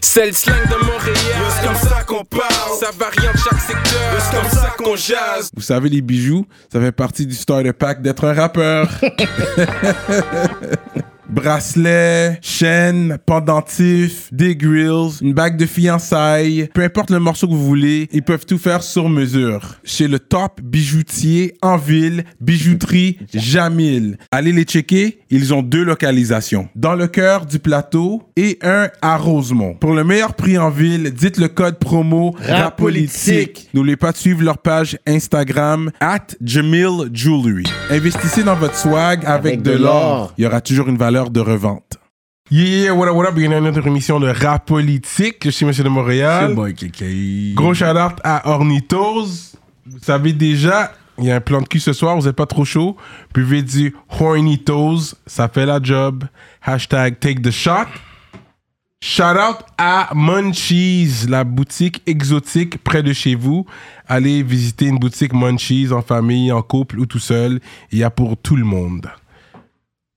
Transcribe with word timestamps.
C'est 0.00 0.26
le 0.26 0.32
slang 0.32 0.62
de 0.68 0.84
Montréal. 0.84 1.16
C'est 1.60 1.66
comme 1.66 1.76
ça 1.76 2.02
qu'on 2.04 2.24
parle? 2.24 2.78
Ça 2.80 2.90
varie 2.98 3.28
en 3.28 3.36
chaque 3.38 3.60
secteur. 3.60 4.20
C'est 4.20 4.36
comme 4.36 4.50
ça 4.50 4.74
qu'on 4.76 4.96
jase? 4.96 5.50
Vous 5.54 5.62
savez, 5.62 5.88
les 5.88 6.00
bijoux, 6.00 6.46
ça 6.72 6.80
fait 6.80 6.92
partie 6.92 7.26
du 7.26 7.34
starter 7.34 7.72
pack 7.72 8.02
d'être 8.02 8.24
un 8.24 8.32
rappeur. 8.34 8.88
Bracelet, 11.28 12.38
chaîne, 12.40 13.18
pendentif, 13.26 14.28
des 14.32 14.56
grills, 14.56 15.18
une 15.20 15.34
bague 15.34 15.58
de 15.58 15.66
fiançailles, 15.66 16.70
peu 16.72 16.82
importe 16.82 17.10
le 17.10 17.18
morceau 17.18 17.46
que 17.46 17.52
vous 17.52 17.66
voulez, 17.66 18.08
ils 18.12 18.22
peuvent 18.22 18.46
tout 18.46 18.56
faire 18.56 18.82
sur 18.82 19.10
mesure. 19.10 19.76
Chez 19.84 20.08
le 20.08 20.18
top 20.18 20.60
bijoutier 20.62 21.54
en 21.60 21.76
ville, 21.76 22.24
bijouterie 22.40 23.18
Jamil. 23.34 24.16
Allez 24.30 24.52
les 24.52 24.62
checker, 24.64 25.18
ils 25.28 25.52
ont 25.52 25.62
deux 25.62 25.84
localisations. 25.84 26.68
Dans 26.74 26.94
le 26.94 27.06
cœur 27.08 27.44
du 27.44 27.58
plateau 27.58 28.22
et 28.36 28.58
un 28.62 28.88
à 29.02 29.18
Rosemont. 29.18 29.74
Pour 29.74 29.92
le 29.92 30.04
meilleur 30.04 30.34
prix 30.34 30.56
en 30.56 30.70
ville, 30.70 31.12
dites 31.12 31.36
le 31.36 31.48
code 31.48 31.78
promo 31.78 32.34
RAPOLITIQUE. 32.40 33.68
N'oubliez 33.74 33.96
pas 33.96 34.12
de 34.12 34.16
suivre 34.16 34.42
leur 34.42 34.58
page 34.58 34.98
Instagram 35.06 35.90
at 36.00 36.28
Jamil 36.42 37.10
Jewelry. 37.12 37.64
Investissez 37.90 38.44
dans 38.44 38.56
votre 38.56 38.76
swag 38.76 39.24
avec, 39.26 39.62
de, 39.62 39.72
l'or. 39.72 40.32
Il 40.38 40.44
y 40.44 40.46
aura 40.46 40.60
toujours 40.60 40.88
une 40.88 40.96
valeur 40.96 41.17
de 41.26 41.40
revente. 41.40 41.98
Yeah, 42.50 42.64
yeah, 42.64 42.92
what 42.94 43.08
up, 43.08 43.14
what 43.14 43.26
up, 43.28 43.34
bienvenue 43.34 43.56
à 43.56 43.60
notre 43.60 43.86
émission 43.86 44.18
de 44.20 44.28
rap 44.28 44.66
politique. 44.66 45.36
Je 45.44 45.50
suis 45.50 45.66
Monsieur 45.66 45.84
de 45.84 45.90
Montréal. 45.90 46.54
boy 46.54 46.74
KK. 46.74 47.54
Gros 47.54 47.74
shout 47.74 47.84
out 47.84 48.14
à 48.24 48.48
Ornitos. 48.50 49.26
Vous 49.86 49.98
savez 50.00 50.32
déjà, 50.32 50.92
il 51.18 51.24
y 51.24 51.30
a 51.30 51.36
un 51.36 51.40
plan 51.40 51.60
de 51.60 51.66
cul 51.68 51.80
ce 51.80 51.92
soir, 51.92 52.16
vous 52.16 52.26
n'êtes 52.26 52.36
pas 52.36 52.46
trop 52.46 52.64
chaud. 52.64 52.96
Buvez 53.34 53.62
du 53.62 53.94
Hornitos, 54.18 55.14
ça 55.26 55.48
fait 55.48 55.66
la 55.66 55.78
job. 55.82 56.24
Hashtag 56.62 57.18
take 57.20 57.42
the 57.42 57.50
shot. 57.50 57.86
Shout 59.00 59.22
out 59.36 59.58
à 59.76 60.08
Munchies, 60.14 61.26
la 61.28 61.44
boutique 61.44 62.02
exotique 62.06 62.82
près 62.82 63.02
de 63.02 63.12
chez 63.12 63.34
vous. 63.34 63.64
Allez 64.08 64.42
visiter 64.42 64.86
une 64.86 64.98
boutique 64.98 65.32
Munchies 65.34 65.92
en 65.92 66.02
famille, 66.02 66.50
en 66.50 66.62
couple 66.62 66.98
ou 66.98 67.06
tout 67.06 67.20
seul. 67.20 67.60
Il 67.92 67.98
y 67.98 68.04
a 68.04 68.10
pour 68.10 68.36
tout 68.36 68.56
le 68.56 68.64
monde. 68.64 69.08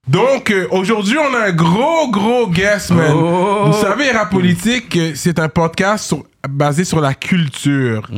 Donc, 0.08 0.50
euh, 0.50 0.68
aujourd'hui, 0.72 1.18
on 1.20 1.34
a 1.36 1.48
un 1.48 1.52
gros, 1.52 2.10
gros 2.10 2.48
guest, 2.48 2.90
man. 2.92 3.14
Vous 3.14 3.74
savez, 3.80 4.12
Rap 4.12 4.32
Politique, 4.32 4.98
euh, 4.98 5.12
c'est 5.16 5.38
un 5.40 5.48
podcast 5.48 6.06
sur- 6.06 6.24
basé 6.50 6.84
sur 6.84 7.02
la 7.02 7.14
culture. 7.14 8.10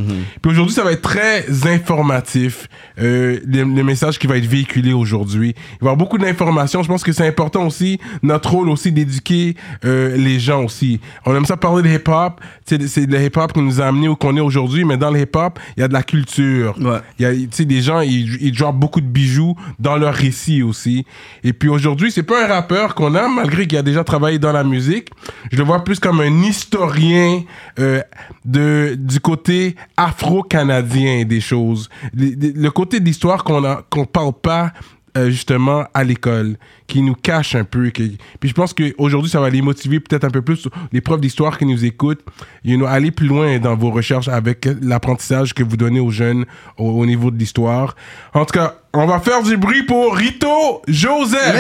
Puis 0.42 0.52
aujourd'hui, 0.52 0.74
ça 0.74 0.84
va 0.84 0.92
être 0.92 1.02
très 1.02 1.46
informatif, 1.68 2.68
euh, 3.00 3.40
le, 3.46 3.64
le 3.64 3.84
message 3.84 4.18
qui 4.20 4.28
va 4.28 4.38
être 4.38 4.46
véhiculé 4.46 4.94
aujourd'hui. 4.94 5.56
Il 5.58 5.62
va 5.62 5.76
y 5.76 5.80
avoir 5.82 5.98
beaucoup 5.98 6.18
d'informations. 6.18 6.84
Je 6.84 6.88
pense 6.88 7.04
que 7.04 7.12
c'est 7.12 7.28
important 7.28 7.68
aussi, 7.68 8.00
notre 8.22 8.52
rôle 8.52 8.70
aussi 8.70 8.92
d'éduquer 8.92 9.56
euh, 9.86 10.16
les 10.16 10.40
gens 10.40 10.64
aussi. 10.64 11.00
On 11.26 11.36
aime 11.36 11.46
ça 11.46 11.58
parler 11.58 11.84
de 11.84 11.90
hip-hop. 11.96 12.40
C'est 12.66 12.88
c'est 12.88 13.06
le 13.06 13.22
hip-hop 13.22 13.54
qui 13.54 13.62
nous 13.62 13.82
a 13.82 13.86
amené 13.86 14.08
où 14.08 14.16
qu'on 14.16 14.36
est 14.38 14.42
aujourd'hui, 14.42 14.86
mais 14.86 14.98
dans 14.98 15.12
le 15.12 15.22
hip-hop, 15.22 15.60
il 15.76 15.82
y 15.82 15.84
a 15.84 15.88
de 15.88 15.94
la 15.94 16.04
culture. 16.04 16.76
Ouais. 16.80 17.00
Il 17.20 17.24
y 17.24 17.26
a, 17.26 17.34
tu 17.34 17.48
sais, 17.52 17.66
des 17.66 17.82
gens, 17.82 18.02
ils, 18.02 18.38
ils 18.42 18.52
droppent 18.52 18.80
beaucoup 18.80 19.02
de 19.02 19.08
bijoux 19.08 19.56
dans 19.80 19.98
leur 19.98 20.14
récit 20.14 20.64
aussi. 20.64 21.06
Et 21.44 21.54
puis 21.54 21.70
aujourd'hui, 21.70 22.12
c'est 22.12 22.24
pas 22.24 22.46
un 22.46 22.48
rappeur 22.48 22.96
qu'on 22.96 23.16
a, 23.16 23.28
malgré 23.28 23.68
qu'il 23.68 23.78
a 23.78 23.82
déjà 23.82 24.04
travaillé 24.04 24.40
dans 24.40 24.52
la 24.52 24.64
musique. 24.64 25.10
Je 25.52 25.58
le 25.58 25.64
vois 25.64 25.84
plus 25.84 26.00
comme 26.00 26.22
un 26.22 26.42
historien 26.44 27.44
euh, 27.80 28.02
de, 28.46 28.96
du 28.98 29.20
côté 29.20 29.76
afro-canadien 29.98 31.26
des 31.26 31.42
choses. 31.42 31.90
Le, 32.16 32.52
le 32.56 32.72
côté 32.72 33.00
d'histoire 33.00 33.44
qu'on 33.44 33.64
a 33.64 33.84
qu'on 33.90 34.06
parle 34.06 34.34
pas 34.34 34.72
euh, 35.16 35.30
justement 35.30 35.84
à 35.94 36.04
l'école, 36.04 36.56
qui 36.88 37.04
nous 37.04 37.14
cache 37.14 37.54
un 37.54 37.64
peu. 37.66 37.92
qui- 37.92 38.18
Puis 38.40 38.50
je 38.50 38.54
pense 38.56 38.74
qu'aujourd'hui, 38.74 39.30
ça 39.30 39.40
va 39.40 39.48
les 39.52 39.62
motiver 39.62 40.00
peut-être 40.00 40.24
un 40.24 40.32
peu 40.32 40.42
plus, 40.42 40.68
les 40.92 41.02
profs 41.02 41.22
d'histoire 41.22 41.60
qui 41.60 41.68
nous 41.68 41.86
écoutent, 41.86 42.22
you 42.66 42.78
know, 42.78 42.88
aller 42.88 43.12
plus 43.12 43.28
loin 43.28 43.60
dans 43.60 43.76
vos 43.76 43.92
recherches 43.92 44.28
avec 44.28 44.68
l'apprentissage 44.82 45.54
que 45.54 45.62
vous 45.62 45.78
donnez 45.78 46.00
aux 46.00 46.10
jeunes 46.10 46.46
au, 46.80 46.90
au 46.90 47.06
niveau 47.06 47.30
de 47.30 47.38
l'histoire. 47.38 47.96
En 48.34 48.44
tout 48.44 48.54
cas, 48.58 48.74
on 48.92 49.06
va 49.06 49.20
faire 49.20 49.44
du 49.44 49.56
bruit 49.56 49.84
pour 49.84 50.16
Rito 50.16 50.82
Joseph. 50.88 51.54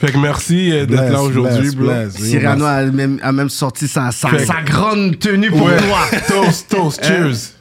Fait 0.00 0.12
que 0.12 0.18
merci 0.18 0.72
euh, 0.72 0.86
d'être 0.86 1.10
là 1.12 1.22
aujourd'hui, 1.22 1.74
bro. 1.76 1.90
Cyrano 2.10 2.64
a 2.64 2.84
même, 2.84 3.18
a 3.22 3.32
même 3.32 3.50
sorti 3.50 3.86
sa, 3.86 4.10
sa, 4.10 4.30
Fait- 4.30 4.46
sa 4.46 4.62
grande 4.62 5.18
tenue 5.18 5.50
pour 5.50 5.62
Ouais. 5.66 5.76
toi. 5.76 6.18
toast, 6.28 6.70
toast, 6.70 7.04
cheers. 7.04 7.54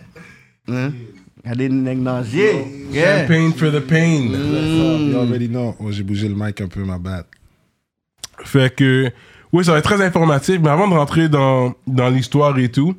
Hein? 0.70 0.92
Le 1.46 1.68
nègre 1.68 2.02
nazier. 2.02 2.66
Yeah. 2.92 3.22
Champagne 3.28 3.52
for 3.54 3.72
the 3.72 3.82
pain. 3.82 4.30
You 4.32 5.18
already 5.20 5.48
know. 5.50 5.76
Oh, 5.80 5.92
j'ai 5.92 6.04
bougé 6.04 6.30
le 6.30 6.36
mic 6.36 6.62
un 6.62 6.68
peu, 6.68 6.84
ma 6.86 6.98
bad. 6.98 7.26
Fait 8.46 8.74
que, 8.74 9.12
oui, 9.52 9.66
ça 9.66 9.74
va 9.74 9.80
être 9.80 9.84
très 9.90 10.02
informatif, 10.04 10.60
mais 10.62 10.70
avant 10.70 10.88
de 10.88 10.94
rentrer 10.94 11.28
dans, 11.28 11.74
dans 11.88 12.08
l'histoire 12.10 12.58
et 12.60 12.70
tout, 12.70 12.96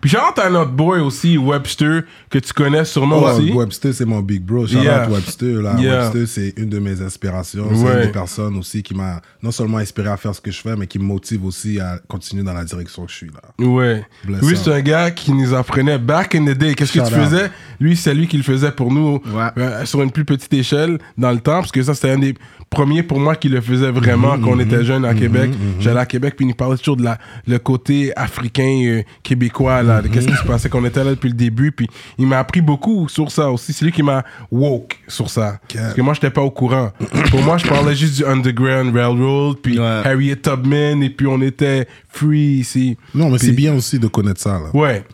puis 0.00 0.10
j'entends 0.10 0.42
à 0.42 0.50
notre 0.50 0.70
boy 0.72 1.00
aussi, 1.00 1.36
Webster, 1.38 2.02
que 2.30 2.38
tu 2.38 2.52
connais 2.52 2.84
sûrement 2.84 3.20
Oh, 3.22 3.28
aussi. 3.30 3.52
Webster, 3.52 3.92
c'est 3.94 4.04
mon 4.04 4.20
big 4.20 4.42
bro. 4.42 4.66
Shout 4.66 4.78
Yeah. 4.78 5.08
Webster. 5.08 5.62
Là. 5.62 5.74
Yeah. 5.78 6.02
Webster, 6.10 6.26
c'est 6.28 6.54
une 6.56 6.68
de 6.68 6.78
mes 6.78 7.00
inspirations. 7.02 7.68
C'est 7.74 7.80
une 7.94 8.02
des 8.06 8.12
personnes 8.12 8.56
aussi 8.58 8.82
qui 8.82 8.94
m'a 8.94 9.20
non 9.42 9.50
seulement 9.50 9.78
inspiré 9.78 10.08
à 10.08 10.16
faire 10.16 10.34
ce 10.34 10.40
que 10.40 10.50
je 10.50 10.60
fais, 10.60 10.76
mais 10.76 10.86
qui 10.86 10.98
me 10.98 11.04
motive 11.04 11.44
aussi 11.44 11.80
à 11.80 11.98
continuer 12.08 12.42
dans 12.42 12.52
la 12.54 12.64
direction 12.64 13.04
que 13.06 13.10
je 13.10 13.16
suis 13.16 13.26
là. 13.30 13.64
Ouais. 13.66 14.04
Bless 14.24 14.42
Lui, 14.42 14.56
c'est 14.56 14.72
un 14.72 14.80
gars 14.80 15.10
qui 15.10 15.32
nous 15.32 15.54
apprenait 15.54 15.98
back 15.98 16.34
in 16.34 16.44
the 16.44 16.56
day. 16.56 16.74
Qu'est-ce 16.74 16.92
que 16.92 16.98
tu 17.08 17.14
out. 17.14 17.20
faisais? 17.24 17.50
Lui, 17.80 17.96
c'est 17.96 18.14
lui 18.14 18.26
qui 18.28 18.36
le 18.36 18.42
faisait 18.42 18.72
pour 18.72 18.92
nous 18.92 19.20
Ouais. 19.34 19.48
euh, 19.58 19.84
sur 19.84 20.02
une 20.02 20.10
plus 20.10 20.24
petite 20.24 20.52
échelle 20.52 20.98
dans 21.16 21.30
le 21.32 21.38
temps, 21.40 21.60
parce 21.60 21.72
que 21.72 21.82
ça, 21.82 21.94
c'était 21.94 22.10
un 22.10 22.18
des 22.18 22.34
premiers 22.70 23.02
pour 23.02 23.18
moi 23.18 23.34
qui 23.36 23.48
le 23.48 23.60
faisait 23.60 23.90
vraiment 23.90 24.36
Mm-hmm, 24.36 24.40
quand 24.42 24.50
on 24.50 24.58
était 24.60 24.84
jeune 24.84 25.04
à 25.04 25.14
Québec. 25.14 25.50
J'allais 25.80 26.00
à 26.00 26.06
Québec, 26.06 26.34
puis 26.36 26.44
il 26.44 26.48
nous 26.48 26.54
parlait 26.54 26.76
toujours 26.76 26.96
de 26.96 27.02
la, 27.04 27.18
le 27.46 27.58
côté 27.58 28.12
africain, 28.16 28.82
euh, 28.86 29.02
québécois, 29.22 29.82
là, 29.82 30.02
de 30.02 30.08
qu'est-ce 30.08 30.26
qui 30.28 30.36
se 30.36 30.42
passait 30.44 30.68
qu'on 30.68 30.84
était 30.84 31.02
là 31.02 31.10
depuis 31.10 31.28
le 31.28 31.34
début. 31.34 31.72
Puis 31.72 31.86
il 32.18 32.26
m'a 32.26 32.38
appris 32.38 32.60
beaucoup 32.60 33.08
sur 33.08 33.30
ça 33.30 33.50
aussi. 33.50 33.72
C'est 33.72 33.84
lui 33.84 33.92
qui 33.92 34.02
m'a 34.02 34.22
woke 34.50 34.98
sur 35.08 35.30
ça. 35.30 35.58
Parce 35.72 35.94
que 35.94 36.00
moi, 36.02 36.14
j'étais 36.14 36.30
pas 36.30 36.42
au 36.42 36.50
courant. 36.50 36.90
pour 37.30 37.42
moi, 37.42 37.56
je 37.58 37.66
parlais 37.66 37.94
juste 37.96 38.16
du 38.16 38.24
Underground 38.24 38.94
Railroad, 38.94 39.56
puis 39.62 39.78
Ouais. 39.78 39.84
Harriet 40.04 40.36
Tubman, 40.36 41.02
et 41.02 41.10
puis 41.10 41.26
on 41.26 41.40
était 41.40 41.86
free 42.08 42.58
ici. 42.60 42.96
Non, 43.14 43.30
mais 43.30 43.38
c'est 43.38 43.52
bien 43.52 43.74
aussi 43.74 43.98
de 43.98 44.08
connaître 44.08 44.40
ça. 44.40 44.58
Là. 44.60 44.70
Ouais, 44.74 45.04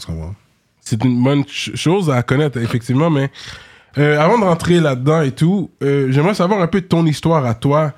c'est 0.81 1.03
une 1.04 1.22
bonne 1.22 1.44
ch- 1.44 1.71
chose 1.76 2.10
à 2.10 2.22
connaître, 2.22 2.59
effectivement, 2.59 3.10
mais 3.10 3.31
euh, 3.99 4.19
avant 4.19 4.38
de 4.38 4.44
rentrer 4.44 4.81
là-dedans 4.81 5.22
et 5.22 5.32
tout, 5.32 5.71
euh, 5.82 6.10
j'aimerais 6.10 6.34
savoir 6.34 6.60
un 6.60 6.66
peu 6.66 6.81
ton 6.81 7.06
histoire 7.06 7.44
à 7.47 7.55
toi. 7.55 7.93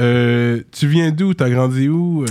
Euh, 0.00 0.62
tu 0.72 0.88
viens 0.88 1.10
d'où? 1.10 1.34
T'as 1.34 1.50
grandi 1.50 1.88
où? 1.88 2.24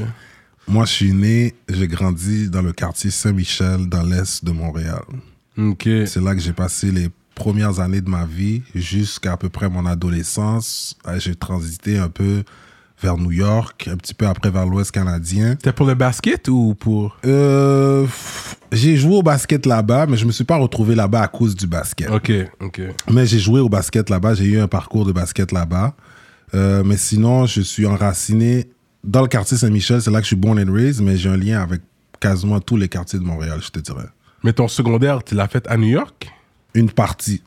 Moi, 0.68 0.86
je 0.86 0.92
suis 0.92 1.14
né, 1.14 1.54
j'ai 1.70 1.88
grandi 1.88 2.50
dans 2.50 2.62
le 2.62 2.72
quartier 2.72 3.12
Saint-Michel, 3.12 3.88
dans 3.88 4.04
l'est 4.04 4.44
de 4.44 4.52
Montréal. 4.52 5.04
Ok. 5.58 5.88
C'est 6.06 6.22
là 6.22 6.34
que 6.34 6.42
j'ai 6.42 6.54
passé 6.54 6.92
les 6.92 7.10
premières 7.36 7.80
années 7.80 8.02
de 8.02 8.10
ma 8.10 8.26
vie 8.26 8.62
jusqu'à 8.74 9.34
à 9.34 9.38
peu 9.38 9.50
près 9.50 9.70
mon 9.70 9.86
adolescence. 9.86 10.96
J'ai 11.18 11.36
transité 11.36 11.98
un 11.98 12.10
peu 12.10 12.44
vers 13.02 13.18
New 13.18 13.32
York, 13.32 13.90
un 13.92 13.98
petit 13.98 14.14
peu 14.14 14.28
après 14.28 14.50
vers 14.52 14.66
l'Ouest 14.66 14.92
canadien. 14.92 15.52
C'était 15.52 15.74
pour 15.74 15.86
le 15.88 15.96
basket 15.96 16.48
ou 16.48 16.76
pour 16.76 17.18
Euh, 17.26 18.06
j'ai 18.72 18.96
joué 18.98 19.16
au 19.16 19.24
basket 19.24 19.66
là-bas, 19.66 20.06
mais 20.08 20.18
je 20.18 20.26
me 20.26 20.32
suis 20.32 20.44
pas 20.44 20.58
retrouvé 20.58 20.96
là-bas 20.96 21.22
à 21.24 21.28
cause 21.28 21.56
du 21.56 21.68
basket. 21.68 22.10
Ok, 22.10 22.32
ok. 22.60 22.82
Mais 23.12 23.26
j'ai 23.26 23.40
joué 23.40 23.60
au 23.60 23.70
basket 23.70 24.10
là-bas, 24.10 24.36
j'ai 24.36 24.46
eu 24.46 24.60
un 24.60 24.68
parcours 24.68 25.06
de 25.06 25.12
basket 25.12 25.52
là-bas. 25.52 25.96
Euh, 26.54 26.84
mais 26.86 26.98
sinon, 26.98 27.46
je 27.46 27.62
suis 27.62 27.86
enraciné 27.86 28.70
dans 29.04 29.22
le 29.22 29.28
quartier 29.28 29.58
Saint-Michel, 29.58 30.02
c'est 30.02 30.12
là 30.12 30.20
que 30.20 30.24
je 30.26 30.28
suis 30.28 30.36
born 30.36 30.60
and 30.60 30.72
raised, 30.72 31.02
mais 31.02 31.18
j'ai 31.18 31.30
un 31.30 31.38
lien 31.38 31.62
avec 31.62 31.82
quasiment 32.20 32.60
tous 32.60 32.78
les 32.78 32.88
quartiers 32.88 33.18
de 33.20 33.24
Montréal, 33.24 33.60
je 33.64 33.70
te 33.70 33.80
dirais. 33.80 34.06
Mais 34.44 34.54
ton 34.54 34.68
secondaire, 34.68 35.24
tu 35.24 35.34
l'as 35.34 35.48
fait 35.48 35.68
à 35.68 35.78
New 35.78 35.88
York? 35.88 36.30
Une 36.76 36.92
partie 36.92 37.42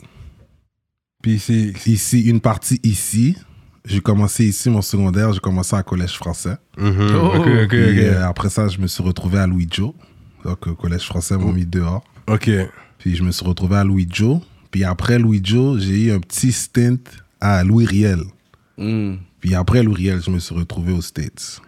Puis 1.22 1.38
c'est. 1.38 1.72
ici, 1.86 2.22
une 2.22 2.41
partie 2.41 2.81
ici. 2.82 3.36
J'ai 3.87 4.00
commencé 4.00 4.47
ici 4.47 4.71
mon 4.71 4.81
secondaire, 4.83 5.33
j'ai 5.33 5.41
commencé 5.41 5.77
à 5.77 5.83
collège 5.83 6.15
français. 6.16 6.57
Mhm, 6.78 7.15
Ok, 7.16 7.47
ok, 7.65 7.69
Puis, 7.69 7.91
ok. 7.91 7.98
euh, 7.98 8.27
après 8.27 8.48
ça, 8.48 8.69
je 8.69 8.78
me 8.78 8.86
suis 8.86 9.03
retrouvé 9.03 9.39
à 9.39 9.47
Louis 9.47 9.69
Jo. 9.71 9.95
Donc, 10.45 10.66
au 10.66 10.75
collège 10.75 11.03
français 11.04 11.36
m'ont 11.36 11.53
mis 11.53 11.66
dehors. 11.66 12.03
Ok. 12.27 12.51
Puis 12.98 13.16
je 13.16 13.22
me 13.22 13.31
suis 13.31 13.45
retrouvé 13.47 13.77
à 13.77 13.84
Louis 13.84 14.09
Jo. 14.10 14.42
Puis 14.71 14.84
après 14.84 15.19
Louis 15.19 15.41
Jo, 15.45 15.78
j'ai 15.78 16.07
eu 16.07 16.13
un 16.13 16.19
petit 16.21 16.53
stint 16.53 16.97
à 17.41 17.63
Louis 17.63 17.84
Riel. 17.84 18.21
Mm. 18.78 19.15
Puis 19.41 19.54
après 19.54 19.83
Louis 19.83 19.97
Riel, 19.97 20.22
je 20.22 20.31
me 20.31 20.39
suis 20.39 20.54
retrouvé 20.54 20.92
aux 20.92 21.03
States. 21.03 21.60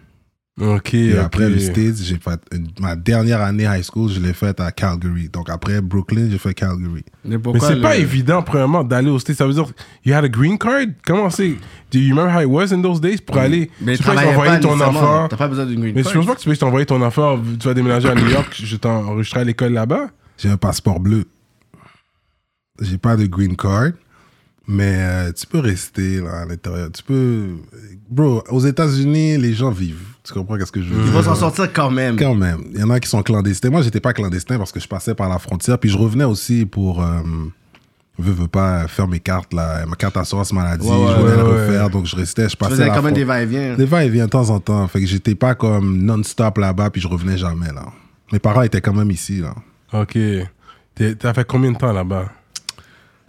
Ok. 0.59 0.95
Ok. 0.95 0.95
après 1.23 1.49
les 1.49 1.59
States, 1.59 1.97
j'ai 2.01 2.17
fait 2.17 2.39
une- 2.51 2.67
ma 2.79 2.95
dernière 2.95 3.41
année 3.41 3.65
high 3.65 3.83
school, 3.83 4.09
je 4.09 4.19
l'ai 4.19 4.33
faite 4.33 4.59
à 4.59 4.71
Calgary. 4.71 5.29
Donc 5.29 5.49
après 5.51 5.81
Brooklyn, 5.81 6.29
j'ai 6.31 6.39
fait 6.39 6.53
Calgary. 6.55 7.03
Mais 7.23 7.37
Mais 7.37 7.59
c'est 7.59 7.75
le- 7.75 7.81
pas 7.81 7.95
évident, 7.95 8.41
premièrement, 8.41 8.83
d'aller 8.83 9.09
aux 9.11 9.19
States. 9.19 9.37
Ça 9.37 9.45
veut 9.45 9.53
dire, 9.53 9.65
you 10.03 10.13
had 10.15 10.25
a 10.25 10.29
green 10.29 10.57
card? 10.57 10.87
Comment 11.05 11.29
c'est? 11.29 11.55
Do 11.91 11.99
you 11.99 12.15
remember 12.15 12.33
how 12.35 12.41
it 12.41 12.47
was 12.49 12.73
in 12.73 12.81
those 12.81 12.99
days? 12.99 13.17
Pour 13.21 13.37
aller, 13.37 13.69
Mais 13.81 13.97
tu 13.97 14.03
peux 14.03 14.15
t'envoyer 14.15 14.59
ton 14.59 14.79
enfant. 14.81 15.27
T'as 15.27 15.37
pas 15.37 15.47
besoin 15.47 15.65
d'une 15.67 15.79
green 15.79 15.93
Mais 15.93 16.01
je 16.01 16.07
card. 16.09 16.15
pense 16.15 16.25
pas 16.25 16.35
que 16.35 16.41
tu 16.41 16.49
peux 16.49 16.57
t'envoyer 16.57 16.85
ton 16.87 17.01
enfant, 17.03 17.39
tu 17.59 17.67
vas 17.67 17.73
déménager 17.75 18.09
à 18.09 18.15
New 18.15 18.27
York, 18.27 18.59
je 18.63 18.75
t'enregistrerai 18.77 19.41
à 19.41 19.43
l'école 19.45 19.73
là-bas. 19.73 20.09
J'ai 20.39 20.49
un 20.49 20.57
passeport 20.57 20.99
bleu. 20.99 21.25
J'ai 22.81 22.97
pas 22.97 23.15
de 23.15 23.25
green 23.25 23.55
card. 23.55 23.91
Mais 24.69 24.95
euh, 24.99 25.31
tu 25.31 25.47
peux 25.47 25.59
rester 25.59 26.19
là 26.19 26.41
à 26.41 26.45
l'intérieur. 26.45 26.89
Tu 26.91 27.01
peux. 27.01 27.55
Bro, 28.09 28.43
aux 28.49 28.59
États-Unis, 28.59 29.37
les 29.37 29.53
gens 29.53 29.71
vivent. 29.71 30.03
Tu 30.25 30.33
comprends 30.33 30.57
qu'est-ce 30.57 30.73
que 30.73 30.81
je 30.81 30.89
veux 30.89 30.99
Ils 30.99 31.03
dire? 31.05 31.13
vont 31.13 31.23
s'en 31.23 31.35
sortir 31.35 31.71
quand 31.71 31.89
même. 31.89 32.17
Quand 32.17 32.35
même. 32.35 32.63
Il 32.73 32.79
y 32.81 32.83
en 32.83 32.89
a 32.89 32.99
qui 32.99 33.07
sont 33.09 33.23
clandestins. 33.23 33.69
Moi, 33.69 33.81
j'étais 33.81 34.01
pas 34.01 34.11
clandestin 34.11 34.57
parce 34.57 34.73
que 34.73 34.81
je 34.81 34.87
passais 34.87 35.15
par 35.15 35.29
la 35.29 35.39
frontière. 35.39 35.79
Puis 35.79 35.89
je 35.89 35.97
revenais 35.97 36.25
aussi 36.25 36.65
pour. 36.65 37.01
Euh, 37.01 37.21
veux, 38.19 38.33
veux 38.33 38.47
pas 38.49 38.89
faire 38.89 39.07
mes 39.07 39.21
cartes 39.21 39.53
là. 39.53 39.85
Ma 39.85 39.95
carte 39.95 40.17
assurance 40.17 40.51
maladie. 40.51 40.85
Ouais, 40.85 40.91
ouais, 40.97 41.13
je 41.15 41.21
voulais 41.21 41.31
ouais, 41.31 41.37
le 41.37 41.43
ouais. 41.49 41.65
refaire. 41.67 41.89
Donc 41.89 42.05
je 42.05 42.15
restais. 42.17 42.43
Je 42.43 42.49
Tu 42.49 42.57
passais 42.57 42.71
faisais 42.71 42.87
la 42.87 42.93
quand 42.95 43.03
même 43.03 43.13
des 43.13 43.23
va-et-vient. 43.23 43.75
des 43.75 43.85
va-et-vient 43.85 44.25
de 44.25 44.31
temps 44.31 44.49
en 44.49 44.59
temps. 44.59 44.85
Fait 44.89 44.99
que 44.99 45.05
j'étais 45.05 45.35
pas 45.35 45.55
comme 45.55 45.97
non-stop 46.03 46.57
là-bas. 46.57 46.89
Puis 46.89 46.99
je 47.01 47.07
revenais 47.07 47.37
jamais 47.37 47.71
là. 47.73 47.85
Mes 48.33 48.39
parents 48.39 48.63
étaient 48.63 48.81
quand 48.81 48.93
même 48.93 49.11
ici 49.11 49.39
là. 49.39 49.55
Ok. 49.93 50.17
T'as 51.19 51.33
fait 51.33 51.45
combien 51.47 51.71
de 51.71 51.77
temps 51.77 51.93
là-bas? 51.93 52.29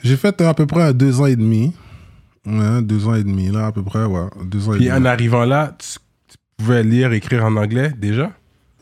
J'ai 0.03 0.17
fait 0.17 0.41
à 0.41 0.55
peu 0.55 0.67
près 0.67 0.95
deux 0.95 1.21
ans 1.21 1.27
et 1.27 1.37
demi. 1.37 1.73
Ouais, 2.47 2.83
deux 2.83 3.07
ans 3.07 3.15
et 3.15 3.25
demi, 3.25 3.51
là, 3.51 3.67
à 3.67 3.73
peu 3.73 3.83
près, 3.83 4.05
ouais. 4.05 4.27
Deux 4.45 4.69
ans 4.69 4.75
et 4.75 4.79
Puis 4.79 4.87
demi. 4.87 4.97
en 4.99 5.05
arrivant 5.05 5.45
là, 5.45 5.77
tu, 5.79 5.99
tu 6.29 6.37
pouvais 6.57 6.83
lire, 6.83 7.13
écrire 7.13 7.45
en 7.45 7.57
anglais 7.57 7.93
déjà? 7.99 8.31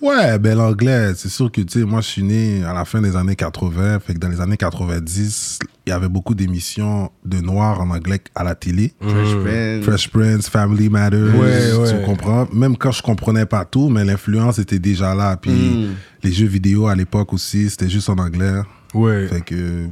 Ouais, 0.03 0.39
ben 0.39 0.59
l'anglais, 0.59 1.13
c'est 1.17 1.31
sûr 1.31 1.51
que, 1.51 1.63
tu 1.63 1.81
sais, 1.81 1.85
moi, 1.87 2.03
je 2.03 2.07
suis 2.09 2.23
né 2.23 2.63
à 2.65 2.75
la 2.75 2.85
fin 2.85 3.01
des 3.01 3.17
années 3.17 3.35
80. 3.35 3.99
Fait 4.01 4.13
que 4.13 4.19
dans 4.19 4.29
les 4.29 4.43
années 4.43 4.59
90, 4.59 5.59
il 5.87 5.91
y 5.91 5.93
avait 5.93 6.11
beaucoup 6.11 6.35
d'émissions 6.35 7.11
de 7.25 7.39
noirs 7.41 7.81
en 7.81 7.89
anglais 7.91 8.21
à 8.35 8.45
la 8.45 8.55
télé. 8.55 8.93
Fresh 9.01 9.35
Prince. 9.43 9.85
Fresh 9.85 10.11
Prince, 10.11 10.49
Family 10.51 10.91
Matters, 10.91 11.35
Ouais, 11.35 11.71
tu 11.73 11.95
ouais. 11.97 12.03
comprends? 12.05 12.47
Même 12.53 12.77
quand 12.77 12.93
je 12.93 13.03
comprenais 13.03 13.47
pas 13.47 13.65
tout, 13.65 13.89
mais 13.89 14.05
l'influence 14.05 14.59
était 14.59 14.79
déjà 14.79 15.15
là. 15.15 15.39
Puis 15.39 15.51
Mm. 15.51 15.95
les 16.25 16.33
jeux 16.33 16.47
vidéo 16.47 16.89
à 16.89 16.95
l'époque 16.95 17.33
aussi, 17.33 17.71
c'était 17.71 17.89
juste 17.89 18.11
en 18.11 18.19
anglais. 18.19 18.61
Ouais. 18.93 19.27
Fait 19.29 19.41
que 19.41 19.87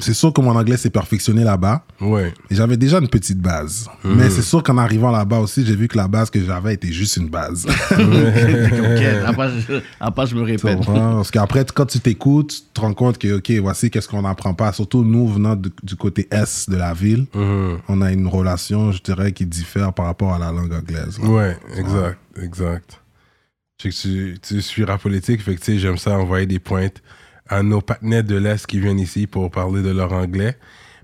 c'est 0.00 0.12
sûr 0.14 0.32
que 0.32 0.40
mon 0.42 0.54
anglais 0.54 0.76
s'est 0.76 0.90
perfectionné 0.90 1.44
là-bas. 1.44 1.82
Ouais. 2.00 2.32
Et 2.50 2.54
j'avais 2.54 2.76
déjà 2.76 2.98
une 2.98 3.08
petite 3.08 3.38
base. 3.38 3.88
Mais 4.04 4.28
c'est 4.30 4.42
sûr 4.42 4.62
qu'en 4.62 4.76
arrivant 4.78 5.10
là-bas 5.10 5.38
aussi, 5.38 5.64
j'ai 5.64 5.74
vu 5.74 5.88
que 5.88 5.96
la 5.96 6.08
base 6.08 6.28
que 6.30 6.44
j'avais 6.44 6.74
était 6.74 6.92
juste 6.92 7.16
une 7.16 7.28
base. 7.28 7.66
Ok, 7.98 9.04
après, 9.26 9.48
je, 9.60 9.80
après, 10.00 10.26
je 10.26 10.34
me 10.34 10.42
répète. 10.42 10.78
Parce 10.86 11.30
qu'après, 11.30 11.64
quand 11.74 11.86
tu 11.86 12.00
t'écoutes, 12.00 12.50
tu 12.50 12.60
te 12.74 12.80
rends 12.80 12.94
compte 12.94 13.18
que, 13.18 13.38
OK, 13.38 13.50
voici 13.62 13.90
qu'est-ce 13.90 14.08
qu'on 14.08 14.22
n'apprend 14.22 14.54
pas. 14.54 14.72
Surtout 14.72 15.04
nous, 15.04 15.26
venant 15.28 15.56
du, 15.56 15.70
du 15.82 15.96
côté 15.96 16.28
Est 16.30 16.68
de 16.70 16.76
la 16.76 16.92
ville, 16.94 17.26
Mhm. 17.34 17.78
on 17.88 18.02
a 18.02 18.12
une 18.12 18.26
relation, 18.26 18.92
je 18.92 19.02
dirais, 19.02 19.32
qui 19.32 19.46
diffère 19.46 19.92
par 19.92 20.06
rapport 20.06 20.32
à 20.34 20.38
la 20.38 20.52
langue 20.52 20.72
anglaise. 20.72 21.18
là. 21.18 21.28
Ouais, 21.28 21.56
exact, 21.76 22.18
exact. 22.42 23.00
Je 23.82 23.90
sais 23.90 23.90
que 23.90 24.34
tu, 24.34 24.38
tu 24.40 24.62
suis 24.62 24.84
rap 24.84 25.00
politique, 25.00 25.40
fait 25.42 25.54
que 25.54 25.60
tu 25.60 25.72
sais, 25.72 25.78
j'aime 25.78 25.98
ça 25.98 26.18
envoyer 26.18 26.46
des 26.46 26.58
pointes 26.58 27.00
à 27.48 27.62
nos 27.62 27.80
partenaires 27.80 28.24
de 28.24 28.36
l'Est 28.36 28.66
qui 28.66 28.80
viennent 28.80 29.00
ici 29.00 29.26
pour 29.26 29.50
parler 29.50 29.82
de 29.82 29.90
leur 29.90 30.12
anglais. 30.12 30.56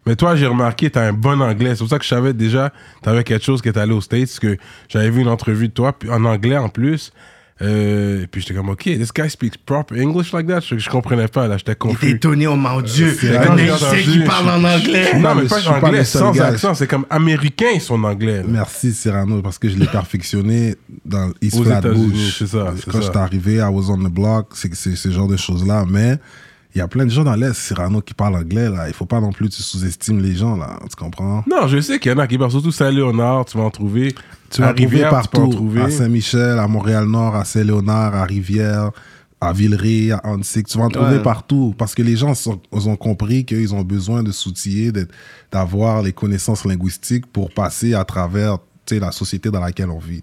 Mais 0.06 0.16
toi, 0.16 0.36
j'ai 0.36 0.46
remarqué, 0.46 0.90
tu 0.90 0.98
as 0.98 1.02
un 1.02 1.12
bon 1.12 1.40
anglais. 1.40 1.70
C'est 1.70 1.78
pour 1.78 1.88
ça 1.88 1.98
que 1.98 2.04
je 2.04 2.10
savais 2.10 2.34
déjà, 2.34 2.72
tu 3.02 3.08
avais 3.08 3.24
quelque 3.24 3.44
chose 3.44 3.62
qui 3.62 3.68
est 3.68 3.78
allé 3.78 3.92
aux 3.92 4.02
States, 4.02 4.38
que 4.38 4.56
j'avais 4.88 5.10
vu 5.10 5.22
une 5.22 5.28
entrevue 5.28 5.68
de 5.68 5.72
toi, 5.72 5.96
en 6.10 6.24
anglais 6.24 6.58
en 6.58 6.68
plus. 6.68 7.12
Euh, 7.62 8.26
puis 8.30 8.40
j'étais 8.40 8.54
comme, 8.54 8.68
OK, 8.70 8.82
this 8.82 9.12
guy 9.14 9.30
speaks 9.30 9.64
proper 9.64 10.02
English 10.02 10.32
like 10.32 10.48
that. 10.48 10.60
Je, 10.60 10.76
je 10.76 10.90
comprenais 10.90 11.28
pas, 11.28 11.46
là, 11.46 11.56
j'étais 11.56 11.70
Il 11.70 11.74
était 11.74 11.78
confus. 11.94 12.10
étonné, 12.10 12.46
oh 12.48 12.56
mon 12.56 12.80
Dieu, 12.80 13.16
c'est 13.18 13.36
un 13.36 13.56
Haïtien 13.56 13.76
qui 14.02 14.20
je- 14.20 14.24
parle 14.26 14.48
en 14.50 14.64
anglais. 14.64 15.16
Non, 15.20 15.36
mais 15.36 15.44
je 15.44 15.48
pas 15.48 15.60
suis 15.60 15.70
pas 15.70 15.86
anglais, 15.86 16.04
seul 16.04 16.20
sans 16.22 16.32
gars. 16.32 16.46
accent. 16.46 16.74
C'est 16.74 16.88
comme 16.88 17.06
américain, 17.10 17.78
son 17.78 18.02
anglais. 18.02 18.38
là. 18.38 18.44
Merci 18.48 18.92
Cyrano, 18.92 19.40
parce 19.40 19.58
que 19.58 19.68
je 19.68 19.76
l'ai 19.76 19.86
perfectionné 19.86 20.74
dans 21.04 21.30
East 21.40 21.56
Aux 21.56 21.62
Flatbush. 21.62 21.92
États-Unis, 21.92 22.34
c'est 22.38 22.46
ça, 22.48 22.74
Quand 22.90 23.00
j'étais 23.00 23.16
arrivé, 23.18 23.54
I 23.54 23.68
was 23.70 23.88
on 23.88 23.98
the 23.98 24.12
block, 24.12 24.48
c'est 24.54 24.74
c'est 24.74 24.96
ce 24.96 25.10
genre 25.10 25.28
de 25.28 25.36
choses-là. 25.36 25.84
Mais 25.88 26.18
il 26.74 26.78
y 26.78 26.80
a 26.80 26.88
plein 26.88 27.04
de 27.04 27.10
gens 27.10 27.22
dans 27.24 27.34
l'Est, 27.36 27.54
Cyrano, 27.54 28.00
qui 28.00 28.14
parlent 28.14 28.34
anglais. 28.36 28.68
Là. 28.68 28.88
Il 28.88 28.94
faut 28.94 29.06
pas 29.06 29.20
non 29.20 29.30
plus 29.32 29.48
que 29.48 29.54
tu 29.54 29.62
sous-estimes 29.62 30.20
les 30.20 30.34
gens. 30.34 30.56
là. 30.56 30.78
Tu 30.90 30.96
comprends? 30.96 31.44
Non, 31.48 31.66
je 31.68 31.80
sais 31.80 31.98
qu'il 31.98 32.10
y 32.12 32.14
en 32.14 32.18
a 32.18 32.26
qui 32.26 32.36
parlent 32.38 32.50
surtout 32.50 32.72
Saint-Léonard, 32.72 33.44
tu 33.44 33.56
vas 33.58 33.64
en 33.64 33.70
trouver. 33.70 34.14
Tu 34.50 34.60
vas 34.60 34.70
en 34.70 34.74
trouver 34.74 35.04
en 35.06 35.10
partout. 35.10 35.48
trouver. 35.48 35.82
À 35.82 35.90
Saint-Michel, 35.90 36.58
à 36.58 36.66
Montréal-Nord, 36.66 37.36
à 37.36 37.44
Saint-Léonard, 37.44 38.14
à 38.14 38.24
Rivière, 38.24 38.90
à 39.40 39.52
Villeray, 39.52 40.10
à 40.12 40.16
Annecy. 40.24 40.62
Tu 40.64 40.78
vas 40.78 40.84
en 40.84 40.88
trouver 40.88 41.16
Ouais. 41.16 41.22
partout. 41.22 41.74
Parce 41.78 41.94
que 41.94 42.02
les 42.02 42.16
gens 42.16 42.34
sont- 42.34 42.60
ont 42.72 42.96
compris 42.96 43.44
qu'ils 43.44 43.74
ont 43.74 43.82
besoin 43.82 44.22
de 44.22 44.32
s'outiller, 44.32 44.90
d'avoir 45.52 46.02
les 46.02 46.12
connaissances 46.12 46.64
linguistiques 46.64 47.26
pour 47.26 47.52
passer 47.52 47.94
à 47.94 48.04
travers 48.04 48.58
la 48.90 49.12
société 49.12 49.50
dans 49.50 49.60
laquelle 49.60 49.90
on 49.90 49.98
vit. 49.98 50.22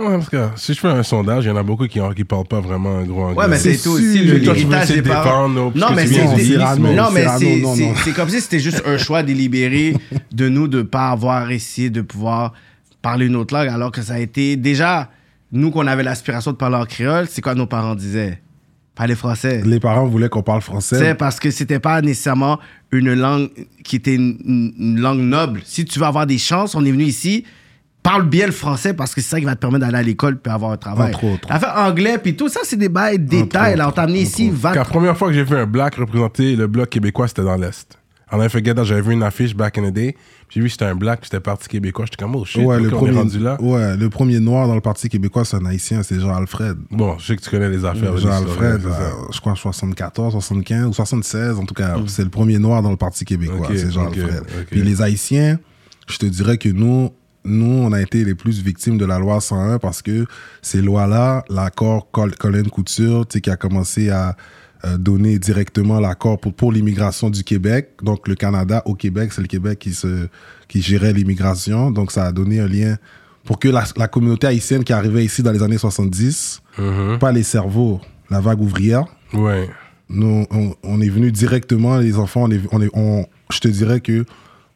Ouais, 0.00 0.16
parce 0.16 0.28
que 0.30 0.46
si 0.56 0.72
je 0.74 0.80
fais 0.80 0.88
un 0.88 1.02
sondage, 1.02 1.44
il 1.44 1.48
y 1.48 1.50
en 1.50 1.56
a 1.56 1.62
beaucoup 1.62 1.86
qui 1.86 1.98
ne 2.00 2.22
parlent 2.24 2.46
pas 2.46 2.60
vraiment 2.60 2.98
un 2.98 3.04
gros 3.04 3.24
anglais. 3.24 3.38
Ouais, 3.38 3.48
mais 3.48 3.58
c'est 3.58 3.74
C'est 3.74 3.82
tout 3.84 3.90
aussi 3.96 4.18
l'héritage 4.20 4.88
des 4.88 5.02
parents. 5.02 5.48
non, 5.48 5.70
mais 5.94 6.06
c'est 6.06 6.14
c'est- 7.38 7.62
c'est 7.76 7.94
c'est 8.04 8.12
comme 8.12 8.28
si 8.30 8.40
c'était 8.40 8.60
juste 8.60 8.82
un 8.86 8.96
choix 8.98 9.22
délibéré 9.22 9.94
de 10.32 10.48
nous 10.48 10.68
de 10.68 10.82
pas 10.82 11.10
avoir 11.10 11.50
essayé 11.50 11.90
de 11.90 12.00
pouvoir 12.00 12.54
parler 13.02 13.26
une 13.26 13.36
autre 13.36 13.54
langue, 13.54 13.68
alors 13.68 13.90
que 13.92 14.02
ça 14.02 14.14
a 14.14 14.18
été 14.18 14.56
déjà 14.56 15.10
nous 15.52 15.70
qu'on 15.70 15.86
avait 15.86 16.02
l'aspiration 16.02 16.52
de 16.52 16.56
parler 16.56 16.76
en 16.76 16.84
créole. 16.86 17.26
C'est 17.28 17.42
quoi 17.42 17.54
nos 17.54 17.66
parents 17.66 17.94
disaient? 17.94 18.40
Parler 18.94 19.14
français. 19.14 19.62
Les 19.64 19.80
parents 19.80 20.06
voulaient 20.06 20.28
qu'on 20.28 20.42
parle 20.42 20.60
C'est 20.60 20.66
français. 20.70 21.14
parce 21.14 21.40
que 21.40 21.50
c'était 21.50 21.78
pas 21.80 22.02
nécessairement 22.02 22.58
une 22.92 23.14
langue 23.14 23.48
qui 23.84 23.96
était 23.96 24.14
une, 24.14 24.36
une- 24.44 24.74
une 24.78 25.00
langue 25.00 25.20
noble. 25.20 25.60
Si 25.64 25.84
tu 25.84 25.98
veux 25.98 26.04
avoir 26.06 26.26
des 26.26 26.38
chances, 26.38 26.74
on 26.74 26.84
est 26.84 26.90
venu 26.90 27.04
ici, 27.04 27.44
parle 28.02 28.28
bien 28.28 28.46
le 28.46 28.52
français 28.52 28.94
parce 28.94 29.14
que 29.14 29.20
c'est 29.20 29.28
ça 29.30 29.38
qui 29.38 29.44
va 29.46 29.54
te 29.54 29.60
permettre 29.60 29.84
d'aller 29.84 29.98
à 29.98 30.02
l'école 30.02 30.38
puis 30.38 30.52
avoir 30.52 30.72
un 30.72 30.76
travail. 30.76 31.14
Entre 31.14 31.24
autres. 31.24 31.48
L'affaire 31.48 31.74
anglais 31.76 32.18
puis 32.18 32.34
tout 32.36 32.48
ça, 32.48 32.60
c'est 32.64 32.76
des 32.76 32.88
bails 32.88 33.18
détails. 33.18 33.76
Là, 33.76 33.88
on 33.88 33.92
t'a 33.92 34.02
amené 34.02 34.20
ici, 34.20 34.50
va. 34.50 34.74
La 34.74 34.84
première 34.84 35.16
fois 35.16 35.28
que 35.28 35.34
j'ai 35.34 35.44
vu 35.44 35.56
un 35.56 35.66
black 35.66 35.96
représenter 35.96 36.56
le 36.56 36.66
bloc 36.66 36.88
québécois, 36.90 37.28
c'était 37.28 37.44
dans 37.44 37.56
l'Est. 37.56 37.96
En 38.32 38.38
Infogada, 38.38 38.84
j'avais 38.84 39.02
vu 39.02 39.12
une 39.12 39.24
affiche 39.24 39.56
back 39.56 39.76
in 39.78 39.90
the 39.90 39.92
day. 39.92 40.12
puis 40.46 40.50
J'ai 40.50 40.60
vu 40.60 40.70
c'était 40.70 40.84
un 40.84 40.94
black, 40.94 41.18
puis 41.18 41.28
c'était 41.28 41.40
Parti 41.42 41.66
québécois. 41.68 42.04
J'étais 42.04 42.22
comme, 42.22 42.36
oh 42.36 42.44
shit, 42.44 42.62
Ouais, 42.64 42.78
le 42.78 42.84
on 42.84 42.86
est 42.86 42.90
premier, 42.90 43.10
rendu 43.18 43.40
là. 43.40 43.60
ouais, 43.60 43.96
le 43.96 44.08
premier 44.08 44.38
noir 44.38 44.68
dans 44.68 44.76
le 44.76 44.80
Parti 44.80 45.08
québécois, 45.08 45.44
c'est 45.44 45.56
un 45.56 45.66
haïtien, 45.66 46.04
c'est 46.04 46.20
Jean-Alfred. 46.20 46.76
Bon, 46.92 47.18
je 47.18 47.26
sais 47.26 47.34
que 47.36 47.42
tu 47.42 47.50
connais 47.50 47.68
les 47.68 47.84
affaires. 47.84 48.16
Jean-Alfred, 48.16 48.86
euh, 48.86 49.10
je 49.32 49.40
crois 49.40 49.56
74, 49.56 50.32
75 50.34 50.86
ou 50.86 50.92
76, 50.92 51.58
en 51.58 51.64
tout 51.64 51.74
cas, 51.74 51.96
c'est 52.06 52.22
le 52.22 52.30
premier 52.30 52.60
noir 52.60 52.82
dans 52.82 52.90
le 52.92 52.96
Parti 52.96 53.24
québécois, 53.24 53.66
c'est 53.74 53.90
Jean-Alfred. 53.90 54.24
ok, 54.42 54.46
ok. 54.60 54.66
Puis 54.70 54.82
les 54.82 55.02
Haïtiens, 55.02 55.58
je 56.08 56.18
te 56.18 56.26
dirais 56.26 56.56
que 56.56 56.68
nous, 56.68 57.10
nous, 57.44 57.66
on 57.84 57.92
a 57.92 58.00
été 58.02 58.24
les 58.24 58.34
plus 58.34 58.62
victimes 58.62 58.98
de 58.98 59.04
la 59.04 59.18
loi 59.18 59.40
101 59.40 59.78
parce 59.78 60.02
que 60.02 60.26
ces 60.62 60.82
lois-là, 60.82 61.44
l'accord 61.48 62.10
Col- 62.10 62.34
Colin 62.36 62.64
Couture, 62.64 63.26
tu 63.26 63.34
sais, 63.38 63.40
qui 63.40 63.50
a 63.50 63.56
commencé 63.56 64.10
à 64.10 64.36
euh, 64.84 64.96
donner 64.98 65.38
directement 65.38 66.00
l'accord 66.00 66.38
pour, 66.40 66.52
pour 66.54 66.72
l'immigration 66.72 67.30
du 67.30 67.44
Québec. 67.44 67.90
Donc 68.02 68.28
le 68.28 68.34
Canada 68.34 68.82
au 68.86 68.94
Québec, 68.94 69.32
c'est 69.32 69.42
le 69.42 69.46
Québec 69.46 69.78
qui, 69.78 69.92
se, 69.94 70.28
qui 70.68 70.80
gérait 70.82 71.12
l'immigration. 71.12 71.90
Donc 71.90 72.12
ça 72.12 72.26
a 72.26 72.32
donné 72.32 72.60
un 72.60 72.66
lien 72.68 72.96
pour 73.44 73.58
que 73.58 73.68
la, 73.68 73.84
la 73.96 74.06
communauté 74.08 74.46
haïtienne 74.46 74.84
qui 74.84 74.92
arrivait 74.92 75.24
ici 75.24 75.42
dans 75.42 75.52
les 75.52 75.62
années 75.62 75.78
70, 75.78 76.62
Mhm. 76.78 77.18
pas 77.18 77.32
les 77.32 77.42
cerveaux, 77.42 78.00
la 78.30 78.40
vague 78.40 78.60
ouvrière, 78.60 79.04
Ouais. 79.34 79.68
nous, 80.08 80.46
on, 80.50 80.74
on 80.82 81.00
est 81.00 81.08
venu 81.08 81.32
directement, 81.32 81.96
les 81.98 82.16
enfants, 82.16 82.42
on 82.44 82.50
est, 82.50 82.60
on 82.72 82.80
est- 82.80 82.90
on- 82.94 83.26
je 83.50 83.58
te 83.60 83.68
dirais 83.68 84.00
que 84.00 84.24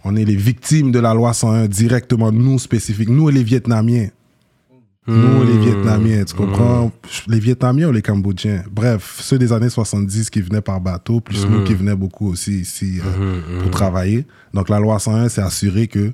on 0.05 0.17
est 0.17 0.25
les 0.25 0.37
victimes 0.37 0.93
de 0.93 0.99
la 0.99 1.15
loi 1.15 1.33
101 1.33 1.67
directement, 1.67 2.31
nous 2.31 2.59
spécifiques, 2.59 3.09
nous 3.09 3.31
et 3.31 3.33
les 3.33 3.43
Vietnamiens. 3.43 4.09
Nous 5.07 5.45
les 5.45 5.59
Vietnamiens, 5.59 6.25
tu 6.25 6.35
comprends? 6.35 6.91
Les 7.29 7.39
Vietnamiens 7.39 7.89
ou 7.89 7.93
les 7.93 8.01
Cambodgiens? 8.01 8.63
Bref, 8.71 9.19
ceux 9.21 9.39
des 9.39 9.53
années 9.53 9.69
70 9.69 10.31
qui 10.31 10.41
venaient 10.41 10.63
par 10.63 10.81
bateau, 10.81 11.21
plus 11.21 11.47
nous 11.47 11.63
qui 11.65 11.75
venaient 11.75 11.95
beaucoup 11.95 12.31
aussi 12.31 12.61
ici 12.61 13.01
euh, 13.05 13.61
pour 13.61 13.71
travailler. 13.71 14.27
Donc 14.55 14.71
la 14.71 14.79
loi 14.79 14.99
101 14.99 15.29
s'est 15.29 15.43
assuré 15.43 15.89
que 15.89 16.13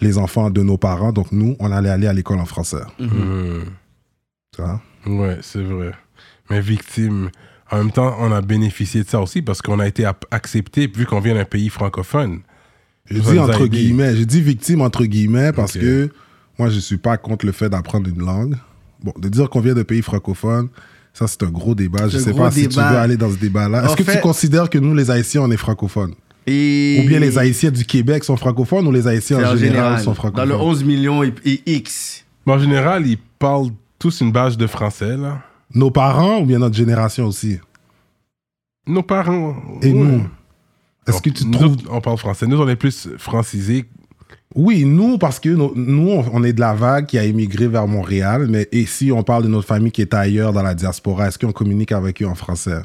les 0.00 0.18
enfants 0.18 0.50
de 0.50 0.62
nos 0.62 0.76
parents, 0.76 1.12
donc 1.12 1.30
nous, 1.30 1.56
on 1.60 1.70
allait 1.70 1.88
aller 1.88 2.08
à 2.08 2.12
l'école 2.12 2.40
en 2.40 2.46
français. 2.46 2.82
Tu 2.98 4.62
vois? 4.62 4.80
Ouais, 5.06 5.38
c'est 5.42 5.62
vrai. 5.62 5.92
Mais 6.50 6.60
victime. 6.60 7.30
En 7.70 7.78
même 7.78 7.92
temps, 7.92 8.16
on 8.18 8.32
a 8.32 8.40
bénéficié 8.40 9.04
de 9.04 9.08
ça 9.08 9.20
aussi 9.20 9.40
parce 9.42 9.62
qu'on 9.62 9.78
a 9.78 9.86
été 9.86 10.04
accepté 10.30 10.86
vu 10.86 11.06
qu'on 11.06 11.20
vient 11.20 11.34
d'un 11.34 11.44
pays 11.44 11.68
francophone. 11.68 12.40
Je 13.10 13.20
dis 13.20 13.38
entre 13.38 13.66
guillemets, 13.66 14.16
je 14.16 14.24
dis 14.24 14.40
victime 14.40 14.80
entre 14.80 15.04
guillemets 15.04 15.52
parce 15.52 15.72
que 15.72 16.10
moi 16.58 16.68
je 16.68 16.78
suis 16.80 16.96
pas 16.96 17.16
contre 17.16 17.46
le 17.46 17.52
fait 17.52 17.68
d'apprendre 17.68 18.08
une 18.08 18.24
langue. 18.24 18.56
Bon, 19.02 19.12
de 19.18 19.28
dire 19.28 19.50
qu'on 19.50 19.60
vient 19.60 19.74
de 19.74 19.82
pays 19.82 20.02
francophones, 20.02 20.68
ça 21.12 21.26
c'est 21.26 21.42
un 21.42 21.50
gros 21.50 21.74
débat. 21.74 22.08
Je 22.08 22.18
sais 22.18 22.32
pas 22.34 22.50
si 22.50 22.68
tu 22.68 22.76
veux 22.76 22.82
aller 22.82 23.16
dans 23.16 23.30
ce 23.30 23.36
débat-là. 23.36 23.84
Est-ce 23.84 23.96
que 23.96 24.04
fait- 24.04 24.16
tu 24.16 24.20
considères 24.20 24.70
que 24.70 24.78
nous 24.78 24.94
les 24.94 25.10
Haïtiens 25.10 25.42
on 25.42 25.50
est 25.50 25.56
francophones? 25.56 26.14
Et... 26.48 27.02
Ou 27.04 27.08
bien 27.08 27.18
les 27.18 27.38
Haïtiens 27.38 27.70
du 27.72 27.84
Québec 27.84 28.22
sont 28.24 28.36
francophones 28.36 28.86
ou 28.86 28.92
les 28.92 29.06
Haïtiens 29.08 29.38
en, 29.38 29.40
en 29.52 29.56
général, 29.56 29.58
général. 29.58 29.98
sont 30.00 30.10
Dans 30.10 30.14
francophones 30.14 30.48
le 30.48 30.54
11 30.56 30.84
millions 30.84 31.22
et, 31.24 31.34
et 31.44 31.60
X. 31.66 32.24
Mais 32.46 32.52
en 32.52 32.58
général, 32.58 33.06
ils 33.06 33.18
parlent 33.38 33.70
tous 33.98 34.20
une 34.20 34.30
base 34.30 34.56
de 34.56 34.66
français, 34.68 35.16
là. 35.16 35.42
Nos 35.74 35.90
parents 35.90 36.38
ou 36.40 36.46
bien 36.46 36.60
notre 36.60 36.76
génération 36.76 37.26
aussi? 37.26 37.58
Nos 38.86 39.02
parents. 39.02 39.56
Et 39.82 39.92
ouais. 39.92 39.92
nous? 39.92 40.22
Est-ce 41.06 41.22
que 41.22 41.30
tu 41.30 41.46
nous 41.46 41.52
trouves 41.52 41.76
on 41.90 42.00
parle 42.00 42.18
français. 42.18 42.46
Nous, 42.46 42.60
on 42.60 42.68
est 42.68 42.76
plus 42.76 43.08
francisés. 43.18 43.84
Oui, 44.54 44.84
nous, 44.84 45.18
parce 45.18 45.38
que 45.38 45.50
nous, 45.50 46.10
on- 46.32 46.42
est 46.44 46.52
de 46.54 46.60
la 46.60 46.72
vague 46.74 47.06
qui 47.06 47.18
a 47.18 47.24
émigré 47.24 47.68
vers 47.68 47.86
Montréal, 47.86 48.46
mais 48.48 48.68
si 48.86 49.12
on 49.12 49.22
parle 49.22 49.42
de 49.42 49.48
notre 49.48 49.66
famille 49.66 49.92
qui 49.92 50.00
est 50.00 50.14
ailleurs 50.14 50.52
dans 50.52 50.62
la 50.62 50.74
diaspora, 50.74 51.28
est-ce 51.28 51.38
qu'on 51.38 51.52
communique 51.52 51.92
avec 51.92 52.22
eux 52.22 52.26
en 52.26 52.34
français? 52.34 52.80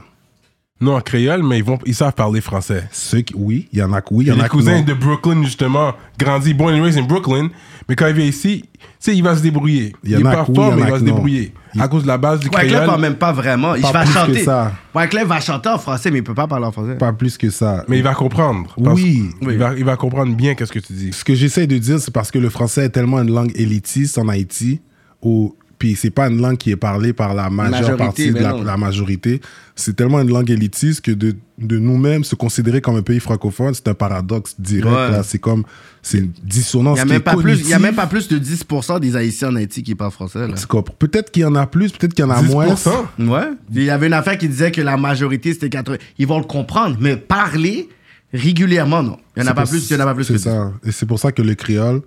Non, 0.82 0.96
en 0.96 1.02
créole, 1.02 1.44
mais 1.44 1.60
ils, 1.60 1.64
vont, 1.64 1.78
ils 1.86 1.94
savent 1.94 2.14
parler 2.14 2.42
français. 2.42 2.84
Ceux 2.92 3.22
qui, 3.22 3.34
oui, 3.38 3.68
il 3.72 3.80
y 3.80 3.84
en 3.84 3.94
a 3.94 4.02
que 4.02 4.08
oui, 4.12 4.26
il 4.26 4.28
y 4.30 4.32
en 4.32 4.40
a 4.40 4.44
les 4.44 4.50
cousins 4.50 4.82
de 4.82 4.94
Brooklyn, 4.94 5.44
justement, 5.44 5.94
grandi, 6.18 6.54
born 6.56 6.74
and 6.74 6.82
raised 6.84 6.98
in 7.00 7.06
Brooklyn, 7.06 7.50
mais 7.88 7.96
quand 7.96 8.08
il 8.08 8.14
vient 8.16 8.26
ici, 8.26 8.64
tu 8.74 8.80
sais, 9.00 9.16
il 9.16 9.22
va 9.22 9.36
se 9.36 9.44
débrouiller. 9.44 9.94
Il 10.04 10.12
y 10.12 10.16
en 10.16 10.20
est 10.22 10.26
a 10.28 10.32
pas 10.38 10.46
fort, 10.46 10.76
mais 10.76 10.82
il 10.82 10.90
va 10.90 11.00
se 11.00 11.04
débrouiller. 11.04 11.54
Il- 11.76 11.82
À 11.82 11.88
cause 11.88 12.02
de 12.04 12.08
la 12.08 12.18
base 12.18 12.40
du 12.40 12.48
Wyclef, 12.48 12.68
créole. 12.72 12.86
pas 12.88 12.98
même 12.98 13.16
pas 13.16 13.32
vraiment. 13.32 13.76
Il 13.76 13.82
Pas 13.84 13.92
va 13.92 14.02
plus 14.04 14.14
que 14.14 14.20
chanter. 14.20 14.44
ça. 14.44 14.72
Wyclef 14.96 15.26
va 15.28 15.40
chanter 15.40 15.70
en 15.70 15.78
français, 15.78 16.10
mais 16.12 16.18
il 16.18 16.24
peut 16.24 16.34
pas 16.34 16.48
parler 16.48 16.66
en 16.66 16.72
français. 16.72 16.96
Pas 16.96 17.14
plus 17.14 17.38
que 17.38 17.50
ça. 17.50 17.86
Mais 17.88 17.98
il 17.98 18.04
va 18.04 18.14
comprendre. 18.16 18.74
Oui. 18.78 19.30
Il, 19.42 19.58
va, 19.58 19.74
il 19.78 19.86
va 19.86 19.96
comprendre 19.96 20.36
bien 20.36 20.56
qu'est-ce 20.56 20.72
que 20.72 20.80
tu 20.80 20.94
dis. 20.94 21.14
Ce 21.14 21.24
que 21.24 21.34
j'essaie 21.36 21.68
de 21.68 21.78
dire, 21.78 22.00
c'est 22.00 22.12
parce 22.14 22.32
que 22.32 22.40
le 22.40 22.50
français 22.50 22.86
est 22.86 22.90
tellement 22.90 23.22
une 23.22 23.32
langue 23.32 23.52
élitiste 23.56 24.18
en 24.18 24.28
Haïti, 24.28 24.82
où, 25.22 25.56
puis 25.82 25.96
c'est 25.96 26.12
pas 26.12 26.28
une 26.28 26.40
langue 26.40 26.60
qui 26.60 26.70
est 26.70 26.76
parlée 26.76 27.12
par 27.12 27.34
la 27.34 27.50
majeure 27.50 27.98
Majorité, 27.98 27.98
partie 27.98 28.32
de 28.32 28.66
la, 28.68 28.78
majorité. 28.78 29.42
C'est 29.76 29.96
tellement 29.96 30.20
une 30.22 30.30
langue 30.30 30.52
élitiste 30.52 31.02
que 31.02 31.10
de, 31.10 31.34
de 31.58 31.80
nous-mêmes 31.80 32.24
se 32.24 32.36
considérer 32.36 32.82
comme 32.82 32.98
un 32.98 33.02
pays 33.02 33.20
francophone, 33.20 33.74
c'est 33.74 33.88
un 33.88 33.96
paradoxe 33.96 34.54
direct. 34.60 34.96
Ouais. 34.96 35.10
là. 35.10 35.24
C'est 35.24 35.40
comme, 35.40 35.64
c'est 36.04 36.20
une 36.20 36.32
dissonance 36.44 37.00
Il 37.00 37.00
y 37.00 37.02
a 37.02 37.06
même 37.06 37.22
pas 37.24 37.36
plus, 37.36 37.54
il 37.54 37.70
y 37.70 37.74
a 37.74 37.78
cognitive. 37.78 37.82
même 37.82 37.96
pas 37.96 38.06
plus 38.06 38.28
de 38.28 38.38
10% 38.38 39.00
des 39.00 39.16
Haïtiens 39.16 39.50
en 39.50 39.56
Haïti 39.56 39.82
qui 39.82 39.96
parlent 39.96 40.12
français. 40.12 40.46
Peut-être 41.00 41.32
qu'il 41.32 41.42
y 41.42 41.46
en 41.46 41.56
a 41.56 41.66
plus, 41.66 41.92
peut-être 41.92 42.14
qu'il 42.14 42.24
y 42.26 42.28
en 42.28 42.30
a 42.30 42.44
moins. 42.44 42.68
10%? 42.76 42.90
Ouais. 43.28 43.50
Il 43.74 43.82
y 43.82 43.90
avait 43.90 44.06
une 44.06 44.14
affaire 44.14 44.38
qui 44.38 44.48
disait 44.50 44.70
que 44.70 44.82
la 44.82 44.98
majorité 44.98 45.52
c'était 45.52 45.70
80. 45.70 45.98
Ils 46.20 46.28
vont 46.28 46.38
le 46.38 46.46
comprendre, 46.46 46.98
mais 47.00 47.18
parler 47.18 47.90
régulièrement, 48.32 49.02
non. 49.02 49.18
Il 49.36 49.42
y 49.42 49.44
en 49.44 49.48
a 49.48 49.50
C'est 49.50 49.56
pas 49.56 49.62
pour- 49.64 49.72
plus, 49.72 49.90
il 49.90 49.94
y 49.94 49.98
en 49.98 50.00
a 50.02 50.06
pas 50.06 50.14
plus 50.14 50.26
C'est 50.26 50.34
que 50.34 50.40
ça. 50.40 50.74
Et 50.86 50.92
c'est 50.92 51.08
pour 51.08 51.18
ça 51.18 51.32
que 51.32 51.42
le 51.42 51.56
créole, 51.56 52.02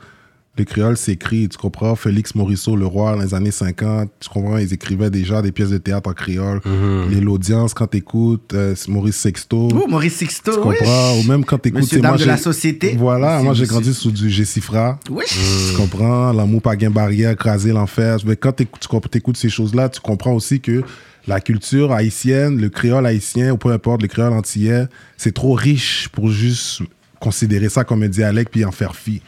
le 0.57 0.65
créole 0.65 0.97
s'écrit, 0.97 1.49
tu 1.49 1.59
comprends? 1.59 1.97
Félix 1.97 2.37
Morisseau, 2.37 2.77
le 2.77 2.87
roi, 2.87 3.17
dans 3.17 3.23
les 3.23 3.35
années 3.35 3.51
50, 3.51 4.09
tu 4.21 4.29
comprends? 4.29 4.57
Ils 4.57 4.73
écrivaient 4.73 5.11
déjà 5.11 5.43
des 5.43 5.51
pièces 5.51 5.71
de 5.71 5.79
théâtre 5.79 6.09
en 6.09 6.13
créole. 6.13 6.61
Mhm. 6.65 7.11
Les 7.11 7.21
l'audience, 7.21 7.75
quand 7.75 7.89
t'écoutes, 7.89 8.55
euh, 8.55 8.75
c'est 8.77 8.89
Maurice 8.89 9.17
Sexto. 9.17 9.69
Oh, 9.75 9.89
Maurice 9.89 10.15
Sixto, 10.15 10.53
tu 10.53 10.69
oui. 10.69 10.77
comprends? 10.79 11.19
Ou 11.19 11.23
même 11.25 11.45
quand 11.45 11.59
t'écoutes... 11.59 11.83
Monsieur, 11.83 12.01
dame 12.01 12.13
moi, 12.13 12.19
de 12.19 12.25
la 12.25 12.37
société. 12.37 12.95
Voilà, 12.97 13.43
moi 13.43 13.55
j'ai 13.55 13.67
grandi 13.67 13.93
sous 13.93 14.13
du 14.13 14.31
Gessifra. 14.31 15.01
Oui. 15.11 15.25
Tu 15.29 15.77
comprends? 15.77 16.33
L'amour 16.33 16.63
pas 16.63 16.77
gain 16.77 16.91
barrière, 16.91 17.35
craser 17.37 17.73
l'enfer. 17.73 18.19
Mais 18.25 18.37
quand 18.37 18.53
t'écoutes, 18.53 19.11
t'écoutes 19.11 19.37
ces 19.37 19.49
choses-là, 19.49 19.89
tu 19.89 20.01
comprends 20.01 20.35
aussi 20.35 20.61
que 20.61 20.85
la 21.27 21.41
culture 21.41 21.91
haïtienne, 21.93 22.61
le 22.61 22.69
créole 22.69 23.07
haïtien, 23.07 23.53
ou 23.53 23.57
peu 23.57 23.73
importe, 23.73 24.03
le 24.03 24.09
créole 24.09 24.33
antillais, 24.33 24.87
c'est 25.17 25.33
trop 25.33 25.55
riche 25.55 26.09
pour 26.13 26.31
juste 26.31 26.83
considérer 27.19 27.69
ça 27.69 27.83
comme 27.83 28.03
un 28.03 28.09
dialecte 28.09 28.53
puis 28.53 28.65
en 28.65 28.71
faire 28.71 28.95
fi. 28.95 29.21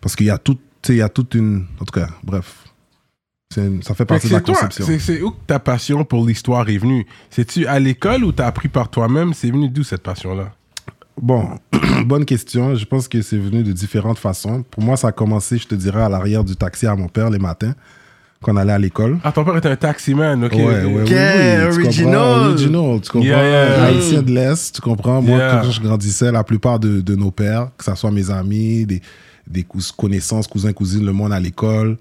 Parce 0.00 0.14
qu'il 0.14 0.26
y 0.26 0.30
a 0.30 0.38
tout, 0.38 0.58
il 0.88 0.96
y 0.96 1.02
a 1.02 1.08
toute 1.08 1.34
une. 1.34 1.66
En 1.80 1.84
tout 1.84 1.92
cas, 1.98 2.08
bref. 2.22 2.64
Une- 3.56 3.82
ça 3.82 3.94
fait 3.94 4.04
partie 4.04 4.28
de 4.28 4.32
la 4.34 4.40
toi, 4.40 4.54
conception. 4.54 4.84
c'est 5.00 5.22
où 5.22 5.30
que 5.30 5.36
ta 5.46 5.58
passion 5.58 6.04
pour 6.04 6.24
l'histoire 6.26 6.68
est 6.68 6.76
venue? 6.78 7.06
C'est-tu 7.30 7.66
à 7.66 7.78
l'école 7.80 8.22
ou 8.24 8.30
t'as 8.32 8.46
appris 8.46 8.68
par 8.68 8.90
toi-même? 8.90 9.32
C'est 9.32 9.50
venu 9.50 9.68
d'où 9.70 9.82
cette 9.82 10.02
passion-là? 10.02 10.52
Bon, 11.20 11.48
bonne 12.04 12.24
question. 12.26 12.74
Je 12.74 12.84
pense 12.84 13.08
que 13.08 13.22
c'est 13.22 13.38
venu 13.38 13.62
de 13.62 13.72
différentes 13.72 14.18
façons. 14.18 14.62
Pour 14.70 14.82
moi, 14.82 14.96
ça 14.96 15.08
a 15.08 15.12
commencé, 15.12 15.56
je 15.58 15.66
te 15.66 15.74
dirais, 15.74 16.02
à 16.02 16.08
l'arrière 16.08 16.44
du 16.44 16.54
taxi 16.56 16.86
à 16.86 16.94
mon 16.94 17.08
père 17.08 17.30
les 17.30 17.38
matins, 17.38 17.74
quand 18.42 18.52
on 18.52 18.56
allait 18.56 18.72
à 18.74 18.78
l'école. 18.78 19.18
Ah, 19.24 19.32
ton 19.32 19.44
père 19.44 19.56
était 19.56 19.70
un 19.70 19.76
taximan, 19.76 20.44
ok. 20.44 20.52
Ouais, 20.52 20.60
ok. 20.62 20.66
ouais, 20.68 20.84
oui, 20.84 20.92
oui, 20.94 21.00
Ok, 21.02 21.08
tu 21.08 21.80
original. 21.86 22.16
original, 22.50 23.00
tu 23.00 23.10
comprends? 23.10 23.26
Yeah, 23.26 23.48
yeah. 23.48 23.84
Haïtien 23.84 24.22
de 24.22 24.30
l'Est, 24.30 24.74
tu 24.76 24.80
comprends? 24.82 25.22
Moi, 25.22 25.38
Yeah. 25.38 25.60
quand 25.64 25.70
je 25.70 25.80
grandissais, 25.80 26.30
la 26.30 26.44
plupart 26.44 26.78
de, 26.78 27.00
de 27.00 27.14
nos 27.16 27.30
pères, 27.32 27.70
que 27.76 27.84
ce 27.84 27.94
soit 27.96 28.10
mes 28.12 28.30
amis, 28.30 28.84
des, 28.86 29.00
des 29.50 29.66
connaissances, 29.96 30.46
cousins, 30.46 30.72
cousines, 30.72 31.04
le 31.04 31.12
monde 31.12 31.32
à 31.32 31.40
l'école, 31.40 31.96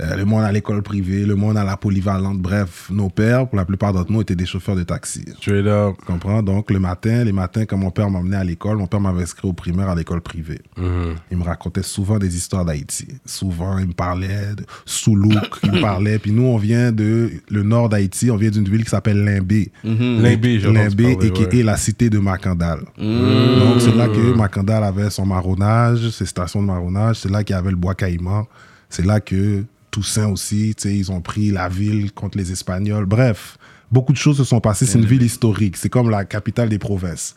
euh, 0.00 0.16
le 0.16 0.24
monde 0.24 0.44
à 0.44 0.52
l'école 0.52 0.82
privée, 0.82 1.24
le 1.24 1.34
monde 1.34 1.56
à 1.56 1.64
la 1.64 1.76
polyvalente, 1.76 2.38
bref, 2.38 2.88
nos 2.90 3.08
pères, 3.08 3.48
pour 3.48 3.56
la 3.56 3.64
plupart 3.64 3.92
d'entre 3.92 4.12
nous, 4.12 4.20
étaient 4.20 4.36
des 4.36 4.46
chauffeurs 4.46 4.76
de 4.76 4.84
taxi. 4.84 5.24
Tu 5.40 5.64
comprends? 6.06 6.42
Donc, 6.42 6.70
le 6.70 6.78
matin, 6.78 7.24
les 7.24 7.32
matins, 7.32 7.64
quand 7.64 7.76
mon 7.76 7.90
père 7.90 8.08
m'emmenait 8.08 8.36
à 8.36 8.44
l'école, 8.44 8.76
mon 8.76 8.86
père 8.86 9.00
m'avait 9.00 9.22
inscrit 9.22 9.48
au 9.48 9.52
primaire 9.52 9.88
à 9.88 9.96
l'école 9.96 10.20
privée. 10.20 10.60
Mhm. 10.76 11.16
Il 11.32 11.38
me 11.38 11.42
racontait 11.42 11.82
souvent 11.82 12.18
des 12.18 12.36
histoires 12.36 12.64
d'Haïti. 12.64 13.08
Souvent, 13.26 13.78
il 13.78 13.88
me 13.88 13.92
parlait 13.92 14.54
de 14.56 14.64
Soulouk, 14.84 15.58
il 15.64 15.72
me 15.72 15.80
parlait. 15.80 16.18
Puis 16.18 16.30
nous, 16.30 16.44
on 16.44 16.58
vient 16.58 16.92
de 16.92 17.30
le 17.48 17.62
nord 17.64 17.88
d'Haïti, 17.88 18.30
on 18.30 18.36
vient 18.36 18.50
d'une 18.50 18.68
ville 18.68 18.84
qui 18.84 18.90
s'appelle 18.90 19.24
Limbé. 19.24 19.72
Limbé, 19.82 20.60
j'ai 20.60 20.68
entendu 20.68 21.02
Limbé, 21.02 21.26
et 21.26 21.32
qui 21.32 21.44
ouais. 21.44 21.58
est 21.58 21.62
la 21.64 21.76
cité 21.76 22.08
de 22.08 22.18
Macandal. 22.18 22.80
Donc, 22.98 23.80
c'est 23.80 23.96
là 23.96 24.06
que 24.06 24.36
Macandal 24.36 24.84
avait 24.84 25.10
son 25.10 25.26
marronnage, 25.26 26.10
ses 26.10 26.26
stations 26.26 26.62
de 26.62 26.66
marronnage. 26.66 27.16
C'est 27.16 27.30
là 27.30 27.42
qu'il 27.42 27.56
y 27.56 27.58
avait 27.58 27.70
le 27.70 27.76
bois 27.76 27.94
caïman. 27.94 28.44
C'est 28.88 29.04
là 29.04 29.20
que 29.20 29.64
Toussaint 29.90 30.28
aussi, 30.28 30.70
ils 30.84 31.12
ont 31.12 31.20
pris 31.20 31.50
la 31.50 31.68
ville 31.68 32.12
contre 32.12 32.38
les 32.38 32.52
Espagnols. 32.52 33.06
Bref, 33.06 33.58
beaucoup 33.90 34.12
de 34.12 34.18
choses 34.18 34.36
se 34.36 34.44
sont 34.44 34.60
passées. 34.60 34.86
C'est 34.86 34.98
une 34.98 35.06
ville 35.06 35.22
historique. 35.22 35.76
C'est 35.76 35.88
comme 35.88 36.10
la 36.10 36.24
capitale 36.24 36.68
des 36.68 36.78
provinces. 36.78 37.34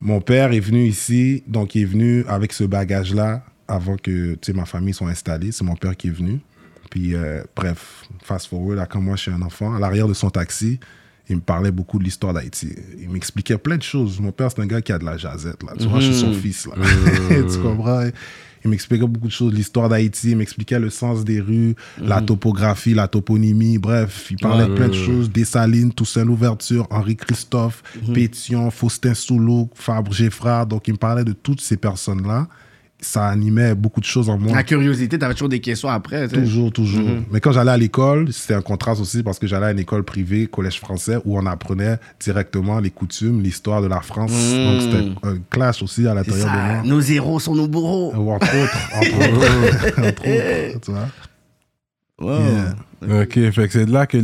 Mon 0.00 0.20
père 0.20 0.52
est 0.52 0.60
venu 0.60 0.86
ici, 0.86 1.44
donc 1.46 1.74
il 1.74 1.82
est 1.82 1.86
venu 1.86 2.24
avec 2.26 2.52
ce 2.52 2.64
bagage-là 2.64 3.44
avant 3.68 3.96
que 3.96 4.36
ma 4.52 4.64
famille 4.64 4.94
soit 4.94 5.08
installée. 5.08 5.52
C'est 5.52 5.64
mon 5.64 5.76
père 5.76 5.96
qui 5.96 6.08
est 6.08 6.12
venu. 6.12 6.40
Puis, 6.90 7.14
euh, 7.14 7.42
bref, 7.56 8.04
fast 8.22 8.48
forward, 8.48 8.76
là, 8.76 8.86
quand 8.86 9.00
moi 9.00 9.16
je 9.16 9.22
suis 9.22 9.30
un 9.30 9.40
enfant, 9.40 9.74
à 9.74 9.78
l'arrière 9.78 10.08
de 10.08 10.12
son 10.12 10.28
taxi, 10.28 10.78
il 11.28 11.36
me 11.36 11.40
parlait 11.40 11.70
beaucoup 11.70 11.98
de 11.98 12.04
l'histoire 12.04 12.34
d'Haïti. 12.34 12.74
Il 13.00 13.08
m'expliquait 13.08 13.56
plein 13.56 13.76
de 13.76 13.82
choses. 13.82 14.20
Mon 14.20 14.32
père, 14.32 14.50
c'est 14.50 14.60
un 14.60 14.66
gars 14.66 14.82
qui 14.82 14.92
a 14.92 14.98
de 14.98 15.04
la 15.04 15.16
jazette, 15.16 15.62
là. 15.62 15.72
Tu 15.78 15.86
vois, 15.86 16.00
je 16.00 16.12
suis 16.12 16.20
son 16.20 16.32
fils, 16.34 16.66
là. 16.66 16.74
tu 17.50 17.58
comprends? 17.60 18.04
Il 18.64 18.70
m'expliquait 18.70 19.06
beaucoup 19.06 19.26
de 19.26 19.32
choses, 19.32 19.52
l'histoire 19.52 19.88
d'Haïti, 19.88 20.30
il 20.30 20.36
m'expliquait 20.36 20.78
le 20.78 20.90
sens 20.90 21.24
des 21.24 21.40
rues, 21.40 21.74
la 22.00 22.20
topographie, 22.20 22.94
la 22.94 23.08
toponymie, 23.08 23.78
bref, 23.78 24.28
il 24.30 24.36
parlait 24.36 24.66
de 24.66 24.74
plein 24.74 24.88
de 24.88 24.94
choses, 24.94 25.30
Dessalines, 25.30 25.92
Toussaint 25.92 26.24
Louverture, 26.24 26.86
Henri 26.90 27.16
Christophe, 27.16 27.82
Pétion, 28.14 28.70
Faustin 28.70 29.14
Soulouk, 29.14 29.70
Fabre 29.74 30.12
Geffrard, 30.12 30.66
donc 30.66 30.86
il 30.88 30.92
me 30.92 30.98
parlait 30.98 31.24
de 31.24 31.32
toutes 31.32 31.60
ces 31.60 31.76
personnes-là. 31.76 32.48
Ça 33.04 33.26
animait 33.26 33.74
beaucoup 33.74 34.00
de 34.00 34.04
choses 34.06 34.30
en 34.30 34.38
moi. 34.38 34.54
La 34.54 34.62
curiosité, 34.62 35.18
t'avais 35.18 35.34
toujours 35.34 35.48
des 35.48 35.58
questions 35.60 35.88
après. 35.88 36.28
tu 36.28 36.36
sais. 36.36 36.40
Toujours, 36.42 36.72
toujours. 36.72 37.02
Mais 37.32 37.40
quand 37.40 37.50
j'allais 37.50 37.72
à 37.72 37.76
l'école, 37.76 38.32
c'était 38.32 38.54
un 38.54 38.62
contraste 38.62 39.00
aussi 39.00 39.22
parce 39.24 39.40
que 39.40 39.46
j'allais 39.48 39.66
à 39.66 39.70
une 39.72 39.80
école 39.80 40.04
privée, 40.04 40.46
collège 40.46 40.78
français, 40.78 41.18
où 41.24 41.36
on 41.36 41.44
apprenait 41.46 41.98
directement 42.20 42.78
les 42.78 42.90
coutumes, 42.90 43.42
l'histoire 43.42 43.82
de 43.82 43.88
la 43.88 44.00
France. 44.00 44.30
Donc 44.30 44.80
c'était 44.82 45.10
un 45.24 45.36
clash 45.50 45.82
aussi 45.82 46.06
à 46.06 46.14
l'intérieur 46.14 46.46
de 46.46 46.50
ça. 46.52 46.56
moi. 46.74 46.82
Nos 46.84 47.00
héros 47.00 47.40
sont 47.40 47.54
nos 47.56 47.66
bourreaux. 47.66 48.12
Ou 48.14 48.30
entre 48.30 48.46
autres, 48.62 48.78
entre 48.96 49.18
autres, 49.18 49.98
entre 49.98 50.28
autres, 50.28 50.80
tu 50.80 50.90
vois. 50.92 51.08
Wow. 52.20 52.38
Yeah. 52.40 53.22
Ok, 53.22 53.32
fait 53.32 53.66
que 53.66 53.72
c'est 53.72 53.86
de 53.86 53.92
là 53.92 54.06
que 54.06 54.18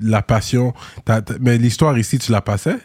la 0.00 0.22
passion. 0.22 0.72
mais 1.40 1.58
l'histoire 1.58 1.98
ici, 1.98 2.18
tu 2.18 2.32
la 2.32 2.40
passais? 2.40 2.78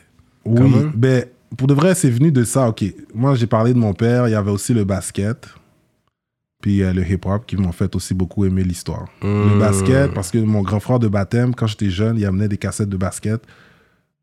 Oui, 0.43 0.69
ben, 0.93 1.23
pour 1.55 1.67
de 1.67 1.73
vrai, 1.73 1.95
c'est 1.95 2.09
venu 2.09 2.31
de 2.31 2.43
ça. 2.43 2.67
Ok, 2.69 2.83
moi 3.13 3.35
j'ai 3.35 3.47
parlé 3.47 3.73
de 3.73 3.79
mon 3.79 3.93
père, 3.93 4.27
il 4.27 4.31
y 4.31 4.35
avait 4.35 4.51
aussi 4.51 4.73
le 4.73 4.83
basket, 4.83 5.47
puis 6.61 6.81
euh, 6.83 6.91
le 6.93 7.07
hip-hop 7.07 7.45
qui 7.45 7.55
m'ont 7.55 7.71
fait 7.71 7.95
aussi 7.95 8.13
beaucoup 8.13 8.45
aimer 8.45 8.63
l'histoire. 8.63 9.05
Le 9.21 9.55
Hmm. 9.55 9.59
basket, 9.59 10.13
parce 10.13 10.31
que 10.31 10.37
mon 10.39 10.61
grand 10.61 10.79
frère 10.79 10.99
de 10.99 11.07
baptême, 11.07 11.53
quand 11.55 11.67
j'étais 11.67 11.89
jeune, 11.89 12.17
il 12.17 12.25
amenait 12.25 12.47
des 12.49 12.57
cassettes 12.57 12.89
de 12.89 12.97
basket, 12.97 13.41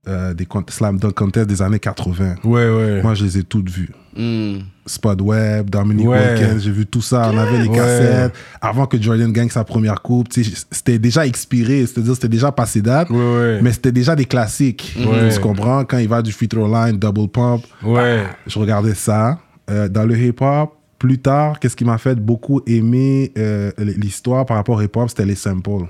euh, 0.08 0.34
des 0.34 0.46
slam 0.68 0.98
dunk 0.98 1.12
contests 1.14 1.48
des 1.48 1.62
années 1.62 1.78
80. 1.78 2.36
Ouais, 2.44 2.68
ouais. 2.70 3.02
Moi, 3.02 3.14
je 3.14 3.24
les 3.24 3.38
ai 3.38 3.42
toutes 3.42 3.70
vues. 3.70 3.90
Hmm. 4.16 4.58
Spud 4.86 5.20
Webb, 5.22 5.70
Dominique 5.70 6.06
Ouais. 6.06 6.34
Wilkins, 6.34 6.58
j'ai 6.58 6.70
vu 6.70 6.86
tout 6.86 7.00
ça. 7.00 7.30
On 7.32 7.38
avait 7.38 7.58
les 7.62 7.68
Ouais. 7.68 7.76
cassettes. 7.76 8.34
Avant 8.60 8.86
que 8.86 9.00
Jordan 9.00 9.32
gagne 9.32 9.48
sa 9.48 9.64
première 9.64 10.02
coupe, 10.02 10.28
c'était 10.70 10.98
déjà 10.98 11.26
expiré, 11.26 11.86
c'est-à-dire 11.86 12.14
c'était 12.14 12.28
déjà 12.28 12.52
passé 12.52 12.82
date. 12.82 13.08
Ouais, 13.10 13.16
ouais. 13.16 13.58
Mais 13.62 13.72
c'était 13.72 13.92
déjà 13.92 14.14
des 14.14 14.26
classiques. 14.26 14.94
Ouais. 14.98 15.30
Tu 15.34 15.40
comprends? 15.40 15.84
Quand 15.84 15.98
il 15.98 16.08
va 16.08 16.22
du 16.22 16.32
free 16.32 16.48
throw 16.48 16.66
line, 16.72 16.98
double 16.98 17.28
pump, 17.28 17.62
Ouais. 17.82 18.24
je 18.46 18.58
regardais 18.58 18.94
ça. 18.94 19.38
Euh, 19.70 19.88
dans 19.88 20.04
le 20.04 20.16
hip-hop, 20.18 20.74
plus 20.98 21.18
tard, 21.18 21.58
qu'est-ce 21.58 21.74
qui 21.76 21.84
m'a 21.84 21.98
fait 21.98 22.14
beaucoup 22.14 22.60
aimer 22.66 23.32
euh, 23.38 23.70
l'histoire 23.78 24.44
par 24.46 24.58
rapport 24.58 24.76
au 24.76 24.82
hip-hop, 24.82 25.08
c'était 25.08 25.24
les 25.24 25.34
samples. 25.34 25.86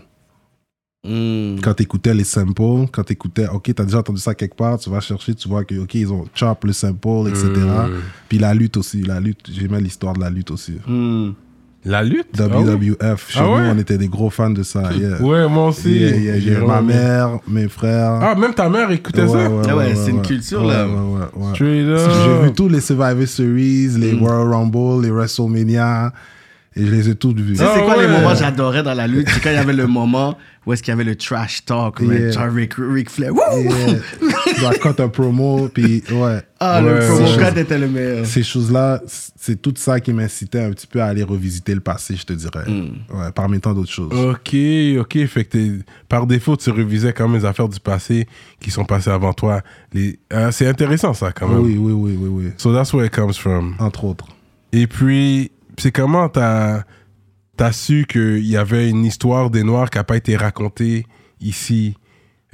Hmm. 1.05 1.57
Quand 1.63 1.75
t'écoutais 1.75 2.15
les 2.15 2.25
samples, 2.25 2.89
quand 2.91 3.05
t'écoutais, 3.05 3.47
ok, 3.49 3.73
t'as 3.75 3.85
déjà 3.85 3.99
entendu 3.99 4.21
ça 4.21 4.35
quelque 4.35 4.57
part, 4.57 4.79
tu 4.79 4.89
vas 4.89 5.01
chercher, 5.01 5.35
tu 5.35 5.49
vois 5.49 5.63
que, 5.65 5.75
ok, 5.75 5.95
ils 5.95 6.11
ont 6.11 6.25
chop 6.35 6.65
le 6.65 6.73
sample, 6.73 7.29
etc. 7.29 7.45
Mm. 7.49 7.91
Puis 8.29 8.39
la 8.39 8.55
lutte 8.55 8.79
aussi, 8.79 9.03
la 9.03 9.21
lutte, 9.21 9.41
j'aimais 9.53 9.81
l'histoire 9.83 10.15
de 10.15 10.21
la 10.21 10.31
lutte 10.31 10.51
aussi. 10.51 10.79
Hmm. 10.87 11.33
La 11.87 12.03
lutte? 12.03 12.29
Ah? 12.41 12.45
WWF, 12.49 13.31
chez 13.31 13.41
Ah 13.41 13.43
nous, 13.45 13.53
ouais? 13.57 13.71
on 13.75 13.79
était 13.79 13.99
des 13.99 14.09
gros 14.09 14.31
fans 14.31 14.49
de 14.49 14.63
ça. 14.63 14.91
Yeah. 14.95 15.21
Ouais, 15.21 15.47
moi 15.47 15.69
aussi. 15.69 15.91
Yeah, 15.93 16.37
yeah. 16.39 16.61
Ma 16.61 16.81
mère, 16.81 17.39
mes 17.47 17.69
frères. 17.69 18.13
Ah, 18.23 18.35
même 18.35 18.55
ta 18.55 18.71
mère 18.71 18.91
écoutait 18.91 19.29
ça? 19.29 19.51
Ah 19.69 19.77
ouais, 19.77 19.95
c'est 19.95 20.11
une 20.11 20.23
culture, 20.23 20.63
Ouais, 20.65 20.73
là. 20.73 20.87
ouais, 20.89 20.95
ouais, 20.95 21.47
ouais. 21.47 21.55
Straight 21.55 22.23
J'ai 22.25 22.47
vu 22.47 22.53
tous 22.55 22.69
les 22.71 22.81
Survivor 22.81 23.29
Series, 23.29 23.89
les 23.99 24.15
Royal 24.15 24.49
Rumble, 24.55 25.03
les 25.05 25.11
WrestleMania, 25.11 26.11
et 26.77 26.85
je 26.87 26.91
les 26.91 27.09
ai 27.09 27.15
tous 27.15 27.35
vus. 27.35 27.53
Tu 27.53 27.57
sais, 27.59 27.65
c'est 27.65 27.81
Ah 27.81 27.85
quoi 27.85 28.03
les 28.03 28.09
moments 28.09 28.33
que 28.33 28.39
j'adorais 28.39 28.83
dans 28.83 28.95
la 28.95 29.07
lutte? 29.07 29.29
C'est 29.31 29.41
quand 29.41 29.51
il 29.51 29.57
y 29.57 29.59
avait 29.59 29.73
le 29.73 29.87
moment 29.87 30.37
où 30.67 30.73
est-ce 30.73 30.83
qu'il 30.83 30.93
y 30.93 30.95
avait 30.95 31.05
le 31.05 31.15
trash 31.15 31.65
talk. 31.65 32.01
Yeah. 32.01 32.31
genre 32.33 32.51
Ric, 32.53 32.73
Ric 32.79 33.11
Flair. 33.11 33.33
Wouh! 33.33 33.71
Yeah. 34.61 34.73
Cut 34.81 35.01
un 35.01 35.09
promo, 35.09 35.69
puis 35.69 36.03
ouais. 36.11 36.41
Ah, 36.59 36.83
Ouais, 36.83 36.95
le 36.95 37.07
promo 37.07 37.37
code 37.37 37.59
était 37.59 37.79
le 37.79 37.89
meilleur. 37.89 38.27
Ces 38.27 38.43
choses-là, 38.43 39.03
c'est 39.07 39.61
tout 39.61 39.75
ça 39.77 40.01
qui 40.01 40.13
m'incitait 40.13 40.63
un 40.63 40.71
petit 40.71 40.87
peu 40.87 41.03
à 41.03 41.07
aller 41.07 41.23
revisiter 41.23 41.75
le 41.75 41.81
passé, 41.81 42.17
je 42.17 42.25
te 42.25 42.33
dirais. 42.33 42.65
Mm. 42.67 43.19
Ouais, 43.19 43.33
parmi 43.35 43.61
tant 43.61 43.75
d'autres 43.75 43.93
choses. 43.93 44.13
Ok, 44.13 44.57
ok. 44.99 45.27
Fait 45.27 45.45
que 45.45 45.81
par 46.09 46.27
défaut, 46.27 46.57
tu 46.57 46.71
revisais 46.71 47.13
quand 47.13 47.29
même 47.29 47.41
les 47.41 47.47
affaires 47.47 47.69
du 47.69 47.79
passé 47.81 48.27
qui 48.59 48.71
sont 48.71 48.85
passées 48.85 49.11
avant 49.11 49.33
toi. 49.33 49.61
Les... 49.93 50.19
Ah, 50.31 50.51
c'est 50.51 50.67
intéressant, 50.67 51.13
ça, 51.15 51.31
quand 51.33 51.47
même. 51.49 51.59
Oui, 51.61 51.77
oui, 51.79 51.93
oui, 51.93 52.17
oui, 52.19 52.29
oui. 52.29 52.53
So 52.57 52.75
that's 52.75 52.93
where 52.93 53.05
it 53.07 53.13
comes 53.13 53.35
from. 53.35 53.75
Entre 53.79 54.05
autres. 54.05 54.27
Et 54.73 54.87
puis, 54.87 55.53
c'est 55.79 55.93
comment 55.93 56.29
t'as 56.29 56.83
as 57.59 57.73
su 57.73 58.07
qu'il 58.09 58.45
y 58.47 58.57
avait 58.57 58.89
une 58.91 59.05
histoire 59.05 59.51
des 59.51 59.63
Noirs 59.63 59.91
qui 59.91 59.99
n'a 59.99 60.05
pas 60.05 60.17
été 60.17 60.37
racontée 60.37 61.07
ici, 61.41 61.97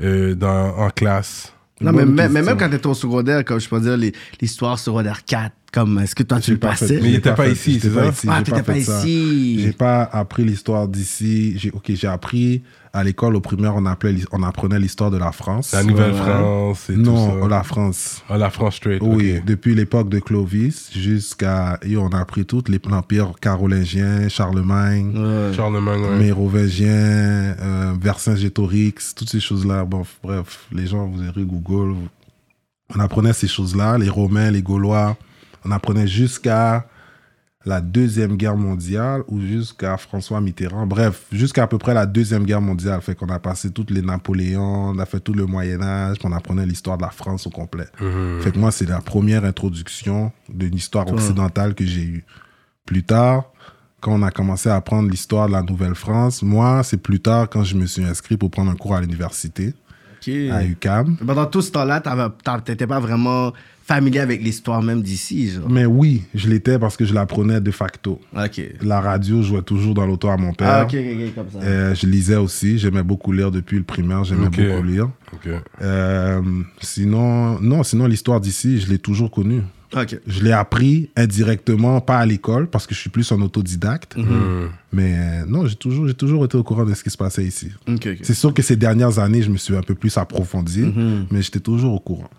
euh, 0.01 0.35
dans, 0.35 0.77
en 0.77 0.91
classe? 0.91 1.53
Non, 1.81 1.93
mais, 1.93 2.05
mais 2.05 2.29
même 2.29 2.59
quand 2.59 2.69
t'étais 2.69 2.87
au 2.87 2.93
secondaire, 2.95 3.43
comme 3.45 3.59
je 3.59 3.67
peux 3.69 3.81
dire, 3.81 3.97
l'histoire 4.41 4.79
secondaire 4.79 5.25
4, 5.25 5.53
comme 5.73 5.99
est-ce 6.01 6.15
que 6.15 6.23
toi 6.23 6.39
tu 6.39 6.51
le 6.53 6.59
pas 6.59 6.71
passais? 6.71 7.01
Mais 7.01 7.09
il 7.09 7.11
j'ai 7.13 7.17
était 7.19 7.35
pas 7.35 7.49
ici, 7.49 7.81
c'est 7.81 7.89
pas 7.89 8.05
ça? 8.05 8.11
ici, 8.11 8.27
Ah, 8.31 8.39
j'ai 8.39 8.45
t'étais 8.45 8.63
pas 8.63 8.75
fait 8.75 8.81
ça. 8.83 8.99
ici. 8.99 9.61
J'ai 9.63 9.73
pas 9.73 10.03
appris 10.03 10.45
l'histoire 10.45 10.87
d'ici. 10.89 11.59
J'ai, 11.59 11.71
ok, 11.71 11.85
j'ai 11.95 12.07
appris 12.09 12.63
à 12.93 13.05
l'école 13.05 13.37
au 13.37 13.41
primaire, 13.41 13.75
on 13.77 13.87
appelait, 13.87 14.13
l'hi- 14.13 14.25
on 14.33 14.43
apprenait 14.43 14.79
l'histoire 14.81 15.11
de 15.13 15.17
la 15.17 15.31
France. 15.33 15.73
La 15.73 15.85
Nouvelle-France 15.85 16.91
et 16.91 16.97
non, 16.97 17.31
tout 17.37 17.43
ça. 17.43 17.49
la 17.49 17.63
France. 17.63 18.23
Ah, 18.29 18.37
la 18.37 18.51
France 18.51 18.77
straight. 18.77 19.01
Oui, 19.03 19.41
depuis 19.47 19.75
l'époque 19.75 20.09
de 20.09 20.19
Clovis 20.19 20.91
jusqu'à, 20.93 21.79
et 21.83 21.97
on 21.97 22.09
a 22.09 22.19
appris 22.19 22.45
tout, 22.45 22.63
les 22.69 22.81
l'empire 22.89 23.33
carolingien, 23.41 24.29
Charlemagne, 24.29 25.13
Ouais. 25.17 25.53
Charlemagne, 25.55 26.01
ouais. 26.03 26.19
mérovingien, 26.19 26.89
euh, 26.91 27.93
Vercingétorix, 28.01 29.15
toutes 29.15 29.31
ces 29.31 29.41
choses-là. 29.41 29.85
Bon, 29.85 30.03
bref, 30.23 30.67
les 30.73 30.87
gens, 30.87 31.07
vous 31.07 31.23
irez 31.23 31.45
Google. 31.45 31.95
On 32.95 32.99
apprenait 33.01 33.33
ces 33.33 33.47
choses-là, 33.49 33.99
les 33.99 34.09
Romains, 34.09 34.51
les 34.51 34.63
Gaulois. 34.63 35.17
On 35.65 35.71
apprenait 35.71 36.09
jusqu'à 36.09 36.87
la 37.67 37.83
Deuxième 37.83 38.37
Guerre 38.37 38.57
mondiale 38.57 39.23
ou 39.29 39.41
jusqu'à 39.41 39.99
François 39.99 40.41
Mitterrand. 40.41 40.87
Bref, 40.87 41.27
jusqu'à 41.31 41.65
à 41.65 41.67
peu 41.67 41.77
près 41.77 41.93
la 41.93 42.07
Deuxième 42.07 42.45
Guerre 42.45 42.63
mondiale. 42.63 43.03
Fait 43.03 43.15
qu'on 43.15 43.29
a 43.29 43.39
passé 43.39 43.71
toutes 43.71 43.91
les 43.91 44.01
Napoléons, 44.01 44.91
on 44.91 44.99
a 44.99 45.05
fait 45.05 45.21
tout 45.21 45.35
le 45.35 45.45
Moyen-Âge, 45.45 46.17
on 46.25 46.33
apprenait 46.33 46.65
l'histoire 46.65 46.97
de 46.97 47.03
la 47.03 47.11
France 47.11 47.47
au 47.47 47.51
complet. 47.51 47.87
Mhm. 48.01 48.41
Fait 48.41 48.53
que 48.53 48.59
moi, 48.59 48.71
c'est 48.71 48.89
la 48.89 49.01
première 49.01 49.45
introduction 49.45 50.33
d'une 50.49 50.75
histoire 50.75 51.11
occidentale 51.13 51.75
que 51.75 51.85
j'ai 51.85 52.05
eue. 52.05 52.25
Plus 52.87 53.03
tard, 53.03 53.53
quand 54.01 54.13
on 54.13 54.23
a 54.23 54.31
commencé 54.31 54.71
à 54.71 54.77
apprendre 54.77 55.11
l'histoire 55.11 55.47
de 55.47 55.53
la 55.53 55.63
Nouvelle-France, 55.63 56.43
moi, 56.43 56.83
c'est 56.83 56.97
plus 56.97 57.21
tard 57.21 57.51
quand 57.51 57.65
je 57.65 57.77
me 57.77 57.85
suis 57.85 58.03
inscrit 58.03 58.39
pour 58.39 58.51
prendre 58.51 58.71
un 58.71 58.77
cours 58.77 58.95
à 58.95 59.03
l'université, 59.03 59.75
Ok. 60.21 60.33
à 60.53 60.65
UCAM. 60.65 61.17
Pendant 61.27 61.47
tout 61.47 61.63
ce 61.63 61.71
temps-là, 61.73 62.03
t'étais 62.65 62.87
pas 62.87 63.01
vraiment 63.01 63.53
familier 63.91 64.21
avec 64.21 64.41
l'histoire 64.43 64.83
même 64.83 65.03
d'ici, 65.03 65.51
genre. 65.51 65.69
Mais 65.69 65.85
oui, 65.85 66.23
je 66.35 66.49
l'étais 66.49 66.79
parce 66.79 66.97
que 66.97 67.05
je 67.05 67.13
l'apprenais 67.13 67.61
de 67.61 67.71
facto. 67.73 68.21
La 68.83 69.01
radio 69.01 69.43
jouait 69.43 69.63
toujours 69.63 69.95
dans 69.95 70.07
l'auto 70.07 70.29
à 70.29 70.37
mon 70.37 70.53
père. 70.53 70.69
Ah, 70.69 70.87
comme 71.35 71.51
ça. 71.51 71.59
Euh, 71.61 71.95
je 71.95 72.07
lisais 72.07 72.37
aussi, 72.37 72.79
j'aimais 72.79 73.03
beaucoup 73.03 73.33
lire 73.33 73.51
depuis 73.51 73.79
le 73.79 73.83
primaire, 73.83 74.23
j'aimais 74.23 74.49
beaucoup 74.49 74.83
lire. 74.85 75.11
Euh, 75.83 76.41
sinon, 76.81 77.61
non, 77.61 77.83
sinon 77.83 78.07
l'histoire 78.07 78.41
d'ici, 78.41 78.81
je 78.81 78.89
l'ai 78.89 78.99
toujours 78.99 79.31
connue. 79.31 79.63
Je 80.27 80.43
l'ai 80.45 80.53
appris 80.53 81.11
indirectement, 81.17 82.01
pas 82.01 82.19
à 82.19 82.27
l'école, 82.27 82.69
parce 82.69 82.87
que 82.87 82.95
je 82.95 83.01
suis 83.01 83.11
plus 83.11 83.31
un 83.33 83.41
autodidacte. 83.41 84.17
Mhm. 84.17 84.71
Mais 84.93 85.15
euh, 85.19 85.45
non, 85.47 85.67
j'ai 85.67 85.75
toujours, 85.77 86.13
toujours 86.15 86.45
été 86.45 86.57
au 86.57 86.63
courant 86.63 86.85
de 86.85 86.95
ce 86.95 87.03
qui 87.03 87.11
se 87.11 87.17
passait 87.17 87.45
ici. 87.45 87.73
C'est 88.23 88.35
sûr 88.35 88.55
que 88.55 88.63
ces 88.63 88.77
dernières 88.77 89.19
années, 89.19 89.43
je 89.43 89.51
me 89.51 89.57
suis 89.57 89.77
un 89.77 89.83
peu 89.83 89.95
plus 89.95 90.17
approfondi, 90.17 90.83
Mhm. 90.83 91.27
mais 91.31 91.43
j'étais 91.43 91.61
toujours 91.61 91.95
au 91.95 92.01
courant. 92.01 92.31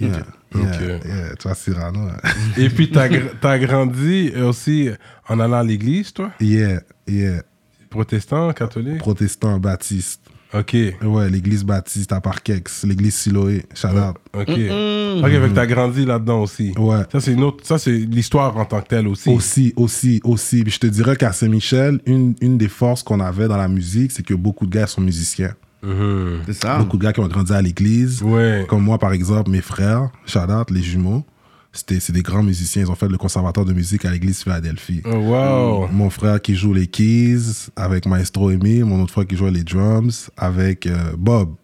Yeah, 0.00 0.08
yeah, 0.54 0.62
Ok. 0.64 0.80
yeah. 1.04 1.36
Tu 1.36 1.42
vois, 1.42 1.54
Cyrano. 1.54 2.00
hein. 2.08 2.16
Et 2.56 2.70
puis, 2.70 2.90
t'as 2.90 3.08
t'as 3.40 3.58
grandi 3.58 4.32
aussi 4.42 4.88
en 5.28 5.38
allant 5.38 5.58
à 5.58 5.62
l'église, 5.64 6.12
toi? 6.14 6.32
Yeah, 6.40 6.80
yeah. 7.06 7.42
Protestant, 7.90 8.52
catholique? 8.54 8.98
Protestant, 8.98 9.58
baptiste. 9.58 10.21
Ok. 10.54 10.76
Ouais, 11.02 11.30
l'église 11.30 11.64
baptiste 11.64 12.12
à 12.12 12.20
Parkex, 12.20 12.84
l'église 12.84 13.14
Siloé, 13.14 13.64
shout 13.74 13.88
out. 13.88 14.16
Ok. 14.34 14.48
Ok, 14.48 15.30
fait 15.30 15.48
que 15.48 15.54
t'as 15.54 15.66
grandi 15.66 16.04
là-dedans 16.04 16.42
aussi. 16.42 16.72
Ouais. 16.78 17.02
Ça, 17.10 17.20
c'est 17.20 17.32
une 17.32 17.44
autre. 17.44 17.66
Ça, 17.66 17.78
c'est 17.78 17.92
l'histoire 17.92 18.56
en 18.56 18.64
tant 18.64 18.80
que 18.80 18.88
telle 18.88 19.08
aussi. 19.08 19.30
Aussi, 19.30 19.72
aussi, 19.76 20.20
aussi. 20.24 20.62
Puis 20.62 20.72
je 20.72 20.80
te 20.80 20.86
dirais 20.86 21.16
qu'à 21.16 21.32
Saint-Michel, 21.32 22.00
une, 22.06 22.34
une 22.40 22.58
des 22.58 22.68
forces 22.68 23.02
qu'on 23.02 23.20
avait 23.20 23.48
dans 23.48 23.56
la 23.56 23.68
musique, 23.68 24.12
c'est 24.12 24.24
que 24.24 24.34
beaucoup 24.34 24.66
de 24.66 24.72
gars 24.72 24.86
sont 24.86 25.00
musiciens. 25.00 25.54
Mhm. 25.82 26.42
C'est 26.46 26.52
ça. 26.54 26.78
Beaucoup 26.78 26.96
de 26.96 27.02
gars 27.02 27.12
qui 27.12 27.20
ont 27.20 27.26
grandi 27.26 27.52
à 27.52 27.60
l'église. 27.60 28.22
Ouais. 28.22 28.64
Comme 28.68 28.82
moi, 28.82 28.98
par 28.98 29.12
exemple, 29.12 29.50
mes 29.50 29.60
frères, 29.60 30.10
out, 30.36 30.70
les 30.70 30.82
jumeaux, 30.82 31.24
c'est 31.72 32.12
des 32.12 32.22
grands 32.22 32.42
musiciens. 32.42 32.82
Ils 32.82 32.90
ont 32.90 32.94
fait 32.94 33.08
le 33.08 33.16
conservatoire 33.18 33.64
de 33.66 33.72
musique 33.72 34.04
à 34.04 34.10
l'église 34.10 34.42
Philadelphie. 34.42 35.00
Oh, 35.04 35.14
wow. 35.14 35.88
Mon 35.88 36.10
frère 36.10 36.40
qui 36.40 36.54
joue 36.54 36.74
les 36.74 36.86
keys 36.86 37.70
avec 37.76 38.06
Maestro 38.06 38.50
Emile, 38.50 38.84
mon 38.84 39.02
autre 39.02 39.12
frère 39.12 39.26
qui 39.26 39.36
joue 39.36 39.46
les 39.46 39.64
drums 39.64 40.30
avec 40.36 40.86
euh, 40.86 41.12
Bob. 41.16 41.54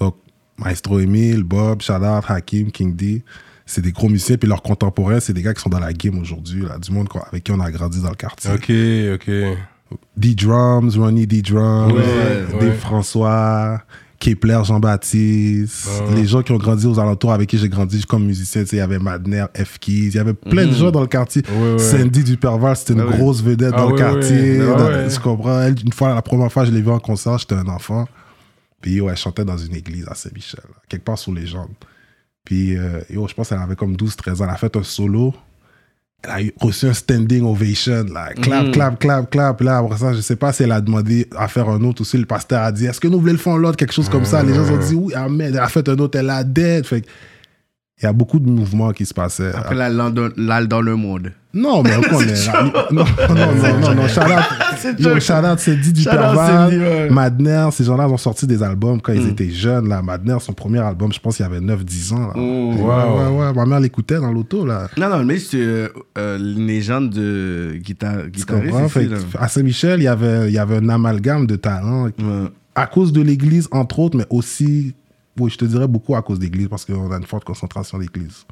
Donc, 0.00 0.16
Maestro 0.56 0.98
Emile, 0.98 1.42
Bob, 1.42 1.82
out, 1.90 2.24
Hakim, 2.28 2.70
King 2.72 2.96
D. 2.96 3.22
C'est 3.66 3.82
des 3.82 3.92
gros 3.92 4.08
musiciens, 4.08 4.38
puis 4.38 4.48
leurs 4.48 4.62
contemporains, 4.62 5.20
c'est 5.20 5.34
des 5.34 5.42
gars 5.42 5.52
qui 5.52 5.60
sont 5.60 5.68
dans 5.68 5.78
la 5.78 5.92
game 5.92 6.18
aujourd'hui, 6.18 6.64
du 6.80 6.90
monde 6.90 7.08
avec 7.30 7.44
qui 7.44 7.52
on 7.52 7.60
a 7.60 7.70
grandi 7.70 8.00
dans 8.00 8.08
le 8.08 8.14
quartier. 8.16 8.50
Ok, 8.50 8.70
ok. 9.14 9.98
D-Drums, 10.16 10.96
Ronnie 10.96 11.26
D-Drums, 11.26 11.92
Ouais, 11.92 12.46
Dave 12.50 12.62
ouais. 12.62 12.72
François, 12.72 13.82
Kepler 14.20 14.60
Jean-Baptiste, 14.64 15.88
Ah. 15.88 16.14
les 16.14 16.26
gens 16.26 16.42
qui 16.42 16.50
ont 16.52 16.56
grandi 16.58 16.86
aux 16.86 16.98
alentours 16.98 17.32
avec 17.32 17.48
qui 17.48 17.56
j'ai 17.58 17.68
grandi 17.68 18.02
comme 18.04 18.24
musicien, 18.26 18.64
il 18.70 18.78
y 18.78 18.80
avait 18.80 18.98
Madner, 18.98 19.44
F 19.56 19.78
Keys, 19.78 19.92
il 20.08 20.14
y 20.14 20.18
avait 20.18 20.34
plein 20.34 20.66
de 20.66 20.72
gens 20.72 20.90
dans 20.90 21.00
le 21.02 21.06
quartier. 21.06 21.42
Ouais, 21.48 21.72
ouais. 21.74 21.78
Sandy 21.78 22.24
Duperval, 22.24 22.76
c'était 22.76 22.94
une 22.94 23.00
Ah 23.08 23.16
grosse 23.16 23.42
vedette 23.42 23.72
Ah 23.74 23.78
dans 23.78 23.86
le 23.88 23.92
ouais, 23.94 23.98
quartier. 23.98 24.60
Ah 24.60 24.76
Dans-. 24.76 25.08
Tu 25.08 25.20
comprends? 25.20 25.60
Elle, 25.62 25.76
une 25.84 25.92
fois, 25.92 26.14
la 26.14 26.22
première 26.22 26.50
fois, 26.52 26.64
je 26.64 26.72
l'ai 26.72 26.80
vue 26.82 26.90
en 26.90 26.98
concert, 26.98 27.38
j'étais 27.38 27.54
un 27.54 27.68
enfant. 27.68 28.06
Puis 28.80 28.92
yo, 28.94 29.08
elle 29.08 29.16
chantait 29.16 29.44
dans 29.44 29.56
une 29.58 29.74
église 29.74 30.06
à 30.08 30.14
Saint-Michel, 30.14 30.60
quelque 30.88 31.04
part 31.04 31.18
sous 31.18 31.32
les 31.34 31.46
jambes. 31.46 31.68
Puis 32.44 32.76
euh, 32.76 33.00
yo, 33.10 33.26
je 33.28 33.34
pense 33.34 33.48
qu'elle 33.50 33.58
avait 33.58 33.76
comme 33.76 33.94
12-13 33.94 34.40
ans. 34.40 34.44
Elle 34.44 34.50
a 34.50 34.56
fait 34.56 34.76
un 34.76 34.82
solo. 34.82 35.34
Elle 36.24 36.30
a 36.30 36.42
eu- 36.42 36.52
reçu 36.60 36.86
un 36.86 36.92
standing 36.94 37.44
ovation, 37.44 38.04
là. 38.12 38.30
Clap, 38.34 38.66
Mhm. 38.66 38.72
clap, 38.72 38.98
clap, 38.98 39.30
clap. 39.30 39.60
Là, 39.60 39.78
après 39.78 39.98
ça, 39.98 40.12
je 40.12 40.20
sais 40.20 40.34
pas 40.36 40.52
si 40.52 40.64
elle 40.64 40.72
a 40.72 40.80
demandé 40.80 41.28
à 41.36 41.46
faire 41.46 41.68
un 41.68 41.80
autre 41.84 42.02
aussi. 42.02 42.18
Le 42.18 42.26
pasteur 42.26 42.62
a 42.62 42.72
dit, 42.72 42.86
est-ce 42.86 43.00
que 43.00 43.06
nous 43.06 43.20
voulons 43.20 43.32
le 43.32 43.38
faire 43.38 43.56
l'autre, 43.56 43.76
quelque 43.76 43.94
chose 43.94 44.08
comme 44.08 44.24
ça? 44.24 44.42
Les 44.42 44.52
gens 44.54 44.68
ont 44.68 44.76
dit, 44.78 44.94
oui, 44.94 45.14
amen. 45.14 45.52
Elle 45.54 45.58
a 45.60 45.68
fait 45.68 45.88
un 45.88 45.96
autre, 45.98 46.18
elle 46.18 46.30
a 46.30 46.42
dead. 46.42 46.84
Fait 46.86 47.04
il 48.00 48.04
y 48.04 48.06
a 48.06 48.12
beaucoup 48.12 48.38
de 48.40 48.48
mouvements 48.48 48.92
qui 48.92 49.06
se 49.06 49.14
passaient. 49.14 49.52
Après 49.54 49.74
dans, 49.74 50.30
la- 50.36 50.66
dans 50.66 50.80
le 50.80 50.94
monde. 50.96 51.32
Non, 51.60 51.82
mais 51.82 51.96
on 51.96 52.00
connaît. 52.16 52.34
Non, 52.92 53.04
non, 53.04 53.04
non, 53.34 53.80
non, 53.80 53.94
non. 53.94 54.08
Shout 54.08 54.20
out, 54.20 54.98
yo, 54.98 55.18
shout 55.20 55.32
out, 55.44 55.58
c'est 55.58 55.76
dit 55.76 55.92
du 55.92 56.04
Perval. 56.04 57.10
Madner, 57.10 57.68
ces 57.72 57.84
gens-là 57.84 58.08
ont 58.08 58.16
sorti 58.16 58.46
des 58.46 58.62
albums 58.62 59.00
quand 59.00 59.12
ils 59.12 59.24
Mm. 59.26 59.30
étaient 59.30 59.50
jeunes. 59.50 59.88
Là. 59.88 60.00
Madner, 60.02 60.36
son 60.40 60.52
premier 60.52 60.78
album, 60.78 61.12
je 61.12 61.18
pense 61.20 61.36
qu'il 61.36 61.44
y 61.44 61.46
avait 61.48 61.60
9-10 61.60 62.12
ans. 62.12 62.28
Là. 62.28 62.32
Mm. 62.36 62.76
Ouais, 62.76 62.82
Wow. 62.82 63.18
ouais, 63.38 63.38
ouais. 63.46 63.52
Ma 63.54 63.66
mère 63.66 63.80
l'écoutait 63.80 64.20
dans 64.20 64.32
l'auto. 64.32 64.64
là. 64.64 64.88
Non, 64.96 65.08
non, 65.08 65.24
mais 65.24 65.38
c'est 65.38 65.56
euh, 65.60 65.88
euh, 66.16 66.38
une 66.38 66.66
légende 66.66 67.10
de 67.10 67.74
guitare, 67.82 68.28
guitariste. 68.28 68.76
à 69.38 69.48
Saint-Michel, 69.48 70.00
il 70.00 70.04
y 70.04 70.08
avait, 70.08 70.48
il 70.48 70.54
y 70.54 70.58
avait 70.58 70.76
un 70.76 70.88
amalgame 70.88 71.46
de 71.46 71.56
talents 71.56 72.08
à 72.74 72.86
cause 72.86 73.12
de 73.12 73.20
l'église, 73.20 73.66
entre 73.72 73.98
autres, 73.98 74.16
mais 74.16 74.26
aussi, 74.30 74.94
oui, 75.40 75.50
je 75.50 75.56
te 75.58 75.64
dirais 75.64 75.88
beaucoup 75.88 76.14
à 76.14 76.22
cause 76.22 76.38
de 76.38 76.44
l'église 76.44 76.68
parce 76.68 76.84
qu'on 76.84 77.10
a 77.10 77.16
une 77.16 77.26
forte 77.26 77.42
concentration 77.44 77.98
d'église. 77.98 78.44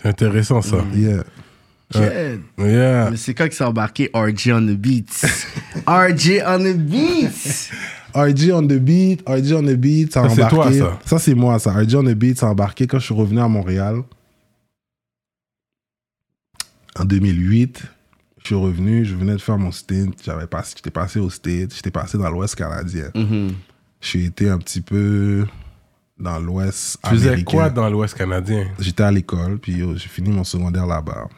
C'est 0.00 0.08
intéressant, 0.10 0.62
ça. 0.62 0.76
Yeah. 0.94 1.24
Yeah. 1.94 3.10
Mais 3.10 3.16
c'est 3.16 3.34
quand 3.34 3.48
que 3.48 3.54
s'est 3.54 3.64
embarqué 3.64 4.10
RJ 4.14 4.50
on 4.52 4.66
the 4.66 4.76
beats? 4.76 5.24
RJ 5.86 6.42
on 6.46 6.58
the 6.58 6.76
beats! 6.76 7.70
RG 8.14 8.52
on 8.52 8.62
the 8.66 8.78
beat, 8.78 9.22
RG 9.26 9.52
on 9.54 9.62
the 9.62 9.74
beat, 9.76 10.12
ça 10.12 10.22
a 10.22 10.28
Ça, 10.28 10.34
c'est 10.34 10.44
embarqué. 10.44 10.78
toi, 10.78 10.90
ça. 10.90 11.00
Ça, 11.04 11.18
c'est 11.18 11.34
moi, 11.34 11.58
ça. 11.58 11.72
RG 11.72 11.96
on 11.96 12.04
the 12.04 12.14
beat, 12.14 12.38
ça 12.38 12.46
a 12.46 12.50
embarqué 12.50 12.86
quand 12.86 12.98
je 12.98 13.04
suis 13.06 13.14
revenu 13.14 13.40
à 13.40 13.48
Montréal. 13.48 14.02
En 16.96 17.04
2008, 17.04 17.82
je 18.40 18.46
suis 18.46 18.54
revenu, 18.54 19.04
je 19.04 19.14
venais 19.16 19.32
de 19.32 19.40
faire 19.40 19.58
mon 19.58 19.72
stint. 19.72 20.10
J'avais 20.24 20.46
j'étais 20.76 20.90
passé 20.90 21.18
au 21.18 21.28
State, 21.28 21.74
j'étais 21.74 21.90
passé 21.90 22.16
dans 22.18 22.30
l'Ouest 22.30 22.54
canadien. 22.54 23.10
Mhm. 23.14 23.52
J'ai 24.00 24.24
été 24.26 24.48
un 24.48 24.58
petit 24.58 24.80
peu 24.80 25.44
dans 26.18 26.38
l'Ouest 26.38 26.98
Tu 27.02 27.10
faisais 27.10 27.28
américain. 27.28 27.50
quoi 27.50 27.70
dans 27.70 27.88
l'Ouest 27.90 28.14
canadien? 28.14 28.68
J'étais 28.78 29.02
à 29.02 29.10
l'école, 29.10 29.58
puis 29.58 29.72
yo, 29.72 29.96
j'ai 29.96 30.08
fini 30.08 30.30
mon 30.30 30.44
secondaire 30.44 30.86
là-bas. 30.86 31.28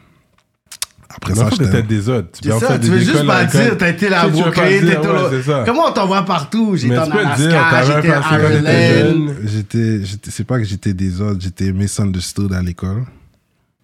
Après 1.09 1.35
ça, 1.35 1.49
j'étais... 1.51 1.65
t'étais 1.65 1.83
des 1.83 2.09
autres. 2.09 2.39
Tu 2.41 2.49
ça, 2.49 2.77
tu 2.77 2.87
veux 2.87 2.99
juste 2.99 3.25
pas 3.25 3.45
dire, 3.45 3.77
t'as 3.77 3.89
été 3.89 4.09
là 4.09 4.23
pas 4.23 4.27
Brooklyn, 4.29 4.63
t'étais 4.81 5.43
ça. 5.43 5.63
Comment 5.65 5.87
on 5.87 5.93
t'envoie 5.93 6.23
partout? 6.23 6.75
J'étais 6.75 6.97
en 6.97 7.09
Alaska, 7.09 7.83
j'étais 7.83 8.01
t'étais 8.01 8.99
Ireland. 8.99 9.33
J'étais, 9.45 10.01
c'est 10.29 10.43
pas 10.43 10.57
que 10.57 10.65
j'étais 10.65 10.93
des 10.93 11.21
autres, 11.21 11.39
j'étais 11.39 11.71
misunderstood 11.71 12.53
à 12.53 12.61
l'école. 12.61 13.05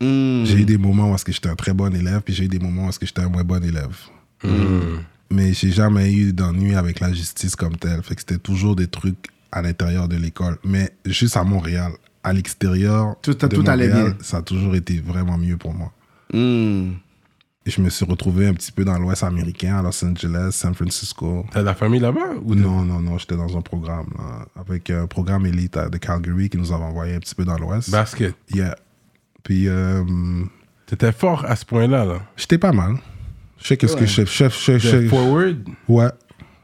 Mm. 0.01 0.43
J'ai 0.45 0.57
eu 0.59 0.65
des 0.65 0.77
moments 0.77 1.11
où 1.11 1.15
j'étais 1.25 1.49
un 1.49 1.55
très 1.55 1.73
bon 1.73 1.95
élève, 1.95 2.21
puis 2.21 2.33
j'ai 2.33 2.43
eu 2.45 2.49
des 2.49 2.59
moments 2.59 2.87
où 2.87 2.91
j'étais 2.91 3.21
un 3.21 3.29
moins 3.29 3.43
bon 3.43 3.63
élève. 3.63 3.95
Hmm. 4.43 4.99
Mais 5.31 5.53
j'ai 5.53 5.71
jamais 5.71 6.11
eu 6.11 6.33
d'ennui 6.33 6.75
avec 6.75 6.99
la 6.99 7.13
justice 7.13 7.55
comme 7.55 7.77
telle. 7.77 8.01
Fait 8.03 8.15
que 8.15 8.21
c'était 8.21 8.37
toujours 8.37 8.75
des 8.75 8.87
trucs 8.87 9.29
à 9.51 9.61
l'intérieur 9.61 10.09
de 10.09 10.17
l'école. 10.17 10.57
Mais 10.65 10.91
juste 11.05 11.37
à 11.37 11.43
Montréal. 11.43 11.93
à 12.23 12.31
l'extérieur, 12.31 13.15
Tout- 13.21 13.33
de 13.33 13.47
tout 13.47 13.63
allait 13.67 13.87
Montréal, 13.87 14.13
bien. 14.13 14.17
ça 14.21 14.37
a 14.37 14.41
toujours 14.41 14.75
été 14.75 15.01
vraiment 15.05 15.37
mieux 15.37 15.57
pour 15.57 15.73
moi. 15.73 15.91
Hmm. 16.33 16.91
Et 17.65 17.71
je 17.71 17.79
me 17.81 17.89
suis 17.89 18.03
retrouvé 18.05 18.47
un 18.47 18.53
petit 18.53 18.71
peu 18.73 18.83
dans 18.83 18.97
l'Ouest 18.99 19.23
américain, 19.23 19.77
à 19.77 19.81
Los 19.81 20.03
Angeles, 20.03 20.49
San 20.51 20.73
Francisco. 20.73 21.45
T'as 21.51 21.61
de 21.61 21.65
la 21.65 21.73
famille 21.75 22.01
là-bas 22.01 22.33
ou 22.43 22.55
Non, 22.55 22.81
non, 22.81 22.99
non, 22.99 23.17
j'étais 23.17 23.37
dans 23.37 23.57
un 23.57 23.61
programme, 23.61 24.07
là, 24.17 24.45
avec 24.59 24.89
un 24.89 25.07
programme 25.07 25.45
élite 25.45 25.77
à- 25.77 25.87
de 25.87 25.97
Calgary 25.97 26.49
qui 26.49 26.57
nous 26.57 26.73
avait 26.73 26.83
envoyé 26.83 27.15
un 27.15 27.19
petit 27.19 27.35
peu 27.35 27.45
dans 27.45 27.57
l'Ouest. 27.57 27.89
Basket. 27.89 28.35
Yeah. 28.53 28.75
Puis, 29.43 29.69
euh, 29.69 30.03
T'étais 30.87 31.13
fort 31.13 31.45
à 31.45 31.55
ce 31.55 31.63
point-là, 31.65 32.03
là. 32.03 32.19
j'étais 32.35 32.57
pas 32.57 32.73
mal. 32.73 32.95
Je 33.59 33.67
sais 33.67 33.77
qu'est-ce 33.77 33.95
que 33.95 34.05
je 34.05 34.25
chef, 34.25 34.29
chef, 34.29 34.65
T'étais 34.65 34.79
chef, 34.79 35.09
forward, 35.09 35.57
Ouais. 35.87 36.09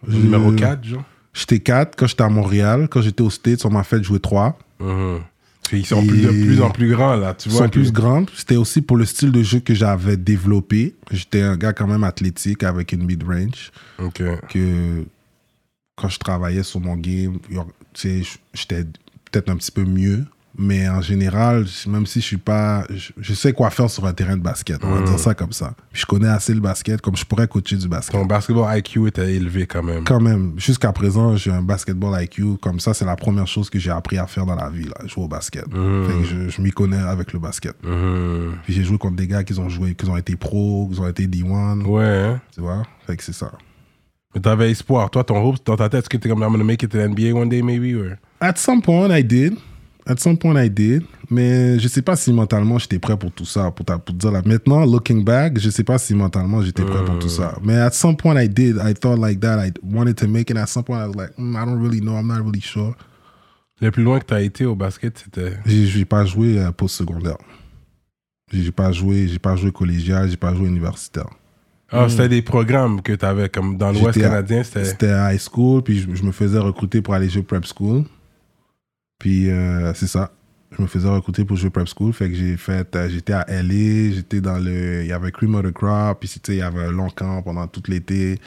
numéro 0.05 0.51
Je- 0.51 0.57
4, 0.57 0.83
genre? 0.83 1.03
J'étais 1.33 1.59
4 1.61 1.95
quand 1.95 2.07
j'étais 2.07 2.23
à 2.23 2.29
Montréal. 2.29 2.87
Quand 2.91 3.01
j'étais 3.01 3.21
aux 3.21 3.29
States, 3.29 3.63
on 3.65 3.69
m'a 3.69 3.83
fait 3.83 4.03
jouer 4.03 4.19
3. 4.19 4.57
Mhm. 4.81 5.19
Parce 5.19 5.38
qu'ils 5.77 5.85
sont 5.85 6.05
plus, 6.05 6.21
de 6.21 6.27
plus 6.29 6.61
en 6.61 6.69
plus 6.71 6.89
grands, 6.89 7.15
là. 7.15 7.33
Tu 7.33 7.49
Ils 7.49 7.51
vois 7.51 7.61
sont 7.65 7.69
que- 7.69 7.79
plus 7.79 7.91
grands. 7.91 8.25
C'était 8.35 8.55
aussi 8.55 8.81
pour 8.81 8.97
le 8.97 9.05
style 9.05 9.31
de 9.31 9.43
jeu 9.43 9.59
que 9.59 9.73
j'avais 9.73 10.17
développé. 10.17 10.95
J'étais 11.11 11.41
un 11.41 11.57
gars 11.57 11.73
quand 11.73 11.87
même 11.87 12.03
athlétique 12.03 12.63
avec 12.63 12.91
une 12.91 13.03
mid-range. 13.05 13.71
Ok. 13.99 14.21
Que 14.49 15.05
quand 15.95 16.09
je 16.09 16.19
travaillais 16.19 16.63
sur 16.63 16.79
mon 16.79 16.95
game, 16.95 17.39
tu 17.93 18.23
sais, 18.23 18.39
j'étais 18.53 18.83
peut-être 19.31 19.49
un 19.49 19.57
petit 19.57 19.71
peu 19.71 19.83
mieux. 19.85 20.25
Mais 20.61 20.89
en 20.89 20.99
général, 21.01 21.65
même 21.87 22.05
si 22.05 22.19
je 22.19 22.25
suis 22.25 22.37
pas. 22.37 22.83
Je, 22.93 23.11
je 23.17 23.33
sais 23.33 23.53
quoi 23.53 23.69
faire 23.69 23.89
sur 23.89 24.05
un 24.05 24.11
terrain 24.11 24.35
de 24.35 24.41
basket. 24.41 24.83
On 24.83 24.93
va 24.93 25.01
dire 25.03 25.17
ça 25.17 25.33
comme 25.33 25.53
ça. 25.53 25.73
Puis 25.93 26.01
je 26.01 26.05
connais 26.05 26.27
assez 26.27 26.53
le 26.53 26.59
basket 26.59 26.99
comme 26.99 27.15
je 27.15 27.23
pourrais 27.23 27.47
coacher 27.47 27.77
du 27.77 27.87
basket. 27.87 28.11
Ton 28.19 28.25
basketball 28.25 28.77
IQ 28.77 29.07
était 29.07 29.33
élevé 29.35 29.65
quand 29.65 29.81
même. 29.81 30.03
Quand 30.03 30.19
même, 30.19 30.53
jusqu'à 30.57 30.91
présent, 30.91 31.37
j'ai 31.37 31.51
un 31.51 31.61
basketball 31.61 32.21
IQ. 32.21 32.57
Comme 32.61 32.81
ça, 32.81 32.93
c'est 32.93 33.05
la 33.05 33.15
première 33.15 33.47
chose 33.47 33.69
que 33.69 33.79
j'ai 33.79 33.89
appris 33.89 34.17
à 34.17 34.27
faire 34.27 34.45
dans 34.45 34.55
la 34.55 34.69
vie, 34.69 34.83
là, 34.83 35.07
jouer 35.07 35.23
au 35.23 35.27
basket. 35.29 35.63
Fait 35.63 35.71
que 35.71 36.23
je, 36.25 36.49
je 36.49 36.61
m'y 36.61 36.71
connais 36.71 36.97
avec 36.99 37.31
le 37.31 37.39
basket. 37.39 37.75
Mhm. 37.81 38.55
Puis 38.65 38.73
j'ai 38.73 38.83
joué 38.83 38.97
contre 38.97 39.15
des 39.15 39.27
gars 39.27 39.45
qui 39.45 39.57
ont 39.57 39.69
joué, 39.69 39.95
qui 39.95 40.09
ont 40.09 40.17
été 40.17 40.35
pro, 40.35 40.89
qui 40.91 40.99
ont 40.99 41.07
été 41.07 41.25
D1, 41.25 41.85
Ouais, 41.85 42.03
hein. 42.03 42.41
tu 42.53 42.59
vois? 42.59 42.83
Fait 43.07 43.15
que 43.15 43.23
c'est 43.23 43.31
ça. 43.33 43.53
Mais 44.35 44.41
t'avais 44.41 44.69
espoir. 44.71 45.09
Toi, 45.09 45.23
ton 45.23 45.41
hope 45.41 45.65
dans 45.65 45.77
ta 45.77 45.87
tête, 45.87 46.01
est-ce 46.01 46.09
que 46.09 46.17
t'es 46.17 46.27
comme 46.27 46.43
I'm 46.43 46.51
gonna 46.51 46.65
make 46.65 46.83
it 46.83 46.91
to 46.91 46.97
the 46.97 47.07
NBA 47.09 47.33
one 47.33 47.47
day, 47.47 47.61
maybe? 47.61 47.95
Or... 47.95 48.17
At 48.41 48.57
some 48.57 48.81
point, 48.81 49.09
I 49.17 49.23
did. 49.23 49.53
At 50.09 50.17
some 50.17 50.37
point, 50.37 50.55
I 50.61 50.69
did. 50.69 51.03
Mais 51.29 51.77
je 51.77 51.87
sais 51.87 52.01
pas 52.01 52.15
si 52.15 52.33
mentalement 52.33 52.79
j'étais 52.79 52.97
prêt 52.97 53.15
pour 53.15 53.31
tout 53.31 53.45
ça. 53.45 53.69
Pour, 53.69 53.85
ta- 53.85 53.99
pour 53.99 54.15
te 54.15 54.19
dire 54.19 54.31
là. 54.31 54.41
Maintenant, 54.43 54.83
looking 54.85 55.23
back, 55.23 55.59
je 55.59 55.69
sais 55.69 55.83
pas 55.83 55.99
si 55.99 56.15
mentalement 56.15 56.61
j'étais 56.63 56.83
prêt 56.83 57.05
pour 57.05 57.19
tout 57.19 57.29
ça. 57.29 57.55
Mais 57.63 57.75
at 57.75 57.91
some 57.91 58.17
point, 58.17 58.41
I 58.41 58.49
did. 58.49 58.77
I 58.83 58.93
thought 58.95 59.19
like 59.19 59.39
that. 59.41 59.63
I 59.65 59.71
wanted 59.83 60.15
to 60.15 60.27
make 60.27 60.49
it. 60.49 60.57
At 60.57 60.65
some 60.67 60.83
point, 60.83 60.99
I 61.03 61.07
was 61.07 61.15
like, 61.15 61.35
"Hmm, 61.37 61.55
I 61.55 61.63
don't 61.65 61.79
really 61.79 62.01
know. 62.01 62.15
I'm 62.17 62.27
not 62.27 62.43
really 62.43 62.61
sure. 62.61 62.95
Le 63.81 63.91
plus 63.91 64.03
loin 64.03 64.19
que 64.19 64.25
t'as 64.25 64.41
été 64.41 64.65
au 64.65 64.75
basket, 64.75 65.23
c'était? 65.23 65.53
J'ai 65.65 66.03
pas 66.05 66.25
joué 66.25 66.59
euh, 66.59 66.71
post-secondaire. 66.71 67.37
J'ai 68.51 68.71
pas 68.71 68.91
joué, 68.91 69.27
j'ai 69.27 69.39
pas 69.39 69.55
joué 69.55 69.71
collégial, 69.71 70.27
j'ai 70.29 70.35
pas 70.37 70.55
joué 70.55 70.67
universitaire. 70.67 71.27
Ah, 71.91 72.07
c'était 72.09 72.29
des 72.29 72.41
programmes 72.41 73.01
que 73.01 73.13
t'avais 73.13 73.49
comme 73.49 73.77
dans 73.77 73.91
l'Ouest 73.91 74.19
canadien, 74.19 74.63
c'était. 74.63 74.85
C'était 74.85 75.09
à 75.11 75.33
high 75.33 75.39
school, 75.39 75.81
puis 75.83 75.99
je, 75.99 76.15
je 76.15 76.23
me 76.23 76.31
faisais 76.31 76.57
recruter 76.59 77.01
pour 77.01 77.13
aller 77.13 77.29
jouer 77.29 77.43
prep 77.43 77.65
school. 77.65 78.03
Puis 79.19 79.49
euh, 79.49 79.93
c'est 79.93 80.07
ça. 80.07 80.31
Je 80.71 80.81
me 80.81 80.87
faisais 80.87 81.09
recruter 81.09 81.45
pour 81.45 81.57
jouer 81.57 81.69
prep 81.69 81.87
school. 81.87 82.13
Fait 82.13 82.29
que 82.29 82.35
j'ai 82.35 82.55
fait, 82.55 82.95
euh, 82.95 83.09
j'étais 83.09 83.33
à 83.33 83.45
LA, 83.49 84.13
j'étais 84.13 84.39
dans 84.39 84.57
le, 84.57 85.01
il 85.01 85.07
y 85.07 85.11
avait 85.11 85.31
Cream 85.31 85.55
of 85.55 85.63
the 85.63 85.71
Crop, 85.71 86.19
puis 86.19 86.29
il 86.47 86.55
y 86.55 86.61
avait 86.61 86.85
un 86.85 86.91
long 86.91 87.09
camp 87.09 87.41
pendant 87.41 87.67
tout 87.67 87.83
l'été. 87.87 88.39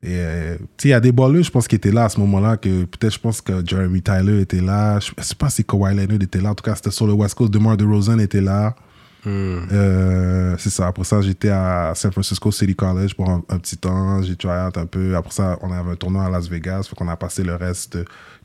Et 0.00 0.14
euh, 0.14 0.56
il 0.84 0.90
y 0.90 0.92
a 0.92 1.00
des 1.00 1.10
balleux, 1.10 1.42
je 1.42 1.50
pense, 1.50 1.66
qui 1.66 1.74
étaient 1.74 1.90
là 1.90 2.04
à 2.04 2.08
ce 2.08 2.20
moment-là, 2.20 2.56
que 2.56 2.84
peut-être 2.84 3.14
je 3.14 3.18
pense 3.18 3.40
que 3.40 3.66
Jeremy 3.66 4.00
Tyler 4.00 4.40
était 4.42 4.60
là. 4.60 5.00
Je 5.00 5.10
sais 5.22 5.34
pas 5.34 5.50
si 5.50 5.64
Kawhi 5.64 5.94
Leonard 5.94 6.22
était 6.22 6.40
là. 6.40 6.50
En 6.50 6.54
tout 6.54 6.62
cas, 6.62 6.76
c'était 6.76 6.92
sur 6.92 7.08
le 7.08 7.14
West 7.14 7.34
Coast. 7.34 7.52
DeMar 7.52 7.76
DeRozan 7.76 8.20
était 8.20 8.40
là. 8.40 8.76
Hmm. 9.24 9.58
Euh, 9.72 10.54
c'est 10.58 10.70
ça. 10.70 10.86
Après 10.86 11.02
ça, 11.02 11.20
j'étais 11.20 11.48
à 11.48 11.92
San 11.96 12.12
Francisco 12.12 12.52
City 12.52 12.76
College 12.76 13.16
pour 13.16 13.28
un, 13.28 13.42
un 13.48 13.58
petit 13.58 13.76
temps. 13.76 14.22
J'ai 14.22 14.36
try 14.36 14.66
out 14.68 14.78
un 14.78 14.86
peu. 14.86 15.16
Après 15.16 15.32
ça, 15.32 15.58
on 15.62 15.72
avait 15.72 15.90
un 15.90 15.96
tournoi 15.96 16.24
à 16.24 16.30
Las 16.30 16.48
Vegas. 16.48 16.84
Fait 16.88 16.94
qu'on 16.94 17.08
a 17.08 17.16
passé 17.16 17.42
le 17.42 17.56
reste 17.56 17.98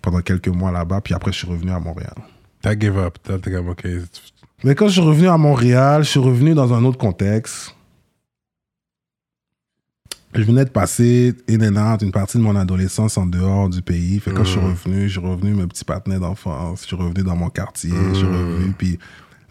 pendant 0.04 0.22
quelques 0.22 0.50
mois 0.50 0.72
là-bas. 0.72 1.02
Puis 1.02 1.16
après, 1.16 1.32
je 1.32 1.40
suis 1.40 1.48
revenu 1.48 1.72
à 1.72 1.80
Montréal. 1.80 2.14
T'as 2.62 2.78
give 2.78 2.98
up. 3.00 3.18
T'as 3.24 3.40
comme, 3.40 3.70
ok. 3.70 3.88
Mais 4.64 4.76
quand 4.76 4.88
je 4.88 4.94
suis 4.94 5.02
revenu 5.02 5.28
à 5.28 5.38
Montréal, 5.38 6.04
je 6.04 6.10
suis 6.10 6.20
revenu 6.20 6.54
dans 6.54 6.74
un 6.74 6.84
autre 6.84 7.00
contexte. 7.00 7.76
Je 10.36 10.42
venais 10.42 10.66
de 10.66 10.70
passer 10.70 11.36
in 11.48 11.62
and 11.62 11.94
out 11.94 12.02
une 12.02 12.12
partie 12.12 12.38
de 12.38 12.44
mon 12.44 12.56
adolescence 12.56 13.18
en 13.18 13.26
dehors 13.26 13.70
du 13.70 13.82
pays. 13.82 14.20
Fait 14.20 14.32
que 14.32 14.38
quand 14.38 14.44
je 14.44 14.52
suis 14.52 14.60
revenu, 14.60 15.08
je 15.08 15.20
suis 15.20 15.28
revenu 15.28 15.54
mes 15.54 15.68
petits 15.68 15.86
partenaires 15.86 16.22
d'enfance. 16.22 16.82
Je 16.82 16.88
suis 16.88 16.96
revenu 16.96 17.24
dans 17.24 17.36
mon 17.36 17.50
quartier. 17.50 17.92
Je 18.10 18.16
suis 18.16 18.26
revenu. 18.26 18.74
Puis 18.78 19.00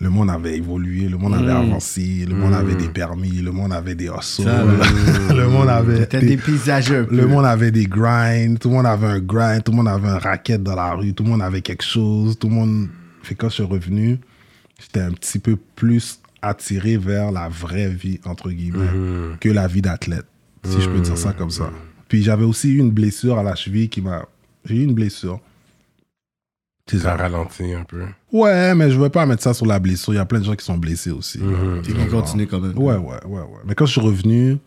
le 0.02 0.10
monde 0.10 0.30
avait 0.30 0.56
évolué. 0.56 1.08
Le 1.08 1.16
monde 1.16 1.34
avait 1.34 1.52
avancé. 1.52 2.26
Le 2.28 2.34
monde 2.34 2.54
avait 2.54 2.74
des 2.74 2.88
permis. 2.88 3.40
Le 3.40 3.52
monde 3.52 3.72
avait 3.72 3.94
des 3.94 4.06
hustles. 4.06 4.42
Le 5.34 5.46
monde 5.48 5.68
avait. 5.68 6.06
Des- 6.06 6.06
peu. 7.04 7.14
le 7.14 7.26
monde 7.28 7.44
avait 7.46 7.70
des 7.70 7.86
grinds, 7.86 8.56
tout 8.56 8.68
le 8.68 8.74
monde 8.74 8.86
avait 8.86 9.06
un 9.06 9.20
grind, 9.20 9.62
tout 9.62 9.70
le 9.70 9.76
monde 9.76 9.88
avait 9.88 10.08
un 10.08 10.18
racket 10.18 10.60
dans 10.62 10.74
la 10.74 10.92
rue, 10.94 11.14
tout 11.14 11.22
le 11.22 11.30
monde 11.30 11.42
avait 11.42 11.60
quelque 11.62 11.84
chose, 11.84 12.36
tout 12.38 12.48
le 12.48 12.54
monde. 12.54 12.88
Fait 13.22 13.36
quand 13.36 13.48
je 13.48 13.54
suis 13.54 13.62
revenu, 13.62 14.18
j'étais 14.80 15.00
un 15.00 15.12
petit 15.12 15.38
peu 15.38 15.56
plus 15.76 16.18
attiré 16.42 16.96
vers 16.96 17.30
la 17.30 17.48
vraie 17.48 17.88
vie, 17.88 18.18
entre 18.24 18.50
guillemets, 18.50 18.88
que 19.40 19.48
la 19.48 19.68
vie 19.68 19.82
d'athlète, 19.82 20.26
si 20.64 20.80
je 20.80 20.88
peux 20.88 20.98
dire 21.00 21.16
ça 21.16 21.32
comme 21.32 21.50
ça. 21.50 21.70
Puis 22.08 22.24
j'avais 22.24 22.44
aussi 22.44 22.70
eu 22.70 22.78
une 22.78 22.90
blessure 22.90 23.38
à 23.38 23.44
la 23.44 23.54
cheville 23.54 23.88
qui 23.88 24.00
m'a. 24.02 24.26
J'ai 24.64 24.76
eu 24.76 24.82
une 24.82 24.94
blessure. 24.94 25.40
Ça 26.90 26.98
ça. 26.98 27.16
ralentit 27.16 27.72
un 27.72 27.84
peu. 27.84 28.02
Ouais, 28.32 28.74
mais 28.74 28.90
je 28.90 28.96
ne 28.98 29.02
veux 29.02 29.08
pas 29.08 29.24
mettre 29.26 29.42
ça 29.42 29.54
sur 29.54 29.66
la 29.66 29.78
blessure. 29.78 30.12
Il 30.14 30.16
y 30.16 30.20
a 30.20 30.24
plein 30.26 30.40
de 30.40 30.44
gens 30.44 30.54
qui 30.56 30.64
sont 30.64 30.76
blessés 30.78 31.10
aussi. 31.10 31.40
Continue 32.10 32.46
quand 32.46 32.60
même. 32.60 32.76
Ouais, 32.76 32.96
ouais, 32.96 33.24
ouais, 33.26 33.40
ouais. 33.40 33.60
Mais 33.64 33.74
quand 33.74 33.86
je 33.86 33.92
suis 33.92 34.00
revenu, 34.00 34.58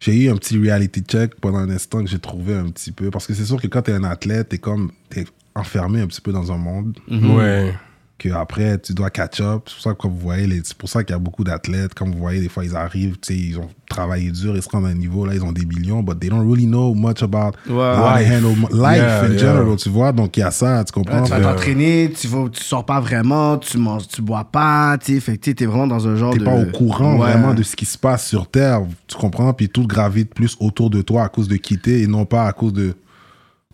j'ai 0.00 0.14
eu 0.24 0.30
un 0.30 0.36
petit 0.36 0.58
reality 0.58 1.00
check 1.02 1.34
pendant 1.40 1.58
un 1.58 1.70
instant 1.70 2.02
que 2.02 2.10
j'ai 2.10 2.18
trouvé 2.18 2.54
un 2.54 2.68
petit 2.70 2.92
peu. 2.92 3.10
Parce 3.10 3.26
que 3.26 3.34
c'est 3.34 3.44
sûr 3.44 3.60
que 3.60 3.66
quand 3.68 3.82
t'es 3.82 3.92
un 3.92 4.04
athlète, 4.04 4.48
t'es 4.50 4.58
comme. 4.58 4.90
T'es 5.10 5.24
enfermé 5.54 6.00
un 6.00 6.08
petit 6.08 6.20
peu 6.20 6.32
dans 6.32 6.50
un 6.50 6.56
monde 6.58 6.98
Ouais. 7.08 7.72
Que 8.16 8.28
après 8.30 8.78
tu 8.78 8.94
dois 8.94 9.10
catch 9.10 9.40
up. 9.40 9.62
C'est 9.66 9.74
pour 9.74 9.82
ça 9.82 9.90
que 9.92 9.96
quand 9.98 10.08
vous 10.08 10.18
voyez, 10.18 10.46
les- 10.46 10.60
c'est 10.64 10.76
pour 10.76 10.88
ça 10.88 11.02
qu'il 11.02 11.12
y 11.14 11.16
a 11.16 11.18
beaucoup 11.18 11.42
d'athlètes. 11.44 11.94
Comme 11.94 12.12
vous 12.12 12.18
voyez, 12.18 12.40
des 12.40 12.48
fois 12.48 12.64
ils 12.64 12.76
arrivent, 12.76 13.16
tu 13.20 13.34
sais, 13.34 13.36
ils 13.38 13.58
ont 13.58 13.68
travaillé 13.88 14.30
dur, 14.30 14.54
ils 14.56 14.62
se 14.62 14.68
rendent 14.68 14.86
à 14.86 14.88
un 14.88 14.94
niveau, 14.94 15.26
là, 15.26 15.34
ils 15.34 15.42
ont 15.42 15.52
des 15.52 15.64
millions, 15.66 16.02
but 16.02 16.18
they 16.18 16.30
don't 16.30 16.46
really 16.48 16.66
know 16.66 16.94
much 16.94 17.22
about 17.22 17.52
Ouais. 17.68 17.74
how 17.74 18.16
Life. 18.16 18.30
handle 18.32 18.56
life 18.72 18.96
Yeah, 18.96 19.24
in 19.24 19.28
yeah. 19.32 19.38
general, 19.38 19.76
tu 19.76 19.88
vois? 19.88 20.12
Donc 20.12 20.36
il 20.36 20.40
y 20.40 20.42
a 20.44 20.50
ça, 20.52 20.84
tu 20.84 20.92
comprends? 20.92 21.22
Tu 21.22 21.30
vas 21.30 21.40
t'entraîner, 21.40 22.12
tu, 22.18 22.26
vas, 22.28 22.48
tu 22.50 22.62
sors 22.62 22.86
pas 22.86 23.00
vraiment, 23.00 23.58
tu 23.58 23.78
manges, 23.78 24.06
tu 24.08 24.22
bois 24.22 24.44
pas, 24.44 24.96
tu 24.98 25.14
sais, 25.14 25.20
fait 25.20 25.36
que 25.36 25.50
t'es 25.50 25.66
vraiment 25.66 25.86
dans 25.88 26.06
un 26.08 26.14
genre 26.16 26.32
T'es 26.32 26.38
de... 26.38 26.44
pas 26.44 26.54
au 26.54 26.66
courant 26.66 27.14
Ouais. 27.18 27.30
vraiment 27.32 27.52
de 27.52 27.62
ce 27.64 27.74
qui 27.76 27.84
se 27.84 27.98
passe 27.98 28.26
sur 28.28 28.46
Terre, 28.48 28.82
tu 29.08 29.16
comprends? 29.16 29.52
Puis 29.52 29.68
tout 29.68 29.86
gravite 29.86 30.32
plus 30.34 30.56
autour 30.60 30.88
de 30.88 31.02
toi 31.02 31.24
à 31.24 31.28
cause 31.28 31.48
de 31.48 31.56
qui 31.56 31.78
t'es 31.78 32.00
et 32.02 32.06
non 32.06 32.24
pas 32.26 32.46
à 32.46 32.52
cause 32.52 32.72
de. 32.72 32.94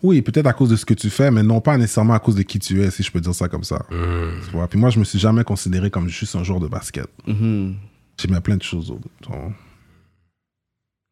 Oui, 0.03 0.21
peut-être 0.21 0.47
à 0.47 0.53
cause 0.53 0.69
de 0.69 0.75
ce 0.75 0.85
que 0.85 0.93
tu 0.93 1.09
fais, 1.09 1.29
mais 1.31 1.43
non 1.43 1.61
pas 1.61 1.77
nécessairement 1.77 2.13
à 2.13 2.19
cause 2.19 2.35
de 2.35 2.41
qui 2.41 2.59
tu 2.59 2.81
es, 2.81 2.89
si 2.89 3.03
je 3.03 3.11
peux 3.11 3.21
dire 3.21 3.35
ça 3.35 3.47
comme 3.47 3.63
ça. 3.63 3.85
Tu 3.89 4.51
vois? 4.51 4.67
Puis 4.67 4.79
moi, 4.79 4.89
je 4.89 4.99
me 4.99 5.03
suis 5.03 5.19
jamais 5.19 5.43
considéré 5.43 5.89
comme 5.91 6.07
juste 6.09 6.35
un 6.35 6.43
joueur 6.43 6.59
de 6.59 6.67
basket. 6.67 7.07
Mhm. 7.27 7.75
J'aimais 8.19 8.41
plein 8.41 8.57
de 8.57 8.63
choses. 8.63 8.87
Donc, 8.87 9.53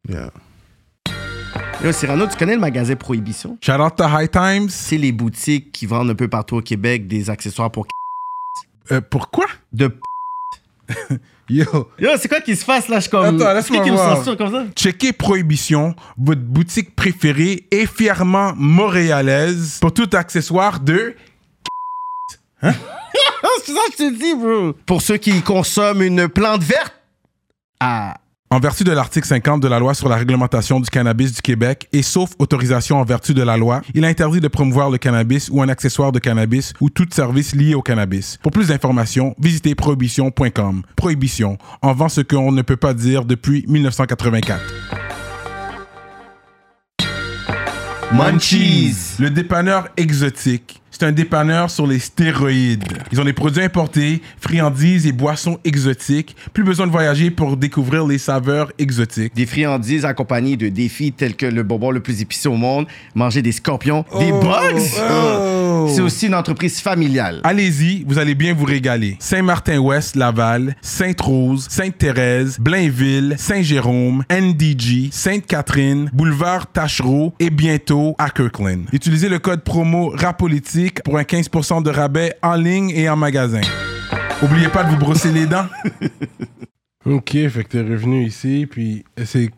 Yeah. 0.08 0.30
Yo, 1.84 1.92
Cyrano, 1.92 2.26
tu 2.26 2.36
connais 2.36 2.54
le 2.54 2.60
magasin 2.60 2.96
Prohibition? 2.96 3.58
Shout 3.60 3.72
out 3.72 3.96
to 3.96 4.04
High 4.04 4.30
Times. 4.30 4.68
C'est 4.68 4.98
les 4.98 5.12
boutiques 5.12 5.72
qui 5.72 5.86
vendent 5.86 6.10
un 6.10 6.14
peu 6.14 6.28
partout 6.28 6.56
au 6.56 6.62
Québec 6.62 7.06
des 7.06 7.30
accessoires 7.30 7.70
pour... 7.70 7.86
Euh, 8.92 9.00
pourquoi? 9.00 9.46
De... 9.72 9.90
Yo, 11.50 11.90
Yo, 11.98 12.10
c'est 12.16 12.28
quoi 12.28 12.40
qui 12.40 12.54
se 12.54 12.64
passe 12.64 12.86
là? 12.88 13.00
Je 13.00 13.08
comme... 13.08 13.24
Attends, 13.40 13.52
laisse-moi 13.52 13.84
me 13.84 13.90
voir. 13.90 14.16
censure 14.18 14.36
comme 14.36 14.52
ça? 14.52 14.64
Checkez 14.76 15.12
Prohibition, 15.12 15.96
votre 16.16 16.42
boutique 16.42 16.94
préférée 16.94 17.66
et 17.72 17.86
fièrement 17.86 18.52
montréalaise 18.56 19.78
pour 19.80 19.92
tout 19.92 20.08
accessoire 20.12 20.78
de 20.78 21.16
Ah, 22.62 22.72
c'est 23.64 23.72
ça 23.72 23.80
que 23.88 23.92
je 23.92 23.96
te 23.96 24.18
dis, 24.18 24.34
bro. 24.34 24.74
Pour 24.86 25.02
ceux 25.02 25.16
qui 25.16 25.42
consomment 25.42 26.02
une 26.02 26.28
plante 26.28 26.62
verte, 26.62 26.94
ah, 27.80 28.14
En 28.52 28.58
vertu 28.58 28.82
de 28.82 28.90
l'article 28.90 29.28
50 29.28 29.62
de 29.62 29.68
la 29.68 29.78
loi 29.78 29.94
sur 29.94 30.08
la 30.08 30.16
réglementation 30.16 30.80
du 30.80 30.90
cannabis 30.90 31.32
du 31.32 31.40
Québec 31.40 31.86
et 31.92 32.02
sauf 32.02 32.30
autorisation 32.40 32.98
en 32.98 33.04
vertu 33.04 33.32
de 33.32 33.44
la 33.44 33.56
loi, 33.56 33.80
il 33.94 34.02
est 34.02 34.08
interdit 34.08 34.40
de 34.40 34.48
promouvoir 34.48 34.90
le 34.90 34.98
cannabis 34.98 35.48
ou 35.52 35.62
un 35.62 35.68
accessoire 35.68 36.10
de 36.10 36.18
cannabis 36.18 36.72
ou 36.80 36.90
tout 36.90 37.06
service 37.12 37.54
lié 37.54 37.76
au 37.76 37.82
cannabis. 37.82 38.38
Pour 38.42 38.50
plus 38.50 38.66
d'informations, 38.66 39.36
visitez 39.38 39.76
prohibition.com. 39.76 40.82
Prohibition, 40.96 41.58
en 41.80 41.92
vend 41.92 42.08
ce 42.08 42.22
qu'on 42.22 42.50
ne 42.50 42.62
peut 42.62 42.76
pas 42.76 42.92
dire 42.92 43.24
depuis 43.24 43.64
1984. 43.68 44.60
Munchies. 48.10 49.14
Le 49.20 49.30
dépanneur 49.30 49.90
exotique. 49.96 50.79
C'est 51.00 51.06
un 51.06 51.12
dépanneur 51.12 51.70
sur 51.70 51.86
les 51.86 51.98
stéroïdes. 51.98 52.84
Ils 53.10 53.18
ont 53.22 53.24
des 53.24 53.32
produits 53.32 53.62
importés, 53.62 54.20
friandises 54.38 55.06
et 55.06 55.12
boissons 55.12 55.58
exotiques. 55.64 56.36
Plus 56.52 56.62
besoin 56.62 56.86
de 56.86 56.92
voyager 56.92 57.30
pour 57.30 57.56
découvrir 57.56 58.06
les 58.06 58.18
saveurs 58.18 58.70
exotiques. 58.78 59.34
Des 59.34 59.46
friandises 59.46 60.04
accompagnées 60.04 60.58
de 60.58 60.68
défis 60.68 61.12
tels 61.12 61.36
que 61.36 61.46
le 61.46 61.62
bonbon 61.62 61.90
le 61.90 62.00
plus 62.00 62.20
épicé 62.20 62.50
au 62.50 62.54
monde, 62.56 62.86
manger 63.14 63.40
des 63.40 63.52
scorpions, 63.52 64.04
des 64.18 64.30
Oh, 64.30 64.40
bugs. 64.42 64.82
oh. 65.10 65.86
C'est 65.94 66.02
aussi 66.02 66.26
une 66.26 66.34
entreprise 66.34 66.80
familiale. 66.80 67.40
Allez-y, 67.44 68.04
vous 68.06 68.18
allez 68.18 68.34
bien 68.34 68.52
vous 68.52 68.66
régaler. 68.66 69.16
Saint-Martin-Ouest, 69.20 70.16
Laval, 70.16 70.76
Sainte-Rose, 70.82 71.66
Sainte-Thérèse, 71.70 72.58
Blainville, 72.60 73.36
Saint-Jérôme, 73.38 74.22
NDG, 74.30 75.08
Sainte-Catherine, 75.10 76.10
Boulevard 76.12 76.70
Tachereau 76.70 77.32
et 77.40 77.48
bientôt 77.48 78.14
à 78.18 78.28
Kirkland. 78.28 78.82
Utilisez 78.92 79.30
le 79.30 79.38
code 79.38 79.64
promo 79.64 80.14
Pour 81.04 81.18
un 81.18 81.22
15% 81.22 81.82
de 81.82 81.90
rabais 81.90 82.34
en 82.42 82.54
ligne 82.54 82.90
et 82.90 83.08
en 83.08 83.16
magasin. 83.16 83.60
Oubliez 84.42 84.68
pas 84.68 84.84
de 84.84 84.90
vous 84.90 84.96
brosser 84.96 85.30
les 85.32 85.46
dents. 85.46 85.66
ok, 87.04 87.30
fait 87.30 87.64
que 87.64 87.68
t'es 87.68 87.82
revenu 87.82 88.24
ici, 88.24 88.66
puis 88.70 89.04
c'est 89.24 89.50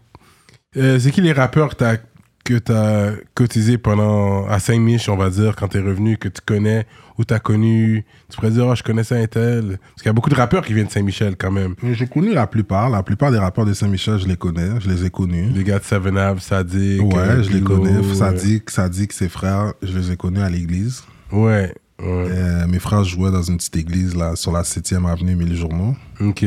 euh, 0.77 0.99
c'est 0.99 1.11
qui 1.11 1.21
les 1.21 1.33
rappeurs 1.33 1.71
que 1.71 1.75
t'as 1.77 1.97
que 2.45 2.59
t'as 2.59 3.13
cotisé 3.35 3.79
pendant 3.79 4.47
à 4.49 4.59
Saint-Mich, 4.59 5.09
on 5.09 5.17
va 5.17 5.31
dire, 5.31 5.55
quand 5.55 5.69
t'es 5.69 5.81
revenu, 5.81 6.17
que 6.17 6.29
tu 6.29 6.41
connais 6.45 6.87
ou 7.19 7.25
t'as 7.25 7.39
connu? 7.39 8.05
Tu 8.29 8.37
pourrais 8.37 8.51
dire, 8.51 8.67
oh, 8.67 8.75
je 8.75 8.83
connaissais 8.83 9.23
un 9.23 9.27
tel. 9.27 9.79
Parce 9.79 10.03
qu'il 10.03 10.07
y 10.07 10.09
a 10.09 10.13
beaucoup 10.13 10.31
de 10.31 10.35
rappeurs 10.35 10.65
qui 10.65 10.75
viennent 10.75 10.87
de 10.87 10.93
Saint-Michel 10.93 11.37
quand 11.37 11.53
même. 11.53 11.75
J'ai 11.93 12.07
connu 12.07 12.33
la 12.35 12.47
plupart. 12.47 12.91
La 12.91 13.03
plupart 13.03 13.31
des 13.31 13.39
rappeurs 13.39 13.65
de 13.65 13.73
Saint-Michel, 13.73 14.19
je 14.19 14.27
les 14.27 14.37
connais. 14.37 14.81
Je 14.81 14.89
les 14.89 15.05
ai 15.05 15.11
connus. 15.11 15.51
Les 15.55 15.63
gars 15.63 15.79
de 15.79 15.85
Seven 15.85 16.19
Ave, 16.19 16.41
Sadik. 16.41 17.03
Ouais, 17.03 17.19
euh, 17.19 17.43
je 17.43 17.51
les 17.51 17.61
connais. 17.61 18.03
Sadik, 18.15 18.71
Sadik, 18.71 19.13
ses 19.13 19.29
frères, 19.29 19.75
je 19.83 19.97
les 19.97 20.13
ai 20.13 20.17
connus 20.17 20.41
à 20.41 20.49
l'église. 20.49 21.05
Ouais, 21.33 21.75
ouais. 22.01 22.07
Euh, 22.07 22.67
mes 22.67 22.79
frères 22.79 23.05
jouaient 23.05 23.31
dans 23.31 23.43
une 23.43 23.57
petite 23.57 23.77
église 23.77 24.15
là, 24.15 24.37
sur 24.37 24.53
la 24.53 24.63
7e 24.63 25.07
avenue 25.11 25.35
Mille 25.35 25.57
Journaux, 25.57 25.97
Ok. 26.21 26.45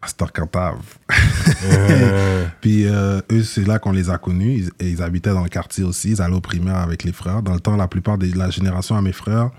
à 0.00 0.06
Storcantave. 0.08 0.76
Euh, 1.64 2.46
Puis 2.60 2.86
euh, 2.86 3.20
eux, 3.30 3.42
c'est 3.42 3.66
là 3.66 3.78
qu'on 3.78 3.92
les 3.92 4.10
a 4.10 4.18
connus. 4.18 4.54
Ils, 4.54 4.70
et 4.86 4.90
ils 4.90 5.02
habitaient 5.02 5.32
dans 5.32 5.42
le 5.42 5.48
quartier 5.48 5.84
aussi. 5.84 6.10
Ils 6.12 6.22
allaient 6.22 6.34
au 6.36 6.40
primaire 6.40 6.76
avec 6.76 7.04
les 7.04 7.12
frères. 7.12 7.42
Dans 7.42 7.54
le 7.54 7.60
temps, 7.60 7.76
la 7.76 7.88
plupart 7.88 8.18
de 8.18 8.26
la 8.36 8.50
génération 8.50 8.96
à 8.96 9.02
mes 9.02 9.12
frères, 9.12 9.50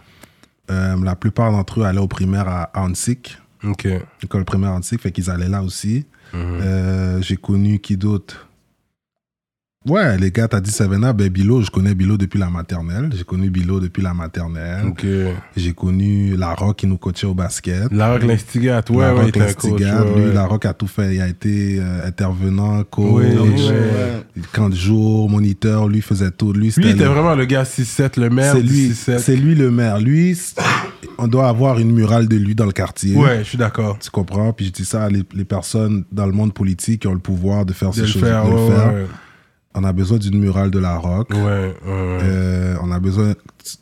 la 0.70 1.16
plupart 1.16 1.52
d'entre 1.52 1.82
eux 1.82 1.84
allaient 1.84 2.00
au 2.00 2.08
primaire 2.08 2.48
à 2.48 2.72
Hansik, 2.76 3.38
ok. 3.64 3.88
l'école 4.22 4.46
primaire 4.46 4.72
Hansik, 4.72 5.02
fait 5.02 5.12
qu'ils 5.12 5.30
allaient 5.30 5.50
là 5.50 5.62
aussi. 5.62 6.06
Mhm. 6.34 7.22
J'ai 7.22 7.38
connu 7.38 7.80
qui 7.80 7.96
d'autre? 7.98 8.48
Ouais, 9.86 10.18
les 10.18 10.32
gars, 10.32 10.48
t'as 10.48 10.62
dit 10.62 10.72
Savena, 10.72 11.12
ben 11.12 11.28
Bilo, 11.28 11.62
je 11.62 11.70
connais 11.70 11.94
Bilo 11.94 12.16
depuis 12.18 12.40
la 12.40 12.50
maternelle. 12.50 13.10
J'ai 13.16 13.26
connu 13.26 13.50
Bilo 13.50 13.82
depuis 13.82 14.02
la 14.02 14.14
maternelle. 14.14 14.86
Ok. 14.88 15.06
J'ai 15.58 15.74
connu 15.74 16.38
La 16.38 16.54
Rock 16.54 16.78
qui 16.78 16.88
nous 16.88 16.98
coachait 16.98 17.28
au 17.28 17.34
basket. 17.34 17.92
La 17.92 18.14
Rock 18.14 18.24
l'instigate, 18.24 18.90
ouais, 18.92 19.04
la 19.04 19.14
ouais, 19.14 19.22
Rock 19.24 19.36
l'instigate. 19.36 20.06
ouais, 20.08 20.16
Lui, 20.16 20.26
ouais. 20.28 20.34
La 20.34 20.46
Rock 20.46 20.66
a 20.66 20.74
tout 20.74 20.88
fait. 20.88 21.16
Il 21.16 21.22
a 21.22 21.28
été 21.28 21.80
euh, 21.80 22.08
intervenant, 22.08 22.84
coach, 22.86 23.24
camp 24.54 24.70
de 24.70 24.76
jour, 24.76 25.30
moniteur. 25.30 25.88
Lui 25.90 26.02
faisait 26.02 26.32
tout. 26.32 26.54
Lui, 26.54 26.72
Lui, 26.78 26.90
était 26.90 27.04
le- 27.04 27.10
vraiment 27.10 27.36
le 27.36 27.44
gars 27.46 27.64
6-7, 27.64 28.20
le 28.20 28.30
maire 28.30 28.54
c'est 28.56 28.62
lui, 28.64 28.90
6-7. 28.92 29.20
c'est 29.20 29.36
lui 29.36 29.54
le 29.54 29.70
maire. 29.70 30.00
Lui, 30.00 30.38
on 31.18 31.28
doit 31.28 31.50
avoir 31.50 31.80
une 31.80 31.92
murale 31.92 32.30
de 32.30 32.38
lui 32.38 32.56
dans 32.56 32.66
le 32.66 32.72
quartier. 32.72 33.16
Ouais, 33.18 33.40
je 33.40 33.44
suis 33.50 33.58
d'accord. 33.58 33.98
Tu 34.00 34.10
comprends? 34.10 34.54
Puis 34.54 34.68
je 34.68 34.72
dis 34.72 34.86
ça 34.86 35.04
à 35.04 35.10
les, 35.10 35.24
les 35.34 35.46
personnes 35.46 36.06
dans 36.12 36.26
le 36.26 36.32
monde 36.32 36.54
politique 36.54 37.02
qui 37.02 37.08
ont 37.08 37.14
le 37.14 37.20
pouvoir 37.20 37.66
de 37.66 37.74
faire 37.74 37.90
De 37.90 37.96
ces 37.96 38.08
choses. 38.08 38.22
faire, 38.22 38.46
de 38.46 38.50
le 38.50 38.56
ouais, 38.56 38.70
faire. 38.76 38.94
On 39.76 39.84
a 39.84 39.92
besoin 39.94 40.18
d'une 40.18 40.38
murale 40.40 40.70
de 40.72 40.80
la 40.80 40.98
rock. 40.98 41.30
Ouais, 41.32 41.40
ouais. 41.40 41.74
Euh, 41.86 42.76
on 42.84 42.92
a 42.92 43.00
besoin 43.00 43.34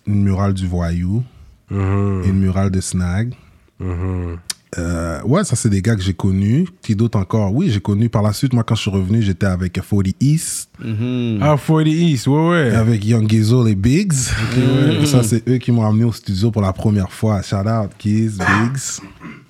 d'une 0.08 0.23
murale 0.23 0.54
du 0.54 0.67
voyou. 0.67 1.23
Mhm, 1.69 2.23
Une 2.25 2.39
murale 2.39 2.69
de 2.71 2.82
snag. 2.82 3.34
mhm. 3.80 4.38
Euh, 4.77 5.21
ouais, 5.23 5.43
ça, 5.43 5.58
c'est 5.58 5.67
des 5.69 5.82
gars 5.82 5.97
que 5.97 6.01
j'ai 6.01 6.13
connus. 6.13 6.65
Qui 6.82 6.95
d'autres 6.95 7.19
encore? 7.19 7.54
Oui, 7.54 7.69
j'ai 7.69 7.82
connu 7.82 8.08
par 8.08 8.21
la 8.21 8.32
suite. 8.32 8.54
Moi, 8.54 8.63
quand 8.63 8.75
je 8.75 8.84
suis 8.84 8.89
revenu, 8.89 9.21
j'étais 9.21 9.45
avec 9.45 9.73
40 9.73 10.13
East, 10.21 10.69
Mhm. 10.82 11.39
Ah, 11.41 11.58
40 11.58 11.88
East, 11.88 12.27
ouais, 12.27 12.49
ouais. 12.49 12.71
avec 12.73 13.04
Young 13.04 13.30
Gizzo, 13.30 13.65
les 13.65 13.75
Bigs. 13.75 14.13
Ça, 15.06 15.23
c'est 15.23 15.45
eux 15.49 15.58
qui 15.58 15.73
m'ont 15.73 15.86
amené 15.86 16.06
au 16.06 16.13
studio 16.13 16.51
pour 16.51 16.62
la 16.62 16.71
première 16.71 17.12
fois. 17.12 17.41
Shout 17.41 17.67
out, 17.67 17.89
Giz, 17.99 18.38
Bigs. 18.38 19.01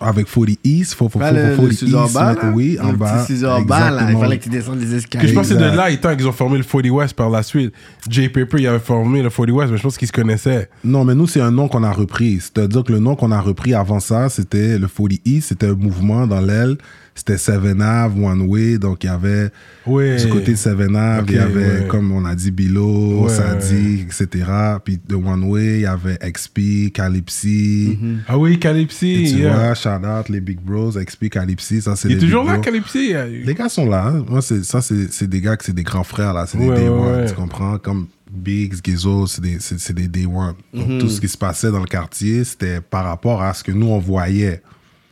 Avec 0.02 0.28
40 0.32 0.50
East. 0.64 0.94
Faut, 0.96 1.10
faut, 1.10 1.20
faut, 1.20 1.26
le, 1.34 1.56
faut 1.56 1.62
le 1.64 1.68
40 1.68 1.74
studio 1.74 1.98
en 2.00 2.06
East, 2.06 2.16
là. 2.16 2.36
Oui, 2.54 2.78
en 2.82 2.94
bas. 2.94 3.26
en 3.48 3.62
bas, 3.62 3.92
là. 3.92 4.12
Il 4.12 4.18
fallait 4.18 4.38
que 4.38 4.44
tu 4.44 4.50
descendes 4.50 4.80
les 4.80 4.88
Que 4.88 4.96
escaliers. 4.96 5.28
je 5.28 5.34
pense 5.34 5.48
que 5.48 5.54
c'est 5.54 5.60
de 5.60 5.76
là, 5.76 5.90
étant 5.90 6.16
qu'ils 6.16 6.28
ont 6.28 6.32
formé 6.32 6.58
le 6.58 6.64
40 6.64 6.90
West 6.90 7.14
par 7.16 7.30
la 7.30 7.44
suite. 7.44 7.74
Jay 8.10 8.30
Paper, 8.30 8.58
il 8.60 8.68
avait 8.68 8.80
formé 8.80 9.22
le 9.22 9.30
40 9.30 9.50
West, 9.52 9.72
mais 9.72 9.78
je 9.78 9.84
pense 9.84 9.98
qu'ils 9.98 10.08
se 10.08 10.14
connaissaient. 10.14 10.70
Non, 10.84 11.06
mais 11.06 11.16
nous, 11.16 11.28
c'est 11.28 11.42
un 11.42 11.52
nom 11.52 11.68
qu'on 11.68 11.84
a 11.84 11.92
repris. 11.92 12.40
C'est-à-dire 12.42 12.84
que 12.84 12.92
le 12.92 13.00
nom 13.00 13.16
qu'on 13.16 13.32
a 13.32 13.40
repris 13.40 13.74
avant 13.74 14.00
ça, 14.00 14.30
c'était 14.30 14.78
le 14.78 14.88
40 14.88 15.12
East. 15.26 15.50
C'était 15.50 15.68
un 15.68 15.76
mouvement 15.76 16.28
dans 16.28 16.42
l'aile. 16.42 16.78
C'était 17.14 17.38
Seven 17.38 17.82
Ave, 17.82 18.18
One 18.24 18.44
Way. 18.50 18.78
Donc, 18.78 19.04
il 19.04 19.08
y 19.08 19.10
avait 19.10 19.50
Ouais. 19.86 20.16
du 20.16 20.30
côté 20.30 20.52
de 20.54 20.58
Seven 20.58 20.96
Ave, 20.96 21.26
il 21.30 21.36
y 21.36 21.40
avait, 21.40 21.86
comme 21.88 22.12
on 22.12 22.24
a 22.26 22.34
dit, 22.36 22.52
Bilo, 22.52 23.28
Sadi, 23.28 24.06
etc. 24.06 24.46
Puis 24.84 25.00
de 25.08 25.16
One 25.16 25.44
Way, 25.44 25.76
il 25.76 25.82
y 25.82 25.86
avait 25.86 26.18
XP, 26.18 26.92
Calypsy. 26.94 28.00
Ah 28.28 28.38
oui, 28.38 28.54
Et 28.54 28.60
Calypsy. 28.60 29.26
tu 29.34 29.40
yeah. 29.42 29.56
vois, 29.56 29.74
shout 29.76 29.90
out, 30.06 30.30
les 30.30 30.40
Big 30.42 30.60
Bros, 30.62 30.92
XP, 30.92 31.30
Calypsy. 31.30 31.82
Ça, 31.82 31.96
c'est 31.96 32.10
Il 32.10 32.16
est 32.16 32.20
toujours 32.20 32.44
là. 32.46 32.58
Calypsy? 32.60 33.14
Les 33.46 33.54
gars 33.54 33.70
sont 33.70 33.90
là. 33.90 34.08
hein. 34.08 34.26
Moi, 34.28 34.42
ça, 34.42 34.82
c'est, 34.82 35.28
des 35.28 35.42
gars 35.42 35.58
que 35.58 35.66
c'est 35.66 35.74
des 35.76 35.84
grands 35.84 36.04
frères, 36.04 36.34
là. 36.34 36.46
C'est 36.48 36.58
des 36.58 36.68
Day 36.70 36.88
One, 36.90 37.26
tu 37.28 37.34
comprends? 37.34 37.78
Comme 37.78 38.08
Biggs, 38.32 38.76
Gizzo, 38.84 39.28
c'est 39.28 39.42
des, 39.42 39.58
des 39.94 40.08
Day 40.08 40.26
One. 40.26 40.54
Donc, 40.74 40.88
Mhm. 40.88 40.98
tout 41.00 41.10
ce 41.10 41.20
qui 41.20 41.28
se 41.28 41.38
passait 41.38 41.72
dans 41.72 41.80
le 41.82 41.86
quartier, 41.86 42.44
c'était 42.46 42.80
par 42.80 43.04
rapport 43.06 43.42
à 43.42 43.54
ce 43.54 43.64
que 43.64 43.72
nous, 43.74 43.88
on 43.88 44.00
voyait. 44.00 44.62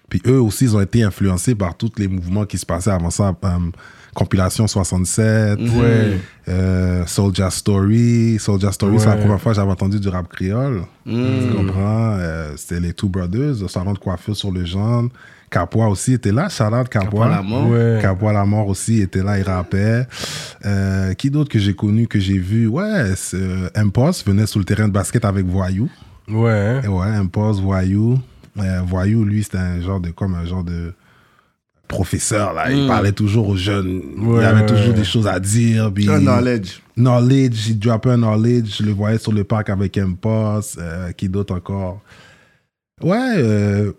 Puis 0.10 0.22
eux 0.28 0.42
aussi, 0.42 0.66
ils 0.66 0.76
ont 0.76 0.82
été 0.82 1.04
influencés 1.04 1.56
par 1.56 1.76
tous 1.78 1.92
les 1.98 2.08
mouvements 2.08 2.46
qui 2.46 2.58
se 2.58 2.66
passaient 2.66 2.92
avant 2.92 3.10
ça. 3.12 3.36
euh, 3.44 3.50
Compilation 4.16 4.68
67, 4.68 5.60
Ouais. 5.60 6.18
euh, 6.50 7.06
Soulja 7.06 7.50
Story. 7.52 8.38
Soulja 8.40 8.72
Story, 8.72 9.00
c'est 9.00 9.06
la 9.06 9.16
première 9.18 9.40
fois 9.40 9.52
que 9.52 9.58
j'avais 9.58 9.72
entendu 9.72 10.00
du 10.00 10.08
rap 10.10 10.28
créole. 10.28 10.82
Tu 11.06 11.54
comprends? 11.56 12.16
Euh, 12.18 12.54
c'était 12.58 12.80
les 12.80 12.92
Two 12.94 13.08
Brothers, 13.08 13.62
le 13.62 13.68
salon 13.68 13.94
de 13.94 14.00
coiffure 14.00 14.36
sur 14.36 14.52
le 14.52 14.66
genre. 14.66 15.04
Capois 15.52 15.88
aussi 15.88 16.14
était 16.14 16.32
là. 16.32 16.46
Out 16.48 16.90
Capois. 16.90 16.90
Capois 16.90 17.30
la 17.30 17.42
mort. 17.44 17.70
Ouais. 17.70 18.00
Capois 18.02 18.34
la 18.34 18.46
mort 18.46 18.68
aussi 18.68 19.00
était 19.02 19.24
là, 19.24 19.38
il 19.38 19.44
rappait. 19.44 20.06
Euh, 20.66 21.14
qui 21.14 21.30
d'autre 21.30 21.50
que 21.50 21.60
j'ai 21.60 21.74
connu, 21.76 22.08
que 22.08 22.20
j'ai 22.20 22.38
vu? 22.40 22.68
Ouais, 22.68 23.14
Impulse 23.76 24.26
venait 24.26 24.48
sur 24.48 24.60
le 24.60 24.66
terrain 24.66 24.88
de 24.88 24.94
basket 24.94 25.24
avec 25.24 25.46
Voyou. 25.46 25.88
Ouais. 26.28 26.82
Et 26.84 26.88
ouais, 26.88 27.08
Impulse, 27.08 27.60
Voyou. 27.60 28.20
Euh, 28.58 28.82
Voyou, 28.86 29.24
lui, 29.24 29.44
c'était 29.44 29.58
un 29.58 29.82
genre 29.82 30.00
de, 30.00 30.10
comme 30.10 30.36
un 30.36 30.46
genre 30.46 30.64
de 30.64 30.94
professeur, 31.88 32.54
là. 32.54 32.72
Il 32.72 32.88
parlait 32.88 33.12
toujours 33.12 33.50
aux 33.50 33.56
jeunes. 33.56 34.02
Ouais, 34.18 34.42
il 34.42 34.46
avait 34.46 34.66
toujours 34.66 34.90
ouais. 34.90 34.94
des 34.94 35.04
choses 35.04 35.28
à 35.28 35.40
dire. 35.40 35.92
puis- 35.94 36.10
Un 36.10 36.20
knowledge. 36.20 36.82
Knowledge, 36.96 37.70
il 37.70 37.80
droppait 37.80 38.12
un 38.12 38.18
knowledge. 38.18 38.78
Je 38.80 38.84
le 38.84 38.92
voyais 38.92 39.18
sur 39.18 39.32
le 39.32 39.44
parc 39.44 39.70
avec 39.70 39.98
Impulse. 39.98 40.78
Euh, 40.80 41.12
qui 41.14 41.30
d'autre 41.30 41.56
encore? 41.56 42.02
Ouais, 43.02 43.34
euh, 43.38 43.92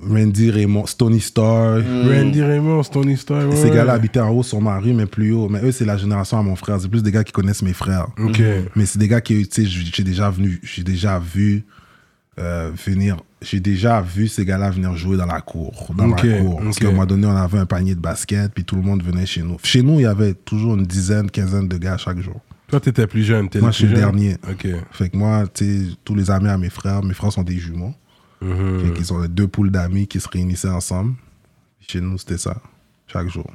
Randy 0.00 0.50
Raymond, 0.50 0.86
Stony 0.86 1.20
Star. 1.20 1.80
Randy 1.80 2.42
Raymond, 2.42 2.82
Stony 2.82 3.16
Star. 3.16 3.48
Ouais. 3.48 3.56
Ces 3.56 3.70
gars-là 3.70 3.94
habitaient 3.94 4.20
en 4.20 4.30
haut 4.30 4.42
sur 4.42 4.60
ma 4.60 4.78
rue, 4.78 4.92
mais 4.92 5.06
plus 5.06 5.32
haut. 5.32 5.48
Mais 5.48 5.60
eux, 5.64 5.72
c'est 5.72 5.84
la 5.86 5.96
génération 5.96 6.38
à 6.38 6.42
mon 6.42 6.54
frère. 6.54 6.80
C'est 6.80 6.88
plus 6.88 7.02
des 7.02 7.10
gars 7.10 7.24
qui 7.24 7.32
connaissent 7.32 7.62
mes 7.62 7.72
frères. 7.72 8.08
Ok. 8.18 8.40
Mais 8.76 8.86
c'est 8.86 8.98
des 8.98 9.08
gars 9.08 9.20
qui, 9.20 9.48
tu 9.48 9.64
sais, 9.64 9.68
j'ai 9.68 10.04
déjà 10.04 10.30
venu, 10.30 10.60
j'ai 10.62 10.82
déjà 10.84 11.18
vu 11.18 11.64
euh, 12.38 12.70
venir, 12.86 13.16
j'ai 13.42 13.60
déjà 13.60 14.00
vu 14.00 14.28
ces 14.28 14.44
gars-là 14.44 14.70
venir 14.70 14.94
jouer 14.96 15.16
dans 15.16 15.26
la 15.26 15.40
cour, 15.40 15.90
dans 15.96 16.06
la 16.06 16.16
cour. 16.16 16.60
Parce 16.62 16.78
qu'à 16.78 16.88
un 16.88 16.90
moment 16.90 17.06
donné, 17.06 17.26
on 17.26 17.36
avait 17.36 17.58
un 17.58 17.66
panier 17.66 17.94
de 17.94 18.00
basket, 18.00 18.52
puis 18.52 18.64
tout 18.64 18.76
le 18.76 18.82
monde 18.82 19.02
venait 19.02 19.26
chez 19.26 19.42
nous. 19.42 19.56
Chez 19.62 19.82
nous, 19.82 20.00
il 20.00 20.02
y 20.02 20.06
avait 20.06 20.34
toujours 20.34 20.74
une 20.74 20.86
dizaine, 20.86 21.30
quinzaine 21.30 21.68
de 21.68 21.76
gars 21.76 21.96
chaque 21.96 22.20
jour. 22.20 22.40
Toi, 22.68 22.80
t'étais 22.80 23.06
plus 23.06 23.22
jeune. 23.22 23.48
t'es 23.50 23.60
Moi, 23.60 23.70
je 23.70 23.76
suis 23.76 23.86
le 23.86 23.94
dernier. 23.94 24.36
Ok. 24.50 24.66
Fait 24.92 25.10
que 25.10 25.16
moi, 25.16 25.44
tu 25.52 25.64
sais, 25.64 25.94
tous 26.04 26.14
les 26.14 26.30
amis 26.30 26.48
à 26.48 26.56
mes 26.56 26.70
frères, 26.70 27.02
mes 27.02 27.12
frères 27.12 27.32
sont 27.32 27.42
des 27.42 27.58
jumeaux. 27.58 27.94
Mhm. 28.40 28.80
Fait 28.80 28.92
qu'ils 28.94 29.12
ont 29.12 29.24
deux 29.26 29.46
poules 29.46 29.70
d'amis 29.70 30.06
qui 30.06 30.20
se 30.20 30.28
réunissaient 30.28 30.68
ensemble. 30.68 31.14
Chez 31.80 32.00
nous, 32.00 32.16
c'était 32.16 32.38
ça, 32.38 32.56
chaque 33.06 33.28
jour. 33.28 33.46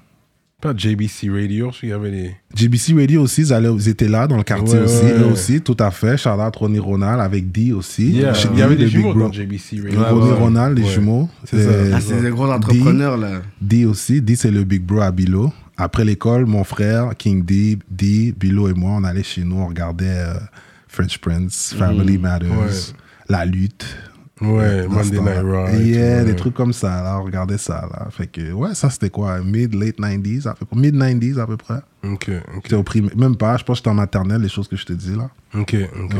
Pas 0.59 0.73
JBC 0.75 1.29
Radio, 1.29 1.69
il 1.83 1.89
y 1.89 1.91
avait 1.91 2.09
les. 2.09 2.35
GBC 2.55 2.93
Radio 2.95 3.21
aussi, 3.21 3.41
ils, 3.41 3.53
allaient- 3.53 3.71
ils 3.75 3.89
étaient 3.89 4.07
là 4.07 4.25
dans 4.25 4.37
le 4.37 4.43
quartier 4.43 4.79
Ouais, 4.79 4.85
aussi, 4.85 5.03
ouais, 5.05 5.11
eux 5.13 5.25
ouais. 5.27 5.31
aussi, 5.31 5.61
tout 5.61 5.77
à 5.79 5.91
fait. 5.91 6.17
Charlotte, 6.17 6.55
Ronnie 6.55 6.79
Ronald 6.79 7.21
avec 7.21 7.51
D 7.51 7.73
aussi. 7.73 8.09
Yeah, 8.09 8.33
Il 8.53 8.57
y 8.57 8.63
avait 8.63 8.75
des 8.75 8.87
jumeaux 8.87 9.13
dans 9.13 9.31
JBC 9.31 9.81
Radio. 9.83 9.99
Ronnie 10.03 10.31
Ouais. 10.31 10.37
Ronald, 10.39 10.75
les 10.79 10.83
Ouais. 10.83 10.89
jumeaux. 10.89 11.29
C'est 11.43 11.93
Ah, 11.93 11.99
des 12.21 12.29
gros 12.31 12.51
entrepreneurs, 12.51 13.17
là. 13.17 13.43
D 13.61 13.85
aussi. 13.85 14.19
D, 14.19 14.35
c'est 14.35 14.49
le 14.49 14.63
Big 14.63 14.81
Bro 14.81 15.01
à 15.01 15.11
Bilo. 15.11 15.53
Après 15.77 16.03
l'école, 16.03 16.47
mon 16.47 16.63
frère, 16.63 17.11
King 17.15 17.45
D, 17.45 17.77
D, 17.91 18.33
Bilo 18.35 18.67
et 18.67 18.73
moi, 18.73 18.93
on 18.99 19.03
allait 19.03 19.21
chez 19.21 19.43
nous, 19.43 19.57
on 19.57 19.67
regardait 19.67 20.05
euh, 20.09 20.33
French 20.87 21.19
Prince, 21.19 21.75
Family 21.77 22.17
Matters, 22.17 22.49
Ouais. 22.49 22.71
La 23.29 23.45
Lutte. 23.45 23.85
Ouais, 24.39 24.47
Euh, 24.63 24.87
Monday. 24.87 25.19
Night 25.19 25.43
Raw. 25.43 25.67
Yeah, 25.79 26.23
des 26.23 26.29
ouais. 26.31 26.35
trucs 26.35 26.53
comme 26.53 26.73
ça, 26.73 27.01
là, 27.01 27.19
on 27.19 27.23
regardait 27.23 27.57
ça, 27.57 27.87
là. 27.91 28.07
Fait 28.11 28.27
que, 28.27 28.51
ouais, 28.51 28.75
ça 28.75 28.89
c'était 28.89 29.09
quoi, 29.09 29.39
mid, 29.41 29.73
late 29.73 29.97
90s, 29.99 30.47
à 30.47 30.53
peu 30.53 30.65
près, 30.65 30.79
mid 30.79 30.95
90s 30.95 31.39
à 31.39 31.47
peu 31.47 31.57
près. 31.57 31.79
Ok, 32.03 32.29
ok. 32.55 32.73
Au 32.73 32.83
primaire, 32.83 33.17
même 33.17 33.35
pas, 33.35 33.57
je 33.57 33.63
pense 33.63 33.77
que 33.77 33.79
j'étais 33.79 33.89
en 33.89 33.95
maternelle, 33.95 34.41
les 34.41 34.49
choses 34.49 34.67
que 34.67 34.75
je 34.75 34.85
te 34.85 34.93
dis, 34.93 35.15
là. 35.15 35.29
Ok, 35.55 35.75
ok. 36.03 36.13
Ouais. 36.13 36.19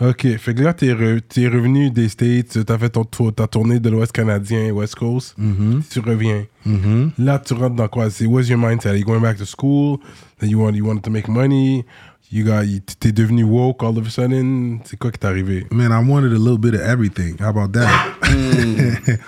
Ok, 0.00 0.26
fait 0.38 0.54
que 0.54 0.62
là, 0.62 0.72
t'es, 0.72 0.86
re- 0.92 1.20
t'es 1.20 1.46
revenu 1.46 1.90
des 1.90 2.08
States, 2.08 2.64
t'as 2.64 2.78
fait 2.78 2.88
ton 2.88 3.04
tour, 3.04 3.32
t'as 3.32 3.46
tourné 3.46 3.78
de 3.78 3.88
l'Ouest 3.90 4.10
canadien, 4.10 4.72
West 4.72 4.96
Coast, 4.96 5.34
Mhm, 5.38 5.82
tu 5.88 6.00
reviens. 6.00 6.44
mhm. 6.66 7.10
Là, 7.18 7.38
tu 7.38 7.52
rentres 7.54 7.76
dans 7.76 7.86
quoi? 7.88 8.10
C'est 8.10 8.26
what's 8.26 8.48
your 8.48 8.58
mindset? 8.58 8.88
Are 8.88 8.96
you 8.96 9.04
going 9.04 9.20
back 9.20 9.36
to 9.36 9.44
school? 9.44 9.98
Then 10.40 10.50
you 10.50 10.58
want 10.60 10.72
you 10.72 10.84
wanted 10.86 11.02
to 11.02 11.10
make 11.10 11.28
money? 11.28 11.84
You 12.32 12.44
got 12.44 12.62
you- 12.64 12.80
t'es 12.98 13.12
devenu 13.12 13.44
woke 13.44 13.82
all 13.84 13.98
of 13.98 14.06
a 14.06 14.10
sudden? 14.10 14.80
C'est 14.84 14.98
quoi 14.98 15.10
qui 15.12 15.18
t'est 15.18 15.26
arrivé? 15.26 15.66
Man, 15.70 15.92
I 15.92 16.08
wanted 16.08 16.32
a 16.32 16.38
little 16.38 16.56
bit 16.58 16.74
of 16.74 16.80
everything. 16.80 17.36
How 17.40 17.48
about 17.48 17.68
that? 17.72 17.88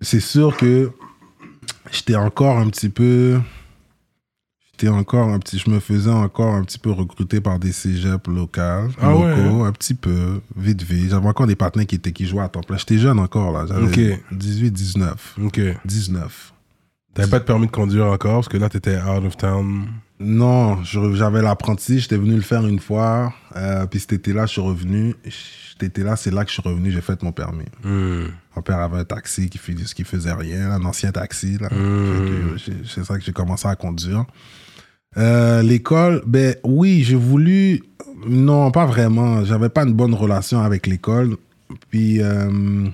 c'est 0.00 0.20
sûr 0.20 0.56
que 0.56 0.90
j'étais 1.90 2.16
encore 2.16 2.58
un 2.58 2.68
petit 2.68 2.88
peu. 2.88 3.40
J'étais 4.72 4.88
encore 4.88 5.28
un 5.28 5.38
petit. 5.38 5.58
Je 5.58 5.70
me 5.70 5.80
faisais 5.80 6.10
encore 6.10 6.54
un 6.54 6.64
petit 6.64 6.78
peu 6.78 6.90
recruter 6.90 7.40
par 7.40 7.58
des 7.58 7.72
cégeps 7.72 8.26
locaux, 8.28 8.60
Ah 8.60 9.10
locaux, 9.10 9.24
ouais, 9.24 9.32
hein? 9.32 9.64
un 9.64 9.72
petit 9.72 9.94
peu, 9.94 10.40
vite 10.56 10.82
vite. 10.82 11.10
J'avais 11.10 11.28
encore 11.28 11.46
des 11.46 11.56
partenaires 11.56 11.86
qui, 11.86 11.94
étaient, 11.94 12.12
qui 12.12 12.26
jouaient 12.26 12.42
à 12.42 12.48
temps 12.48 12.62
plein. 12.62 12.76
J'étais 12.78 12.98
jeune 12.98 13.18
encore, 13.20 13.52
là. 13.52 13.64
J'avais 13.68 14.12
Ok. 14.12 14.20
18, 14.32 14.70
19. 14.70 15.36
Ok. 15.44 15.60
19. 15.84 16.52
T'avais 17.14 17.28
pas 17.30 17.38
de 17.38 17.44
permis 17.44 17.66
de 17.66 17.72
conduire 17.72 18.06
encore 18.06 18.36
parce 18.36 18.48
que 18.48 18.56
là, 18.56 18.68
t'étais 18.68 18.96
out 18.96 19.24
of 19.24 19.36
town. 19.36 19.86
Non, 20.22 20.82
j'avais 20.84 21.42
l'apprenti, 21.42 21.98
j'étais 22.00 22.16
venu 22.16 22.34
le 22.36 22.40
faire 22.42 22.66
une 22.66 22.78
fois, 22.78 23.32
euh, 23.56 23.86
puis 23.86 24.00
cet 24.00 24.12
été-là, 24.14 24.46
je 24.46 24.52
suis 24.52 24.60
revenu. 24.60 25.14
Cet 25.72 25.82
été-là, 25.82 26.16
c'est 26.16 26.30
là 26.30 26.44
que 26.44 26.50
je 26.50 26.54
suis 26.54 26.62
revenu, 26.62 26.90
j'ai 26.92 27.00
fait 27.00 27.22
mon 27.22 27.32
permis. 27.32 27.64
Hmm. 27.84 28.26
Mon 28.54 28.62
père 28.62 28.78
avait 28.78 28.98
un 28.98 29.04
taxi 29.04 29.48
qui, 29.50 29.58
qui 29.58 30.04
faisait 30.04 30.32
rien, 30.32 30.70
un 30.72 30.84
ancien 30.84 31.10
taxi. 31.12 31.58
là. 31.58 31.68
Mm. 31.70 32.56
J'ai- 32.58 32.72
C'est 32.86 33.04
ça 33.04 33.16
que 33.18 33.24
j'ai 33.24 33.32
commencé 33.32 33.66
à 33.66 33.74
conduire. 33.76 34.24
Euh, 35.16 35.62
L'école, 35.62 36.22
ben 36.26 36.54
oui, 36.64 37.02
j'ai 37.02 37.16
voulu. 37.16 37.82
Non, 38.26 38.70
pas 38.70 38.86
vraiment. 38.86 39.44
J'avais 39.44 39.68
pas 39.70 39.82
une 39.84 39.94
bonne 39.94 40.14
relation 40.14 40.60
avec 40.60 40.86
l'école. 40.86 41.36
Puis 41.90 42.20
euh, 42.22 42.86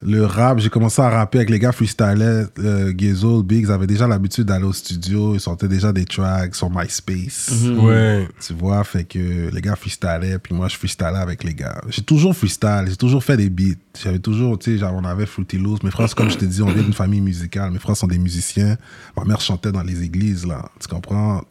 le 0.00 0.24
rap, 0.24 0.60
j'ai 0.60 0.68
commencé 0.68 1.02
à 1.02 1.10
rapper 1.10 1.38
avec 1.38 1.50
les 1.50 1.58
gars 1.58 1.72
freestylaient. 1.72 2.44
Euh, 2.60 2.92
Gizzo, 2.96 3.42
Biggs 3.42 3.68
avaient 3.68 3.88
déjà 3.88 4.06
l'habitude 4.06 4.44
d'aller 4.44 4.64
au 4.64 4.72
studio. 4.72 5.34
Ils 5.34 5.40
sortaient 5.40 5.66
déjà 5.66 5.92
des 5.92 6.04
tracks 6.04 6.54
sur 6.54 6.70
MySpace. 6.70 7.50
Ouais. 7.64 8.28
Tu 8.40 8.52
vois, 8.52 8.84
fait 8.84 9.02
que 9.02 9.50
les 9.52 9.60
gars 9.60 9.74
freestylaient, 9.74 10.38
puis 10.38 10.54
moi 10.54 10.68
je 10.68 10.76
freestylais 10.76 11.18
avec 11.18 11.42
les 11.42 11.52
gars. 11.52 11.80
J'ai 11.88 12.02
toujours 12.02 12.36
freestyle, 12.36 12.84
j'ai 12.86 12.96
toujours 12.96 13.24
fait 13.24 13.36
des 13.36 13.50
beats. 13.50 13.74
J'avais 14.00 14.20
toujours, 14.20 14.56
tu 14.56 14.70
sais, 14.70 14.78
genre, 14.78 14.94
on 14.94 15.04
avait 15.04 15.26
Fruity 15.26 15.58
Loops. 15.58 15.82
Mes 15.82 15.90
frères, 15.90 16.14
comme 16.14 16.30
je 16.30 16.38
te 16.38 16.44
dis, 16.44 16.62
on 16.62 16.70
vient 16.70 16.84
d'une 16.84 16.92
famille 16.92 17.20
musicale. 17.20 17.72
Mes 17.72 17.80
frères 17.80 17.96
sont 17.96 18.06
des 18.06 18.18
musiciens. 18.18 18.76
Ma 19.16 19.24
mère 19.24 19.40
chantait 19.40 19.72
dans 19.72 19.82
les 19.82 20.04
églises, 20.04 20.46
là. 20.46 20.70
Tu 20.78 20.86
comprends? 20.86 21.42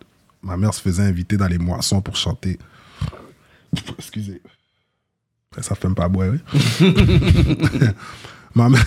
Ma 0.41 0.55
mère 0.55 0.73
se 0.73 0.81
faisait 0.81 1.03
inviter 1.03 1.35
dans 1.35 1.47
les 1.47 1.57
moissons 1.57 1.99
pour 1.99 2.15
chanter. 2.15 2.57
Excusez. 3.97 4.41
Ça 5.59 5.75
fait 5.75 5.89
pas 5.89 6.07
boire, 6.07 6.29
oui. 6.31 6.39
ma, 8.57 8.69
mère, 8.69 8.85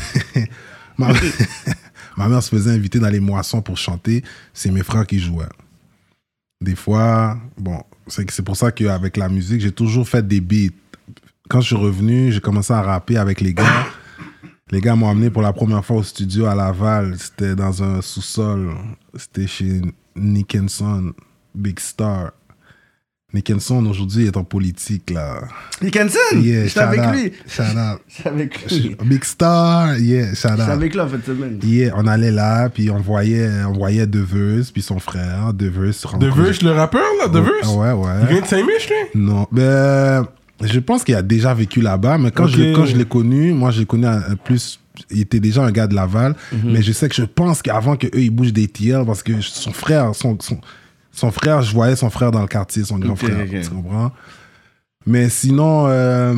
ma, 2.16 2.40
se 2.40 2.48
faisait 2.48 2.72
inviter 2.72 2.98
dans 2.98 3.08
les 3.08 3.20
moissons 3.20 3.62
pour 3.62 3.78
chanter. 3.78 4.22
C'est 4.52 4.70
mes 4.70 4.82
frères 4.82 5.06
qui 5.06 5.18
jouaient. 5.18 5.46
Des 6.60 6.74
fois, 6.74 7.38
bon, 7.56 7.80
c'est 8.06 8.42
pour 8.42 8.56
ça 8.56 8.70
qu'avec 8.72 9.16
la 9.16 9.28
musique, 9.28 9.60
j'ai 9.60 9.72
toujours 9.72 10.06
fait 10.06 10.26
des 10.26 10.40
beats. 10.40 10.74
Quand 11.48 11.60
je 11.60 11.68
suis 11.68 11.76
revenu, 11.76 12.32
j'ai 12.32 12.40
commencé 12.40 12.72
à 12.72 12.82
rapper 12.82 13.16
avec 13.16 13.40
les 13.40 13.54
gars. 13.54 13.86
Les 14.70 14.80
gars 14.80 14.94
m'ont 14.94 15.08
amené 15.08 15.30
pour 15.30 15.42
la 15.42 15.52
première 15.52 15.84
fois 15.84 15.96
au 15.96 16.02
studio 16.02 16.46
à 16.46 16.54
Laval. 16.54 17.16
C'était 17.18 17.56
dans 17.56 17.82
un 17.82 18.02
sous-sol. 18.02 18.72
C'était 19.16 19.46
chez 19.46 19.80
Nickenson, 20.14 21.12
Big 21.54 21.80
Star. 21.80 22.32
Nickenson, 23.32 23.86
aujourd'hui, 23.86 24.26
est 24.26 24.36
en 24.36 24.42
politique, 24.44 25.10
là. 25.10 25.40
Dickinson 25.80 26.18
Yeah, 26.36 26.66
J'étais 26.66 26.80
avec 26.80 27.00
lui. 27.12 27.32
Shout 27.46 27.62
out. 27.62 28.00
J'étais 28.08 28.28
avec 28.28 28.70
lui. 28.70 28.96
Big 29.04 29.24
Star, 29.24 29.96
yeah, 29.98 30.34
shout 30.34 30.48
J'étais 30.50 30.62
out. 30.62 30.68
avec 30.68 30.94
lui 30.94 31.00
en 31.00 31.08
fait 31.08 31.24
semaine. 31.24 31.58
Yeah, 31.62 31.92
on 31.96 32.06
allait 32.08 32.32
là, 32.32 32.68
puis 32.68 32.90
on 32.90 32.98
voyait, 32.98 33.48
on 33.68 33.72
voyait 33.72 34.06
Devers, 34.06 34.64
puis 34.72 34.82
son 34.82 34.98
frère, 34.98 35.52
Devers. 35.54 35.92
Verge, 36.20 36.62
le 36.62 36.72
rappeur, 36.72 37.02
là, 37.20 37.28
The 37.28 37.32
Verge? 37.44 37.76
Ouais, 37.76 37.92
ouais. 37.92 38.12
Il 38.22 38.26
vient 38.28 38.40
de 38.42 38.46
Saint-Mich, 38.46 38.88
lui? 38.88 39.20
Non, 39.20 39.46
ben, 39.52 40.26
je 40.62 40.80
pense 40.80 41.04
qu'il 41.04 41.14
a 41.14 41.22
déjà 41.22 41.54
vécu 41.54 41.80
là-bas, 41.80 42.18
mais 42.18 42.30
quand 42.32 42.46
je, 42.48 42.58
l'ai- 42.60 42.72
quand 42.72 42.84
je 42.86 42.96
l'ai 42.96 43.04
connu, 43.04 43.52
moi, 43.52 43.70
je 43.70 43.80
l'ai 43.80 43.86
connu 43.86 44.06
un- 44.06 44.22
un 44.30 44.36
plus. 44.36 44.80
Il 45.10 45.20
était 45.20 45.40
déjà 45.40 45.62
un 45.62 45.70
gars 45.70 45.86
de 45.86 45.94
Laval, 45.94 46.34
Mhm. 46.52 46.72
mais 46.72 46.82
je 46.82 46.92
sais 46.92 47.08
que 47.08 47.14
je 47.14 47.22
pense 47.22 47.62
qu'avant 47.62 47.96
qu'eux 47.96 48.10
ils 48.12 48.28
bougent 48.30 48.52
des 48.52 48.68
TL, 48.68 49.04
parce 49.06 49.22
que 49.22 49.40
son 49.40 49.72
frère, 49.72 50.14
son, 50.14 50.36
son, 50.40 50.58
son 51.12 51.30
frère, 51.30 51.62
je 51.62 51.72
voyais 51.72 51.96
son 51.96 52.10
frère 52.10 52.30
dans 52.30 52.40
le 52.40 52.46
quartier, 52.48 52.84
son 52.84 52.98
grand 52.98 53.16
frère. 53.16 53.46
Tu 53.48 53.70
comprends? 53.70 54.12
Mais 55.06 55.28
sinon, 55.28 55.86
euh, 55.86 56.34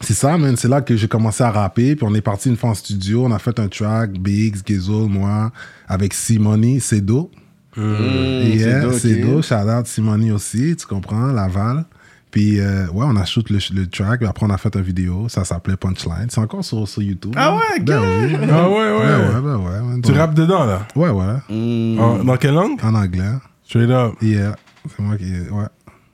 c'est 0.00 0.14
ça, 0.14 0.36
man. 0.36 0.56
C'est 0.56 0.68
là 0.68 0.80
que 0.80 0.96
j'ai 0.96 1.08
commencé 1.08 1.42
à 1.42 1.50
rapper. 1.50 1.96
Puis 1.96 2.06
on 2.08 2.14
est 2.14 2.20
parti 2.20 2.48
une 2.48 2.56
fois 2.56 2.70
en 2.70 2.74
studio. 2.74 3.24
On 3.24 3.32
a 3.32 3.38
fait 3.38 3.58
un 3.58 3.68
track, 3.68 4.12
Biggs, 4.12 4.58
Gizzo, 4.66 5.08
moi, 5.08 5.50
avec 5.88 6.14
Simoni, 6.14 6.80
Cedo. 6.80 7.30
Yeah, 7.76 8.80
dope, 8.80 8.94
c'est 8.94 9.22
ok. 9.24 9.30
dope. 9.30 9.44
Shout 9.44 9.54
out 9.54 9.86
Simoni 9.86 10.30
aussi, 10.30 10.76
tu 10.76 10.86
comprends, 10.86 11.32
Laval. 11.32 11.86
Puis, 12.32 12.58
euh, 12.60 12.86
ouais, 12.88 13.04
on 13.06 13.14
a 13.16 13.24
shoot 13.26 13.48
le, 13.50 13.58
le 13.74 13.86
track, 13.86 14.22
après 14.22 14.44
on 14.46 14.50
a 14.50 14.56
fait 14.56 14.74
une 14.74 14.80
vidéo, 14.82 15.28
ça 15.28 15.44
s'appelait 15.44 15.76
Punchline. 15.76 16.26
C'est 16.30 16.40
encore 16.40 16.64
sur, 16.64 16.88
sur 16.88 17.02
YouTube. 17.02 17.34
Ah 17.36 17.54
ouais, 17.54 17.78
ben 17.80 18.00
oui. 18.00 18.36
Ah 18.50 18.68
ouais, 18.68 18.74
ouais. 18.74 19.06
Ben 19.06 19.20
ouais, 19.20 19.40
ben 19.42 19.56
ouais. 19.58 19.94
ouais. 19.96 20.00
Tu 20.02 20.12
rappes 20.12 20.34
dedans, 20.34 20.64
là? 20.64 20.86
Ouais, 20.96 21.10
ouais. 21.10 21.34
Mm. 21.50 22.00
En- 22.00 22.24
dans 22.24 22.36
quelle 22.38 22.54
langue? 22.54 22.78
En 22.82 22.94
anglais. 22.94 23.32
Straight 23.64 23.90
up. 23.90 24.14
Yeah. 24.22 24.56
C'est 24.88 25.00
moi 25.02 25.16
qui. 25.18 25.30
Ouais. 25.50 25.66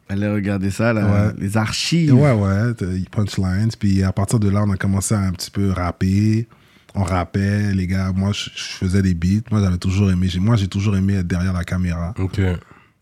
Allez 0.09 0.27
regarder 0.29 0.71
ça, 0.71 0.93
là. 0.93 1.07
Ouais. 1.07 1.33
Les 1.39 1.57
archives. 1.57 2.13
Ouais, 2.15 2.33
ouais. 2.33 2.75
Punchlines. 3.13 3.71
Puis 3.79 4.03
à 4.03 4.11
partir 4.13 4.41
de 4.41 4.49
là, 4.49 4.65
on 4.67 4.71
a 4.73 4.77
commencé 4.77 5.15
à 5.15 5.21
un 5.21 5.31
petit 5.33 5.51
peu 5.53 5.71
rapper. 5.71 6.49
On 6.97 7.05
rappait, 7.05 7.73
les 7.75 7.87
gars. 7.87 8.11
Moi, 8.13 8.33
je, 8.33 8.51
je 8.57 8.63
faisais 8.65 9.03
des 9.03 9.15
beats. 9.15 9.49
Moi, 9.53 9.61
j'avais 9.63 9.79
toujours 9.79 10.11
aimé. 10.11 10.27
j'ai- 10.29 10.41
Moi, 10.41 10.57
j'ai 10.57 10.67
toujours 10.67 10.97
aimé 10.97 11.15
être 11.15 11.29
derrière 11.29 11.53
la 11.53 11.63
caméra. 11.65 12.13
Ok. 12.19 12.41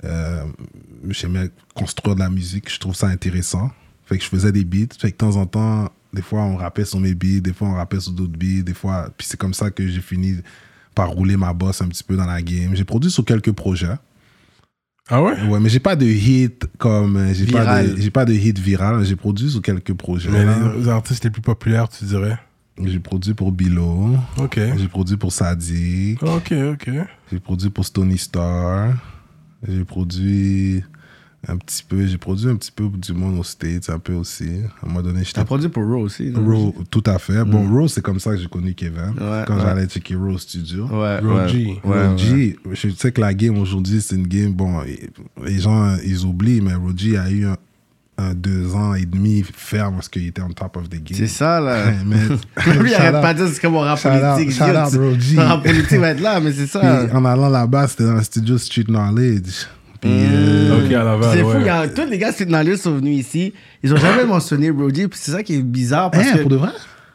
Euh, 0.05 0.43
J'aimais 1.11 1.51
construire 1.75 2.15
de 2.15 2.21
la 2.21 2.31
musique, 2.31 2.73
je 2.73 2.79
trouve 2.79 2.95
ça 2.95 3.09
intéressant. 3.09 3.71
Fait 4.07 4.17
que 4.19 4.25
je 4.25 4.29
faisais 4.29 4.53
des 4.53 4.65
beats. 4.65 4.95
Fait 4.99 5.09
que 5.11 5.15
de 5.15 5.19
temps 5.19 5.37
en 5.37 5.47
temps, 5.47 5.89
des 6.13 6.23
fois 6.23 6.43
on 6.43 6.57
rappait 6.57 6.85
sur 6.85 7.01
mes 7.01 7.15
beats, 7.15 7.41
des 7.41 7.53
fois 7.53 7.69
on 7.69 7.75
rappait 7.75 8.01
sur 8.01 8.13
d'autres 8.13 8.37
beats, 8.39 8.63
des 8.63 8.75
fois. 8.75 9.11
Puis 9.17 9.27
c'est 9.29 9.37
comme 9.37 9.55
ça 9.55 9.71
que 9.71 9.87
j'ai 9.87 10.01
fini 10.01 10.37
par 10.95 11.09
rouler 11.11 11.37
ma 11.37 11.53
bosse 11.53 11.83
un 11.83 11.89
petit 11.89 12.05
peu 12.05 12.17
dans 12.17 12.27
la 12.27 12.41
game. 12.43 12.75
J'ai 12.75 12.85
produit 12.85 13.11
sur 13.11 13.25
quelques 13.25 13.53
projets. 13.53 13.97
Ah 15.09 15.23
ouais? 15.23 15.41
Ouais, 15.43 15.61
mais 15.61 15.69
j'ai 15.69 15.79
pas 15.79 15.95
de 15.95 16.05
hit 16.07 16.67
comme. 16.79 17.17
euh, 17.17 17.33
J'ai 17.35 17.47
pas 17.47 17.61
Viral. 17.61 17.95
de, 17.95 18.01
j'ai 18.01 18.11
pas 18.11 18.25
de 18.25 18.33
hit 18.33 18.59
viral. 18.59 19.05
J'ai 19.05 19.15
produit 19.15 19.51
sur 19.51 19.63
quelques 19.63 19.95
projets. 19.95 20.31
Mais 20.31 20.45
les 20.79 20.89
artistes 20.89 21.23
les 21.23 21.31
plus 21.31 21.43
populaires, 21.43 21.89
tu 21.89 22.05
dirais? 22.07 22.37
J'ai 22.83 22.99
produit 22.99 23.33
pour 23.33 23.53
Bilo. 23.53 24.17
Ok. 24.37 24.59
J'ai 24.77 24.89
produit 24.89 25.17
pour 25.17 25.33
Sadi. 25.33 26.17
Ok, 26.21 26.53
ok. 26.73 26.91
J'ai 27.31 27.39
produit 27.41 27.71
pour 27.71 27.85
Stony 27.85 28.19
Star. 28.19 28.93
J'ai 29.67 29.85
produit 29.85 30.83
un 31.49 31.57
petit 31.57 31.85
peu. 31.89 32.07
J'ai 32.07 32.19
produit 32.19 32.49
un 32.49 32.57
petit 32.57 32.73
peu 32.73 32.89
du 32.89 33.13
monde 33.13 33.39
aux 33.39 33.45
States, 33.45 33.89
un 33.91 33.99
peu 33.99 34.15
aussi. 34.15 34.49
À 34.83 34.87
un 34.87 34.89
moment 34.89 35.03
donné, 35.03 35.21
j'étais. 35.21 35.41
T'as 35.41 35.45
produit 35.45 35.69
pour 35.69 35.85
Raw 35.85 36.01
aussi. 36.01 36.31
non? 36.31 36.45
Raw, 36.45 36.75
tout 36.91 37.03
à 37.07 37.19
fait. 37.19 37.45
Bon, 37.45 37.69
Raw, 37.69 37.89
c'est 37.89 38.03
comme 38.03 38.21
ça 38.21 38.31
que 38.33 38.39
j'ai 38.39 38.49
connu 38.49 38.75
Kevin. 38.75 39.15
Ouais, 39.21 39.45
quand 39.47 39.57
ouais. 39.57 39.63
j'allais 39.63 39.87
checker 39.87 40.15
Raw 40.17 40.33
au 40.33 40.39
studio. 40.39 40.87
Ouais, 40.87 41.19
Raw 41.19 41.37
ouais. 41.37 41.49
G. 41.49 41.81
Ouais, 41.85 41.91
ouais. 41.91 42.07
Roji, 42.09 42.57
je 42.73 42.89
sais 42.91 43.13
que 43.13 43.21
la 43.21 43.35
game 43.35 43.59
aujourd'hui, 43.59 44.01
c'est 44.01 44.17
une 44.17 44.27
game. 44.27 44.53
Bon, 44.53 44.81
les 45.45 45.59
gens, 45.59 45.97
ils 46.05 46.25
oublient, 46.25 46.61
mais 46.61 46.75
Roji 46.75 47.17
a 47.17 47.31
eu 47.31 47.47
un, 47.47 47.57
un 48.19 48.35
deux 48.35 48.75
ans 48.75 48.95
et 48.95 49.05
demi 49.05 49.45
ferme 49.55 49.97
parce 49.97 50.09
qu'il 50.09 50.27
était 50.27 50.43
on 50.43 50.51
top 50.51 50.77
of 50.79 50.89
the 50.89 50.95
game. 50.95 51.17
C'est 51.17 51.27
ça, 51.27 51.61
là. 51.61 51.93
Mais, 52.05 52.17
Lui, 52.81 52.91
il 52.91 52.95
arrête 52.95 53.21
pas 53.21 53.35
de 53.35 53.45
dire 53.45 53.53
c'est 53.53 53.61
comme 53.61 53.75
mon 53.75 53.81
rap 53.81 54.01
politique. 54.01 54.53
shout 54.53 54.65
out, 54.65 54.95
Roji. 55.01 55.37
Politique 55.63 55.99
va 56.01 56.09
être 56.11 56.21
là, 56.21 56.41
mais 56.41 56.53
c'est 56.53 56.67
ça. 56.67 56.81
Puis, 56.81 57.17
en 57.17 57.25
allant 57.25 57.49
là-bas, 57.49 57.89
c'était 57.89 58.05
dans 58.05 58.15
le 58.15 58.23
studio 58.23 58.59
Street 58.59 58.85
Knowledge. 58.89 59.67
Puis, 60.01 60.11
euh, 60.13 60.85
Ok, 60.85 60.93
à 60.93 61.05
Laval, 61.05 61.31
C'est 61.37 61.43
fou, 61.43 61.49
ouais. 61.49 61.61
il 61.61 61.67
y 61.67 61.69
a- 61.69 61.89
tous 61.89 62.09
les 62.09 62.19
gars 62.19 62.33
dans 62.33 62.61
l'île 62.61 62.79
sont 62.79 62.95
venus 62.97 63.19
ici. 63.19 63.53
Ils 63.83 63.93
ont 63.93 63.97
jamais 63.97 64.25
mentionné 64.27 64.71
Roji, 64.71 65.09
puis 65.09 65.19
c'est 65.23 65.33
ça 65.33 65.43
qui 65.43 65.55
est 65.55 65.63
bizarre. 65.63 66.11
Parce 66.11 66.29
hein, 66.29 66.33
que, 66.37 66.41
pour 66.43 66.51
de 66.51 66.57
vrai? 66.57 66.71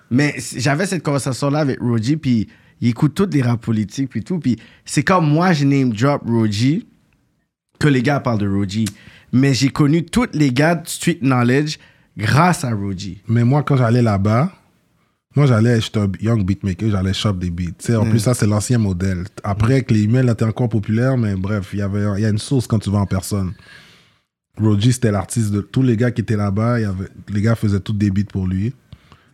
Mais 0.10 0.40
c- 0.40 0.60
j'avais 0.60 0.86
cette 0.86 1.04
conversation-là 1.04 1.60
avec 1.60 1.80
Roji, 1.80 2.18
puis 2.18 2.48
il 2.82 2.90
écoute 2.90 3.14
toutes 3.14 3.34
les 3.34 3.42
rap 3.42 3.62
politiques, 3.62 4.10
puis 4.10 4.24
tout. 4.24 4.40
Puis 4.40 4.58
c'est 4.86 5.04
comme 5.04 5.28
moi, 5.30 5.54
je 5.54 5.66
name 5.66 5.94
drop 5.94 6.24
Roji, 6.28 6.86
que 7.80 7.88
les 7.88 8.02
gars 8.02 8.20
parlent 8.20 8.40
de 8.40 8.48
Roji. 8.50 8.86
Mais 9.34 9.54
j'ai 9.54 9.70
connu 9.70 10.04
tous 10.04 10.28
les 10.34 10.52
gars 10.52 10.76
de 10.76 10.88
Street 10.88 11.20
Knowledge 11.22 11.78
grâce 12.18 12.64
à 12.66 12.72
Roji. 12.72 13.22
Mais 13.28 13.44
moi, 13.46 13.64
quand 13.64 13.78
j'allais 13.78 14.02
là-bas, 14.02 14.52
moi, 15.36 15.46
j'allais, 15.46 15.80
j'étais 15.80 16.00
un 16.00 16.12
young 16.22 16.44
beatmaker, 16.46 16.90
j'allais 16.92 17.14
shop 17.14 17.34
des 17.34 17.50
beats. 17.50 17.72
Tu 17.80 17.86
sais, 17.88 17.96
en 17.96 18.06
plus, 18.06 18.20
ça, 18.20 18.34
c'est 18.34 18.48
l'ancien 18.48 18.78
modèle. 18.78 19.24
Après 19.44 19.82
que 19.84 19.94
les 19.94 20.04
emails 20.04 20.30
étaient 20.30 20.44
encore 20.46 20.68
populaires, 20.70 21.18
mais 21.18 21.36
bref, 21.36 21.70
il 21.74 21.80
y 21.80 21.82
avait, 21.82 22.06
il 22.18 22.22
y 22.22 22.26
a 22.26 22.30
une 22.30 22.38
source 22.38 22.68
quand 22.68 22.80
tu 22.80 22.90
vas 22.90 23.00
en 23.00 23.06
personne. 23.06 23.54
Roji, 24.60 24.92
c'était 24.94 25.12
l'artiste 25.12 25.52
de 25.52 25.62
tous 25.62 25.82
les 25.84 25.96
gars 25.96 26.12
qui 26.12 26.22
étaient 26.22 26.36
là-bas. 26.36 26.80
il 26.80 26.84
y 26.84 26.86
avait- 26.86 27.08
Les 27.34 27.42
gars 27.42 27.56
faisaient 27.56 27.80
toutes 27.80 27.98
des 27.98 28.12
beats 28.12 28.30
pour 28.32 28.46
lui. 28.48 28.74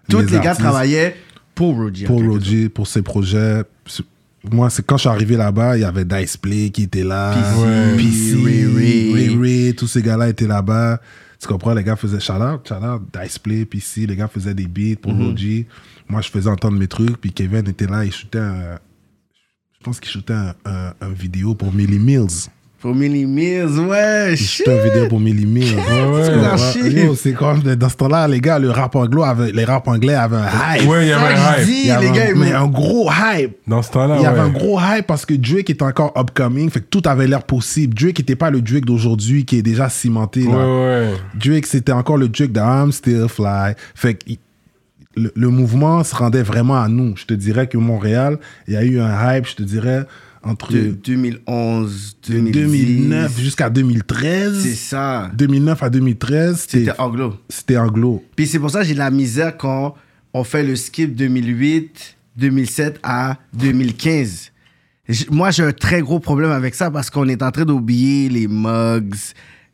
Tous 0.08 0.20
les, 0.20 0.40
gars 0.40 0.54
travaillaient 0.56 1.16
pour 1.56 1.76
Roji. 1.76 2.06
en 2.06 2.08
Pour 2.08 2.22
Roji, 2.24 2.70
pour 2.70 2.88
ses 2.88 3.02
projets. 3.02 3.64
moi, 4.52 4.70
c'est 4.70 4.86
quand 4.86 4.98
je 4.98 5.02
suis 5.02 5.10
arrivé 5.10 5.36
là-bas, 5.36 5.78
il 5.78 5.82
y 5.82 5.84
avait 5.84 6.06
Dice 6.06 6.38
Play 6.38 6.70
qui 6.70 6.84
était 6.84 7.04
là. 7.04 7.34
PC, 7.98 8.36
Ray, 9.36 9.74
tous 9.76 9.88
ces 9.88 10.02
gars-là 10.04 10.30
étaient 10.30 10.48
là-bas. 10.48 11.02
Tu 11.40 11.48
comprends, 11.48 11.74
les 11.74 11.84
gars 11.84 11.96
faisaient 11.96 12.20
shout 12.20 12.34
out, 12.34 12.68
shout 12.68 12.84
out, 12.84 13.02
Dice 13.14 13.38
Play, 13.38 13.66
PC, 13.66 14.08
les 14.08 14.16
gars 14.16 14.28
faisaient 14.28 14.56
des 14.56 14.66
beats 14.68 15.00
pour 15.02 15.14
l'OG. 15.14 15.66
Moi, 16.10 16.22
je 16.22 16.30
faisais 16.30 16.50
entendre 16.50 16.78
mes 16.80 16.88
trucs, 16.88 17.18
puis 17.22 17.32
Kevin 17.32 17.68
était 17.68 17.86
là, 17.88 18.04
il 18.06 18.12
shootait 18.12 18.40
un, 18.40 18.80
je 19.80 19.84
pense 19.84 20.00
qu'il 20.00 20.10
shootait 20.12 20.34
un, 20.34 20.56
un- 20.66 20.94
un 21.00 21.10
vidéo 21.10 21.54
pour 21.54 21.72
Millie 21.74 22.00
Mills. 22.00 22.50
Pour 22.80 22.94
Millie 22.94 23.26
Mills, 23.26 23.80
ouais, 23.80 24.36
une 24.68 24.84
vidéo 24.84 25.08
pour 25.10 25.20
Millie 25.20 25.48
Mills. 25.48 25.76
ouais. 25.76 26.92
Yo, 27.06 27.16
C'est 27.16 27.34
comme, 27.34 27.62
dans 27.62 27.90
ce 27.90 27.96
temps-là, 27.96 28.28
les 28.28 28.40
gars, 28.40 28.60
le 28.60 28.70
rap 28.70 28.96
anglo 28.96 29.24
avait, 29.24 29.52
les 29.52 29.66
rap 29.66 29.88
anglais 29.88 30.14
avaient 30.14 30.38
un 30.38 30.76
hype. 30.78 30.88
Ouais, 30.88 31.06
il 31.06 31.10
y 31.10 31.12
avait 31.12 31.34
un 31.34 31.58
hype. 31.58 31.66
dis, 31.66 31.80
Il 31.82 31.88
y 31.88 31.92
avait 31.92 32.04
les 32.04 32.10
un- 32.10 32.14
gars, 32.14 32.34
mais 32.36 32.52
un 32.52 32.68
gros 32.68 33.10
hype. 33.12 33.56
Dans 33.68 33.82
ce 33.82 33.90
temps-là, 33.92 34.18
Il 34.20 34.22
y 34.24 34.26
avait 34.28 34.40
ouais. 34.42 34.46
un 34.46 34.50
gros 34.50 34.80
hype 34.80 35.08
parce 35.08 35.26
que 35.26 35.34
Drake 35.34 35.72
était 35.72 35.82
encore 35.84 36.14
upcoming, 36.16 36.70
fait 36.70 36.82
que 36.82 36.86
tout 36.86 37.02
avait 37.06 37.26
l'air 37.26 37.42
possible. 37.44 37.96
Drake 37.96 38.20
n'était 38.20 38.36
pas 38.36 38.52
le 38.52 38.62
Drake 38.62 38.86
d'aujourd'hui 38.86 39.44
qui 39.44 39.58
est 39.58 39.64
déjà 39.64 39.90
cimenté. 39.90 40.44
Ouais, 40.44 40.54
Là. 40.54 40.68
ouais. 40.68 41.14
Drake, 41.34 41.66
c'était 41.66 41.92
encore 41.94 42.18
le 42.18 42.28
Drake 42.30 42.52
de 42.52 42.60
I'm 42.60 42.92
Still 42.92 43.26
Fly. 43.28 43.74
Fait 43.96 44.14
que 44.14 44.34
le 45.16 45.50
mouvement 45.50 46.04
se 46.04 46.14
rendait 46.16 46.44
vraiment 46.44 46.80
à 46.80 46.88
nous. 46.90 47.16
Je 47.18 47.26
te 47.26 47.34
dirais 47.34 47.66
que 47.66 47.80
Montréal, 47.80 48.38
il 48.68 48.76
y 48.76 48.78
a 48.78 48.84
eu 48.84 49.00
un 49.00 49.34
hype, 49.36 49.48
je 49.48 49.56
te 49.56 49.64
dirais, 49.64 50.04
entre 50.44 50.72
De 50.74 50.92
2011, 50.92 52.18
de 52.28 52.34
2010. 52.34 52.54
2009 52.54 53.40
jusqu'à 53.40 53.66
C'est 53.66 53.72
2013. 53.74 54.76
ça. 54.78 55.32
2009 55.34 55.84
à 55.84 55.90
2013, 55.90 56.66
c'était 56.70 56.92
anglo. 57.00 57.36
c'était 57.50 57.78
anglo. 57.78 58.24
Puis 58.36 58.48
c'est 58.48 58.60
pour 58.60 58.70
ça 58.72 58.80
que 58.82 58.86
j'ai 58.88 58.94
de 58.94 59.00
la 59.00 59.12
misère 59.12 59.56
quand 59.58 59.96
on 60.34 60.44
fait 60.44 60.64
le 60.64 60.76
skip 60.76 61.16
2008, 61.16 62.18
2007 62.38 63.00
à 63.04 63.38
2015. 63.54 64.52
J- 65.10 65.26
Moi, 65.32 65.52
j'ai 65.52 65.64
un 65.64 65.72
très 65.72 66.02
gros 66.02 66.20
problème 66.20 66.52
avec 66.52 66.76
ça 66.76 66.92
parce 66.92 67.10
qu'on 67.10 67.28
est 67.28 67.42
en 67.42 67.52
train 67.52 67.66
d'oublier 67.66 68.30
les 68.30 68.48
mugs, 68.48 69.16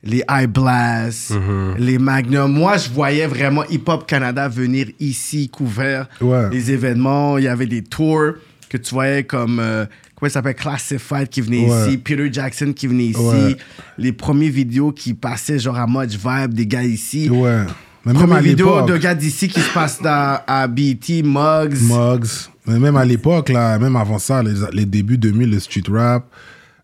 les 0.04 0.24
high 0.30 0.50
blasts, 0.50 1.34
les 1.78 1.98
magnums. 1.98 2.52
Moi, 2.54 2.78
je 2.78 2.90
voyais 2.90 3.26
vraiment 3.26 3.64
Hip 3.70 3.84
Hop 3.88 4.06
Canada 4.08 4.48
venir 4.48 4.88
ici 5.00 5.50
couvert 5.50 6.08
Ouais. 6.22 6.50
les 6.52 6.72
événements. 6.72 7.38
Il 7.38 7.46
y 7.46 7.48
avait 7.48 7.66
des 7.66 7.82
tours 7.84 8.34
que 8.70 8.78
tu 8.78 8.94
voyais 8.94 9.24
comme, 9.24 9.60
euh, 9.60 9.86
comment 10.24 10.30
il 10.30 10.32
s'appelle, 10.32 10.56
Classified 10.56 11.28
qui 11.28 11.42
venait 11.42 11.70
Ouais. 11.70 11.88
ici, 11.90 11.98
Peter 11.98 12.30
Jackson 12.32 12.72
qui 12.74 12.88
venait 12.88 13.08
ici. 13.08 13.20
Ouais. 13.20 13.58
Les 13.98 14.14
premières 14.14 14.52
vidéos 14.52 14.92
qui 14.94 15.14
passaient 15.14 15.60
genre 15.60 15.78
à 15.78 15.86
Much 15.86 16.12
Vibe, 16.18 16.54
des 16.54 16.66
gars 16.66 16.84
ici. 16.84 17.30
Ouais. 17.30 17.64
Mais 18.06 18.14
même 18.14 18.22
Première 18.22 18.38
à 18.38 18.42
vidéo 18.42 18.68
l'époque, 18.68 18.90
de 18.90 18.98
gars 18.98 19.16
d'ici 19.16 19.48
qui 19.50 19.60
se 19.60 19.74
passe 19.74 20.02
dans, 20.02 20.40
à 20.48 20.68
BT, 20.68 21.24
Mugs. 21.24 21.76
Mugs. 21.82 22.28
Mais 22.68 22.80
même 22.80 22.96
à 22.96 23.04
l'époque, 23.06 23.50
là, 23.50 23.78
même 23.80 23.96
avant 23.98 24.18
ça, 24.20 24.42
les, 24.44 24.54
les 24.72 24.86
débuts 24.86 25.18
2000, 25.18 25.50
le 25.52 25.60
street 25.60 25.84
rap, 25.90 26.26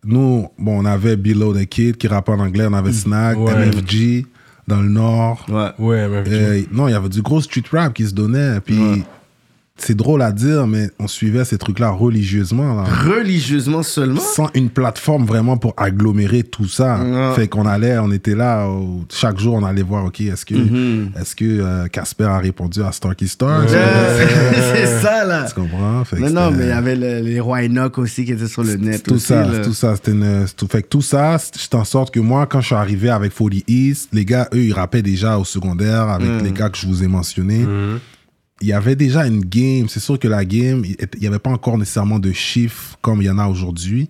nous, 0.05 0.47
bon, 0.57 0.81
on 0.81 0.85
avait 0.85 1.15
Below 1.15 1.53
the 1.53 1.65
Kid 1.65 1.97
qui 1.97 2.07
rappait 2.07 2.31
en 2.33 2.39
anglais, 2.39 2.65
on 2.69 2.73
avait 2.73 2.91
Snack, 2.93 3.37
Ouais. 3.37 3.67
MFG 3.67 4.25
dans 4.67 4.81
le 4.81 4.89
Nord. 4.89 5.45
Ouais. 5.49 5.69
Ouais, 5.79 6.23
Euh, 6.27 6.61
non, 6.71 6.87
il 6.87 6.91
y 6.91 6.93
avait 6.93 7.09
du 7.09 7.21
gros 7.21 7.41
street 7.41 7.63
rap 7.71 7.93
qui 7.93 8.05
se 8.05 8.13
donnait. 8.13 8.59
Puis 8.61 8.77
Ouais. 8.77 9.03
C'est 9.81 9.95
drôle 9.95 10.21
à 10.21 10.31
dire, 10.31 10.67
mais 10.67 10.89
on 10.99 11.07
suivait 11.07 11.45
ces 11.45 11.57
trucs-là 11.57 11.89
religieusement. 11.91 12.75
Là. 12.75 12.83
Religieusement 12.83 13.83
seulement? 13.83 14.19
Sans 14.21 14.49
une 14.53 14.69
plateforme 14.69 15.25
vraiment 15.25 15.57
pour 15.57 15.73
agglomérer 15.77 16.43
tout 16.43 16.67
ça. 16.67 16.99
Ouais. 17.01 17.35
Fait 17.35 17.47
qu'on 17.47 17.65
allait, 17.65 17.97
on 17.99 18.11
était 18.11 18.35
là, 18.35 18.67
chaque 19.11 19.37
jour, 19.39 19.55
on 19.55 19.63
allait 19.63 19.81
voir, 19.83 20.05
OK, 20.05 20.21
est-ce 20.21 20.45
que 20.45 20.55
Mhm. 20.55 21.11
est-ce 21.19 21.35
que 21.35 21.45
euh, 21.45 21.87
Casper 21.87 22.25
a 22.25 22.39
répondu 22.39 22.81
à 22.81 22.91
Starky 22.91 23.27
Star? 23.27 23.63
C'est 23.69 25.01
ça, 25.01 25.25
là. 25.25 25.45
Tu 25.47 25.55
comprends? 25.55 26.03
Fait 26.05 26.19
Non, 26.19 26.29
non, 26.29 26.51
mais 26.51 26.65
il 26.65 26.69
y 26.69 26.71
avait 26.71 26.95
le- 26.95 27.19
les 27.21 27.39
rois 27.39 27.59
Enoch 27.63 27.97
aussi 27.97 28.25
qui 28.25 28.31
étaient 28.33 28.47
sur 28.47 28.63
le 28.63 28.75
net. 28.75 29.03
tout 29.03 29.13
aussi, 29.15 29.27
ça, 29.27 29.45
là. 29.45 29.59
tout 29.59 29.73
ça, 29.73 29.95
c'était 29.95 30.11
une- 30.11 30.45
tout, 30.55 30.67
fait 30.67 30.83
que 30.83 30.87
tout 30.87 31.01
ça, 31.01 31.37
c'est 31.39 31.75
en 31.75 31.83
sorte 31.85 32.13
que 32.13 32.19
moi, 32.19 32.45
quand 32.45 32.61
je 32.61 32.67
suis 32.67 32.75
arrivé 32.75 33.09
avec 33.09 33.33
40 33.33 33.63
East, 33.67 34.09
les 34.13 34.25
gars, 34.25 34.47
eux, 34.53 34.63
ils 34.63 34.73
rappaient 34.73 35.01
déjà 35.01 35.37
au 35.37 35.45
secondaire 35.45 36.09
avec 36.09 36.29
Mm. 36.29 36.43
les 36.43 36.51
gars 36.51 36.69
que 36.69 36.77
je 36.77 36.87
vous 36.87 37.03
ai 37.03 37.07
mentionnés. 37.07 37.65
Il 38.61 38.67
y 38.67 38.73
avait 38.73 38.95
déjà 38.95 39.25
une 39.25 39.41
game. 39.41 39.87
C'est 39.87 39.99
sûr 40.01 40.19
que 40.19 40.27
la 40.27 40.43
game, 40.45 40.83
il 40.85 40.97
n'y 41.21 41.27
avait 41.27 41.39
pas 41.39 41.49
encore 41.51 41.77
nécessairement 41.77 42.19
de 42.19 42.31
chiffres 42.31 42.97
comme 43.01 43.21
il 43.21 43.25
y 43.25 43.29
en 43.29 43.37
a 43.39 43.47
aujourd'hui. 43.47 44.09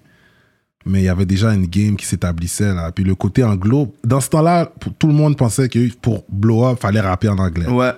Mais 0.85 1.01
il 1.01 1.05
y 1.05 1.09
avait 1.09 1.25
déjà 1.25 1.53
une 1.53 1.67
game 1.67 1.95
qui 1.97 2.05
s'établissait 2.05 2.73
là. 2.73 2.91
Puis 2.91 3.03
le 3.03 3.13
côté 3.13 3.43
anglo, 3.43 3.93
dans 4.03 4.21
ce 4.21 4.29
temps-là, 4.29 4.71
tout 4.97 5.07
le 5.07 5.13
monde 5.13 5.37
pensait 5.37 5.69
que 5.69 5.93
pour 6.01 6.23
blow 6.29 6.65
up, 6.65 6.79
fallait 6.81 7.01
rapper 7.01 7.29
en 7.29 7.37
anglais. 7.37 7.67
Ouais. 7.67 7.91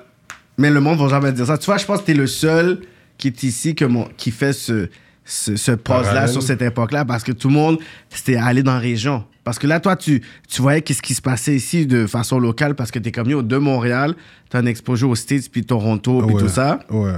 Mais 0.58 0.70
le 0.70 0.82
monde 0.82 1.00
va 1.00 1.08
jamais 1.08 1.32
dire 1.32 1.46
ça. 1.46 1.58
Tu 1.58 1.66
vois, 1.68 1.78
je 1.78 1.86
pense 1.86 2.02
que 2.02 2.06
t'es 2.08 2.14
le 2.14 2.28
seul 2.28 2.82
qui 3.18 3.28
est 3.28 3.44
ici 3.44 3.76
que 3.76 3.86
mon- 3.86 4.10
qui 4.18 4.32
fait 4.32 4.52
ce, 4.52 4.90
ce, 5.24 5.56
ce 5.56 5.72
pause-là 5.72 6.02
Parallèle. 6.04 6.30
sur 6.30 6.42
cette 6.44 6.62
époque-là 6.62 7.06
parce 7.06 7.24
que 7.24 7.32
tout 7.32 7.48
le 7.48 7.54
monde, 7.54 7.80
c'était 8.10 8.36
aller 8.36 8.64
dans 8.64 8.74
la 8.74 8.80
région. 8.80 9.24
Parce 9.44 9.58
que 9.58 9.66
là, 9.68 9.80
toi, 9.80 9.96
tu, 9.96 10.22
tu 10.48 10.62
voyais 10.62 10.82
qu'est-ce 10.82 11.02
qui 11.02 11.14
se 11.16 11.22
passait 11.22 11.56
ici 11.56 11.86
de 11.88 12.06
façon 12.06 12.38
locale 12.40 12.76
parce 12.76 12.92
que 12.92 13.00
t'es 13.00 13.12
comme 13.12 13.30
yo, 13.30 13.42
de 13.42 13.58
Montréal, 13.58 14.16
t'as 14.50 14.60
un 14.60 14.66
exposure 14.68 15.10
aux 15.10 15.16
States, 15.16 15.50
puis 15.52 15.64
Toronto, 15.66 16.22
puis 16.26 16.36
Ouais. 16.36 16.42
tout 16.42 16.50
ça. 16.50 16.80
Ouais. 16.90 17.14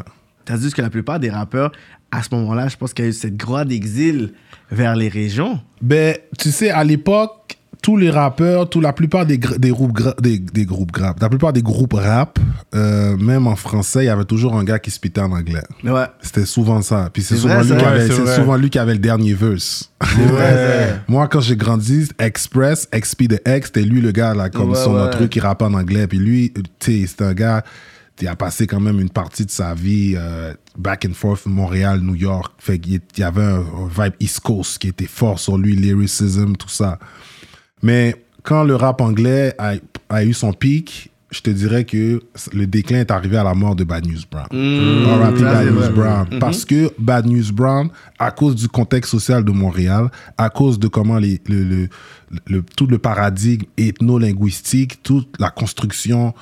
Tandis 0.45 0.71
que 0.71 0.82
la 0.82 0.89
plupart 0.89 1.19
des 1.19 1.30
rappeurs, 1.30 1.71
à 2.11 2.24
ce 2.24 2.34
moment-là, 2.36 2.67
je 2.69 2.78
pense 2.78 2.93
qu'il 2.93 3.05
y 3.05 3.07
a 3.07 3.09
eu 3.09 3.13
cette 3.13 3.36
grande 3.38 3.71
exil 3.71 4.34
vers 4.71 4.95
les 4.95 5.09
régions. 5.09 5.59
Ben, 5.82 6.15
tu 6.39 6.51
sais, 6.51 6.69
à 6.69 6.84
l'époque, 6.84 7.57
tous 7.82 7.97
les 7.97 8.09
rappeurs, 8.09 8.69
tout, 8.69 8.80
la 8.80 8.93
plupart 8.93 9.26
des, 9.26 9.38
gr- 9.38 9.57
des, 9.57 9.69
groupes 9.71 9.99
des, 10.21 10.39
des 10.39 10.65
groupes 10.65 10.95
rap, 10.95 11.19
la 11.21 11.28
plupart 11.30 11.51
des 11.51 11.61
groupes 11.61 11.93
rap, 11.93 12.39
euh, 12.76 13.17
même 13.17 13.47
en 13.47 13.55
français, 13.55 14.03
il 14.03 14.07
y 14.07 14.09
avait 14.09 14.24
toujours 14.26 14.55
un 14.55 14.63
gars 14.63 14.80
qui 14.80 14.91
spitait 14.91 15.21
en 15.21 15.32
anglais. 15.32 15.63
Ouais. 15.84 16.05
C'était 16.21 16.45
souvent 16.45 16.82
ça. 16.82 17.09
Puis 17.11 17.24
c'est 17.24 17.36
souvent, 17.36 17.55
vrai, 17.55 17.63
lui 17.65 17.78
qui 17.78 17.86
avait- 17.86 18.07
c'est 18.07 18.13
c'est 18.13 18.21
vrai. 18.21 18.36
souvent 18.36 18.55
lui 18.55 18.69
qui 18.69 18.80
avait 18.80 18.93
le 18.93 18.99
dernier 18.99 19.34
verse. 19.34 19.91
Ouais. 20.01 20.93
Moi, 21.07 21.28
quand 21.28 21.41
j'ai 21.41 21.55
grandi, 21.57 22.07
Express, 22.19 22.88
XP 22.93 23.24
de 23.28 23.39
X, 23.45 23.67
c'était 23.67 23.82
lui 23.82 23.99
le 24.01 24.11
gars, 24.11 24.34
là, 24.34 24.49
comme 24.49 24.69
Ouais, 24.71 24.76
son 24.78 24.95
ouais. 24.95 25.09
truc 25.09 25.30
qui 25.32 25.39
rappait 25.39 25.65
en 25.65 25.74
anglais. 25.74 26.07
Puis 26.07 26.19
lui, 26.19 26.53
tu 26.80 27.01
sais, 27.01 27.05
c'est 27.07 27.24
un 27.24 27.34
gars 27.34 27.63
qui 28.15 28.28
a 28.28 28.36
passé 28.36 28.67
quand 28.67 28.80
même 28.80 28.99
une 28.99 29.09
partie 29.09 29.43
de 29.45 29.49
sa 29.51 29.74
vie 29.74 30.13
euh, 30.15 30.53
back 30.78 31.05
and 31.09 31.15
forth, 31.15 31.47
Montréal, 31.47 31.99
New 32.01 32.15
York. 32.15 32.53
Fait 32.59 32.78
qu'il 32.78 32.93
y- 32.93 33.01
il 33.17 33.19
y 33.19 33.24
avait 33.24 33.41
un, 33.43 33.57
un 33.61 34.03
vibe 34.03 34.13
East 34.19 34.39
Coast 34.41 34.78
qui 34.78 34.88
était 34.89 35.07
fort 35.07 35.39
sur 35.39 35.57
lui, 35.57 35.76
lyricism, 35.76 36.55
tout 36.55 36.69
ça. 36.69 36.99
Mais 37.84 38.15
quand 38.41 38.63
le 38.63 38.75
rap 38.75 38.99
anglais 39.01 39.53
a, 39.59 39.73
a 40.09 40.23
eu 40.25 40.34
son 40.34 40.53
pic, 40.53 41.11
je 41.31 41.41
te 41.41 41.49
dirais 41.49 41.84
que 41.84 42.21
le 42.53 42.67
déclin 42.67 42.99
est 42.99 43.09
arrivé 43.11 43.38
à 43.38 43.43
la 43.43 43.53
mort 43.55 43.75
de 43.75 43.84
Bad 43.84 44.05
News 44.05 44.21
Brown. 44.29 44.47
Bad 44.51 45.65
News 45.65 45.79
vrai. 45.79 45.89
Brown. 45.91 46.27
Parce 46.39 46.63
que 46.63 46.91
Bad 46.99 47.25
News 47.25 47.51
Brown, 47.51 47.89
à 48.19 48.29
cause 48.31 48.55
du 48.55 48.67
contexte 48.67 49.09
social 49.11 49.43
de 49.43 49.51
Montréal, 49.51 50.09
à 50.38 50.49
cause 50.49 50.77
de 50.77 50.88
comment 50.88 51.17
les, 51.17 51.41
le, 51.49 51.63
le- 51.63 51.89
le- 52.47 52.63
tout 52.75 52.86
le 52.88 52.99
paradigme 52.99 53.65
ethno-linguistique, 53.77 55.01
toute 55.03 55.27
la 55.39 55.49
construction 55.49 56.34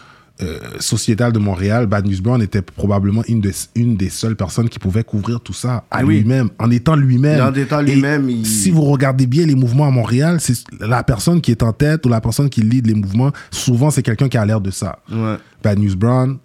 euh, 0.44 0.60
sociétale 0.80 1.32
de 1.34 1.40
Montréal, 1.40 1.86
Bad 1.86 2.06
News 2.08 2.22
Brown 2.22 2.42
était 2.42 2.62
probablement 2.62 3.24
une, 3.28 3.42
de- 3.42 3.52
une 3.76 3.96
des 3.96 4.10
seules 4.10 4.36
personnes 4.36 4.70
qui 4.70 4.80
pouvait 4.80 5.04
couvrir 5.04 5.40
tout 5.42 5.54
ça 5.54 5.84
à 5.92 6.04
Oui. 6.04 6.20
lui-même, 6.20 6.50
en 6.60 6.72
étant 6.72 6.96
lui-même. 6.96 7.42
En 7.42 7.54
étant 7.54 7.82
lui-même, 7.82 8.30
il- 8.30 8.46
Si 8.46 8.72
vous 8.72 8.82
regardez 8.84 9.28
bien 9.28 9.46
les 9.46 9.56
mouvements 9.56 9.88
à 9.88 9.92
Montréal, 9.92 10.38
c'est 10.40 10.58
la 10.80 11.04
personne 11.04 11.42
qui 11.42 11.52
est 11.52 11.64
en 11.64 11.74
tête 11.74 12.06
ou 12.06 12.10
la 12.10 12.22
personne 12.22 12.50
qui 12.50 12.62
lead 12.62 12.88
les 12.88 12.96
mouvements, 12.96 13.32
souvent 13.52 13.92
c'est 13.92 14.02
quelqu'un 14.04 14.30
qui 14.30 14.38
a 14.38 14.46
l'air 14.46 14.62
de 14.62 14.72
ça. 14.72 15.00
Ouais. 15.12 15.36
Bad 15.64 15.80
News 15.80 15.96
Brown, 15.96 16.38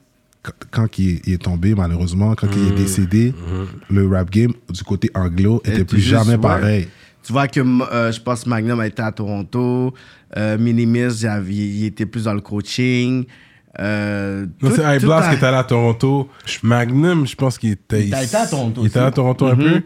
quand- 0.70 0.98
il 0.98 1.20
est, 1.26 1.42
tombé, 1.42 1.74
malheureusement, 1.74 2.34
quand 2.34 2.48
il 2.56 2.68
est 2.68 2.76
décédé, 2.76 3.34
le 3.90 4.06
rap 4.08 4.30
game 4.30 4.52
du 4.72 4.82
côté 4.84 5.10
anglo 5.14 5.60
était 5.64 5.84
plus 5.84 5.98
juste, 6.00 6.10
jamais 6.10 6.32
ouais. 6.32 6.38
pareil. 6.38 6.88
Tu 7.24 7.32
vois 7.32 7.48
que 7.48 7.58
euh, 7.60 8.12
je 8.12 8.20
pense 8.20 8.46
Magnum 8.46 8.78
a 8.78 8.86
été 8.86 9.02
à 9.02 9.10
Toronto, 9.10 9.92
euh, 10.36 10.56
Minimis, 10.58 11.22
il 11.50 11.84
était 11.86 12.06
plus 12.06 12.24
dans 12.24 12.34
le 12.34 12.40
coaching. 12.40 13.24
Euh, 13.78 14.46
Non, 14.62 14.70
c'est 14.74 14.82
High 14.82 15.02
Blast 15.04 15.28
qui 15.30 15.34
est 15.36 15.44
allé 15.46 15.56
à 15.56 15.64
Toronto. 15.64 16.28
Magnum, 16.62 17.26
je 17.26 17.34
pense 17.36 17.58
qu'il 17.58 17.72
était 17.72 18.04
Il 18.06 18.14
été 18.14 18.36
à 18.36 18.46
Toronto 18.46 18.80
Il 18.82 18.86
était 18.88 18.98
à 18.98 19.10
Toronto 19.10 19.46
un 19.46 19.54
Mhm. 19.54 19.62
peu. 19.64 19.82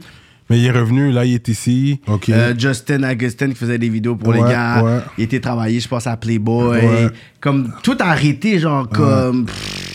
Mais 0.50 0.58
il 0.58 0.66
est 0.66 0.70
revenu, 0.72 1.12
là, 1.12 1.24
il 1.24 1.34
est 1.34 1.48
ici. 1.48 2.00
Euh, 2.28 2.54
Justin 2.58 3.08
Augustin 3.08 3.48
qui 3.50 3.54
faisait 3.54 3.78
des 3.78 3.88
vidéos 3.88 4.16
pour 4.16 4.32
les 4.32 4.40
gars. 4.40 4.82
ouais. 4.82 4.98
Il 5.16 5.24
était 5.24 5.40
travaillé, 5.40 5.78
je 5.80 5.86
pense, 5.88 6.06
à 6.08 6.16
Playboy. 6.16 6.78
Ouais. 6.80 7.06
Comme 7.40 7.72
tout 7.82 7.96
a 8.00 8.04
arrêté, 8.06 8.58
genre 8.58 8.86
comme. 8.88 9.46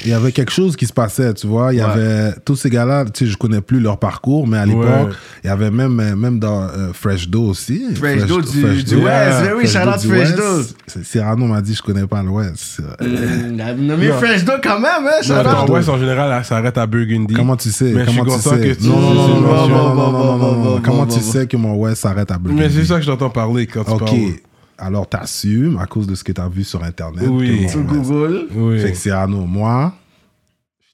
il 0.03 0.09
y 0.09 0.13
avait 0.13 0.31
quelque 0.31 0.51
chose 0.51 0.75
qui 0.75 0.87
se 0.87 0.93
passait, 0.93 1.31
tu 1.35 1.45
vois. 1.45 1.73
Il 1.73 1.77
y 1.77 1.81
avait 1.81 2.31
tous 2.43 2.55
ces 2.55 2.69
gars-là, 2.71 3.05
tu 3.05 3.25
sais, 3.25 3.31
je 3.31 3.37
connais 3.37 3.61
plus 3.61 3.79
leur 3.79 3.99
parcours, 3.99 4.47
mais 4.47 4.57
à 4.57 4.65
l'époque, 4.65 4.85
Ouais. 4.85 5.13
il 5.43 5.47
y 5.47 5.49
avait 5.51 5.69
même, 5.69 5.99
euh, 5.99 6.15
même 6.15 6.39
dans 6.39 6.63
euh, 6.63 6.91
Fresh 6.93 7.27
Do 7.29 7.43
aussi. 7.49 7.83
Fresh 7.95 8.25
Do 8.25 8.41
du- 8.41 8.47
Fresh 8.61 8.83
du 8.85 8.95
Do. 8.95 9.01
West, 9.03 9.37
mais 9.43 9.53
oui, 9.53 9.67
Fresh 9.67 9.83
shout 9.83 9.89
out 9.89 10.01
Du 10.01 10.07
Fresh. 10.07 10.35
Do. 10.35 11.01
Cyrano 11.03 11.45
m'a 11.45 11.61
dit, 11.61 11.75
je 11.75 11.81
connais 11.83 12.07
pas 12.07 12.23
l'Ouest. 12.23 12.81
hum, 12.99 13.55
nommé 13.85 14.07
Non. 14.07 14.13
Fresh 14.17 14.43
Do 14.43 14.53
quand 14.63 14.79
même, 14.79 15.05
hein, 15.05 15.63
out. 15.63 15.69
West, 15.69 15.89
en 15.89 15.99
général, 15.99 16.33
elle 16.35 16.45
s'arrête 16.45 16.77
à 16.79 16.87
Burgundy. 16.87 17.33
Comment 17.35 17.57
tu 17.57 17.69
sais 17.69 17.91
Mais 17.93 18.05
je 18.05 18.09
suis 18.09 18.17
Comment 18.19 18.31
tu 18.37 18.43
content 18.43 18.55
sais 18.57 18.67
que 18.69 18.73
tu- 18.81 18.87
Non, 18.87 18.99
non, 18.99 19.13
non, 19.13 19.25
c'est 19.27 19.31
non, 19.33 19.37
une 19.37 19.43
non, 19.43 19.51
mention. 19.53 19.69
non, 19.95 20.11
non, 20.11 20.37
non, 20.37 20.37
non, 20.53 20.81
Comment 20.81 21.05
bon, 21.05 21.13
tu 21.13 21.19
bon. 21.19 21.31
sais 21.31 21.47
que 21.47 21.57
mon 21.57 21.75
West 21.75 22.01
s'arrête 22.01 22.29
à 22.31 22.37
Burgundy 22.37 22.63
Mais 22.63 22.69
c'est 22.69 22.85
ça 22.85 22.95
que 22.95 23.01
je 23.01 23.07
t'entends 23.11 23.29
parler 23.29 23.67
quand 23.67 23.83
tu 23.83 23.91
Ok. 23.91 23.99
parles. 24.05 24.33
Alors, 24.77 25.07
t'assumes 25.07 25.77
à 25.77 25.85
cause 25.85 26.05
de 26.07 26.15
ce 26.15 26.23
que 26.23 26.31
t'as 26.33 26.49
vu 26.49 26.63
sur 26.63 26.83
Internet. 26.83 27.27
Oui. 27.29 27.69
Sur 27.69 27.81
Google. 27.83 28.47
Oui. 28.53 28.79
Fait 28.79 28.91
que 28.91 28.97
Cyrano, 28.97 29.45
moi, 29.45 29.93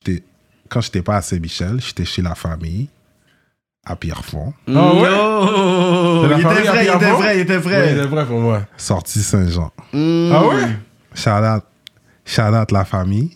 j'étais- 0.05 0.23
quand 0.69 0.81
j'étais 0.81 1.01
pas 1.01 1.17
à 1.17 1.21
Saint-Michel, 1.21 1.79
j'étais 1.81 2.05
chez 2.05 2.21
la 2.21 2.35
famille. 2.35 2.89
à 3.83 3.95
Pierrefonds, 3.95 4.53
Ah 4.67 4.93
ouais? 4.93 5.09
Oh, 5.11 6.19
C'est 6.21 6.29
la 6.29 6.37
il 6.37 6.39
était 6.41 6.47
à 6.47 6.53
vrai, 6.53 6.85
il 6.85 6.89
était 6.93 7.11
vrai, 7.11 7.35
il 7.37 7.39
était 7.41 7.53
Ouais, 7.53 7.57
vrai. 7.59 7.95
c'est 7.95 8.05
vrai 8.05 8.25
pour 8.27 8.39
moi. 8.39 8.61
sortie 8.77 9.23
Saint-Jean. 9.23 9.71
Ah 9.91 10.47
ouais? 10.47 10.67
Shout 11.15 11.29
out, 11.31 11.63
shout 12.23 12.53
out 12.55 12.71
la 12.71 12.85
famille. 12.85 13.31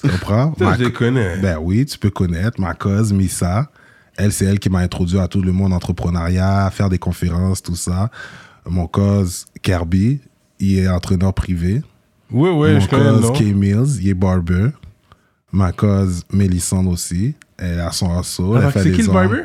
Tu 0.00 0.08
comprends? 0.08 0.54
Ça, 0.58 0.64
Ma 0.64 0.74
je 0.78 0.84
les 0.84 0.90
co- 0.92 1.00
connais. 1.00 1.36
Ben 1.36 1.58
oui, 1.60 1.84
tu 1.84 1.98
peux 1.98 2.08
connaître 2.08 2.58
ma 2.58 2.72
cause, 2.72 3.12
Missa. 3.12 3.68
Elle, 4.16 4.32
c'est 4.32 4.44
elle 4.44 4.58
qui 4.58 4.70
m'a 4.70 4.78
introduit 4.80 5.18
à 5.18 5.26
tout 5.28 5.42
le 5.42 5.52
monde 5.52 5.72
entrepreneuriat, 5.72 6.70
faire 6.70 6.88
des 6.88 6.98
conférences, 6.98 7.62
tout 7.62 7.74
ça. 7.76 8.10
Mon 8.68 8.86
cause, 8.86 9.46
Kirby, 9.62 10.20
il 10.60 10.78
est 10.78 10.88
entraîneur 10.88 11.34
privé. 11.34 11.82
Oui, 12.30 12.50
oui, 12.50 12.74
Mon 12.74 12.80
je 12.80 12.88
cause, 12.88 13.22
nom. 13.22 13.32
K 13.32 13.40
Mills, 13.54 14.00
il 14.00 14.08
est 14.08 14.14
barber. 14.14 14.68
Ma 15.52 15.72
cause, 15.72 16.24
Mélissande 16.32 16.86
aussi. 16.88 17.34
Elle 17.58 17.80
a 17.80 17.92
son 17.92 18.16
assaut. 18.18 18.58
fait 18.70 18.82
c'est 18.82 18.92
qui 18.92 19.02
le 19.02 19.12
barber? 19.12 19.42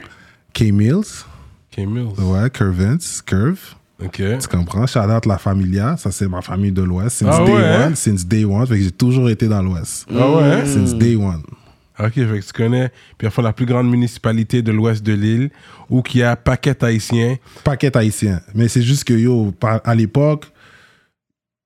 K 0.54 0.62
Mills. 0.72 1.26
K 1.72 1.80
Mills. 1.80 2.20
Ouais, 2.20 2.50
Curvins, 2.50 2.98
Curve. 3.26 3.60
Ok. 4.04 4.22
Tu 4.40 4.48
comprends? 4.48 4.88
Shout 4.88 5.00
out 5.00 5.26
la 5.26 5.38
familia. 5.38 5.98
Ça, 5.98 6.10
c'est 6.12 6.28
ma 6.28 6.42
famille 6.42 6.72
de 6.72 6.82
l'Ouest. 6.82 7.18
Since 7.18 7.36
Ah 7.38 7.44
day 7.44 7.52
ouais, 7.54 7.64
hein? 7.66 7.86
one. 7.88 7.96
Since 7.96 8.26
day 8.26 8.46
one. 8.46 8.66
Fait 8.66 8.78
que 8.78 8.84
j'ai 8.84 8.92
toujours 8.92 9.30
été 9.30 9.48
dans 9.48 9.62
l'Ouest. 9.62 10.06
Ah 10.10 10.32
ouais? 10.32 10.44
hein? 10.44 10.66
Since 10.66 10.96
day 10.96 11.16
one. 11.18 11.44
Ok, 12.00 12.14
fait 12.14 12.40
que 12.40 12.46
tu 12.46 12.54
connais 12.54 12.92
Pierrefonds, 13.18 13.42
la 13.42 13.54
plus 13.54 13.66
grande 13.66 13.90
municipalité 13.90 14.62
de 14.62 14.72
l'ouest 14.72 15.04
de 15.04 15.14
l'île, 15.14 15.50
où 15.90 16.02
il 16.14 16.20
y 16.20 16.24
a 16.24 16.36
paquet 16.36 16.84
haïtien. 16.84 17.36
Paquet 17.64 17.96
haïtien. 17.96 18.42
Mais 18.56 18.70
c'est 18.70 18.82
juste 18.82 19.04
que, 19.04 19.14
yo, 19.14 19.54
à 19.62 19.96
l'époque, 19.96 20.46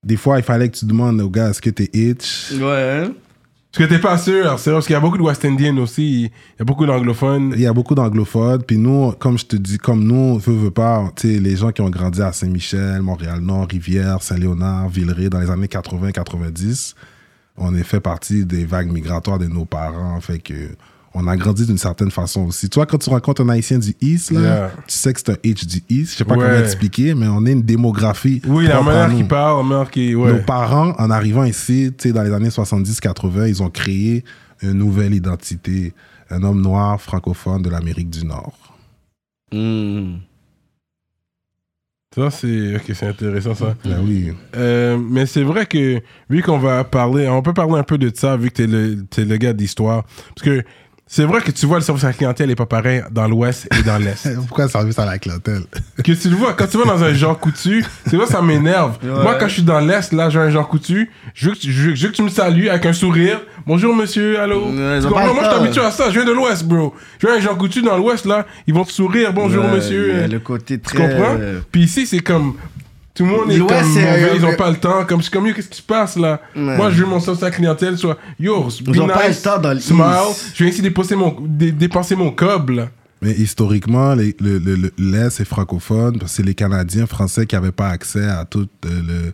des 0.03 0.17
fois, 0.17 0.37
il 0.37 0.43
fallait 0.43 0.69
que 0.69 0.77
tu 0.77 0.85
demandes 0.85 1.21
aux 1.21 1.29
gars, 1.29 1.49
est-ce 1.49 1.61
que 1.61 1.69
t'es 1.69 1.89
itch? 1.93 2.51
Ouais. 2.53 3.09
Parce 3.71 3.89
que 3.89 3.93
t'es 3.95 3.99
pas 3.99 4.19
sûr, 4.19 4.59
c'est 4.59 4.69
vrai, 4.69 4.77
parce 4.77 4.85
qu'il 4.85 4.93
y 4.93 4.97
a 4.97 4.99
beaucoup 4.99 5.17
de 5.17 5.23
West 5.23 5.45
Indians 5.45 5.77
aussi, 5.77 6.25
il 6.25 6.29
y 6.59 6.61
a 6.61 6.63
beaucoup 6.63 6.85
d'anglophones. 6.85 7.53
Il 7.55 7.61
y 7.61 7.65
a 7.65 7.73
beaucoup 7.73 7.95
d'anglophones. 7.95 8.61
Puis 8.61 8.77
nous, 8.77 9.13
comme 9.13 9.37
je 9.37 9.45
te 9.45 9.55
dis, 9.55 9.79
comme 9.79 10.03
nous, 10.03 10.37
veut, 10.37 10.53
veut 10.53 10.71
pas, 10.71 11.11
tu 11.15 11.33
sais, 11.33 11.39
les 11.39 11.55
gens 11.55 11.71
qui 11.71 11.81
ont 11.81 11.89
grandi 11.89 12.21
à 12.21 12.31
Saint-Michel, 12.31 13.01
Montréal-Nord, 13.01 13.67
Rivière, 13.69 14.21
Saint-Léonard, 14.21 14.89
Villeray, 14.89 15.29
dans 15.29 15.39
les 15.39 15.49
années 15.49 15.65
80-90, 15.65 16.93
on 17.57 17.75
est 17.75 17.83
fait 17.83 17.99
partie 17.99 18.45
des 18.45 18.65
vagues 18.65 18.91
migratoires 18.91 19.39
de 19.39 19.47
nos 19.47 19.65
parents. 19.65 20.19
Fait 20.21 20.39
que 20.39 20.69
on 21.15 21.27
a 21.27 21.37
grandi 21.37 21.67
d'une 21.67 21.77
certaine 21.77 22.09
façon 22.09 22.47
aussi. 22.47 22.67
Tu 22.69 22.75
vois, 22.79 22.87
quand 22.87 22.97
tu 22.97 23.09
rencontres 23.11 23.43
un 23.43 23.49
Haïtien 23.49 23.77
du 23.77 23.93
East, 24.01 24.31
là, 24.31 24.39
Yeah. 24.41 24.71
tu 24.87 24.95
sais 24.95 25.13
que 25.13 25.19
c'est 25.19 25.29
un 25.29 25.35
H 25.35 25.67
du 25.67 25.83
East. 25.87 26.13
Je 26.13 26.17
sais 26.17 26.25
pas 26.25 26.35
Ouais. 26.35 26.43
comment 26.47 26.59
expliquer, 26.59 27.13
mais 27.13 27.27
on 27.27 27.45
est 27.45 27.51
une 27.51 27.61
démographie. 27.61 28.41
Oui, 28.47 28.65
la 28.67 28.81
manière 28.81 29.15
qu'il 29.15 29.27
parle, 29.27 29.57
la 29.61 29.63
manière 29.63 29.91
qu'il. 29.91 30.17
Nos 30.17 30.39
parents, 30.41 30.93
en 30.97 31.11
arrivant 31.11 31.43
ici, 31.43 31.91
tu 31.95 32.09
sais, 32.09 32.13
dans 32.13 32.23
les 32.23 32.31
années 32.33 32.49
70-80, 32.49 33.47
ils 33.47 33.61
ont 33.61 33.69
créé 33.69 34.23
une 34.63 34.73
nouvelle 34.73 35.13
identité. 35.13 35.93
Un 36.31 36.41
homme 36.41 36.61
noir 36.61 36.99
francophone 36.99 37.61
de 37.61 37.69
l'Amérique 37.69 38.09
du 38.09 38.25
Nord. 38.25 38.57
Mm. 39.51 40.15
Ça, 42.15 42.29
c'est. 42.29 42.75
Ok, 42.75 42.83
c'est 42.93 43.07
intéressant 43.07 43.55
ça. 43.55 43.75
Ben 43.83 43.99
oui. 44.03 44.31
Euh, 44.55 44.97
mais 44.97 45.25
c'est 45.25 45.41
vrai 45.41 45.65
que, 45.65 45.99
vu 46.29 46.43
qu'on 46.43 46.59
va 46.59 46.83
parler, 46.83 47.27
on 47.27 47.41
peut 47.41 47.53
parler 47.53 47.75
un 47.75 47.83
peu 47.83 47.97
de 47.97 48.11
ça, 48.13 48.37
vu 48.37 48.49
que 48.49 48.55
t'es 48.55 48.67
le, 48.67 49.03
t'es 49.09 49.25
le 49.25 49.37
gars 49.37 49.53
d'histoire. 49.53 50.03
Parce 50.35 50.43
que 50.43 50.63
c'est 51.05 51.25
vrai 51.25 51.41
que 51.41 51.51
tu 51.51 51.65
vois, 51.67 51.77
le 51.77 51.83
service 51.83 52.03
à 52.05 52.07
la 52.07 52.13
clientèle 52.13 52.47
n'est 52.47 52.55
pas 52.55 52.65
pareil 52.65 53.03
dans 53.11 53.27
l'ouest 53.27 53.67
et 53.77 53.83
dans 53.83 53.97
l'est. 53.97 54.33
Pourquoi 54.47 54.67
service 54.67 54.97
à 54.97 55.05
la 55.05 55.19
clientèle? 55.19 55.61
Que 56.03 56.11
tu 56.13 56.29
le 56.29 56.35
vois, 56.35 56.53
quand 56.53 56.65
tu 56.65 56.77
vas 56.77 56.85
dans 56.85 57.03
un 57.03 57.13
Jean 57.13 57.35
Coutu, 57.35 57.85
c'est 58.07 58.15
vrai, 58.15 58.25
ça 58.25 58.41
m'énerve. 58.41 58.97
Moi, 59.03 59.35
quand 59.39 59.47
je 59.47 59.53
suis 59.53 59.61
dans 59.63 59.79
l'Est, 59.79 60.11
là, 60.13 60.29
j'ai 60.29 60.39
un 60.39 60.49
Jean 60.49 60.63
Coutu, 60.63 61.11
je 61.35 61.49
veux, 61.49 61.55
que 61.55 61.59
tu, 61.59 61.71
je, 61.71 61.89
veux, 61.89 61.95
je 61.95 62.03
veux 62.05 62.11
que 62.11 62.15
tu 62.15 62.23
me 62.23 62.29
salues 62.29 62.69
avec 62.69 62.85
un 62.87 62.93
sourire. 62.93 63.41
Bonjour, 63.67 63.95
monsieur, 63.95 64.39
allô? 64.39 64.65
Ouais, 64.71 64.97
ils 64.97 65.01
Tu 65.01 65.05
ont 65.05 65.09
comprends? 65.09 65.21
pas 65.21 65.27
le 65.27 65.33
Moi, 65.33 65.43
je 65.43 65.49
suis 65.49 65.59
habitué 65.63 65.81
à 65.81 65.91
ça. 65.91 66.05
Je 66.09 66.13
viens 66.19 66.25
de 66.25 66.31
l'Ouest, 66.33 66.63
bro. 66.65 66.93
Je 67.19 67.27
viens 67.27 67.35
un 67.35 67.39
Jean 67.39 67.55
Coutu 67.55 67.81
dans 67.81 67.97
l'Ouest, 67.97 68.25
là. 68.25 68.45
Ils 68.65 68.73
vont 68.73 68.83
te 68.83 68.91
sourire. 68.91 69.31
Bonjour, 69.33 69.63
Ouais, 69.65 69.71
monsieur. 69.75 70.27
Le 70.27 70.39
côté 70.39 70.79
Tu 70.79 70.83
très. 70.83 70.97
comprends? 70.97 71.37
Puis 71.71 71.83
ici, 71.83 72.07
c'est 72.07 72.19
comme. 72.21 72.55
Tout 73.13 73.25
le 73.25 73.29
monde 73.29 73.51
est 73.51 73.59
comme 73.59 73.67
mauvais, 73.67 74.31
ils 74.35 74.45
ont 74.45 74.55
pas 74.55 74.71
le 74.71 74.77
temps. 74.77 75.05
Comme, 75.05 75.19
je 75.19 75.23
suis 75.23 75.31
comme, 75.31 75.45
yo, 75.45 75.53
qu'est-ce 75.53 75.69
qui 75.69 75.77
se 75.77 75.83
passe 75.83 76.15
là? 76.15 76.41
Ouais. 76.55 76.77
Moi, 76.77 76.89
je 76.89 77.03
veux 77.03 77.07
mon 77.09 77.19
service 77.19 77.43
à 77.43 77.47
la 77.47 77.51
clientèle 77.51 77.97
soit, 77.97 78.17
yo, 78.39 78.63
be 78.63 78.71
Ils 78.87 79.01
ont 79.01 79.07
pas 79.07 79.27
nice, 79.27 79.37
le 79.45 79.51
temps 79.51 79.59
dans 79.61 79.73
le 79.73 79.79
smile. 79.79 80.03
Je 80.55 80.63
viens 80.63 80.73
ici 80.73 80.81
dépenser 80.81 81.15
mon, 81.15 81.35
dé- 81.41 81.71
dépenser 81.71 82.15
mon 82.15 82.31
cob, 82.31 82.71
là. 82.71 82.89
Mais 83.21 83.31
historiquement, 83.31 84.15
les- 84.15 84.35
le- 84.41 84.57
le- 84.57 84.75
le- 84.75 84.93
l'Est 84.97 85.39
est 85.39 85.45
francophone 85.45 86.19
c'est 86.25 86.43
les 86.43 86.55
Canadiens 86.55 87.05
français 87.05 87.45
qui 87.45 87.55
n'avaient 87.55 87.71
pas 87.71 87.87
accès 87.89 88.25
à 88.27 88.43
tout, 88.45 88.67
euh, 88.85 89.01
le, 89.07 89.33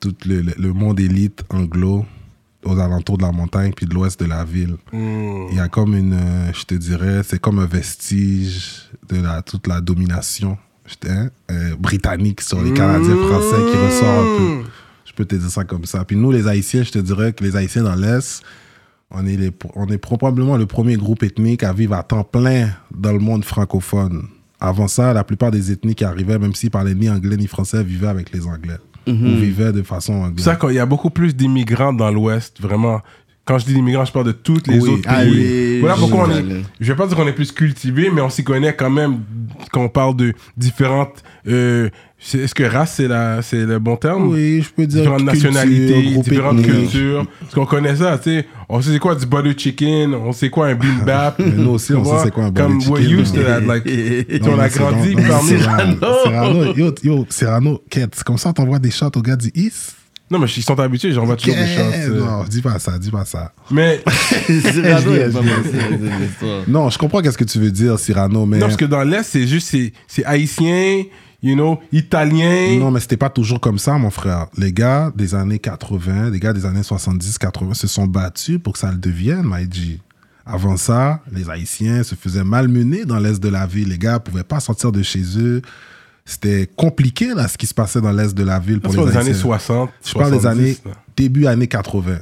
tout 0.00 0.14
le, 0.26 0.72
monde 0.72 1.00
élite 1.00 1.42
anglo 1.48 2.04
aux 2.64 2.78
alentours 2.78 3.16
de 3.16 3.22
la 3.22 3.32
montagne 3.32 3.72
puis 3.74 3.86
de 3.86 3.94
l'ouest 3.94 4.20
de 4.20 4.26
la 4.26 4.44
ville. 4.44 4.76
Hmm. 4.92 5.46
Il 5.50 5.56
y 5.56 5.60
a 5.60 5.68
comme 5.68 5.94
une, 5.94 6.12
euh, 6.12 6.52
je 6.52 6.64
te 6.64 6.74
dirais, 6.74 7.22
c'est 7.24 7.38
comme 7.40 7.58
un 7.60 7.66
vestige 7.66 8.90
de 9.08 9.22
la, 9.22 9.40
toute 9.40 9.66
la 9.66 9.80
domination 9.80 10.58
hein, 11.08 11.28
euh, 11.50 11.74
britannique 11.78 12.40
sur 12.40 12.62
les 12.62 12.72
Canadiens 12.72 13.16
français 13.16 13.56
qui 13.70 13.76
ressort 13.78 14.08
un 14.08 14.38
peu. 14.38 14.68
Je 15.04 15.12
peux 15.12 15.24
te 15.24 15.34
dire 15.36 15.48
ça 15.50 15.64
comme 15.64 15.84
ça. 15.84 16.04
Puis 16.04 16.16
nous, 16.16 16.30
les 16.30 16.46
Haïtiens, 16.46 16.82
je 16.82 16.90
te 16.92 16.98
dirais 16.98 17.32
que 17.32 17.42
les 17.44 17.56
Haïtiens 17.56 17.82
dans 17.84 17.94
l'Est, 17.94 18.42
on 19.10 19.24
est, 19.26 19.36
les, 19.36 19.50
on 19.74 19.86
est 19.86 19.98
probablement 19.98 20.56
le 20.56 20.66
premier 20.66 20.96
groupe 20.96 21.22
ethnique 21.22 21.62
à 21.62 21.72
vivre 21.72 21.94
à 21.94 22.02
temps 22.02 22.24
plein 22.24 22.70
dans 22.94 23.12
le 23.12 23.18
monde 23.20 23.44
francophone. 23.44 24.24
Avant 24.60 24.88
ça, 24.88 25.12
la 25.12 25.22
plupart 25.24 25.50
des 25.50 25.70
ethnies 25.70 25.94
qui 25.94 26.04
arrivaient, 26.04 26.38
même 26.38 26.54
s'ils 26.54 26.70
parlaient 26.70 26.94
ni 26.94 27.08
anglais 27.08 27.36
ni 27.36 27.46
français, 27.46 27.82
vivaient 27.84 28.08
avec 28.08 28.32
les 28.32 28.46
Anglais. 28.46 28.78
Ou 29.06 29.12
vivaient 29.12 29.70
de 29.72 29.82
façon 29.82 30.14
C'est 30.14 30.26
anglaise. 30.28 30.44
ça 30.44 30.56
qu'il 30.56 30.72
y 30.72 30.80
a 30.80 30.86
beaucoup 30.86 31.10
plus 31.10 31.36
d'immigrants 31.36 31.92
dans 31.92 32.10
l'Ouest, 32.10 32.60
vraiment. 32.60 33.00
Quand 33.46 33.58
je 33.58 33.64
dis 33.66 33.74
d'immigrants, 33.74 34.04
je 34.04 34.10
parle 34.12 34.26
de 34.26 34.32
tous 34.32 34.60
les 34.66 34.80
Oui. 34.80 34.88
autres 34.90 35.08
pays. 35.08 35.78
voilà 35.80 35.94
pourquoi 35.94 36.26
on 36.28 36.30
est. 36.32 36.44
Je 36.80 36.92
vais 36.92 36.96
pas 36.96 37.06
dire 37.06 37.16
qu'on 37.16 37.28
est 37.28 37.32
plus 37.32 37.52
cultivé, 37.52 38.10
mais 38.12 38.20
on 38.20 38.28
s'y 38.28 38.42
connaît 38.42 38.74
quand 38.74 38.90
même 38.90 39.20
quand 39.72 39.82
on 39.82 39.88
parle 39.88 40.16
de 40.16 40.32
différentes. 40.56 41.22
euh, 41.46 41.88
Est-ce 42.34 42.54
que 42.54 42.64
race, 42.64 42.94
c'est 42.96 43.06
la- 43.08 43.42
c'est 43.42 43.64
le 43.66 43.78
bon 43.78 43.94
terme? 43.96 44.28
Oui, 44.30 44.62
je 44.62 44.70
peux 44.70 44.86
dire 44.86 45.02
Différentes 45.02 45.28
culture, 45.30 45.52
nationalités, 45.52 46.02
différentes 46.22 46.62
cultures. 46.62 47.26
Parce 47.40 47.54
qu'on 47.54 47.66
connaît 47.66 47.94
ça, 47.94 48.18
tu 48.18 48.30
sais. 48.30 48.46
On 48.68 48.80
sait 48.80 48.90
c'est 48.92 48.98
quoi 48.98 49.14
du 49.14 49.26
butter 49.26 49.54
chicken, 49.56 50.14
on 50.14 50.32
sait 50.32 50.48
quoi 50.50 50.66
un 50.68 50.74
bimbap. 50.74 51.38
Nous 51.56 51.70
aussi, 51.70 51.92
on 51.94 52.04
sait 52.04 52.24
c'est 52.24 52.30
quoi 52.32 52.44
un 52.46 52.50
butter 52.50 52.62
Comme 52.62 52.80
chicken, 52.80 52.94
we're 52.94 53.20
used 53.20 53.34
to 53.34 53.42
that. 53.42 53.60
Like, 53.60 53.84
Non, 54.42 54.54
on 54.54 54.58
a 54.58 54.68
grandi 54.70 55.14
parmi. 55.14 55.48
Cyrano. 55.50 55.96
Cyrano, 56.24 56.74
yo, 56.74 56.92
yo, 57.04 57.26
Kate, 57.90 58.14
c'est 58.16 58.24
comme 58.24 58.38
ça 58.38 58.52
t'envoies 58.52 58.78
des 58.80 58.90
shots 58.90 59.10
aux 59.14 59.22
gars 59.22 59.36
du 59.36 59.52
East? 59.54 59.94
Non, 60.30 60.38
mais 60.40 60.46
ils 60.48 60.62
sont 60.62 60.78
habitués, 60.80 61.12
j'envoie 61.12 61.36
toujours 61.36 61.54
des 61.54 61.66
shots. 61.66 61.82
euh. 61.82 62.20
Non, 62.20 62.44
dis 62.44 62.60
pas 62.60 62.78
ça, 62.80 62.98
dis 62.98 63.10
pas 63.12 63.24
ça. 63.24 63.52
Mais 63.70 64.02
Cyrano 64.46 65.14
est 65.14 65.32
pas 65.32 65.40
passé. 65.40 66.64
Non, 66.66 66.90
je 66.90 66.98
comprends 66.98 67.22
qu'est-ce 67.22 67.38
que 67.38 67.44
tu 67.44 67.58
veux 67.60 67.70
dire, 67.70 67.98
Cyrano, 67.98 68.44
mais... 68.44 68.58
Non, 68.58 68.66
parce 68.66 68.76
que 68.76 68.84
dans 68.84 69.02
l'Est, 69.04 69.22
c'est 69.22 69.46
juste, 69.46 69.68
c'est, 69.68 69.92
c'est 70.08 70.24
haïtien, 70.24 71.04
you 71.42 71.54
know, 71.54 71.78
italien. 71.92 72.76
Non, 72.78 72.90
mais 72.90 72.98
c'était 72.98 73.16
pas 73.16 73.30
toujours 73.30 73.60
comme 73.60 73.78
ça, 73.78 73.98
mon 73.98 74.10
frère. 74.10 74.46
Les 74.58 74.72
gars 74.72 75.12
des 75.14 75.34
années 75.36 75.60
80, 75.60 76.30
les 76.30 76.40
gars 76.40 76.52
des 76.52 76.66
années 76.66 76.80
70-80 76.80 77.74
se 77.74 77.86
sont 77.86 78.06
battus 78.06 78.58
pour 78.62 78.72
que 78.72 78.80
ça 78.80 78.90
le 78.90 78.98
devienne, 78.98 79.42
Maïji. 79.42 80.00
Avant 80.44 80.76
ça, 80.76 81.20
les 81.32 81.48
Haïtiens 81.50 82.02
se 82.04 82.14
faisaient 82.14 82.44
malmener 82.44 83.04
dans 83.04 83.18
l'est 83.18 83.40
de 83.42 83.48
la 83.48 83.66
ville. 83.66 83.88
Les 83.88 83.98
gars 83.98 84.18
pouvaient 84.20 84.44
pas 84.44 84.60
sortir 84.60 84.92
de 84.92 85.02
chez 85.02 85.22
eux. 85.38 85.60
C'était 86.28 86.68
compliqué, 86.74 87.34
là, 87.34 87.46
ce 87.46 87.56
qui 87.56 87.66
se 87.66 87.72
passait 87.72 88.00
dans 88.00 88.10
l'est 88.10 88.34
de 88.34 88.42
la 88.42 88.58
ville 88.58 88.80
pour 88.80 88.92
les 88.92 88.98
Haïtiens. 88.98 89.20
années 89.20 89.34
60. 89.34 89.90
Je 90.04 90.12
parle 90.12 90.32
des 90.32 90.40
70, 90.40 90.46
années 90.46 90.76
là. 90.84 90.90
début 91.16 91.46
années 91.46 91.68
80, 91.68 92.18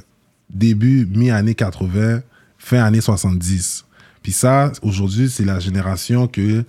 début 0.49 1.07
mi-année 1.07 1.55
80, 1.55 2.21
fin 2.59 2.83
année 2.83 3.01
70. 3.01 3.83
Puis 4.21 4.31
ça, 4.31 4.71
aujourd'hui, 4.83 5.27
c'est 5.29 5.43
la 5.43 5.59
génération 5.59 6.27
que 6.27 6.63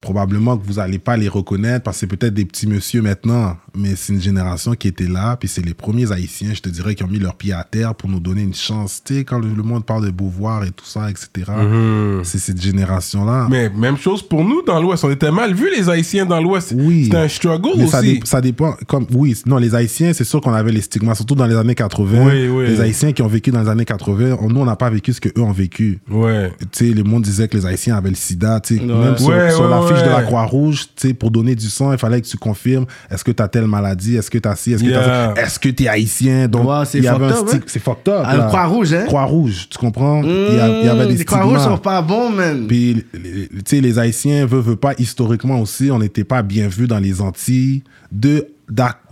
probablement 0.00 0.56
que 0.56 0.66
vous 0.66 0.74
n'allez 0.74 0.98
pas 0.98 1.16
les 1.18 1.28
reconnaître 1.28 1.84
parce 1.84 1.96
que 1.98 2.00
c'est 2.00 2.06
peut-être 2.06 2.32
des 2.32 2.46
petits 2.46 2.66
monsieur 2.66 3.02
maintenant, 3.02 3.56
mais 3.76 3.94
c'est 3.96 4.14
une 4.14 4.20
génération 4.20 4.72
qui 4.72 4.88
était 4.88 5.06
là. 5.06 5.36
Puis 5.36 5.46
c'est 5.48 5.64
les 5.64 5.74
premiers 5.74 6.10
Haïtiens, 6.10 6.52
je 6.54 6.60
te 6.62 6.70
dirais, 6.70 6.94
qui 6.94 7.04
ont 7.04 7.08
mis 7.08 7.18
leurs 7.18 7.34
pieds 7.34 7.52
à 7.52 7.64
terre 7.64 7.94
pour 7.94 8.08
nous 8.08 8.18
donner 8.18 8.42
une 8.42 8.54
chance. 8.54 9.02
Tu 9.04 9.16
sais, 9.18 9.24
quand 9.24 9.38
le, 9.38 9.48
monde 9.62 9.84
parle 9.84 10.06
de 10.06 10.10
Beauvoir 10.10 10.64
et 10.64 10.70
tout 10.70 10.86
ça, 10.86 11.10
etc., 11.10 11.28
Mhm. 11.50 12.20
c'est 12.24 12.38
cette 12.38 12.60
génération-là. 12.62 13.46
Mais 13.50 13.68
même 13.68 13.98
chose 13.98 14.22
pour 14.22 14.42
nous 14.42 14.62
dans 14.62 14.80
l'Ouest. 14.80 15.04
On 15.04 15.10
était 15.10 15.30
mal 15.30 15.52
vus, 15.52 15.68
les 15.76 15.90
Haïtiens 15.90 16.24
dans 16.24 16.40
l'Ouest. 16.40 16.72
Oui. 16.74 17.04
C'était 17.04 17.16
un 17.18 17.28
struggle 17.28 17.68
Mais 17.76 17.86
ça, 17.86 17.98
aussi. 18.00 18.14
dé- 18.14 18.20
ça 18.24 18.40
dépend. 18.40 18.74
Comme, 18.86 19.06
oui, 19.12 19.36
non, 19.44 19.58
les 19.58 19.74
Haïtiens, 19.74 20.14
c'est 20.14 20.24
sûr 20.24 20.40
qu'on 20.40 20.54
avait 20.54 20.72
les 20.72 20.80
stigmas, 20.80 21.14
surtout 21.14 21.34
dans 21.34 21.46
les 21.46 21.56
années 21.56 21.74
80. 21.74 22.24
Oui, 22.26 22.48
oui. 22.48 22.66
Les 22.68 22.80
Haïtiens 22.80 23.12
qui 23.12 23.20
ont 23.20 23.28
vécu 23.28 23.50
dans 23.50 23.60
les 23.62 23.68
années 23.68 23.84
80, 23.84 24.38
on- 24.40 24.48
nous, 24.48 24.60
on 24.60 24.64
n'a 24.64 24.76
pas 24.76 24.88
vécu 24.88 25.12
ce 25.12 25.20
qu'eux 25.20 25.42
ont 25.42 25.52
vécu. 25.52 26.00
Ouais. 26.10 26.50
Tu 26.72 26.88
sais, 26.88 26.94
le 26.94 27.04
monde 27.04 27.22
disait 27.22 27.48
que 27.48 27.56
les 27.58 27.66
Haïtiens 27.66 27.96
avaient 27.96 28.08
le 28.08 28.14
sida. 28.16 28.60
Tu 28.60 28.78
sais, 28.78 28.80
Ouais. 28.82 28.86
Même 28.94 29.18
sur, 29.18 29.28
Ouais, 29.28 29.50
sur 29.50 29.60
ouais, 29.60 29.66
l'affiche 29.90 30.06
de 30.06 30.12
la. 30.12 30.22
Croix-Rouge, 30.22 30.86
tu 30.96 31.08
sais, 31.08 31.14
pour 31.14 31.30
donner 31.30 31.54
du 31.54 31.68
sang, 31.68 31.92
il 31.92 31.98
fallait 31.98 32.20
que 32.20 32.26
tu 32.26 32.36
confirmes 32.36 32.86
est-ce 33.10 33.24
que 33.24 33.30
tu 33.32 33.42
as 33.42 33.48
telle 33.48 33.66
maladie, 33.66 34.16
est-ce 34.16 34.30
que 34.30 34.38
tu 34.38 34.48
as 34.48 34.56
ci, 34.56 34.72
est-ce 34.72 34.82
que 34.84 34.88
Yeah. 34.88 35.32
tu 35.34 35.40
Est-ce 35.40 35.58
que 35.58 35.68
tu 35.68 35.82
es 35.84 35.88
haïtien? 35.88 36.48
Donc, 36.48 36.68
c'est 36.86 36.98
il 36.98 37.04
y 37.04 37.08
avait 37.08 37.26
un 37.26 37.30
stig- 37.30 37.56
hein. 37.56 37.64
C'est 37.66 37.82
fucked 37.82 38.08
up. 38.12 38.22
Ah, 38.24 38.36
là. 38.36 38.46
Croix-Rouge, 38.46 38.92
hein? 38.94 39.04
Croix-Rouge, 39.06 39.68
tu 39.70 39.78
comprends? 39.78 40.22
Il, 40.22 40.30
y 40.30 40.58
a- 40.60 40.68
il 40.80 40.86
y 40.86 40.88
avait 40.88 41.06
des 41.06 41.16
les 41.16 41.24
Croix-Rouges 41.24 41.60
sont 41.60 41.78
pas 41.78 42.00
bons, 42.02 42.30
man. 42.30 42.66
Puis, 42.66 43.04
tu 43.12 43.48
sais, 43.66 43.80
les 43.80 43.98
Haïtiens 43.98 44.46
veulent, 44.46 44.60
veulent 44.62 44.76
pas, 44.76 44.94
historiquement 44.98 45.60
aussi, 45.60 45.90
on 45.90 45.98
n'était 45.98 46.24
pas 46.24 46.42
bien 46.42 46.68
vus 46.68 46.86
dans 46.86 46.98
les 46.98 47.20
Antilles, 47.20 47.82
de, 48.12 48.46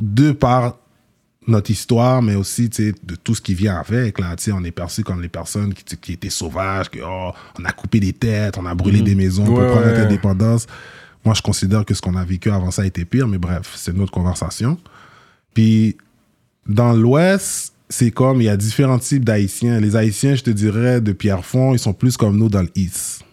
de 0.00 0.32
par 0.32 0.76
notre 1.48 1.70
histoire, 1.70 2.22
mais 2.22 2.34
aussi 2.34 2.68
de 2.68 3.14
tout 3.16 3.34
ce 3.34 3.40
qui 3.40 3.54
vient 3.54 3.76
avec. 3.76 4.18
Là, 4.18 4.36
on 4.52 4.64
est 4.64 4.70
perçu 4.70 5.02
comme 5.02 5.22
les 5.22 5.28
personnes 5.28 5.74
qui, 5.74 5.84
qui 5.96 6.12
étaient 6.12 6.30
sauvages, 6.30 6.90
que, 6.90 6.98
oh, 7.02 7.32
on 7.58 7.64
a 7.64 7.72
coupé 7.72 8.00
des 8.00 8.12
têtes, 8.12 8.58
on 8.58 8.66
a 8.66 8.74
brûlé 8.74 9.00
des 9.00 9.14
maisons 9.14 9.44
pour 9.44 9.58
Ouais, 9.58 9.66
prendre 9.66 9.80
ouais. 9.86 9.92
notre 9.92 10.06
indépendance. 10.06 10.66
Moi, 11.24 11.34
je 11.34 11.42
considère 11.42 11.84
que 11.84 11.94
ce 11.94 12.00
qu'on 12.00 12.16
a 12.16 12.24
vécu 12.24 12.50
avant 12.50 12.70
ça 12.70 12.86
était 12.86 13.04
pire, 13.04 13.26
mais 13.26 13.38
bref, 13.38 13.72
c'est 13.74 13.92
une 13.92 14.00
autre 14.00 14.12
conversation. 14.12 14.78
Puis, 15.54 15.96
dans 16.66 16.92
l'Ouest, 16.92 17.72
c'est 17.88 18.10
comme, 18.10 18.40
il 18.40 18.44
y 18.44 18.48
a 18.48 18.56
différents 18.56 18.98
types 18.98 19.24
d'Haïtiens. 19.24 19.80
Les 19.80 19.96
Haïtiens, 19.96 20.34
je 20.34 20.42
te 20.42 20.50
dirais, 20.50 21.00
de 21.00 21.12
Pierrefonds, 21.12 21.72
ils 21.72 21.78
sont 21.78 21.94
plus 21.94 22.16
comme 22.16 22.36
nous 22.36 22.48
dans 22.50 22.64
l'East. 22.76 23.24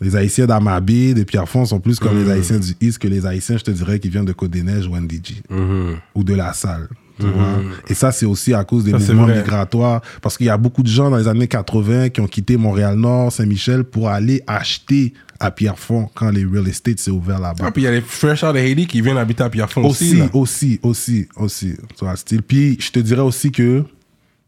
Les 0.00 0.14
Haïtiens 0.14 0.46
d'Amabé, 0.46 1.14
de 1.14 1.22
Pierrefonds, 1.24 1.64
sont 1.64 1.80
plus 1.80 1.98
comme 1.98 2.22
les 2.22 2.30
Haïtiens 2.30 2.58
du 2.58 2.74
East 2.82 2.98
que 2.98 3.08
les 3.08 3.24
Haïtiens, 3.24 3.56
je 3.56 3.64
te 3.64 3.70
dirais, 3.70 3.98
qui 3.98 4.10
viennent 4.10 4.26
de 4.26 4.32
Côte-des-Neiges 4.34 4.86
ou 4.86 4.94
NDG 4.94 5.36
Mhm. 5.48 5.96
ou 6.14 6.22
de 6.24 6.34
la 6.34 6.52
salle. 6.52 6.88
tu 7.18 7.24
vois. 7.24 7.62
Et 7.88 7.94
ça, 7.94 8.12
c'est 8.12 8.26
aussi 8.26 8.52
à 8.52 8.62
cause 8.62 8.84
des 8.84 8.90
Ça, 8.90 8.98
mouvements 8.98 9.26
migratoires. 9.28 10.02
Parce 10.20 10.36
qu'il 10.36 10.44
y 10.44 10.50
a 10.50 10.58
beaucoup 10.58 10.82
de 10.82 10.86
gens 10.88 11.08
dans 11.08 11.16
les 11.16 11.26
années 11.28 11.48
80 11.48 12.10
qui 12.10 12.20
ont 12.20 12.26
quitté 12.26 12.58
Montréal-Nord, 12.58 13.32
Saint-Michel 13.32 13.84
pour 13.84 14.10
aller 14.10 14.42
acheter 14.46 15.14
à 15.40 15.50
Pierrefonds 15.50 16.10
quand 16.14 16.28
les 16.28 16.44
real 16.44 16.68
estate 16.68 16.98
s'est 16.98 17.10
ouvert 17.10 17.38
là-bas. 17.40 17.64
Ah, 17.66 17.70
puis 17.70 17.80
il 17.80 17.84
y 17.86 17.88
a 17.88 17.92
les 17.92 18.02
Fresh 18.02 18.42
Out 18.42 18.50
of 18.50 18.56
Haiti 18.56 18.86
qui 18.86 19.00
viennent 19.00 19.16
habiter 19.16 19.44
à 19.44 19.48
Pierrefonds 19.48 19.82
aussi. 19.86 20.20
Aussi, 20.20 20.28
aussi, 20.34 20.78
aussi, 20.82 21.26
aussi, 21.36 21.74
Tu 21.98 22.04
vois, 22.04 22.16
style. 22.16 22.42
Puis 22.42 22.76
je 22.78 22.90
te 22.90 22.98
dirais 22.98 23.22
aussi 23.22 23.50
que, 23.50 23.82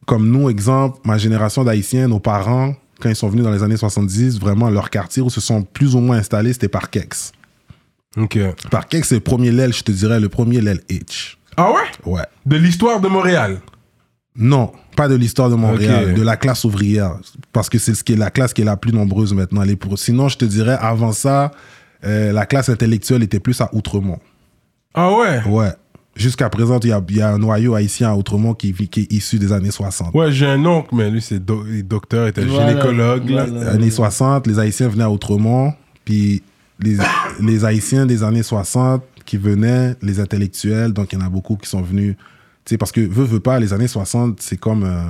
comme 0.04 0.28
nous, 0.30 0.50
exemple, 0.50 0.98
ma 1.06 1.16
génération 1.16 1.64
d'Haïtiens, 1.64 2.06
nos 2.08 2.20
parents, 2.20 2.74
quand 3.00 3.08
ils 3.08 3.16
sont 3.16 3.28
venus 3.28 3.44
dans 3.44 3.50
les 3.50 3.62
années 3.62 3.76
70, 3.76 4.40
vraiment, 4.40 4.70
leur 4.70 4.90
quartier 4.90 5.22
où 5.22 5.30
se 5.30 5.40
sont 5.40 5.62
plus 5.62 5.94
ou 5.94 6.00
moins 6.00 6.18
installés, 6.18 6.52
c'était 6.52 6.68
Parkex. 6.68 7.32
Ok. 8.16 8.38
Parkex, 8.70 9.08
c'est 9.08 9.14
le 9.16 9.20
premier 9.20 9.50
l'aile, 9.50 9.72
je 9.72 9.82
te 9.82 9.92
dirais, 9.92 10.20
le 10.20 10.28
premier 10.28 10.60
l'aile 10.60 10.80
H. 10.90 11.36
Ah 11.56 11.70
ouais? 11.72 12.12
Ouais. 12.12 12.24
De 12.46 12.56
l'histoire 12.56 13.00
de 13.00 13.08
Montréal? 13.08 13.60
Non, 14.36 14.72
pas 14.96 15.08
de 15.08 15.16
l'histoire 15.16 15.50
de 15.50 15.56
Montréal, 15.56 16.14
de 16.14 16.22
la 16.22 16.36
classe 16.36 16.64
ouvrière. 16.64 17.18
Parce 17.52 17.68
que 17.68 17.78
c'est 17.78 17.94
ce 17.94 18.04
qui 18.04 18.12
est 18.12 18.16
la 18.16 18.30
classe 18.30 18.52
qui 18.52 18.62
est 18.62 18.64
la 18.64 18.76
plus 18.76 18.92
nombreuse 18.92 19.34
maintenant. 19.34 19.64
Pour... 19.78 19.98
Sinon, 19.98 20.28
je 20.28 20.36
te 20.36 20.44
dirais, 20.44 20.76
avant 20.80 21.12
ça, 21.12 21.50
euh, 22.04 22.32
la 22.32 22.46
classe 22.46 22.68
intellectuelle 22.68 23.24
était 23.24 23.40
plus 23.40 23.60
à 23.60 23.68
Outremont. 23.74 24.20
Ah 24.94 25.12
ouais? 25.12 25.42
Ouais. 25.44 25.72
Jusqu'à 26.18 26.50
présent, 26.50 26.80
il 26.82 26.88
y 26.88 26.92
a, 26.92 27.02
il 27.08 27.16
y 27.16 27.20
a 27.22 27.32
un 27.32 27.38
noyau 27.38 27.74
haïtien 27.74 28.10
à 28.10 28.14
Outremont 28.16 28.52
qui, 28.52 28.72
vit- 28.72 28.88
qui 28.88 29.00
est 29.02 29.12
issu 29.12 29.38
des 29.38 29.52
années 29.52 29.70
60. 29.70 30.14
Ouais, 30.14 30.32
j'ai 30.32 30.46
un 30.46 30.64
oncle, 30.66 30.94
mais 30.94 31.10
lui, 31.10 31.22
c'est 31.22 31.38
do- 31.42 31.64
docteur, 31.84 32.26
il 32.26 32.30
était 32.30 32.44
Voilà, 32.44 32.70
gynécologue. 32.70 33.30
là. 33.30 33.46
voilà. 33.46 33.70
années 33.70 33.90
60, 33.90 34.46
les 34.48 34.58
Haïtiens 34.58 34.88
venaient 34.88 35.04
à 35.04 35.10
Outremont, 35.10 35.72
puis 36.04 36.42
les, 36.80 36.96
les 37.40 37.64
Haïtiens 37.64 38.04
des 38.04 38.22
années 38.24 38.42
60 38.42 39.02
qui 39.24 39.36
venaient, 39.36 39.94
les 40.02 40.18
intellectuels, 40.20 40.92
donc 40.92 41.12
il 41.12 41.18
y 41.18 41.22
en 41.22 41.24
a 41.26 41.30
beaucoup 41.30 41.56
qui 41.56 41.68
sont 41.68 41.82
venus. 41.82 42.16
Tu 42.64 42.74
sais, 42.74 42.78
parce 42.78 42.92
que, 42.92 43.00
veut, 43.00 43.24
veut 43.24 43.40
pas, 43.40 43.60
les 43.60 43.72
années 43.72 43.88
60, 43.88 44.40
c'est 44.42 44.56
comme 44.58 44.82
euh, 44.84 45.02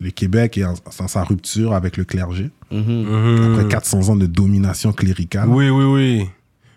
le 0.00 0.10
Québec 0.10 0.56
est 0.58 0.64
sa 1.08 1.24
rupture 1.24 1.74
avec 1.74 1.96
le 1.98 2.04
clergé, 2.04 2.50
Mhm. 2.72 3.52
après 3.52 3.68
400 3.68 4.08
ans 4.08 4.16
de 4.16 4.26
domination 4.26 4.92
cléricale. 4.92 5.48
Oui, 5.48 5.68
oui, 5.68 5.84
oui. 5.84 6.28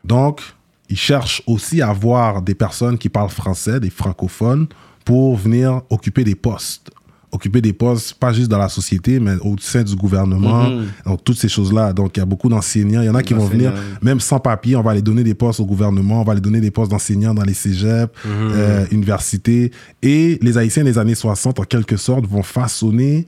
Donc, 0.03 0.41
ils 0.89 0.97
cherchent 0.97 1.41
aussi 1.47 1.81
à 1.81 1.89
avoir 1.89 2.41
des 2.41 2.55
personnes 2.55 2.97
qui 2.97 3.09
parlent 3.09 3.29
français, 3.29 3.79
des 3.79 3.89
francophones, 3.89 4.67
pour 5.05 5.35
venir 5.35 5.81
occuper 5.89 6.23
des 6.23 6.35
postes. 6.35 6.89
Occuper 7.31 7.61
des 7.61 7.73
postes, 7.73 8.13
pas 8.13 8.31
juste 8.31 8.47
dans 8.47 8.59
la 8.59 8.69
société, 8.69 9.19
mais 9.19 9.35
au 9.41 9.55
sein 9.59 9.81
du 9.81 9.95
gouvernement. 9.95 10.69
Mhm. 10.69 10.85
Donc, 11.05 11.23
toutes 11.23 11.37
ces 11.37 11.49
choses-là. 11.49 11.91
Donc, 11.91 12.15
il 12.15 12.19
y 12.19 12.23
a 12.23 12.27
beaucoup 12.27 12.47
d'enseignants. 12.47 13.01
Il 13.01 13.05
y 13.05 13.09
en 13.09 13.15
a 13.15 13.23
qui 13.23 13.33
vont 13.33 13.47
venir, 13.47 13.73
même 14.03 14.19
sans 14.19 14.39
papier, 14.39 14.75
on 14.75 14.83
va 14.83 14.93
les 14.93 15.01
donner 15.01 15.23
des 15.23 15.33
postes 15.33 15.59
au 15.59 15.65
gouvernement, 15.65 16.21
on 16.21 16.23
va 16.23 16.35
les 16.35 16.41
donner 16.41 16.61
des 16.61 16.69
postes 16.69 16.91
d'enseignants 16.91 17.33
dans 17.33 17.43
les 17.43 17.55
cégeps, 17.55 18.13
euh, 18.27 18.85
universités. 18.91 19.71
Et 20.03 20.37
les 20.43 20.57
Haïtiens 20.59 20.83
des 20.83 20.99
années 20.99 21.15
60, 21.15 21.59
en 21.59 21.63
quelque 21.63 21.97
sorte, 21.97 22.27
vont 22.27 22.43
façonner 22.43 23.27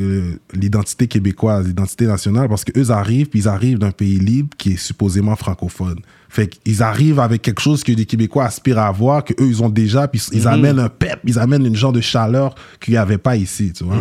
euh, 0.00 0.34
l'identité 0.54 1.06
québécoise, 1.06 1.66
l'identité 1.66 2.06
nationale, 2.06 2.48
parce 2.48 2.64
qu'eux 2.64 2.90
arrivent, 2.90 3.28
puis 3.28 3.40
ils 3.40 3.48
arrivent 3.48 3.78
d'un 3.78 3.90
pays 3.90 4.18
libre 4.18 4.56
qui 4.56 4.72
est 4.72 4.76
supposément 4.76 5.36
francophone. 5.36 5.98
Fait 6.32 6.48
qu'ils 6.48 6.82
arrivent 6.82 7.20
avec 7.20 7.42
quelque 7.42 7.60
chose 7.60 7.84
que 7.84 7.92
les 7.92 8.06
Québécois 8.06 8.46
aspirent 8.46 8.78
à 8.78 8.86
avoir, 8.86 9.22
que 9.22 9.34
eux 9.34 9.48
ils 9.48 9.62
ont 9.62 9.68
déjà, 9.68 10.08
puis 10.08 10.18
ils 10.32 10.48
amènent 10.48 10.78
un 10.78 10.88
pep, 10.88 11.18
ils 11.24 11.38
amènent 11.38 11.66
une 11.66 11.76
genre 11.76 11.92
de 11.92 12.00
chaleur 12.00 12.54
qu'il 12.80 12.94
n'y 12.94 12.98
avait 12.98 13.18
pas 13.18 13.36
ici, 13.36 13.70
tu 13.74 13.84
vois. 13.84 13.98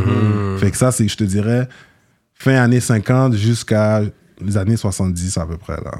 Fait 0.57 0.71
que 0.71 0.77
ça, 0.77 0.93
c'est, 0.93 1.09
je 1.09 1.17
te 1.17 1.25
dirais, 1.25 1.67
fin 2.33 2.55
années 2.55 2.79
50 2.79 3.35
jusqu'à 3.35 4.03
les 4.39 4.55
années 4.55 4.77
70 4.77 5.37
à 5.39 5.45
peu 5.45 5.57
près, 5.57 5.75
là. 5.83 5.91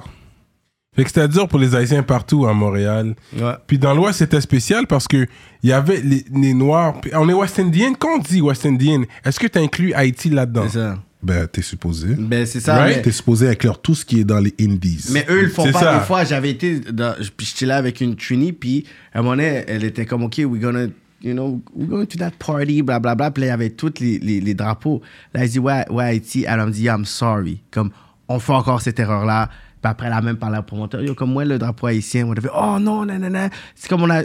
Fait 0.96 1.04
que 1.04 1.10
c'était 1.10 1.28
dur 1.28 1.50
pour 1.50 1.60
les 1.60 1.76
Haïtiens 1.76 2.04
partout 2.04 2.46
à 2.46 2.54
Montréal. 2.54 3.14
Ouais. 3.38 3.54
Puis 3.68 3.78
dans 3.78 3.94
l'Ouest, 3.94 4.20
c'était 4.20 4.40
spécial 4.40 4.88
parce 4.88 5.10
que 5.10 5.28
il 5.64 5.70
y 5.70 5.74
avait 5.74 6.00
les, 6.00 6.24
les 6.34 6.54
Noirs. 6.54 7.02
Puis 7.02 7.12
On 7.14 7.28
est 7.28 7.34
West 7.34 7.60
Indian. 7.60 7.94
Quand 8.00 8.16
on 8.16 8.20
dit 8.20 8.40
West 8.42 8.66
Indian, 8.66 9.04
est-ce 9.26 9.38
que 9.38 9.48
tu 9.48 9.60
inclus 9.60 9.94
Haïti 9.94 10.30
là-dedans? 10.30 10.64
C'est 10.70 10.80
ça. 10.80 10.98
Ben, 11.24 11.48
t'es 11.48 11.62
supposé. 11.62 12.16
Ben, 12.18 12.46
c'est 12.46 12.60
ça. 12.60 12.76
Right? 12.78 12.98
mais- 12.98 13.02
T'es 13.04 13.12
supposé 13.12 13.48
inclure 13.50 13.80
tout 13.82 13.94
ce 13.96 14.04
qui 14.06 14.20
est 14.22 14.24
dans 14.24 14.40
les 14.40 14.54
Indies. 14.60 15.06
Mais 15.12 15.26
eux, 15.30 15.40
ils 15.42 15.46
le 15.46 15.50
font 15.50 15.72
pas. 15.72 15.80
ça. 15.80 16.00
Des 16.00 16.06
fois, 16.06 16.24
j'avais 16.24 16.50
été. 16.52 16.80
Dans, 16.80 17.16
puis 17.38 17.46
j'étais 17.48 17.66
là 17.68 17.78
avec 17.78 18.02
une 18.02 18.16
Trini, 18.16 18.54
puis 18.54 18.86
à 19.14 19.20
un 19.20 19.22
moment 19.22 19.36
donné, 19.36 19.64
elle 19.68 19.84
était 19.84 20.06
comme, 20.06 20.24
OK, 20.24 20.38
we're 20.40 20.60
gonna. 20.60 20.88
You 21.24 21.34
know, 21.34 21.62
we're 21.76 21.88
going 21.88 22.08
to 22.08 22.18
that 22.18 22.32
party, 22.40 22.82
bla 22.82 23.00
bla 23.00 23.14
bla. 23.14 23.30
Puis 23.30 23.42
là, 23.42 23.48
il 23.48 23.50
y 23.52 23.54
avait 23.54 23.70
tous 23.70 23.94
les, 24.00 24.18
les, 24.18 24.42
les 24.42 24.54
drapeaux. 24.56 25.04
Là, 25.36 25.44
elle 25.44 25.50
dit, 25.50 25.60
ouais, 25.60 25.86
ouais, 25.92 26.04
Haïti. 26.06 26.46
Elle 26.48 26.66
me 26.66 26.72
dit, 26.72 26.86
I'm 26.86 27.06
sorry. 27.06 27.62
Comme, 27.70 27.92
on 28.28 28.40
fait 28.40 28.54
encore 28.54 28.82
cette 28.82 29.00
erreur-là. 29.00 29.48
Puis 29.84 29.90
après, 29.92 30.08
elle 30.08 30.14
a 30.14 30.22
même 30.22 30.38
parlé 30.38 30.58
au 30.58 30.64
promoteur. 30.64 31.02
Yo, 31.04 31.14
comme 31.14 31.32
moi, 31.32 31.46
le 31.46 31.60
drapeau 31.60 31.86
haïtien, 31.86 32.26
on 32.26 32.32
avait, 32.32 32.50
oh 32.56 32.78
non, 32.80 33.06
non, 33.06 33.20
non, 33.20 33.30
non. 33.30 33.50
C'est 33.76 33.88
comme 33.88 34.02
on 34.02 34.10
a. 34.10 34.24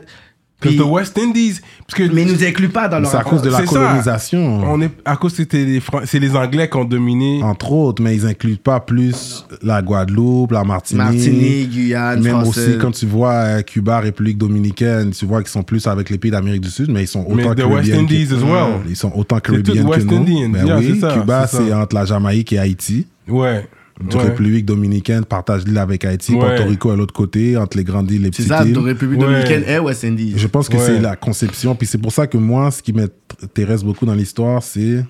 Parce 0.58 0.74
Puis- 0.74 0.82
que 0.82 0.88
West 0.88 1.18
Indies. 1.18 1.60
Parce 1.86 1.98
que 2.02 2.10
mais 2.14 2.22
ils 2.22 2.32
nous 2.32 2.42
incluent 2.42 2.70
pas 2.70 2.88
dans 2.88 2.98
leur. 2.98 3.10
c'est 3.10 3.18
à 3.18 3.22
cause 3.24 3.42
de 3.42 3.50
la 3.50 3.58
ça. 3.58 3.64
colonisation. 3.66 4.62
on 4.64 4.80
est 4.80 4.90
à 5.04 5.16
cause 5.16 5.34
c'était 5.34 5.64
les 5.66 5.80
Fran- 5.80 6.00
c'est 6.06 6.18
les 6.18 6.34
Anglais 6.34 6.68
qui 6.70 6.76
ont 6.78 6.84
dominé. 6.86 7.42
entre 7.42 7.72
autres, 7.72 8.02
mais 8.02 8.16
ils 8.16 8.26
incluent 8.26 8.56
pas 8.56 8.80
plus 8.80 9.44
la 9.62 9.82
Guadeloupe, 9.82 10.52
la 10.52 10.64
Martinique. 10.64 11.02
Martinique, 11.04 11.70
Guyane, 11.70 12.22
Même 12.22 12.40
Française. 12.40 12.68
aussi, 12.70 12.78
quand 12.78 12.90
tu 12.90 13.04
vois 13.04 13.32
euh, 13.32 13.62
Cuba, 13.62 14.00
République 14.00 14.38
dominicaine, 14.38 15.10
tu 15.10 15.26
vois 15.26 15.42
qu'ils 15.42 15.50
sont 15.50 15.62
plus 15.62 15.86
avec 15.86 16.08
les 16.08 16.16
pays 16.16 16.30
d'Amérique 16.30 16.62
du 16.62 16.70
Sud, 16.70 16.90
mais 16.90 17.02
ils 17.02 17.06
sont 17.08 17.26
Mais 17.28 17.44
autant 17.44 17.54
de 17.54 17.62
West 17.62 17.90
Caribbean 17.90 18.00
Indies 18.04 18.26
que- 18.28 18.34
as 18.34 18.38
well. 18.42 18.80
Ils 18.88 18.96
sont 18.96 19.12
autant 19.14 19.38
caribéens 19.40 19.82
que 19.84 19.88
West 19.88 20.06
nous. 20.10 20.16
Indian. 20.16 20.48
Ben 20.48 20.66
Yeah, 20.66 20.78
oui, 20.78 20.98
ça, 20.98 21.12
Cuba, 21.12 21.46
c'est 21.46 21.72
entre 21.74 21.94
la 21.94 22.06
Jamaïque 22.06 22.54
et 22.54 22.58
Haïti. 22.58 23.06
Ouais. 23.28 23.66
La 24.10 24.16
Ouais. 24.18 24.24
République 24.24 24.66
dominicaine 24.66 25.24
partage 25.24 25.64
l'île 25.64 25.78
avec 25.78 26.04
Haïti, 26.04 26.34
Ouais. 26.34 26.40
Porto 26.40 26.64
Rico 26.68 26.90
à 26.90 26.96
l'autre 26.96 27.14
côté, 27.14 27.56
entre 27.56 27.78
les 27.78 27.84
grandes 27.84 28.10
îles 28.10 28.16
et 28.16 28.18
les 28.18 28.24
C'est 28.26 28.42
petites 28.42 28.48
ça, 28.48 28.64
îles. 28.64 28.74
de 28.74 28.78
République 28.78 29.20
Ouais. 29.20 29.26
dominicaine 29.26 29.64
et 29.66 29.78
West 29.78 30.04
Indies. 30.04 30.34
Je 30.36 30.46
pense 30.46 30.68
que 30.68 30.76
Ouais. 30.76 30.84
c'est 30.84 31.00
la 31.00 31.16
conception. 31.16 31.74
Puis 31.74 31.86
c'est 31.86 31.98
pour 31.98 32.12
ça 32.12 32.26
que 32.26 32.36
moi, 32.36 32.70
ce 32.70 32.82
qui 32.82 32.92
m'intéresse 32.92 33.82
beaucoup 33.82 34.04
dans 34.04 34.14
l'histoire, 34.14 34.62
c'est 34.62 35.02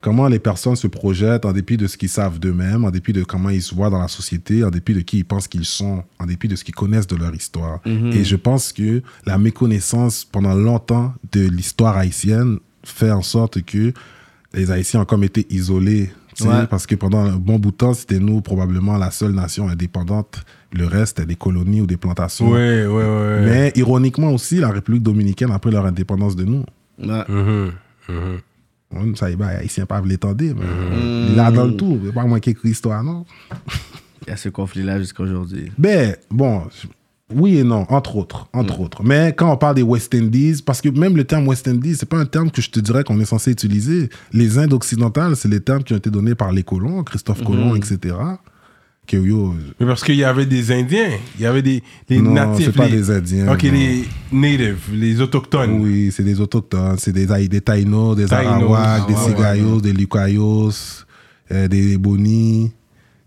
comment 0.00 0.28
les 0.28 0.38
personnes 0.38 0.76
se 0.76 0.86
projettent 0.86 1.44
en 1.44 1.52
dépit 1.52 1.76
de 1.76 1.86
ce 1.88 1.96
qu'ils 1.96 2.08
savent 2.08 2.38
d'eux-mêmes, 2.38 2.84
en 2.84 2.90
dépit 2.90 3.12
de 3.12 3.24
comment 3.24 3.50
ils 3.50 3.62
se 3.62 3.74
voient 3.74 3.90
dans 3.90 4.00
la 4.00 4.08
société, 4.08 4.62
en 4.62 4.70
dépit 4.70 4.94
de 4.94 5.00
qui 5.00 5.18
ils 5.18 5.24
pensent 5.24 5.48
qu'ils 5.48 5.64
sont, 5.64 6.04
en 6.20 6.26
dépit 6.26 6.46
de 6.48 6.54
ce 6.54 6.62
qu'ils 6.64 6.74
connaissent 6.76 7.06
de 7.08 7.16
leur 7.16 7.34
histoire. 7.34 7.80
Et 7.86 8.22
je 8.24 8.36
pense 8.36 8.72
que 8.72 9.02
la 9.26 9.36
méconnaissance 9.38 10.24
pendant 10.24 10.54
longtemps 10.54 11.12
de 11.32 11.40
l'histoire 11.48 11.96
haïtienne 11.96 12.58
fait 12.84 13.10
en 13.10 13.22
sorte 13.22 13.62
que 13.62 13.92
les 14.54 14.70
Haïtiens 14.70 15.00
ont 15.00 15.04
comme 15.06 15.24
été 15.24 15.46
isolés. 15.50 16.12
Ouais. 16.40 16.66
Parce 16.68 16.86
que 16.86 16.94
pendant 16.94 17.18
un 17.20 17.36
bon 17.36 17.58
bout 17.58 17.70
de 17.70 17.76
temps, 17.76 17.94
c'était 17.94 18.18
nous 18.18 18.40
probablement 18.40 18.96
la 18.96 19.10
seule 19.10 19.32
nation 19.32 19.68
indépendante. 19.68 20.42
Le 20.72 20.86
reste, 20.86 21.18
c'était 21.18 21.26
des 21.26 21.36
colonies 21.36 21.80
ou 21.82 21.86
des 21.86 21.96
plantations. 21.98 22.48
Ouais, 22.50 22.86
ouais, 22.86 23.04
ouais. 23.04 23.40
Mais 23.44 23.72
ironiquement 23.76 24.30
aussi, 24.30 24.56
la 24.56 24.70
République 24.70 25.02
dominicaine 25.02 25.50
a 25.50 25.58
pris 25.58 25.70
leur 25.70 25.84
indépendance 25.84 26.34
de 26.34 26.44
nous. 26.44 26.64
Ouais. 26.98 27.24
Mhm. 27.28 27.72
Mhm. 28.08 28.38
On 28.94 29.06
y 29.06 29.34
va, 29.36 29.46
Haïtiens 29.46 29.86
pas 29.86 30.00
l'étendre, 30.02 30.36
mais 30.42 31.34
là 31.34 31.50
dans 31.50 31.64
le 31.64 31.76
tout, 31.76 31.98
c'est 32.04 32.12
pas 32.12 32.24
moi 32.24 32.40
qui 32.40 32.50
écris 32.50 32.68
l'histoire, 32.68 33.02
non? 33.02 33.24
Il 34.26 34.30
y 34.30 34.32
a 34.32 34.36
ce 34.36 34.50
conflit-là 34.50 34.98
jusqu'à 34.98 35.22
aujourd'hui. 35.22 35.72
Ben, 35.78 36.14
bon, 36.30 36.64
oui 37.34 37.58
et 37.58 37.64
non, 37.64 37.86
entre 37.88 38.16
autres, 38.16 38.46
entre 38.52 38.80
autres. 38.80 39.02
Mais 39.02 39.34
quand 39.36 39.52
on 39.52 39.56
parle 39.56 39.74
des 39.76 39.82
West 39.82 40.14
Indies, 40.14 40.62
parce 40.64 40.80
que 40.80 40.88
même 40.88 41.16
le 41.16 41.24
terme 41.24 41.46
West 41.48 41.66
Indies, 41.68 41.96
c'est 41.96 42.08
pas 42.08 42.18
un 42.18 42.24
terme 42.26 42.50
que 42.50 42.62
je 42.62 42.70
te 42.70 42.80
dirais 42.80 43.04
qu'on 43.04 43.18
est 43.20 43.24
censé 43.24 43.50
utiliser. 43.50 44.08
Les 44.32 44.58
Indes 44.58 44.72
occidentales, 44.72 45.36
c'est 45.36 45.48
les 45.48 45.60
termes 45.60 45.82
qui 45.82 45.92
ont 45.92 45.96
été 45.96 46.10
donnés 46.10 46.34
par 46.34 46.52
les 46.52 46.62
colons, 46.62 47.02
Christophe 47.04 47.42
Colomb, 47.44 47.74
etc. 47.76 48.14
Que 49.04 49.16
yo, 49.16 49.52
Mais 49.80 49.86
parce 49.86 50.04
qu'il 50.04 50.14
y 50.14 50.22
avait 50.22 50.46
des 50.46 50.70
Indiens, 50.70 51.10
il 51.36 51.42
y 51.42 51.46
avait 51.46 51.60
des 51.60 51.82
les 52.08 52.20
non, 52.20 52.34
natifs. 52.34 52.66
c'est 52.66 52.76
pas 52.76 52.86
les- 52.86 52.98
des 52.98 53.10
Indiens. 53.10 53.52
Ok, 53.52 53.64
non. 53.64 53.72
les 53.72 54.04
natives, 54.30 54.78
les 54.94 55.20
autochtones. 55.20 55.80
Oui, 55.80 56.12
c'est 56.12 56.22
des 56.22 56.40
autochtones, 56.40 56.96
c'est 56.98 57.12
des, 57.12 57.26
des 57.48 57.60
Taïnos, 57.60 58.14
des 58.16 58.32
Arawaks, 58.32 59.08
des 59.08 59.14
ah 59.16 59.24
ouais, 59.26 59.30
Cigayos, 59.34 59.80
des 59.80 59.92
Lucayos, 59.92 60.70
euh, 61.50 61.66
des 61.66 61.98
Boni, 61.98 62.70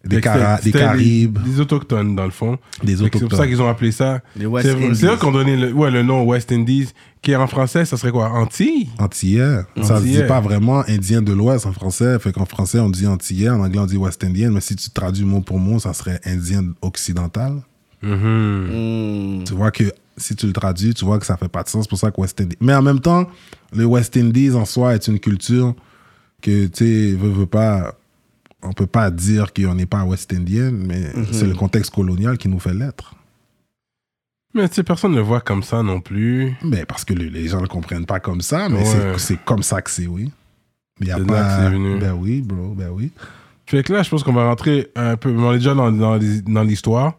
des, 0.06 0.22
Cara- 0.22 0.60
des 0.62 0.72
Caribes, 0.72 1.40
Des, 1.44 1.50
des 1.52 1.60
autochtones, 1.60 2.16
dans 2.16 2.26
le 2.26 2.32
fond. 2.32 2.58
des 2.84 2.94
que 2.94 2.98
C'est 2.98 3.10
pour 3.10 3.20
ça 3.20 3.26
autochtones. 3.26 3.48
qu'ils 3.48 3.62
ont 3.62 3.70
appelé 3.70 3.92
ça. 3.92 4.22
Les 4.36 4.46
West 4.46 4.68
C'est 4.68 4.76
Indies. 4.86 4.96
c'est 5.00 5.08
eux 5.08 5.18
qui 5.18 5.26
ont 5.26 5.32
donné 5.32 5.58
le, 5.58 5.72
ouais, 5.74 5.92
le 5.92 6.04
nom 6.04 6.24
West 6.24 6.52
Indies, 6.52 6.90
qui 7.22 7.36
en 7.36 7.48
français, 7.48 7.86
ça 7.86 7.98
serait 7.98 8.12
quoi? 8.12 8.30
Antilles? 8.30 8.88
Antillais. 9.00 9.62
Ça 9.82 10.00
se 10.00 10.04
dit 10.06 10.22
pas 10.28 10.40
vraiment 10.42 10.84
indien 10.88 11.22
de 11.24 11.34
l'Ouest 11.34 11.66
en 11.66 11.72
français. 11.74 12.20
Fait 12.20 12.32
qu'en 12.32 12.46
français, 12.46 12.80
on 12.80 12.90
dit 12.90 13.08
antillais, 13.08 13.50
en 13.50 13.62
anglais, 13.62 13.80
on 13.80 13.86
dit 13.88 13.98
West 13.98 14.24
Indian. 14.24 14.52
Mais 14.52 14.62
si 14.62 14.76
tu 14.76 14.90
traduis 14.92 15.26
mot 15.26 15.42
pour 15.42 15.58
mot, 15.60 15.80
ça 15.80 15.94
serait 15.94 16.20
indien 16.26 16.64
occidental. 16.84 17.62
Mhm. 18.04 19.40
Hmm. 19.40 19.44
Tu 19.46 19.54
vois 19.54 19.72
que 19.72 19.86
si 20.18 20.36
tu 20.36 20.46
le 20.48 20.54
traduis, 20.54 20.94
tu 20.94 21.04
vois 21.06 21.20
que 21.20 21.26
ça 21.26 21.36
fait 21.38 21.48
pas 21.50 21.64
de 21.64 21.70
sens. 21.70 21.84
C'est 21.86 21.90
pour 21.90 21.98
ça 22.00 22.12
que 22.12 22.22
West 22.22 22.40
Indies. 22.40 22.58
Mais 22.62 22.74
en 22.76 22.82
même 22.82 23.00
temps, 23.00 23.28
le 23.76 23.86
West 23.86 24.16
Indies 24.18 24.52
en 24.52 24.66
soi 24.66 24.94
est 24.96 25.08
une 25.08 25.20
culture 25.20 25.74
que, 26.42 26.68
tu 26.68 26.86
sais, 26.86 27.16
veut, 27.18 27.32
veut 27.32 27.46
pas. 27.48 27.96
On 28.64 28.74
peut 28.74 28.88
pas 28.88 29.12
dire 29.12 29.54
qu'on 29.54 29.76
n'est 29.76 29.86
pas 29.86 30.04
West 30.04 30.34
Indien, 30.34 30.72
mais 30.72 31.12
c'est 31.32 31.46
le 31.46 31.54
contexte 31.54 31.94
colonial 31.94 32.38
qui 32.38 32.48
nous 32.50 32.60
fait 32.60 32.74
l'être. 32.74 33.14
Mais 34.54 34.68
tu 34.70 34.76
sais, 34.76 34.84
personne 34.84 35.12
ne 35.12 35.18
le 35.18 35.22
voit 35.22 35.42
comme 35.42 35.64
ça 35.64 35.84
non 35.84 36.00
plus. 36.00 36.54
Mais 36.64 36.86
parce 36.86 37.04
que 37.04 37.14
le- 37.14 37.26
les 37.28 37.48
gens 37.50 37.58
ne 37.58 37.64
le 37.64 37.68
comprennent 37.68 38.06
pas 38.06 38.20
comme 38.22 38.42
ça, 38.42 38.70
mais 38.70 38.80
Ouais. 38.80 39.14
c'est- 39.18 39.44
comme 39.44 39.64
ça 39.64 39.82
que 39.82 39.92
c'est, 39.92 40.08
oui. 40.08 40.32
Il 41.02 41.08
y 41.08 41.12
a 41.12 41.20
pas. 41.20 41.70
venu. 41.70 42.00
Ben 42.00 42.14
oui, 42.14 42.42
bro, 42.42 42.74
ben 42.74 42.90
oui. 42.90 43.12
Fait 43.66 43.84
que 43.84 43.92
là, 43.92 44.02
je 44.02 44.10
pense 44.10 44.24
qu'on 44.24 44.32
va 44.32 44.46
rentrer 44.48 44.88
un 44.96 45.18
peu. 45.18 45.30
On 45.38 45.52
est 45.52 45.58
déjà 45.58 45.74
dans, 45.74 45.92
dans 45.92 46.64
l'histoire. 46.64 47.16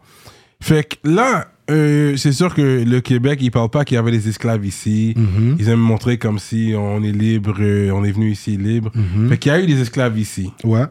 Fait 0.59 0.83
que 0.83 1.07
là, 1.07 1.47
euh, 1.69 2.17
c'est 2.17 2.31
sûr 2.31 2.55
que 2.55 2.83
le 2.83 2.99
Québec, 3.01 3.37
ils 3.41 3.51
parlent 3.51 3.69
pas 3.69 3.85
qu'il 3.85 3.95
y 3.95 3.97
avait 3.99 4.09
des 4.11 4.27
esclaves 4.27 4.65
ici. 4.65 5.13
Mhm. 5.15 5.57
Ils 5.59 5.69
aiment 5.69 5.79
montrer 5.79 6.17
comme 6.17 6.39
si 6.39 6.73
on 6.75 7.03
est 7.03 7.11
libre, 7.11 7.53
euh, 7.59 7.91
on 7.91 8.03
est 8.03 8.11
venu 8.11 8.31
ici 8.31 8.57
libre. 8.57 8.91
Mhm. 8.95 9.29
Fait 9.29 9.37
qu'il 9.37 9.51
y 9.51 9.55
a 9.55 9.61
eu 9.61 9.67
des 9.67 9.79
esclaves 9.79 10.17
ici. 10.17 10.51
Ouais. 10.63 10.85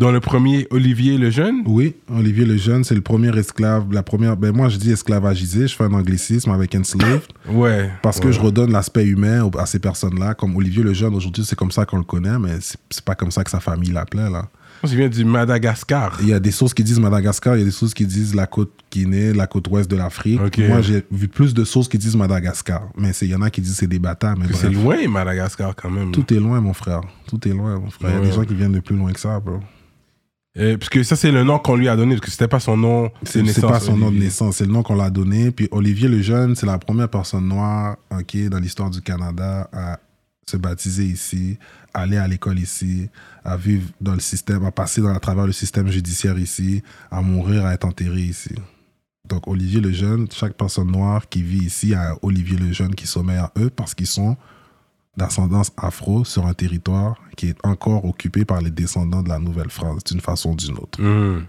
Dont 0.00 0.12
le 0.12 0.20
premier, 0.20 0.66
Olivier 0.70 1.18
le 1.18 1.28
Jeune? 1.28 1.56
Oui, 1.66 1.94
Olivier 2.10 2.46
le 2.46 2.56
Jeune, 2.56 2.84
c'est 2.84 2.94
le 2.94 3.02
premier 3.02 3.36
esclave, 3.36 3.92
la 3.92 4.02
première, 4.02 4.34
ben 4.34 4.50
moi 4.50 4.70
je 4.70 4.78
dis 4.78 4.90
esclavagisé, 4.90 5.68
je 5.68 5.76
fais 5.76 5.84
un 5.84 5.92
anglicisme 5.92 6.50
avec 6.52 6.74
enslaved, 6.74 7.20
Ouais. 7.50 7.90
parce 8.00 8.18
que 8.18 8.32
je 8.32 8.40
redonne 8.40 8.72
l'aspect 8.72 9.04
humain 9.04 9.50
à 9.58 9.66
ces 9.66 9.78
personnes-là, 9.78 10.32
comme 10.32 10.56
Olivier 10.56 10.82
le 10.82 10.94
Jeune, 10.94 11.14
aujourd'hui 11.14 11.44
c'est 11.44 11.54
comme 11.54 11.70
ça 11.70 11.84
qu'on 11.84 11.98
le 11.98 12.04
connaît, 12.04 12.38
mais 12.38 12.56
c'est 12.88 13.04
pas 13.04 13.14
comme 13.14 13.30
ça 13.30 13.44
que 13.44 13.50
sa 13.50 13.60
famille 13.60 13.90
l'appelait 13.90 14.30
là. 14.30 14.48
Qu'il 14.86 14.96
vient 14.96 15.10
du 15.10 15.26
Madagascar. 15.26 16.16
Il 16.22 16.28
y 16.28 16.32
a 16.32 16.40
des 16.40 16.50
sources 16.50 16.72
qui 16.72 16.82
disent 16.82 16.98
Madagascar, 16.98 17.56
il 17.56 17.58
y 17.58 17.62
a 17.62 17.66
des 17.66 17.70
sources 17.70 17.92
qui 17.92 18.06
disent 18.06 18.34
la 18.34 18.46
côte 18.46 18.72
Guinée, 18.90 19.34
la 19.34 19.46
côte 19.46 19.68
ouest 19.68 19.90
de 19.90 19.96
l'Afrique. 19.96 20.40
Moi 20.66 20.80
j'ai 20.80 21.04
vu 21.10 21.28
plus 21.28 21.52
de 21.52 21.62
sources 21.62 21.88
qui 21.88 21.98
disent 21.98 22.16
Madagascar, 22.16 22.88
mais 22.96 23.10
il 23.20 23.28
y 23.28 23.34
en 23.34 23.42
a 23.42 23.50
qui 23.50 23.60
disent 23.60 23.76
c'est 23.76 23.86
des 23.86 23.98
bâtards. 23.98 24.36
C'est 24.54 24.70
loin, 24.70 24.96
Madagascar, 25.08 25.76
quand 25.76 25.90
même. 25.90 26.10
Tout 26.10 26.32
est 26.32 26.40
loin 26.40 26.58
mon 26.62 26.72
frère, 26.72 27.02
tout 27.28 27.46
est 27.46 27.52
loin 27.52 27.78
mon 27.78 27.90
frère. 27.90 28.12
Il 28.12 28.14
y 28.14 28.22
a 28.22 28.30
des 28.30 28.32
gens 28.34 28.44
qui 28.44 28.54
viennent 28.54 28.72
de 28.72 28.80
plus 28.80 28.96
loin 28.96 29.12
que 29.12 29.20
ça, 29.20 29.38
bro. 29.38 29.60
Euh, 30.58 30.76
parce 30.76 30.88
que 30.88 31.02
ça, 31.02 31.14
c'est 31.14 31.30
le 31.30 31.44
nom 31.44 31.58
qu'on 31.58 31.76
lui 31.76 31.88
a 31.88 31.94
donné, 31.94 32.16
parce 32.16 32.26
que 32.26 32.30
c'était 32.32 32.48
pas 32.48 32.58
son 32.58 32.76
nom 32.76 33.04
de 33.04 33.40
naissance. 33.40 33.54
c'est 33.54 33.60
pas 33.60 33.80
son 33.80 33.92
nom 33.92 34.06
de 34.06 34.06
Olivier. 34.06 34.24
naissance, 34.24 34.56
c'est 34.56 34.66
le 34.66 34.72
nom 34.72 34.82
qu'on 34.82 34.96
l'a 34.96 35.10
donné. 35.10 35.52
Puis 35.52 35.68
Olivier 35.70 36.08
le 36.08 36.22
Jeune, 36.22 36.56
c'est 36.56 36.66
la 36.66 36.78
première 36.78 37.08
personne 37.08 37.46
noire 37.46 37.96
ok, 38.10 38.48
dans 38.48 38.58
l'histoire 38.58 38.90
du 38.90 39.00
Canada 39.00 39.68
à 39.72 40.00
se 40.50 40.56
baptiser 40.56 41.04
ici, 41.04 41.58
aller 41.94 42.16
à 42.16 42.26
l'école 42.26 42.58
ici, 42.58 43.08
à 43.44 43.56
vivre 43.56 43.88
dans 44.00 44.14
le 44.14 44.20
système, 44.20 44.64
à 44.64 44.72
passer 44.72 45.00
dans, 45.00 45.14
à 45.14 45.20
travers 45.20 45.46
le 45.46 45.52
système 45.52 45.88
judiciaire 45.88 46.38
ici, 46.38 46.82
à 47.10 47.20
mourir, 47.22 47.64
à 47.64 47.74
être 47.74 47.84
enterré 47.84 48.20
ici. 48.20 48.54
Donc 49.28 49.46
Olivier 49.46 49.80
le 49.80 49.92
Jeune, 49.92 50.26
chaque 50.32 50.54
personne 50.54 50.90
noire 50.90 51.28
qui 51.28 51.42
vit 51.42 51.64
ici 51.64 51.94
a 51.94 52.16
Olivier 52.22 52.58
le 52.58 52.72
Jeune 52.72 52.96
qui 52.96 53.06
sommet 53.06 53.36
à 53.36 53.52
eux 53.58 53.70
parce 53.70 53.94
qu'ils 53.94 54.08
sont 54.08 54.36
d'ascendance 55.20 55.70
afro 55.76 56.24
sur 56.24 56.46
un 56.46 56.54
territoire 56.54 57.16
qui 57.36 57.48
est 57.48 57.56
encore 57.62 58.04
occupé 58.04 58.44
par 58.44 58.60
les 58.60 58.70
descendants 58.70 59.22
de 59.22 59.28
la 59.28 59.38
Nouvelle-France 59.38 60.04
d'une 60.04 60.20
façon 60.20 60.52
ou 60.52 60.56
d'une 60.56 60.76
autre. 60.78 61.00
Mhm. 61.00 61.44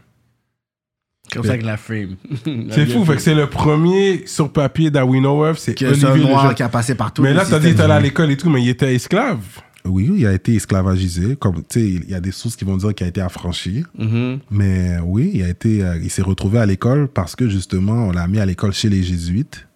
Comme 1.31 1.45
ça 1.45 1.57
que 1.57 1.65
la 1.65 1.77
frame. 1.77 2.17
C'est 2.71 2.85
fou, 2.87 3.05
fait 3.05 3.15
que 3.15 3.21
c'est 3.21 3.35
le 3.35 3.47
premier 3.47 4.23
sur 4.25 4.51
papier 4.51 4.91
that 4.91 5.05
we 5.05 5.21
know 5.21 5.45
of, 5.45 5.57
c'est 5.59 5.81
un 5.81 6.17
noir 6.17 6.53
qui 6.53 6.63
a 6.63 6.67
passé 6.67 6.93
partout. 6.93 7.21
Mais 7.21 7.33
là, 7.33 7.45
t'as 7.49 7.59
dit 7.59 7.73
t'es 7.73 7.81
allé 7.81 7.93
à 7.93 7.99
l'école 8.01 8.31
et 8.31 8.37
tout, 8.37 8.49
mais 8.49 8.61
il 8.61 8.67
était 8.67 8.93
esclave. 8.93 9.39
Oui, 9.85 10.11
il 10.17 10.27
a 10.27 10.33
été 10.33 10.55
esclavagisé. 10.55 11.37
Comme, 11.37 11.63
tu 11.63 11.79
sais, 11.79 11.89
il 11.89 12.09
y 12.09 12.13
a 12.13 12.19
des 12.19 12.31
sources 12.31 12.57
qui 12.57 12.65
vont 12.65 12.75
dire 12.75 12.93
qu'il 12.93 13.05
a 13.05 13.09
été 13.09 13.21
affranchi. 13.21 13.83
Mhm. 13.97 14.39
Mais 14.51 14.97
oui, 15.03 15.31
il 15.33 15.43
a 15.43 15.49
été, 15.49 15.83
euh, 15.83 15.97
il 16.03 16.09
s'est 16.09 16.21
retrouvé 16.21 16.59
à 16.59 16.65
l'école 16.65 17.07
parce 17.07 17.35
que 17.35 17.47
justement, 17.47 18.07
on 18.07 18.11
l'a 18.11 18.27
mis 18.27 18.39
à 18.39 18.45
l'école 18.45 18.73
chez 18.73 18.89
les 18.89 19.01
jésuites. 19.01 19.67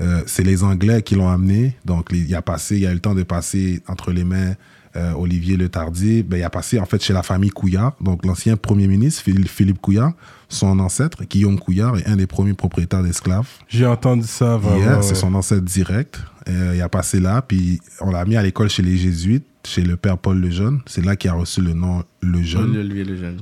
Euh, 0.00 0.22
c'est 0.26 0.42
les 0.42 0.62
Anglais 0.62 1.02
qui 1.02 1.14
l'ont 1.14 1.28
amené. 1.28 1.74
Donc, 1.84 2.08
il 2.12 2.34
a 2.34 2.42
passé, 2.42 2.78
il 2.78 2.86
a 2.86 2.90
eu 2.90 2.94
le 2.94 3.00
temps 3.00 3.14
de 3.14 3.22
passer 3.22 3.82
entre 3.88 4.12
les 4.12 4.24
mains 4.24 4.54
euh, 4.96 5.12
Olivier 5.12 5.56
Le 5.56 5.68
Tardy. 5.68 6.22
Ben, 6.22 6.38
il 6.38 6.42
a 6.42 6.50
passé 6.50 6.78
en 6.78 6.86
fait 6.86 7.02
chez 7.02 7.12
la 7.12 7.22
famille 7.22 7.50
Couillard. 7.50 7.92
Donc, 8.00 8.24
l'ancien 8.24 8.56
premier 8.56 8.86
ministre 8.86 9.22
Philippe, 9.22 9.80
Couillard, 9.80 10.12
son 10.48 10.78
ancêtre 10.78 11.24
Guillaume 11.24 11.58
Couillard 11.58 11.96
est 11.96 12.06
un 12.06 12.16
des 12.16 12.26
premiers 12.26 12.54
propriétaires 12.54 13.02
d'esclaves. 13.02 13.48
J'ai 13.68 13.86
entendu 13.86 14.26
ça 14.26 14.56
vraiment. 14.56 14.78
Yeah, 14.78 14.96
ouais. 14.96 15.02
c'est 15.02 15.14
son 15.14 15.34
ancêtre 15.34 15.64
direct. 15.64 16.20
Euh, 16.48 16.72
il 16.74 16.80
a 16.80 16.88
passé 16.88 17.18
là, 17.20 17.42
puis 17.42 17.80
on 18.00 18.10
l'a 18.10 18.24
mis 18.24 18.36
à 18.36 18.42
l'école 18.42 18.70
chez 18.70 18.82
les 18.82 18.96
Jésuites, 18.96 19.46
chez 19.64 19.82
le 19.82 19.96
père 19.96 20.16
Paul 20.16 20.40
Lejeune. 20.40 20.80
C'est 20.86 21.04
là 21.04 21.16
qu'il 21.16 21.30
a 21.30 21.34
reçu 21.34 21.60
le 21.60 21.72
nom 21.72 22.04
Lejeune. 22.22 22.76
Olivier 22.76 23.04
le 23.04 23.16
jeune. 23.16 23.38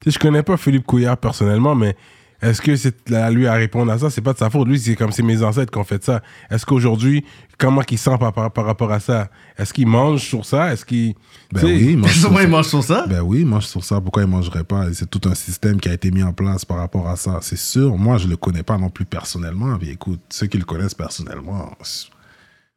Tu 0.00 0.10
sais, 0.10 0.10
je 0.10 0.18
connais 0.18 0.42
pas 0.42 0.56
Philippe 0.56 0.84
Couillard 0.84 1.16
personnellement, 1.16 1.74
mais 1.74 1.96
est-ce 2.44 2.60
que 2.60 2.76
c'est 2.76 3.10
à 3.12 3.30
lui 3.30 3.46
à 3.46 3.54
répondre 3.54 3.90
à 3.90 3.98
ça? 3.98 4.10
C'est 4.10 4.20
pas 4.20 4.34
de 4.34 4.38
sa 4.38 4.50
faute. 4.50 4.68
Lui, 4.68 4.78
c'est 4.78 4.96
comme 4.96 5.12
c'est 5.12 5.22
mes 5.22 5.42
ancêtres 5.42 5.72
qui 5.72 5.78
ont 5.78 5.84
fait 5.84 6.04
ça. 6.04 6.22
Est-ce 6.50 6.66
qu'aujourd'hui, 6.66 7.24
comment 7.56 7.80
il 7.90 7.96
sent 7.96 8.18
par, 8.20 8.34
par, 8.34 8.52
par 8.52 8.66
rapport 8.66 8.92
à 8.92 9.00
ça? 9.00 9.30
Est-ce 9.56 9.72
qu'il 9.72 9.86
mange 9.86 10.20
sur 10.20 10.44
ça? 10.44 10.70
Est-ce 10.70 10.84
qu'il. 10.84 11.14
Ben 11.52 11.64
oui, 11.64 11.88
il 11.92 11.98
mange 11.98 12.12
sur 12.12 12.30
ça. 12.30 12.42
il 12.42 12.48
mange 12.48 12.66
sur 12.66 12.84
ça? 12.84 13.06
Ben 13.08 13.22
oui, 13.22 13.40
il 13.40 13.46
mange 13.46 13.64
sur 13.64 13.82
ça. 13.82 13.98
Pourquoi 13.98 14.24
il 14.24 14.28
mangerait 14.28 14.64
pas? 14.64 14.92
C'est 14.92 15.08
tout 15.08 15.26
un 15.26 15.34
système 15.34 15.80
qui 15.80 15.88
a 15.88 15.94
été 15.94 16.10
mis 16.10 16.22
en 16.22 16.34
place 16.34 16.66
par 16.66 16.76
rapport 16.76 17.08
à 17.08 17.16
ça. 17.16 17.38
C'est 17.40 17.58
sûr. 17.58 17.96
Moi, 17.96 18.18
je 18.18 18.28
le 18.28 18.36
connais 18.36 18.62
pas 18.62 18.76
non 18.76 18.90
plus 18.90 19.06
personnellement. 19.06 19.78
Puis 19.78 19.90
écoute, 19.90 20.20
ceux 20.28 20.46
qui 20.46 20.58
le 20.58 20.64
connaissent 20.64 20.94
personnellement, 20.94 21.72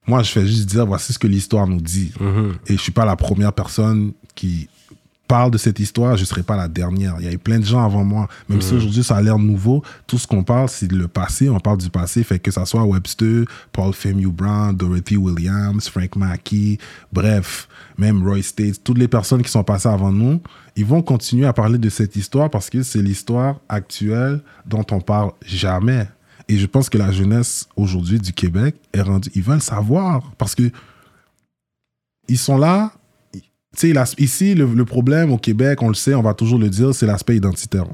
moi, 0.07 0.23
je 0.23 0.31
fais 0.31 0.47
juste 0.47 0.69
dire 0.69 0.85
voici 0.85 1.11
ce 1.11 1.19
que 1.19 1.27
l'histoire 1.27 1.67
nous 1.67 1.81
dit. 1.81 2.13
Mhm. 2.19 2.53
Et 2.67 2.77
je 2.77 2.81
suis 2.81 2.93
pas 2.93 3.03
la 3.03 3.17
première 3.17 3.51
personne 3.51 4.13
qui 4.33 4.69
parle 5.27 5.51
de 5.51 5.57
cette 5.57 5.79
histoire, 5.79 6.15
je 6.17 6.25
serai 6.25 6.43
pas 6.43 6.55
la 6.55 6.67
dernière. 6.67 7.15
Il 7.19 7.25
y 7.25 7.27
a 7.27 7.31
eu 7.31 7.37
plein 7.37 7.59
de 7.59 7.65
gens 7.65 7.83
avant 7.83 8.03
moi. 8.03 8.27
Même 8.47 8.61
si 8.61 8.73
aujourd'hui 8.73 9.03
ça 9.03 9.17
a 9.17 9.21
l'air 9.21 9.37
nouveau, 9.37 9.83
tout 10.07 10.17
ce 10.17 10.25
qu'on 10.25 10.43
parle, 10.43 10.69
c'est 10.69 10.91
le 10.91 11.07
passé. 11.07 11.49
On 11.49 11.59
parle 11.59 11.77
du 11.77 11.89
passé. 11.89 12.23
Fait 12.23 12.39
que 12.39 12.49
ça 12.49 12.65
soit 12.65 12.83
Webster, 12.83 13.45
Paul 13.71 13.93
Femu 13.93 14.27
Brown, 14.27 14.75
Dorothy 14.75 15.17
Williams, 15.17 15.89
Frank 15.89 16.15
Mackey, 16.15 16.77
bref, 17.11 17.67
même 17.97 18.25
Roy 18.25 18.41
States, 18.41 18.83
toutes 18.83 18.97
les 18.97 19.07
personnes 19.07 19.41
qui 19.41 19.51
sont 19.51 19.63
passées 19.63 19.89
avant 19.89 20.11
nous, 20.11 20.41
ils 20.75 20.85
vont 20.85 21.01
continuer 21.01 21.45
à 21.45 21.53
parler 21.53 21.77
de 21.77 21.89
cette 21.89 22.15
histoire 22.15 22.49
parce 22.49 22.69
que 22.69 22.83
c'est 22.83 23.01
l'histoire 23.01 23.59
actuelle 23.67 24.41
dont 24.65 24.85
on 24.91 25.01
parle 25.01 25.31
jamais. 25.45 26.07
Et 26.47 26.57
je 26.57 26.65
pense 26.65 26.89
que 26.89 26.97
la 26.97 27.11
jeunesse 27.11 27.67
aujourd'hui 27.75 28.19
du 28.19 28.31
Québec 28.31 28.75
est 28.93 29.01
rendue, 29.01 29.29
ils 29.35 29.41
veulent 29.41 29.61
savoir 29.61 30.31
parce 30.37 30.55
que 30.55 30.71
ils 32.29 32.37
sont 32.37 32.57
là. 32.57 32.91
Tu 33.75 33.93
sais, 33.93 34.03
ici, 34.17 34.55
le, 34.55 34.65
le 34.65 34.85
problème 34.85 35.31
au 35.31 35.37
Québec, 35.37 35.81
on 35.81 35.89
le 35.89 35.93
sait, 35.93 36.15
on 36.15 36.21
va 36.23 36.33
toujours 36.33 36.57
le 36.59 36.69
dire, 36.69 36.95
c'est 36.95 37.05
l'aspect 37.05 37.35
identitaire. 37.35 37.85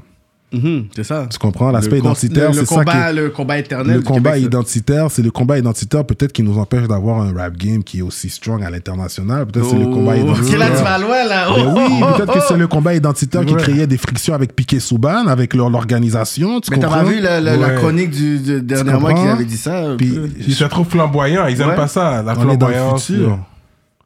Mhm, 0.52 0.84
C'est 0.94 1.02
ça. 1.02 1.26
Tu 1.28 1.36
comprends? 1.36 1.72
L'aspect 1.72 1.98
identitaire, 1.98 2.54
c'est 2.54 2.64
ça 2.64 2.84
qui 2.84 2.90
combat, 2.92 3.10
est- 3.10 3.12
Le 3.12 3.30
combat 3.30 3.58
éternel. 3.58 3.96
le 3.96 4.02
du 4.02 4.06
combat 4.06 4.34
Québec, 4.34 4.46
identitaire, 4.52 5.10
c'est 5.10 5.22
le 5.22 5.32
combat 5.32 5.58
identitaire 5.58 6.04
peut-être 6.06 6.32
qui 6.32 6.44
nous 6.44 6.58
empêche 6.58 6.86
d'avoir 6.86 7.20
un 7.22 7.34
rap 7.34 7.56
game 7.56 7.82
qui 7.82 7.98
est 7.98 8.02
aussi 8.02 8.30
strong 8.30 8.62
à 8.62 8.70
l'international. 8.70 9.46
Peut-être 9.46 9.68
c'est 9.70 9.78
le 9.78 9.86
combat 9.86 10.12
Oh, 10.16 10.20
identitaire. 10.32 10.58
Là, 10.60 10.66
tu 10.70 10.84
vas 10.84 10.98
loin, 10.98 11.24
là. 11.24 11.46
Oh, 11.50 11.54
oui, 11.74 11.82
oh, 11.88 12.04
oh, 12.04 12.16
peut-être 12.16 12.32
que 12.34 12.38
oh. 12.38 12.44
c'est 12.46 12.56
le 12.56 12.68
combat 12.68 12.94
identitaire 12.94 13.44
qui 13.44 13.56
créait 13.56 13.88
des 13.88 13.96
frictions 13.98 14.32
avec 14.34 14.54
Piquet 14.54 14.78
Souban, 14.78 15.26
avec 15.26 15.54
leur- 15.54 15.70
l'organisation. 15.70 16.60
Tu 16.60 16.70
Mais 16.70 16.78
t'as 16.78 17.02
vu 17.02 17.20
la, 17.20 17.40
la- 17.40 17.56
la 17.56 17.66
Ouais. 17.68 17.74
chronique 17.74 18.10
du, 18.10 18.38
mois 18.38 19.10
comprends? 19.10 19.14
qui 19.24 19.28
avait 19.28 19.44
dit 19.44 19.56
ça? 19.56 19.82
Puis? 19.98 20.14
Ils 20.46 20.54
sont 20.54 20.68
trop 20.68 20.84
flamboyants. 20.84 21.48
Ils 21.48 21.60
aiment 21.60 21.70
Ouais. 21.70 21.74
pas 21.76 21.88
ça, 21.88 22.22
la 22.22 22.38
on 22.38 22.48
est 22.50 22.56
dans 22.56 22.68
le 22.68 22.74
flamboyance. 22.74 23.06
futur. 23.06 23.38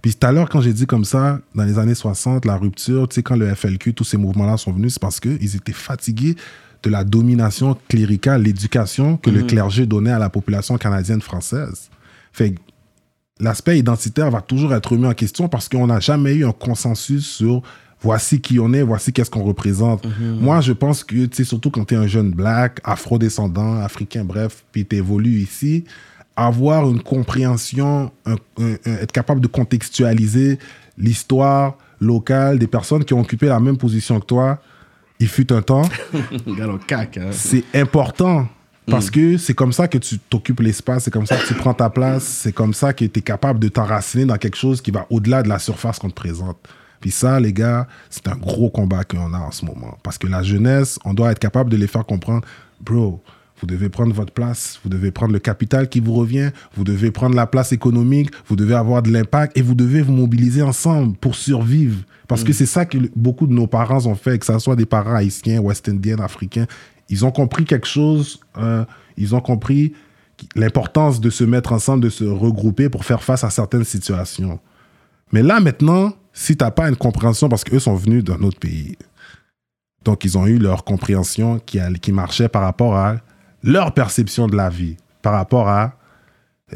Puis 0.02 0.14
tout 0.14 0.26
à 0.26 0.32
l'heure, 0.32 0.48
quand 0.48 0.60
j'ai 0.60 0.72
dit 0.72 0.86
comme 0.86 1.04
ça, 1.04 1.40
dans 1.54 1.64
les 1.64 1.78
années 1.78 1.94
60, 1.94 2.44
la 2.44 2.56
rupture, 2.56 3.08
tu 3.08 3.16
sais, 3.16 3.22
quand 3.22 3.36
le 3.36 3.52
FLQ, 3.54 3.94
tous 3.94 4.04
ces 4.04 4.16
mouvements-là 4.16 4.56
sont 4.56 4.72
venus, 4.72 4.94
c'est 4.94 5.00
parce 5.00 5.20
qu'ils 5.20 5.56
étaient 5.56 5.72
fatigués 5.72 6.36
de 6.82 6.90
la 6.90 7.04
domination 7.04 7.76
cléricale, 7.88 8.42
l'éducation 8.42 9.16
que 9.16 9.30
le 9.30 9.42
clergé 9.42 9.86
donnait 9.86 10.12
à 10.12 10.18
la 10.18 10.30
population 10.30 10.76
canadienne 10.78 11.20
française. 11.20 11.90
Fait 12.32 12.54
l'aspect 13.40 13.78
identitaire 13.78 14.30
va 14.30 14.40
toujours 14.40 14.74
être 14.74 14.92
remis 14.92 15.06
en 15.06 15.14
question 15.14 15.48
parce 15.48 15.68
qu'on 15.68 15.86
n'a 15.88 16.00
jamais 16.00 16.34
eu 16.34 16.46
un 16.46 16.52
consensus 16.52 17.26
sur 17.26 17.62
voici 18.00 18.40
qui 18.40 18.60
on 18.60 18.72
est, 18.72 18.82
voici 18.82 19.12
qu'est-ce 19.12 19.30
qu'on 19.30 19.42
représente. 19.42 20.06
Moi, 20.20 20.60
je 20.60 20.72
pense 20.72 21.02
que, 21.02 21.26
tu 21.26 21.36
sais, 21.36 21.44
surtout 21.44 21.70
quand 21.70 21.84
tu 21.84 21.94
es 21.94 21.96
un 21.96 22.06
jeune 22.06 22.30
black, 22.30 22.80
afro-descendant, 22.84 23.80
africain, 23.80 24.24
bref, 24.24 24.64
puis 24.70 24.86
tu 24.86 24.96
évolues 24.96 25.40
ici, 25.40 25.84
avoir 26.46 26.88
une 26.88 27.02
compréhension, 27.02 28.10
un- 28.26 28.34
un- 28.60 28.74
un- 28.86 28.94
être 29.02 29.12
capable 29.12 29.40
de 29.40 29.46
contextualiser 29.48 30.58
l'histoire 30.96 31.74
locale 32.00 32.58
des 32.58 32.66
personnes 32.66 33.04
qui 33.04 33.14
ont 33.14 33.20
occupé 33.20 33.46
la 33.46 33.60
même 33.60 33.76
position 33.76 34.20
que 34.20 34.26
toi, 34.26 34.58
il 35.20 35.28
fut 35.28 35.52
un 35.52 35.62
temps, 35.62 35.82
hein. 37.18 37.30
c'est 37.32 37.64
important. 37.74 38.46
Parce 38.90 39.10
que 39.10 39.36
c'est 39.36 39.52
comme 39.52 39.72
ça 39.74 39.86
que 39.86 39.98
tu 39.98 40.18
t'occupes 40.18 40.60
l'espace, 40.60 41.04
c'est 41.04 41.10
comme 41.10 41.26
ça 41.26 41.36
que 41.36 41.46
tu 41.46 41.52
prends 41.52 41.74
ta 41.74 41.90
place, 41.90 42.22
c'est 42.24 42.52
comme 42.52 42.72
ça 42.72 42.94
que 42.94 43.04
tu 43.04 43.18
es 43.18 43.22
capable 43.22 43.58
de 43.60 43.68
t'enraciner 43.68 44.24
dans 44.24 44.38
quelque 44.38 44.56
chose 44.56 44.80
qui 44.80 44.90
va 44.90 45.06
au-delà 45.10 45.42
de 45.42 45.48
la 45.50 45.58
surface 45.58 45.98
qu'on 45.98 46.08
te 46.08 46.14
présente. 46.14 46.56
Puis 46.98 47.10
ça, 47.10 47.38
les 47.38 47.52
gars, 47.52 47.86
c'est 48.08 48.26
un 48.28 48.36
gros 48.36 48.70
combat 48.70 49.04
qu'on 49.04 49.34
a 49.34 49.38
en 49.40 49.50
ce 49.50 49.66
moment. 49.66 49.98
Parce 50.02 50.16
que 50.16 50.26
la 50.26 50.42
jeunesse, 50.42 50.98
on 51.04 51.12
doit 51.12 51.30
être 51.32 51.38
capable 51.38 51.68
de 51.70 51.76
les 51.76 51.86
faire 51.86 52.06
comprendre, 52.06 52.46
bro, 52.80 53.22
vous 53.60 53.66
devez 53.66 53.88
prendre 53.88 54.14
votre 54.14 54.32
place, 54.32 54.78
vous 54.82 54.90
devez 54.90 55.10
prendre 55.10 55.32
le 55.32 55.38
capital 55.38 55.88
qui 55.88 56.00
vous 56.00 56.14
revient, 56.14 56.50
vous 56.76 56.84
devez 56.84 57.10
prendre 57.10 57.34
la 57.34 57.46
place 57.46 57.72
économique, 57.72 58.30
vous 58.46 58.56
devez 58.56 58.74
avoir 58.74 59.02
de 59.02 59.10
l'impact 59.10 59.56
et 59.56 59.62
vous 59.62 59.74
devez 59.74 60.02
vous 60.02 60.12
mobiliser 60.12 60.62
ensemble 60.62 61.16
pour 61.16 61.34
survivre. 61.34 61.98
Parce 62.28 62.44
que 62.44 62.52
c'est 62.52 62.66
ça 62.66 62.84
que 62.84 62.98
beaucoup 63.16 63.46
de 63.46 63.52
nos 63.52 63.66
parents 63.66 64.06
ont 64.06 64.14
fait, 64.14 64.38
que 64.38 64.46
ce 64.46 64.58
soit 64.58 64.76
des 64.76 64.86
parents 64.86 65.14
haïtiens, 65.14 65.60
ouest-indiens, 65.60 66.18
africains. 66.18 66.66
Ils 67.08 67.24
ont 67.24 67.30
compris 67.30 67.64
quelque 67.64 67.86
chose, 67.86 68.40
euh, 68.58 68.84
ils 69.16 69.34
ont 69.34 69.40
compris 69.40 69.94
l'importance 70.54 71.20
de 71.20 71.30
se 71.30 71.42
mettre 71.42 71.72
ensemble, 71.72 72.04
de 72.04 72.10
se 72.10 72.24
regrouper 72.24 72.88
pour 72.88 73.04
faire 73.04 73.22
face 73.22 73.44
à 73.44 73.50
certaines 73.50 73.84
situations. 73.84 74.60
Mais 75.32 75.42
là, 75.42 75.58
maintenant, 75.58 76.12
si 76.32 76.56
tu 76.56 76.64
n'as 76.64 76.70
pas 76.70 76.88
une 76.88 76.96
compréhension, 76.96 77.48
parce 77.48 77.64
qu'eux 77.64 77.80
sont 77.80 77.94
venus 77.94 78.22
d'un 78.22 78.40
autre 78.42 78.58
pays, 78.58 78.96
donc 80.04 80.24
ils 80.24 80.38
ont 80.38 80.46
eu 80.46 80.58
leur 80.58 80.84
compréhension 80.84 81.58
qui 81.58 82.12
marchait 82.12 82.48
par 82.48 82.62
rapport 82.62 82.94
à 82.94 83.16
leur 83.62 83.92
perception 83.92 84.46
de 84.46 84.56
la 84.56 84.68
vie, 84.68 84.96
par 85.22 85.32
rapport 85.32 85.68
à 85.68 85.94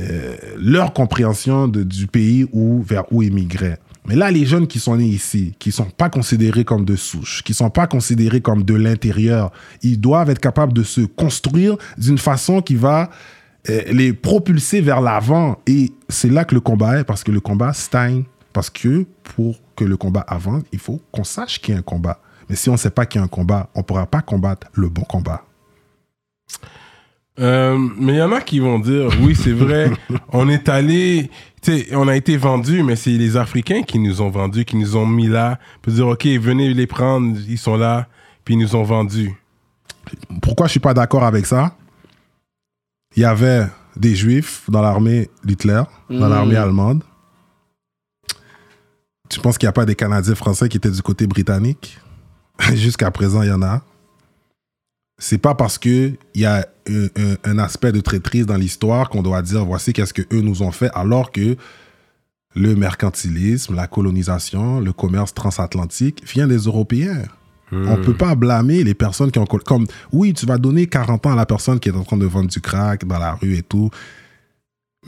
euh, 0.00 0.36
leur 0.56 0.92
compréhension 0.92 1.68
du 1.68 2.06
pays 2.06 2.46
où, 2.52 2.82
vers 2.82 3.04
où 3.12 3.22
ils 3.22 3.32
migraient. 3.32 3.78
Mais 4.06 4.16
là, 4.16 4.30
les 4.30 4.46
jeunes 4.46 4.66
qui 4.66 4.80
sont 4.80 4.96
nés 4.96 5.04
ici, 5.04 5.54
qui 5.58 5.70
sont 5.70 5.84
pas 5.84 6.10
considérés 6.10 6.64
comme 6.64 6.84
de 6.84 6.96
souche, 6.96 7.42
qui 7.44 7.54
sont 7.54 7.70
pas 7.70 7.86
considérés 7.86 8.40
comme 8.40 8.64
de 8.64 8.74
l'intérieur, 8.74 9.52
ils 9.82 10.00
doivent 10.00 10.30
être 10.30 10.40
capables 10.40 10.72
de 10.72 10.82
se 10.82 11.02
construire 11.02 11.76
d'une 11.98 12.18
façon 12.18 12.62
qui 12.62 12.74
va 12.74 13.10
euh, 13.68 13.82
les 13.92 14.12
propulser 14.12 14.80
vers 14.80 15.00
l'avant. 15.00 15.58
Et 15.66 15.92
c'est 16.08 16.30
là 16.30 16.44
que 16.44 16.54
le 16.54 16.60
combat 16.60 17.00
est, 17.00 17.04
parce 17.04 17.22
que 17.22 17.30
le 17.30 17.40
combat 17.40 17.72
stagne. 17.72 18.24
Parce 18.52 18.70
que 18.70 19.06
pour 19.22 19.56
que 19.76 19.84
le 19.84 19.96
combat 19.96 20.24
avance, 20.26 20.62
il 20.72 20.78
faut 20.78 21.00
qu'on 21.10 21.24
sache 21.24 21.60
qu'il 21.60 21.72
y 21.74 21.76
a 21.76 21.80
un 21.80 21.82
combat. 21.82 22.20
Mais 22.48 22.56
si 22.56 22.68
on 22.68 22.72
ne 22.72 22.78
sait 22.78 22.90
pas 22.90 23.06
qu'il 23.06 23.20
y 23.20 23.22
a 23.22 23.24
un 23.24 23.28
combat, 23.28 23.70
on 23.74 23.80
ne 23.80 23.84
pourra 23.84 24.06
pas 24.06 24.20
combattre 24.20 24.66
le 24.74 24.88
bon 24.88 25.02
combat. 25.02 25.44
Euh, 27.40 27.78
mais 27.96 28.14
il 28.14 28.18
y 28.18 28.22
en 28.22 28.32
a 28.32 28.40
qui 28.42 28.60
vont 28.60 28.78
dire, 28.78 29.08
oui, 29.22 29.34
c'est 29.34 29.52
vrai, 29.52 29.90
on 30.32 30.48
est 30.50 30.68
allé, 30.68 31.30
on 31.92 32.06
a 32.06 32.14
été 32.14 32.36
vendus, 32.36 32.82
mais 32.82 32.94
c'est 32.94 33.10
les 33.10 33.36
Africains 33.38 33.82
qui 33.82 33.98
nous 33.98 34.20
ont 34.20 34.28
vendus, 34.28 34.64
qui 34.66 34.76
nous 34.76 34.96
ont 34.96 35.06
mis 35.06 35.28
là, 35.28 35.58
pour 35.80 35.92
dire, 35.92 36.06
OK, 36.08 36.26
venez 36.26 36.72
les 36.74 36.86
prendre, 36.86 37.36
ils 37.48 37.58
sont 37.58 37.76
là, 37.76 38.06
puis 38.44 38.54
ils 38.54 38.58
nous 38.58 38.76
ont 38.76 38.82
vendus. 38.82 39.32
Pourquoi 40.42 40.66
je 40.66 40.72
suis 40.72 40.80
pas 40.80 40.92
d'accord 40.94 41.24
avec 41.24 41.46
ça? 41.46 41.74
Il 43.16 43.22
y 43.22 43.24
avait 43.26 43.66
des 43.96 44.14
juifs 44.14 44.64
dans 44.68 44.82
l'armée 44.82 45.30
d'Hitler, 45.44 45.82
dans 46.10 46.26
Mm. 46.26 46.30
l'armée 46.30 46.56
allemande. 46.56 47.02
Tu 49.30 49.40
penses 49.40 49.56
qu'il 49.56 49.66
n'y 49.66 49.70
a 49.70 49.72
pas 49.72 49.86
des 49.86 49.94
Canadiens 49.94 50.34
français 50.34 50.68
qui 50.68 50.76
étaient 50.76 50.90
du 50.90 51.00
côté 51.00 51.26
britannique? 51.26 51.98
Jusqu'à 52.74 53.10
présent, 53.10 53.40
il 53.42 53.48
y 53.48 53.52
en 53.52 53.62
a. 53.62 53.82
C'est 55.24 55.38
pas 55.38 55.54
parce 55.54 55.78
que 55.78 56.12
il 56.34 56.40
y 56.40 56.44
a 56.46 56.66
un, 56.88 57.04
un- 57.04 57.36
un 57.44 57.58
aspect 57.60 57.92
de 57.92 58.00
traîtrise 58.00 58.44
dans 58.44 58.56
l'histoire 58.56 59.08
qu'on 59.08 59.22
doit 59.22 59.40
dire 59.40 59.64
voici 59.64 59.92
qu'est-ce 59.92 60.12
que 60.12 60.22
eux 60.32 60.40
nous 60.40 60.62
ont 60.62 60.72
fait, 60.72 60.90
alors 60.94 61.30
que 61.30 61.56
le 62.56 62.74
mercantilisme, 62.74 63.76
la 63.76 63.86
colonisation, 63.86 64.80
le 64.80 64.92
commerce 64.92 65.32
transatlantique 65.32 66.24
vient 66.26 66.48
des 66.48 66.56
Européens. 66.58 67.22
On 67.70 67.96
peut 68.02 68.12
pas 68.14 68.34
blâmer 68.34 68.84
les 68.84 68.92
personnes 68.94 69.30
qui 69.30 69.38
ont... 69.38 69.46
Comme, 69.46 69.86
oui, 70.12 70.34
tu 70.34 70.44
vas 70.44 70.58
donner 70.58 70.86
40 70.86 71.24
ans 71.24 71.32
à 71.32 71.36
la 71.36 71.46
personne 71.46 71.80
qui 71.80 71.88
est 71.88 71.96
en 71.96 72.04
train 72.04 72.18
de 72.18 72.26
vendre 72.26 72.50
du 72.50 72.60
crack 72.60 73.06
dans 73.06 73.18
la 73.18 73.32
rue 73.34 73.56
et 73.56 73.62
tout. 73.62 73.88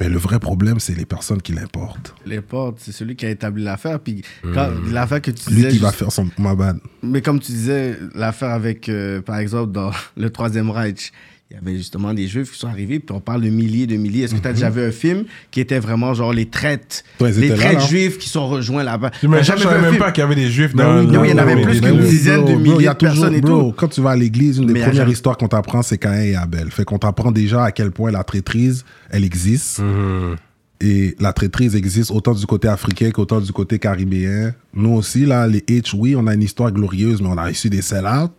Mais 0.00 0.08
le 0.08 0.18
vrai 0.18 0.40
problème, 0.40 0.80
c'est 0.80 0.94
les 0.94 1.04
personnes 1.06 1.40
qui 1.40 1.52
l'importent. 1.52 2.16
Les 2.26 2.40
portes, 2.40 2.78
c'est 2.80 2.90
celui 2.90 3.14
qui 3.14 3.26
a 3.26 3.30
établi 3.30 3.62
l'affaire. 3.62 4.00
Puis 4.00 4.22
quand 4.42 4.68
l'affaire 4.90 5.22
que 5.22 5.30
tu 5.30 5.48
Lui 5.50 5.56
disais. 5.56 5.68
qui 5.70 5.78
va 5.78 5.88
juste- 5.88 6.00
faire 6.00 6.10
son... 6.12 6.28
Ma 6.36 6.56
bad. 6.56 6.78
Mais 7.04 7.22
comme 7.22 7.38
tu 7.38 7.52
disais, 7.52 7.96
l'affaire 8.14 8.50
avec, 8.50 8.88
euh, 8.88 9.22
par 9.22 9.38
exemple, 9.38 9.70
dans 9.70 9.92
le 10.16 10.30
Troisième 10.30 10.70
Reich, 10.70 11.12
il 11.50 11.56
y 11.56 11.60
avait 11.60 11.76
justement 11.76 12.14
des 12.14 12.26
Juifs 12.26 12.50
qui 12.52 12.58
sont 12.58 12.66
arrivés, 12.68 12.98
puis 12.98 13.14
on 13.14 13.20
parle 13.20 13.42
de 13.42 13.48
milliers, 13.50 13.86
de 13.86 13.96
milliers. 13.96 14.24
Est-ce 14.24 14.34
que 14.34 14.40
tu 14.40 14.48
as 14.48 14.52
déjà 14.54 14.70
vu 14.70 14.82
un 14.82 14.90
film 14.90 15.24
qui 15.50 15.60
était 15.60 15.78
vraiment 15.78 16.12
genre 16.14 16.32
les 16.32 16.46
traites, 16.46 17.04
Ouais, 17.20 17.30
les 17.32 17.50
traites 17.50 17.74
là. 17.74 17.78
juifs 17.86 18.18
qui 18.18 18.28
sont 18.28 18.48
rejoints 18.48 18.82
là-bas? 18.82 19.10
Je 19.22 19.28
jamais 19.28 19.58
vu 19.60 19.64
savais 19.64 19.80
même 19.82 19.90
film? 19.92 19.98
pas 19.98 20.10
qu'il 20.10 20.22
y 20.22 20.24
avait 20.24 20.34
des 20.34 20.50
juifs 20.50 20.74
Ben 20.74 21.04
dans 21.04 21.12
dans- 21.12 21.20
oui, 21.20 21.28
il 21.28 21.30
y 21.30 21.34
en 21.34 21.38
avait 21.38 21.60
plus 21.62 21.80
qu'une 21.80 22.00
dizaine 22.00 22.40
de 22.46 22.52
bro, 22.54 22.58
milliers 22.58 22.88
de 22.88 22.94
personnes 22.94 23.34
et 23.34 23.40
bro, 23.42 23.60
tout. 23.70 23.74
Quand 23.76 23.88
tu 23.88 24.00
vas 24.00 24.10
à 24.10 24.16
l'église, 24.16 24.56
une 24.58 24.66
des 24.72 24.80
premières 24.80 25.08
histoires 25.08 25.36
qu'on 25.36 25.46
t'apprend, 25.48 25.82
c'est 25.82 25.98
Caïn 25.98 26.22
et 26.24 26.34
Abel. 26.34 26.70
Fait 26.70 26.84
qu'on 26.84 26.98
t'apprend 26.98 27.30
déjà 27.30 27.64
à 27.64 27.72
quel 27.72 27.90
point 27.92 28.10
la 28.10 28.24
traîtrise, 28.24 28.84
elle 29.10 29.22
existe. 29.24 29.80
Mhm. 29.80 30.36
Et 30.80 31.14
la 31.20 31.32
traîtrise 31.32 31.76
existe 31.76 32.10
autant 32.10 32.32
du 32.34 32.44
côté 32.46 32.68
africain 32.68 33.10
qu'autant 33.10 33.40
du 33.40 33.52
côté 33.52 33.78
caribéen. 33.78 34.54
Nous 34.74 34.90
aussi, 34.90 35.24
là, 35.24 35.46
les 35.46 35.60
H, 35.60 35.94
oui, 35.94 36.16
on 36.16 36.26
a 36.26 36.34
une 36.34 36.42
histoire 36.42 36.72
glorieuse, 36.72 37.22
mais 37.22 37.28
on 37.28 37.38
a 37.38 37.44
reçu 37.44 37.70
des 37.70 37.80
sell-out. 37.82 38.32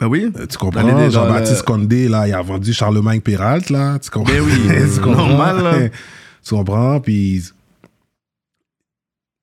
Ben 0.00 0.06
oui. 0.08 0.30
Euh, 0.36 0.46
Tu 0.46 0.58
comprends? 0.58 1.10
Jean-Baptiste 1.10 1.58
le- 1.60 1.62
Condé, 1.64 2.08
là, 2.08 2.26
il 2.28 2.34
a 2.34 2.42
vendu 2.42 2.72
Charlemagne 2.72 3.20
Perrault, 3.20 3.60
là. 3.70 3.98
Tu 3.98 4.10
comprends? 4.10 4.32
Ben 4.32 4.40
oui, 4.42 4.52
Tu 4.94 5.00
comprends? 5.00 5.26
normal, 5.28 5.62
là. 5.62 5.88
Tu 6.44 6.54
comprends? 6.54 7.00
Puis 7.00 7.42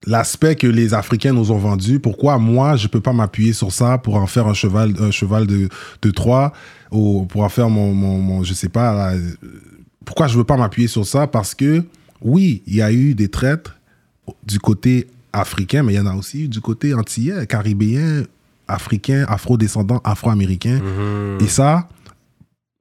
l'aspect 0.06 0.56
que 0.56 0.66
les 0.66 0.94
Africains 0.94 1.32
nous 1.32 1.52
ont 1.52 1.58
vendu, 1.58 2.00
pourquoi 2.00 2.38
moi, 2.38 2.76
je 2.76 2.88
peux 2.88 3.00
pas 3.00 3.12
m'appuyer 3.12 3.52
sur 3.52 3.72
ça 3.72 3.98
pour 3.98 4.16
en 4.16 4.26
faire 4.26 4.46
un 4.48 4.54
cheval, 4.54 4.94
un 5.00 5.10
cheval 5.10 5.46
de, 5.46 5.68
de 6.02 6.10
Troie 6.10 6.52
ou 6.90 7.24
pour 7.26 7.42
en 7.42 7.48
faire 7.48 7.68
mon, 7.68 7.94
mon, 7.94 8.18
mon- 8.18 8.42
je 8.42 8.52
sais 8.54 8.68
pas, 8.68 8.92
là, 9.12 9.18
pourquoi 10.04 10.26
je 10.26 10.36
veux 10.36 10.44
pas 10.44 10.56
m'appuyer 10.56 10.88
sur 10.88 11.06
ça? 11.06 11.26
Parce 11.26 11.54
que, 11.54 11.84
oui, 12.20 12.62
il 12.66 12.74
y 12.76 12.82
a 12.82 12.92
eu 12.92 13.14
des 13.14 13.28
traites 13.28 13.68
du 14.46 14.58
côté 14.58 15.06
africain, 15.32 15.82
mais 15.84 15.94
il 15.94 15.96
y 15.96 16.00
en 16.00 16.06
a 16.06 16.14
aussi 16.14 16.44
eu 16.44 16.48
du 16.48 16.60
côté 16.60 16.94
antillais, 16.94 17.46
caribéen, 17.46 18.24
africain, 18.72 19.24
afro-descendant, 19.28 20.00
afro-américain. 20.04 20.80
Et 21.40 21.48
ça, 21.48 21.88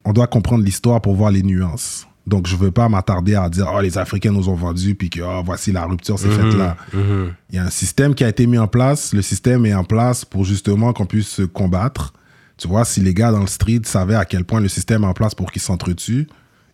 on 0.06 0.14
doit 0.14 0.28
comprendre 0.28 0.64
l'histoire 0.64 1.02
pour 1.02 1.16
voir 1.16 1.32
les 1.32 1.44
nuances. 1.44 2.08
Donc, 2.28 2.48
je 2.48 2.56
ne 2.56 2.62
veux 2.62 2.72
pas 2.72 2.88
m'attarder 2.88 3.36
à 3.36 3.50
dire, 3.50 3.68
oh, 3.74 3.82
les 3.82 3.98
Africains 3.98 4.32
nous 4.32 4.48
ont 4.48 4.56
vendus, 4.56 4.96
puis 4.96 5.10
que, 5.10 5.22
oh, 5.22 5.42
voici 5.44 5.72
la 5.72 5.86
rupture 5.86 6.20
s'est 6.20 6.30
faite 6.30 6.54
là. 6.54 6.78
Mhm. 6.94 7.34
Il 7.50 7.56
y 7.56 7.60
a 7.60 7.64
un 7.64 7.70
système 7.70 8.14
qui 8.14 8.24
a 8.24 8.30
été 8.30 8.46
mis 8.46 8.58
en 8.58 8.68
place. 8.68 9.14
Le 9.14 9.22
système 9.22 9.66
est 9.66 9.74
en 9.74 9.84
place 9.84 10.24
pour 10.24 10.46
justement 10.46 10.94
qu'on 10.94 11.06
puisse 11.06 11.28
se 11.28 11.42
combattre. 11.42 12.14
Tu 12.58 12.68
vois, 12.68 12.86
si 12.86 13.02
les 13.02 13.16
gars 13.16 13.32
dans 13.32 13.40
le 13.40 13.48
street 13.48 13.82
savaient 13.86 14.16
à 14.16 14.26
quel 14.26 14.46
point 14.46 14.60
le 14.60 14.68
système 14.68 15.04
est 15.04 15.08
en 15.08 15.14
place 15.14 15.34
pour 15.34 15.52
qu'ils 15.52 15.64
s'entretuent, 15.64 16.28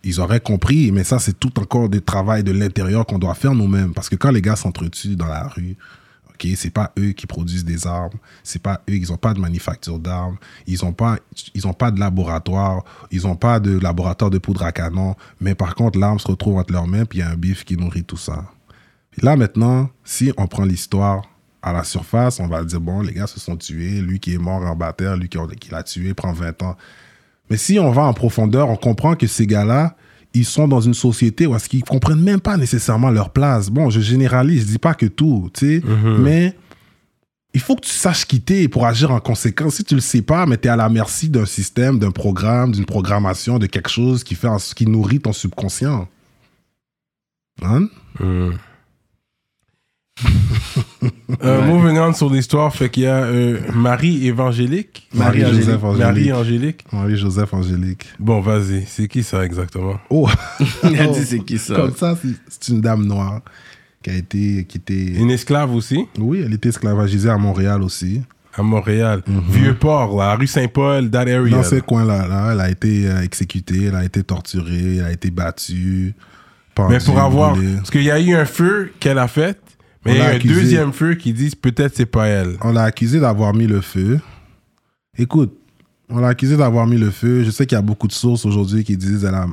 ils 0.04 0.20
auraient 0.20 0.40
compris. 0.40 0.92
Mais 0.92 1.02
ça, 1.02 1.18
c'est 1.18 1.38
tout 1.38 1.58
encore 1.58 1.88
du 1.88 2.02
travail 2.02 2.44
de 2.44 2.52
l'intérieur 2.52 3.06
qu'on 3.06 3.18
doit 3.18 3.34
faire 3.34 3.54
nous-mêmes. 3.54 3.94
Parce 3.94 4.10
que 4.10 4.16
quand 4.16 4.30
les 4.30 4.42
gars 4.42 4.56
s'entretuent 4.56 5.16
dans 5.16 5.28
la 5.28 5.48
rue, 5.48 5.76
ok, 6.38 6.52
c'est 6.56 6.70
pas 6.70 6.92
eux 6.98 7.12
qui 7.12 7.26
produisent 7.26 7.64
des 7.64 7.86
armes. 7.86 8.18
C'est 8.42 8.62
pas 8.62 8.82
eux, 8.88 8.94
ils 8.94 9.12
ont 9.12 9.16
pas 9.16 9.34
de 9.34 9.40
manufacture 9.40 9.98
d'armes. 9.98 10.36
Ils 10.66 10.84
ont 10.84 10.92
pas, 10.92 11.18
ils 11.54 11.66
ont 11.66 11.72
pas 11.72 11.90
de 11.90 11.98
laboratoire. 11.98 12.84
Ils 13.10 13.26
ont 13.26 13.36
pas 13.36 13.60
de 13.60 13.78
laboratoire 13.78 14.30
de 14.30 14.38
poudre 14.38 14.62
à 14.64 14.72
canon. 14.72 15.16
Mais 15.40 15.54
par 15.54 15.74
contre, 15.74 15.98
l'arme 15.98 16.18
se 16.18 16.28
retrouve 16.28 16.56
entre 16.56 16.72
leurs 16.72 16.86
mains, 16.86 17.04
puis 17.04 17.18
il 17.18 17.22
y 17.22 17.24
a 17.24 17.30
un 17.30 17.36
bif 17.36 17.64
qui 17.64 17.76
nourrit 17.76 18.04
tout 18.04 18.16
ça. 18.16 18.44
Là, 19.20 19.36
maintenant, 19.36 19.90
si 20.04 20.32
on 20.36 20.46
prend 20.46 20.64
l'histoire 20.64 21.22
à 21.60 21.72
la 21.72 21.82
surface, 21.82 22.38
on 22.38 22.46
va 22.46 22.62
dire, 22.62 22.80
bon, 22.80 23.00
les 23.02 23.12
gars 23.12 23.26
se 23.26 23.40
sont 23.40 23.56
tués, 23.56 24.00
lui 24.00 24.20
qui 24.20 24.34
est 24.34 24.38
mort 24.38 24.62
en 24.64 24.76
bataille, 24.76 25.18
lui 25.18 25.28
qui 25.28 25.70
l'a 25.70 25.82
tué, 25.82 26.14
prend 26.14 26.32
20 26.32 26.62
ans. 26.62 26.76
Mais 27.50 27.56
si 27.56 27.78
on 27.78 27.90
va 27.90 28.02
en 28.02 28.12
profondeur, 28.12 28.68
on 28.68 28.76
comprend 28.76 29.16
que 29.16 29.26
ces 29.26 29.46
gars-là, 29.46 29.96
ils 30.34 30.44
sont 30.44 30.68
dans 30.68 30.80
une 30.80 30.94
société 30.94 31.46
où 31.46 31.54
est-ce 31.56 31.68
qu'ils 31.68 31.82
comprennent 31.84 32.20
même 32.22 32.40
pas 32.40 32.56
nécessairement 32.56 33.10
leur 33.10 33.30
place. 33.30 33.70
Bon, 33.70 33.90
je 33.90 34.00
généralise, 34.00 34.62
je 34.62 34.72
dis 34.72 34.78
pas 34.78 34.94
que 34.94 35.06
tout, 35.06 35.50
tu 35.54 35.80
sais, 35.80 35.82
mais 36.20 36.54
il 37.54 37.60
faut 37.60 37.74
que 37.76 37.80
tu 37.80 37.90
saches 37.90 38.26
quitter 38.26 38.68
pour 38.68 38.84
agir 38.86 39.10
en 39.10 39.20
conséquence. 39.20 39.76
Si 39.76 39.84
tu 39.84 39.94
le 39.94 40.00
sais 40.02 40.22
pas, 40.22 40.44
mais 40.46 40.58
tu 40.58 40.68
es 40.68 40.70
à 40.70 40.76
la 40.76 40.88
merci 40.90 41.28
d'un 41.30 41.46
système, 41.46 41.98
d'un 41.98 42.10
programme, 42.10 42.72
d'une 42.72 42.84
programmation, 42.84 43.58
de 43.58 43.66
quelque 43.66 43.88
chose 43.90 44.22
qui, 44.22 44.34
fait 44.34 44.48
en- 44.48 44.58
qui 44.58 44.86
nourrit 44.86 45.18
ton 45.20 45.32
subconscient. 45.32 46.06
Hein? 47.62 47.88
Mhm. 48.20 48.58
Euh, 51.44 51.64
moving 51.66 51.96
on 51.98 52.12
sur 52.12 52.28
l'histoire, 52.30 52.74
fait 52.74 52.88
qu'il 52.88 53.04
y 53.04 53.06
a 53.06 53.18
euh, 53.24 53.58
Marie 53.72 54.26
évangélique. 54.26 55.08
Marie-Joseph 55.14 55.82
Angélique. 55.84 56.04
Marie 56.06 56.32
Angélique. 56.32 56.84
Marie-Joseph 56.92 57.54
Angélique. 57.54 58.06
Bon, 58.18 58.40
vas-y, 58.40 58.84
c'est 58.86 59.06
qui 59.06 59.22
ça 59.22 59.44
exactement? 59.44 59.98
Oh, 60.10 60.28
Il 60.84 60.98
a 61.00 61.06
dit 61.06 61.24
c'est 61.24 61.38
qui 61.40 61.58
ça? 61.58 61.74
Comme 61.76 61.94
ça, 61.94 62.16
c'est- 62.48 62.68
une 62.72 62.80
dame 62.80 63.04
noire 63.06 63.40
qui 64.02 64.10
a 64.10 64.14
été, 64.14 64.64
qui 64.68 64.78
était, 64.78 64.94
Une 65.20 65.30
esclave 65.30 65.72
aussi, 65.74 66.06
oui, 66.18 66.42
elle 66.44 66.52
était 66.54 66.70
esclavagisée 66.70 67.30
à 67.30 67.36
Montréal 67.38 67.82
aussi. 67.82 68.22
à 68.56 68.62
Montréal. 68.62 69.22
Vieux-Port, 69.50 70.16
là, 70.18 70.34
rue 70.34 70.46
Saint-Paul, 70.48 71.10
that 71.10 71.20
area. 71.22 71.50
Dans 71.50 71.62
ces 71.62 71.80
coins-là, 71.80 72.26
là, 72.26 72.50
elle 72.52 72.60
a 72.60 72.70
été 72.70 73.06
euh, 73.06 73.22
exécutée, 73.22 73.84
elle 73.84 73.94
a 73.94 74.04
été 74.04 74.24
torturée, 74.24 74.96
elle 74.96 75.04
a 75.04 75.12
été 75.12 75.30
battue. 75.30 76.14
pendue, 76.74 76.94
Mais 76.94 77.00
pour 77.04 77.20
avoir. 77.20 77.52
brûlée. 77.54 77.74
Parce 77.76 77.90
qu'il 77.90 78.02
y 78.02 78.10
a 78.10 78.18
eu 78.18 78.34
un 78.34 78.44
feu 78.46 78.90
qu'elle 78.98 79.18
a 79.18 79.28
fait, 79.28 79.60
mais 80.14 80.20
un 80.20 80.38
deuxième 80.38 80.92
feu 80.92 81.14
qui 81.14 81.32
dit 81.32 81.54
peut-être 81.54 81.96
c'est 81.96 82.06
pas 82.06 82.26
elle. 82.26 82.56
On 82.62 82.72
l'a 82.72 82.84
accusée 82.84 83.20
d'avoir 83.20 83.54
mis 83.54 83.66
le 83.66 83.80
feu. 83.80 84.20
Écoute, 85.16 85.56
on 86.08 86.18
l'a 86.18 86.28
accusée 86.28 86.56
d'avoir 86.56 86.86
mis 86.86 86.98
le 86.98 87.10
feu. 87.10 87.44
Je 87.44 87.50
sais 87.50 87.66
qu'il 87.66 87.76
y 87.76 87.78
a 87.78 87.82
beaucoup 87.82 88.08
de 88.08 88.12
sources 88.12 88.44
aujourd'hui 88.44 88.84
qui 88.84 88.96
disent 88.96 89.24
elle 89.24 89.34
a. 89.34 89.46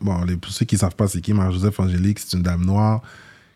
Bon, 0.00 0.24
les, 0.24 0.36
pour 0.36 0.50
ceux 0.50 0.64
qui 0.64 0.74
ne 0.74 0.80
savent 0.80 0.96
pas 0.96 1.06
c'est 1.06 1.20
qui, 1.20 1.32
Marie-Joseph 1.32 1.78
Angélique, 1.78 2.18
c'est 2.18 2.36
une 2.36 2.42
dame 2.42 2.64
noire 2.64 3.02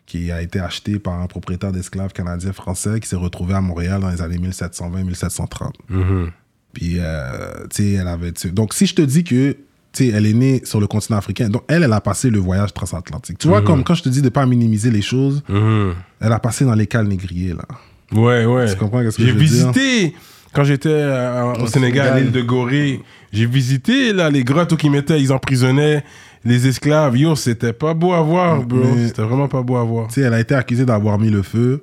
qui 0.05 0.31
a 0.31 0.41
été 0.41 0.59
achetée 0.59 0.99
par 0.99 1.21
un 1.21 1.27
propriétaire 1.27 1.73
d'esclaves 1.73 2.13
canadien-français 2.13 3.01
qui 3.01 3.09
s'est 3.09 3.17
retrouvé 3.17 3.53
à 3.53 3.61
Montréal 3.61 3.99
dans 3.99 4.09
les 4.09 4.21
années 4.21 4.37
1720-1730. 4.37 5.73
Mhm. 5.89 6.31
Puis, 6.73 6.95
euh, 6.99 7.67
tu 7.69 7.83
sais, 7.83 7.91
elle 7.93 8.07
avait. 8.07 8.31
Donc, 8.51 8.73
si 8.73 8.85
je 8.85 8.95
te 8.95 9.01
dis 9.01 9.23
que, 9.23 9.57
sais, 9.97 10.07
elle 10.07 10.25
est 10.25 10.33
née 10.33 10.61
sur 10.63 10.79
le 10.79 10.87
continent 10.87 11.17
africain, 11.17 11.49
donc 11.49 11.63
elle, 11.67 11.83
elle 11.83 11.93
a 11.93 12.01
passé 12.01 12.29
le 12.29 12.39
voyage 12.39 12.73
transatlantique. 12.73 13.37
Tu 13.37 13.47
vois, 13.47 13.61
comme 13.61 13.83
quand 13.83 13.93
je 13.95 14.03
te 14.03 14.09
dis 14.09 14.21
de 14.21 14.29
pas 14.29 14.45
minimiser 14.45 14.89
les 14.91 15.01
choses, 15.01 15.43
Mhm. 15.49 15.93
elle 16.21 16.31
a 16.31 16.39
passé 16.39 16.65
dans 16.65 16.75
les 16.75 16.87
cales 16.87 17.07
négriers, 17.07 17.53
là. 17.53 17.65
Ouais, 18.13 18.45
ouais. 18.45 18.69
Tu 18.71 18.77
comprends 18.77 19.01
qu'est-ce 19.03 19.17
que 19.17 19.23
J'ai 19.23 19.29
je 19.29 19.33
veux 19.33 19.39
dire? 19.45 19.71
visité, 19.71 20.15
quand 20.53 20.63
j'étais 20.63 20.89
euh, 20.89 21.53
au, 21.55 21.63
Au 21.63 21.67
Sénégal, 21.67 22.07
à 22.13 22.19
l'île 22.19 22.31
de 22.31 22.41
Gorée, 22.41 23.01
j'ai 23.33 23.45
visité 23.45 24.13
là, 24.13 24.29
les 24.29 24.43
grottes 24.45 24.71
où 24.71 24.77
ils 24.81 24.89
mettaient, 24.91 25.19
ils 25.21 25.31
emprisonnaient 25.33 26.03
les 26.45 26.67
esclaves, 26.67 27.17
yo, 27.17 27.35
c'était 27.35 27.73
pas 27.73 27.93
beau 27.93 28.13
à 28.13 28.21
voir, 28.21 28.63
bro. 28.63 28.79
C'était 29.05 29.21
vraiment 29.23 29.49
pas 29.49 29.61
beau 29.61 29.75
à 29.75 29.83
voir. 29.83 30.07
Tu 30.07 30.13
sais, 30.15 30.21
elle 30.21 30.33
a 30.33 30.39
été 30.39 30.55
accusée 30.55 30.85
d'avoir 30.85 31.19
mis 31.19 31.29
le 31.29 31.41
feu. 31.41 31.81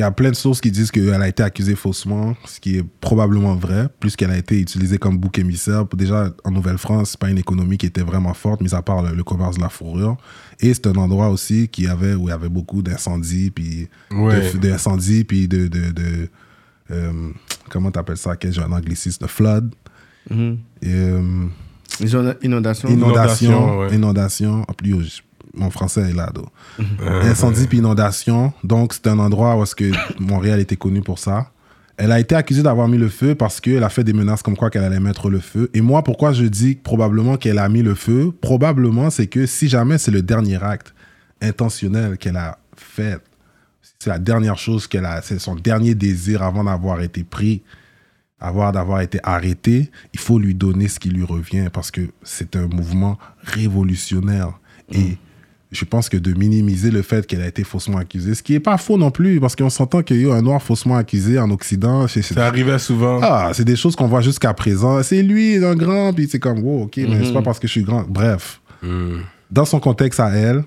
Il 0.00 0.02
y 0.02 0.06
a 0.06 0.10
plein 0.10 0.30
de 0.30 0.34
sources 0.34 0.62
qui 0.62 0.70
disent 0.70 0.90
qu'elle 0.90 1.20
a 1.20 1.28
été 1.28 1.42
accusée 1.42 1.74
faussement, 1.74 2.34
ce 2.46 2.58
qui 2.58 2.78
est 2.78 2.82
probablement 3.02 3.54
vrai, 3.54 3.86
plus 4.00 4.16
qu'elle 4.16 4.30
a 4.30 4.38
été 4.38 4.58
utilisée 4.58 4.96
comme 4.96 5.18
bouc 5.18 5.38
émissaire. 5.38 5.84
Déjà, 5.94 6.32
en 6.42 6.50
Nouvelle-France, 6.52 7.10
c'est 7.10 7.20
pas 7.20 7.28
une 7.28 7.36
économie 7.36 7.76
qui 7.76 7.84
était 7.84 8.00
vraiment 8.00 8.32
forte, 8.32 8.62
mis 8.62 8.74
à 8.74 8.80
part 8.80 9.02
le, 9.02 9.14
le 9.14 9.22
commerce 9.24 9.56
de 9.58 9.60
la 9.60 9.68
fourrure. 9.68 10.16
Et 10.58 10.72
c'est 10.72 10.86
un 10.86 10.94
endroit 10.94 11.28
aussi 11.28 11.68
qui 11.68 11.86
avait, 11.86 12.14
où 12.14 12.28
il 12.28 12.30
y 12.30 12.32
avait 12.32 12.48
beaucoup 12.48 12.80
d'incendies, 12.80 13.50
puis 13.50 13.88
Ouais. 14.10 14.50
d'incendies, 14.54 15.24
puis 15.24 15.46
de... 15.48 15.68
de, 15.68 15.90
de 15.90 16.28
euh, 16.92 17.12
comment 17.68 17.90
t'appelles 17.90 18.16
ça, 18.16 18.36
quel 18.36 18.54
genre 18.54 18.70
d'anglicisme, 18.70 19.22
de 19.22 19.28
flood. 19.30 19.74
Mhm. 20.30 20.58
Et, 20.80 20.86
euh, 20.94 21.44
Les 22.00 22.16
on- 22.16 22.34
inondations. 22.40 22.88
Inondation, 22.88 22.88
inondation, 22.88 23.78
ouais. 23.80 23.94
inondation. 23.94 24.64
Plus, 24.78 25.22
mon 25.54 25.70
français 25.70 26.10
est 26.10 26.14
là, 26.14 26.30
donc. 26.34 26.46
Incendie 27.22 27.66
puis 27.66 27.78
inondation. 27.78 28.52
Donc, 28.64 28.94
c'est 28.94 29.06
un 29.06 29.18
endroit 29.18 29.56
où 29.56 29.62
est-ce 29.62 29.74
que 29.74 29.90
Montréal 30.20 30.60
était 30.60 30.76
connu 30.76 31.00
pour 31.02 31.18
ça. 31.18 31.50
Elle 31.96 32.12
a 32.12 32.18
été 32.18 32.34
accusée 32.34 32.62
d'avoir 32.62 32.88
mis 32.88 32.96
le 32.96 33.10
feu 33.10 33.34
parce 33.34 33.60
qu'elle 33.60 33.84
a 33.84 33.90
fait 33.90 34.04
des 34.04 34.14
menaces 34.14 34.42
comme 34.42 34.56
quoi 34.56 34.70
qu'elle 34.70 34.84
allait 34.84 35.00
mettre 35.00 35.28
le 35.28 35.38
feu. 35.38 35.68
Et 35.74 35.82
moi, 35.82 36.02
pourquoi 36.02 36.32
je 36.32 36.44
dis 36.46 36.74
probablement 36.74 37.36
qu'elle 37.36 37.58
a 37.58 37.68
mis 37.68 37.82
le 37.82 37.94
feu? 37.94 38.32
Probablement, 38.40 39.10
c'est 39.10 39.26
que 39.26 39.44
si 39.44 39.68
jamais 39.68 39.98
c'est 39.98 40.10
le 40.10 40.22
dernier 40.22 40.62
acte 40.62 40.94
intentionnel 41.42 42.16
qu'elle 42.16 42.38
a 42.38 42.58
fait, 42.74 43.20
c'est 43.98 44.08
la 44.08 44.18
dernière 44.18 44.56
chose 44.56 44.86
qu'elle 44.86 45.04
a, 45.04 45.20
c'est 45.20 45.38
son 45.38 45.54
dernier 45.54 45.94
désir 45.94 46.42
avant 46.42 46.64
d'avoir 46.64 47.02
été 47.02 47.22
pris, 47.22 47.62
avoir 48.40 48.72
d'avoir 48.72 49.02
été 49.02 49.20
arrêté, 49.22 49.90
il 50.14 50.20
faut 50.20 50.38
lui 50.38 50.54
donner 50.54 50.88
ce 50.88 50.98
qui 50.98 51.10
lui 51.10 51.24
revient 51.24 51.68
parce 51.70 51.90
que 51.90 52.08
c'est 52.22 52.56
un 52.56 52.66
mouvement 52.66 53.18
révolutionnaire. 53.42 54.58
Et 54.90 55.18
je 55.72 55.84
pense 55.84 56.08
que 56.08 56.16
de 56.16 56.32
minimiser 56.32 56.90
le 56.90 57.02
fait 57.02 57.26
qu'elle 57.26 57.42
a 57.42 57.46
été 57.46 57.62
faussement 57.64 57.98
accusée, 57.98 58.34
ce 58.34 58.42
qui 58.42 58.54
est 58.54 58.60
pas 58.60 58.76
faux 58.76 58.98
non 58.98 59.10
plus, 59.10 59.38
parce 59.40 59.54
qu'on 59.54 59.70
s'entend 59.70 60.02
qu'il 60.02 60.20
y 60.20 60.28
a 60.30 60.34
un 60.34 60.42
noir 60.42 60.60
faussement 60.62 60.96
accusé 60.96 61.38
en 61.38 61.50
Occident. 61.50 62.08
c'est- 62.08 62.22
Ça 62.22 62.46
arrivait 62.46 62.78
souvent. 62.78 63.20
ah, 63.22 63.50
c'est 63.54 63.64
des 63.64 63.76
choses 63.76 63.94
qu'on 63.94 64.08
voit 64.08 64.20
jusqu'à 64.20 64.52
présent. 64.52 65.02
C'est 65.02 65.22
lui, 65.22 65.56
un 65.64 65.74
grand, 65.76 66.12
puis 66.12 66.28
c'est 66.30 66.40
comme, 66.40 66.58
wow, 66.60 66.82
ok, 66.84 66.96
mais 67.08 67.24
c'est 67.24 67.32
pas 67.32 67.42
parce 67.42 67.58
que 67.60 67.66
je 67.68 67.72
suis 67.72 67.82
grand. 67.84 68.02
Bref, 68.08 68.60
Hmm. 68.82 69.18
dans 69.50 69.64
son 69.66 69.78
contexte 69.78 70.20
à 70.20 70.30
elle, 70.30 70.64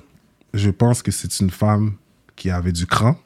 je 0.54 0.70
pense 0.70 1.02
que 1.02 1.12
c'est 1.12 1.40
une 1.40 1.50
femme 1.50 1.94
qui 2.36 2.50
avait 2.52 2.72
du 2.72 2.86
cran, 2.86 3.18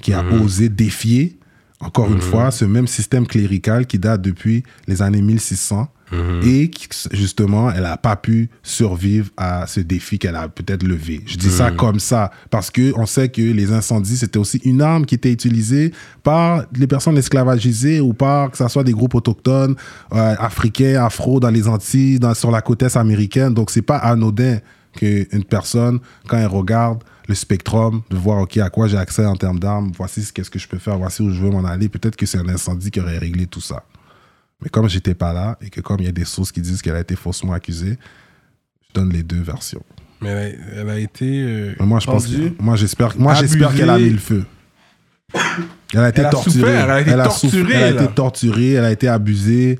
qui 0.00 0.12
a 0.12 0.24
osé 0.42 0.68
défier, 0.68 1.38
encore 1.80 2.10
une 2.10 2.20
fois, 2.20 2.50
ce 2.52 2.64
même 2.64 2.86
système 2.86 3.26
clérical 3.26 3.86
qui 3.86 3.98
date 3.98 4.22
depuis 4.22 4.62
les 4.86 5.02
années 5.02 5.20
1600 5.22 5.88
et 6.42 6.68
qui, 6.68 6.88
justement, 7.12 7.70
elle 7.70 7.82
n'a 7.82 7.96
pas 7.96 8.16
pu 8.16 8.50
survivre 8.62 9.30
à 9.36 9.66
ce 9.66 9.80
défi 9.80 10.18
qu'elle 10.18 10.36
a 10.36 10.48
peut-être 10.48 10.82
levé. 10.82 11.22
Je 11.26 11.36
dis 11.36 11.50
ça 11.50 11.70
comme 11.70 12.00
ça 12.00 12.30
parce 12.50 12.70
que 12.70 12.92
on 12.96 13.06
sait 13.06 13.28
que 13.28 13.40
les 13.40 13.72
incendies, 13.72 14.16
c'était 14.16 14.38
aussi 14.38 14.60
une 14.64 14.82
arme 14.82 15.06
qui 15.06 15.14
était 15.14 15.32
utilisée 15.32 15.92
par 16.22 16.64
les 16.76 16.86
personnes 16.86 17.16
esclavagisées 17.18 18.00
ou 18.00 18.12
par 18.12 18.50
que 18.50 18.58
ce 18.58 18.68
soit 18.68 18.84
des 18.84 18.92
groupes 18.92 19.14
autochtones, 19.14 19.76
euh, 20.12 20.34
africains, 20.38 21.04
afro 21.04 21.40
dans 21.40 21.50
les 21.50 21.68
Antilles, 21.68 22.18
dans, 22.18 22.34
sur 22.34 22.50
la 22.50 22.60
côte 22.60 22.82
est 22.82 22.96
américaine. 22.96 23.54
Donc, 23.54 23.70
c'est 23.70 23.82
pas 23.82 23.96
anodin 23.96 24.58
qu'une 24.94 25.44
personne, 25.44 26.00
quand 26.28 26.36
elle 26.36 26.46
regarde 26.46 27.02
le 27.28 27.34
spectrum, 27.34 28.02
de 28.10 28.16
voir, 28.16 28.42
OK, 28.42 28.56
à 28.58 28.68
quoi 28.68 28.88
j'ai 28.88 28.98
accès 28.98 29.24
en 29.24 29.36
termes 29.36 29.58
d'armes, 29.58 29.92
voici 29.96 30.22
ce 30.22 30.32
qu'est-ce 30.32 30.50
que 30.50 30.58
je 30.58 30.68
peux 30.68 30.78
faire, 30.78 30.98
voici 30.98 31.22
où 31.22 31.30
je 31.30 31.40
veux 31.40 31.50
m'en 31.50 31.64
aller, 31.64 31.88
peut-être 31.88 32.16
que 32.16 32.26
c'est 32.26 32.38
un 32.38 32.48
incendie 32.48 32.90
qui 32.90 33.00
aurait 33.00 33.18
réglé 33.18 33.46
tout 33.46 33.60
ça. 33.60 33.84
Mais 34.62 34.68
comme 34.68 34.88
j'étais 34.88 35.14
pas 35.14 35.32
là 35.32 35.58
et 35.60 35.70
que 35.70 35.80
comme 35.80 35.98
il 36.00 36.06
y 36.06 36.08
a 36.08 36.12
des 36.12 36.24
sources 36.24 36.52
qui 36.52 36.60
disent 36.60 36.82
qu'elle 36.82 36.96
a 36.96 37.00
été 37.00 37.16
faussement 37.16 37.52
accusée, 37.52 37.98
je 38.88 39.00
donne 39.00 39.10
les 39.12 39.22
deux 39.22 39.40
versions. 39.42 39.82
Mais 40.20 40.28
elle 40.28 40.38
a, 40.38 40.80
elle 40.82 40.88
a 40.90 40.98
été. 40.98 41.42
euh, 41.42 41.74
moi, 41.80 41.98
je 41.98 42.06
pense 42.06 42.26
que, 42.26 42.62
moi, 42.62 42.76
j'espère, 42.76 43.18
moi, 43.18 43.34
j'espère 43.34 43.74
qu'elle 43.74 43.90
a 43.90 43.98
mis 43.98 44.10
le 44.10 44.18
feu. 44.18 44.44
Elle 45.94 46.00
a 46.00 46.08
été 46.08 46.20
Elle 46.20 46.26
a 46.26 46.30
torturée. 46.30 46.58
souffert, 46.60 46.84
elle 46.84 46.90
a 46.90 47.00
été 47.00 47.12
torturée, 47.22 47.72
elle 47.74 47.82
a 47.98 48.02
été 48.02 48.14
torturée, 48.14 48.72
elle 48.72 48.84
a 48.84 48.90
été 48.92 49.08
abusée. 49.08 49.78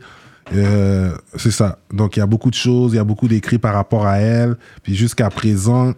Euh, 0.54 1.16
c'est 1.36 1.50
ça. 1.50 1.78
Donc, 1.90 2.16
il 2.16 2.20
y 2.20 2.22
a 2.22 2.26
beaucoup 2.26 2.50
de 2.50 2.54
choses, 2.54 2.92
il 2.92 2.96
y 2.96 2.98
a 2.98 3.04
beaucoup 3.04 3.28
d'écrits 3.28 3.58
par 3.58 3.72
rapport 3.72 4.06
à 4.06 4.18
elle. 4.18 4.56
Puis 4.82 4.94
jusqu'à 4.94 5.30
présent, 5.30 5.92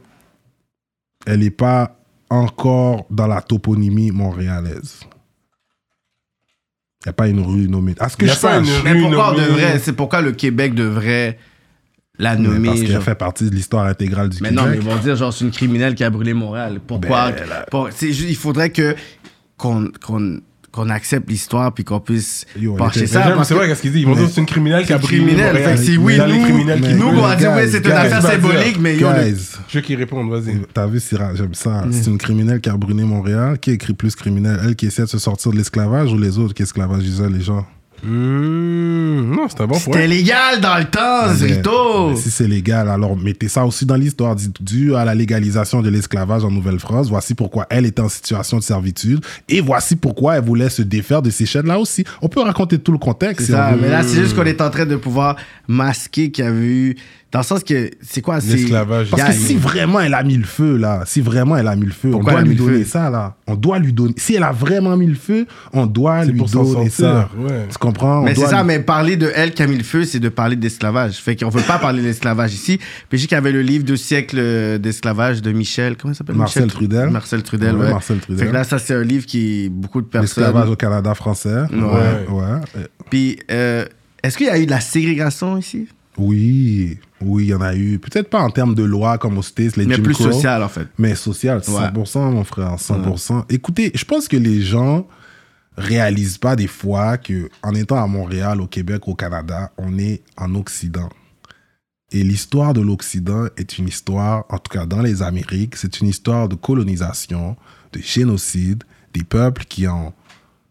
elle 1.27 1.41
n'est 1.41 1.51
pas 1.51 1.97
encore 2.31 3.07
dans 3.11 3.27
la 3.27 3.41
toponymie 3.43 4.13
montréalaise. 4.13 5.01
Il 7.05 7.09
n'y 7.09 7.11
a 7.11 7.13
pas 7.13 7.29
une 7.29 7.41
rue 7.41 7.69
nommée. 7.69 7.95
À 8.01 8.09
ce 8.09 8.17
que 8.17 8.27
je 8.27 8.33
a 8.33 8.35
pas 8.35 8.41
sache. 8.65 8.67
une 8.69 8.83
Mais 8.85 8.93
rue 8.93 9.01
pourquoi 9.03 9.33
nommée- 9.33 9.47
devrait 9.47 9.79
C'est 9.79 9.93
pourquoi 9.93 10.21
le 10.23 10.33
Québec 10.33 10.75
devrait 10.75 11.39
la 12.19 12.35
Mais 12.37 12.43
nommer 12.49 12.69
parce 12.69 12.81
qu'elle 12.81 12.93
genre? 12.93 13.03
fait 13.03 13.15
partie 13.15 13.51
de 13.51 13.55
l'histoire 13.55 13.87
intégrale 13.87 14.29
du 14.31 14.39
Mais 14.41 14.49
Québec. 14.51 14.65
non, 14.65 14.71
mais 14.71 14.77
ils 14.77 14.83
vont 14.83 14.97
dire 14.97 15.15
genre 15.17 15.33
c'est 15.33 15.45
une 15.45 15.51
criminelle 15.51 15.95
qui 15.95 16.05
a 16.05 16.11
brûlé 16.11 16.33
Montréal. 16.33 16.81
Pourquoi? 16.87 17.33
Ben, 17.33 17.47
là- 17.49 17.67
pour- 17.71 17.89
c'est 17.95 18.13
juste- 18.13 18.29
Il 18.31 18.37
faudrait 18.37 18.71
que 18.71 18.95
qu'on 19.59 19.91
qu'on 20.05 20.41
qu'on 20.75 20.91
accepte 20.91 21.31
l'histoire 21.31 21.73
puis 21.73 21.85
qu'on 21.85 22.01
puisse 22.01 22.47
pencher 22.77 23.07
ça. 23.07 23.23
C'est 23.45 23.55
que 23.55 23.59
vrai 23.59 23.69
qu'est-ce 23.69 23.81
qu'ils 23.83 23.93
disent. 23.93 24.03
Ils 24.03 24.07
vont 24.07 24.15
Mais- 24.15 24.19
dire 24.19 24.27
que 24.29 24.35
c'est 24.35 24.41
une 24.41 24.47
criminelle 24.47 24.85
qui 24.85 24.93
a 24.93 24.97
c'est 24.97 25.03
brûlé 25.03 25.23
criminel. 25.25 25.47
Montréal. 25.55 25.69
Fait 25.71 25.77
que 25.77 25.91
si 25.91 25.97
oui, 25.99 26.19
nous, 26.19 26.47
qui 26.87 26.95
nous, 26.95 27.07
on 27.07 27.21
va 27.23 27.37
dire 27.37 27.53
oui, 27.57 27.63
c'est 27.71 27.85
une 27.85 27.93
affaire 27.93 28.23
symbolique, 28.23 28.79
mais 28.81 28.97
yo, 28.97 29.09
Je 29.69 29.79
veux 29.79 29.83
qu'ils 29.83 29.97
répondent, 29.97 30.31
vas-y. 30.31 30.59
T'as 30.75 30.87
vu, 30.87 30.99
Syrah, 30.99 31.35
j'aime 31.35 31.55
ça. 31.55 31.85
C'est 31.93 32.11
une 32.11 32.19
criminelle 32.19 32.61
qui 32.61 32.69
a 32.69 32.77
brûlé 32.77 33.05
Montréal. 33.05 33.59
Qui 33.61 33.71
écrit 33.71 33.95
plus 33.95 34.15
criminel 34.17 34.59
Elle 34.65 34.75
qui 34.75 34.87
essaie 34.87 35.03
de 35.03 35.09
se 35.09 35.19
sortir 35.19 35.53
de 35.53 35.57
l'esclavage 35.57 36.13
ou 36.13 36.19
les 36.19 36.39
autres 36.39 36.55
qui 36.55 36.63
esclavagisaient 36.65 37.31
les 37.31 37.41
gens? 37.41 37.65
Mmh, 38.05 39.35
non, 39.35 39.47
c'est 39.49 39.61
un 39.63 39.67
bon 39.67 39.75
c'était 39.75 39.91
point. 39.91 40.07
légal 40.07 40.61
dans 40.61 40.77
le 40.79 40.85
temps, 40.85 41.29
Mais- 41.29 41.35
Zrito. 41.35 42.11
mais 42.11 42.17
Si 42.17 42.31
c'est 42.31 42.47
légal, 42.49 42.89
alors 42.89 43.17
mettez 43.17 43.49
ça 43.49 43.65
aussi 43.65 43.87
dans 43.87 43.97
l'histoire. 43.97 44.37
Dû 44.61 44.95
à 44.95 45.05
la 45.05 45.15
légalisation 45.15 45.81
de 45.83 45.89
l'esclavage 45.91 46.45
en 46.45 46.51
Nouvelle-France. 46.51 47.09
Voici 47.09 47.35
pourquoi 47.35 47.67
elle 47.71 47.87
était 47.87 48.03
en 48.03 48.09
situation 48.09 48.59
de 48.59 48.63
servitude. 48.63 49.21
Et 49.49 49.61
voici 49.61 49.97
pourquoi 49.97 50.37
elle 50.37 50.45
voulait 50.45 50.71
se 50.71 50.83
défaire 50.83 51.23
de 51.23 51.31
ces 51.31 51.47
chaînes-là 51.47 51.79
aussi. 51.79 52.05
On 52.23 52.29
peut 52.29 52.41
raconter 52.41 52.79
tout 52.79 52.93
le 52.93 52.99
contexte. 52.99 53.47
C'est 53.47 53.53
si 53.53 53.53
ça, 53.53 53.75
mais 53.81 53.89
là, 53.89 54.03
c'est 54.03 54.21
juste 54.21 54.35
qu'on 54.37 54.45
est 54.45 54.61
en 54.61 54.71
train 54.71 54.87
de 54.87 54.97
pouvoir 54.97 55.37
masquer 55.69 56.31
qu'il 56.31 56.45
y 56.45 56.49
a 56.49 56.51
eu. 56.53 56.97
Dans 57.35 57.41
le 57.41 57.45
sens 57.45 57.65
que, 57.65 57.91
c'est 58.01 58.21
quoi 58.21 58.41
c'est- 58.41 58.55
L'esclavage. 58.55 59.11
Parce 59.11 59.25
que 59.25 59.33
si 59.33 59.57
vraiment 59.57 59.99
elle 59.99 60.15
a 60.15 60.23
mis 60.23 60.37
le 60.37 60.45
feu, 60.45 60.77
là, 60.77 61.03
si 61.05 61.21
vraiment 61.21 61.57
elle 61.57 61.67
a 61.67 61.75
mis 61.75 61.87
le 61.87 61.91
feu, 61.91 62.11
Pourquoi 62.13 62.35
on 62.35 62.37
doit 62.37 62.45
lui 62.45 62.55
donner 62.55 62.85
ça, 62.85 63.11
là. 63.11 63.35
On 63.49 63.57
doit 63.57 63.81
lui 63.81 63.93
donner. 63.93 64.15
Si 64.17 64.37
elle 64.37 64.45
a 64.45 64.53
vraiment 64.53 64.97
mis 64.97 65.09
le 65.09 65.17
feu, 65.17 65.45
on 65.73 65.85
doit 65.85 66.25
lui 66.25 66.39
pour 66.39 66.49
donner 66.49 66.91
ça. 66.91 67.29
ouais. 67.37 67.67
Tu 67.69 67.77
comprends? 67.79 68.21
On 68.21 68.23
Mais 68.23 68.37
c'est 68.37 68.47
ça, 68.47 68.61
lui- 68.61 68.69
mais 68.69 68.79
parler 68.79 69.17
de 69.17 69.33
elle 69.35 69.53
qui 69.53 69.65
a 69.65 69.67
mis 69.67 69.77
le 69.77 69.83
feu, 69.83 70.05
c'est 70.05 70.21
de 70.21 70.29
parler 70.29 70.55
d'esclavage. 70.55 71.15
Fait 71.17 71.35
qu'on 71.35 71.49
veut 71.49 71.63
pas 71.63 71.79
parler 71.79 72.03
d'esclavage 72.03 72.55
ici. 72.55 72.79
Puis 73.09 73.19
j'ai 73.19 73.27
qu'il 73.27 73.35
y 73.35 73.39
avait 73.39 73.51
le 73.51 73.63
livre 73.63 73.85
Deux 73.85 73.97
siècles 73.97 74.37
euh, 74.39 74.79
d'esclavage 74.79 75.43
de 75.43 75.51
Michel. 75.51 75.97
Comment 75.97 76.13
il 76.13 76.17
s'appelle 76.17 76.37
Marcel 76.37 76.63
Michel 76.67 76.77
Trudel. 76.79 77.11
Marcel 77.11 77.43
Trudel, 77.43 77.75
Ouais, 77.75 77.85
ouais. 77.87 77.91
Marcel 77.91 78.19
Trudel. 78.21 78.45
Fait 78.45 78.51
que 78.53 78.55
là, 78.57 78.63
ça, 78.63 78.79
c'est 78.79 78.95
un 78.95 79.03
livre 79.03 79.27
qui 79.27 79.69
beaucoup 79.71 80.01
de 80.03 80.07
L'esclavage 80.21 80.53
personnes. 80.55 80.73
au 80.73 80.77
Canada 80.77 81.15
français. 81.15 81.63
Ouais. 81.73 82.29
Ouais, 82.31 82.39
ouais. 82.77 82.87
Puis, 83.11 83.41
euh, 83.51 83.85
est-ce 84.23 84.39
qu'il 84.39 84.47
y 84.47 84.51
a 84.51 84.59
eu 84.59 84.67
de 84.67 84.71
la 84.71 84.81
ségrégation 84.81 85.59
ici? 85.59 85.89
Oui, 86.17 86.99
oui, 87.21 87.45
il 87.45 87.49
y 87.49 87.55
en 87.55 87.61
a 87.61 87.75
eu. 87.75 87.99
Peut-être 87.99 88.31
pas 88.31 88.41
en 88.41 88.51
termes 88.51 88.75
de 88.75 88.85
loi 88.85 89.19
comme 89.19 89.39
aux 89.39 89.43
States, 89.43 89.77
les 89.77 89.87
Mais 89.87 89.97
Jim 89.97 90.03
plus 90.03 90.15
Crow, 90.15 90.33
social, 90.33 90.63
en 90.63 90.69
fait. 90.69 90.89
Mais 90.99 91.15
social, 91.15 91.61
100%, 91.61 92.33
mon 92.33 92.45
frère, 92.45 92.77
100%. 92.77 93.45
Écoutez, 93.49 93.91
je 93.95 94.05
pense 94.05 94.29
que 94.29 94.37
les 94.37 94.61
gens 94.61 95.07
réalisent 95.77 96.39
pas 96.39 96.57
des 96.57 96.69
fois 96.69 97.19
que 97.19 97.49
en 97.63 97.75
étant 97.75 98.03
à 98.03 98.07
Montréal, 98.07 98.61
au 98.61 98.67
Québec, 98.67 99.09
au 99.09 99.15
Canada, 99.15 99.73
on 99.77 99.99
est 99.99 100.23
en 100.37 100.55
Occident. 100.55 101.09
Et 102.13 102.23
l'histoire 102.23 102.75
de 102.75 102.81
l'Occident 102.81 103.47
est 103.57 103.79
une 103.79 103.89
histoire, 103.89 104.45
en 104.49 104.59
tout 104.59 104.71
cas 104.71 104.87
dans 104.87 105.03
les 105.03 105.23
Amériques, 105.23 105.75
c'est 105.75 106.01
une 106.01 106.07
histoire 106.07 106.49
de 106.49 106.55
colonisation, 106.55 107.57
de 107.93 108.01
génocide, 108.01 108.85
des 109.13 109.25
peuples 109.25 109.65
qui 109.65 109.89
ont 109.89 110.13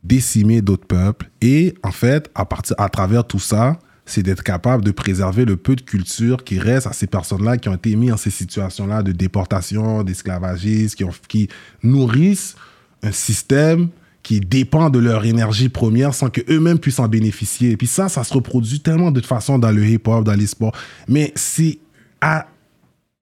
décimé 0.03 0.61
d'autres 0.61 0.87
peuples. 0.87 1.29
Et 1.41 1.75
en 1.83 1.91
fait, 1.91 2.29
à, 2.35 2.45
partir, 2.45 2.75
à 2.79 2.87
travers 2.87 3.25
tout 3.25 3.39
ça, 3.39 3.77
c'est 4.05 4.23
d'être 4.23 4.43
capable 4.43 4.83
de 4.83 4.91
préserver 4.91 5.45
le 5.45 5.55
peu 5.55 5.75
de 5.75 5.81
culture 5.81 6.43
qui 6.43 6.59
reste 6.59 6.87
à 6.87 6.93
ces 6.93 7.07
personnes-là 7.07 7.57
qui 7.57 7.69
ont 7.69 7.75
été 7.75 7.95
mises 7.95 8.13
en 8.13 8.17
ces 8.17 8.31
situations-là 8.31 9.01
de 9.01 9.11
déportation, 9.11 10.03
d'esclavagisme, 10.03 11.09
qui, 11.27 11.47
nourrissent 11.83 12.55
un 13.01 13.11
système 13.11 13.89
qui 14.21 14.39
dépend 14.39 14.89
de 14.89 14.99
leur 14.99 15.25
énergie 15.25 15.69
première 15.69 16.13
sans 16.13 16.29
qu'eux-mêmes 16.29 16.79
puissent 16.79 16.99
en 16.99 17.07
bénéficier. 17.07 17.71
Et 17.71 17.77
puis 17.77 17.87
ça, 17.87 18.07
ça 18.07 18.23
se 18.23 18.33
reproduit 18.33 18.79
tellement 18.79 19.11
de 19.11 19.19
façon 19.21 19.59
dans 19.59 19.71
le 19.71 19.85
hip-hop, 19.85 20.23
dans 20.23 20.33
les 20.33 20.47
sports. 20.47 20.73
Mais 21.07 21.31
c'est 21.35 21.79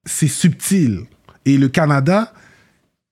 c'est 0.06 0.28
subtil. 0.28 1.02
Et 1.46 1.58
le 1.58 1.68
Canada 1.70 2.34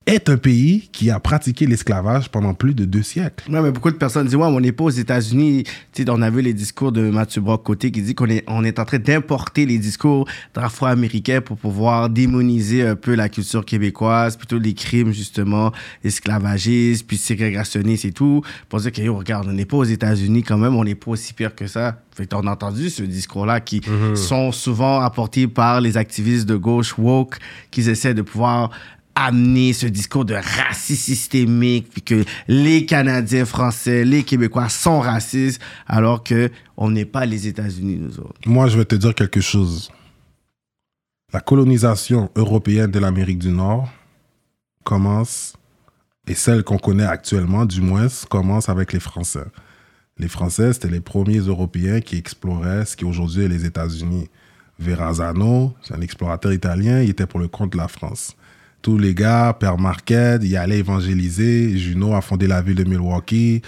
est 0.10 0.28
un 0.28 0.38
pays 0.38 0.89
qui 0.91 1.12
a 1.12 1.20
pratiqué 1.20 1.68
l'esclavage 1.68 2.30
pendant 2.30 2.55
plus 2.55 2.74
de 2.74 2.86
deux 2.86 3.03
siècles. 3.03 3.49
Ouais, 3.51 3.62
mais 3.62 3.72
beaucoup 3.72 3.91
de 3.91 3.95
personnes 3.95 4.26
disent, 4.26 4.36
ouais, 4.36 4.43
on 4.43 4.60
n'est 4.60 4.72
pas 4.72 4.86
aux 4.86 4.89
États-Unis. 4.89 5.66
Tu 5.93 6.03
sais, 6.03 6.10
on 6.10 6.22
a 6.24 6.30
vu 6.32 6.41
les 6.41 6.53
discours 6.53 6.91
de 6.91 7.10
Mathieu 7.12 7.41
Brock-Côté 7.41 7.91
qui 7.91 8.01
dit 8.01 8.16
qu'on 8.16 8.28
est, 8.28 8.43
on 8.47 8.64
est 8.64 8.80
en 8.80 8.86
train 8.86 8.97
d'importer 8.97 9.68
les 9.68 9.78
discours 9.78 10.28
d'afro-américains 10.55 11.41
pour 11.41 11.57
pouvoir 11.57 12.10
démoniser 12.10 12.88
un 12.88 12.95
peu 12.95 13.14
la 13.14 13.30
culture 13.30 13.64
québécoise, 13.64 14.36
plutôt 14.36 14.57
les 14.57 14.74
crimes, 14.74 15.12
justement, 15.12 15.72
esclavagistes, 16.03 17.05
puis 17.05 17.18
ségrégationnistes 17.18 18.05
et 18.05 18.12
tout. 18.12 18.41
Pour 18.68 18.80
dire 18.80 18.91
que, 18.91 19.01
yo, 19.01 19.16
regarde, 19.16 19.47
on 19.47 19.53
n'est 19.53 19.66
pas 19.66 19.78
aux 19.78 19.84
États-Unis 19.84 20.41
quand 20.41 20.57
même, 20.57 20.76
on 20.76 20.84
n'est 20.84 20.95
pas 20.95 21.12
aussi 21.12 21.34
pire 21.34 21.53
que 21.53 21.68
ça. 21.68 22.01
Fait 22.16 22.26
que 22.26 22.36
on 22.36 22.47
a 22.47 22.51
entendu 22.51 22.89
ce 22.89 23.03
discours-là 23.03 23.62
qui 23.62 23.82
sont 24.16 24.51
souvent 24.51 25.01
apportés 25.01 25.47
par 25.47 25.82
les 25.82 25.97
activistes 25.97 26.47
de 26.47 26.55
gauche 26.55 26.97
woke, 26.97 27.38
qui 27.70 27.88
essaient 27.88 28.16
de 28.16 28.24
pouvoir 28.24 28.72
amener 29.16 29.74
ce 29.74 29.86
discours 29.86 30.26
de 30.26 30.34
racisme 30.34 31.03
systémique, 31.03 31.89
puis 31.89 32.01
que 32.01 32.24
les 32.47 32.86
Canadiens 32.86 33.45
français, 33.45 34.05
les 34.05 34.24
Québécois 34.24 34.70
sont 34.70 34.99
racistes, 34.99 35.62
alors 35.88 36.24
que 36.24 36.49
on 36.78 36.89
n'est 36.89 37.05
pas 37.05 37.26
les 37.26 37.47
États-Unis, 37.47 37.97
nous 37.97 38.20
autres. 38.20 38.39
Moi, 38.45 38.68
je 38.68 38.78
vais 38.78 38.86
te 38.86 38.95
dire 38.95 39.14
quelque 39.14 39.41
chose. 39.41 39.91
La 41.34 41.41
colonisation 41.41 42.32
européenne 42.36 42.91
de 42.91 42.99
l'Amérique 42.99 43.39
du 43.39 43.49
Nord 43.49 43.89
commence, 44.84 45.53
et 46.28 46.34
celle 46.34 46.64
qu'on 46.64 46.78
connaît 46.78 47.05
actuellement, 47.05 47.66
du 47.66 47.82
moins, 47.82 48.07
commence 48.30 48.70
avec 48.70 48.93
les 48.93 48.99
Français. 48.99 49.45
Les 50.18 50.28
Français, 50.28 50.74
c'était 50.74 50.89
les 50.89 51.01
premiers 51.01 51.39
Européens 51.39 52.01
qui 52.01 52.18
exploraient 52.18 52.86
ce 52.86 52.95
qui 52.95 53.05
aujourd'hui 53.05 53.43
est 53.43 53.47
les 53.47 53.66
États-Unis. 53.66 54.28
Verrazano, 54.80 55.74
c'est 55.82 55.93
un 55.93 56.01
explorateur 56.01 56.53
italien, 56.53 57.01
il 57.01 57.10
était 57.10 57.28
pour 57.28 57.39
le 57.39 57.47
compte 57.47 57.74
de 57.74 57.78
la 57.78 57.88
France. 57.88 58.36
Tous 58.82 58.98
les 58.98 59.14
gars, 59.14 59.56
Père 59.60 59.78
Marquette, 59.78 60.42
il 60.44 60.56
allait 60.56 60.80
évangéliser. 60.80 61.78
Juno 61.78 62.14
a 62.14 62.22
fondé 62.22 62.48
la 62.48 62.62
ville 62.62 62.76
de 62.76 62.84
Milwaukee. 62.84 63.62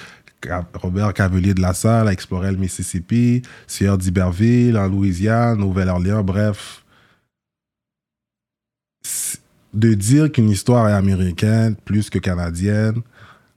Robert 0.73 1.13
Cavelier 1.13 1.53
de 1.53 1.61
la 1.61 1.73
Salle 1.73 2.07
a 2.07 2.13
exploré 2.13 2.51
le 2.51 2.57
Mississippi. 2.57 3.41
Sieur 3.67 3.97
d'Iberville 3.97 4.77
en 4.77 4.87
Louisiane, 4.87 5.59
Nouvelle-Orléans, 5.59 6.23
bref. 6.23 6.83
De 9.73 9.93
dire 9.93 10.31
qu'une 10.31 10.49
histoire 10.49 10.89
est 10.89 10.93
américaine 10.93 11.75
plus 11.85 12.09
que 12.09 12.19
canadienne, 12.19 13.01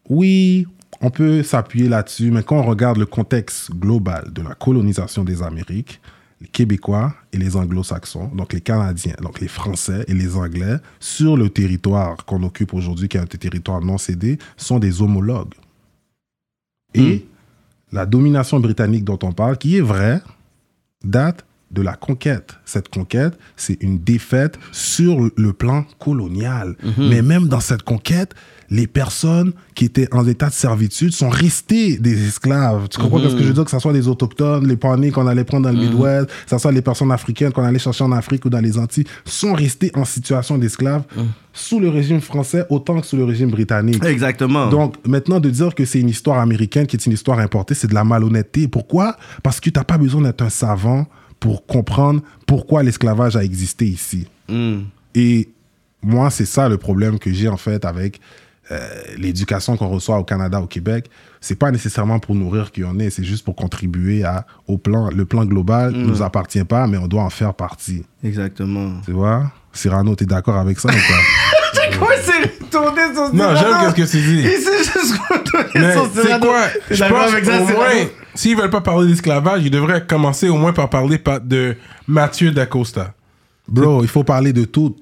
oui, 0.09 0.67
on 1.01 1.11
peut 1.11 1.43
s'appuyer 1.43 1.89
là-dessus, 1.89 2.31
mais 2.31 2.43
quand 2.43 2.59
on 2.59 2.63
regarde 2.63 2.99
le 2.99 3.07
contexte 3.07 3.73
global 3.73 4.33
de 4.33 4.43
la 4.43 4.55
colonisation 4.55 5.25
des 5.25 5.43
Amériques, 5.43 6.01
les 6.41 6.49
Québécois 6.49 7.14
et 7.32 7.39
les 7.39 7.57
Anglo-Saxons, 7.57 8.30
donc 8.35 8.53
les 8.53 8.61
Canadiens, 8.61 9.14
donc 9.22 9.41
les 9.41 9.49
Français 9.49 10.05
et 10.09 10.14
les 10.14 10.37
Anglais, 10.37 10.76
sur 11.01 11.37
le 11.37 11.49
territoire 11.49 12.24
qu'on 12.24 12.43
occupe 12.43 12.74
aujourd'hui, 12.74 13.09
qui 13.09 13.16
est 13.16 13.20
un 13.20 13.26
territoire 13.26 13.80
non 13.80 13.99
cédé, 13.99 14.39
sont 14.57 14.78
des 14.78 15.03
homologues. 15.03 15.55
Et 16.95 17.26
la 17.93 18.07
domination 18.07 18.61
britannique 18.61 19.05
dont 19.05 19.18
on 19.22 19.32
parle, 19.32 19.59
qui 19.59 19.76
est 19.76 19.80
vraie, 19.80 20.20
date 21.03 21.45
de 21.70 21.82
la 21.82 21.95
conquête. 21.95 22.55
Cette 22.64 22.89
conquête, 22.89 23.39
c'est 23.57 23.82
une 23.82 23.99
défaite 23.99 24.59
sur 24.70 25.18
le 25.37 25.53
plan 25.53 25.85
colonial. 25.99 26.76
Mais 26.99 27.22
même 27.22 27.49
dans 27.49 27.61
cette 27.61 27.82
conquête, 27.82 28.35
les 28.71 28.87
personnes 28.87 29.53
qui 29.75 29.85
étaient 29.85 30.09
en 30.12 30.27
état 30.27 30.49
de 30.49 30.55
servitude 30.55 31.12
sont 31.12 31.29
restées 31.29 31.99
des 31.99 32.27
esclaves. 32.29 32.89
Tu 32.89 32.99
comprends 32.99 33.19
ce 33.19 33.35
que 33.35 33.43
je 33.43 33.49
veux 33.49 33.53
dire? 33.53 33.65
Que 33.65 33.71
ce 33.71 33.79
soit 33.79 33.93
les 33.93 34.09
autochtones, 34.09 34.67
les 34.67 34.77
Pawnee 34.77 35.11
qu'on 35.11 35.27
allait 35.27 35.45
prendre 35.45 35.65
dans 35.65 35.73
le 35.73 35.79
Midwest, 35.79 36.27
que 36.27 36.51
ce 36.51 36.59
soit 36.59 36.73
les 36.73 36.83
personnes 36.83 37.12
africaines 37.12 37.53
qu'on 37.53 37.65
allait 37.65 37.79
chercher 37.79 38.05
en 38.05 38.12
Afrique 38.12 38.45
ou 38.45 38.51
dans 38.51 38.61
les 38.61 38.79
Antilles, 38.79 39.05
sont 39.25 39.55
restées 39.55 39.91
en 39.95 40.05
situation 40.05 40.59
d'esclave 40.59 41.05
sous 41.53 41.79
le 41.79 41.89
régime 41.89 42.21
français 42.21 42.65
autant 42.69 43.01
que 43.01 43.07
sous 43.07 43.17
le 43.17 43.25
régime 43.25 43.51
britannique. 43.51 44.05
Exactement. 44.05 44.69
Donc, 44.69 44.97
maintenant, 45.07 45.41
de 45.41 45.51
dire 45.51 45.75
que 45.75 45.85
c'est 45.85 46.01
une 46.01 46.09
histoire 46.09 46.39
américaine 46.41 46.87
qui 46.87 46.97
est 46.97 47.07
une 47.07 47.12
histoire 47.12 47.39
importée, 47.39 47.75
c'est 47.75 47.89
de 47.89 47.95
la 47.95 48.05
malhonnêteté. 48.05 48.67
Pourquoi? 48.67 49.17
Parce 49.43 49.61
que 49.61 49.71
tu 49.71 49.79
n'as 49.79 49.85
pas 49.85 49.99
besoin 49.99 50.23
d'être 50.23 50.43
un 50.43 50.51
savant 50.51 51.07
pour 51.39 51.67
comprendre 51.67 52.23
pourquoi 52.47 52.83
l'esclavage 52.83 53.37
a 53.37 53.45
existé 53.45 53.87
ici. 53.87 54.27
Et 55.15 55.49
moi, 56.03 56.31
c'est 56.31 56.45
ça 56.45 56.69
le 56.69 56.77
problème 56.77 57.19
que 57.19 57.33
j'ai 57.33 57.49
en 57.49 57.57
fait 57.57 57.85
avec 57.85 58.21
euh, 58.71 58.89
l'éducation 59.19 59.77
qu'on 59.77 59.89
reçoit 59.89 60.19
au 60.19 60.25
Canada, 60.25 60.61
au 60.61 60.67
Québec. 60.67 61.11
C'est 61.41 61.55
pas 61.59 61.71
nécessairement 61.71 62.19
pour 62.19 62.35
nourrir 62.35 62.73
qui 62.73 62.83
on 62.85 62.99
est, 62.99 63.11
c'est 63.11 63.25
juste 63.25 63.45
pour 63.45 63.55
contribuer 63.57 64.25
à, 64.25 64.47
au 64.67 64.79
plan. 64.79 65.11
Le 65.15 65.25
plan 65.27 65.45
global 65.45 65.93
ne 65.93 66.05
nous 66.07 66.23
appartient 66.23 66.65
pas, 66.65 66.87
mais 66.87 66.97
on 66.97 67.07
doit 67.07 67.23
en 67.23 67.31
faire 67.31 67.53
partie. 67.55 68.05
Exactement. 68.23 69.01
Tu 69.05 69.12
vois? 69.12 69.53
Cyrano, 69.73 70.15
t'es 70.15 70.25
d'accord 70.27 70.57
avec 70.57 70.79
ça 70.81 70.89
ou 70.89 70.93
pas? 70.93 70.99
Comment 71.99 72.07
c'est 72.23 72.65
retourné 72.65 73.03
sur 73.15 73.35
Non, 73.35 73.55
j'aime 73.57 73.95
qu'est-ce 73.95 74.12
que 74.12 74.19
tu 74.19 74.23
dis. 74.25 74.43
Il 74.43 74.62
s'est 74.62 74.79
juste 74.79 75.19
retourné 75.31 75.93
sur 75.93 76.11
c'est 76.15 76.23
Cyrano. 76.23 76.47
quoi? 76.47 76.61
T'es 76.89 76.95
Je 76.95 77.05
pense 77.05 77.33
avec 77.33 77.45
ça, 77.45 77.61
au 77.62 77.67
Cyrano? 77.67 77.77
moins, 77.77 78.07
s'ils 78.35 78.57
veulent 78.57 78.71
pas 78.71 78.81
parler 78.81 79.09
d'esclavage, 79.09 79.62
ils 79.65 79.71
devraient 79.71 80.05
commencer 80.07 80.49
au 80.49 80.57
moins 80.57 80.73
par 80.73 80.89
parler 80.89 81.19
par- 81.19 81.41
de 81.41 81.77
Mathieu 82.09 82.51
d'Acosta. 82.53 83.12
Bro, 83.69 84.03
il 84.03 84.09
faut 84.09 84.25
parler 84.25 84.53
de 84.53 84.65
tout. 84.65 84.97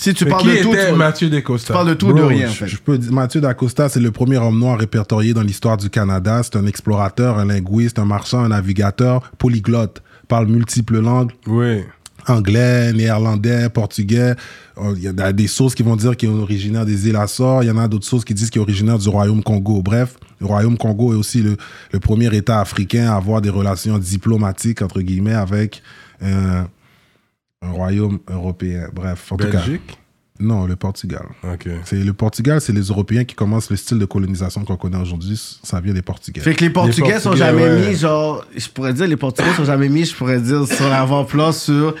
Si 0.00 0.14
tu 0.14 0.24
Mais 0.24 0.30
parles 0.30 0.42
qui 0.42 0.58
de 0.58 0.62
tout, 0.62 0.72
était 0.74 0.90
tu, 0.90 0.96
Mathieu 0.96 1.28
d'Acosta 1.28 1.66
tu 1.66 1.72
parles 1.72 1.88
de 1.88 1.94
tout 1.94 2.06
ou 2.08 2.12
de 2.12 2.22
rien, 2.22 2.48
en 2.48 2.52
je, 2.52 2.56
fait. 2.56 2.66
je 2.68 2.76
peux 2.78 2.98
dire, 2.98 3.12
Mathieu 3.12 3.40
d'Acosta, 3.40 3.88
c'est 3.88 3.98
le 4.00 4.10
premier 4.12 4.36
homme 4.36 4.58
noir 4.58 4.78
répertorié 4.78 5.34
dans 5.34 5.42
l'histoire 5.42 5.76
du 5.76 5.90
Canada. 5.90 6.40
C'est 6.44 6.56
un 6.56 6.66
explorateur, 6.66 7.36
un 7.38 7.46
linguiste, 7.46 7.98
un 7.98 8.04
marchand, 8.04 8.38
un 8.44 8.48
navigateur, 8.50 9.32
polyglotte, 9.38 10.02
parle 10.28 10.46
multiples 10.46 11.00
langues, 11.00 11.32
Oui. 11.48 11.82
anglais, 12.28 12.92
néerlandais, 12.92 13.68
portugais. 13.70 14.34
Euh, 14.78 14.94
Il 14.96 15.02
y 15.02 15.08
a 15.08 15.32
des 15.32 15.46
sources 15.48 15.74
qui 15.74 15.82
vont 15.82 15.96
dire 15.96 16.16
qu'il 16.16 16.28
est 16.28 16.32
originaire 16.32 16.86
des 16.86 17.08
îles 17.08 17.16
Açores. 17.16 17.64
Il 17.64 17.66
y 17.66 17.70
en 17.70 17.78
a 17.78 17.88
d'autres 17.88 18.06
sources 18.06 18.24
qui 18.24 18.34
disent 18.34 18.50
qu'il 18.50 18.60
est 18.60 18.64
originaire 18.64 18.98
du 18.98 19.08
Royaume 19.08 19.42
Congo. 19.42 19.82
Bref, 19.82 20.14
le 20.40 20.46
Royaume 20.46 20.76
Congo 20.78 21.12
est 21.12 21.16
aussi 21.16 21.42
le, 21.42 21.56
le 21.92 21.98
premier 21.98 22.32
État 22.36 22.60
africain 22.60 23.10
à 23.10 23.16
avoir 23.16 23.40
des 23.40 23.50
relations 23.50 23.98
diplomatiques, 23.98 24.80
entre 24.82 25.00
guillemets, 25.00 25.34
avec 25.34 25.82
euh, 26.22 26.62
un 27.62 27.70
royaume 27.70 28.18
européen. 28.28 28.88
Bref, 28.92 29.32
en 29.32 29.36
tout 29.36 29.44
cas. 29.44 29.58
Belgique? 29.58 29.98
Non, 30.40 30.66
le 30.66 30.76
Portugal. 30.76 31.24
Ok. 31.42 31.68
C'est 31.84 31.96
le 31.96 32.12
Portugal, 32.12 32.60
c'est 32.60 32.72
les 32.72 32.82
Européens 32.82 33.24
qui 33.24 33.34
commencent 33.34 33.70
le 33.70 33.76
style 33.76 33.98
de 33.98 34.04
colonisation 34.04 34.64
qu'on 34.64 34.76
connaît 34.76 34.98
aujourd'hui. 34.98 35.40
Ça 35.64 35.80
vient 35.80 35.92
des 35.92 36.02
Portugais. 36.02 36.40
Fait 36.40 36.54
que 36.54 36.60
les 36.62 36.70
Portugais, 36.70 37.18
sont 37.18 37.30
Portugais, 37.30 37.46
jamais 37.46 37.62
ouais. 37.64 37.88
mis, 37.90 37.96
genre, 37.96 38.44
je 38.56 38.68
pourrais 38.68 38.94
dire, 38.94 39.08
les 39.08 39.16
Portugais 39.16 39.52
sont 39.56 39.64
jamais 39.64 39.88
mis, 39.88 40.04
je 40.04 40.14
pourrais 40.14 40.40
dire, 40.40 40.64
sur 40.68 40.88
l'avant-plan, 40.88 41.50
sur 41.50 41.96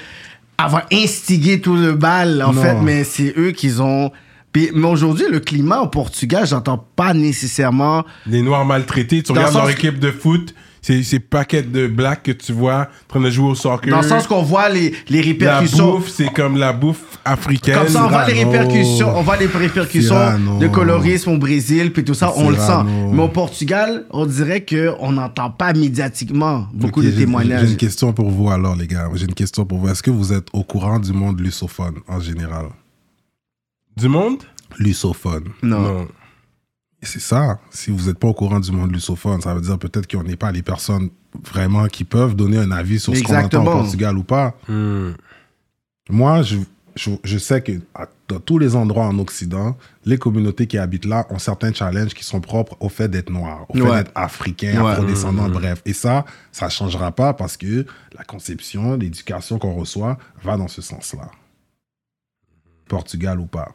avoir 0.56 0.86
instigé 0.92 1.60
tout 1.60 1.74
le 1.74 1.94
bal, 1.94 2.40
en 2.42 2.52
Non. 2.52 2.62
fait, 2.62 2.74
mais 2.80 3.02
c'est 3.02 3.34
eux 3.36 3.50
qui 3.50 3.72
ont. 3.80 4.12
Puis, 4.52 4.70
mais 4.72 4.86
aujourd'hui, 4.86 5.24
le 5.30 5.40
climat 5.40 5.80
au 5.80 5.88
Portugal, 5.88 6.46
j'entends 6.46 6.86
pas 6.94 7.14
nécessairement. 7.14 8.04
Les 8.26 8.40
Noirs 8.42 8.64
maltraités, 8.64 9.22
tu 9.24 9.32
Dans 9.32 9.40
regardes 9.40 9.54
le 9.54 9.60
leur 9.60 9.70
équipe 9.70 9.98
de 9.98 10.12
foot, 10.12 10.54
c'est 10.82 11.02
ces 11.02 11.20
paquets 11.20 11.62
de 11.62 11.86
blacks 11.86 12.22
que 12.22 12.32
tu 12.32 12.52
vois 12.52 12.88
en 13.04 13.08
train 13.08 13.20
de 13.20 13.30
jouer 13.30 13.50
au 13.50 13.54
soccer. 13.54 13.90
Dans 13.90 14.00
le 14.00 14.08
sens 14.08 14.26
qu'on 14.26 14.42
voit 14.42 14.68
les, 14.68 14.94
les 15.08 15.18
la 15.20 15.24
répercussions. 15.24 15.96
bouffe, 15.96 16.08
c'est 16.08 16.32
comme 16.32 16.56
la 16.56 16.72
bouffe 16.72 17.18
africaine. 17.24 17.78
Comme 17.78 17.88
ça, 17.88 18.06
on 18.06 18.08
voit 18.08 18.26
les 18.26 18.44
répercussions, 18.44 19.16
on 19.16 19.22
voit 19.22 19.36
les 19.36 19.46
répercussions 19.46 20.14
Cyrano. 20.14 20.58
de 20.58 20.68
colorisme 20.68 21.30
au 21.30 21.38
Brésil, 21.38 21.92
puis 21.92 22.04
tout 22.04 22.14
ça, 22.14 22.32
on 22.36 22.50
le 22.50 22.56
sent. 22.56 22.84
Mais 23.12 23.22
au 23.22 23.28
Portugal, 23.28 24.04
on 24.10 24.26
dirait 24.26 24.64
qu'on 24.64 25.12
n'entend 25.12 25.50
pas 25.50 25.72
médiatiquement 25.72 26.66
beaucoup 26.72 27.02
de 27.02 27.10
témoignages. 27.10 27.64
J'ai 27.66 27.70
une 27.72 27.76
question 27.76 28.12
pour 28.12 28.30
vous 28.30 28.50
alors, 28.50 28.76
les 28.76 28.86
gars. 28.86 29.08
J'ai 29.14 29.26
une 29.26 29.34
question 29.34 29.64
pour 29.64 29.78
vous. 29.78 29.88
Est-ce 29.88 30.02
que 30.02 30.10
vous 30.10 30.32
êtes 30.32 30.48
au 30.52 30.62
courant 30.62 30.98
du 30.98 31.12
monde 31.12 31.40
lusophone 31.40 31.96
en 32.08 32.20
général? 32.20 32.66
Du 33.96 34.08
monde? 34.08 34.38
Lusophone. 34.78 35.44
Non. 35.62 36.06
Et 37.02 37.06
c'est 37.06 37.20
ça. 37.20 37.58
Si 37.70 37.90
vous 37.90 38.06
n'êtes 38.08 38.18
pas 38.18 38.28
au 38.28 38.34
courant 38.34 38.58
du 38.60 38.72
monde 38.72 38.92
lusophone, 38.92 39.40
ça 39.40 39.54
veut 39.54 39.60
dire 39.60 39.78
peut-être 39.78 40.10
qu'on 40.10 40.24
n'est 40.24 40.36
pas 40.36 40.50
les 40.50 40.62
personnes 40.62 41.10
vraiment 41.44 41.86
qui 41.86 42.04
peuvent 42.04 42.34
donner 42.34 42.58
un 42.58 42.70
avis 42.72 42.98
sur 42.98 43.16
ce 43.16 43.22
qu'on 43.22 43.36
entend 43.36 43.62
au 43.62 43.70
Portugal 43.70 44.18
ou 44.18 44.24
pas. 44.24 44.54
Hmm. 44.68 45.12
Moi, 46.10 46.42
je, 46.42 46.56
je, 46.96 47.10
je 47.22 47.38
sais 47.38 47.62
que 47.62 47.72
à- 47.94 48.08
dans 48.26 48.40
tous 48.40 48.58
les 48.58 48.74
endroits 48.74 49.06
en 49.06 49.18
Occident, 49.20 49.76
les 50.04 50.18
communautés 50.18 50.66
qui 50.66 50.76
habitent 50.76 51.04
là 51.06 51.26
ont 51.30 51.38
certains 51.38 51.72
challenges 51.72 52.14
qui 52.14 52.24
sont 52.24 52.40
propres 52.40 52.76
au 52.80 52.88
fait 52.88 53.08
d'être 53.08 53.30
noir, 53.30 53.64
au 53.68 53.74
fait 53.74 53.82
Ouais. 53.82 53.96
d'être 53.98 54.12
africain, 54.16 54.82
Ouais. 54.84 54.90
afrodescendant, 54.92 55.48
bref. 55.48 55.80
Et 55.86 55.92
ça, 55.92 56.24
ça 56.50 56.66
ne 56.66 56.70
changera 56.70 57.12
pas 57.12 57.32
parce 57.32 57.56
que 57.56 57.86
la 58.16 58.24
conception, 58.24 58.96
l'éducation 58.96 59.58
qu'on 59.58 59.74
reçoit 59.74 60.18
va 60.42 60.56
dans 60.56 60.68
ce 60.68 60.82
sens-là. 60.82 61.30
Portugal 62.88 63.38
ou 63.38 63.46
pas. 63.46 63.72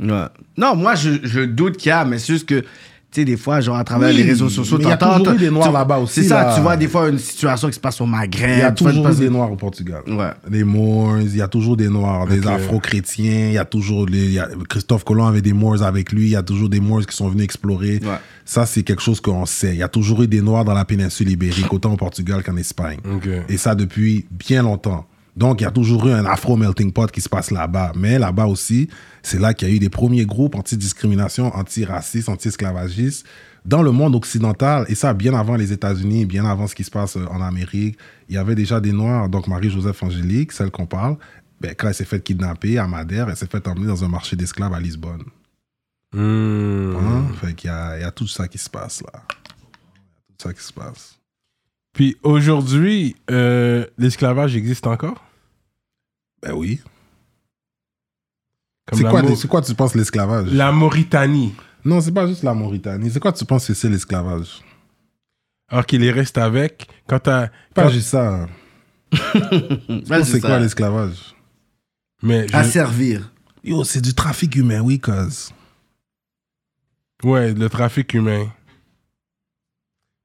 Ouais. 0.00 0.24
Non, 0.56 0.74
moi, 0.76 0.94
je, 0.94 1.10
je 1.22 1.40
doute 1.40 1.76
qu'il 1.76 1.90
y 1.90 1.92
a, 1.92 2.04
mais 2.04 2.18
c'est 2.18 2.32
juste 2.32 2.48
que, 2.48 2.60
tu 2.60 3.20
sais, 3.20 3.24
des 3.24 3.36
fois, 3.36 3.60
genre, 3.60 3.76
à 3.76 3.84
travers 3.84 4.08
Oui, 4.10 4.16
les 4.16 4.24
réseaux 4.24 4.48
sociaux, 4.48 4.76
mais 4.78 4.84
il 4.86 4.88
y 4.88 4.92
a 4.92 4.96
t'entends- 4.96 5.18
toujours 5.20 5.34
eu 5.34 5.38
des 5.38 5.50
Noirs 5.50 5.68
tu- 5.68 5.72
là-bas 5.72 5.98
aussi, 5.98 6.14
C'est 6.22 6.28
ça, 6.30 6.46
là. 6.46 6.54
tu 6.56 6.60
vois 6.62 6.76
des 6.76 6.88
fois 6.88 7.08
une 7.08 7.18
situation 7.18 7.68
qui 7.68 7.74
se 7.74 7.80
passe 7.80 8.00
au 8.00 8.06
Maghreb. 8.06 8.50
Il 8.50 8.58
y 8.58 8.62
a 8.62 8.72
tu 8.72 8.82
vois, 8.82 8.92
toujours 8.92 9.08
des 9.14 9.28
Noirs 9.30 9.52
au 9.52 9.56
Portugal. 9.56 10.02
Ouais. 10.08 10.30
Des 10.50 10.64
Moors, 10.64 11.18
il 11.20 11.36
y 11.36 11.40
a 11.40 11.46
toujours 11.46 11.76
des 11.76 11.88
Noirs, 11.88 12.26
des. 12.26 12.44
Afro-chrétiens, 12.44 13.46
il 13.50 13.52
y 13.52 13.58
a 13.58 13.64
toujours 13.64 14.06
les, 14.06 14.24
il 14.24 14.32
y 14.32 14.38
a- 14.40 14.48
Christophe 14.68 15.04
Colomb 15.04 15.26
avait 15.26 15.42
des 15.42 15.52
Moors 15.52 15.82
avec 15.84 16.10
lui, 16.10 16.22
il 16.24 16.30
y 16.30 16.36
a 16.36 16.42
toujours 16.42 16.68
des 16.68 16.80
Moors 16.80 17.06
qui 17.06 17.16
sont 17.16 17.28
venus 17.28 17.44
explorer. 17.44 18.00
Ouais. 18.02 18.18
Ça, 18.44 18.66
c'est 18.66 18.82
quelque 18.82 19.02
chose 19.02 19.20
qu'on 19.20 19.46
sait. 19.46 19.74
Il 19.74 19.78
y 19.78 19.82
a 19.84 19.88
toujours 19.88 20.22
eu 20.24 20.26
des 20.26 20.40
Noirs 20.42 20.64
dans 20.64 20.74
la 20.74 20.84
péninsule 20.84 21.30
ibérique, 21.30 21.72
autant 21.72 21.92
au 21.92 21.96
Portugal 21.96 22.42
qu'en 22.42 22.56
Espagne. 22.56 22.98
Ok. 23.08 23.28
Et 23.48 23.56
ça 23.58 23.76
depuis 23.76 24.26
bien 24.30 24.64
longtemps. 24.64 25.06
Donc, 25.36 25.60
il 25.60 25.64
y 25.64 25.66
a 25.66 25.70
toujours 25.70 26.06
eu 26.06 26.12
un 26.12 26.24
afro-melting 26.24 26.92
pot 26.92 27.10
qui 27.10 27.20
se 27.20 27.28
passe 27.28 27.50
là-bas. 27.50 27.92
Mais 27.96 28.18
là-bas 28.18 28.46
aussi, 28.46 28.88
c'est 29.22 29.40
là 29.40 29.52
qu'il 29.52 29.68
y 29.68 29.72
a 29.72 29.74
eu 29.74 29.78
des 29.78 29.88
premiers 29.88 30.26
groupes 30.26 30.54
anti-discrimination, 30.54 31.54
anti-racistes, 31.54 32.28
anti-esclavagistes 32.28 33.26
dans 33.64 33.82
le 33.82 33.90
monde 33.90 34.14
occidental. 34.14 34.84
Et 34.88 34.94
ça, 34.94 35.12
bien 35.12 35.34
avant 35.34 35.56
les 35.56 35.72
États-Unis, 35.72 36.24
bien 36.24 36.44
avant 36.44 36.66
ce 36.66 36.74
qui 36.74 36.84
se 36.84 36.90
passe 36.90 37.16
euh, 37.16 37.26
en 37.30 37.40
Amérique. 37.40 37.98
Il 38.28 38.36
y 38.36 38.38
avait 38.38 38.54
déjà 38.54 38.80
des 38.80 38.92
Noirs. 38.92 39.28
Donc, 39.28 39.48
Marie-Joseph 39.48 40.02
Angélique, 40.02 40.52
celle 40.52 40.70
qu'on 40.70 40.86
parle, 40.86 41.16
ben, 41.60 41.74
quand 41.76 41.88
elle 41.88 41.94
s'est 41.94 42.04
faite 42.04 42.22
kidnapper 42.22 42.78
à 42.78 42.86
Madère, 42.86 43.28
elle 43.28 43.36
s'est 43.36 43.50
fait 43.50 43.66
emmener 43.66 43.86
dans 43.86 44.04
un 44.04 44.08
marché 44.08 44.36
d'esclaves 44.36 44.72
à 44.72 44.80
Lisbonne. 44.80 45.24
Hein? 46.96 47.24
Fait 47.40 47.54
qu'il 47.54 47.70
y 47.70 47.72
a 47.72 48.10
tout 48.12 48.28
ça 48.28 48.46
qui 48.46 48.58
se 48.58 48.70
passe 48.70 49.02
là. 49.02 49.20
Tout 50.38 50.48
ça 50.48 50.52
qui 50.52 50.62
se 50.62 50.72
passe. 50.72 51.18
Puis 51.94 52.16
aujourd'hui, 52.22 53.16
euh, 53.30 53.86
l'esclavage 53.96 54.54
existe 54.56 54.86
encore? 54.86 55.24
Ben 56.42 56.52
oui. 56.52 56.80
Comme 58.86 58.98
C'est 58.98 59.04
la 59.04 59.10
quoi, 59.10 59.22
Mau- 59.22 59.34
c'est 59.36 59.48
quoi 59.48 59.62
tu 59.62 59.74
penses 59.74 59.94
l'esclavage? 59.94 60.52
La 60.52 60.70
Mauritanie. 60.72 61.54
Non, 61.84 62.00
c'est 62.02 62.12
pas 62.12 62.26
juste 62.26 62.42
la 62.42 62.52
Mauritanie. 62.52 63.10
C'est 63.10 63.20
quoi 63.20 63.32
tu 63.32 63.44
penses 63.46 63.66
que 63.66 63.74
c'est 63.74 63.88
l'esclavage? 63.88 64.60
Alors 65.68 65.86
qu'il 65.86 66.00
les 66.02 66.10
reste 66.10 66.36
avec. 66.36 66.86
Quand 67.08 67.20
t'as. 67.20 67.48
Pas 67.74 67.84
quand- 67.84 67.88
juste 67.90 68.08
ça. 68.08 68.42
hein. 68.42 68.48
C'est 70.24 70.40
quoi 70.40 70.58
l'esclavage? 70.58 71.34
Mais 72.22 72.48
je- 72.48 72.56
À 72.56 72.64
servir. 72.64 73.30
Yo, 73.62 73.84
c'est 73.84 74.00
du 74.00 74.12
trafic 74.12 74.56
humain, 74.56 74.80
oui, 74.80 74.98
cause. 74.98 75.52
Ouais, 77.22 77.54
le 77.54 77.68
trafic 77.70 78.12
humain. 78.12 78.52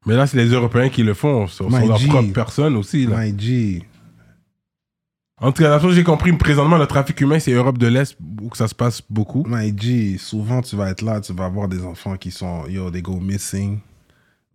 Mais 0.10 0.16
là, 0.18 0.28
c'est 0.28 0.38
les 0.38 0.48
Européens 0.50 0.90
qui 0.90 1.04
le 1.04 1.14
font. 1.14 1.48
Sur, 1.48 1.70
sur 1.70 1.80
My 1.80 1.88
leur 1.88 1.98
G. 1.98 2.08
propre 2.08 2.34
personne 2.34 2.76
aussi. 2.76 3.06
Là. 3.06 3.18
My 3.24 3.34
G. 3.40 3.84
En 5.42 5.52
tout 5.54 5.64
cas, 5.64 5.70
la 5.70 5.80
chose 5.80 5.92
que 5.92 5.96
j'ai 5.96 6.04
compris, 6.04 6.34
présentement, 6.34 6.78
le 6.78 6.86
trafic 6.86 7.22
humain, 7.22 7.40
c'est 7.40 7.54
Europe 7.54 7.78
de 7.78 7.88
l'Est 7.88 8.18
où 8.42 8.50
que 8.50 8.58
ça 8.58 8.68
se 8.68 8.76
passe 8.76 9.02
beaucoup. 9.10 9.46
My 9.48 9.74
G, 9.78 10.18
souvent 10.20 10.62
tu 10.62 10.76
vas 10.76 10.90
être 10.90 11.02
là, 11.02 11.22
tu 11.22 11.32
vas 11.32 11.46
avoir 11.46 11.70
des 11.70 11.82
enfants 11.84 12.18
qui 12.18 12.30
sont, 12.32 12.68
yo, 12.68 12.92
they 12.92 13.02
go 13.02 13.20
missing. 13.22 13.80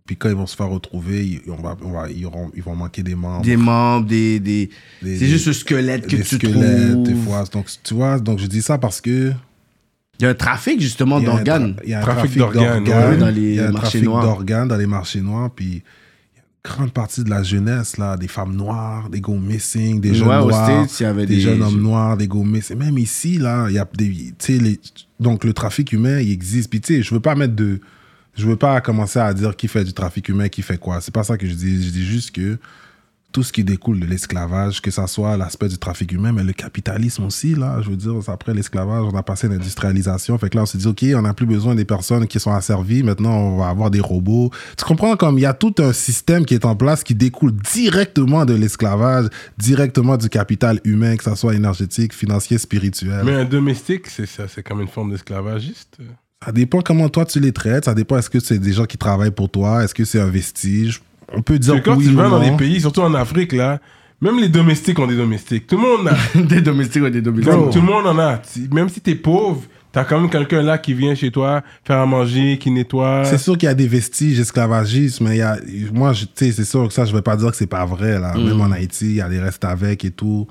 Puis 0.05 0.16
quand 0.18 0.28
ils 0.28 0.35
vont 0.35 0.47
se 0.47 0.55
faire 0.55 0.68
retrouver, 0.68 1.24
ils, 1.26 1.40
on 1.51 1.56
va, 1.62 1.76
on 1.82 1.90
va- 1.93 2.10
ils, 2.10 2.26
auront- 2.26 2.51
ils 2.55 2.62
vont 2.62 2.76
manquer 2.76 3.02
des 3.02 3.14
membres. 3.14 3.43
Des 3.43 3.56
membres, 3.56 4.06
des. 4.06 4.39
des... 4.40 4.68
des- 5.01 5.16
C'est 5.18 5.26
juste 5.26 5.47
le 5.47 5.55
squelette 5.55 6.06
que 6.06 6.16
des 6.16 6.22
tu 6.22 6.36
squelettes, 6.36 6.90
trouves. 6.93 7.02
des 7.05 7.14
fois. 7.14 7.44
Donc, 7.51 7.68
tu 7.82 7.94
vois, 7.94 8.18
donc 8.20 8.39
je 8.39 8.47
dis 8.47 8.60
ça 8.60 8.76
parce 8.76 9.01
que. 9.01 9.32
Il 10.20 10.22
y 10.22 10.26
a 10.26 10.30
un 10.30 10.34
trafic 10.34 10.80
justement 10.80 11.20
d'organes. 11.20 11.76
Il 11.84 11.90
y 11.90 11.94
a 11.94 11.98
un 11.98 12.02
Trafic 12.02 12.36
d'organes, 12.38 12.84
dans 13.18 13.28
les 13.30 13.40
il 13.40 13.54
y 13.56 13.60
a 13.60 13.68
un 13.68 13.72
marchés 13.72 13.80
trafic 13.98 14.04
noirs. 14.04 14.22
d'organes 14.24 14.68
dans 14.68 14.76
les 14.76 14.86
marchés 14.86 15.20
noirs. 15.20 15.50
Puis 15.50 15.64
il 15.66 15.72
y 16.36 16.38
a 16.38 16.42
une 16.64 16.76
grande 16.76 16.92
partie 16.92 17.24
de 17.24 17.30
la 17.30 17.42
jeunesse, 17.42 17.96
là, 17.98 18.16
des 18.16 18.28
femmes 18.28 18.54
noires, 18.54 19.08
des 19.10 19.20
go 19.20 19.34
missing, 19.34 20.00
des 20.00 20.14
jeunes 20.14 20.28
Ouais, 20.28 20.38
noirs, 20.38 20.64
States, 20.86 21.00
il 21.00 21.02
y 21.02 21.06
avait 21.06 21.26
des, 21.26 21.34
des- 21.36 21.40
jeunes 21.40 21.62
hommes 21.62 21.80
noirs, 21.82 22.16
des 22.16 22.28
go 22.28 22.42
missing. 22.44 22.76
Même 22.78 22.96
ici, 22.98 23.38
là, 23.38 23.66
il 23.68 23.74
y 23.74 23.78
a 23.78 23.88
des. 23.96 24.08
Tu 24.08 24.34
sais, 24.38 24.52
les- 24.58 24.80
donc 25.18 25.44
le 25.44 25.52
trafic 25.52 25.92
humain, 25.92 26.20
il 26.20 26.30
existe. 26.30 26.70
Puis 26.70 26.80
tu 26.80 26.96
sais, 26.96 27.02
je 27.02 27.12
veux 27.12 27.20
pas 27.20 27.34
mettre 27.34 27.54
de. 27.56 27.80
Je 28.36 28.46
veux 28.46 28.56
pas 28.56 28.80
commencer 28.80 29.18
à 29.20 29.32
dire 29.34 29.54
qui 29.56 29.68
fait 29.68 29.84
du 29.84 29.92
trafic 29.92 30.28
humain, 30.28 30.48
qui 30.48 30.62
fait 30.62 30.78
quoi. 30.78 31.00
C'est 31.00 31.14
pas 31.14 31.22
ça 31.24 31.36
que 31.36 31.46
je 31.46 31.54
dis. 31.54 31.84
Je 31.86 31.90
dis 31.90 32.04
juste 32.04 32.30
que 32.32 32.58
tout 33.35 33.43
ce 33.43 33.52
qui 33.52 33.65
découle 33.65 33.98
de 33.98 34.06
l'esclavage, 34.06 34.81
que 34.81 34.93
ça 34.93 35.09
soit 35.09 35.36
l'aspect 35.36 35.66
du 35.66 35.77
trafic 35.77 36.12
humain, 36.12 36.31
mais 36.31 36.44
le 36.44 36.52
capitalisme 36.52 37.24
aussi, 37.24 37.56
là, 37.56 37.81
je 37.82 37.90
veux 37.90 37.97
dire, 37.97 38.15
après 38.28 38.55
l'esclavage, 38.55 39.02
on 39.12 39.16
a 39.16 39.24
passé 39.24 39.48
l'industrialisation, 39.48 40.39
fait 40.39 40.51
que 40.51 40.56
là, 40.56 40.62
on 40.62 40.66
s'est 40.66 40.78
dit, 40.78 40.86
OK, 40.86 41.05
on 41.16 41.23
n'a 41.23 41.35
plus 41.35 41.44
besoin 41.44 41.74
des 41.74 41.85
personnes 41.85 42.28
qui 42.28 42.39
sont 42.39 42.52
asservies, 42.52 43.02
maintenant, 43.02 43.36
on 43.36 43.59
va 43.59 43.70
avoir 43.70 43.90
des 43.90 43.98
robots. 43.98 44.51
Tu 44.78 44.85
comprends, 44.85 45.16
comme 45.16 45.36
il 45.36 45.40
y 45.40 45.47
a 45.47 45.52
tout 45.52 45.74
un 45.78 45.93
système 45.93 46.44
qui 46.44 46.55
est 46.55 46.65
en 46.65 46.77
place 46.77 47.02
qui 47.02 47.16
découle 47.16 47.52
directement 47.74 48.44
de 48.44 48.55
l'esclavage, 48.55 49.27
directement 49.59 50.16
du 50.16 50.28
capital 50.28 50.81
humain, 50.85 51.16
que 51.16 51.24
ça 51.24 51.35
soit 51.35 51.56
énergétique, 51.56 52.15
financier, 52.15 52.56
spirituel. 52.56 53.24
Mais 53.24 53.35
un 53.35 53.44
domestique, 53.44 54.06
c'est 54.06 54.27
ça, 54.27 54.44
c'est 54.47 54.62
comme 54.62 54.81
une 54.81 54.86
forme 54.86 55.11
d'esclavagiste? 55.11 55.98
Ça 56.44 56.52
dépend 56.52 56.82
comment 56.82 57.09
toi 57.09 57.24
tu 57.24 57.40
les 57.40 57.52
traites, 57.52 57.86
ça 57.86 57.94
dépend 57.94 58.16
est-ce 58.16 58.31
que 58.31 58.39
c'est 58.39 58.61
des 58.61 58.73
gens 58.73 58.85
qui 58.85 58.98
travaillent 58.98 59.32
pour 59.32 59.51
toi, 59.51 59.82
est-ce 59.82 59.94
que 59.94 60.05
c'est 60.05 60.20
un 60.20 60.31
vestige? 60.31 61.02
On 61.36 61.43
peut 61.43 61.59
dire 61.59 61.74
C'est 61.74 61.82
quand 61.82 61.97
oui 61.97 62.06
tu 62.06 62.12
ou 62.12 62.16
vas 62.16 62.28
dans 62.28 62.40
non. 62.40 62.51
des 62.51 62.56
pays, 62.56 62.81
surtout 62.81 63.01
en 63.02 63.15
Afrique, 63.15 63.52
là, 63.52 63.81
même 64.20 64.39
les 64.39 64.48
domestiques 64.48 64.98
ont 64.98 65.06
des 65.06 65.16
domestiques. 65.16 65.66
Tout 65.66 65.77
le 65.77 65.82
monde 65.82 66.09
a. 66.09 66.39
des 66.43 66.61
domestiques 66.61 67.02
ou 67.02 67.11
des 67.11 67.20
domestiques. 67.20 67.52
Comme 67.52 67.70
tout 67.70 67.81
le 67.81 67.86
monde 67.86 68.06
en 68.06 68.19
a. 68.19 68.40
Même 68.73 68.89
si 68.89 69.01
t'es 69.01 69.15
pauvre, 69.15 69.62
t'as 69.93 70.05
quand 70.05 70.20
même 70.20 70.31
quelqu'un 70.31 70.62
là 70.62 70.78
qui 70.78 70.94
vient 70.94 71.15
chez 71.15 71.31
toi 71.31 71.62
faire 71.85 71.98
à 71.98 72.06
manger, 72.06 72.59
qui 72.59 72.70
nettoie. 72.70 73.24
C'est 73.24 73.39
sûr 73.39 73.59
qu'il 73.59 73.66
y 73.66 73.70
a 73.70 73.74
des 73.74 73.86
vestiges 73.86 74.39
esclavagistes, 74.40 75.20
mais 75.20 75.36
il 75.36 75.39
y 75.39 75.43
a, 75.43 75.56
moi, 75.93 76.12
tu 76.15 76.27
sais, 76.35 76.52
c'est 76.52 76.65
sûr 76.65 76.89
que 76.89 76.94
ça, 76.94 77.05
je 77.05 77.15
vais 77.15 77.23
pas 77.23 77.36
dire 77.36 77.51
que 77.51 77.56
c'est 77.56 77.66
pas 77.66 77.85
vrai, 77.85 78.19
là. 78.19 78.35
Même 78.35 78.61
en 78.61 78.70
Haïti, 78.70 79.06
il 79.06 79.16
y 79.16 79.20
a 79.20 79.28
des 79.28 79.40
restes 79.40 79.65
avec 79.65 80.05
et 80.05 80.11
tout. 80.11 80.47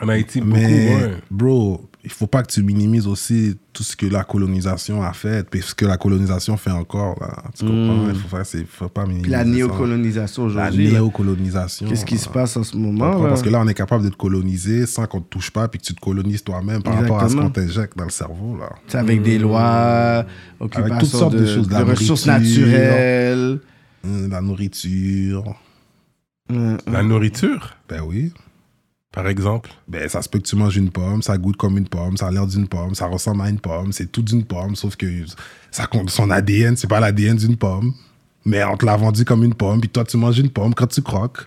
En 0.00 0.08
Haïti, 0.08 0.40
beaucoup, 0.40 0.60
Mais, 0.60 0.96
ouais. 0.96 1.16
bro, 1.30 1.88
il 2.04 2.10
faut 2.10 2.26
pas 2.26 2.42
que 2.42 2.50
tu 2.52 2.62
minimises 2.64 3.06
aussi 3.06 3.56
tout 3.72 3.84
ce 3.84 3.94
que 3.94 4.06
la 4.06 4.24
colonisation 4.24 5.02
a 5.04 5.12
fait, 5.12 5.48
puis 5.48 5.62
ce 5.62 5.72
que 5.74 5.86
la 5.86 5.96
colonisation 5.96 6.56
fait 6.56 6.70
encore, 6.72 7.16
là. 7.20 7.44
Tu 7.56 7.64
comprends? 7.64 8.08
Il 8.08 8.14
faut, 8.16 8.28
faire, 8.28 8.44
c'est- 8.44 8.66
faut 8.66 8.88
pas 8.88 9.06
minimiser. 9.06 9.30
La 9.30 9.44
néocolonisation 9.44 10.42
La 10.42 10.48
aujourd'hui. 10.48 10.86
là. 10.86 10.92
néocolonisation. 10.94 11.88
Qu'est-ce 11.88 12.04
qui 12.04 12.18
se 12.18 12.28
passe 12.28 12.56
en 12.56 12.64
ce 12.64 12.76
moment 12.76 13.22
là? 13.22 13.28
Parce 13.28 13.42
que 13.42 13.48
là, 13.50 13.60
on 13.60 13.68
est 13.68 13.74
capable 13.74 14.02
de 14.04 14.08
te 14.08 14.16
coloniser 14.16 14.86
sans 14.86 15.06
qu'on 15.06 15.20
te 15.20 15.28
touche 15.28 15.50
pas, 15.52 15.68
puis 15.68 15.78
que 15.80 15.84
tu 15.86 15.94
te 15.94 16.00
colonises 16.00 16.42
toi-même 16.42 16.82
par 16.82 16.94
rapport 16.96 17.20
à 17.22 17.28
ce 17.28 17.36
qu'on 17.36 17.50
t'injecte 17.50 17.96
dans 17.96 18.04
le 18.04 18.10
cerveau, 18.10 18.56
là. 18.58 18.70
C'est 18.88 18.98
avec 18.98 19.22
des 19.22 19.38
lois, 19.38 20.26
occupation 20.58 20.98
toutes 20.98 21.08
sortes 21.08 21.34
de, 21.34 21.40
de 21.40 21.46
choses, 21.46 21.68
de 21.68 21.72
la 21.72 21.84
ressources 21.84 22.26
nourriture. 22.26 22.66
naturelles. 22.66 23.60
Hum, 24.04 24.28
La 24.28 24.40
nourriture. 24.40 25.54
Euh, 26.50 26.76
La 26.90 27.02
nourriture, 27.04 27.76
Ben 27.88 28.02
oui. 28.04 28.32
Par 29.12 29.28
exemple? 29.28 29.70
Ben, 29.88 30.08
ça 30.08 30.22
se 30.22 30.28
peut 30.28 30.38
que 30.38 30.44
tu 30.46 30.56
manges 30.56 30.76
une 30.76 30.90
pomme, 30.90 31.22
ça 31.22 31.36
goûte 31.38 31.56
comme 31.56 31.78
une 31.78 31.86
pomme, 31.88 32.16
ça 32.16 32.26
a 32.28 32.30
l'air 32.30 32.46
d'une 32.46 32.66
pomme, 32.66 32.94
ça 32.94 33.06
ressemble 33.06 33.42
à 33.42 33.48
une 33.50 33.60
pomme, 33.60 33.92
c'est 33.92 34.10
tout 34.10 34.22
d'une 34.22 34.44
pomme, 34.44 34.74
sauf 34.74 34.96
que 34.96 35.06
ça 35.70 35.86
compte 35.86 36.10
son 36.10 36.30
ADN, 36.30 36.76
c'est 36.76 36.88
pas 36.88 36.98
l'ADN 37.00 37.36
d'une 37.36 37.56
pomme. 37.56 37.92
Mais 38.44 38.64
on 38.64 38.76
te 38.76 38.84
l'a 38.84 38.96
vendu 38.96 39.24
comme 39.24 39.44
une 39.44 39.54
pomme, 39.54 39.80
puis 39.80 39.88
toi, 39.88 40.04
tu 40.04 40.16
manges 40.16 40.38
une 40.38 40.50
pomme 40.50 40.74
quand 40.74 40.86
tu 40.88 41.00
croques. 41.02 41.46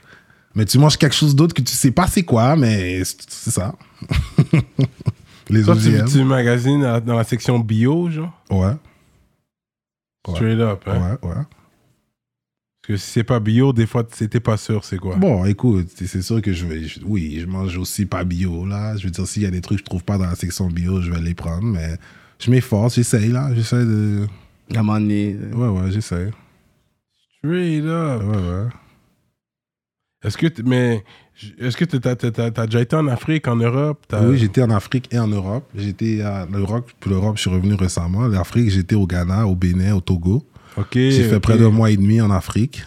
Mais 0.53 0.63
tu 0.63 0.77
manges 0.77 0.95
quelque 0.97 1.15
chose 1.15 1.35
d'autre 1.35 1.53
que 1.53 1.61
tu 1.61 1.73
sais 1.73 1.91
pas 1.91 2.07
c'est 2.07 2.23
quoi, 2.23 2.55
mais 2.55 3.03
c'est 3.03 3.51
ça. 3.51 3.75
Les 5.49 5.61
Toi, 5.63 5.75
tu, 5.75 5.89
OGM. 5.89 6.05
tu 6.07 6.23
magasines 6.23 7.01
dans 7.05 7.15
la- 7.17 7.23
section 7.23 7.59
bio, 7.59 8.09
genre? 8.09 8.31
Ouais, 8.49 8.73
Ouais. 10.27 10.33
Straight 10.35 10.59
up, 10.59 10.83
hein? 10.87 11.17
ouais, 11.21 11.29
ouais. 11.29 11.35
Parce 12.87 12.99
que 13.01 13.03
si 13.03 13.11
c'est 13.13 13.23
pas 13.23 13.39
bio, 13.39 13.73
des 13.73 13.87
fois, 13.87 14.05
c'était 14.11 14.39
pas 14.39 14.57
sûr 14.57 14.85
c'est 14.85 14.97
quoi? 14.99 15.15
Bon, 15.15 15.43
écoute, 15.45 15.87
c'est 15.95 16.21
sûr 16.21 16.39
que 16.39 16.53
je 16.53 16.67
vais. 16.67 16.83
je- 16.83 16.99
oui, 17.03 17.39
je 17.41 17.47
mange 17.47 17.75
aussi 17.77 18.05
pas 18.05 18.23
bio, 18.23 18.63
là. 18.63 18.95
Je 18.95 19.05
veux 19.05 19.09
dire, 19.11 19.25
s'il 19.25 19.41
y 19.41 19.45
a 19.47 19.49
des 19.49 19.61
trucs 19.61 19.79
que 19.79 19.85
je 19.85 19.85
trouve 19.85 20.03
pas 20.03 20.19
dans 20.19 20.25
la 20.27 20.35
section 20.35 20.67
bio, 20.67 21.01
je 21.01 21.09
vais 21.11 21.19
les 21.19 21.33
prendre, 21.33 21.63
mais 21.63 21.95
je 22.37 22.51
m'efforce, 22.51 22.93
j'essaye, 22.95 23.29
là. 23.31 23.49
J'essaie 23.55 23.83
de. 23.85 24.27
À 24.75 24.79
un 24.79 24.83
moment 24.83 24.99
donné, 24.99 25.35
euh, 25.39 25.55
Ouais, 25.55 25.79
ouais, 25.81 25.91
j'essaie. 25.91 26.29
Straight 27.39 27.85
up. 27.85 28.21
Ouais, 28.23 28.37
ouais. 28.37 28.67
Est-ce 30.23 30.37
que, 30.37 30.47
mais, 30.63 31.03
est-ce 31.59 31.77
que 31.77 31.85
t'as, 31.85 32.15
t'as- 32.15 32.31
t'as- 32.31 32.51
t'as 32.51 32.65
déjà 32.67 32.81
été 32.81 32.95
en 32.95 33.07
Afrique, 33.07 33.47
en 33.47 33.55
Europe? 33.55 34.05
Oui, 34.13 34.37
j'étais 34.37 34.61
en 34.61 34.69
Afrique 34.69 35.07
et 35.11 35.17
en 35.19 35.27
Europe. 35.27 35.67
J'étais 35.75 36.23
en 36.23 36.45
Europe, 36.51 36.91
puis 36.99 37.09
l'Europe, 37.09 37.37
je 37.37 37.41
suis 37.41 37.49
revenu 37.49 37.73
récemment. 37.73 38.27
L'Afrique, 38.27 38.69
j'étais 38.69 38.95
au 38.95 39.07
Ghana, 39.07 39.47
au 39.47 39.55
Bénin, 39.55 39.95
au 39.95 40.01
Togo. 40.01 40.43
Ok. 40.77 40.93
J'ai 40.93 41.23
fait 41.23 41.39
près 41.39 41.57
d'un 41.57 41.69
mois 41.69 41.91
et 41.91 41.97
demi 41.97 42.21
en 42.21 42.31
Afrique. 42.31 42.85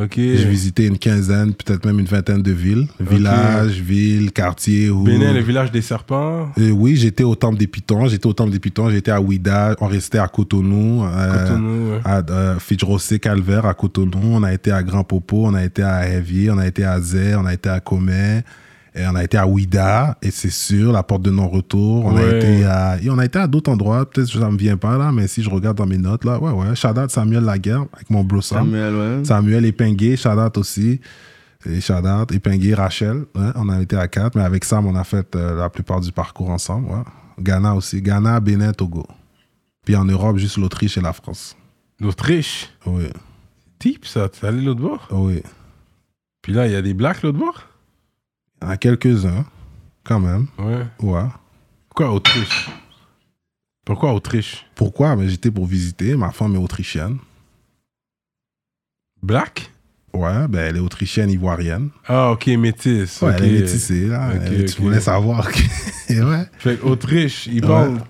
Ok. 0.00 0.14
J'ai 0.16 0.44
visité 0.44 0.86
une 0.86 0.98
quinzaine, 0.98 1.54
peut-être 1.54 1.86
même 1.86 2.00
une 2.00 2.06
vingtaine 2.06 2.42
de 2.42 2.50
villes. 2.50 2.88
Villages, 2.98 3.80
villes, 3.80 4.32
quartiers. 4.32 4.90
Où... 4.90 5.04
Bénin, 5.04 5.32
le 5.32 5.40
village 5.40 5.70
des 5.70 5.82
serpents. 5.82 6.48
Euh, 6.58 6.70
oui, 6.70 6.96
j'étais 6.96 7.22
au 7.22 7.36
Temple 7.36 7.58
des 7.58 7.68
Pitons. 7.68 8.08
J'étais 8.08 8.26
au 8.26 8.32
Temple 8.32 8.50
des 8.50 8.58
Pitons. 8.58 8.90
J'étais 8.90 9.12
à 9.12 9.20
Ouida. 9.20 9.76
On 9.80 9.86
restait 9.86 10.18
à 10.18 10.26
Cotonou. 10.26 11.04
euh, 11.04 11.44
Cotonou, 11.44 11.90
ouais. 11.92 12.00
à 12.04 12.22
euh, 12.28 12.58
Fitch-Rossé, 12.58 13.20
Calvaire, 13.20 13.66
à 13.66 13.74
Cotonou. 13.74 14.18
On 14.32 14.42
a 14.42 14.52
été 14.52 14.72
à 14.72 14.82
Grand 14.82 15.04
Popo. 15.04 15.46
On 15.46 15.54
a 15.54 15.64
été 15.64 15.82
à 15.82 16.08
Evier. 16.08 16.50
On 16.50 16.58
a 16.58 16.66
été 16.66 16.84
à 16.84 17.00
Zé. 17.00 17.36
On 17.36 17.46
a 17.46 17.54
été 17.54 17.68
à 17.68 17.78
Comé. 17.78 18.40
Et 18.96 19.04
on 19.06 19.14
a 19.16 19.24
été 19.24 19.36
à 19.36 19.46
Ouida. 19.46 20.16
Et 20.22 20.30
c'est 20.30 20.50
sûr, 20.50 20.92
la 20.92 21.02
porte 21.02 21.22
de 21.22 21.30
non-retour. 21.30 22.04
On, 22.04 22.16
a 22.16 22.22
été 22.24 22.64
à... 22.64 23.00
et 23.02 23.10
on 23.10 23.18
a 23.18 23.24
été 23.24 23.38
à 23.38 23.46
d'autres 23.48 23.72
endroits. 23.72 24.08
Peut-être 24.08 24.32
que 24.32 24.38
ça 24.38 24.50
me 24.50 24.56
vient 24.56 24.76
pas 24.76 24.96
là, 24.96 25.10
mais 25.10 25.26
si 25.26 25.42
je 25.42 25.50
regarde 25.50 25.76
dans 25.76 25.86
mes 25.86 25.98
notes, 25.98 26.24
là, 26.24 26.38
ouais, 26.38 26.52
ouais. 26.52 26.76
Shout 26.76 26.98
out 26.98 27.10
Samuel 27.10 27.44
Laguerre 27.44 27.86
avec 27.92 28.08
mon 28.08 28.22
bro 28.22 28.40
Sam. 28.40 28.66
Samuel, 28.66 28.94
ouais. 28.94 29.24
Samuel 29.24 29.64
Épingué, 29.64 30.16
shout 30.16 30.28
out 30.38 30.56
aussi. 30.58 31.00
Et 31.66 31.80
shout 31.80 32.06
out 32.06 32.30
Épingué, 32.30 32.74
Rachel. 32.74 33.24
ouais, 33.34 33.50
on 33.56 33.68
a 33.68 33.80
été 33.80 33.96
à 33.96 34.06
quatre, 34.06 34.36
mais 34.36 34.44
avec 34.44 34.64
Sam, 34.64 34.86
on 34.86 34.94
a 34.94 35.04
fait 35.04 35.34
euh, 35.34 35.58
la 35.58 35.68
plupart 35.70 36.00
du 36.00 36.12
parcours 36.12 36.50
ensemble. 36.50 36.88
ouais. 36.88 37.02
Ghana 37.40 37.74
aussi. 37.74 38.00
Ghana, 38.00 38.38
Bénin, 38.38 38.72
Togo. 38.72 39.06
Puis 39.84 39.96
en 39.96 40.04
Europe, 40.04 40.36
juste 40.38 40.56
l'Autriche 40.56 40.96
et 40.98 41.00
la 41.00 41.12
France. 41.12 41.56
L'Autriche? 42.00 42.70
Oui, 42.86 43.04
Type, 43.78 44.06
ça. 44.06 44.28
T'es 44.28 44.46
allé 44.46 44.62
l'autre 44.62 44.80
bord? 44.80 45.08
Oui. 45.10 45.42
Puis 46.42 46.52
là, 46.52 46.66
il 46.66 46.72
y 46.72 46.76
a 46.76 46.82
des 46.82 46.94
blacks 46.94 47.22
l'autre 47.22 47.38
bord? 47.38 47.64
Il 48.60 48.64
y 48.64 48.68
en 48.68 48.70
a 48.70 48.76
quelques-uns, 48.76 49.44
quand 50.04 50.20
même. 50.20 50.46
Ouais. 50.58 50.86
Ouais. 51.00 51.24
Pourquoi 51.88 52.12
Autriche? 52.12 52.68
Pourquoi 53.84 54.12
Autriche? 54.14 54.66
Pourquoi? 54.74 55.14
Mais 55.16 55.28
J'étais 55.28 55.50
pour 55.50 55.66
visiter. 55.66 56.16
Ma 56.16 56.30
femme 56.30 56.54
est 56.54 56.58
autrichienne. 56.58 57.18
Black? 59.22 59.70
Ouais, 60.12 60.46
ben 60.48 60.60
elle 60.60 60.76
est 60.76 60.80
autrichienne 60.80 61.28
ivoirienne. 61.30 61.90
Ah, 62.06 62.30
ok, 62.30 62.46
métis. 62.48 63.20
Ouais, 63.20 63.30
ok. 63.30 63.34
elle 63.38 63.44
est 63.56 63.60
métissée, 63.60 64.06
là. 64.06 64.30
Tu 64.66 64.80
voulais 64.80 65.00
savoir. 65.00 65.48
ouais. 66.08 66.46
Fait 66.58 66.80
Autriche, 66.82 67.46
il 67.48 67.60
parle. 67.62 67.88
c'est 67.88 67.92
de 67.94 67.98
là- 67.98 68.04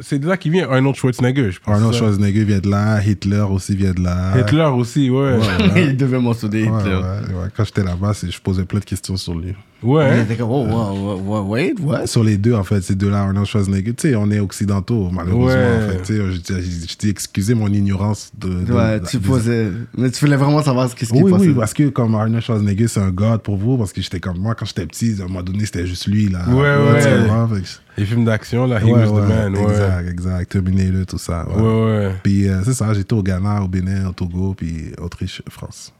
C'est 0.00 0.18
de 0.18 0.28
là 0.28 0.36
qu'il 0.36 0.52
vient 0.52 0.70
Arnold 0.70 0.94
Schwarzenegger, 0.94 1.50
je 1.50 1.60
pense. 1.60 1.74
Arnold? 1.74 1.94
Schwarzenegger 1.94 2.44
vient 2.44 2.60
de 2.60 2.70
là, 2.70 3.02
Hitler 3.02 3.44
aussi 3.50 3.74
vient 3.74 3.92
de 3.92 4.00
là. 4.02 4.38
Hitler 4.38 4.70
aussi, 4.74 5.10
ouais. 5.10 5.38
Ouais. 5.38 5.84
Il 5.90 5.96
devait 5.96 6.20
mentionner 6.20 6.60
Hitler. 6.62 6.94
ouais, 6.94 7.34
ouais. 7.34 7.48
Quand 7.56 7.64
j'étais 7.64 7.82
là-bas, 7.82 8.12
je 8.22 8.38
posais 8.38 8.64
plein 8.64 8.78
de 8.80 8.84
questions 8.84 9.16
sur 9.16 9.34
lui. 9.34 9.54
Était 9.82 10.36
comme, 10.36 10.50
oh, 10.50 10.64
wow, 10.64 10.94
wow, 10.96 11.20
wow, 11.20 11.48
wait, 11.48 11.74
what? 11.80 12.06
Sur 12.06 12.22
les 12.22 12.36
deux, 12.36 12.54
en 12.54 12.62
fait, 12.62 12.80
ces 12.82 12.94
deux-là, 12.94 13.22
Arnold 13.22 13.46
Schwarzenegger. 13.46 13.94
Tu 13.94 14.10
sais, 14.10 14.14
on 14.14 14.30
est 14.30 14.38
occidentaux, 14.38 15.10
malheureusement. 15.10 15.46
Ouais. 15.60 15.84
En 15.84 15.88
fait, 15.90 16.02
tu 16.02 16.16
sais, 16.16 16.32
je 16.32 16.36
t'ai- 16.38 16.62
je 16.62 16.96
t'ai 16.96 17.08
excusé 17.08 17.54
mon 17.54 17.66
ignorance 17.68 18.30
de. 18.38 18.48
de- 18.64 18.72
Ouais, 18.72 19.00
de- 19.00 19.06
tu 19.06 19.18
des- 19.18 19.28
posais. 19.28 19.68
Mais 19.98 20.10
tu 20.10 20.24
voulais 20.24 20.36
vraiment 20.36 20.62
savoir 20.62 20.88
ce 20.88 20.94
qu'est-ce 20.94 21.12
qui 21.12 21.22
Oui, 21.22 21.32
passait. 21.32 21.46
oui, 21.48 21.54
parce 21.54 21.74
que 21.74 21.88
comme 21.88 22.14
Arnold 22.14 22.42
Schwarzenegger, 22.44 22.86
c'est 22.88 23.00
un 23.00 23.10
god 23.10 23.42
pour 23.42 23.56
vous, 23.56 23.76
parce 23.76 23.92
que 23.92 24.00
j'étais 24.00 24.20
comme 24.20 24.38
moi, 24.38 24.54
quand 24.54 24.66
j'étais 24.66 24.86
petit, 24.86 25.16
à 25.20 25.24
un 25.24 25.26
moment 25.26 25.42
donné, 25.42 25.64
c'était 25.66 25.86
juste 25.86 26.06
lui, 26.06 26.28
là. 26.28 26.48
Ouais, 26.48 26.54
ouais. 26.92 27.02
Tu 27.02 27.22
comprends? 27.22 27.48
Fait 27.48 27.62
Les 27.98 28.04
films 28.06 28.24
d'action, 28.24 28.66
là, 28.66 28.80
He 28.80 28.84
Ouais, 28.84 28.92
was 28.92 29.06
the 29.08 29.12
ouais, 29.14 29.28
man, 29.28 29.54
ouais. 29.56 29.62
Exact, 29.64 30.08
exact. 30.08 30.52
Terminator, 30.52 31.06
tout 31.06 31.18
ça. 31.18 31.46
Ouais. 31.48 31.60
Ouais, 31.60 31.84
ouais. 32.06 32.12
Puis 32.22 32.48
euh, 32.48 32.62
c'est 32.64 32.72
ça, 32.74 32.94
j'étais 32.94 33.12
au 33.14 33.22
Ghana, 33.22 33.62
au 33.62 33.68
Bénin, 33.68 34.08
au 34.08 34.12
Togo, 34.12 34.54
puis 34.56 34.92
Autriche, 35.00 35.42
France. 35.50 35.92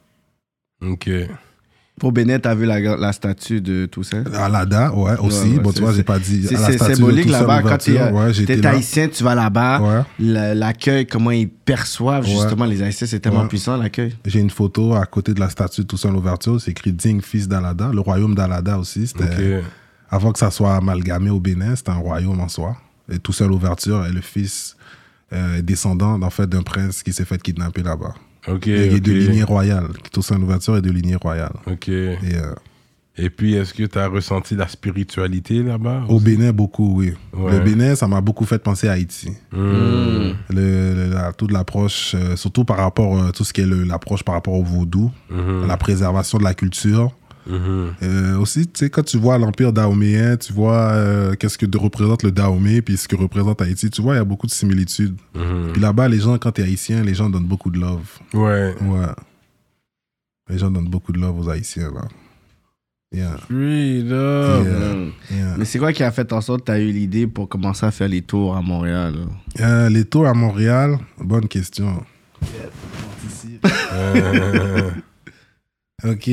Ok. 0.84 1.10
Pour 2.00 2.10
Bennett, 2.10 2.42
t'as 2.42 2.54
vu 2.54 2.64
la, 2.64 2.80
la 2.80 3.12
statue 3.12 3.60
de 3.60 3.88
ça? 4.02 4.16
À 4.34 4.48
l'ADA, 4.48 4.92
ouais, 4.94 5.16
aussi. 5.18 5.50
ouais, 5.50 5.58
bon, 5.60 5.72
tu 5.72 5.82
vois, 5.82 5.92
j'ai 5.92 6.02
pas 6.02 6.18
dit. 6.18 6.46
C'est 6.48 6.56
symbolique 6.78 7.26
Toussaint 7.26 7.40
là-bas. 7.40 7.62
Quand 7.62 7.86
Louverture, 7.86 8.12
ouais, 8.12 8.56
là. 8.56 8.70
haïtien, 8.70 9.08
tu 9.08 9.22
vas 9.22 9.34
là-bas. 9.34 9.80
Ouais. 10.18 10.54
L'accueil, 10.54 11.06
comment 11.06 11.30
ils 11.30 11.48
perçoivent 11.48 12.26
justement 12.26 12.64
les 12.64 12.82
haïtiens, 12.82 13.06
c'est 13.06 13.20
tellement 13.20 13.46
puissant 13.46 13.76
l'accueil. 13.76 14.16
J'ai 14.24 14.40
une 14.40 14.50
photo 14.50 14.94
à 14.94 15.04
côté 15.06 15.34
de 15.34 15.40
la 15.40 15.50
statue 15.50 15.82
de 15.82 15.86
Toussaint 15.86 16.10
Louverture, 16.10 16.60
c'est 16.60 16.70
écrit 16.72 16.92
Digne 16.92 17.20
fils 17.20 17.46
d'Alada, 17.46 17.90
le 17.92 18.00
royaume 18.00 18.34
d'Alada 18.34 18.78
aussi. 18.78 19.06
C'était 19.06 19.58
Ok. 19.58 19.64
avant 20.10 20.32
que 20.32 20.38
ça 20.38 20.50
soit 20.50 20.74
amalgamé 20.74 21.30
au 21.30 21.40
Bénin, 21.40 21.76
c'était 21.76 21.90
un 21.90 21.96
royaume 21.96 22.40
en 22.40 22.48
soi. 22.48 22.76
Et 23.12 23.18
Toussaint 23.18 23.46
Louverture 23.46 24.06
est 24.06 24.12
le 24.12 24.22
fils 24.22 24.76
euh, 25.32 25.60
descendant 25.62 26.20
en 26.20 26.30
fait 26.30 26.48
d'un 26.48 26.62
prince 26.62 27.02
qui 27.02 27.12
s'est 27.12 27.24
fait 27.24 27.40
kidnapper 27.40 27.82
là-bas. 27.82 28.14
Ok. 28.48 28.66
Et 28.68 28.86
Il 28.86 28.92
est 28.94 29.00
de 29.00 29.12
lignée 29.12 29.42
royale. 29.44 29.88
Toussaint 30.12 30.38
Louverture 30.38 30.76
est 30.76 30.82
de 30.82 30.90
lignée 30.90 31.16
royale. 31.16 31.52
Ok. 31.66 31.88
Et 31.88 32.16
euh, 32.34 32.54
Et 33.18 33.28
puis, 33.30 33.54
est-ce 33.54 33.74
que 33.74 33.82
tu 33.84 33.98
as 33.98 34.08
ressenti 34.08 34.54
la 34.56 34.66
spiritualité 34.68 35.62
là-bas 35.62 36.04
au 36.08 36.18
Bénin, 36.18 36.50
beaucoup, 36.52 36.96
oui. 36.98 37.12
Ouais. 37.34 37.52
Le 37.52 37.60
Bénin, 37.60 37.94
ça 37.94 38.08
m'a 38.08 38.20
beaucoup 38.22 38.46
fait 38.46 38.58
penser 38.58 38.88
à 38.88 38.92
Haïti. 38.92 39.28
Hmm. 39.52 40.32
Le, 40.48 40.94
le- 40.94 41.10
la- 41.12 41.32
toute 41.34 41.52
l'approche, 41.52 42.14
euh, 42.14 42.36
surtout 42.36 42.64
par 42.64 42.78
rapport 42.78 43.22
à 43.22 43.30
tout 43.32 43.44
ce 43.44 43.52
qui 43.52 43.60
est 43.60 43.66
l'approche 43.66 44.22
par 44.24 44.34
rapport 44.34 44.54
au 44.54 44.62
vaudou, 44.64 45.10
Mhm. 45.30 45.66
la 45.68 45.76
préservation 45.76 46.38
de 46.38 46.44
la 46.44 46.54
culture. 46.54 47.12
Mhm. 47.46 47.94
Euh, 48.02 48.38
aussi, 48.38 48.66
tu 48.66 48.72
sais, 48.74 48.90
quand 48.90 49.02
tu 49.02 49.18
vois 49.18 49.38
l'empire 49.38 49.72
dahoméen, 49.72 50.36
tu 50.36 50.52
vois 50.52 50.92
euh, 50.92 51.34
qu'est-ce 51.34 51.58
que 51.58 51.66
représente 51.76 52.22
le 52.22 52.30
Dahomey, 52.30 52.82
puis 52.82 52.96
ce 52.96 53.08
que 53.08 53.16
représente 53.16 53.60
Haïti, 53.60 53.90
tu 53.90 54.02
vois, 54.02 54.14
il 54.14 54.18
y 54.18 54.20
a 54.20 54.24
beaucoup 54.24 54.46
de 54.46 54.52
similitudes. 54.52 55.16
Mhm. 55.34 55.72
Puis 55.72 55.82
là-bas, 55.82 56.08
les 56.08 56.20
gens, 56.20 56.38
quand 56.38 56.52
tu 56.52 56.60
es 56.60 56.64
haïtien, 56.64 57.02
les 57.02 57.14
gens 57.14 57.28
donnent 57.28 57.46
beaucoup 57.46 57.70
de 57.70 57.78
love. 57.80 58.18
Ouais. 58.32 58.74
Ouais. 58.80 59.06
Les 60.48 60.58
gens 60.58 60.70
donnent 60.70 60.88
beaucoup 60.88 61.12
de 61.12 61.18
love 61.18 61.38
aux 61.38 61.48
Haïtiens, 61.48 61.90
là. 61.92 62.08
Yeah. 63.14 63.36
Yeah. 63.50 64.62
Yeah. 65.30 65.54
Mais 65.58 65.66
c'est 65.66 65.78
quoi 65.78 65.92
qui 65.92 66.02
a 66.02 66.10
fait 66.10 66.32
en 66.32 66.40
sorte 66.40 66.60
que 66.60 66.66
tu 66.66 66.72
as 66.72 66.78
eu 66.78 66.92
l'idée 66.92 67.26
pour 67.26 67.46
commencer 67.46 67.84
à 67.84 67.90
faire 67.90 68.08
les 68.08 68.22
tours 68.22 68.56
à 68.56 68.62
Montréal? 68.62 69.14
Euh, 69.60 69.90
les 69.90 70.06
tours 70.06 70.26
à 70.26 70.32
Montréal, 70.32 70.98
bonne 71.18 71.46
question. 71.46 72.02
Euh, 73.92 74.90
Ok. 76.04 76.30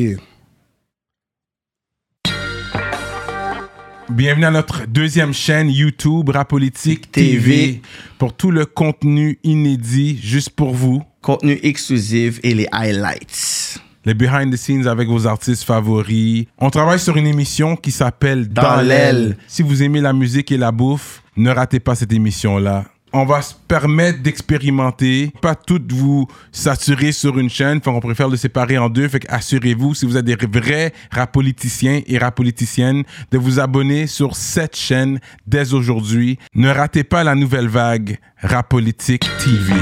Bienvenue 4.10 4.46
à 4.46 4.52
notre 4.52 4.86
deuxième 4.88 5.34
chaîne 5.34 5.70
YouTube 5.70 6.30
Rapolitique 6.30 7.12
TV 7.12 7.38
TV. 7.40 7.82
pour 8.18 8.34
tout 8.34 8.52
le 8.52 8.66
contenu 8.66 9.38
inédit 9.44 10.20
juste 10.22 10.50
pour 10.52 10.74
vous. 10.74 11.04
Contenu 11.22 11.60
exclusif 11.64 12.40
et 12.44 12.54
les 12.56 12.68
highlights. 12.72 13.80
Les 14.06 14.14
behind 14.14 14.52
the 14.52 14.58
scenes 14.58 14.88
avec 14.88 15.08
vos 15.08 15.28
artistes 15.28 15.64
favoris. 15.64 16.46
On 16.58 16.70
travaille 16.70 17.00
sur 17.00 17.18
une 17.18 17.28
émission 17.28 17.76
qui 17.76 17.92
s'appelle 17.92 18.48
Dans, 18.48 18.62
Dans 18.64 18.76
l'aile. 18.82 18.88
l'aile. 19.28 19.38
Si 19.48 19.62
vous 19.62 19.84
aimez 19.84 20.02
la 20.02 20.14
musique 20.14 20.52
et 20.52 20.58
la 20.58 20.72
bouffe, 20.72 21.22
ne 21.38 21.52
ratez 21.52 21.80
pas 21.80 21.96
cette 21.96 22.12
émission-là. 22.14 22.86
On 23.12 23.26
va 23.26 23.42
se 23.42 23.56
permettre 23.68 24.22
d'expérimenter, 24.22 25.34
pas 25.42 25.56
toutes 25.56 25.92
vous 25.92 26.28
saturer 26.52 27.12
sur 27.12 27.40
une 27.40 27.50
chaîne, 27.50 27.82
fait 27.82 27.90
qu'on 27.90 28.00
préfère 28.00 28.30
le 28.30 28.38
séparer 28.38 28.78
en 28.78 28.88
deux. 28.88 29.08
Fait 29.08 29.26
assurez-vous, 29.30 29.96
si 29.96 30.06
vous 30.06 30.16
êtes 30.16 30.26
des 30.26 30.36
vrais 30.36 30.94
rapoliticiens 31.10 32.02
et 32.06 32.18
rapoliticiennes, 32.20 33.04
de 33.32 33.38
vous 33.40 33.60
abonner 33.60 34.06
sur 34.06 34.36
cette 34.36 34.76
chaîne 34.76 35.20
dès 35.48 35.74
aujourd'hui. 35.74 36.38
Ne 36.54 36.70
ratez 36.70 37.04
pas 37.04 37.24
la 37.24 37.34
nouvelle 37.34 37.68
vague 37.68 38.20
Rapolitique 38.42 39.28
TV. 39.40 39.74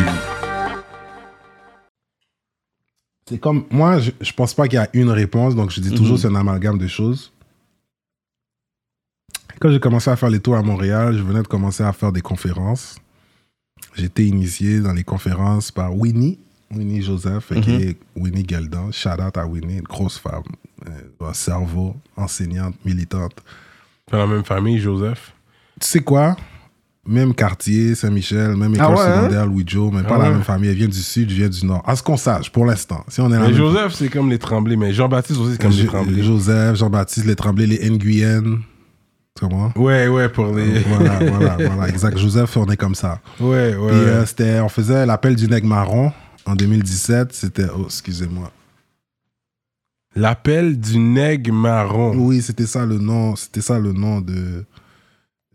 C'est 3.30 3.40
comme, 3.40 3.66
moi, 3.70 4.00
je, 4.00 4.12
je 4.22 4.32
pense 4.32 4.54
pas 4.54 4.70
qu'il 4.70 4.80
y 4.80 4.82
a 4.82 4.88
une 4.94 5.10
réponse, 5.10 5.54
donc 5.54 5.72
je 5.72 5.82
dis 5.82 5.94
toujours 5.94 6.18
c'est 6.18 6.28
un 6.28 6.36
amalgame 6.36 6.78
de 6.78 6.88
choses. 6.88 7.34
Quand 9.60 9.70
j'ai 9.70 9.82
commencé 9.82 10.10
à 10.10 10.16
faire 10.16 10.30
les 10.30 10.40
tours 10.40 10.56
à 10.56 10.62
Montréal, 10.62 11.18
je 11.18 11.24
venais 11.24 11.42
de 11.42 11.48
commencer 11.48 11.84
à 11.84 11.92
faire 11.92 12.14
des 12.14 12.22
conférences. 12.22 12.96
J'étais 13.98 14.26
initié 14.26 14.80
dans 14.80 14.94
les 14.94 15.04
conférences 15.04 15.72
par 15.72 15.96
Winnie, 15.96 16.38
Winnie 16.72 17.02
Joseph, 17.02 17.52
qui 17.62 17.72
est 17.72 17.98
Winnie 18.16 18.46
Geldan. 18.48 18.92
Shout 18.92 19.22
out 19.26 19.38
à 19.38 19.46
Winnie, 19.48 19.78
une 19.78 19.82
grosse 19.84 20.18
femme, 20.20 20.44
euh, 20.88 21.28
un 21.30 21.34
cerveau, 21.34 21.96
enseignante, 22.16 22.76
militante. 22.86 23.34
Dans 24.12 24.20
la 24.20 24.28
même 24.28 24.44
famille, 24.44 24.80
Joseph? 24.80 25.34
Tu 25.80 25.88
sais 25.88 26.00
quoi? 26.02 26.36
Même 27.08 27.34
quartier, 27.34 27.96
Saint-Michel, 27.96 28.56
même 28.58 28.76
école 28.76 28.86
Ah 28.86 28.92
ouais, 28.92 29.00
hein? 29.00 29.16
secondaire, 29.22 29.46
Louis 29.48 29.64
Joe, 29.66 29.92
mais 29.94 30.04
pas 30.04 30.16
Ah 30.20 30.24
la 30.24 30.30
même 30.30 30.44
famille. 30.44 30.70
Elle 30.70 30.76
vient 30.76 30.88
du 30.90 31.02
sud, 31.02 31.30
je 31.30 31.36
viens 31.36 31.48
du 31.48 31.66
nord. 31.66 31.82
À 31.86 31.96
ce 31.96 32.04
qu'on 32.04 32.18
sache, 32.18 32.52
pour 32.52 32.66
l'instant. 32.66 33.04
Si 33.08 33.22
on 33.22 33.28
est 33.32 33.38
Mais 33.40 33.48
même 33.48 33.54
Joseph, 33.56 33.94
c'est 33.94 34.10
comme 34.10 34.30
les 34.30 34.38
Tremblés, 34.38 34.76
mais 34.76 34.92
Jean-Baptiste 34.94 35.40
aussi, 35.40 35.54
c'est 35.54 35.62
comme 35.62 35.72
les 35.72 35.86
Tremblés. 35.86 36.22
Joseph, 36.24 36.76
Jean-Baptiste, 36.76 37.26
les 37.26 37.36
Tremblay, 37.36 37.66
les 37.66 37.90
Nguyen. 37.90 38.60
Comprends? 39.40 39.72
Ouais, 39.76 40.08
ouais, 40.08 40.30
pour 40.30 40.54
les. 40.54 40.80
voilà, 40.80 41.20
voilà, 41.32 41.58
voilà, 41.58 41.90
exact. 41.90 42.18
Joseph, 42.18 42.58
on 42.58 42.66
est 42.68 42.78
comme 42.78 42.96
ça. 42.96 43.20
Ouais, 43.40 43.76
ouais. 43.76 43.92
Puis 43.92 44.00
euh, 44.00 44.26
c'était, 44.26 44.60
on 44.60 44.70
faisait 44.70 45.06
l'appel 45.06 45.36
du 45.36 45.48
nègre 45.48 45.68
marron 45.68 46.12
en 46.46 46.56
2017. 46.56 47.34
C'était, 47.34 47.66
oh, 47.76 47.84
excusez-moi. 47.86 48.52
L'appel 50.16 50.80
du 50.80 50.98
nègre 50.98 51.54
marron. 51.54 52.16
Oui, 52.18 52.42
c'était 52.42 52.66
ça 52.66 52.86
le 52.86 52.98
nom, 52.98 53.36
c'était 53.36 53.62
ça 53.62 53.78
le 53.78 53.94
nom 53.94 54.20
de, 54.20 54.66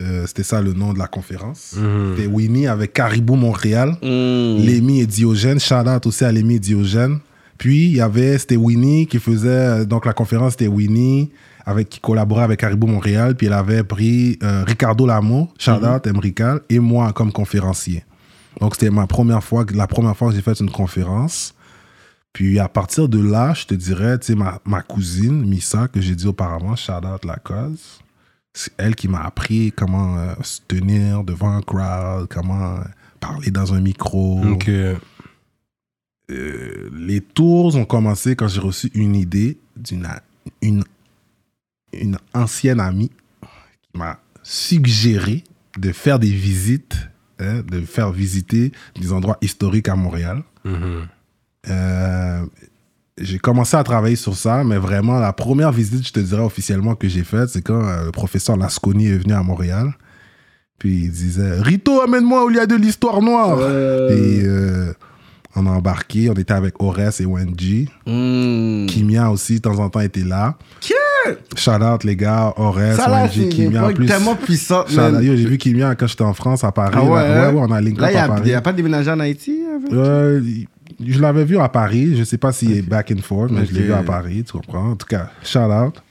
euh, 0.03 0.25
c'était 0.27 0.43
ça 0.43 0.61
le 0.61 0.73
nom 0.73 0.93
de 0.93 0.99
la 0.99 1.07
conférence. 1.07 1.75
Mhm. 1.77 2.15
C'était 2.17 2.29
Winnie 2.29 2.67
avec 2.67 2.93
Caribou 2.93 3.37
Montréal. 3.37 3.97
Mm. 4.03 4.65
Lémi 4.65 5.01
et 5.01 5.07
Diogène, 5.07 5.61
shout 5.61 5.89
out 5.89 6.07
aussi 6.07 6.25
à 6.25 6.33
Lémi 6.33 6.55
et 6.55 6.59
Diogène. 6.59 7.19
Puis 7.59 7.87
il 7.87 7.97
y 7.97 8.01
avait, 8.01 8.39
c'était 8.39 8.57
Winnie 8.57 9.07
qui 9.07 9.19
faisait, 9.19 9.49
euh, 9.49 9.85
donc 9.85 10.07
la 10.07 10.13
conférence 10.13 10.53
c'était 10.53 10.69
Winnie 10.69 11.31
avec, 11.65 11.89
qui 11.89 12.01
collaborait 12.01 12.45
avec 12.45 12.61
Caribou 12.61 12.87
Montréal. 12.87 13.35
Puis 13.37 13.47
elle 13.47 13.53
avait 13.53 13.85
pris 13.85 14.39
euh, 14.43 14.65
Ricardo 14.65 15.07
Lamour, 15.07 15.53
shout 15.59 15.85
out, 15.85 16.07
Emrical, 16.07 16.61
et 16.69 16.79
moi 16.79 17.13
comme 17.13 17.33
conférencier. 17.33 18.05
Donc 18.61 18.75
c'était 18.75 18.91
ma 18.91 19.07
première 19.07 19.43
fois, 19.43 19.65
la 19.75 19.87
première 19.87 20.17
fois 20.17 20.29
que 20.29 20.35
j'ai 20.35 20.43
fait 20.43 20.59
une 20.61 20.71
conférence. 20.71 21.55
Puis 22.33 22.59
à 22.59 22.69
partir 22.69 23.09
de 23.09 23.21
là, 23.21 23.53
je 23.55 23.67
te 23.67 23.75
dirais, 23.75 24.19
tu 24.19 24.29
sais, 24.29 24.35
ma, 24.35 24.61
ma 24.65 24.81
cousine, 24.81 25.47
Missa, 25.47 25.89
que 25.89 26.01
j'ai 26.01 26.15
dit 26.15 26.27
auparavant, 26.27 26.77
shout 26.77 26.93
out 26.93 27.25
la 27.25 27.37
cause, 27.37 28.01
c'est 28.55 28.73
elle 28.79 28.95
qui 28.95 29.09
m'a 29.09 29.23
appris 29.23 29.73
comment 29.73 30.19
euh, 30.19 30.35
se 30.43 30.61
tenir 30.67 31.25
devant 31.25 31.51
un 31.51 31.63
crowd, 31.63 32.29
comment 32.29 32.77
euh, 32.77 32.81
parler 33.21 33.51
dans 33.51 33.75
un 33.75 33.81
micro. 33.81 34.43
Ok. 34.45 34.69
Euh, 36.31 36.91
les 36.95 37.21
tours 37.21 37.77
ont 37.77 37.85
commencé 37.85 38.37
quand 38.37 38.49
j'ai 38.49 38.61
reçu 38.61 38.91
une 38.95 39.15
idée 39.15 39.59
d'une 39.77 40.09
une, 40.61 40.85
une 41.93 42.19
ancienne 42.35 42.81
amie 42.81 43.11
qui 43.41 43.99
m'a 43.99 44.19
suggéré 44.43 45.45
de 45.79 45.93
faire 45.93 46.19
des 46.19 46.31
visites, 46.31 46.97
hein, 47.39 47.63
de 47.67 47.81
faire 47.81 48.13
visiter 48.13 48.73
des 49.01 49.13
endroits 49.13 49.39
historiques 49.41 49.89
à 49.89 49.97
Montréal. 49.97 50.43
Mhm. 50.65 51.07
Euh, 51.69 52.45
j'ai 53.19 53.39
commencé 53.39 53.77
à 53.77 53.85
travailler 53.85 54.17
sur 54.17 54.37
ça, 54.37 54.65
mais 54.65 54.79
vraiment, 54.79 55.19
la 55.19 55.33
première 55.33 55.71
visite, 55.71 56.07
je 56.07 56.13
te 56.13 56.21
dirais 56.21 56.43
officiellement 56.43 56.95
que 56.95 57.09
j'ai 57.09 57.25
faite, 57.25 57.51
c'est 57.51 57.63
quand 57.63 57.85
euh, 57.85 58.07
le 58.07 58.11
professeur 58.11 58.57
Lasconi 58.57 59.09
est 59.09 59.19
venu 59.19 59.35
à 59.35 59.43
Montréal. 59.43 59.93
Puis 60.79 61.05
il 61.05 61.13
disait 61.13 61.61
Rito, 61.61 62.01
amène-moi 62.01 62.45
où 62.45 62.51
il 62.51 62.57
y 62.57 62.59
a 62.59 62.67
de 62.67 62.75
l'histoire 62.75 63.23
noire. 63.23 63.61
Et 63.61 64.43
euh, 64.45 64.93
on 65.55 65.67
a 65.67 65.71
embarqué, 65.71 66.29
on 66.29 66.35
était 66.35 66.55
avec 66.55 66.83
Ores 66.83 67.21
et 67.21 67.25
Wenji. 67.25 67.89
Mm. 68.07 68.87
Kimia 68.87 69.31
aussi, 69.31 69.57
de 69.57 69.61
temps 69.61 69.79
en 69.79 69.91
temps, 69.91 70.01
était 70.01 70.25
là. 70.25 70.57
Shout 71.57 71.71
out, 71.83 72.05
les 72.05 72.17
gars, 72.17 72.53
Ores, 72.57 72.79
c'est 73.33 73.49
Kimia. 73.49 73.87
En 73.87 73.93
plus, 73.93 74.07
tellement. 74.07 74.37
Yo, 75.21 75.37
j'ai 75.37 75.47
vu 75.47 75.59
Kimia 75.59 75.95
quand 75.95 76.07
j'étais 76.07 76.23
en 76.25 76.35
France, 76.35 76.65
à 76.65 76.73
Paris. 76.73 76.95
Ah 76.97 77.05
ouais, 77.05 77.11
là. 77.21 77.49
hein? 77.49 77.53
ouais, 77.55 77.61
ouais, 77.61 77.67
on 77.69 77.73
a 77.73 77.81
link 77.81 78.01
Là, 78.01 78.07
up 78.09 78.13
il 78.15 78.19
à 78.19 78.29
Paris. 78.29 78.43
n'y 78.49 78.55
a, 78.55 78.61
pas 78.61 78.73
déménagé 78.73 79.11
en 79.11 79.21
Haïti? 79.21 79.61
avec- 79.75 79.93
Euh, 79.93 80.41
il- 80.45 80.67
je 81.13 81.21
l'avais 81.21 81.45
vu 81.45 81.59
à 81.59 81.69
Paris. 81.69 82.17
Je 82.17 82.25
sais 82.25 82.39
pas 82.39 82.53
s'il 82.53 82.73
est 82.77 82.83
back 82.83 83.13
and 83.17 83.23
forth, 83.23 83.51
mais 83.51 83.67
je 83.67 83.73
l'ai 83.75 83.83
vu 83.83 83.93
à 83.93 84.03
Paris, 84.03 84.45
tu 84.45 84.53
comprends? 84.53 84.91
En 84.91 84.97
tout 84.97 85.07
cas, 85.07 85.31
shout 85.45 85.59
out. 85.61 86.03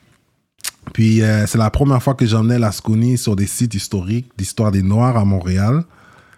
Puis 0.94 1.22
euh, 1.22 1.46
c'est 1.46 1.58
la 1.60 1.70
première 1.70 2.02
fois 2.02 2.16
que 2.16 2.26
j'emmenais 2.26 2.58
Lasconi 2.60 3.18
sur 3.18 3.36
des 3.36 3.46
sites 3.48 3.74
historiques 3.76 4.32
d'histoire 4.38 4.72
des 4.72 4.82
Noirs 4.82 5.16
à 5.18 5.24
Montréal. 5.26 5.84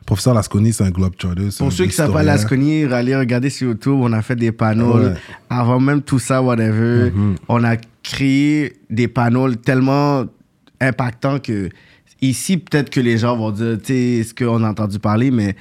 Professeur 0.06 0.34
Lasconi, 0.34 0.74
c'est 0.74 0.84
un 0.84 0.90
globetrotter. 0.92 1.50
c'est 1.50 1.64
Pour 1.64 1.72
ceux 1.72 1.86
qui 1.86 1.94
savent 1.94 2.12
pas. 2.12 2.24
Lasconi, 2.24 2.84
allez 2.84 3.16
regarder 3.16 3.50
sur 3.50 3.70
YouTube, 3.70 3.96
on 4.02 4.12
a 4.12 4.22
fait 4.22 4.36
des 4.36 4.52
panneaux. 4.52 4.98
Ouais. 5.00 5.14
Avant 5.50 5.80
même 5.80 6.02
tout 6.02 6.20
ça, 6.20 6.42
whatever, 6.42 7.12
Mhm. 7.12 7.36
on 7.48 7.64
a 7.64 7.78
créé 8.04 8.74
des 8.90 9.08
panneaux 9.08 9.54
tellement 9.56 10.26
impactants 10.82 11.40
que 11.40 11.70
ici, 12.22 12.58
peut-être 12.58 12.90
que 12.90 13.00
les 13.00 13.18
gens 13.18 13.36
vont 13.38 13.52
dire, 13.52 13.78
tu 13.84 13.94
sais, 13.94 14.24
ce 14.24 14.34
qu'on 14.34 14.64
a 14.64 14.70
entendu 14.70 15.00
parler, 15.00 15.32
mais 15.32 15.56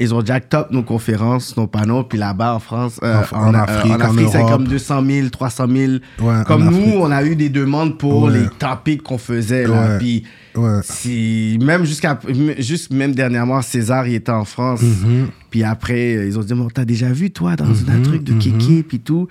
ils 0.00 0.12
ont 0.12 0.24
jacked 0.24 0.52
up 0.54 0.68
nos 0.72 0.82
conférences, 0.82 1.56
nos 1.56 1.68
panneaux, 1.68 2.02
puis 2.02 2.18
là-bas 2.18 2.54
en 2.54 2.58
France, 2.58 2.98
euh, 3.04 3.22
En- 3.32 3.50
en 3.50 3.54
euh, 3.54 3.58
Afrique, 3.58 3.92
en 3.92 3.96
en 3.96 4.00
Afrique, 4.00 4.28
c'est 4.32 4.42
comme 4.42 4.66
200 4.66 5.04
000, 5.06 5.28
300 5.28 5.66
000. 5.68 5.92
Ouais, 6.20 6.34
comme 6.46 6.64
nous, 6.64 6.76
Afrique. 6.78 6.94
on 6.96 7.10
a 7.12 7.22
eu 7.24 7.36
des 7.36 7.48
demandes 7.48 7.96
pour 7.96 8.24
Ouais. 8.24 8.32
les 8.40 8.48
topics 8.58 9.02
qu'on 9.04 9.18
faisait, 9.18 9.66
là. 9.68 9.98
Puis 9.98 10.24
si 10.82 11.58
même 11.62 11.84
jusqu'à 11.84 12.18
juste 12.58 12.92
même 12.92 13.12
dernièrement 13.14 13.60
César 13.62 14.06
il 14.06 14.14
était 14.14 14.30
en 14.30 14.44
France 14.44 14.82
Mhm. 14.82 15.26
puis 15.50 15.64
après 15.64 16.12
ils 16.28 16.38
ont 16.38 16.42
dit 16.42 16.54
mais 16.54 16.64
t'as 16.72 16.84
déjà 16.84 17.08
vu 17.12 17.32
toi 17.32 17.56
dans 17.56 17.66
un 17.90 18.00
truc 18.02 18.22
de 18.22 18.34
kéké 18.34 18.84
puis 18.84 19.00
tout 19.00 19.26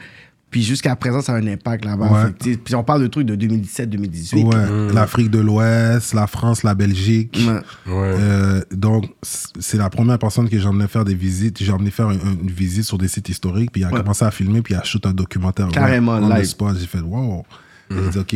puis 0.54 0.62
jusqu'à 0.64 0.96
présent 0.96 1.22
ça 1.22 1.34
a 1.34 1.38
un 1.38 1.48
impact 1.48 1.84
là-bas 1.84 2.10
Ouais. 2.38 2.56
Puis 2.64 2.76
on 2.76 2.84
parle 2.84 3.02
de 3.02 3.08
trucs 3.08 3.26
de 3.26 3.36
2017 3.36 3.90
2018 3.90 4.44
Ouais, 4.46 4.94
l'Afrique 4.94 5.30
de 5.32 5.40
l'Ouest, 5.40 6.14
la 6.14 6.28
France, 6.28 6.62
la 6.64 6.76
Belgique. 6.76 7.38
Ouais. 7.46 7.92
Ouais. 7.94 8.16
Euh, 8.20 8.62
donc, 8.72 9.06
c'est 9.24 9.78
la 9.78 9.90
première 9.90 10.20
personne 10.20 10.48
que 10.48 10.58
j'ai 10.60 10.68
emmené 10.68 10.88
faire 10.88 11.04
des 11.06 11.16
visites. 11.16 11.62
J'ai 11.62 11.72
emmené 11.72 11.90
faire 11.90 12.12
une, 12.12 12.20
une 12.44 12.52
visite 12.52 12.84
sur 12.84 12.98
des 13.00 13.08
sites 13.08 13.28
historiques, 13.30 13.72
puis 13.72 13.82
il 13.82 13.86
a 13.86 13.90
Ouais. 13.92 14.00
commencé 14.00 14.24
à 14.24 14.32
filmer, 14.32 14.62
puis 14.62 14.76
il 14.76 14.78
a 14.78 14.84
shoot 14.84 15.04
un 15.06 15.12
documentaire. 15.14 15.68
Carrément, 15.70 16.20
spot. 16.46 16.78
J'ai 16.80 16.86
fait, 16.88 17.00
wow. 17.02 17.44
J'ai 17.90 18.10
dit, 18.12 18.18
OK, 18.20 18.36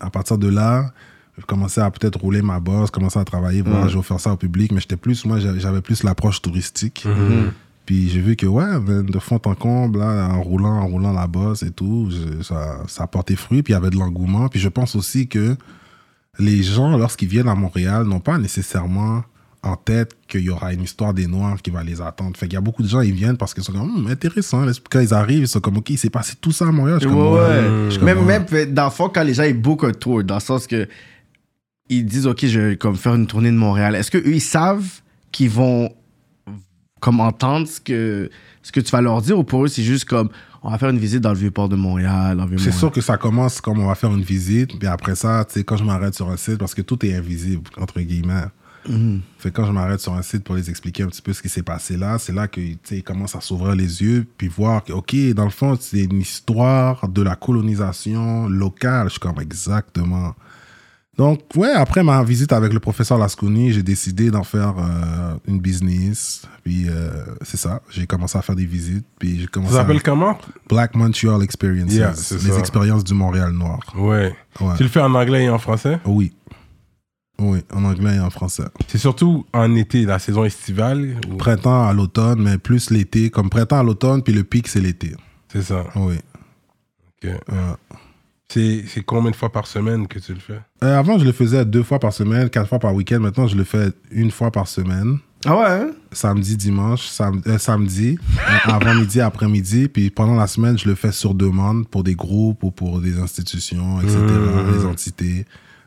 à 0.00 0.08
partir 0.10 0.38
de 0.38 0.48
là, 0.48 0.92
j'ai 1.36 1.44
commencé 1.44 1.80
à 1.80 1.90
peut-être 1.90 2.18
rouler 2.20 2.42
ma 2.42 2.60
bosse, 2.60 2.90
commencer 2.90 3.18
à 3.18 3.24
travailler, 3.24 3.60
voir, 3.62 3.88
je 3.88 3.96
vais 3.98 4.02
faire 4.02 4.20
ça 4.20 4.32
au 4.32 4.36
public, 4.36 4.72
mais 4.72 4.80
j'étais 4.80 4.96
plus, 4.96 5.24
moi, 5.26 5.38
j'avais 5.38 5.60
j'avais 5.60 5.80
plus 5.82 6.02
l'approche 6.02 6.40
touristique. 6.40 7.04
Puis 7.86 8.08
j'ai 8.10 8.20
vu 8.20 8.34
que, 8.36 8.46
ouais, 8.46 8.64
de 9.04 9.18
fond 9.20 9.40
en 9.46 9.54
comble, 9.54 10.00
là, 10.00 10.28
en 10.30 10.42
roulant, 10.42 10.80
en 10.80 10.86
roulant 10.86 11.12
la 11.12 11.26
bosse 11.28 11.62
et 11.62 11.70
tout, 11.70 12.10
je- 12.10 12.42
ça, 12.42 12.80
ça 12.88 13.04
a 13.04 13.06
porté 13.06 13.36
fruit, 13.36 13.62
puis 13.62 13.72
il 13.72 13.74
y 13.74 13.78
avait 13.78 13.90
de 13.90 13.96
l'engouement. 13.96 14.48
Puis 14.48 14.58
je 14.60 14.68
pense 14.68 14.96
aussi 14.96 15.28
que 15.28 15.56
les 16.38 16.62
gens, 16.62 16.98
lorsqu'ils 16.98 17.28
viennent 17.28 17.48
à 17.48 17.54
Montréal, 17.54 18.04
n'ont 18.04 18.20
pas 18.20 18.36
nécessairement 18.38 19.22
en 19.62 19.74
tête 19.76 20.16
qu'il 20.28 20.42
y 20.42 20.50
aura 20.50 20.72
une 20.72 20.82
histoire 20.82 21.14
des 21.14 21.26
Noirs 21.26 21.60
qui 21.62 21.70
va 21.70 21.82
les 21.82 22.00
attendre. 22.00 22.36
Fait 22.36 22.46
qu'il 22.46 22.54
y 22.54 22.58
a 22.58 22.60
beaucoup 22.60 22.82
de 22.82 22.88
gens, 22.88 23.00
ils 23.00 23.12
viennent 23.14 23.36
parce 23.36 23.52
qu'ils 23.54 23.64
sont 23.64 23.72
comme, 23.72 23.82
Hum, 23.96 24.06
intéressant. 24.08 24.64
Quand 24.90 25.00
ils 25.00 25.14
arrivent, 25.14 25.42
ils 25.42 25.48
sont 25.48 25.60
comme, 25.60 25.78
OK, 25.78 25.90
il 25.90 25.98
s'est 25.98 26.10
passé 26.10 26.34
tout 26.40 26.52
ça 26.52 26.66
à 26.68 26.72
Montréal. 26.72 26.98
Je 27.00 27.06
suis 27.08 27.16
comme, 27.16 27.26
Ouais, 27.26 27.38
ouais. 27.40 27.40
ouais. 27.40 27.84
Je 27.86 27.90
suis 27.90 27.98
comme, 27.98 28.06
Même, 28.06 28.18
ouais. 28.26 28.46
même, 28.50 28.74
dans 28.74 28.84
le 28.84 28.90
fond, 28.90 29.08
quand 29.08 29.22
les 29.24 29.34
gens 29.34 29.42
ils 29.44 29.60
bookent 29.60 29.84
un 29.84 29.92
tour, 29.92 30.22
dans 30.22 30.34
le 30.36 30.40
sens 30.40 30.66
que 30.66 30.86
ils 31.88 32.04
disent, 32.04 32.26
OK, 32.26 32.44
je 32.46 32.60
vais 32.60 32.76
comme 32.76 32.96
faire 32.96 33.14
une 33.14 33.26
tournée 33.26 33.50
de 33.50 33.56
Montréal, 33.56 33.94
est-ce 33.94 34.10
qu'eux, 34.10 34.22
ils 34.26 34.40
savent 34.40 34.86
qu'ils 35.32 35.50
vont 35.50 35.90
comme 37.00 37.20
entendre 37.20 37.68
ce 37.68 37.80
que, 37.80 38.30
ce 38.62 38.72
que 38.72 38.80
tu 38.80 38.90
vas 38.90 39.00
leur 39.00 39.20
dire 39.22 39.38
ou 39.38 39.44
pour 39.44 39.64
eux, 39.64 39.68
c'est 39.68 39.82
juste 39.82 40.06
comme, 40.06 40.30
on 40.62 40.70
va 40.70 40.78
faire 40.78 40.90
une 40.90 40.98
visite 40.98 41.20
dans 41.20 41.32
le 41.32 41.38
Vieux-Port 41.38 41.68
de 41.68 41.76
Montréal, 41.76 42.44
C'est 42.58 42.72
sûr 42.72 42.90
que 42.90 43.00
ça 43.00 43.16
commence 43.16 43.60
comme 43.60 43.78
on 43.78 43.86
va 43.86 43.94
faire 43.94 44.12
une 44.12 44.22
visite, 44.22 44.78
puis 44.78 44.88
après 44.88 45.14
ça, 45.14 45.44
tu 45.44 45.54
sais, 45.54 45.64
quand 45.64 45.76
je 45.76 45.84
m'arrête 45.84 46.14
sur 46.14 46.28
un 46.30 46.36
site, 46.36 46.58
parce 46.58 46.74
que 46.74 46.82
tout 46.82 47.04
est 47.04 47.14
invisible, 47.14 47.70
entre 47.78 48.00
guillemets. 48.00 48.46
Fait 49.38 49.50
que 49.50 49.56
quand 49.56 49.66
je 49.66 49.72
m'arrête 49.72 50.00
sur 50.00 50.14
un 50.14 50.22
site 50.22 50.44
pour 50.44 50.54
les 50.54 50.70
expliquer 50.70 51.02
un 51.02 51.08
petit 51.08 51.22
peu 51.22 51.32
ce 51.32 51.42
qui 51.42 51.48
s'est 51.48 51.62
passé 51.62 51.96
là, 51.96 52.18
c'est 52.18 52.32
là 52.32 52.46
que, 52.46 52.60
ils 52.60 53.02
commencent 53.02 53.34
à 53.34 53.40
s'ouvrir 53.40 53.74
les 53.74 54.02
yeux, 54.02 54.26
puis 54.38 54.48
voir 54.48 54.84
que, 54.84 54.92
OK, 54.92 55.14
dans 55.34 55.44
le 55.44 55.50
fond, 55.50 55.76
c'est 55.80 56.04
une 56.04 56.20
histoire 56.20 57.08
de 57.08 57.22
la 57.22 57.36
colonisation 57.36 58.48
locale. 58.48 59.08
Je 59.08 59.12
suis 59.12 59.20
comme, 59.20 59.40
exactement. 59.40 60.34
Donc, 61.18 61.40
ouais, 61.56 61.70
après 61.72 62.02
ma 62.02 62.22
visite 62.22 62.52
avec 62.52 62.74
le 62.74 62.80
professeur 62.80 63.16
Lasconi, 63.16 63.72
j'ai 63.72 63.82
décidé 63.82 64.30
d'en 64.30 64.44
faire 64.44 64.74
euh, 64.78 65.34
une 65.48 65.60
business. 65.60 66.42
Puis, 66.62 66.88
euh, 66.90 67.10
c'est 67.40 67.56
ça. 67.56 67.80
J'ai 67.90 68.06
commencé 68.06 68.36
à 68.36 68.42
faire 68.42 68.54
des 68.54 68.66
visites. 68.66 69.06
Puis, 69.18 69.40
j'ai 69.40 69.46
commencé 69.46 69.72
Ça 69.72 69.80
s'appelle 69.80 70.02
comment? 70.02 70.36
Black 70.68 70.94
Montreal 70.94 71.42
Experiences. 71.42 71.92
Yeah, 71.94 72.10
les 72.10 72.16
ça. 72.52 72.58
expériences 72.58 73.02
du 73.02 73.14
Montréal 73.14 73.52
noir. 73.52 73.80
Ouais. 73.96 74.34
Ouais. 74.60 74.74
Tu 74.76 74.82
le 74.82 74.88
fais 74.90 75.00
en 75.00 75.14
anglais 75.14 75.44
et 75.44 75.48
en 75.48 75.58
français? 75.58 75.98
Oui. 76.04 76.34
Oui, 77.38 77.60
en 77.72 77.84
anglais 77.84 78.16
et 78.16 78.20
en 78.20 78.30
français. 78.30 78.64
C'est 78.88 78.98
surtout 78.98 79.46
en 79.54 79.74
été, 79.74 80.04
la 80.04 80.18
saison 80.18 80.44
estivale 80.44 81.16
ou- 81.30 81.36
Printemps 81.36 81.86
à 81.86 81.92
l'automne, 81.94 82.42
mais 82.42 82.58
plus 82.58 82.90
l'été. 82.90 83.30
Comme 83.30 83.48
printemps 83.50 83.78
à 83.80 83.82
l'automne, 83.82 84.22
puis 84.22 84.32
le 84.34 84.42
pic, 84.44 84.68
c'est 84.68 84.80
l'été. 84.80 85.14
C'est 85.52 85.62
ça. 85.62 85.84
Oui. 85.96 86.16
Ok. 87.24 87.30
Ouais. 87.30 87.58
C'est 88.52 88.84
c'est 88.86 89.02
combien 89.02 89.30
de 89.32 89.36
fois 89.36 89.50
par 89.50 89.66
semaine 89.66 90.06
que 90.06 90.18
tu 90.20 90.32
le 90.32 90.38
fais? 90.40 90.60
Euh, 90.84 90.98
avant, 90.98 91.18
je 91.18 91.24
le 91.24 91.32
faisais 91.32 91.64
deux 91.64 91.82
fois 91.82 91.98
par 91.98 92.12
semaine, 92.12 92.48
quatre 92.48 92.68
fois 92.68 92.78
par 92.78 92.94
week-end. 92.94 93.18
Maintenant, 93.20 93.46
je 93.48 93.56
le 93.56 93.64
fais 93.64 93.90
une 94.12 94.30
fois 94.30 94.50
par 94.52 94.68
semaine. 94.68 95.18
Ah 95.44 95.56
ouais, 95.56 95.64
hein? 95.66 95.90
Samedi, 96.12 96.56
dimanche, 96.56 97.06
sam- 97.06 97.42
euh, 97.46 97.58
samedi, 97.58 98.18
euh, 98.38 98.52
avant 98.72 98.94
midi, 98.94 99.20
après-midi. 99.20 99.88
Puis 99.88 100.10
pendant 100.10 100.36
la 100.36 100.46
semaine, 100.46 100.78
je 100.78 100.88
le 100.88 100.94
fais 100.94 101.12
sur 101.12 101.34
demande 101.34 101.88
pour 101.88 102.04
des 102.04 102.14
groupes 102.14 102.62
ou 102.62 102.70
pour 102.70 103.00
des 103.00 103.18
institutions, 103.18 104.00
etc., 104.00 104.16
Mhm. 104.18 104.78
des 104.78 104.84
entités. 104.86 105.44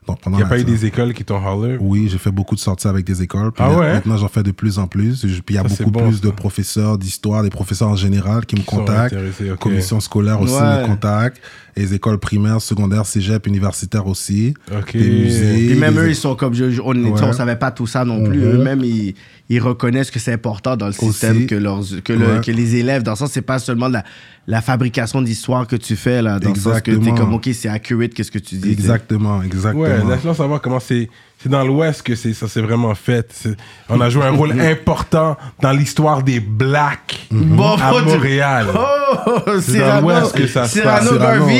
Donc 0.07 0.22
pendant 0.22 0.38
Il 0.38 0.41
n'y 0.41 0.45
a 0.45 0.49
pas 0.49 0.60
eu 0.60 0.64
des 0.64 0.86
écoles 0.86 1.14
qui 1.14 1.23
t'ont 1.23 1.45
holler? 1.45 1.77
Oui, 1.80 2.07
j'ai 2.10 2.18
fait 2.18 2.31
beaucoup 2.31 2.56
de 2.56 2.60
sorties 2.60 2.88
avec 2.88 3.06
des 3.06 3.22
écoles. 3.22 3.52
Puis 3.52 3.64
Ah 3.65 3.72
ouais? 3.77 3.94
Maintenant, 3.94 4.18
j'en 4.18 4.27
fais 4.27 4.41
de 4.44 4.52
plus 4.52 4.80
en 4.80 4.88
plus. 4.88 5.27
Je- 5.27 5.41
Puis 5.41 5.56
il 5.56 5.56
y 5.56 5.60
a 5.60 5.68
Ça, 5.69 5.76
beaucoup 5.84 5.91
bon, 5.91 6.07
plus 6.07 6.19
de 6.22 6.30
professeurs 6.31 6.98
d'histoire, 6.98 7.44
des 7.44 7.49
professeurs 7.52 7.90
en 7.90 7.95
général 7.95 8.45
qui 8.45 8.56
me 8.56 8.61
Qui 8.61 8.65
contactent. 8.65 9.14
intéressés, 9.14 9.52
ok. 9.52 9.60
Commission 9.60 9.99
scolaire 9.99 10.41
aussi 10.41 10.53
Ouais. 10.56 10.81
me 10.81 10.86
contacte. 10.88 11.40
Les 11.78 11.94
écoles 11.94 12.18
primaires, 12.20 12.62
secondaires, 12.62 13.06
cégep, 13.06 13.48
universitaires 13.48 14.08
aussi. 14.08 14.54
Ok. 14.76 14.94
Des 14.94 15.10
musées. 15.10 15.68
Puis 15.70 15.76
même 15.80 15.94
des- 15.94 16.00
eux, 16.00 16.10
ils 16.10 16.16
sont 16.16 16.36
comme. 16.36 16.54
je- 16.54 16.72
je- 16.72 16.82
on 16.82 16.94
Ouais. 16.96 17.28
ne 17.28 17.34
savait 17.34 17.56
pas 17.56 17.72
tout 17.72 17.88
ça 17.88 18.04
non 18.06 18.24
plus. 18.24 18.40
Mhm. 18.40 18.52
Eux-mêmes, 18.56 18.84
ils, 18.84 19.14
ils 19.50 19.60
reconnaissent 19.62 20.12
que 20.12 20.20
c'est 20.20 20.34
important 20.34 20.76
dans 20.78 20.88
le 20.88 20.94
système 20.94 21.38
Aussi. 21.38 21.48
que, 21.48 21.56
leurs, 21.56 21.82
que, 22.04 22.14
le- 22.14 22.20
Ouais. 22.36 22.41
que 22.44 22.52
les 22.52 22.76
élèves. 22.76 23.04
Dans 23.04 23.12
le 23.12 23.18
sens, 23.18 23.32
c'est 23.32 23.41
pas 23.41 23.60
seulement 23.60 23.88
la, 23.88 24.04
la 24.48 24.62
fabrication 24.62 25.22
d'histoire 25.22 25.68
que 25.68 25.76
tu 25.76 25.96
fais, 25.96 26.22
là. 26.22 26.40
Dans 26.40 26.50
le 26.50 26.56
sens 26.60 26.82
que 26.82 26.91
tu 26.91 27.08
es 27.10 27.14
comme, 27.14 27.34
OK, 27.34 27.50
c'est 27.54 27.70
accurate, 27.70 28.14
qu'est-ce 28.14 28.32
que 28.32 28.40
tu 28.40 28.56
dis. 28.56 28.72
Exactement, 28.72 29.41
exactement. 29.44 29.84
Ouais, 29.84 30.04
laisse-moi 30.08 30.34
savoir 30.36 30.62
comment 30.62 30.80
c'est. 30.80 31.10
C'est 31.41 31.48
dans 31.48 31.64
l'Ouest 31.64 32.02
que 32.02 32.16
c'est, 32.16 32.34
ça 32.34 32.49
s'est 32.49 32.60
vraiment 32.60 32.94
fait. 32.95 33.48
On 33.88 34.02
a 34.02 34.10
joué 34.10 34.24
un 34.26 34.32
rôle 34.32 34.52
important 34.60 35.38
dans 35.61 35.72
l'histoire 35.72 36.22
des 36.22 36.41
Blacks 36.41 37.28
Bon, 37.32 37.76
à 37.76 37.91
Montréal. 38.02 38.68
Oh, 38.76 39.40
C'est 39.61 39.80
dans 39.80 40.02
l'Ouest 40.02 40.36
que 40.36 40.48
ça 40.48 40.68
se 40.68 40.80
passe. 40.82 41.07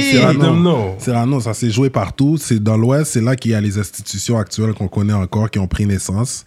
Cyrano. 0.01 0.95
Cyrano, 0.99 1.39
ça 1.39 1.53
s'est 1.53 1.69
joué 1.69 1.89
partout. 1.89 2.38
C'est 2.38 2.61
dans 2.61 2.76
l'Ouest, 2.76 3.14
c'est 3.14 3.22
là 3.22 3.38
qu'il 3.38 3.51
y 3.51 3.56
a 3.56 3.61
les 3.61 3.77
institutions 3.77 4.38
actuelles 4.38 4.73
qu'on 4.73 4.89
connaît 4.89 5.14
encore, 5.14 5.49
qui 5.49 5.60
ont 5.60 5.68
pris 5.68 5.85
naissance. 5.85 6.43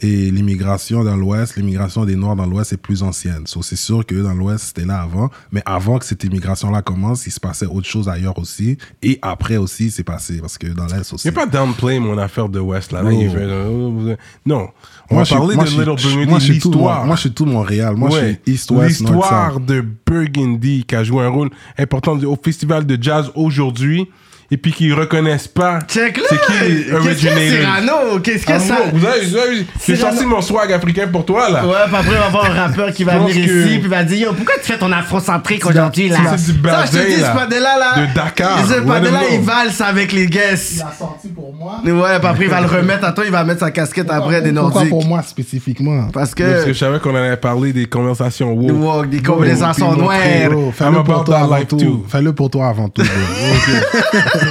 Et 0.00 0.30
l'immigration 0.30 1.04
dans 1.04 1.16
l'Ouest, 1.16 1.56
l'immigration 1.56 2.04
des 2.04 2.16
Noirs 2.16 2.34
dans 2.34 2.46
l'Ouest 2.46 2.72
est 2.72 2.76
plus 2.76 3.02
ancienne. 3.04 3.46
So, 3.46 3.62
c'est 3.62 3.76
sûr 3.76 4.04
que 4.04 4.16
dans 4.16 4.34
l'Ouest, 4.34 4.66
c'était 4.74 4.84
là 4.86 5.00
avant. 5.02 5.30
Mais 5.52 5.62
avant 5.64 5.98
que 5.98 6.04
cette 6.04 6.24
immigration-là 6.24 6.82
commence, 6.82 7.26
il 7.26 7.30
se 7.30 7.38
passait 7.38 7.66
autre 7.66 7.86
chose 7.86 8.08
ailleurs 8.08 8.36
aussi. 8.38 8.76
Et 9.02 9.18
après 9.22 9.56
aussi, 9.56 9.90
c'est 9.92 10.02
passé. 10.02 10.38
Parce 10.40 10.58
que 10.58 10.66
dans 10.66 10.86
l'Est 10.86 11.12
aussi. 11.12 11.28
Il 11.28 11.30
n'y 11.32 11.38
a 11.38 11.40
pas 11.40 11.46
downplay 11.46 12.00
mon 12.00 12.18
affaire 12.18 12.48
de 12.48 12.58
West 12.58 12.90
là. 12.92 13.02
Là, 13.02 13.10
Oh. 13.12 14.14
non, 14.44 14.68
on 15.10 15.14
Moi, 15.14 15.22
va 15.22 15.24
je 15.24 15.34
parler 15.34 15.54
moi, 15.54 15.64
de 15.64 15.68
je 15.70 15.74
suis- 15.74 15.80
Little 15.84 15.96
Burgundy, 16.02 16.26
moi, 16.30 16.38
je 16.40 16.44
suis 16.44 16.58
tout- 16.58 16.68
l'histoire. 16.70 17.06
Moi, 17.06 17.14
je 17.16 17.20
suis 17.20 17.32
tout 17.32 17.46
Montréal. 17.46 17.94
Moi, 17.96 18.10
Ouais. 18.10 18.20
je 18.20 18.24
suis 18.50 18.54
East-West, 18.54 18.88
L'histoire 19.00 19.52
North-South. 19.52 19.66
de 19.66 19.84
Burgundy 20.06 20.84
qui 20.84 20.96
a 20.96 21.04
joué 21.04 21.22
un 21.24 21.28
rôle 21.28 21.50
important 21.78 22.18
au 22.18 22.36
festival 22.42 22.84
de 22.84 23.00
jazz 23.00 23.30
aujourd'hui 23.36 24.08
et 24.54 24.56
puis 24.56 24.70
qu'ils 24.72 24.94
reconnaissent 24.94 25.48
pas. 25.48 25.80
Check 25.88 26.16
là! 26.16 26.22
C'est 26.28 26.36
qui 26.46 26.52
les 26.60 26.74
Qu'est-ce 26.84 26.90
que 26.90 26.94
originators? 26.96 27.40
Cyrano? 27.58 28.20
Qu'est-ce 28.20 28.46
que 28.46 28.52
Ah, 28.52 28.58
ça. 28.60 28.76
Vous 28.92 29.04
avez, 29.04 29.26
vous 29.26 29.36
avez- 29.36 29.66
j'ai 29.84 29.96
sorti 29.96 30.24
mon 30.24 30.40
swag 30.40 30.72
africain 30.72 31.08
pour 31.10 31.24
toi 31.24 31.50
là. 31.50 31.66
Ouais, 31.66 31.72
puis 31.86 31.96
après, 31.96 32.16
on 32.16 32.20
va 32.20 32.26
avoir 32.26 32.44
un 32.44 32.54
rappeur 32.54 32.92
qui 32.92 33.02
va 33.02 33.18
venir 33.18 33.34
que- 33.34 33.40
ici, 33.66 33.78
puis 33.80 33.88
va 33.88 34.04
dire 34.04 34.28
Yo, 34.28 34.32
pourquoi 34.32 34.54
tu 34.62 34.70
fais 34.72 34.78
ton 34.78 34.92
afrocentrique 34.92 35.66
aujourd'hui, 35.66 36.08
là? 36.08 36.18
c'est 36.36 36.52
du 36.52 36.68
Ça, 36.68 36.84
je 36.86 36.90
te 36.92 36.96
bazin, 36.96 37.04
dis, 37.08 37.14
ce 37.16 37.20
là. 37.22 37.30
padella 37.30 37.78
là. 37.78 38.06
De 38.06 38.14
Dakar. 38.14 38.64
Ce 38.68 38.80
padella, 38.80 39.20
il 39.32 39.40
valse 39.40 39.80
avec 39.80 40.12
les 40.12 40.26
guests. 40.28 40.82
a 40.82 40.92
sorti 40.96 41.28
pour 41.28 41.52
moi. 41.52 41.80
Ouais, 41.84 42.18
puis 42.20 42.28
après, 42.28 42.44
il 42.44 42.50
va 42.50 42.60
le 42.60 42.68
remettre 42.68 43.04
à 43.04 43.10
toi, 43.12 43.24
il 43.24 43.32
va 43.32 43.42
mettre 43.42 43.60
sa 43.60 43.72
casquette 43.72 44.08
après 44.08 44.40
des 44.40 44.52
Pourquoi 44.52 44.70
Nordiques. 44.82 44.90
pour 44.90 45.04
moi 45.04 45.22
spécifiquement? 45.22 46.02
Parce 46.12 46.12
Parce 46.12 46.34
que 46.36 46.64
que. 46.64 46.68
je 46.68 46.78
savais 46.78 47.00
qu'on 47.00 47.14
allait 47.16 47.36
parler 47.36 47.72
des 47.72 47.86
conversations 47.86 48.52
woke. 48.52 49.08
Des 49.10 49.20
conversations 49.20 49.94
noires. 49.96 50.18
Fais-le 50.22 51.02
pour 51.02 51.24
toi 51.24 51.38
avant 51.38 51.64
tout. 51.64 51.76
too. 51.76 52.06
Fais-le 52.08 52.32
pour 52.32 52.50
toi 52.50 52.68
avant 52.68 52.88
tout. 52.88 53.02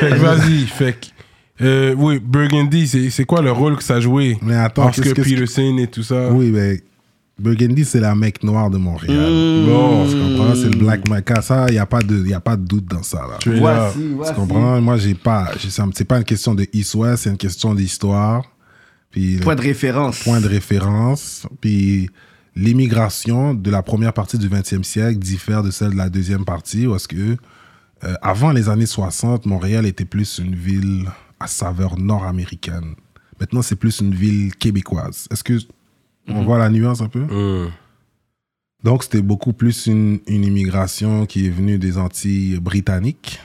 Fait 0.00 0.10
que 0.10 0.14
vas-y, 0.16 0.66
fait 0.66 0.92
que. 1.00 1.64
euh, 1.64 1.94
oui, 1.96 2.18
Burgundy, 2.18 3.10
c'est 3.10 3.24
quoi 3.24 3.42
le 3.42 3.52
rôle 3.52 3.76
que 3.76 3.84
ça 3.84 4.00
joué? 4.00 4.38
Mais 4.42 4.54
attends, 4.56 4.88
Oscar 4.88 5.04
qu'est-ce 5.04 5.14
que- 5.14 5.22
Peterson 5.22 5.76
et 5.78 5.86
tout 5.86 6.02
ça. 6.02 6.30
oui, 6.32 6.50
mais 6.50 6.82
Burgundy, 7.38 7.84
c'est 7.86 8.00
la 8.00 8.14
mec 8.14 8.42
noire 8.44 8.68
de 8.70 8.76
Montréal. 8.76 9.16
Bon, 9.66 10.06
Tu 10.06 10.14
comprends? 10.16 10.54
C'est 10.54 10.68
le 10.68 10.76
Black 10.78 11.08
Mecca. 11.08 11.40
Ça, 11.40 11.66
il 11.68 11.72
n'y 11.72 11.78
a, 11.78 11.86
pas 11.86 12.00
de- 12.02 12.26
y 12.26 12.34
a 12.34 12.40
pas 12.40 12.56
de 12.56 12.64
doute 12.66 12.84
dans 12.86 13.02
ça. 13.02 13.18
Là. 13.20 13.38
tu 13.40 13.50
es 13.50 13.60
là. 13.60 13.60
Voici, 13.60 13.98
Tu 13.98 14.08
voici. 14.14 14.34
comprends? 14.34 14.80
Moi, 14.82 14.96
j'ai 14.98 15.14
pas. 15.14 15.50
C'est 15.92 16.04
pas 16.04 16.18
une 16.18 16.24
question 16.24 16.54
de 16.54 16.66
East-West, 16.72 17.22
c'est 17.24 17.30
une 17.30 17.38
question 17.38 17.74
d'histoire. 17.74 18.42
Puis 19.10 19.38
Point 19.38 19.56
de 19.56 19.62
référence. 19.62 20.22
point 20.22 20.40
de 20.40 20.46
référence. 20.48 21.46
Puis 21.60 22.10
l'immigration 22.54 23.54
de 23.54 23.70
la 23.70 23.82
première 23.82 24.12
partie 24.12 24.36
du 24.38 24.48
20e 24.48 24.84
siècle 24.84 25.18
diffère 25.18 25.62
de 25.62 25.70
celle 25.70 25.90
de 25.92 25.96
la 25.96 26.08
deuxième 26.10 26.44
partie 26.44 26.86
parce 26.86 27.06
que 27.06 27.36
euh, 28.04 28.14
avant 28.22 28.52
les 28.52 28.68
années 28.68 28.86
60, 28.86 29.46
Montréal 29.46 29.86
était 29.86 30.04
plus 30.04 30.38
une 30.38 30.54
ville 30.54 31.08
à 31.38 31.46
saveur 31.46 31.98
nord-américaine. 31.98 32.94
Maintenant, 33.40 33.62
c'est 33.62 33.76
plus 33.76 34.00
une 34.00 34.14
ville 34.14 34.54
québécoise. 34.54 35.26
Est-ce 35.30 35.42
que 35.44 35.54
on 36.28 36.44
voit 36.44 36.58
la 36.58 36.68
nuance 36.70 37.00
un 37.00 37.08
peu? 37.08 37.20
Hmm. 37.20 37.70
Donc, 38.84 39.02
c'était 39.02 39.22
beaucoup 39.22 39.52
plus 39.52 39.86
une, 39.86 40.20
une 40.26 40.44
immigration 40.44 41.26
qui 41.26 41.46
est 41.46 41.50
venue 41.50 41.78
des 41.78 41.98
Antilles 41.98 42.58
britanniques. 42.60 43.40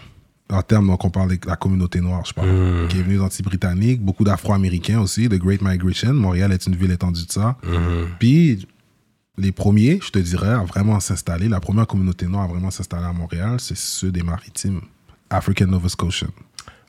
En 0.50 0.62
termes, 0.62 0.88
donc, 0.88 1.04
on 1.04 1.10
parle 1.10 1.30
de 1.38 1.40
la 1.48 1.56
communauté 1.56 2.00
noire, 2.02 2.24
je 2.26 2.34
parle, 2.34 2.50
Mhm. 2.50 2.88
qui 2.88 3.00
est 3.00 3.02
venue 3.02 3.16
des 3.16 3.22
Antilles 3.22 3.44
britanniques. 3.44 4.02
Beaucoup 4.02 4.24
d'Afro-Américains 4.24 5.02
aussi, 5.02 5.28
The 5.28 5.36
Great 5.40 5.62
Migration. 5.62 6.14
Montréal 6.14 6.52
est 6.54 6.68
une 6.68 6.76
ville 6.76 6.92
étendue 6.92 7.26
de 7.26 7.32
ça. 7.32 7.58
Mhm. 7.66 8.08
Puis, 8.20 8.68
les 9.38 9.52
premiers, 9.52 10.00
je 10.02 10.12
te 10.12 10.20
dirais, 10.20 10.54
à 10.54 10.64
vraiment 10.64 11.00
s'installer, 11.00 11.48
la 11.48 11.60
première 11.60 11.88
communauté 11.88 12.26
noire 12.28 12.44
à 12.44 12.48
vraiment 12.48 12.72
s'installer 12.72 13.06
à 13.06 13.14
Montréal, 13.14 13.60
c'est 13.60 13.78
ceux 13.78 14.12
des 14.12 14.24
maritimes. 14.24 14.82
African 15.30 15.68
Nova 15.68 15.90
Scotian. 15.90 16.28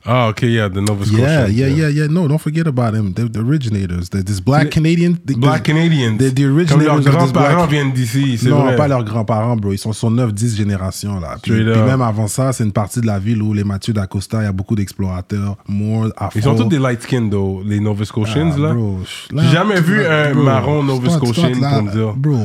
Ah, 0.05 0.29
ok, 0.29 0.43
yeah, 0.43 0.69
the 0.69 0.77
Nova 0.77 1.03
Scotia. 1.05 1.49
Yeah, 1.49 1.49
yeah, 1.49 1.67
yeah, 1.67 1.89
yeah. 1.89 2.07
No, 2.07 2.27
don't 2.29 2.37
forget 2.39 2.65
about 2.65 2.93
them. 2.93 3.11
They're 3.13 3.27
the 3.29 3.39
originators. 3.39 4.09
They're 4.09 4.23
this 4.23 4.39
black 4.39 4.69
Canadian. 4.69 5.15
the- 5.25 5.35
Black 5.35 5.63
Canadians. 5.63 6.17
the- 6.17 6.29
the 6.33 6.43
Comme 6.43 6.55
originators 6.55 6.85
leurs 6.85 6.97
of 6.99 7.03
this 7.03 7.13
grands-parents 7.13 7.55
black- 7.57 7.69
viennent 7.69 7.91
d'ici, 7.91 8.37
c'est 8.37 8.47
Non, 8.49 8.63
vrai. 8.63 8.75
pas 8.77 8.87
leurs 8.87 9.03
grands-parents, 9.03 9.57
bro. 9.57 9.73
Ils 9.73 9.77
sont 9.77 9.91
sur 9.91 10.09
9-10 10.09 10.55
générations, 10.55 11.19
là. 11.19 11.35
Puis, 11.41 11.51
même 11.63 12.01
avant 12.01 12.27
ça, 12.27 12.53
c'est 12.53 12.63
une 12.63 12.71
partie 12.71 13.01
de 13.01 13.05
la 13.07 13.19
ville 13.19 13.41
où 13.41 13.53
les 13.53 13.65
Mathieu 13.65 13.91
d'Acosta, 13.93 14.41
il 14.41 14.45
y 14.45 14.47
a 14.47 14.51
beaucoup 14.53 14.75
d'explorateurs, 14.75 15.57
Moore, 15.67 16.07
Afro. 16.15 16.39
Ils 16.39 16.43
sont 16.43 16.55
tous 16.55 16.65
des 16.69 16.79
light 16.79 17.01
skin, 17.03 17.27
though, 17.29 17.61
les 17.65 17.79
Nova 17.81 18.05
Scotians, 18.05 18.51
Ah, 18.55 18.59
là. 18.59 18.73
bro, 18.73 18.99
là, 19.33 19.43
J'ai 19.43 19.49
jamais 19.49 19.81
vu 19.81 20.05
un 20.05 20.31
bro, 20.33 20.43
marron 20.43 20.83
Nova 20.83 21.09
Scotian 21.09 21.51
pour 21.51 21.83
me 21.83 21.91
dire. 21.91 22.13
Bro, 22.15 22.37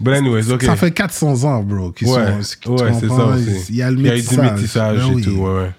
But 0.00 0.12
anyways, 0.14 0.52
ok. 0.52 0.62
ça 0.62 0.76
fait 0.76 0.92
400 0.92 1.42
ans, 1.44 1.62
bro, 1.64 1.90
qu'ils 1.90 2.06
Ouais, 2.08 2.14
sont... 2.42 2.72
ouais, 2.74 2.92
c'est 3.00 3.08
ça 3.08 3.26
aussi. 3.26 3.66
Il 3.70 3.76
y 3.76 3.82
a 3.82 3.90
le 3.90 3.98
Il 3.98 4.06
y 4.06 4.08
a 4.08 4.12
métissage. 4.14 4.36
du 4.36 4.54
métissage 4.54 4.98
Ben 5.08 5.18
et 5.18 5.22
tout, 5.22 5.30
ouais, 5.30 5.50
ouais. 5.50 5.70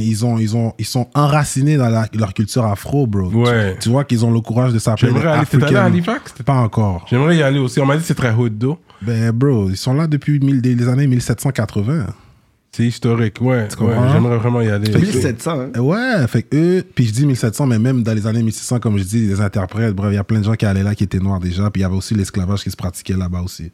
Mais 0.00 0.06
ils, 0.06 0.24
ont, 0.24 0.38
ils, 0.38 0.56
ont, 0.56 0.72
ils 0.78 0.86
sont 0.86 1.08
enracinés 1.14 1.76
dans 1.76 1.90
la- 1.90 2.08
leur 2.14 2.32
culture 2.32 2.64
afro, 2.64 3.06
bro. 3.06 3.28
Tu- 3.28 3.36
Ouais. 3.36 3.76
Tu, 3.78 3.90
vois 3.90 4.04
qu'ils 4.04 4.24
ont 4.24 4.30
le 4.32 4.40
courage 4.40 4.72
de 4.72 4.78
s'appeler 4.78 5.12
J'aimerais 5.12 5.28
aller. 5.28 5.46
T'es 5.46 5.62
allé 5.62 5.76
à. 5.76 5.84
Halifax? 5.84 6.32
Pas 6.44 6.54
encore. 6.54 7.04
J'aimerais 7.10 7.36
y 7.36 7.42
aller 7.42 7.58
aussi. 7.58 7.78
On 7.80 7.86
m'a 7.86 7.96
dit 7.96 8.00
que 8.00 8.06
c'est 8.06 8.14
très 8.14 8.32
hood, 8.32 8.58
though. 8.58 8.78
Ben, 9.02 9.30
bro, 9.30 9.68
ils 9.68 9.76
sont 9.76 9.92
là 9.92 10.06
depuis 10.06 10.40
mille- 10.40 10.60
les 10.62 10.88
années 10.88 11.06
1780. 11.06 12.06
C'est 12.72 12.84
historique, 12.86 13.38
ouais. 13.40 13.66
Tu 13.68 13.76
comprends? 13.76 14.00
ouais, 14.06 14.12
J'aimerais 14.12 14.36
vraiment 14.38 14.60
y 14.60 14.68
aller. 14.70 14.88
1700, 14.96 15.50
hein? 15.60 15.68
Euh, 15.76 15.80
Ouais, 15.80 16.26
fait 16.28 16.42
que 16.44 16.56
eux, 16.56 16.84
puis 16.94 17.04
je 17.06 17.12
dis 17.12 17.26
1700, 17.26 17.66
mais 17.66 17.80
même 17.80 18.02
dans 18.04 18.14
les 18.14 18.26
années 18.28 18.44
1600, 18.44 18.78
comme 18.78 18.96
je 18.96 19.02
dis, 19.02 19.26
les 19.26 19.40
interprètes, 19.40 19.92
bref, 19.94 20.10
il 20.12 20.14
y 20.14 20.18
a 20.18 20.22
plein 20.24 20.38
de 20.38 20.44
gens 20.44 20.54
qui 20.54 20.66
allaient 20.66 20.84
là 20.84 20.94
qui 20.94 21.02
étaient 21.02 21.18
noirs 21.18 21.40
déjà, 21.40 21.68
puis 21.70 21.80
il 21.80 21.82
y 21.82 21.84
avait 21.84 21.96
aussi 21.96 22.14
l'esclavage 22.14 22.62
qui 22.62 22.70
se 22.70 22.76
pratiquait 22.76 23.16
là-bas 23.16 23.40
aussi. 23.40 23.72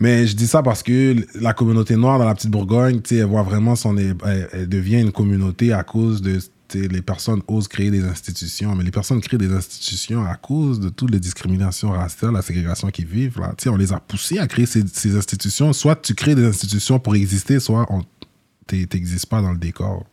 Mais 0.00 0.26
je 0.26 0.36
dis 0.36 0.46
ça 0.46 0.62
parce 0.62 0.82
que 0.82 1.16
la 1.40 1.52
communauté 1.52 1.96
noire 1.96 2.18
dans 2.18 2.24
la 2.24 2.34
petite 2.34 2.50
Bourgogne, 2.50 3.00
elle 3.10 3.24
voit 3.24 3.42
vraiment 3.42 3.74
son. 3.74 3.96
Elle, 3.96 4.16
elle 4.52 4.68
devient 4.68 5.00
une 5.00 5.12
communauté 5.12 5.72
à 5.72 5.82
cause 5.82 6.22
de. 6.22 6.38
Les 6.74 7.00
personnes 7.00 7.40
osent 7.48 7.66
créer 7.66 7.90
des 7.90 8.04
institutions, 8.04 8.74
mais 8.76 8.84
les 8.84 8.90
personnes 8.90 9.22
créent 9.22 9.38
des 9.38 9.50
institutions 9.50 10.26
à 10.26 10.34
cause 10.34 10.80
de 10.80 10.90
toutes 10.90 11.10
les 11.10 11.18
discriminations 11.18 11.92
raciales, 11.92 12.34
la 12.34 12.42
ségrégation 12.42 12.90
qu'ils 12.90 13.06
vivent. 13.06 13.40
Là. 13.40 13.54
On 13.68 13.76
les 13.76 13.90
a 13.94 14.00
poussés 14.00 14.38
à 14.38 14.46
créer 14.46 14.66
ces, 14.66 14.86
ces 14.86 15.16
institutions. 15.16 15.72
Soit 15.72 15.96
tu 16.02 16.14
crées 16.14 16.34
des 16.34 16.44
institutions 16.44 16.98
pour 16.98 17.16
exister, 17.16 17.58
soit 17.58 17.86
on 17.88 18.02
t'existes 18.66 19.26
pas 19.26 19.40
dans 19.40 19.52
le 19.52 19.58
décor. 19.58 20.04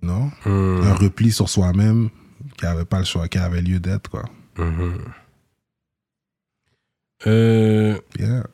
Non? 0.00 0.30
Hmm. 0.46 0.80
Un 0.82 0.94
repli 0.94 1.30
sur 1.30 1.50
soi-même 1.50 2.08
qui 2.56 2.66
avait 2.66 2.84
pas 2.84 2.98
le 3.00 3.04
choix, 3.04 3.28
qui 3.28 3.38
avait 3.38 3.62
lieu 3.62 3.80
d'être, 3.80 4.08
quoi. 4.10 4.24
Mhm. 4.58 4.98
Euh, 7.26 7.98
Yeah. 8.18 8.44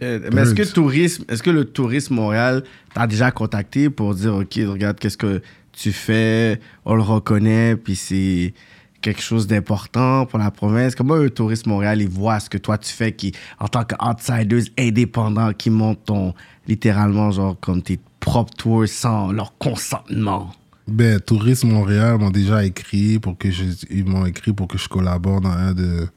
Mais 0.00 0.42
est-ce 0.42 0.54
que, 0.54 0.62
Birds. 0.62 0.72
tourisme, 0.72 1.24
est-ce 1.28 1.42
que 1.42 1.50
le 1.50 1.64
tourisme 1.64 2.14
Montréal 2.14 2.64
t'a 2.94 3.06
déjà 3.06 3.30
contacté 3.30 3.90
pour 3.90 4.14
dire, 4.14 4.34
OK, 4.34 4.54
regarde, 4.66 4.98
qu'est-ce 4.98 5.18
que 5.18 5.42
tu 5.72 5.92
fais, 5.92 6.60
on 6.84 6.94
le 6.94 7.02
reconnaît, 7.02 7.76
puis 7.76 7.96
c'est 7.96 8.54
quelque 9.02 9.22
chose 9.22 9.46
d'important 9.46 10.26
pour 10.26 10.38
la 10.38 10.50
province? 10.50 10.94
Comment 10.94 11.16
le 11.16 11.30
tourisme 11.30 11.70
Montréal, 11.70 12.00
il 12.00 12.08
voit 12.08 12.40
ce 12.40 12.50
que 12.50 12.58
toi 12.58 12.78
tu 12.78 12.92
fais, 12.92 13.12
qui, 13.12 13.32
en 13.58 13.68
tant 13.68 13.84
qu'outsiders 13.84 14.64
indépendants, 14.78 15.52
qui 15.52 15.70
montent 15.70 16.04
ton, 16.04 16.34
littéralement, 16.66 17.30
genre, 17.30 17.58
comme 17.60 17.82
tes 17.82 17.98
propres 18.20 18.54
tours 18.54 18.88
sans 18.88 19.32
leur 19.32 19.56
consentement? 19.58 20.52
Ben, 20.90 21.20
Tourisme 21.20 21.68
Montréal 21.68 22.18
m'ont 22.18 22.30
déjà 22.30 22.64
écrit 22.64 23.20
pour 23.20 23.38
que 23.38 23.50
je, 23.50 23.64
ils 23.90 24.04
m'ont 24.04 24.26
écrit 24.26 24.52
pour 24.52 24.66
que 24.66 24.76
je 24.76 24.88
collabore 24.88 25.40
dans 25.40 25.50
un 25.50 25.72
de 25.72 26.08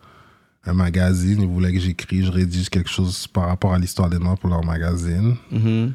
un 0.65 0.73
magazine. 0.73 1.41
Ils 1.41 1.47
voulaient 1.47 1.73
que 1.73 1.79
j'écris, 1.79 2.23
je 2.25 2.31
rédige 2.31 2.69
quelque 2.69 2.89
chose 2.89 3.27
par 3.27 3.47
rapport 3.47 3.73
à 3.73 3.79
l'histoire 3.79 4.09
des 4.09 4.19
Noirs 4.19 4.37
pour 4.37 4.49
leur 4.49 4.63
magazine. 4.63 5.35
Mhm. 5.51 5.93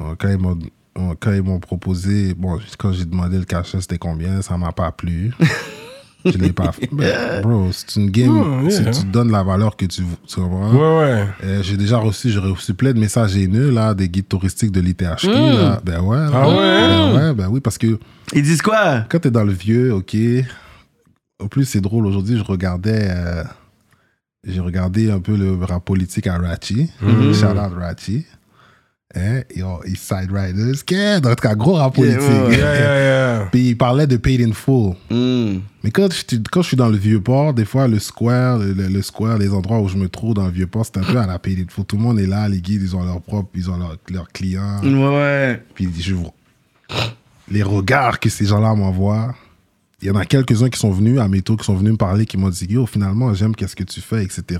Euh, 0.00 0.14
Quand 0.18 0.28
ils 0.28 0.38
m'ont 0.38 0.58
euh, 0.98 1.14
quand 1.20 1.32
ils 1.32 1.42
m'ont 1.42 1.58
proposé, 1.60 2.34
bon, 2.34 2.58
quand 2.78 2.92
j'ai 2.92 3.06
demandé 3.06 3.38
le 3.38 3.44
cachet, 3.44 3.80
c'était 3.80 3.96
combien, 3.98 4.42
ça 4.42 4.58
m'a 4.58 4.72
pas 4.72 4.92
plu. 4.92 5.32
je 6.26 6.36
l'ai 6.36 6.52
pas 6.52 6.70
fait. 6.70 6.88
Ben, 6.92 7.40
bro, 7.40 7.70
c'est 7.72 7.96
une 7.98 8.10
game. 8.10 8.28
Oh, 8.62 8.68
yeah. 8.68 8.90
Tu 8.90 9.00
te 9.00 9.06
donnes 9.06 9.32
la 9.32 9.42
valeur 9.42 9.74
que 9.74 9.86
tu, 9.86 10.02
tu 10.26 10.34
comprends? 10.36 10.70
ouais, 10.70 10.78
ouais. 11.02 11.26
Euh, 11.44 11.62
j'ai 11.62 11.78
déjà 11.78 11.96
reçu, 11.96 12.28
j'ai 12.30 12.38
reçu 12.38 12.74
plein 12.74 12.92
de 12.92 12.98
messages 13.00 13.34
haineux, 13.36 13.70
là, 13.70 13.94
des 13.94 14.08
guides 14.10 14.28
touristiques 14.28 14.70
de 14.70 14.80
l'ITHQ, 14.82 15.28
là. 15.28 15.80
Ben 15.82 16.00
ouais. 16.02 16.16
là. 16.18 16.30
Ah 16.34 16.48
ouais? 16.48 16.54
Ben 16.56 17.14
ouais, 17.28 17.34
ben 17.34 17.48
oui, 17.48 17.60
parce 17.60 17.78
que 17.78 17.98
Ils 18.34 18.42
disent 18.42 18.60
quoi? 18.62 19.06
quand 19.08 19.18
t'es 19.18 19.30
dans 19.30 19.44
le 19.44 19.52
vieux, 19.52 19.94
ok. 19.94 20.14
En 21.42 21.48
plus, 21.48 21.64
c'est 21.64 21.80
drôle, 21.80 22.04
aujourd'hui, 22.06 22.36
je 22.36 22.44
regardais. 22.44 23.08
euh, 23.10 23.44
j'ai 24.46 24.60
regardé 24.60 25.10
un 25.10 25.20
peu 25.20 25.36
le 25.36 25.54
rap 25.64 25.84
politique 25.84 26.26
à 26.26 26.36
Ratchi. 26.36 26.90
Mhm. 27.00 27.32
Shout 27.34 27.46
out 27.56 27.72
Ratchi. 27.78 28.26
Hein? 29.14 29.42
Yo, 29.54 29.80
East 29.86 30.04
Side 30.08 30.30
Riders. 30.32 30.84
Qu'est-ce? 30.86 31.18
En 31.26 31.34
tout 31.34 31.42
cas, 31.42 31.54
gros 31.54 31.74
rap 31.74 31.94
politique. 31.94 32.18
ouais, 32.20 32.46
ouais. 32.48 32.56
Yeah, 32.56 32.74
yeah, 32.74 33.02
yeah. 33.38 33.48
Puis 33.52 33.68
il 33.68 33.76
parlait 33.76 34.06
de 34.06 34.16
paid 34.16 34.40
in 34.40 34.52
full. 34.52 34.94
Hmm. 35.10 35.58
Mais 35.84 35.90
quand 35.90 36.10
je, 36.10 36.16
suis- 36.26 36.42
quand 36.50 36.62
je 36.62 36.68
suis 36.68 36.76
dans 36.76 36.88
le 36.88 36.96
vieux 36.96 37.20
port, 37.20 37.52
des 37.54 37.64
fois, 37.66 37.86
le 37.88 37.98
square, 37.98 38.58
le, 38.58 38.72
le- 38.72 38.88
le 38.88 39.02
square, 39.02 39.36
les 39.38 39.50
endroits 39.52 39.80
où 39.80 39.88
je 39.88 39.96
me 39.98 40.08
trouve 40.08 40.34
dans 40.34 40.46
le 40.46 40.50
vieux 40.52 40.66
port, 40.66 40.86
c'est 40.86 40.96
un 40.98 41.02
peu 41.04 41.18
à 41.18 41.26
la 41.26 41.38
paid 41.38 41.58
in 41.60 41.64
full. 41.68 41.84
Tout 41.84 41.96
le 41.96 42.02
monde 42.02 42.18
est 42.18 42.26
là, 42.26 42.48
les 42.48 42.60
guides, 42.60 42.82
ils 42.82 42.96
ont 42.96 43.04
leur 43.04 43.20
propre, 43.20 43.50
ils 43.54 43.70
ont 43.70 43.76
leurs 43.76 43.96
leurs 44.10 44.28
clients. 44.32 44.80
Ouais, 44.82 44.90
ouais. 45.16 45.62
Puis 45.74 45.88
je 46.00 46.14
vois 46.14 46.32
les 47.50 47.62
regards 47.62 48.18
que 48.18 48.30
ces 48.30 48.46
gens-là 48.46 48.74
m'envoient. 48.74 49.34
Il 50.02 50.08
y 50.08 50.10
en 50.10 50.16
a 50.16 50.24
quelques-uns 50.24 50.68
qui 50.68 50.78
sont 50.80 50.90
venus 50.90 51.20
à 51.20 51.28
mes 51.28 51.42
tours, 51.42 51.56
qui 51.58 51.64
sont 51.64 51.76
venus 51.76 51.92
me 51.92 51.96
parler, 51.96 52.26
qui 52.26 52.36
m'ont 52.36 52.48
dit 52.50 52.66
Yo, 52.68 52.86
finalement, 52.86 53.32
j'aime 53.34 53.54
qu'est-ce 53.54 53.76
que 53.76 53.84
tu 53.84 54.00
fais, 54.00 54.24
etc. 54.24 54.58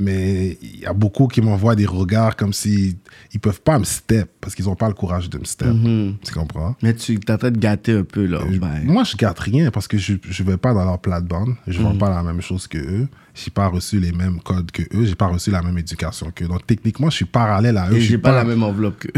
Mais 0.00 0.58
il 0.60 0.80
y 0.80 0.86
a 0.86 0.92
beaucoup 0.92 1.28
qui 1.28 1.40
m'envoient 1.40 1.76
des 1.76 1.86
regards 1.86 2.34
comme 2.34 2.52
si 2.52 2.96
ils 3.32 3.38
peuvent 3.38 3.60
pas 3.60 3.78
me 3.78 3.84
step 3.84 4.28
parce 4.40 4.56
qu'ils 4.56 4.64
n'ont 4.64 4.74
pas 4.74 4.88
le 4.88 4.94
courage 4.94 5.30
de 5.30 5.38
me 5.38 5.44
step. 5.44 5.68
Mhm. 5.68 6.16
Tu 6.24 6.32
comprends? 6.34 6.74
Mais 6.82 6.94
tu 6.94 7.14
es 7.14 7.30
en 7.30 7.38
train 7.38 7.52
de 7.52 7.58
gâter 7.58 7.92
un 7.92 8.02
peu, 8.02 8.26
là. 8.26 8.40
Je- 8.50 8.58
Ben. 8.58 8.82
Moi, 8.84 9.04
je 9.04 9.16
gâte 9.16 9.38
rien 9.38 9.70
parce 9.70 9.86
que 9.86 9.96
je 9.96 10.14
ne 10.14 10.44
vais 10.50 10.56
pas 10.56 10.74
dans 10.74 10.84
leur 10.84 10.98
plate-bande. 10.98 11.50
Je 11.68 11.78
ne 11.78 11.84
Mhm. 11.84 11.92
vends 11.92 11.98
pas 11.98 12.10
la 12.10 12.24
même 12.24 12.40
chose 12.40 12.66
que 12.66 12.78
eux. 12.78 13.08
Je 13.34 13.42
n'ai 13.46 13.50
pas 13.54 13.68
reçu 13.68 14.00
les 14.00 14.10
mêmes 14.10 14.40
codes 14.40 14.72
que 14.72 14.82
eux. 14.82 15.04
Je 15.04 15.10
n'ai 15.10 15.14
pas 15.14 15.28
reçu 15.28 15.52
la 15.52 15.62
même 15.62 15.78
éducation 15.78 16.32
qu'eux. 16.34 16.48
Donc, 16.48 16.66
techniquement, 16.66 17.08
je 17.10 17.16
suis 17.16 17.24
parallèle 17.24 17.76
à 17.76 17.88
eux. 17.90 17.92
Et 17.92 17.96
Je 17.96 18.00
j'ai 18.00 18.06
suis 18.08 18.18
pas, 18.18 18.32
la 18.32 18.44
même 18.44 18.64
enveloppe 18.64 18.98
que. 18.98 19.08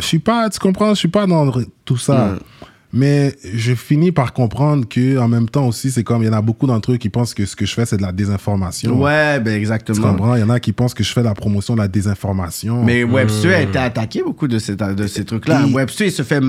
je 0.00 0.06
suis 0.06 0.18
pas, 0.18 0.48
tu 0.48 0.58
comprends, 0.58 0.94
je 0.94 0.98
suis 1.00 1.08
pas 1.08 1.26
dans 1.26 1.50
tout 1.84 1.98
ça. 1.98 2.38
Mais 2.94 3.34
je 3.54 3.74
finis 3.74 4.12
par 4.12 4.34
comprendre 4.34 4.86
que 4.86 5.16
en 5.16 5.26
même 5.26 5.48
temps 5.48 5.66
aussi, 5.66 5.90
c'est 5.90 6.04
comme 6.04 6.22
il 6.22 6.26
y 6.26 6.28
en 6.28 6.34
a 6.34 6.42
beaucoup 6.42 6.66
d'entre 6.66 6.92
eux 6.92 6.96
qui 6.98 7.08
pensent 7.08 7.32
que 7.32 7.46
ce 7.46 7.56
que 7.56 7.64
je 7.64 7.72
fais 7.72 7.86
c'est 7.86 7.96
de 7.96 8.02
la 8.02 8.12
désinformation. 8.12 9.00
Ouais, 9.00 9.40
ben 9.40 9.52
Tu 9.54 9.58
exactement. 9.58 10.10
comprends? 10.10 10.34
Il 10.36 10.40
y 10.40 10.42
en 10.42 10.50
a 10.50 10.60
qui 10.60 10.72
pensent 10.74 10.92
que 10.92 11.02
je 11.02 11.10
fais 11.10 11.20
de 11.22 11.26
la 11.26 11.32
promotion 11.34 11.72
de 11.74 11.80
la 11.80 11.88
désinformation. 11.88 12.84
Mais 12.84 13.02
Webster 13.02 13.54
a 13.54 13.60
été 13.62 13.78
attaqué 13.78 14.22
beaucoup 14.22 14.46
de 14.46 14.58
ces, 14.58 14.76
de 14.76 15.06
ces 15.06 15.24
trucs-là. 15.24 15.64
Webster, 15.72 16.06
il 16.08 16.12
se 16.12 16.22
fait 16.22 16.42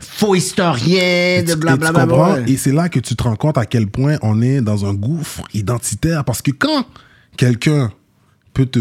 faux 0.00 0.34
historien, 0.34 1.42
de 1.42 1.46
tu- 1.48 1.52
tu 1.52 1.56
blablabla. 1.58 2.38
Et 2.46 2.56
c'est 2.56 2.72
là 2.72 2.88
que 2.88 2.98
tu 3.00 3.14
te 3.14 3.22
rends 3.22 3.36
compte 3.36 3.58
à 3.58 3.66
quel 3.66 3.86
point 3.86 4.16
on 4.22 4.40
est 4.40 4.62
dans 4.62 4.86
un 4.86 4.94
gouffre 4.94 5.42
identitaire. 5.52 6.24
Parce 6.24 6.40
que 6.40 6.50
quand 6.50 6.86
quelqu'un 7.36 7.92
peut 8.54 8.64
te 8.66 8.78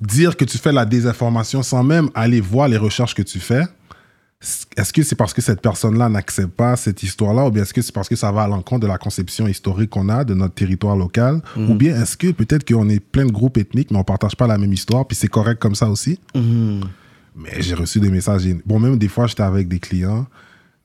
dire 0.00 0.36
que 0.36 0.44
tu 0.44 0.58
fais 0.58 0.70
de 0.70 0.74
la 0.76 0.86
désinformation 0.86 1.62
sans 1.62 1.82
même 1.84 2.08
aller 2.14 2.40
voir 2.40 2.68
les 2.68 2.76
recherches 2.76 3.14
que 3.14 3.22
tu 3.22 3.40
fais, 3.40 3.62
est-ce 4.76 4.92
que 4.92 5.02
c'est 5.02 5.14
parce 5.16 5.32
que 5.32 5.40
cette 5.40 5.60
personne-là 5.60 6.08
n'accepte 6.08 6.52
pas 6.54 6.76
cette 6.76 7.02
histoire-là 7.02 7.46
ou 7.46 7.50
bien 7.50 7.62
est-ce 7.62 7.72
que 7.72 7.82
c'est 7.82 7.94
parce 7.94 8.08
que 8.08 8.16
ça 8.16 8.30
va 8.30 8.42
à 8.42 8.48
l'encontre 8.48 8.82
de 8.82 8.86
la 8.86 8.98
conception 8.98 9.48
historique 9.48 9.90
qu'on 9.90 10.08
a 10.08 10.24
de 10.24 10.34
notre 10.34 10.54
territoire 10.54 10.96
local? 10.96 11.40
Mhm. 11.56 11.70
ou 11.70 11.74
bien 11.74 12.00
est-ce 12.00 12.16
que 12.16 12.30
peut-être 12.30 12.66
qu'on 12.66 12.88
est 12.88 13.00
plein 13.00 13.26
de 13.26 13.32
groupes 13.32 13.56
ethniques 13.56 13.90
mais 13.90 13.98
on 13.98 14.04
partage 14.04 14.36
pas 14.36 14.46
la 14.46 14.58
même 14.58 14.72
histoire 14.72 15.06
puis 15.06 15.16
c'est 15.16 15.28
correct 15.28 15.58
comme 15.60 15.74
ça 15.74 15.88
aussi? 15.88 16.18
Mhm. 16.34 16.82
mais 17.36 17.60
j'ai 17.62 17.74
reçu 17.74 18.00
des 18.00 18.10
messages. 18.10 18.44
Bon, 18.64 18.78
même 18.78 18.96
des 18.96 19.08
fois, 19.08 19.26
j'étais 19.26 19.42
avec 19.42 19.66
des 19.66 19.80
clients, 19.80 20.26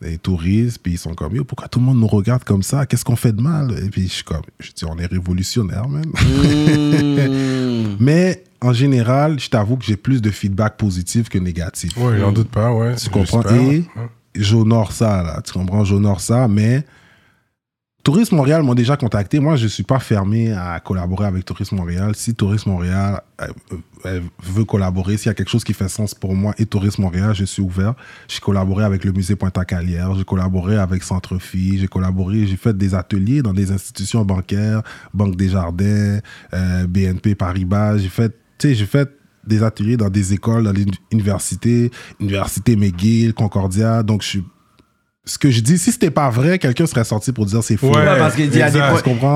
des 0.02 0.18
touristes, 0.18 0.80
puis 0.82 0.94
ils 0.94 0.98
sont 0.98 1.14
comme, 1.14 1.36
Yo, 1.36 1.44
pourquoi 1.44 1.68
tout 1.68 1.80
le 1.80 1.86
monde 1.86 2.00
nous 2.00 2.08
regarde 2.08 2.44
comme 2.44 2.64
ça? 2.64 2.86
Qu'est-ce 2.86 3.04
qu'on 3.04 3.16
fait 3.16 3.34
de 3.34 3.42
mal? 3.42 3.76
Et 3.84 3.90
puis 3.90 4.04
je 4.04 4.14
suis 4.14 4.24
comme, 4.24 4.42
je 4.60 4.72
dis, 4.72 4.86
on 4.86 4.98
est 4.98 5.06
révolutionnaire, 5.06 5.88
man. 5.88 6.06
Mhm. 6.06 7.98
Mais 8.00 8.44
en 8.62 8.74
général, 8.74 9.40
je 9.40 9.50
t'avoue 9.50 9.78
que 9.78 9.86
j'ai 9.86 9.98
plus 9.98 10.22
de 10.22 10.30
feedback 10.32 10.78
positif 10.78 11.30
que 11.30 11.38
négatif. 11.38 11.96
Ouais, 11.98 12.20
j'en 12.20 12.32
doute 12.32 12.50
pas, 12.50 12.74
ouais. 12.74 12.96
Tu 12.96 13.10
comprends? 13.10 13.44
Et 13.44 13.84
j'honore 14.36 14.92
ça, 14.92 15.24
là. 15.24 15.42
Tu 15.42 15.54
comprends? 15.54 15.84
J'honore 15.84 16.22
ça, 16.22 16.48
mais 16.48 16.84
Tourisme 18.04 18.36
Montréal 18.36 18.64
m'ont 18.64 18.76
déjà 18.76 18.98
contacté. 18.98 19.40
Moi, 19.40 19.56
je 19.56 19.66
ne 19.66 19.70
suis 19.70 19.84
pas 19.84 20.00
fermé 20.00 20.52
à 20.52 20.80
collaborer 20.80 21.26
avec 21.26 21.46
Tourisme 21.46 21.76
Montréal. 21.76 22.16
Si 22.16 22.34
Tourisme 22.34 22.72
Montréal 22.72 23.22
euh, 23.42 23.48
veut 24.06 24.66
collaborer, 24.66 25.18
s'il 25.18 25.28
y 25.28 25.30
a 25.30 25.34
quelque 25.34 25.50
chose 25.50 25.64
qui 25.64 25.74
fait 25.74 25.90
sens 25.90 26.16
pour 26.16 26.36
moi 26.36 26.54
et 26.58 26.66
Tourisme 26.66 27.02
Montréal, 27.02 27.34
je 27.34 27.46
suis 27.46 27.62
ouvert. 27.62 27.94
J'ai 28.28 28.40
collaboré 28.40 28.84
avec 28.86 29.04
le 29.04 29.12
musée 29.12 29.36
Pointe-à-Calière, 29.36 30.16
j'ai 30.16 30.24
collaboré 30.24 30.78
avec 30.78 31.04
Centre-Fille, 31.04 31.80
j'ai 31.80 31.88
collaboré, 31.88 32.46
j'ai 32.46 32.58
fait 32.58 32.78
des 32.78 32.96
ateliers 32.96 33.42
dans 33.42 33.54
des 33.54 33.72
institutions 33.72 34.24
bancaires, 34.24 34.82
Banque 35.14 35.36
des 35.36 35.50
Jardins, 35.50 36.20
euh, 36.54 36.88
BNP 36.88 37.36
Paribas. 37.36 37.98
J'ai 37.98 38.10
fait, 38.10 38.30
tu 38.58 38.70
sais, 38.70 38.76
j'ai 38.76 38.86
fait 38.86 39.10
des 39.46 39.64
ateliers 39.64 39.98
dans 39.98 40.10
des 40.10 40.34
écoles, 40.34 40.64
dans 40.64 40.72
les 40.72 40.86
universités, 41.12 41.92
Université 42.20 42.76
McGill, 42.76 43.34
Concordia. 43.34 44.04
Donc, 44.04 44.22
je 44.22 44.28
suis 44.28 44.44
ce 45.30 45.38
que 45.38 45.52
je 45.52 45.60
dis, 45.60 45.78
si 45.78 45.92
c'était 45.92 46.10
pas 46.10 46.30
vrai, 46.30 46.58
quelqu'un 46.58 46.88
serait 46.88 47.04
sorti 47.04 47.32
pour 47.32 47.46
dire 47.46 47.64
c'est 47.64 47.78
faux. 47.78 47.90
Ouais. 47.90 47.98
Ouais, 47.98 48.18
parce 48.18 48.36
qu'il 48.36 48.54
y 48.56 48.62
a 48.62 48.72
des. 48.72 48.82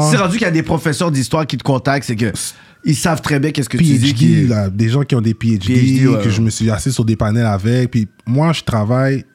C'est 0.10 0.18
rendu 0.18 0.34
qu'il 0.34 0.42
y 0.42 0.46
a 0.46 0.52
des 0.52 0.64
professeurs 0.64 1.12
d'histoire 1.12 1.46
qui 1.46 1.58
te 1.58 1.64
contactent, 1.64 2.08
c'est 2.08 2.16
que 2.16 2.32
ils 2.86 2.96
savent 2.96 3.22
très 3.22 3.40
bien 3.40 3.52
qu'est-ce 3.52 3.70
que 3.70 3.78
tu 3.78 3.84
dis. 3.84 4.00
PhD, 4.14 4.14
qui- 4.16 4.48
là, 4.48 4.70
des 4.70 4.90
gens 4.90 5.04
qui 5.04 5.16
ont 5.16 5.22
des 5.22 5.34
PhD, 5.34 5.64
PhD, 5.68 6.08
ouais, 6.08 6.20
que 6.20 6.26
ouais. 6.26 6.30
je 6.32 6.42
me 6.42 6.50
suis 6.50 6.70
assis 6.70 6.92
sur 6.92 7.06
des 7.06 7.16
panels 7.16 7.46
avec. 7.46 7.92
Puis 7.92 8.08
moi, 8.26 8.54
je 8.54 8.64
travaille 8.64 9.26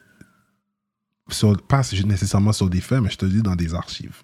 sur, 1.30 1.60
pas 1.62 1.82
nécessairement 2.06 2.52
sur 2.52 2.68
des 2.70 2.80
faits, 2.80 3.00
mais 3.02 3.10
je 3.10 3.16
te 3.18 3.26
dis 3.26 3.42
dans 3.42 3.56
des 3.56 3.74
archives. 3.74 4.22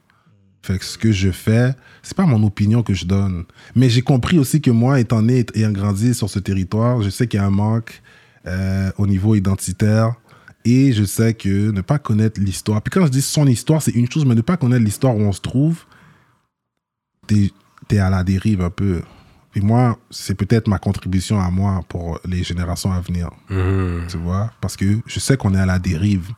Fait 0.62 0.78
que 0.78 0.84
ce 0.84 0.96
que 0.96 1.12
je 1.12 1.30
fais, 1.30 1.74
c'est 2.02 2.16
pas 2.16 2.24
mon 2.24 2.42
opinion 2.42 2.82
que 2.82 2.94
je 2.94 3.04
donne. 3.04 3.44
Mais 3.74 3.90
j'ai 3.90 4.00
compris 4.00 4.38
aussi 4.38 4.62
que 4.62 4.70
moi, 4.70 4.98
étant 4.98 5.20
né, 5.20 5.44
ayant 5.54 5.70
grandi 5.72 6.14
sur 6.14 6.30
ce 6.30 6.38
territoire, 6.38 7.02
je 7.02 7.10
sais 7.10 7.26
qu'il 7.26 7.38
y 7.38 7.42
a 7.42 7.46
un 7.46 7.50
manque 7.50 8.00
euh, 8.46 8.90
au 8.96 9.06
niveau 9.06 9.34
identitaire. 9.34 10.14
Et 10.66 10.94
je 10.94 11.04
sais 11.04 11.34
que 11.34 11.70
ne 11.70 11.82
pas 11.82 11.98
connaître 11.98 12.40
l'histoire. 12.40 12.80
Puis 12.80 12.90
quand 12.90 13.04
je 13.04 13.10
dis 13.10 13.20
son 13.20 13.46
histoire, 13.46 13.82
c'est 13.82 13.90
une 13.90 14.10
chose, 14.10 14.24
mais 14.24 14.34
ne 14.34 14.40
pas 14.40 14.56
connaître 14.56 14.82
l'histoire 14.82 15.14
où 15.14 15.20
on 15.20 15.32
se 15.32 15.42
trouve, 15.42 15.84
t'es 17.88 17.96
es 17.96 17.98
à 17.98 18.10
la 18.10 18.24
dérive 18.24 18.62
un 18.62 18.70
peu. 18.70 19.02
Et 19.56 19.60
moi, 19.60 19.98
c'est 20.10 20.34
peut-être 20.34 20.66
ma 20.68 20.78
contribution 20.78 21.40
à 21.40 21.50
moi 21.50 21.80
pour 21.88 22.20
les 22.24 22.42
générations 22.42 22.92
à 22.92 23.00
venir. 23.00 23.30
Mhm. 23.48 24.06
Tu 24.08 24.16
vois? 24.16 24.50
Parce 24.60 24.76
que 24.76 24.98
je 25.06 25.20
sais 25.20 25.36
qu'on 25.36 25.54
est 25.54 25.60
à 25.60 25.66
la 25.66 25.78
dérive. 25.78 26.30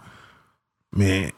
Mais 0.94 1.32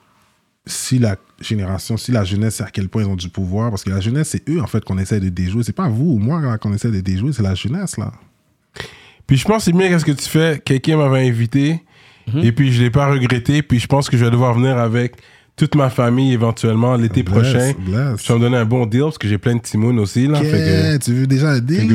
si 0.66 0.98
la 0.98 1.16
génération, 1.40 1.96
si 1.96 2.10
la 2.10 2.24
jeunesse, 2.24 2.56
c'est 2.56 2.64
à 2.64 2.70
quel 2.70 2.88
point 2.88 3.02
ils 3.02 3.08
ont 3.08 3.16
du 3.16 3.28
pouvoir, 3.28 3.70
parce 3.70 3.84
que 3.84 3.90
la 3.90 4.00
jeunesse, 4.00 4.30
c'est 4.30 4.48
eux, 4.48 4.60
en 4.60 4.66
fait, 4.66 4.84
qu'on 4.84 4.98
essaie 4.98 5.20
de 5.20 5.28
déjouer. 5.28 5.62
C'est 5.62 5.72
pas 5.72 5.88
vous 5.88 6.12
ou 6.12 6.18
moi 6.18 6.40
là, 6.40 6.58
qu'on 6.58 6.72
essaie 6.72 6.90
de 6.90 7.00
déjouer, 7.00 7.32
c'est 7.32 7.42
la 7.42 7.54
jeunesse, 7.54 7.96
là. 7.96 8.12
Puis 9.26 9.36
je 9.36 9.44
pense 9.44 9.58
que 9.58 9.62
c'est 9.64 9.76
bien 9.76 9.88
qu'est-ce 9.88 10.06
que 10.06 10.12
tu 10.12 10.28
fais. 10.28 10.60
Quelqu'un 10.64 10.96
m'avait 10.96 11.28
invité 11.28 11.82
et 12.34 12.52
puis 12.52 12.72
je 12.72 12.82
l'ai 12.82 12.90
pas 12.90 13.10
regretté. 13.10 13.62
Puis 13.62 13.78
je 13.78 13.86
pense 13.86 14.08
que 14.08 14.16
je 14.16 14.24
vais 14.24 14.30
devoir 14.30 14.54
venir 14.54 14.78
avec 14.78 15.16
toute 15.58 15.74
ma 15.74 15.90
famille 15.90 16.32
éventuellement 16.32 16.94
l'été 16.96 17.22
Bless, 17.22 17.34
prochain. 17.52 17.72
bless. 17.78 18.24
Je 18.24 18.32
vais 18.32 18.38
me 18.38 18.44
donner 18.44 18.56
un 18.56 18.64
bon 18.64 18.86
deal 18.86 19.02
parce 19.02 19.18
que 19.18 19.28
j'ai 19.28 19.38
plein 19.38 19.56
de 19.56 19.60
timounes 19.60 19.98
aussi. 19.98 20.26
Là, 20.26 20.38
fait 20.38 20.50
que, 20.50 20.94
Ok, 20.94 21.00
tu 21.02 21.12
veux 21.14 21.26
déjà 21.26 21.48
un 21.50 21.58
deal? 21.58 21.94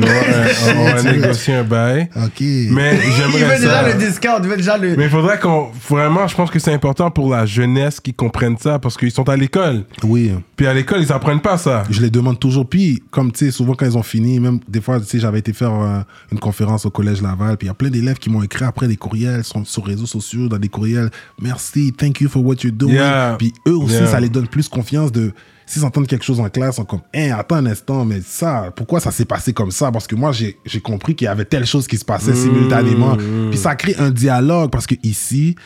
on 0.76 0.84
va 0.84 1.02
négocier 1.12 1.54
un 1.54 1.64
bail. 1.64 2.08
Ok. 2.16 2.40
Mais 2.40 2.98
Il 3.04 3.12
j'aimerais 3.12 3.54
veut 3.56 3.60
déjà 3.62 3.82
ça. 3.82 3.88
le 3.88 3.94
discount, 4.06 4.38
il 4.42 4.48
veut 4.48 4.56
déjà 4.56 4.76
le. 4.78 4.96
Mais 4.96 5.04
il 5.04 5.10
faudrait 5.10 5.38
qu'on. 5.38 5.68
Vraiment, 5.88 6.28
je 6.28 6.34
pense 6.36 6.50
que 6.50 6.58
c'est 6.58 6.72
important 6.72 7.10
pour 7.10 7.30
la 7.30 7.46
jeunesse 7.46 8.00
qu'ils 8.00 8.14
comprennent 8.14 8.58
ça 8.58 8.78
parce 8.78 8.96
qu'ils 8.96 9.10
sont 9.10 9.28
à 9.28 9.36
l'école. 9.36 9.84
Oui. 10.02 10.32
Puis 10.56 10.66
à 10.66 10.74
l'école, 10.74 11.00
ils 11.02 11.12
apprennent 11.12 11.40
pas 11.40 11.56
ça. 11.58 11.84
Je 11.90 12.00
les 12.02 12.10
demande 12.10 12.38
toujours. 12.38 12.68
Puis, 12.68 13.02
comme 13.10 13.32
tu 13.32 13.46
sais, 13.46 13.50
souvent 13.50 13.74
quand 13.74 13.86
ils 13.86 13.96
ont 13.96 14.02
fini, 14.02 14.38
même 14.40 14.60
des 14.68 14.80
fois, 14.82 15.00
tu 15.00 15.06
sais, 15.06 15.18
j'avais 15.18 15.38
été 15.38 15.52
faire 15.54 15.72
euh, 15.72 16.00
une 16.30 16.38
conférence 16.38 16.84
au 16.86 16.90
Collège 16.90 17.22
Laval, 17.22 17.56
puis 17.56 17.66
il 17.66 17.68
y 17.68 17.70
a 17.70 17.74
plein 17.74 17.90
d'élèves 17.90 18.18
qui 18.18 18.28
m'ont 18.28 18.42
écrit 18.42 18.64
après 18.66 18.88
des 18.88 18.96
courriels 18.96 19.42
sur, 19.42 19.66
sur 19.66 19.84
réseaux 19.86 20.06
sociaux, 20.06 20.48
dans 20.48 20.58
des 20.58 20.68
courriels. 20.68 21.10
Merci, 21.40 21.92
thank 21.96 22.20
you 22.20 22.28
for 22.28 22.44
what 22.44 22.56
you're 22.62 22.72
doing. 22.72 22.92
Yeah. 22.94 23.36
Puis 23.38 23.53
eux 23.66 23.76
aussi, 23.76 23.94
Yeah. 23.94 24.06
ça 24.06 24.20
les 24.20 24.28
donne 24.28 24.48
plus 24.48 24.68
confiance 24.68 25.12
de. 25.12 25.32
S'ils 25.66 25.84
entendent 25.84 26.06
quelque 26.06 26.24
chose 26.24 26.40
en 26.40 26.50
classe, 26.50 26.76
sont 26.76 26.84
comme, 26.84 27.00
hein, 27.14 27.30
attends 27.38 27.56
un 27.56 27.64
instant, 27.66 28.04
mais 28.04 28.20
ça, 28.20 28.70
pourquoi 28.76 29.00
ça 29.00 29.10
s'est 29.10 29.24
passé 29.24 29.54
comme 29.54 29.70
ça? 29.70 29.90
Parce 29.90 30.06
que 30.06 30.14
moi, 30.14 30.30
j'ai 30.32 30.80
compris 30.82 31.14
qu'il 31.14 31.24
y 31.24 31.28
avait 31.28 31.46
telle 31.46 31.64
chose 31.64 31.86
qui 31.86 31.96
se 31.96 32.04
passait 32.04 32.34
simultanément. 32.34 33.16
Puis 33.50 33.58
ça 33.58 33.74
crée 33.74 33.96
un 33.98 34.10
dialogue, 34.10 34.70
parce 34.70 34.86
que 34.86 34.94
ici, 35.02 35.56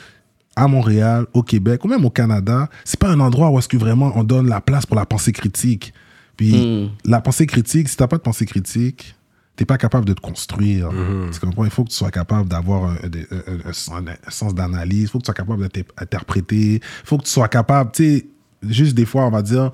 à 0.54 0.68
Montréal, 0.68 1.26
au 1.34 1.42
Québec, 1.42 1.84
ou 1.84 1.88
même 1.88 2.04
au 2.04 2.10
Canada, 2.10 2.68
c'est 2.84 2.98
pas 2.98 3.08
un 3.08 3.18
endroit 3.18 3.50
où 3.50 3.58
est-ce 3.58 3.68
que 3.68 3.76
vraiment 3.76 4.12
on 4.14 4.22
donne 4.22 4.48
la 4.48 4.60
place 4.60 4.86
pour 4.86 4.96
la 4.96 5.04
pensée 5.04 5.32
critique. 5.32 5.92
Puis 6.36 6.88
la 7.04 7.20
pensée 7.20 7.46
critique, 7.46 7.88
si 7.88 7.96
t'as 7.96 8.06
pas 8.06 8.18
de 8.18 8.22
pensée 8.22 8.46
critique, 8.46 9.16
t'es 9.58 9.64
pas 9.64 9.76
capable 9.76 10.04
de 10.06 10.12
te 10.12 10.20
construire. 10.20 10.88
Tu 11.32 11.40
comprends? 11.40 11.64
Il 11.64 11.70
faut 11.70 11.82
que 11.82 11.88
tu 11.90 11.96
sois 11.96 12.12
capable 12.12 12.48
d'avoir 12.48 12.84
un, 12.84 12.94
un- 12.94 13.68
un- 13.68 13.72
sens 14.30 14.54
d'analyse, 14.54 15.02
il 15.02 15.08
faut 15.08 15.18
que 15.18 15.24
tu 15.24 15.26
sois 15.26 15.34
capable 15.34 15.68
d'interpréter, 15.68 16.74
il 16.74 16.80
faut 17.04 17.18
que 17.18 17.24
tu 17.24 17.30
sois 17.30 17.48
capable, 17.48 17.90
tu 17.92 18.04
sais, 18.18 18.26
juste 18.68 18.94
des 18.94 19.04
fois, 19.04 19.26
on 19.26 19.30
va 19.30 19.42
dire, 19.42 19.72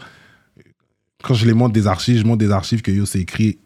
quand 1.22 1.34
je 1.34 1.44
les 1.46 1.52
montre 1.52 1.74
des 1.74 1.86
archives, 1.86 2.18
je 2.18 2.24
montre 2.24 2.38
des 2.38 2.50
archives 2.50 2.80
que 2.82 2.90
yo, 2.90 3.04
c'est 3.04 3.20
écrit 3.20 3.58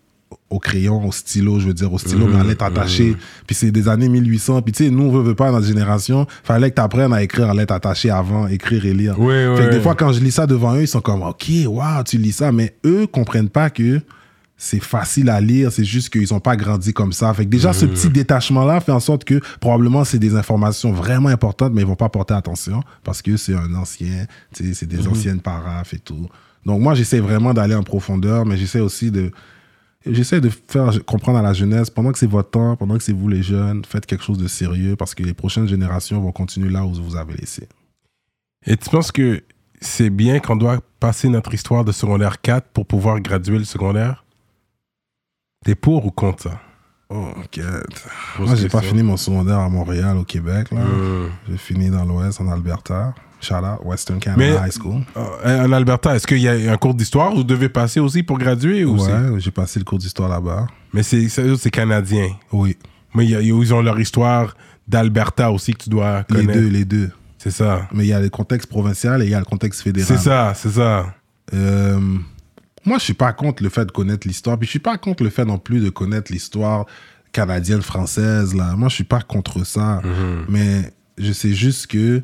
au 0.50 0.58
crayon, 0.58 1.06
au 1.06 1.12
stylo, 1.12 1.60
je 1.60 1.68
veux 1.68 1.74
dire, 1.74 1.92
au 1.92 1.98
stylo, 1.98 2.26
mais 2.26 2.36
en 2.36 2.42
lettres 2.42 2.64
attachées. 2.64 3.16
Puis 3.46 3.54
c'est 3.54 3.70
des 3.70 3.88
années 3.88 4.08
1800. 4.08 4.62
Puis 4.62 4.72
tu 4.72 4.84
sais, 4.84 4.90
nous, 4.90 5.04
on 5.04 5.10
veut, 5.12 5.22
veut 5.22 5.34
pas, 5.34 5.50
notre 5.52 5.66
génération, 5.66 6.26
fallait 6.42 6.70
que 6.70 6.74
tu 6.76 6.82
apprennes 6.82 7.12
à 7.12 7.22
écrire 7.22 7.48
en 7.48 7.52
lettres 7.52 7.74
attachées 7.74 8.10
avant, 8.10 8.46
écrire 8.48 8.84
et 8.86 8.92
lire. 8.92 9.14
Oui, 9.20 9.32
fait 9.34 9.48
oui, 9.50 9.66
que 9.66 9.70
des 9.70 9.80
fois, 9.80 9.94
quand 9.94 10.12
je 10.12 10.20
lis 10.20 10.32
ça 10.32 10.46
devant 10.46 10.74
eux, 10.74 10.82
ils 10.82 10.88
sont 10.88 11.00
comme, 11.00 11.22
OK, 11.22 11.46
waouh, 11.66 12.02
tu 12.04 12.18
lis 12.18 12.32
ça. 12.32 12.50
Mais 12.52 12.74
eux 12.84 13.06
comprennent 13.06 13.48
pas 13.50 13.70
que 13.70 14.00
c'est 14.60 14.82
facile 14.82 15.30
à 15.30 15.40
lire, 15.40 15.70
c'est 15.70 15.84
juste 15.84 16.10
qu'ils 16.10 16.34
ont 16.34 16.40
pas 16.40 16.56
grandi 16.56 16.92
comme 16.92 17.12
ça. 17.12 17.32
Fait 17.32 17.44
que 17.44 17.50
déjà, 17.50 17.72
ce 17.72 17.86
petit 17.86 18.10
détachement-là 18.10 18.80
fait 18.80 18.92
en 18.92 19.00
sorte 19.00 19.24
que 19.24 19.40
probablement 19.60 20.04
c'est 20.04 20.18
des 20.18 20.34
informations 20.34 20.92
vraiment 20.92 21.28
importantes, 21.28 21.72
mais 21.72 21.82
ils 21.82 21.86
vont 21.86 21.94
pas 21.94 22.08
porter 22.08 22.34
attention 22.34 22.82
parce 23.04 23.22
que 23.22 23.36
c'est 23.36 23.54
un 23.54 23.72
ancien, 23.74 24.26
c'est 24.52 24.88
des 24.88 25.06
anciennes 25.06 25.40
paraphes 25.40 25.94
et 25.94 26.00
tout. 26.00 26.26
Donc 26.66 26.82
moi, 26.82 26.94
j'essaie 26.94 27.20
vraiment 27.20 27.54
d'aller 27.54 27.76
en 27.76 27.84
profondeur, 27.84 28.44
mais 28.44 28.58
j'essaie 28.58 28.80
aussi 28.80 29.10
de... 29.10 29.30
J'essaie 30.06 30.40
de 30.40 30.48
faire 30.48 31.04
comprendre 31.04 31.38
à 31.38 31.42
la 31.42 31.52
jeunesse, 31.52 31.90
pendant 31.90 32.12
que 32.12 32.18
c'est 32.18 32.30
votre 32.30 32.50
temps, 32.50 32.76
pendant 32.76 32.96
que 32.96 33.02
c'est 33.02 33.12
vous 33.12 33.28
les 33.28 33.42
jeunes, 33.42 33.84
faites 33.84 34.06
quelque 34.06 34.22
chose 34.22 34.38
de 34.38 34.46
sérieux 34.46 34.94
parce 34.96 35.14
que 35.14 35.24
les 35.24 35.34
prochaines 35.34 35.68
générations 35.68 36.20
vont 36.20 36.30
continuer 36.30 36.70
là 36.70 36.86
où 36.86 36.94
vous 36.94 37.16
avez 37.16 37.34
laissé. 37.34 37.68
Et 38.64 38.76
tu 38.76 38.88
penses 38.90 39.10
que 39.10 39.42
c'est 39.80 40.08
bien 40.08 40.38
qu'on 40.38 40.56
doit 40.56 40.78
passer 41.00 41.28
notre 41.28 41.52
histoire 41.52 41.84
de 41.84 41.92
secondaire 41.92 42.40
4 42.40 42.68
pour 42.68 42.86
pouvoir 42.86 43.20
graduer 43.20 43.58
le 43.58 43.64
secondaire? 43.64 44.24
T'es 45.64 45.74
pour 45.74 46.06
ou 46.06 46.10
contre 46.10 46.44
ça? 46.44 46.60
Oh, 47.10 47.28
ok. 47.38 47.60
Moi, 48.38 48.54
j'ai 48.54 48.68
pas 48.68 48.82
fini 48.82 49.02
mon 49.02 49.16
secondaire 49.16 49.58
à 49.58 49.68
Montréal, 49.68 50.16
au 50.18 50.24
Québec. 50.24 50.68
Là. 50.72 50.80
Hmm. 50.82 51.28
J'ai 51.50 51.56
fini 51.56 51.90
dans 51.90 52.04
l'Ouest, 52.04 52.40
en 52.40 52.50
Alberta. 52.50 53.14
Out, 53.50 53.80
Western 53.84 54.18
Canada 54.18 54.42
Mais- 54.60 54.66
High 54.68 54.72
School. 54.72 55.00
Euh, 55.16 55.64
En 55.64 55.72
Alberta, 55.72 56.14
est-ce 56.16 56.26
qu'il 56.26 56.38
y 56.40 56.48
a 56.48 56.72
un 56.72 56.76
cours 56.76 56.92
d'histoire 56.94 57.32
où 57.32 57.36
vous 57.36 57.44
devez 57.44 57.68
passer 57.68 58.00
aussi 58.00 58.24
pour 58.24 58.36
graduer 58.36 58.84
ou 58.84 58.98
Ouais, 59.00 59.38
j'ai 59.38 59.52
passé 59.52 59.78
le 59.78 59.84
cours 59.84 59.98
d'histoire 59.98 60.28
là-bas. 60.28 60.66
Mais 60.92 61.02
c'est 61.04 61.70
canadien. 61.70 62.28
Oui, 62.52 62.76
Mais 63.14 63.24
il 63.24 63.30
y 63.30 63.36
a- 63.36 63.40
ils 63.40 63.72
ont 63.74 63.80
leur 63.80 63.98
histoire 64.00 64.54
d'Alberta 64.88 65.50
aussi 65.52 65.72
que 65.72 65.84
tu 65.84 65.88
dois 65.88 66.24
les 66.30 66.36
connaître. 66.46 66.58
deux, 66.60 66.68
les 66.68 66.84
deux. 66.84 67.10
C'est 67.38 67.52
ça. 67.52 67.88
Mais 67.92 68.04
il 68.04 68.08
y 68.08 68.12
a 68.12 68.20
le 68.20 68.28
contexte 68.28 68.68
provincial 68.68 69.22
et 69.22 69.26
il 69.26 69.30
y 69.30 69.34
a 69.34 69.38
le 69.38 69.44
contexte 69.44 69.82
fédéral. 69.82 70.08
C'est 70.08 70.22
ça, 70.22 70.52
c'est 70.54 70.70
ça. 70.70 71.06
Euh, 71.54 72.18
moi, 72.84 72.98
je 72.98 73.04
suis 73.04 73.14
pas 73.14 73.32
contre 73.32 73.62
le 73.62 73.68
fait 73.68 73.84
de 73.84 73.90
connaître 73.92 74.26
l'histoire. 74.26 74.58
Puis 74.58 74.66
je 74.66 74.70
suis 74.70 74.78
pas 74.78 74.96
contre 74.98 75.22
le 75.22 75.30
fait 75.30 75.44
non 75.44 75.58
plus 75.58 75.80
de 75.80 75.90
connaître 75.90 76.32
l'histoire 76.32 76.86
canadienne, 77.32 77.82
française. 77.82 78.54
Là. 78.54 78.74
Moi, 78.76 78.88
je 78.88 78.94
suis 78.96 79.04
pas 79.04 79.20
contre 79.20 79.64
ça. 79.64 80.00
Mais 80.48 80.92
je 81.18 81.32
sais 81.32 81.52
juste 81.52 81.88
que 81.88 82.22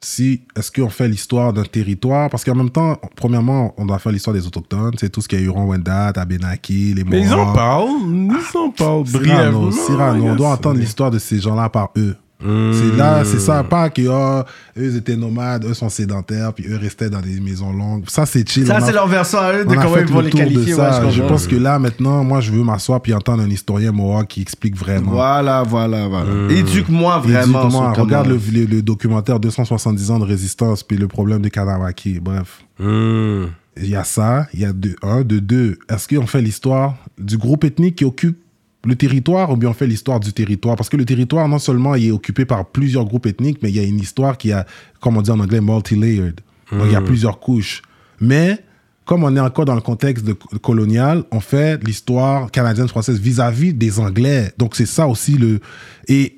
si 0.00 0.42
est-ce 0.56 0.70
qu'on 0.70 0.90
fait 0.90 1.08
l'histoire 1.08 1.52
d'un 1.52 1.64
territoire? 1.64 2.30
Parce 2.30 2.44
qu'en 2.44 2.54
même 2.54 2.70
temps 2.70 3.00
premièrement 3.16 3.74
on 3.78 3.84
doit 3.84 3.98
faire 3.98 4.12
l'histoire 4.12 4.32
des 4.32 4.46
autochtones 4.46 4.92
c'est 4.96 5.10
tout 5.10 5.20
ce 5.20 5.26
qu'il 5.26 5.40
y 5.40 5.42
a 5.42 5.44
Huron-Wendat 5.46 6.12
Abenaki 6.14 6.94
les 6.94 7.02
Mais 7.02 7.22
ils 7.22 7.32
en 7.32 7.38
Mohawks. 7.38 7.56
parlent. 7.56 7.88
Ils 8.12 8.56
en 8.56 8.70
parlent 8.70 9.06
Cyrano, 9.08 9.24
brièvement. 9.24 9.72
Cyrano, 9.72 10.24
on 10.24 10.36
doit 10.36 10.50
entendre 10.50 10.78
l'histoire 10.78 11.10
de 11.10 11.18
ces 11.18 11.40
gens-là 11.40 11.68
par 11.68 11.90
eux. 11.96 12.14
Hmm. 12.40 12.72
C'est 12.72 12.96
là, 12.96 13.24
c'est 13.24 13.40
ça, 13.40 13.64
pas 13.64 13.90
que 13.90 14.02
oh, 14.08 14.44
eux 14.78 14.96
étaient 14.96 15.16
nomades, 15.16 15.64
eux 15.64 15.74
sont 15.74 15.88
sédentaires, 15.88 16.52
puis 16.52 16.66
eux 16.68 16.76
restaient 16.76 17.10
dans 17.10 17.20
des 17.20 17.40
maisons 17.40 17.72
longues. 17.72 18.04
Ça, 18.08 18.26
c'est 18.26 18.48
chill. 18.48 18.64
Ça, 18.66 18.80
c'est 18.80 18.92
leur 18.92 19.08
version 19.08 19.38
à 19.38 19.52
eux 19.54 19.64
de 19.64 19.74
comment 19.74 19.96
ils 19.96 20.06
vont 20.06 20.18
le 20.20 20.26
les 20.26 20.30
qualifier. 20.30 20.74
ouais, 20.74 21.10
je 21.10 21.22
pense 21.22 21.48
que 21.48 21.56
là, 21.56 21.80
maintenant, 21.80 22.22
moi, 22.22 22.40
je 22.40 22.52
veux 22.52 22.62
m'asseoir 22.62 23.00
puis 23.00 23.12
entendre 23.12 23.42
un 23.42 23.50
historien 23.50 23.90
Mohawk 23.90 24.28
qui 24.28 24.40
explique 24.42 24.76
vraiment. 24.76 25.10
Voilà, 25.10 25.64
voilà, 25.64 26.06
voilà. 26.06 26.30
Éduque-moi 26.52 27.18
vraiment. 27.18 27.40
Éduque-moi, 27.40 27.70
sur 27.70 27.92
comment- 27.94 28.04
regarde 28.04 28.28
le, 28.28 28.38
le- 28.52 28.66
le 28.66 28.82
documentaire 28.82 29.40
270 29.40 30.10
ans 30.12 30.20
de 30.20 30.24
résistance, 30.24 30.84
puis 30.84 30.96
le 30.96 31.08
problème 31.08 31.42
des 31.42 31.50
Kanawaki. 31.50 32.20
Bref. 32.20 32.60
Hmm. 32.78 33.46
Il 33.80 33.88
y 33.88 33.96
a 33.96 34.04
ça, 34.04 34.46
il 34.54 34.60
y 34.60 34.64
a 34.64 34.72
de 34.72 34.94
un, 35.02 35.22
de 35.22 35.38
deux. 35.40 35.78
Est-ce 35.88 36.06
qu'on 36.08 36.26
fait 36.26 36.40
l'histoire 36.42 36.94
du 37.18 37.36
groupe 37.36 37.64
ethnique 37.64 37.96
qui 37.96 38.04
occupe 38.04 38.38
le 38.84 38.94
territoire 38.96 39.50
ou 39.50 39.56
bien 39.56 39.70
on 39.70 39.74
fait 39.74 39.86
l'histoire 39.86 40.20
du 40.20 40.32
territoire? 40.32 40.76
Parce 40.76 40.88
que 40.88 40.96
le 40.96 41.04
territoire, 41.04 41.48
non 41.48 41.58
seulement 41.58 41.94
il 41.94 42.08
est 42.08 42.10
occupé 42.10 42.44
par 42.44 42.66
plusieurs 42.66 43.04
groupes 43.04 43.26
ethniques, 43.26 43.58
mais 43.62 43.70
il 43.70 43.76
y 43.76 43.80
a 43.80 43.82
une 43.82 43.98
histoire 43.98 44.38
qui 44.38 44.52
a, 44.52 44.66
comme 45.00 45.16
on 45.16 45.22
dit 45.22 45.30
en 45.30 45.40
anglais, 45.40 45.60
multi-layered. 45.60 46.40
Donc 46.70 46.82
il 46.86 46.92
y 46.92 46.96
a 46.96 47.00
plusieurs 47.00 47.40
couches. 47.40 47.82
Mais 48.20 48.58
comme 49.04 49.24
on 49.24 49.34
est 49.34 49.40
encore 49.40 49.64
dans 49.64 49.74
le 49.74 49.80
contexte 49.80 50.24
de, 50.24 50.34
colonial, 50.34 51.24
on 51.30 51.40
fait 51.40 51.82
l'histoire 51.82 52.50
canadienne-française 52.50 53.18
vis-à-vis 53.18 53.72
des 53.72 54.00
Anglais. 54.00 54.52
Donc 54.58 54.76
c'est 54.76 54.86
ça 54.86 55.08
aussi 55.08 55.38
le... 55.38 55.60
Et 56.08 56.37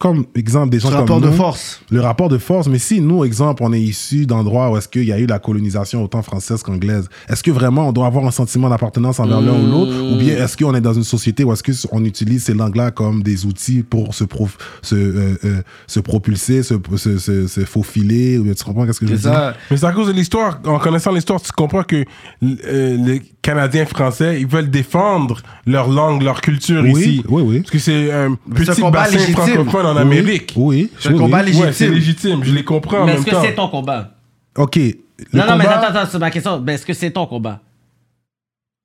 comme 0.00 0.24
exemple 0.34 0.70
des 0.70 0.80
gens 0.80 0.88
Ce 0.88 0.92
comme 0.94 1.00
rapport 1.02 1.20
de 1.20 1.26
nous, 1.26 1.32
force. 1.34 1.82
le 1.90 2.00
rapport 2.00 2.28
de 2.30 2.38
force. 2.38 2.66
Mais 2.68 2.78
si 2.78 3.00
nous, 3.02 3.22
exemple, 3.24 3.62
on 3.62 3.72
est 3.72 3.80
issu 3.80 4.24
d'endroits 4.26 4.70
où 4.70 4.76
est-ce 4.78 4.88
qu'il 4.88 5.04
y 5.04 5.12
a 5.12 5.18
eu 5.18 5.26
la 5.26 5.38
colonisation 5.38 6.02
autant 6.02 6.22
française 6.22 6.62
qu'anglaise, 6.62 7.06
est-ce 7.28 7.42
que 7.42 7.50
vraiment 7.50 7.88
on 7.88 7.92
doit 7.92 8.06
avoir 8.06 8.24
un 8.26 8.30
sentiment 8.30 8.70
d'appartenance 8.70 9.20
envers 9.20 9.40
l'un 9.42 9.52
ou 9.62 9.66
l'autre, 9.66 9.92
ou 10.12 10.16
bien 10.16 10.34
est-ce 10.42 10.56
qu'on 10.56 10.74
est 10.74 10.80
dans 10.80 10.94
une 10.94 11.04
société 11.04 11.44
où 11.44 11.52
est-ce 11.52 11.62
que 11.62 11.72
on 11.92 12.02
utilise 12.04 12.44
ces 12.44 12.54
langues-là 12.54 12.90
comme 12.92 13.22
des 13.22 13.44
outils 13.44 13.82
pour 13.82 14.14
se 14.14 14.24
prof- 14.24 14.56
se, 14.82 14.94
euh, 14.94 15.36
euh, 15.44 15.62
se 15.86 16.00
propulser, 16.00 16.62
se, 16.62 16.74
se, 16.96 17.18
se, 17.18 17.46
se 17.46 17.60
faufiler, 17.66 18.38
ou 18.38 18.44
bien 18.44 18.54
tu 18.54 18.64
comprends 18.64 18.86
qu'est-ce 18.86 19.00
que 19.00 19.06
je 19.06 19.12
veux 19.12 19.18
C'est 19.18 19.28
dire? 19.28 19.38
ça. 19.38 19.54
Mais 19.70 19.76
c'est 19.76 19.86
à 19.86 19.92
cause 19.92 20.06
de 20.08 20.12
l'histoire. 20.12 20.60
En 20.64 20.78
connaissant 20.78 21.12
l'histoire, 21.12 21.42
tu 21.42 21.52
comprends 21.52 21.82
que 21.82 22.04
euh, 22.42 22.96
les 23.04 23.20
Canadiens 23.42 23.84
français, 23.86 24.40
ils 24.40 24.46
veulent 24.46 24.70
défendre 24.70 25.40
leur 25.66 25.88
langue, 25.88 26.22
leur 26.22 26.40
culture 26.40 26.82
Oui, 26.82 26.90
ici. 26.92 27.22
oui, 27.28 27.42
oui. 27.44 27.58
Parce 27.60 27.70
que 27.70 27.78
c'est 27.78 28.10
un 28.12 28.34
petit 28.54 28.82
bassin 28.90 29.18
francophone 29.32 29.86
en 29.90 29.94
Oui, 29.96 30.18
Amérique. 30.18 30.52
Oui, 30.56 30.90
C'est 30.98 31.08
un 31.08 31.12
oui, 31.12 31.18
combat 31.18 31.42
légitime. 31.42 31.66
Ouais, 31.66 31.72
c'est 31.72 31.88
légitime. 31.88 32.44
Je 32.44 32.54
les 32.54 32.64
comprends 32.64 33.00
en 33.00 33.06
Mais 33.06 33.14
est-ce 33.14 33.26
que 33.26 33.36
c'est 33.42 33.54
ton 33.54 33.68
combat? 33.68 34.10
Ok. 34.56 34.76
Le 34.76 34.94
Non, 35.34 35.44
non, 35.46 35.56
mais 35.56 35.66
attends, 35.66 35.88
attends, 35.94 36.08
c'est 36.10 36.18
ma 36.18 36.30
question. 36.30 36.60
Mais 36.60 36.74
est-ce 36.74 36.86
que 36.86 36.92
c'est 36.94 37.10
ton 37.10 37.26
combat? 37.26 37.60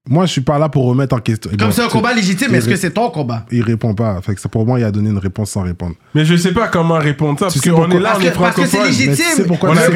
Moi, 0.08 0.28
je 0.28 0.34
suis 0.34 0.42
pas 0.42 0.60
là 0.60 0.70
pour 0.70 0.86
remettre 0.86 1.16
en 1.16 1.20
question. 1.20 1.50
Comme 1.50 1.58
Bon, 1.70 1.72
c'est 1.74 1.82
un 1.82 1.88
combat 1.88 2.14
légitime, 2.14 2.54
est-ce 2.54 2.70
que 2.70 2.76
c'est 2.76 2.92
ton 2.92 3.10
combat? 3.10 3.44
Il 3.52 3.64
répond 3.64 3.96
pas. 3.96 4.22
Fait 4.22 4.36
que 4.36 4.42
c'est- 4.42 4.48
pour 4.48 4.64
moi, 4.64 4.80
il 4.80 4.84
a 4.84 4.92
donné 4.92 5.10
une 5.10 5.18
réponse 5.18 5.50
sans 5.50 5.64
répondre. 5.64 5.96
Mais 6.14 6.24
je 6.26 6.36
sais 6.36 6.54
pas 6.54 6.68
comment 6.68 7.00
répondre 7.00 7.40
ça. 7.40 7.48
Parce 7.48 7.60
qu'on 7.60 7.90
est 7.90 8.00
là, 8.00 8.12
Parce 8.12 8.24
on 8.24 8.28
est 8.28 8.32
que- 8.32 8.38
parce 8.38 8.56
que 8.56 8.66
c'est 8.68 8.84
légitime. 8.86 9.16
Sais 9.36 9.44
pourquoi 9.46 9.72
On 9.72 9.78
a 9.78 9.88
le 9.88 9.96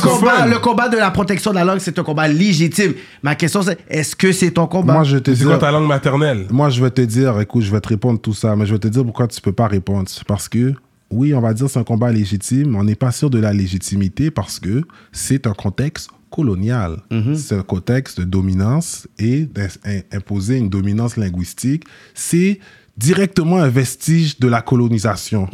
combat, 0.00 0.46
le 0.46 0.58
combat 0.58 0.88
de 0.88 0.96
la 0.96 1.10
protection 1.12 1.52
de 1.52 1.56
la 1.56 1.64
langue, 1.64 1.78
c'est 1.78 1.96
un 1.96 2.02
combat 2.02 2.26
légitime. 2.26 2.94
Ma 3.22 3.36
question, 3.36 3.62
c'est 3.62 3.78
est-ce 3.88 4.16
que 4.16 4.32
c'est 4.32 4.50
ton 4.50 4.66
combat? 4.66 4.94
Moi, 4.94 5.04
je 5.04 5.16
vais 5.16 5.22
te 5.22 5.32
C'est 5.34 5.44
quoi 5.44 5.58
ta 5.58 5.70
langue 5.70 5.86
maternelle? 5.86 6.46
Moi, 6.50 6.68
je 6.70 6.82
vais 6.82 6.90
te 6.90 7.02
dire, 7.02 7.38
écoute, 7.40 7.62
je 7.62 7.70
vais 7.70 7.80
te 7.80 7.88
répondre 7.88 8.20
tout 8.20 8.34
ça, 8.34 8.56
mais 8.56 8.66
je 8.66 8.72
vais 8.72 8.78
te 8.80 8.88
dire 8.88 9.04
pourquoi 9.04 9.28
tu 9.28 9.40
peux 9.40 9.52
pas 9.52 9.68
répondre. 9.68 10.08
C'est 10.08 10.24
Parce 10.24 10.48
que, 10.48 10.72
oui, 11.12 11.32
on 11.32 11.40
va 11.40 11.54
dire 11.54 11.70
c'est 11.70 11.78
un 11.78 11.84
combat 11.84 12.10
légitime, 12.10 12.74
on 12.74 12.82
n'est 12.82 12.94
pas 12.96 13.12
sûr 13.12 13.30
de 13.30 13.38
la 13.38 13.52
légitimité 13.52 14.32
parce 14.32 14.58
que 14.58 14.82
c'est 15.12 15.46
un 15.46 15.52
contexte 15.52 16.10
colonial. 16.34 16.92
C'est 17.36 17.56
un 17.56 17.62
contexte 17.62 18.18
de 18.20 18.24
dominance 18.24 19.06
et 19.18 19.46
d'imposer 19.46 20.56
une 20.58 20.68
dominance 20.68 21.16
linguistique. 21.16 21.84
C'est 22.14 22.58
directement 22.96 23.58
un 23.58 23.68
vestige 23.68 24.38
de 24.40 24.48
la 24.48 24.60
colonisation. 24.62 25.48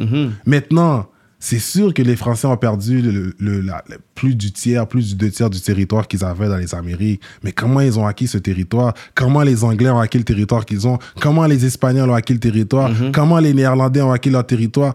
Maintenant, 0.45 1.07
c'est 1.43 1.59
sûr 1.59 1.91
que 1.93 2.03
les 2.03 2.15
Français 2.15 2.45
ont 2.47 2.57
perdu 2.57 3.01
le, 3.01 3.33
le- 3.39 3.61
la- 3.61 3.83
le- 3.89 3.97
plus 4.13 4.35
du 4.35 4.51
tiers, 4.51 4.85
plus 4.87 5.09
du 5.09 5.15
deux 5.15 5.31
tiers 5.31 5.49
du 5.49 5.59
territoire 5.59 6.07
qu'ils 6.07 6.23
avaient 6.23 6.47
dans 6.47 6.57
les 6.57 6.75
Amériques. 6.75 7.19
Mais 7.43 7.51
comment 7.51 7.81
ils 7.81 7.97
ont 7.97 8.05
acquis 8.05 8.27
ce 8.27 8.37
territoire? 8.37 8.93
Comment 9.15 9.41
les 9.41 9.63
Anglais 9.63 9.89
ont 9.89 9.97
acquis 9.99 10.19
le 10.19 10.23
territoire 10.23 10.65
qu'ils 10.65 10.85
ont? 10.87 10.99
Comment 11.19 11.45
les 11.47 11.65
Espagnols 11.65 12.09
ont 12.11 12.13
acquis 12.13 12.33
le 12.33 12.39
territoire? 12.39 12.91
Comment 13.11 13.39
les 13.39 13.53
Néerlandais 13.55 14.01
ont 14.03 14.11
acquis 14.11 14.29
leur 14.29 14.45
territoire? 14.45 14.93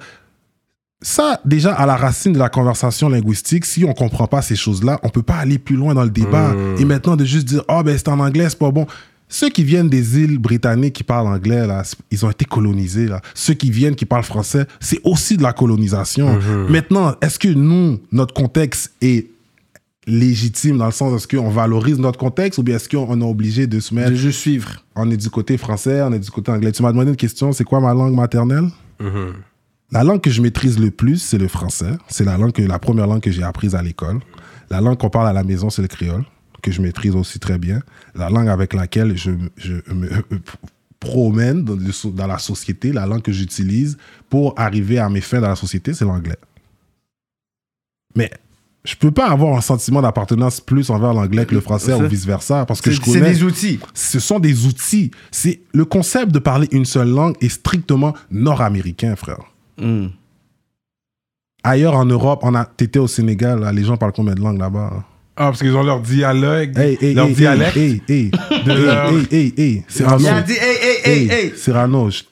Ça, 1.03 1.41
déjà, 1.45 1.75
à 1.75 1.85
la 1.87 1.97
racine 1.97 2.33
de 2.33 2.39
la 2.39 2.49
conversation 2.49 3.09
linguistique, 3.09 3.65
si 3.67 3.85
on 3.85 3.93
comprend 3.93 4.27
pas 4.27 4.41
ces 4.43 4.57
choses-là, 4.57 4.99
on 5.03 5.09
peut 5.11 5.23
pas 5.23 5.37
aller 5.37 5.59
plus 5.59 5.77
loin 5.77 5.95
dans 5.95 6.05
le 6.05 6.11
débat. 6.11 6.55
Et 6.79 6.85
maintenant, 6.85 7.17
de 7.17 7.25
juste 7.25 7.47
dire, 7.47 7.63
oh, 7.69 7.83
ben, 7.85 7.97
c'est 7.97 8.09
en 8.09 8.19
anglais, 8.19 8.47
c'est 8.49 8.59
pas 8.59 8.71
bon. 8.71 8.87
Ceux 9.29 9.49
qui 9.51 9.65
viennent 9.65 9.89
des 9.89 10.21
îles 10.21 10.39
britanniques 10.39 10.95
qui 10.95 11.03
parlent 11.03 11.27
anglais, 11.27 11.67
là, 11.67 11.83
ils 12.11 12.25
ont 12.25 12.31
été 12.31 12.45
colonisés, 12.45 13.09
là. 13.09 13.21
Ceux 13.35 13.55
qui 13.55 13.71
viennent 13.71 13.97
qui 13.97 14.07
parlent 14.07 14.23
français, 14.23 14.67
c'est 14.81 15.01
aussi 15.05 15.37
de 15.37 15.43
la 15.43 15.53
colonisation. 15.53 16.39
Maintenant, 16.69 17.15
est-ce 17.21 17.39
que 17.39 17.49
nous, 17.49 17.99
notre 18.13 18.33
contexte 18.33 18.93
est 19.03 19.27
légitime 20.07 20.79
dans 20.79 20.87
le 20.87 20.93
sens, 20.93 21.13
est-ce 21.17 21.27
qu'on 21.27 21.51
valorise 21.51 21.99
notre 21.99 22.19
contexte 22.19 22.59
ou 22.59 22.63
bien 22.63 22.77
est-ce 22.77 22.89
qu'on 22.89 23.21
est 23.21 23.25
obligé 23.25 23.67
de 23.67 23.81
se 23.81 23.93
mettre, 23.93 24.11
De 24.11 24.15
juste 24.15 24.39
suivre? 24.39 24.71
on 24.95 25.11
est 25.11 25.17
du 25.17 25.29
côté 25.29 25.59
français, 25.59 26.01
on 26.03 26.13
est 26.13 26.21
du 26.21 26.31
côté 26.31 26.53
anglais? 26.53 26.71
Tu 26.71 26.83
m'as 26.83 26.93
demandé 26.93 27.11
une 27.11 27.17
question, 27.17 27.53
c'est 27.53 27.65
quoi 27.65 27.81
ma 27.81 27.93
langue 27.93 28.15
maternelle? 28.15 28.69
La 29.93 30.03
langue 30.05 30.21
que 30.21 30.31
je 30.31 30.43
maîtrise 30.43 30.79
le 30.79 30.91
plus, 30.91 31.19
c'est 31.19 31.39
le 31.39 31.49
français. 31.49 31.93
C'est 32.09 32.25
la 32.25 32.37
langue 32.37 32.53
que, 32.53 32.63
la 32.63 32.79
première 32.79 33.07
langue 33.07 33.21
que 33.21 33.31
j'ai 33.31 33.43
apprise 33.45 33.75
à 33.75 33.83
l'école. 33.83 34.21
La 34.69 34.81
langue 34.81 34.99
qu'on 34.99 35.11
parle 35.11 35.29
à 35.29 35.33
la 35.33 35.45
maison, 35.45 35.71
c'est 35.71 35.83
le 35.83 35.89
créole, 35.89 36.25
que 36.63 36.73
je 36.73 36.83
maîtrise 36.83 37.15
aussi 37.15 37.39
très 37.39 37.57
bien. 37.59 37.81
La 38.15 38.29
langue 38.29 38.49
avec 38.49 38.75
laquelle 38.75 39.17
je, 39.17 39.31
je 39.57 39.75
me 39.93 40.09
promène 40.99 41.63
dans, 41.65 41.75
le- 41.77 42.11
dans 42.13 42.27
la 42.27 42.39
société, 42.39 42.93
la 42.93 43.07
langue 43.07 43.23
que 43.23 43.31
j'utilise 43.33 43.97
pour 44.29 44.55
arriver 44.59 44.99
à 44.99 45.09
mes 45.09 45.21
fins 45.21 45.41
dans 45.41 45.49
la 45.49 45.57
société, 45.57 45.95
c'est 45.95 46.05
l'anglais. 46.05 46.39
Mais 48.17 48.31
je 48.85 48.97
peux 48.97 49.11
pas 49.13 49.29
avoir 49.29 49.57
un 49.57 49.61
sentiment 49.61 50.03
d'appartenance 50.03 50.61
plus 50.61 50.91
envers 50.91 51.13
l'anglais 51.13 51.47
que 51.47 51.55
le 51.55 51.61
français 51.61 51.93
C'est- 51.97 52.03
ou 52.05 52.09
vice-versa, 52.09 52.67
parce 52.67 52.81
que 52.81 52.91
C'est 52.91 52.97
je 52.97 53.03
c'est 53.05 53.13
connais 53.21 53.33
des 53.35 53.43
outils. 53.45 53.79
ce 53.95 54.19
sont 54.19 54.41
des 54.41 54.67
outils. 54.67 55.13
C'est 55.31 55.61
le 55.73 55.85
concept 55.85 56.33
de 56.33 56.39
parler 56.41 56.67
une 56.73 56.87
seule 56.87 57.11
langue 57.11 57.37
est 57.41 57.49
strictement 57.51 58.15
nord-américain, 58.33 59.15
frère. 59.15 59.45
Hmm. 59.79 60.07
Ailleurs 61.65 61.95
en 61.95 62.05
Europe, 62.05 62.41
on 62.43 62.55
a, 62.55 62.65
t'étais 62.65 62.99
au 62.99 63.09
Sénégal, 63.09 63.61
là, 63.61 63.73
les 63.73 63.85
gens 63.85 63.97
parlent 63.97 64.13
combien 64.13 64.35
de 64.35 64.41
langues 64.41 64.59
là-bas? 64.59 65.05
Ah, 65.39 65.47
parce 65.47 65.59
qu'ils 65.61 65.77
ont 65.77 65.83
leur 65.83 66.01
dialogue, 66.01 66.79
Hey, 66.79 66.97
hey, 67.01 67.15
leur 67.15 67.27
hey, 67.27 67.35
dialecte. 67.35 67.77
hey, 67.77 68.03
hey, 68.09 68.31
de 68.31 68.71
hey, 68.71 68.77
leur- 68.87 69.11
hey, 69.11 69.27
hey, 69.33 69.55
hey, 69.57 69.85
Cyrano, 69.89 70.19
Il 70.21 70.29
a 70.29 70.43
dit, 70.43 70.53
hey, 70.53 70.77
hey, 71.05 71.11
hey, 71.13 71.31
hey. 71.31 71.53
Cyrano, 71.57 72.09
je- 72.11 72.23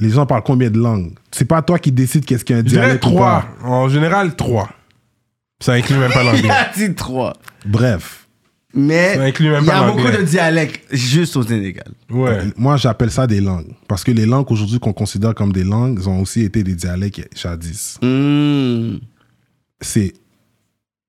les 0.00 0.10
gens 0.10 0.26
parlent 0.26 0.42
combien 0.42 0.70
de 0.70 0.78
langues? 0.78 1.12
C'est 1.30 1.44
pas 1.46 1.62
toi 1.62 1.78
qui 1.78 1.92
décides 1.92 2.24
qu'est-ce 2.24 2.44
qu'un 2.44 2.58
Je 2.58 2.62
dirais 2.62 2.82
dialecte 2.86 3.04
ou 3.06 3.10
trois. 3.10 3.46
pas. 3.62 3.66
En 3.68 3.88
général, 3.88 4.34
trois. 4.34 4.68
Ça 5.62 5.72
inclut 5.74 5.96
même 5.96 6.12
pas 6.12 6.22
Il 6.24 6.26
l'anglais. 6.32 6.50
a 6.50 6.70
dit 6.76 6.94
trois. 6.94 7.34
Bref, 7.64 8.19
Mais 8.72 9.32
il 9.38 9.46
y 9.46 9.48
a 9.48 9.90
beaucoup 9.90 10.10
de 10.10 10.22
dialectes 10.22 10.94
juste 10.94 11.36
au 11.36 11.42
Sénégal. 11.42 11.88
Ouais. 12.08 12.42
moi 12.56 12.76
j'appelle 12.76 13.10
ça 13.10 13.26
des 13.26 13.40
langues. 13.40 13.74
Parce 13.88 14.04
que 14.04 14.12
les 14.12 14.26
langues 14.26 14.50
aujourd'hui 14.50 14.78
qu'on 14.78 14.92
considère 14.92 15.34
comme 15.34 15.52
des 15.52 15.64
langues 15.64 16.06
ont 16.06 16.20
aussi 16.20 16.42
été 16.42 16.62
des 16.62 16.74
dialectes 16.74 17.28
jadis. 17.36 17.98
Hmm. 18.02 18.98
c'est. 19.80 20.14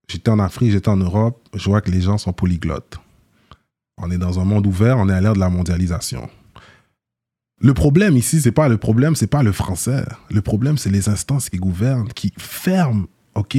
J'étais 0.10 0.30
en 0.30 0.40
Afrique, 0.40 0.72
j'étais 0.72 0.90
en 0.90 0.98
Europe, 0.98 1.42
je 1.54 1.70
vois 1.70 1.80
que 1.80 1.90
les 1.90 2.02
gens 2.02 2.18
sont 2.18 2.34
polyglottes. 2.34 3.00
On 3.98 4.12
est 4.12 4.18
dans 4.18 4.42
un 4.42 4.44
monde 4.44 4.68
ouvert, 4.68 4.98
on 4.98 5.08
est 5.08 5.14
à 5.14 5.22
l'ère 5.22 5.34
de 5.34 5.40
la 5.40 5.50
mondialisation. 5.50 6.30
Le 7.62 7.74
problème 7.74 8.18
ici, 8.18 8.42
c'est 8.42 8.52
pas 8.52 8.68
le 8.68 8.78
problème, 8.78 9.16
c'est 9.16 9.28
pas 9.28 9.44
le 9.44 9.52
français. 9.52 10.04
Le 10.30 10.42
problème, 10.42 10.78
c'est 10.78 10.90
les 10.90 11.08
instances 11.08 11.50
qui 11.50 11.58
gouvernent, 11.58 12.10
qui 12.10 12.34
ferment, 12.38 13.06
ok, 13.36 13.58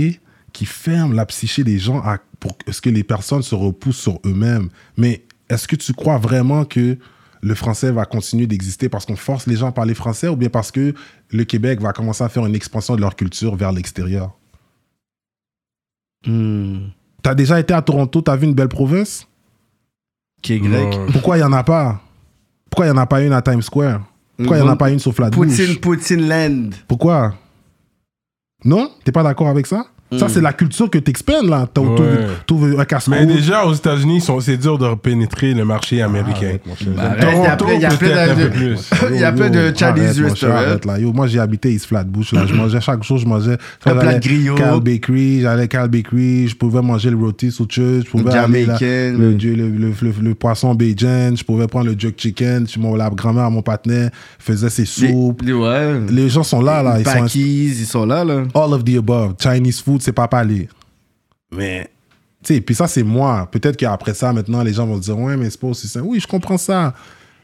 qui 0.53 0.67
ferment 0.67 1.15
la 1.15 1.27
psyché 1.27 1.65
des 1.65 1.79
gens 1.79 2.01
à, 2.01 2.19
pour 2.41 2.57
que- 2.59 2.71
ce 2.73 2.81
que 2.81 2.91
les 2.91 3.05
personnes 3.05 3.43
se 3.43 3.55
repoussent 3.55 4.01
sur 4.01 4.19
eux-mêmes. 4.27 4.69
Mais 4.97 5.25
est-ce 5.49 5.67
que 5.69 5.77
tu 5.77 5.93
crois 5.93 6.19
vraiment 6.19 6.65
que 6.65 6.99
le 7.41 7.55
français 7.55 7.91
va 7.91 8.05
continuer 8.05 8.47
d'exister 8.47 8.89
parce 8.89 9.05
qu'on 9.05 9.17
force 9.17 9.47
les 9.47 9.57
gens 9.57 9.69
à 9.69 9.73
parler 9.73 9.95
français 9.95 10.29
ou 10.29 10.37
bien 10.37 10.49
parce 10.49 10.71
que 10.71 10.95
le 11.31 11.45
Québec 11.45 11.81
va 11.81 11.93
commencer 11.93 12.23
à 12.23 12.29
faire 12.29 12.47
une 12.47 12.55
expansion 12.55 12.95
de 12.95 13.01
leur 13.01 13.17
culture 13.17 13.57
vers 13.57 13.73
l'extérieur? 13.73 14.33
Hmm. 16.27 16.89
T'as 17.23 17.35
déjà 17.35 17.59
été 17.61 17.75
à 17.75 17.83
Toronto, 17.83 18.21
t'as 18.21 18.37
vu 18.37 18.47
une 18.47 18.55
belle 18.55 18.69
province? 18.69 19.27
Qui 20.41 20.55
est 20.55 20.61
grec. 20.61 20.89
Non. 20.97 21.07
Pourquoi 21.13 21.37
il 21.37 21.41
n'y 21.41 21.47
en 21.47 21.53
a 21.53 21.63
pas? 21.65 22.01
Pourquoi 22.71 22.87
il 22.87 22.93
n'y 22.93 22.99
en 22.99 23.03
a 23.03 23.07
pas 23.07 23.23
une 23.23 23.33
à 23.33 23.43
Times 23.43 23.63
Square? 23.63 24.03
Pourquoi 24.37 24.57
il 24.59 24.63
n'y 24.63 24.69
en 24.69 24.73
a 24.73 24.77
pas 24.77 24.91
une 24.91 24.99
sur 24.99 25.15
Flatbush? 25.15 25.39
Poutine, 25.57 25.77
Poutine 25.81 26.29
Land. 26.29 26.71
Pourquoi? 26.89 27.35
Non? 28.65 28.91
T'es 29.05 29.13
pas 29.13 29.23
d'accord 29.23 29.49
avec 29.49 29.67
ça? 29.67 29.87
Ça, 30.19 30.29
c'est 30.29 30.41
la 30.41 30.53
culture 30.53 30.89
que 30.91 30.99
t'expènes, 30.99 31.49
là. 31.49 31.67
T'as 31.73 31.81
Ouais. 31.81 31.89
t'ouvres- 31.97 32.45
t'ouvres 32.47 32.81
un 32.81 32.85
casse 32.85 33.09
Mais 33.09 33.27
déjà, 33.27 33.65
aux 33.67 33.75
États-Unis, 33.75 34.17
ils 34.17 34.21
sont- 34.23 34.41
c'est 34.41 34.57
dur 34.57 34.79
de 34.79 34.95
pénétrer 34.95 35.55
le 35.55 35.65
marché 35.65 36.03
américain. 36.03 36.57
Bah, 36.97 37.03
arrête, 37.03 37.29
il 37.35 37.43
y 37.43 37.47
a 37.47 37.57
Toronto, 37.57 37.65
plein- 37.65 37.75
il 37.75 37.81
y 37.81 37.85
a 37.85 37.89
plein 37.89 37.97
peut-être 37.99 38.31
un 38.31 38.35
de- 38.35 38.43
peu 38.45 38.51
plus. 38.51 38.91
Il 39.15 39.21
y 39.21 39.25
a 39.25 39.33
plein 39.33 39.51
de 39.51 39.73
Chinese 39.77 40.21
restaurants. 40.21 40.61
Là. 40.85 40.99
Yo, 40.99 41.13
moi, 41.13 41.27
j'ai 41.27 41.39
habité 41.39 41.73
East 41.73 41.87
Flatbush. 41.87 42.33
Là. 42.33 42.45
Je 42.47 42.55
mangeais 42.55 42.81
chaque 42.81 43.03
jour, 43.05 43.19
je 43.19 43.27
mangeais. 43.27 43.57
Un 43.87 43.95
plat 43.95 44.15
de 44.15 44.21
griot. 44.21 44.55
Cal 44.55 44.81
Bakery, 44.81 45.41
j'allais 45.43 45.63
à 45.65 45.67
Cal 45.69 45.89
Bakery. 45.89 46.49
Je 46.49 46.57
pouvais 46.57 46.83
manger 46.83 47.11
le 47.11 47.19
sous 47.51 47.67
church. 47.69 48.05
Je 48.07 48.11
pouvais 48.11 48.33
aller 48.33 48.67
le, 48.67 49.31
le, 49.33 49.69
le, 49.69 49.93
le, 50.01 50.13
le 50.23 50.35
poisson 50.35 50.75
Bajan. 50.75 51.35
Je 51.37 51.45
pouvais 51.45 51.67
prendre 51.67 51.87
le 51.87 51.95
jerk 51.99 52.15
chicken. 52.19 52.67
Je- 52.69 52.79
mon- 52.79 52.95
La 52.97 53.11
grand-mère 53.11 53.45
à 53.45 53.51
mon 53.51 53.63
partenaire 53.63 54.11
faisait 54.39 54.71
ses 54.71 54.85
soupes. 54.85 55.43
Les- 55.43 55.53
Ouais. 55.53 56.01
Les 56.11 56.29
gens 56.29 56.43
sont 56.43 56.61
là, 56.61 56.83
là. 56.83 56.99
Ils 56.99 57.07
sont 57.07 57.27
ils 57.39 57.75
sont 57.87 58.07
là, 58.07 58.25
là. 58.25 58.43
all 58.55 58.73
of 58.73 58.85
the 58.85 58.97
above. 58.99 59.35
Chinese 59.41 59.81
food, 59.81 60.02
c'est 60.03 60.13
pas 60.13 60.29
parler. 60.29 60.69
Mais, 61.51 61.91
tu 62.43 62.55
sais, 62.55 62.61
puis 62.61 62.75
ça, 62.75 62.89
c'est 62.89 63.03
moi. 63.03 63.49
Peut-être 63.51 63.77
qu'après 63.77 64.15
ça, 64.15 64.33
maintenant, 64.33 64.63
les 64.63 64.73
gens 64.73 64.87
vont 64.87 64.99
dire, 64.99 65.19
ouais, 65.19 65.37
mais 65.37 65.51
c'est 65.51 65.61
pas 65.61 65.69
aussi 65.69 65.89
simple. 65.89 66.07
Oui, 66.07 66.21
je 66.21 66.27
comprends 66.27 66.59
ça. 66.59 66.95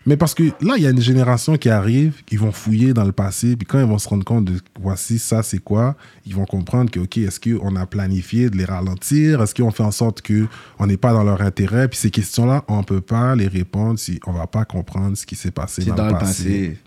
Mais 0.09 0.17
parce 0.17 0.33
que 0.33 0.45
là, 0.63 0.75
il 0.79 0.83
y 0.83 0.87
a 0.87 0.91
une 0.91 1.03
génération 1.03 1.59
qui 1.59 1.69
arrive, 1.69 2.23
ils 2.31 2.39
vont 2.39 2.51
fouiller 2.51 2.95
dans 2.95 3.05
le 3.05 3.13
passé, 3.13 3.57
puis 3.57 3.67
quand 3.67 3.79
ils 3.79 3.85
vont 3.85 3.99
se 3.99 4.09
rendre 4.09 4.25
compte 4.25 4.47
de 4.47 4.59
voici 4.81 5.19
ça, 5.19 5.43
c'est 5.43 5.59
quoi, 5.59 5.97
ils 6.25 6.35
vont 6.35 6.47
comprendre 6.47 6.91
que, 6.91 6.99
OK, 7.01 7.19
est-ce 7.19 7.39
qu'on 7.39 7.77
a 7.77 7.85
planifié 7.85 8.49
de 8.49 8.57
les 8.57 8.65
ralentir? 8.65 9.43
Est-ce 9.43 9.55
qu'on 9.55 9.71
fait 9.71 9.83
en 9.83 9.91
sorte 9.91 10.23
qu'on 10.27 10.87
n'est 10.87 10.97
pas 10.97 11.13
dans 11.13 11.25
leur 11.25 11.43
intérêt? 11.43 11.89
Puis 11.89 11.99
ces 11.99 12.11
questions-là, 12.11 12.65
on 12.69 12.83
peut 12.85 13.03
pas 13.03 13.37
les 13.37 13.49
répondre 13.49 13.99
si 13.99 14.19
on 14.27 14.33
va 14.33 14.47
pas 14.47 14.65
comprendre 14.65 15.15
ce 15.15 15.27
qui 15.27 15.37
s'est 15.37 15.51
passé 15.51 15.83
C'est 15.83 15.95
dans, 15.95 16.07
le 16.07 16.13
passé. 16.13 16.79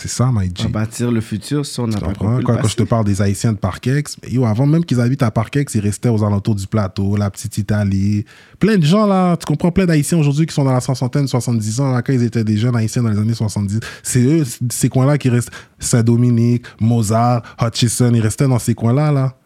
C'est 0.00 0.08
ça, 0.08 0.30
my 0.32 0.50
On 0.58 0.62
va 0.64 0.68
bâtir 0.68 1.12
le 1.12 1.20
futur 1.20 1.64
si 1.64 1.78
on 1.78 1.86
n'a 1.86 2.00
pas 2.00 2.12
compris 2.12 2.42
Quand, 2.42 2.56
quand 2.56 2.66
je 2.66 2.74
te 2.74 2.82
parle 2.82 3.04
des 3.04 3.22
Haïtiens 3.22 3.52
de 3.52 3.58
Parkex, 3.58 4.16
yo, 4.28 4.44
avant 4.44 4.66
même 4.66 4.84
qu'ils 4.84 5.00
habitent 5.00 5.22
à 5.22 5.30
Parkex, 5.30 5.76
ils 5.76 5.80
restaient 5.80 6.08
aux 6.08 6.24
alentours 6.24 6.56
du 6.56 6.66
plateau, 6.66 7.16
la 7.16 7.30
petite 7.30 7.56
Italie. 7.58 8.24
Plein 8.58 8.78
de 8.78 8.84
gens 8.84 9.06
là, 9.06 9.36
tu 9.36 9.46
comprends, 9.46 9.70
plein 9.70 9.86
d'Haïtiens 9.86 10.18
aujourd'hui 10.18 10.46
qui 10.46 10.54
sont 10.54 10.64
dans 10.64 10.72
la 10.72 10.80
soixantaine, 10.80 11.28
70 11.28 11.80
ans, 11.80 11.92
là, 11.92 12.02
quand 12.02 12.12
ils 12.12 12.24
étaient 12.24 12.42
des 12.42 12.56
jeunes 12.56 12.74
Haïtiens 12.74 13.04
dans 13.04 13.10
les 13.10 13.18
années 13.18 13.34
70. 13.34 13.78
C'est 14.02 14.22
eux, 14.22 14.44
ces 14.70 14.88
coins-là 14.88 15.18
qui 15.18 15.28
restent. 15.28 15.52
Saint-Dominique, 15.78 16.66
Mozart, 16.80 17.42
Hutchison, 17.60 18.12
ils 18.12 18.20
restaient 18.20 18.48
dans 18.48 18.58
ces 18.58 18.74
coins-là, 18.74 19.12
là. 19.12 19.36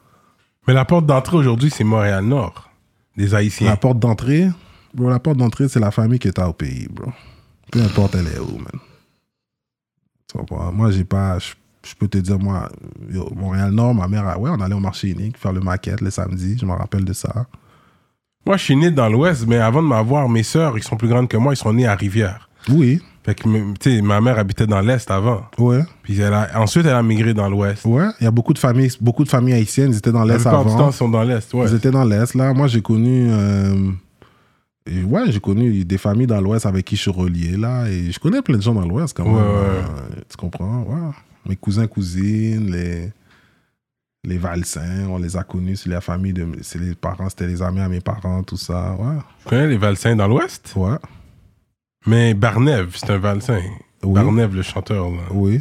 Mais 0.66 0.72
la 0.72 0.86
porte 0.86 1.04
d'entrée 1.04 1.36
aujourd'hui, 1.36 1.70
c'est 1.70 1.84
Montréal-Nord. 1.84 2.70
Des 3.14 3.34
Haïtiens. 3.34 3.68
La 3.68 3.76
porte 3.76 3.98
d'entrée, 3.98 4.48
bro, 4.94 5.10
la 5.10 5.18
porte 5.18 5.36
d'entrée, 5.36 5.68
c'est 5.68 5.80
la 5.80 5.90
famille 5.90 6.18
qui 6.18 6.28
est 6.28 6.38
au 6.38 6.52
pays, 6.54 6.88
bro. 6.90 7.12
Peu 7.70 7.82
importe 7.82 8.14
elle 8.14 8.26
est 8.26 8.38
où, 8.38 8.56
man. 8.56 8.80
Tu 10.30 10.38
comprends? 10.38 10.72
Moi, 10.72 10.90
j'ai 10.90 11.04
pas. 11.04 11.38
Je 11.38 11.54
je 11.88 11.94
peux 11.94 12.08
te 12.08 12.18
dire, 12.18 12.36
moi, 12.40 12.68
Montréal-Nord, 13.36 13.94
ma 13.94 14.08
mère, 14.08 14.40
ouais, 14.40 14.50
on 14.52 14.60
allait 14.60 14.74
au 14.74 14.80
marché 14.80 15.08
unique 15.10 15.38
faire 15.38 15.52
le 15.52 15.60
maquette 15.60 16.00
le 16.00 16.10
samedi, 16.10 16.56
je 16.60 16.66
me 16.66 16.72
rappelle 16.72 17.04
de 17.04 17.12
ça. 17.12 17.46
Moi, 18.44 18.56
je 18.56 18.64
suis 18.64 18.74
né 18.76 18.90
dans 18.90 19.08
l'Ouest, 19.08 19.44
mais 19.46 19.58
avant 19.58 19.80
de 19.82 19.86
m'avoir, 19.86 20.28
mes 20.28 20.42
sœurs, 20.42 20.76
ils 20.76 20.82
sont 20.82 20.96
plus 20.96 21.06
grandes 21.06 21.28
que 21.28 21.36
moi, 21.36 21.52
ils 21.52 21.56
sont 21.56 21.72
nés 21.72 21.86
à 21.86 21.94
Rivière. 21.94 22.48
Oui, 22.68 23.00
Fait 23.24 23.36
que, 23.36 23.44
tu 23.78 23.96
sais, 23.98 24.02
ma 24.02 24.20
mère 24.20 24.36
habitait 24.36 24.66
dans 24.66 24.80
l'Est 24.80 25.08
avant. 25.12 25.42
ouais, 25.58 25.82
Puis 26.02 26.18
elle 26.20 26.34
a, 26.34 26.50
ensuite, 26.60 26.86
elle 26.86 26.94
a 26.94 27.02
migré 27.04 27.34
dans 27.34 27.48
l'Ouest. 27.48 27.84
ouais. 27.84 28.06
Il 28.20 28.24
y 28.24 28.26
a 28.26 28.32
beaucoup 28.32 28.52
de 28.52 28.58
familles, 28.58 28.90
beaucoup 29.00 29.22
de 29.22 29.28
familles 29.28 29.54
haïtiennes, 29.54 29.92
ils 29.92 29.98
étaient 29.98 30.10
dans 30.10 30.24
La 30.24 30.34
l'Est 30.34 30.42
plupart 30.42 30.64
du 30.64 30.70
temps, 30.72 30.78
avant. 30.78 30.90
ils 30.90 30.92
sont 30.94 31.08
dans 31.08 31.22
l'Est, 31.22 31.54
ouais. 31.54 31.66
Ils 31.70 31.74
étaient 31.76 31.92
dans 31.92 32.04
l'Est, 32.04 32.34
là. 32.34 32.52
Moi, 32.52 32.66
j'ai 32.66 32.82
connu. 32.82 33.28
euh, 33.30 33.92
et 34.86 35.02
ouais, 35.02 35.30
j'ai 35.32 35.40
connu 35.40 35.84
des 35.84 35.98
familles 35.98 36.26
dans 36.26 36.40
l'Ouest 36.40 36.66
avec 36.66 36.84
qui 36.84 36.96
je 36.96 37.02
suis 37.02 37.10
relié, 37.10 37.56
là. 37.56 37.88
Et 37.88 38.12
je 38.12 38.18
connais 38.18 38.42
plein 38.42 38.56
de 38.56 38.62
gens 38.62 38.74
dans 38.74 38.86
l'Ouest, 38.86 39.16
quand 39.16 39.24
même. 39.24 39.34
Ouais, 39.34 39.40
ouais. 39.40 39.46
Euh, 39.46 39.82
Tu 40.28 40.36
comprends? 40.36 40.82
Ouais. 40.82 41.12
Mes 41.48 41.56
cousins, 41.56 41.86
cousines, 41.86 42.70
les. 42.70 43.12
Les 44.24 44.38
Valsins, 44.38 45.06
on 45.08 45.18
les 45.18 45.36
a 45.36 45.44
connus, 45.44 45.76
c'est 45.76 45.88
la 45.88 46.00
famille 46.00 46.32
de. 46.32 46.48
C'est 46.62 46.80
les 46.80 46.96
parents, 46.96 47.28
c'était 47.28 47.46
les 47.46 47.62
amis 47.62 47.78
à 47.78 47.88
mes 47.88 48.00
parents, 48.00 48.42
tout 48.42 48.56
ça. 48.56 48.96
Ouais. 48.98 49.18
Tu 49.42 49.48
connais 49.48 49.68
les 49.68 49.76
Valsins 49.76 50.16
dans 50.16 50.26
l'Ouest? 50.26 50.72
Ouais. 50.74 50.96
Mais 52.06 52.34
Barnève, 52.34 52.90
c'est 52.96 53.10
un 53.10 53.18
Valsin. 53.18 53.60
Oui. 54.02 54.14
Barnève, 54.14 54.52
le 54.52 54.62
chanteur. 54.62 55.10
Là. 55.10 55.18
Oui. 55.30 55.60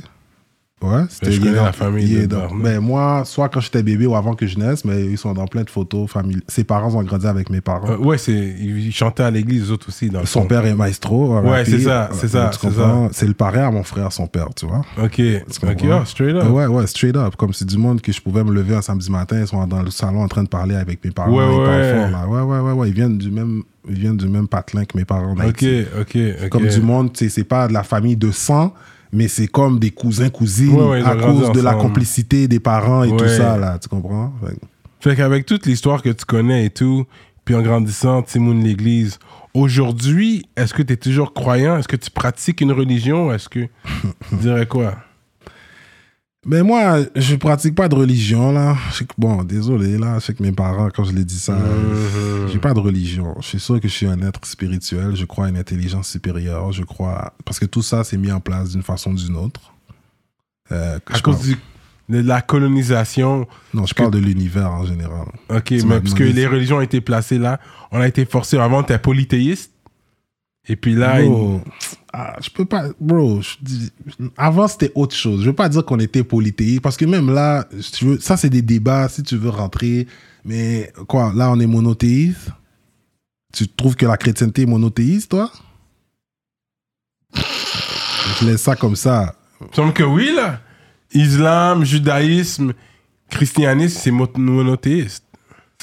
Ouais, 0.85 1.03
c'était 1.09 1.31
je 1.31 1.39
connais 1.41 1.53
la 1.53 1.71
famille 1.71 2.15
de 2.21 2.25
dans- 2.27 2.39
Barnett. 2.41 2.63
ben, 2.63 2.79
moi, 2.79 3.23
soit 3.25 3.49
quand 3.49 3.59
j'étais 3.59 3.83
bébé 3.83 4.05
ou 4.05 4.15
avant 4.15 4.35
que 4.35 4.45
je 4.47 4.57
naisse, 4.59 4.85
mais 4.85 5.03
ils 5.05 5.17
sont 5.17 5.33
dans 5.33 5.47
plein 5.47 5.63
de 5.63 5.69
photos 5.69 6.09
familiales. 6.09 6.43
Ses 6.47 6.63
parents 6.63 6.93
ont 6.95 7.03
grandi 7.03 7.25
avec 7.27 7.49
mes 7.49 7.61
parents. 7.61 7.89
Euh, 7.89 7.97
ouais, 7.97 8.17
c'est, 8.17 8.33
ils 8.33 8.91
chantaient 8.93 9.23
à 9.23 9.31
l'église, 9.31 9.69
eux 9.69 9.73
autres 9.73 9.89
aussi. 9.89 10.09
Dans 10.09 10.25
Son 10.25 10.41
fond. 10.41 10.47
père 10.47 10.65
est 10.65 10.75
maestro. 10.75 11.39
Ouais, 11.39 11.65
c'est 11.65 11.79
ça, 11.79 12.09
c'est 12.13 12.27
ça, 12.27 12.51
Tu 12.59 12.67
c'est 13.11 13.27
le 13.27 13.33
parrain 13.33 13.67
à 13.67 13.71
mon 13.71 13.83
frère, 13.83 14.11
son 14.11 14.27
père, 14.27 14.49
tu 14.55 14.65
vois. 14.65 14.81
Ok, 15.01 15.21
straight 15.49 16.35
up. 16.35 16.49
Ouais, 16.49 16.65
ouais, 16.67 16.87
straight 16.87 17.15
up. 17.15 17.35
Comme 17.35 17.53
c'est 17.53 17.65
du 17.67 17.77
monde 17.77 18.01
que 18.01 18.11
je 18.11 18.21
pouvais 18.21 18.43
me 18.43 18.51
lever 18.53 18.75
un 18.75 18.81
samedi 18.81 19.09
matin, 19.11 19.39
ils 19.41 19.47
sont 19.47 19.65
dans 19.67 19.81
le 19.81 19.91
salon 19.91 20.21
en 20.23 20.27
train 20.27 20.43
de 20.43 20.49
parler 20.49 20.75
avec 20.75 21.03
mes 21.03 21.11
parents. 21.11 21.31
Ouais, 21.35 21.43
ils 21.45 21.65
parlent 21.65 21.81
ouais. 21.81 21.93
fort, 21.95 22.09
là. 22.11 22.27
Ouais, 22.27 22.41
ouais, 22.41 22.59
ouais, 22.59 22.71
ouais. 22.73 22.89
Ils 22.89 22.93
viennent 22.93 23.17
du 23.17 23.31
même, 23.31 23.63
ils 23.87 23.95
viennent 23.99 24.17
du 24.17 24.27
même 24.27 24.47
patelin 24.47 24.85
que 24.85 24.97
mes 24.97 25.05
parents. 25.05 25.33
Ok, 25.33 25.63
ok, 25.99 26.17
ok. 26.43 26.49
Comme 26.49 26.67
du 26.67 26.81
monde, 26.81 27.09
c'est 27.15 27.43
pas 27.43 27.67
de 27.67 27.73
la 27.73 27.83
famille 27.83 28.15
de 28.15 28.31
sang, 28.31 28.73
mais 29.15 29.27
c'est 29.27 29.47
comme 29.47 29.79
des 29.79 29.91
cousins, 29.91 30.29
cousines, 30.29 30.75
Ouais, 30.75 30.89
ouais, 30.89 30.99
ils 30.99 31.05
à 31.05 31.15
cause 31.15 31.51
de 31.51 31.61
la 31.61 31.73
complicité 31.73 32.47
des 32.47 32.59
parents 32.59 33.03
et 33.03 33.15
tout 33.15 33.27
ça, 33.27 33.57
là. 33.57 33.79
Tu 33.79 33.87
comprends? 33.89 34.33
Fait 34.99 35.15
qu'avec 35.15 35.45
toute 35.45 35.65
l'histoire 35.65 36.01
que 36.01 36.09
tu 36.09 36.25
connais 36.25 36.65
et 36.65 36.69
tout, 36.69 37.05
puis 37.45 37.55
en 37.55 37.61
grandissant, 37.61 38.23
Timoun 38.23 38.63
l'église, 38.63 39.19
aujourd'hui, 39.53 40.45
est-ce 40.57 40.73
que 40.73 40.81
tu 40.81 40.93
es 40.93 40.97
toujours 40.97 41.33
croyant? 41.33 41.77
Est-ce 41.77 41.87
que 41.87 41.95
tu 41.95 42.09
pratiques 42.11 42.61
une 42.61 42.71
religion? 42.71 43.31
Est-ce 43.31 43.47
que. 43.47 43.67
tu 44.29 44.35
dirais 44.35 44.65
quoi? 44.65 44.95
Mais 46.47 46.61
moi, 46.61 46.99
je 47.15 47.35
pratique 47.35 47.73
pas 47.73 47.87
de 47.87 47.95
religion, 47.95 48.51
là. 48.51 48.75
Bon, 49.17 49.43
désolé, 49.43 49.97
là. 49.97 50.19
Je 50.19 50.25
sais 50.25 50.33
que 50.35 50.43
mes 50.43 50.51
parents, 50.51 50.89
quand 50.95 51.03
je 51.03 51.11
les 51.13 51.25
dis 51.25 51.39
ça, 51.39 51.53
Mhm. 51.55 52.49
j'ai 52.51 52.59
pas 52.59 52.73
de 52.73 52.79
religion. 52.79 53.35
Je 53.41 53.47
suis 53.47 53.59
sûr 53.59 53.79
que 53.81 53.87
je 53.87 53.93
suis 53.93 54.05
un 54.05 54.21
être 54.21 54.45
spirituel. 54.45 55.15
Je 55.15 55.25
crois 55.25 55.47
à 55.47 55.49
une 55.49 55.57
intelligence 55.57 56.07
supérieure. 56.09 56.71
Je 56.71 56.83
crois. 56.83 57.33
Parce 57.45 57.57
que 57.59 57.65
tout 57.65 57.81
ça, 57.81 58.03
c'est 58.03 58.17
mis 58.17 58.31
en 58.31 58.39
place 58.39 58.71
d'une 58.71 58.83
façon 58.83 59.11
ou 59.11 59.15
d'une 59.15 59.35
autre. 59.35 59.73
Euh, 60.71 60.99
À 61.11 61.19
cause 61.19 61.35
parle- 61.37 61.45
du- 61.47 61.57
de 62.09 62.19
la 62.27 62.41
colonisation. 62.41 63.47
Non, 63.73 63.87
je 63.87 63.95
parle 63.95 64.11
de 64.11 64.19
l'univers 64.19 64.71
en 64.71 64.85
général. 64.85 65.25
Ok, 65.49 65.63
Tu 65.65 65.83
mais 65.85 65.99
parce 65.99 66.13
que 66.13 66.23
les 66.23 66.45
religions 66.45 66.77
ont 66.77 66.81
été 66.81 67.01
placées 67.01 67.39
là, 67.39 67.59
on 67.91 67.99
a 67.99 68.07
été 68.07 68.23
forcé. 68.25 68.57
Avant, 68.59 68.83
tu 68.83 68.93
es 68.93 68.99
polythéiste. 68.99 69.71
Et 70.67 70.75
puis 70.75 70.93
là, 70.95 71.21
Bro, 71.23 71.61
ah, 72.17 72.37
je 72.41 72.49
peux 72.49 72.63
pas. 72.63 72.85
Bro, 72.99 73.41
avant 74.37 74.69
c'était 74.69 74.91
autre 74.95 75.13
chose. 75.15 75.41
Je 75.41 75.47
veux 75.47 75.55
pas 75.55 75.67
dire 75.67 75.83
qu'on 75.83 75.99
était 75.99 76.23
polythéiste 76.23 76.79
parce 76.81 76.95
que 76.95 77.03
même 77.03 77.29
là, 77.33 77.67
tu 77.91 78.05
veux, 78.05 78.19
ça 78.21 78.37
c'est 78.37 78.49
des 78.49 78.61
débats 78.61 79.09
si 79.09 79.21
tu 79.21 79.35
veux 79.35 79.49
rentrer. 79.49 80.07
Mais 80.45 80.93
quoi, 81.07 81.33
là 81.35 81.51
on 81.51 81.59
est 81.59 81.67
monothéiste? 81.67 82.51
Tu 83.53 83.67
trouves 83.67 83.95
que 83.97 84.05
la 84.05 84.15
chrétienté 84.15 84.61
est 84.61 84.65
monothéiste, 84.65 85.31
toi? 85.31 85.51
Je 88.39 88.45
laisse 88.45 88.61
ça 88.61 88.75
comme 88.77 88.95
ça. 88.95 89.35
il 89.61 89.75
semble 89.75 89.91
que 89.93 90.03
oui, 90.03 90.33
là. 90.33 90.61
Islam, 91.13 91.83
judaïsme, 91.83 92.73
christianisme, 93.29 93.99
c'est 94.01 94.11
mo- 94.11 94.29
monothéiste. 94.37 95.24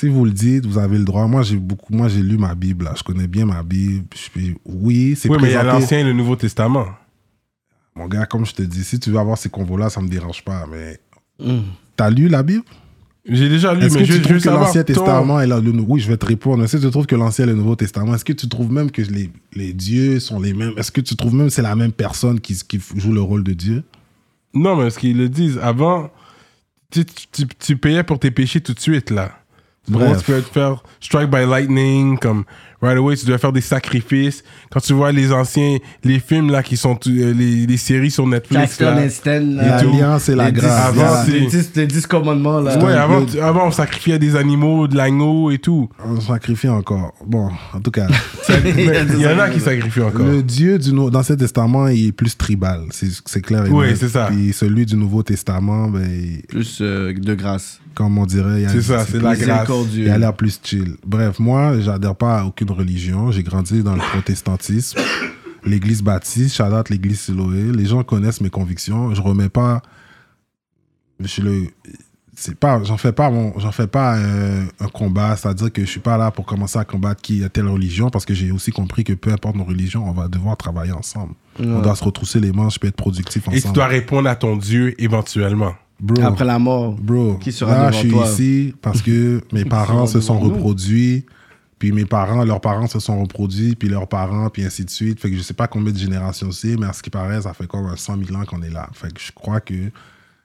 Si 0.02 0.08
vous 0.08 0.24
le 0.24 0.32
dites, 0.32 0.66
vous 0.66 0.78
avez 0.78 0.98
le 0.98 1.04
droit. 1.04 1.28
Moi, 1.28 1.42
j'ai 1.42 1.56
beaucoup, 1.56 1.94
moi, 1.94 2.08
j'ai 2.08 2.22
lu 2.24 2.36
ma 2.36 2.56
Bible. 2.56 2.86
Là. 2.86 2.94
Je 2.96 3.04
connais 3.04 3.28
bien 3.28 3.46
ma 3.46 3.62
Bible. 3.62 4.04
Je 4.12 4.18
suis- 4.18 4.56
oui, 4.64 5.14
c'est 5.16 5.28
Oui, 5.28 5.36
mais 5.40 5.50
il 5.50 5.52
y 5.52 5.54
a 5.54 5.60
présenté- 5.60 5.80
l'Ancien 5.80 5.98
et 6.00 6.02
le 6.04 6.12
Nouveau 6.12 6.34
Testament. 6.34 6.86
Mon 7.94 8.08
gars, 8.08 8.26
comme 8.26 8.44
je 8.44 8.52
te 8.52 8.62
dis, 8.62 8.82
si 8.82 8.98
tu 8.98 9.12
veux 9.12 9.18
avoir 9.20 9.38
ces 9.38 9.48
convos-là, 9.48 9.90
ça 9.90 10.00
me 10.00 10.08
dérange 10.08 10.42
pas. 10.44 10.66
Mais 10.68 10.98
Hum. 11.38 11.62
t'as 11.94 12.10
lu 12.10 12.26
la 12.26 12.42
Bible? 12.42 12.64
J'ai 13.28 13.48
déjà 13.48 13.74
lu, 13.74 13.84
Est-ce 13.84 13.94
mais 13.94 14.00
que 14.00 14.06
je, 14.06 14.12
tu 14.14 14.18
je 14.18 14.24
trouves 14.24 14.40
que 14.42 14.48
l'Ancien 14.48 14.82
ton- 14.82 14.92
Testament 14.92 15.40
est 15.40 15.46
là 15.46 15.60
le 15.60 15.70
Nou- 15.70 15.84
Oui, 15.86 16.00
je 16.00 16.08
vais 16.08 16.16
te 16.16 16.26
répondre. 16.26 16.64
Est-ce 16.64 16.78
que 16.78 16.82
tu 16.84 16.90
trouves 16.90 17.06
que 17.06 17.14
l'Ancien 17.14 17.44
et 17.44 17.48
le 17.50 17.54
Nouveau 17.54 17.76
Testament, 17.76 18.12
est-ce 18.16 18.24
que 18.24 18.32
tu 18.32 18.48
trouves 18.48 18.72
même 18.72 18.90
que 18.90 19.02
les, 19.02 19.30
les 19.54 19.72
dieux 19.72 20.18
sont 20.18 20.40
les 20.40 20.52
mêmes? 20.52 20.72
Est-ce 20.78 20.90
que 20.90 21.00
tu 21.00 21.14
trouves 21.14 21.36
même 21.36 21.46
que 21.46 21.52
c'est 21.52 21.62
la 21.62 21.76
même 21.76 21.92
personne 21.92 22.40
qui, 22.40 22.56
qui 22.66 22.80
joue 22.96 23.12
le 23.12 23.20
rôle 23.22 23.44
de 23.44 23.52
Dieu? 23.52 23.84
Non, 24.52 24.74
mais 24.74 24.90
ce 24.90 24.98
qu'ils 24.98 25.16
le 25.16 25.28
disent, 25.28 25.60
avant, 25.62 26.10
tu, 26.90 27.04
tu, 27.04 27.46
tu 27.46 27.76
payais 27.76 28.02
pour 28.02 28.18
tes 28.18 28.32
péchés 28.32 28.60
tout 28.60 28.74
de 28.74 28.80
suite, 28.80 29.10
là. 29.12 29.38
Bref. 29.92 30.08
vois, 30.08 30.40
tu 30.40 30.48
peux 30.48 30.52
faire 30.52 30.82
strike 31.00 31.30
by 31.30 31.44
lightning, 31.46 32.18
comme 32.18 32.44
right 32.82 32.98
away, 32.98 33.16
tu 33.16 33.24
dois 33.26 33.38
faire 33.38 33.52
des 33.52 33.60
sacrifices. 33.60 34.42
Quand 34.70 34.80
tu 34.80 34.92
vois 34.92 35.12
les 35.12 35.32
anciens, 35.32 35.78
les 36.04 36.18
films, 36.18 36.50
là, 36.50 36.62
qui 36.62 36.76
sont, 36.76 36.98
euh, 37.06 37.32
les, 37.32 37.66
les 37.66 37.76
séries 37.76 38.10
sur 38.10 38.26
Netflix, 38.26 38.80
là. 38.80 39.00
Einstein. 39.02 39.56
L'alliance 39.56 40.28
et 40.28 40.34
la 40.34 40.50
grâce. 40.50 40.88
Avant, 40.88 41.22
les 41.30 41.48
Les 41.76 41.86
10 41.86 42.06
commandements, 42.06 42.60
là. 42.60 42.78
Ouais, 42.82 42.92
avant, 42.94 43.24
avant, 43.42 43.66
on 43.68 43.70
sacrifiait 43.70 44.18
des 44.18 44.36
animaux, 44.36 44.88
de 44.88 44.96
l'agneau 44.96 45.50
et 45.50 45.58
tout. 45.58 45.88
On 46.04 46.20
sacrifie 46.20 46.68
encore. 46.68 47.14
Bon, 47.26 47.48
en 47.72 47.80
tout 47.80 47.90
cas, 47.90 48.06
Il 48.64 49.20
y 49.20 49.26
en 49.26 49.38
a 49.38 49.48
qui 49.50 49.60
sacrifient 49.60 50.02
encore. 50.02 50.26
le 50.26 50.42
Dieu 50.42 50.78
du 50.78 50.92
Nou- 50.92 51.10
l'Ancien 51.10 51.36
Testament, 51.36 51.88
il 51.88 52.08
est 52.08 52.12
plus 52.12 52.36
tribal. 52.36 52.82
C'est 52.90 53.08
c'est 53.26 53.40
clair. 53.40 53.66
et 53.66 53.70
Oui, 53.70 53.86
c'est 53.96 54.08
ça. 54.08 54.26
Puis 54.30 54.52
celui 54.52 54.86
du 54.86 54.96
Nouveau 54.96 55.22
Testament, 55.22 55.88
ben, 55.88 56.02
il- 56.10 56.42
Plus 56.48 56.78
euh, 56.80 57.12
de 57.14 57.34
grâce. 57.34 57.78
comme 57.94 58.18
on 58.18 58.26
dirait, 58.26 58.60
il 58.60 58.62
y 58.62 58.66
a- 58.66 58.70
C'est 58.70 58.82
ça, 58.82 59.04
c'est 59.08 59.20
la 59.22 59.36
grâce. 59.36 59.68
Il 59.94 60.08
a 60.10 60.18
l'air 60.18 60.34
plus 60.34 60.58
chill. 60.62 60.96
Bref, 61.06 61.38
moi, 61.38 61.74
j'adhère 61.80 62.14
pas 62.16 62.40
à 62.40 62.44
aucune 62.44 62.70
religion. 62.72 63.30
J'ai 63.30 63.42
grandi 63.42 63.82
dans 63.82 63.94
le 63.94 64.00
protestantisme, 64.00 64.98
l'église 65.64 66.02
baptiste, 66.02 66.60
out 66.60 66.88
l'église 66.90 67.20
Siloé. 67.20 67.72
Les 67.72 67.86
gens 67.86 68.02
connaissent 68.02 68.40
mes 68.40 68.50
convictions. 68.50 69.14
Je 69.14 69.20
remets 69.22 69.48
pas. 69.48 69.82
Je 71.20 71.42
le. 71.42 71.66
C'est 72.34 72.54
pas, 72.56 72.82
j'en 72.82 72.96
fais 72.96 73.12
pas 73.12 73.30
mon, 73.30 73.56
j'en 73.58 73.72
fais 73.72 73.86
pas 73.86 74.16
euh, 74.16 74.64
un 74.80 74.88
combat, 74.88 75.36
c'est-à-dire 75.36 75.70
que 75.70 75.82
je 75.84 75.86
suis 75.90 76.00
pas 76.00 76.16
là 76.16 76.30
pour 76.30 76.46
commencer 76.46 76.78
à 76.78 76.84
combattre 76.84 77.20
qui 77.20 77.44
a 77.44 77.50
telle 77.50 77.68
religion, 77.68 78.08
parce 78.08 78.24
que 78.24 78.32
j'ai 78.32 78.50
aussi 78.50 78.70
compris 78.72 79.04
que 79.04 79.12
peu 79.12 79.30
importe 79.30 79.54
nos 79.54 79.64
religions, 79.64 80.08
on 80.08 80.12
va 80.12 80.28
devoir 80.28 80.56
travailler 80.56 80.92
ensemble. 80.92 81.34
On 81.60 81.80
doit 81.82 81.94
se 81.94 82.02
retrousser 82.02 82.40
les 82.40 82.50
manches, 82.50 82.80
puis 82.80 82.88
être 82.88 82.96
productif 82.96 83.42
ensemble. 83.46 83.58
Et 83.58 83.60
tu 83.60 83.72
dois 83.72 83.86
répondre 83.86 84.28
à 84.30 84.34
ton 84.34 84.56
Dieu 84.56 84.94
éventuellement. 85.00 85.74
Bro, 86.00 86.24
Après 86.24 86.46
la 86.46 86.58
mort. 86.58 86.94
Bro, 86.94 87.34
Qui 87.36 87.52
sera 87.52 87.74
là, 87.74 87.78
devant 87.90 87.92
je 87.92 87.98
suis 87.98 88.10
toi? 88.10 88.26
ici 88.26 88.74
parce 88.80 89.02
que 89.02 89.42
mes 89.52 89.64
parents 89.66 90.06
se 90.06 90.20
sont 90.20 90.40
reproduits, 90.40 91.26
puis 91.82 91.90
mes 91.90 92.04
parents, 92.04 92.44
leurs 92.44 92.60
parents 92.60 92.86
se 92.86 93.00
sont 93.00 93.20
reproduits, 93.20 93.74
puis 93.74 93.88
leurs 93.88 94.06
parents, 94.06 94.48
puis 94.50 94.64
ainsi 94.64 94.84
de 94.84 94.90
suite. 94.90 95.18
Fait 95.18 95.28
que 95.28 95.36
je 95.36 95.42
sais 95.42 95.52
pas 95.52 95.66
combien 95.66 95.92
de 95.92 95.98
générations 95.98 96.52
c'est, 96.52 96.76
mais 96.76 96.86
à 96.86 96.92
ce 96.92 97.02
qui 97.02 97.10
paraît, 97.10 97.42
ça 97.42 97.52
fait 97.54 97.66
comme 97.66 97.86
un 97.86 97.96
100 97.96 98.18
000 98.24 98.38
ans 98.40 98.44
qu'on 98.44 98.62
est 98.62 98.70
là. 98.70 98.88
Fait 98.92 99.12
que 99.12 99.20
je 99.20 99.32
crois 99.32 99.60
que 99.60 99.90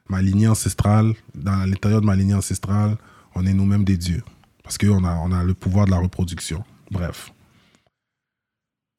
ma 0.09 0.19
lignée 0.19 0.47
ancestrale, 0.47 1.13
dans 1.35 1.63
l'intérieur 1.69 2.01
de 2.01 2.07
ma 2.07 2.15
lignée 2.15 2.33
ancestrale, 2.33 2.97
on 3.35 3.45
est 3.45 3.53
nous-mêmes 3.53 3.83
des 3.83 3.97
dieux. 3.97 4.23
Parce 4.63 4.79
qu'on 4.79 5.03
a, 5.03 5.13
on 5.23 5.31
a 5.31 5.43
le 5.43 5.53
pouvoir 5.53 5.85
de 5.85 5.91
la 5.91 5.99
reproduction. 5.99 6.63
Bref. 6.89 7.31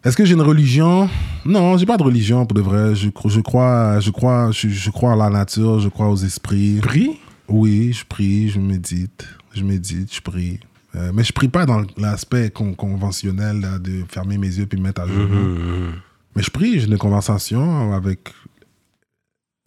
Est-ce 0.04 0.16
que 0.16 0.24
j'ai 0.24 0.34
une 0.34 0.42
religion? 0.42 1.10
Non, 1.44 1.76
j'ai 1.76 1.86
pas 1.86 1.96
de 1.96 2.04
religion 2.04 2.46
pour 2.46 2.54
de 2.54 2.62
vrai. 2.62 2.94
Je, 2.94 3.08
cro- 3.08 3.28
je 3.28 3.40
crois, 3.40 3.98
je 3.98 4.12
crois, 4.12 4.52
je, 4.52 4.68
je 4.68 4.90
crois 4.90 5.14
à 5.14 5.16
la 5.16 5.28
nature, 5.28 5.80
je 5.80 5.88
crois 5.88 6.08
aux 6.08 6.14
esprits. 6.18 6.78
Prie? 6.80 7.18
Oui, 7.48 7.92
je 7.92 8.04
prie, 8.04 8.48
je 8.48 8.60
médite, 8.60 9.26
je 9.52 9.64
médite, 9.64 10.14
je 10.14 10.20
prie. 10.20 10.60
Euh, 10.96 11.10
mais 11.14 11.22
je 11.22 11.32
prie 11.32 11.48
pas 11.48 11.66
dans 11.66 11.82
l'aspect 11.98 12.50
con- 12.50 12.74
conventionnel 12.74 13.60
là, 13.60 13.78
de 13.78 14.04
fermer 14.08 14.38
mes 14.38 14.46
yeux 14.48 14.66
puis 14.66 14.78
me 14.78 14.84
mettre 14.84 15.02
à 15.02 15.06
genoux. 15.06 15.28
Mhm. 15.28 15.92
Mais 16.34 16.42
je 16.42 16.50
prie, 16.50 16.80
j'ai 16.80 16.86
une 16.86 16.96
conversation 16.98 17.92
avec 17.92 18.32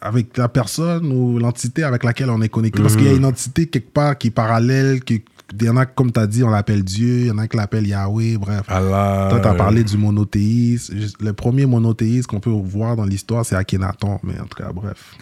avec 0.01 0.35
la 0.37 0.49
personne 0.49 1.11
ou 1.11 1.37
l'entité 1.37 1.83
avec 1.83 2.03
laquelle 2.03 2.29
on 2.31 2.41
est 2.41 2.49
connecté. 2.49 2.81
Parce 2.81 2.95
qu'il 2.95 3.05
y 3.05 3.09
a 3.09 3.13
une 3.13 3.25
entité 3.25 3.67
quelque 3.67 3.91
part 3.93 4.17
qui 4.17 4.27
est 4.27 4.31
parallèle, 4.31 5.03
qui, 5.03 5.23
il 5.59 5.63
y 5.63 5.69
en 5.69 5.77
a, 5.77 5.85
comme 5.85 6.11
tu 6.11 6.19
as 6.19 6.25
dit, 6.25 6.43
on 6.43 6.49
l'appelle 6.49 6.83
Dieu, 6.83 7.19
il 7.19 7.27
y 7.27 7.31
en 7.31 7.37
a 7.37 7.47
qui 7.47 7.55
l'appellent 7.55 7.85
Yahweh, 7.85 8.37
bref. 8.37 8.63
Allah. 8.67 9.27
Toi, 9.29 9.39
tu 9.41 9.47
as 9.47 9.53
parlé 9.53 9.83
du 9.83 9.97
monothéisme. 9.97 10.95
Le 11.19 11.33
premier 11.33 11.67
monothéisme 11.67 12.25
qu'on 12.25 12.39
peut 12.39 12.49
voir 12.49 12.95
dans 12.95 13.05
l'histoire, 13.05 13.45
c'est 13.45 13.55
Akhenaton. 13.55 14.17
Mais 14.23 14.39
en 14.39 14.45
tout 14.45 14.57
cas, 14.57 14.71
bref. 14.73 15.15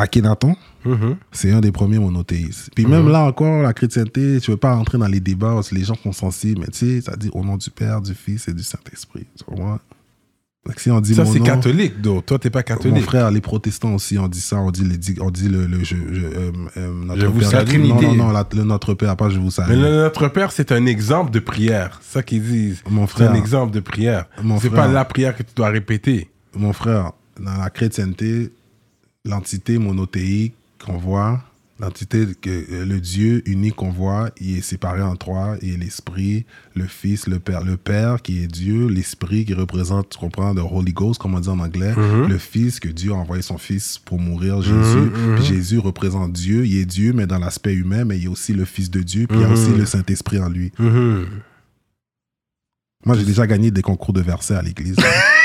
Akhenaton, 0.00 0.56
Mhm. 0.84 1.16
c'est 1.32 1.50
un 1.52 1.60
des 1.60 1.72
premiers 1.72 1.98
monothéistes. 1.98 2.70
Puis 2.74 2.86
même 2.86 3.08
là 3.08 3.24
encore, 3.24 3.62
la 3.62 3.72
chrétienté, 3.72 4.38
tu 4.40 4.50
veux 4.50 4.56
pas 4.56 4.74
rentrer 4.74 4.98
dans 4.98 5.06
les 5.08 5.20
débats 5.20 5.52
parce 5.54 5.70
que 5.70 5.74
les 5.74 5.84
gens 5.84 5.96
sont 6.02 6.12
sensibles, 6.12 6.60
mais 6.62 6.68
tu 6.68 6.78
sais, 6.78 7.00
ça 7.02 7.16
dit 7.16 7.30
au 7.32 7.44
nom 7.44 7.56
du 7.56 7.70
Père, 7.70 8.00
du 8.00 8.14
Fils 8.14 8.48
et 8.48 8.54
du 8.54 8.62
Saint-Esprit. 8.62 9.26
Si 10.76 10.90
on 10.90 11.00
dit 11.00 11.14
Ça, 11.14 11.24
mon 11.24 11.32
c'est 11.32 11.40
catholique, 11.40 12.00
donc. 12.00 12.26
Toi, 12.26 12.38
t'es 12.38 12.50
pas 12.50 12.60
Mon 12.60 12.62
catholique. 12.76 13.02
frère, 13.04 13.30
les 13.30 13.40
protestants 13.40 13.94
aussi, 13.94 14.18
on 14.18 14.28
dit 14.28 14.40
ça, 14.40 14.56
on 14.58 14.70
dit, 14.70 14.84
les, 14.84 15.20
on 15.20 15.30
dit 15.30 15.48
le, 15.48 15.66
le 15.66 15.78
je, 15.82 15.96
je, 15.96 16.26
euh, 16.26 16.52
euh, 16.76 17.04
notre 17.04 17.20
Je 17.20 17.26
vous 17.26 17.40
Père. 17.40 17.50
salue. 17.50 17.80
Non, 17.88 18.00
non, 18.00 18.14
non, 18.14 18.30
la- 18.30 18.46
le 18.54 18.62
Notre 18.64 18.94
Père, 18.94 19.16
pas 19.16 19.30
je 19.30 19.38
vous 19.38 19.44
Mais 19.46 19.50
salue. 19.50 19.70
le 19.80 19.96
Notre 20.02 20.28
Père, 20.28 20.52
c'est 20.52 20.70
un 20.70 20.84
exemple 20.86 21.30
de 21.32 21.40
prière. 21.40 21.98
C'est 22.02 22.12
ça 22.18 22.22
qu'ils 22.22 22.42
disent. 22.42 22.82
Mon 22.88 23.06
C'est 23.06 23.12
frère. 23.14 23.30
un 23.32 23.34
exemple 23.34 23.72
de 23.72 23.80
prière. 23.80 24.26
Mon 24.42 24.60
C'est 24.60 24.70
pas 24.70 24.86
la 24.86 25.04
prière 25.06 25.34
que 25.36 25.42
tu 25.42 25.54
dois 25.56 25.70
répéter. 25.70 26.30
Mon 26.54 26.72
frère, 26.74 27.12
dans 27.42 27.56
la 27.56 27.70
chrétienté, 27.70 28.52
l'entité 29.24 29.78
monothéique 29.78 30.54
qu'on 30.84 30.96
voit, 30.96 31.42
l'entité, 31.78 32.26
que 32.40 32.50
euh, 32.50 32.84
le 32.84 33.00
Dieu 33.00 33.42
unique 33.46 33.76
qu'on 33.76 33.90
voit, 33.90 34.30
il 34.40 34.58
est 34.58 34.62
séparé 34.62 35.02
en 35.02 35.16
trois. 35.16 35.54
A 35.54 35.58
l'Esprit, 35.62 36.44
le 36.74 36.86
Fils, 36.86 37.26
le 37.26 37.38
Père. 37.38 37.64
Le 37.64 37.76
Père 37.76 38.22
qui 38.22 38.42
est 38.42 38.46
Dieu, 38.46 38.86
l'Esprit 38.88 39.44
qui 39.44 39.54
représente, 39.54 40.10
tu 40.10 40.18
comprends, 40.18 40.52
le 40.52 40.62
Holy 40.62 40.92
Ghost, 40.92 41.20
comme 41.20 41.34
on 41.34 41.40
dit 41.40 41.48
en 41.48 41.58
anglais. 41.58 41.94
Le 41.96 42.38
Fils, 42.38 42.80
que 42.80 42.88
Dieu 42.88 43.12
a 43.12 43.16
envoyé 43.16 43.42
son 43.42 43.58
Fils 43.58 43.98
pour 43.98 44.18
mourir, 44.18 44.62
Jésus. 44.62 45.10
Puis 45.36 45.44
Jésus 45.44 45.78
représente 45.78 46.32
Dieu. 46.32 46.66
Il 46.66 46.76
est 46.76 46.86
Dieu, 46.86 47.12
mais 47.12 47.26
dans 47.26 47.38
l'aspect 47.38 47.74
humain, 47.74 48.04
mais 48.04 48.18
il 48.18 48.28
a 48.28 48.30
aussi 48.30 48.52
le 48.52 48.64
Fils 48.64 48.90
de 48.90 49.00
Dieu. 49.00 49.26
Puis 49.26 49.38
il 49.38 49.42
y 49.42 49.44
a 49.44 49.50
aussi 49.50 49.70
le 49.70 49.86
Saint-Esprit 49.86 50.38
en 50.38 50.48
lui. 50.48 50.72
Moi, 53.06 53.16
j'ai 53.16 53.24
déjà 53.24 53.46
gagné 53.46 53.70
des 53.70 53.82
concours 53.82 54.12
de 54.12 54.20
versets 54.20 54.54
à 54.54 54.62
l'église. 54.62 54.96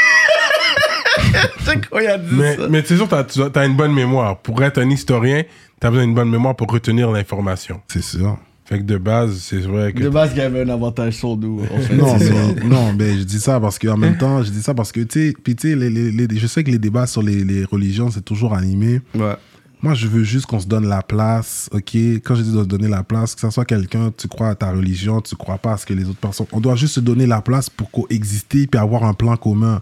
C'est 1.65 1.87
quoi, 1.89 2.01
il 2.03 2.07
a 2.07 2.17
dit 2.17 2.27
Mais, 2.31 2.55
ça? 2.55 2.67
mais 2.69 2.83
c'est 2.85 2.95
sûr, 2.97 3.07
tu 3.07 3.41
as, 3.59 3.65
une 3.65 3.75
bonne 3.75 3.93
mémoire. 3.93 4.37
Pour 4.39 4.61
être 4.63 4.79
un 4.79 4.89
historien, 4.89 5.43
tu 5.79 5.87
as 5.87 5.89
besoin 5.89 6.05
d'une 6.05 6.15
bonne 6.15 6.29
mémoire 6.29 6.55
pour 6.55 6.71
retenir 6.71 7.11
l'information. 7.11 7.81
C'est 7.87 8.03
sûr. 8.03 8.37
Fait 8.65 8.79
que 8.79 8.83
de 8.83 8.97
base, 8.97 9.37
c'est 9.41 9.59
vrai 9.59 9.93
que. 9.93 10.01
De 10.01 10.09
base, 10.09 10.31
il 10.33 10.39
y 10.39 10.41
avait 10.41 10.61
un 10.61 10.69
avantage 10.69 11.13
sur 11.13 11.37
nous. 11.37 11.61
en 11.71 11.79
fait, 11.79 11.93
Non, 11.95 12.17
mais, 12.17 12.63
non, 12.67 12.93
mais 12.93 13.17
je 13.19 13.23
dis 13.23 13.39
ça 13.39 13.59
parce 13.59 13.77
qu'en 13.77 13.95
même 13.97 14.17
temps, 14.17 14.41
je 14.41 14.49
dis 14.49 14.61
ça 14.63 14.73
parce 14.73 14.91
que, 14.91 15.01
tu 15.01 15.27
sais, 15.27 15.33
puis 15.43 15.55
tu 15.55 15.69
sais, 15.69 15.75
les, 15.75 15.89
les- 15.89 16.11
les- 16.11 16.37
je 16.37 16.47
sais 16.47 16.63
que 16.63 16.71
les 16.71 16.79
débats 16.79 17.05
sur 17.05 17.21
les, 17.21 17.43
les 17.43 17.63
religions, 17.63 18.09
c'est 18.09 18.25
toujours 18.25 18.55
animé. 18.55 19.01
Ouais. 19.13 19.35
Moi, 19.83 19.93
je 19.93 20.07
veux 20.07 20.23
juste 20.23 20.47
qu'on 20.47 20.59
se 20.59 20.65
donne 20.65 20.87
la 20.87 21.03
place, 21.03 21.69
ok? 21.71 21.95
Quand 22.23 22.33
je 22.33 22.41
dis 22.41 22.51
de 22.51 22.57
se 22.63 22.67
donner 22.67 22.87
la 22.87 23.03
place, 23.03 23.35
que 23.35 23.41
ça 23.41 23.51
soit 23.51 23.65
quelqu'un, 23.65 24.11
tu 24.17 24.27
crois 24.27 24.49
à 24.49 24.55
ta 24.55 24.71
religion, 24.71 25.21
tu 25.21 25.35
crois 25.35 25.59
pas 25.59 25.73
à 25.73 25.77
ce 25.77 25.85
que 25.85 25.93
les 25.93 26.05
autres 26.05 26.17
personnes... 26.17 26.47
On 26.51 26.59
doit 26.59 26.75
juste 26.75 26.95
se 26.95 26.99
donner 27.01 27.27
la 27.27 27.41
place 27.41 27.69
pour 27.69 27.91
coexister 27.91 28.65
puis 28.65 28.79
avoir 28.79 29.03
un 29.03 29.13
plan 29.13 29.35
commun. 29.37 29.81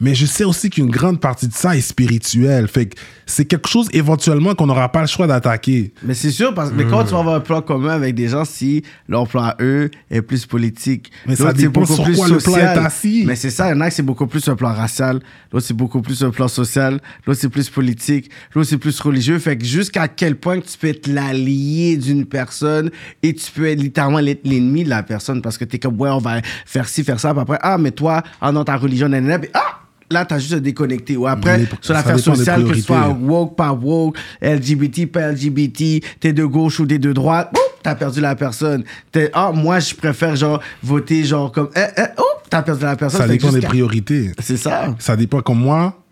Mais 0.00 0.14
je 0.14 0.26
sais 0.26 0.44
aussi 0.44 0.70
qu'une 0.70 0.90
grande 0.90 1.20
partie 1.20 1.48
de 1.48 1.52
ça 1.52 1.76
est 1.76 1.80
spirituelle. 1.80 2.68
Fait 2.68 2.86
que 2.86 2.96
c'est 3.26 3.44
quelque 3.44 3.68
chose 3.68 3.88
éventuellement 3.92 4.54
qu'on 4.54 4.66
n'aura 4.66 4.90
pas 4.90 5.00
le 5.00 5.06
choix 5.06 5.26
d'attaquer. 5.26 5.92
Mais 6.02 6.14
c'est 6.14 6.30
sûr, 6.30 6.54
parce 6.54 6.70
mais 6.72 6.84
quand 6.84 7.04
tu 7.04 7.12
vas 7.12 7.18
avoir 7.18 7.34
un 7.34 7.40
plan 7.40 7.62
commun 7.62 7.90
avec 7.90 8.14
des 8.14 8.28
gens, 8.28 8.44
si 8.44 8.82
leur 9.08 9.26
plan 9.26 9.42
à 9.42 9.56
eux 9.60 9.90
est 10.10 10.22
plus 10.22 10.46
politique, 10.46 11.10
Mais 11.26 11.36
ça 11.36 11.52
dépend 11.52 11.80
beaucoup 11.80 11.94
sur 11.94 12.04
plus 12.04 12.16
quoi 12.16 12.28
le 12.28 12.38
plan 12.38 12.56
est 12.56 12.62
assis. 12.62 13.24
Mais 13.26 13.36
c'est 13.36 13.50
ça, 13.50 13.68
il 13.68 13.70
y 13.70 13.74
en 13.74 13.80
a 13.80 13.88
que 13.88 13.94
c'est 13.94 14.02
beaucoup 14.02 14.26
plus 14.26 14.46
un 14.48 14.56
plan 14.56 14.72
racial, 14.72 15.20
l'autre 15.52 15.66
c'est 15.66 15.74
beaucoup 15.74 16.02
plus 16.02 16.22
un 16.22 16.30
plan 16.30 16.48
social, 16.48 17.00
l'autre 17.26 17.40
c'est 17.40 17.48
plus 17.48 17.68
politique, 17.68 18.30
l'autre 18.54 18.68
c'est 18.68 18.78
plus 18.78 18.98
religieux. 19.00 19.38
Fait 19.38 19.56
que 19.56 19.64
jusqu'à 19.64 20.08
quel 20.08 20.36
point 20.36 20.60
que 20.60 20.66
tu 20.66 20.78
peux 20.78 20.88
être 20.88 21.06
l'allié 21.06 21.96
d'une 21.96 22.26
personne 22.26 22.90
et 23.22 23.34
tu 23.34 23.50
peux 23.50 23.66
être 23.66 23.80
littéralement 23.80 24.20
l'ennemi 24.20 24.84
de 24.84 24.90
la 24.90 25.02
personne 25.02 25.42
parce 25.42 25.58
que 25.58 25.64
t'es 25.64 25.78
comme, 25.78 26.00
ouais, 26.00 26.10
on 26.10 26.18
va 26.18 26.42
faire 26.64 26.88
ci, 26.88 27.02
faire 27.02 27.18
ça, 27.18 27.32
puis 27.32 27.40
après, 27.40 27.58
ah, 27.62 27.78
mais 27.78 27.90
toi, 27.90 28.22
ah 28.40 28.52
non, 28.52 28.64
ta 28.64 28.76
religion, 28.76 29.08
nanana, 29.08 29.38
puis 29.38 29.50
ah! 29.54 29.85
Là, 30.10 30.24
t'as 30.24 30.38
juste 30.38 30.52
à 30.54 30.60
déconnecter. 30.60 31.16
Ou 31.16 31.26
après, 31.26 31.58
Les- 31.58 31.68
sur 31.80 31.94
l'affaire 31.94 32.18
sociale, 32.18 32.64
que 32.64 32.74
sois 32.74 32.96
priorités. 33.00 33.24
woke, 33.24 33.56
pas 33.56 33.72
woke, 33.72 34.16
LGBT, 34.40 35.06
pas 35.06 35.32
LGBT, 35.32 36.02
t'es 36.20 36.32
de 36.32 36.44
gauche 36.44 36.78
ou 36.80 36.86
t'es 36.86 36.98
de 36.98 37.12
droite, 37.12 37.50
oup, 37.52 37.80
t'as 37.82 37.94
perdu 37.96 38.20
la 38.20 38.36
personne. 38.36 38.84
T'es, 39.10 39.30
ah, 39.32 39.50
moi, 39.52 39.80
je 39.80 39.94
préfère, 39.94 40.36
genre, 40.36 40.60
voter, 40.82 41.24
genre, 41.24 41.50
comme, 41.50 41.70
eh, 41.74 41.80
eh, 41.96 42.02
t'as 42.48 42.62
perdu 42.62 42.84
la 42.84 42.94
personne. 42.96 43.20
Ça 43.22 43.26
dépend 43.28 43.50
des 43.50 43.60
priorités. 43.60 44.30
C'est 44.38 44.56
ça. 44.56 44.94
ça 44.98 45.16
dépend 45.16 45.40
comme 45.40 45.58
moi. 45.60 46.02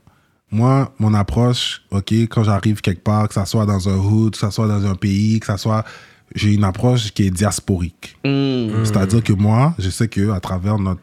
Moi, 0.50 0.92
mon 0.98 1.14
approche, 1.14 1.82
OK, 1.90 2.12
quand 2.12 2.44
j'arrive 2.44 2.80
quelque 2.80 3.02
part, 3.02 3.26
que 3.28 3.34
ça 3.34 3.44
soit 3.44 3.66
dans 3.66 3.88
un 3.88 3.96
hood, 3.96 4.32
que 4.32 4.38
ça 4.38 4.50
soit 4.52 4.68
dans 4.68 4.84
un 4.86 4.94
pays, 4.94 5.40
que 5.40 5.46
ça 5.46 5.56
soit. 5.56 5.84
J'ai 6.34 6.52
une 6.54 6.64
approche 6.64 7.12
qui 7.12 7.26
est 7.26 7.30
diasporique. 7.30 8.16
C'est-à-dire 8.84 9.22
que 9.22 9.32
moi, 9.32 9.74
je 9.78 9.88
sais 9.90 10.08
que 10.08 10.30
à 10.30 10.40
travers 10.40 10.78
notre 10.78 11.00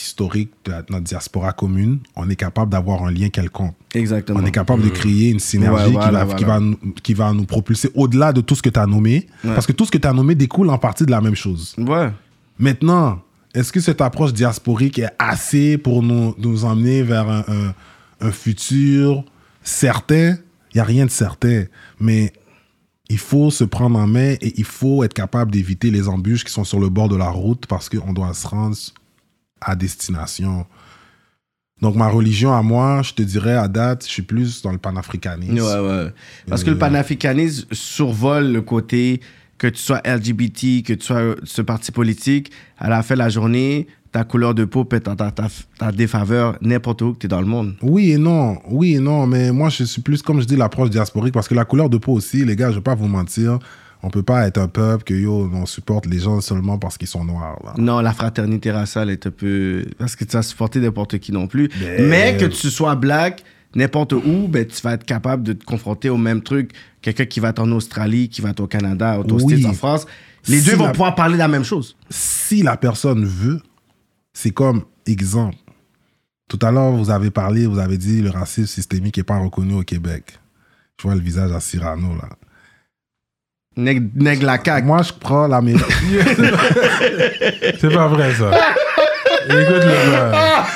historique 0.00 0.50
de 0.64 0.72
la- 0.72 0.82
notre 0.90 1.04
diaspora 1.04 1.52
commune, 1.52 2.00
on 2.16 2.28
est 2.28 2.36
capable 2.36 2.70
d'avoir 2.70 3.04
un 3.04 3.10
lien 3.10 3.28
quelconque. 3.28 3.74
Exactement. 3.94 4.40
On 4.40 4.44
est 4.46 4.50
capable 4.50 4.82
de 4.82 4.88
créer 4.90 5.30
une 5.30 5.40
synergie 5.40 5.84
Ouais, 5.84 5.90
qui, 5.90 5.96
voilà, 5.96 6.24
va, 6.24 6.34
qui, 6.34 6.44
va 6.44 6.60
nous, 6.60 6.76
qui 7.02 7.14
va 7.14 7.32
nous 7.32 7.44
propulser 7.44 7.90
au-delà 7.94 8.32
de 8.32 8.40
tout 8.42 8.54
ce 8.54 8.62
que 8.62 8.68
tu 8.68 8.78
as 8.78 8.86
nommé. 8.86 9.26
Parce 9.42 9.66
que 9.66 9.72
tout 9.72 9.84
ce 9.86 9.90
que 9.90 9.98
tu 9.98 10.06
as 10.06 10.12
nommé 10.12 10.34
découle 10.34 10.68
en 10.70 10.78
partie 10.78 11.06
de 11.06 11.10
la 11.10 11.20
même 11.20 11.34
chose. 11.34 11.74
Ouais. 11.78 12.10
Maintenant, 12.58 13.20
est-ce 13.54 13.72
que 13.72 13.80
cette 13.80 14.00
approche 14.00 14.32
diasporique 14.34 14.98
est 14.98 15.08
assez 15.18 15.78
pour 15.78 16.02
nous, 16.02 16.34
nous 16.38 16.64
emmener 16.64 17.02
vers 17.02 17.28
un, 17.28 17.44
un- 17.48 17.74
un 18.20 18.30
futur 18.32 19.24
certain? 19.62 20.36
Il 20.72 20.76
n'y 20.76 20.80
a 20.80 20.84
rien 20.84 21.06
de 21.06 21.10
certain. 21.10 21.64
Mais 22.00 22.32
il 23.08 23.18
faut 23.18 23.50
se 23.50 23.64
prendre 23.64 23.98
en 23.98 24.06
main 24.06 24.34
et 24.42 24.52
il 24.58 24.64
faut 24.64 25.02
être 25.04 25.14
capable 25.14 25.52
d'éviter 25.52 25.90
les 25.90 26.06
embûches 26.08 26.44
qui 26.44 26.52
sont 26.52 26.64
sur 26.64 26.80
le 26.80 26.90
bord 26.90 27.08
de 27.08 27.16
la 27.16 27.30
route 27.30 27.64
parce 27.66 27.88
qu'on 27.88 28.12
doit 28.12 28.34
se 28.34 28.46
rendre 28.46 28.76
à 29.60 29.74
destination. 29.76 30.66
Donc, 31.82 31.94
ma 31.94 32.08
religion 32.08 32.54
à 32.54 32.62
moi, 32.62 33.02
je 33.02 33.12
te 33.12 33.22
dirais 33.22 33.54
à 33.54 33.68
date, 33.68 34.04
je 34.06 34.10
suis 34.10 34.22
plus 34.22 34.62
dans 34.62 34.72
le 34.72 34.78
panafricanisme. 34.78 35.58
Ouais, 35.58 35.88
ouais. 35.88 36.12
Parce 36.48 36.64
que 36.64 36.70
le 36.70 36.78
panafricanisme 36.78 37.66
survole 37.72 38.50
le 38.50 38.62
côté 38.62 39.20
que 39.58 39.66
tu 39.66 39.80
sois 39.80 40.00
LGBT, 40.04 40.82
que 40.82 40.94
tu 40.94 41.04
sois 41.04 41.36
ce 41.44 41.62
parti 41.62 41.92
politique, 41.92 42.50
à 42.78 42.88
la 42.88 43.02
fin 43.02 43.14
de 43.14 43.18
la 43.18 43.28
journée, 43.28 43.86
ta 44.12 44.24
couleur 44.24 44.54
de 44.54 44.64
peau 44.64 44.84
peut 44.84 44.96
être 44.96 45.14
ta, 45.14 45.30
ta, 45.30 45.48
ta 45.78 45.92
défaveur 45.92 46.56
n'importe 46.62 47.02
où 47.02 47.12
que 47.12 47.18
tu 47.18 47.26
es 47.26 47.28
dans 47.28 47.40
le 47.40 47.46
monde. 47.46 47.74
Oui 47.82 48.12
et 48.12 48.18
non, 48.18 48.58
oui 48.70 48.94
et 48.94 48.98
non, 48.98 49.26
mais 49.26 49.52
moi 49.52 49.68
je 49.68 49.84
suis 49.84 50.00
plus, 50.00 50.22
comme 50.22 50.40
je 50.40 50.46
dis, 50.46 50.56
l'approche 50.56 50.90
diasporique 50.90 51.34
parce 51.34 51.48
que 51.48 51.54
la 51.54 51.66
couleur 51.66 51.90
de 51.90 51.98
peau 51.98 52.12
aussi, 52.12 52.44
les 52.44 52.56
gars, 52.56 52.70
je 52.70 52.76
vais 52.76 52.82
pas 52.82 52.94
vous 52.94 53.08
mentir, 53.08 53.58
on 54.06 54.10
peut 54.10 54.22
pas 54.22 54.46
être 54.46 54.58
un 54.58 54.68
peuple 54.68 55.02
que 55.04 55.14
yo, 55.14 55.50
on 55.52 55.66
supporte 55.66 56.06
les 56.06 56.20
gens 56.20 56.40
seulement 56.40 56.78
parce 56.78 56.96
qu'ils 56.96 57.08
sont 57.08 57.24
noirs. 57.24 57.58
Là. 57.64 57.74
Non, 57.76 58.00
la 58.00 58.12
fraternité 58.12 58.70
raciale 58.70 59.10
est 59.10 59.26
un 59.26 59.30
peu. 59.32 59.84
Parce 59.98 60.14
que 60.14 60.24
tu 60.24 60.32
vas 60.36 60.42
supporter 60.42 60.78
n'importe 60.80 61.18
qui 61.18 61.32
non 61.32 61.48
plus. 61.48 61.68
Mais- 61.80 62.02
Mais, 62.02 62.36
que 62.36 62.44
tu 62.44 62.70
sois 62.70 62.94
black, 62.94 63.42
n'importe 63.74 64.12
où, 64.12 64.46
ben, 64.48 64.64
tu 64.64 64.80
vas 64.82 64.92
être 64.92 65.04
capable 65.04 65.42
de 65.42 65.54
te 65.54 65.64
confronter 65.64 66.08
au 66.08 66.16
même 66.18 66.40
truc. 66.42 66.70
Quelqu'un 67.02 67.26
qui 67.26 67.40
va 67.40 67.48
être 67.48 67.58
en 67.58 67.70
Australie, 67.72 68.28
qui 68.28 68.40
va 68.42 68.50
être 68.50 68.60
au 68.60 68.66
Canada, 68.68 69.18
aux 69.18 69.24
Oui. 69.42 69.58
States, 69.60 69.70
en 69.72 69.74
France. 69.74 70.06
Les 70.48 70.60
Si 70.60 70.66
deux 70.70 70.76
vont 70.76 70.84
la- 70.86 70.92
pouvoir 70.92 71.14
parler 71.16 71.34
de 71.34 71.38
la 71.40 71.48
même 71.48 71.64
chose. 71.64 71.96
Si 72.08 72.62
la 72.62 72.76
personne 72.76 73.24
veut, 73.24 73.60
c'est 74.32 74.52
comme 74.52 74.84
exemple. 75.06 75.56
Tout 76.48 76.58
à 76.62 76.70
l'heure, 76.70 76.92
vous 76.92 77.10
avez 77.10 77.32
parlé, 77.32 77.66
vous 77.66 77.80
avez 77.80 77.98
dit 77.98 78.22
le 78.22 78.30
racisme 78.30 78.68
systémique 78.68 79.16
n'est 79.16 79.24
pas 79.24 79.38
reconnu 79.38 79.74
au 79.74 79.82
Québec. 79.82 80.38
Je 80.98 81.02
vois 81.02 81.16
le 81.16 81.20
visage 81.20 81.50
à 81.50 81.58
Cyrano 81.58 82.14
là. 82.14 82.28
Nègre 83.76 84.08
nègre 84.14 84.46
la 84.46 84.58
caque. 84.58 84.84
Moi, 84.84 85.02
je 85.02 85.12
prends 85.12 85.46
l'Amérique. 85.46 85.84
C'est 87.78 87.92
pas 87.92 88.08
vrai, 88.08 88.32
ça. 88.34 88.50
Écoute 89.48 89.84
le 89.84 90.10
gars. 90.12 90.66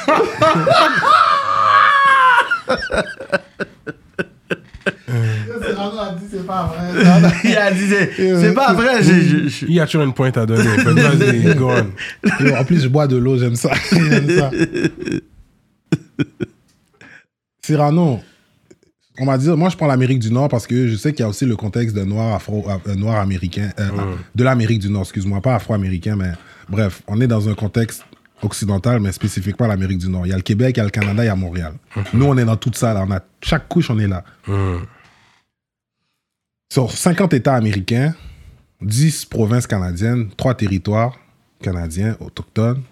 Cyrano 5.66 5.98
a 5.98 6.12
dit 6.12 6.24
c'est 6.30 6.46
pas 6.46 6.62
vrai. 6.64 7.30
Il 7.44 7.56
a 7.56 7.72
dit, 7.72 7.88
c'est 8.16 8.54
pas 8.54 8.72
vrai. 8.72 9.02
Il 9.02 9.72
y 9.74 9.80
a 9.80 9.86
toujours 9.86 10.02
une 10.02 10.12
pointe 10.14 10.36
à 10.36 10.46
donner. 10.46 10.76
Vas-y, 10.76 11.54
go 11.54 11.70
on. 11.70 12.56
En 12.56 12.64
plus, 12.64 12.82
je 12.82 12.88
bois 12.88 13.06
de 13.06 13.16
l'eau, 13.16 13.38
j'aime 13.38 13.56
ça. 13.56 13.70
J'aime 13.92 14.30
ça. 14.38 14.50
Cyrano, 17.64 18.20
on 19.20 19.26
va 19.26 19.38
dire, 19.38 19.56
moi 19.56 19.68
je 19.68 19.76
prends 19.76 19.86
l'Amérique 19.86 20.18
du 20.18 20.32
Nord 20.32 20.48
parce 20.48 20.66
que 20.66 20.88
je 20.88 20.96
sais 20.96 21.12
qu'il 21.12 21.20
y 21.20 21.26
a 21.26 21.28
aussi 21.28 21.44
le 21.44 21.54
contexte 21.54 21.94
de 21.94 22.02
noir, 22.02 22.34
afro, 22.34 22.66
euh, 22.68 22.94
noir 22.94 23.20
américain, 23.20 23.70
euh, 23.78 24.16
de 24.34 24.44
l'Amérique 24.44 24.80
du 24.80 24.90
Nord, 24.90 25.02
excuse-moi, 25.02 25.40
pas 25.40 25.54
afro-américain, 25.54 26.16
mais 26.16 26.32
bref, 26.68 27.02
on 27.06 27.20
est 27.20 27.26
dans 27.26 27.48
un 27.48 27.54
contexte 27.54 28.04
occidental, 28.42 29.00
mais 29.00 29.12
spécifiquement 29.12 29.66
l'Amérique 29.66 29.98
du 29.98 30.08
Nord. 30.08 30.26
Il 30.26 30.30
y 30.30 30.32
a 30.32 30.36
le 30.36 30.42
Québec, 30.42 30.76
il 30.76 30.78
y 30.78 30.80
a 30.80 30.84
le 30.84 30.90
Canada, 30.90 31.22
il 31.22 31.26
y 31.26 31.30
a 31.30 31.36
Montréal. 31.36 31.74
Nous, 32.14 32.24
on 32.24 32.36
est 32.38 32.44
dans 32.46 32.56
tout 32.56 32.70
ça, 32.72 32.94
là. 32.94 33.04
On 33.06 33.12
a, 33.12 33.20
chaque 33.42 33.68
couche, 33.68 33.90
on 33.90 33.98
est 33.98 34.08
là. 34.08 34.24
Sur 36.72 36.90
50 36.90 37.34
États 37.34 37.54
américains, 37.54 38.14
10 38.80 39.26
provinces 39.26 39.66
canadiennes, 39.66 40.30
3 40.36 40.54
territoires 40.54 41.18
canadiens 41.60 42.16
autochtones, 42.20 42.82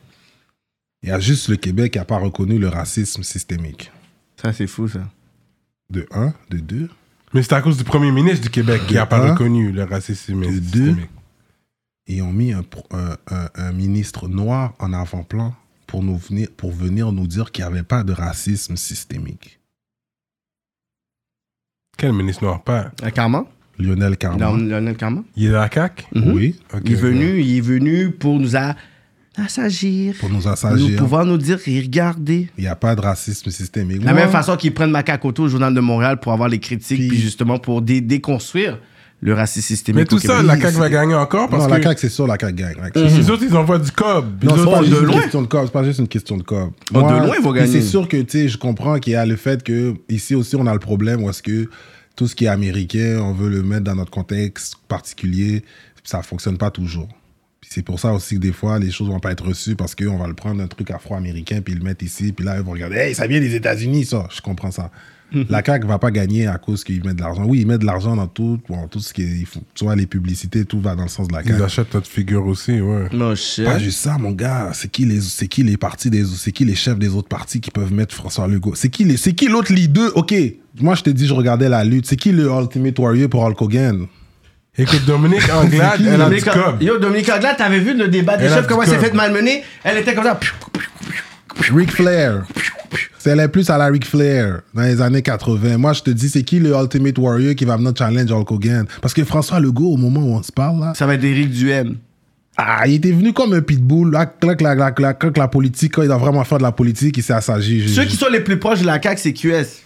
il 1.03 1.09
y 1.09 1.13
a 1.13 1.21
juste 1.21 1.49
le 1.49 1.57
Québec 1.57 1.93
qui 1.93 1.99
n'a 1.99 2.05
pas 2.05 2.19
reconnu 2.19 2.59
le 2.59 2.69
racisme 2.69 3.23
systémique. 3.23 3.91
Ça, 4.43 4.53
c'est 4.53 4.67
fou, 4.67 4.89
ça. 4.89 5.01
De 5.90 6.06
un, 6.10 6.35
de 6.51 6.59
deux. 6.59 6.90
Mais 7.32 7.43
c'est 7.43 7.55
à 7.55 7.62
cause 7.62 7.78
du 7.78 7.85
premier 7.85 8.10
ministre 8.12 8.43
du 8.43 8.51
Québec 8.51 8.82
qui 8.86 8.94
n'a 8.94 9.06
pas 9.06 9.31
reconnu 9.31 9.73
le 9.73 9.85
racisme 9.85 10.43
Et 10.43 10.60
deux. 10.60 10.94
Ils 12.06 12.20
ont 12.23 12.32
mis 12.32 12.52
un, 12.52 12.62
un- 12.90 13.16
un- 13.31 13.48
un 13.55 13.73
ministre 13.73 14.28
noir 14.28 14.74
en 14.81 14.93
avant-plan 14.93 15.55
pour, 15.86 16.02
nous 16.02 16.16
venir, 16.19 16.48
pour 16.56 16.73
venir 16.73 17.10
nous 17.12 17.27
dire 17.27 17.52
qu'il 17.52 17.65
n'y 17.65 17.70
avait 17.70 17.82
pas 17.82 18.05
de 18.05 18.12
racisme 18.12 18.77
systémique. 18.77 19.60
Quel 21.97 22.12
ministre 22.12 22.44
noir? 22.44 22.62
Pas 22.62 22.93
Euh, 23.02 23.10
Carman 23.10 23.44
Lionel 23.78 24.16
Carman. 24.19 24.69
Lionel 24.69 24.97
Carman 24.97 25.24
Il 25.36 25.47
est 25.47 25.55
à 25.55 25.60
la 25.60 25.70
CAQ. 25.70 26.05
Oui, 26.15 26.60
Il 26.85 26.93
est 26.93 26.94
venu, 26.97 27.40
il 27.40 27.56
est 27.59 27.60
venu 27.62 28.10
pour 28.10 28.39
nous 28.39 28.56
a- 28.56 28.74
assagir, 29.40 30.15
pour 30.20 30.28
nous 30.28 30.36
nous 30.36 30.48
assagir. 30.48 30.98
pouvoir 30.98 31.24
nous 31.24 31.39
dire 31.39 31.59
et 31.66 31.81
regarder. 31.81 32.48
Il 32.59 32.62
n'y 32.62 32.69
a 32.69 32.77
pas 32.77 32.94
de 32.94 33.01
racisme 33.01 33.51
systémique. 33.51 34.01
De 34.01 34.05
la 34.06 34.12
Moi, 34.12 34.23
même 34.23 34.31
façon 34.31 34.56
qu'ils 34.56 34.74
prennent 34.74 34.90
Macacoto 34.90 35.44
au 35.44 35.48
Journal 35.48 35.74
de 35.74 35.81
Montréal 35.81 36.19
pour 36.20 36.32
avoir 36.32 36.48
les 36.48 36.59
critiques, 36.59 36.98
Puis- 36.98 37.09
puis, 37.09 37.19
justement 37.19 37.59
pour 37.59 37.82
dé- 37.82 38.01
déconstruire 38.01 38.78
le 39.20 39.35
racisme 39.35 39.66
systémique. 39.66 39.98
Mais 39.98 40.05
tout 40.05 40.19
ça, 40.20 40.43
la 40.44 40.56
CAQ 40.60 40.77
va 40.78 40.89
gagner 40.89 41.15
encore 41.15 41.48
parce 41.48 41.65
non, 41.65 41.70
que 41.70 41.74
la 41.74 41.82
CAQ, 41.82 42.01
c'est 42.01 42.09
sûr, 42.09 42.27
la 42.28 42.36
CAQ 42.39 42.55
gagne. 42.55 42.77
C'est 42.94 43.02
les 43.05 43.23
sûr. 43.24 43.35
autres, 43.35 43.43
ils 43.48 43.56
envoient 43.56 43.78
du 43.81 43.90
cob. 43.90 44.44
Non, 44.44 44.55
c'est 44.56 44.65
pas 44.70 44.78
de 44.81 44.85
juste 44.85 45.01
une 45.01 45.06
loin. 45.06 45.20
question 45.23 45.43
de 45.43 45.47
cob. 45.48 45.62
C'est 45.66 45.73
pas 45.73 45.85
juste 45.85 45.98
une 45.98 46.09
question 46.09 46.36
de 46.36 46.43
cob. 46.44 46.70
Oh, 46.94 46.98
de 46.98 47.01
loin, 47.01 47.35
ils 47.36 47.43
vont 47.43 47.52
mais 47.52 47.60
gagner. 47.60 47.73
C'est 47.73 47.82
sûr 47.82 48.06
que, 48.06 48.16
tu 48.19 48.31
sais, 48.31 48.48
je 48.48 48.56
comprends 48.59 48.98
qu'il 49.01 49.15
y 49.15 49.16
a 49.16 49.27
le 49.27 49.35
fait 49.35 49.62
que 49.65 49.94
ici 50.09 50.35
aussi, 50.36 50.55
on 50.55 50.66
a 50.69 50.73
le 50.73 50.78
problème 50.78 51.23
où 51.24 51.31
est-ce 51.31 51.43
que 51.43 51.69
tout 52.15 52.28
ce 52.28 52.36
qui 52.36 52.44
est 52.44 52.48
américain, 52.48 53.19
on 53.20 53.32
veut 53.32 53.48
le 53.48 53.62
mettre 53.65 53.82
dans 53.85 53.97
notre 53.97 54.10
contexte 54.12 54.77
particulier. 54.86 55.65
Ça 56.05 56.23
fonctionne 56.23 56.56
pas 56.56 56.70
toujours. 56.70 57.09
Puis 57.69 57.74
c'est 57.74 57.82
pour 57.82 58.01
ça 58.01 58.15
aussi 58.15 58.36
que 58.36 58.40
des 58.40 58.53
fois, 58.53 58.78
les 58.78 58.90
choses 58.90 59.09
vont 59.09 59.20
pas 59.20 59.31
être 59.31 59.45
reçues 59.45 59.77
parce 59.77 59.95
qu'on 59.95 60.16
va 60.16 60.27
le 60.27 60.32
prendre 60.32 60.62
un 60.62 60.66
truc 60.69 60.90
afro-américain 60.90 61.61
puis 61.62 61.74
le 61.74 61.85
mettre 61.85 62.03
ici. 62.03 62.32
Puis 62.32 62.43
là, 62.43 62.57
ils 62.57 62.62
vont 62.62 62.73
regarder, 62.73 62.97
hey, 62.97 63.15
ça 63.15 63.27
vient 63.27 63.40
des 63.40 63.55
États-Unis, 63.55 64.07
ça. 64.07 64.27
Je 64.35 64.40
comprends 64.40 64.70
ça. 64.70 64.90
La 65.51 65.62
CAQ 65.62 65.86
va 65.86 65.99
pas 65.99 66.11
gagner 66.11 66.47
à 66.47 66.57
cause 66.57 66.82
qu'ils 66.82 67.05
mettent 67.05 67.16
de 67.16 67.20
l'argent. 67.20 67.45
Oui, 67.45 67.61
ils 67.61 67.66
mettent 67.66 67.82
de 67.82 67.86
l'argent 67.86 68.16
dans 68.16 68.27
tout, 68.27 68.59
bon, 68.66 68.89
tout 68.89 69.01
ce 69.01 69.12
qui 69.12 69.20
est, 69.20 69.27
il 69.40 69.45
faut- 69.45 69.61
tu 69.74 69.85
vois, 69.85 69.95
les 69.95 70.07
publicités, 70.07 70.65
tout 70.65 70.81
va 70.81 70.95
dans 70.97 71.03
le 71.03 71.11
sens 71.11 71.28
de 71.28 71.35
la 71.35 71.43
Ils 71.43 71.49
CAQ. 71.49 71.62
achètent 71.62 71.93
notre 71.93 72.07
figure 72.09 72.47
aussi, 72.47 72.81
ouais. 72.81 73.09
Non, 73.12 73.35
shit. 73.35 73.66
Pas 73.66 73.78
juste 73.78 73.99
ça, 73.99 74.16
mon 74.16 74.31
gars. 74.32 74.70
C'est 74.73 74.90
qui 74.90 75.05
les, 75.05 75.20
c'est 75.20 75.47
qui 75.47 75.62
les 75.62 75.77
partis 75.77 76.09
des, 76.09 76.24
c'est 76.24 76.53
qui 76.53 76.65
les 76.65 76.74
chefs 76.74 76.99
des 76.99 77.11
autres 77.11 77.28
partis 77.28 77.61
qui 77.61 77.70
peuvent 77.70 77.93
mettre 77.93 78.15
François 78.15 78.49
Legault? 78.49 78.74
C'est 78.74 78.89
qui 78.89 79.05
les, 79.05 79.19
c'est 79.19 79.35
qui 79.35 79.49
l'autre 79.49 79.70
leader? 79.74 80.16
Ok, 80.16 80.32
moi 80.81 80.95
je 80.95 81.03
te 81.03 81.11
dis, 81.11 81.27
je 81.27 81.35
regardais 81.35 81.69
la 81.69 81.85
lutte. 81.85 82.07
C'est 82.07 82.16
qui 82.16 82.32
le 82.32 82.49
Ultimate 82.51 82.99
Warrior 82.99 83.28
pour 83.28 83.43
Hulk 83.43 83.61
Hogan? 83.61 84.07
Écoute, 84.79 85.05
Dominique 85.07 85.49
Anglade, 85.53 86.01
elle 86.07 86.23
a 86.23 86.31
du 86.31 86.41
cob. 86.43 86.81
Yo, 86.81 86.99
Dominique 86.99 87.29
Anglade, 87.29 87.57
t'avais 87.57 87.81
vu 87.81 87.95
le 87.97 88.09
débat 88.09 88.37
des 88.37 88.49
chefs, 88.49 88.67
comment 88.67 88.83
elle 88.83 88.89
s'est 88.91 88.99
fait 88.99 89.13
malmener? 89.13 89.63
Elle 89.83 89.99
était 89.99 90.15
comme 90.15 90.25
ça. 90.25 90.39
Ric 91.75 91.91
Flair. 91.91 92.45
C'est 93.19 93.31
elle 93.31 93.41
est 93.41 93.49
plus 93.49 93.69
à 93.69 93.77
la 93.77 93.87
Ric 93.87 94.07
Flair 94.07 94.61
dans 94.73 94.83
les 94.83 95.01
années 95.03 95.23
80. 95.23 95.77
Moi 95.77 95.93
je 95.93 96.03
te 96.03 96.11
dis, 96.11 96.29
c'est 96.29 96.43
qui 96.45 96.61
le 96.61 96.71
Ultimate 96.71 97.19
Warrior 97.19 97.55
qui 97.57 97.65
va 97.65 97.77
venir 97.77 97.93
challenge 97.99 98.31
Hulk 98.31 98.51
Hogan? 98.53 98.87
Parce 99.03 99.13
que 99.13 99.25
François 99.25 99.59
Legault, 99.59 99.93
au 99.93 99.97
moment 99.97 100.21
où 100.21 100.35
on 100.37 100.43
se 100.43 100.53
parle 100.53 100.81
là, 100.81 100.93
Ça 100.95 101.05
va 101.07 101.15
être 101.15 101.25
Éric 101.25 101.51
Duhem. 101.51 101.97
ah, 102.57 102.85
il 102.87 102.95
était 102.95 103.11
venu 103.11 103.33
comme 103.33 103.53
un 103.55 103.61
pitbull. 103.61 104.13
Là, 104.13 104.27
clac, 104.27 104.59
clac, 104.59 104.95
clac, 104.95 105.19
clac, 105.19 105.37
la 105.37 105.49
politique, 105.49 105.95
quand 105.95 106.03
il 106.03 106.09
doit 106.09 106.17
vraiment 106.17 106.45
faire 106.45 106.59
de 106.59 106.63
la 106.63 106.73
politique, 106.73 107.17
il 107.17 107.23
s'est 107.25 107.33
assagi. 107.33 107.89
Ceux 107.89 108.05
qui 108.05 108.17
sont 108.17 108.29
les 108.31 108.41
plus 108.41 108.59
proches 108.59 108.81
de 108.81 108.87
la 108.87 109.03
CAQ, 109.03 109.21
c'est 109.21 109.33
QS. 109.33 109.83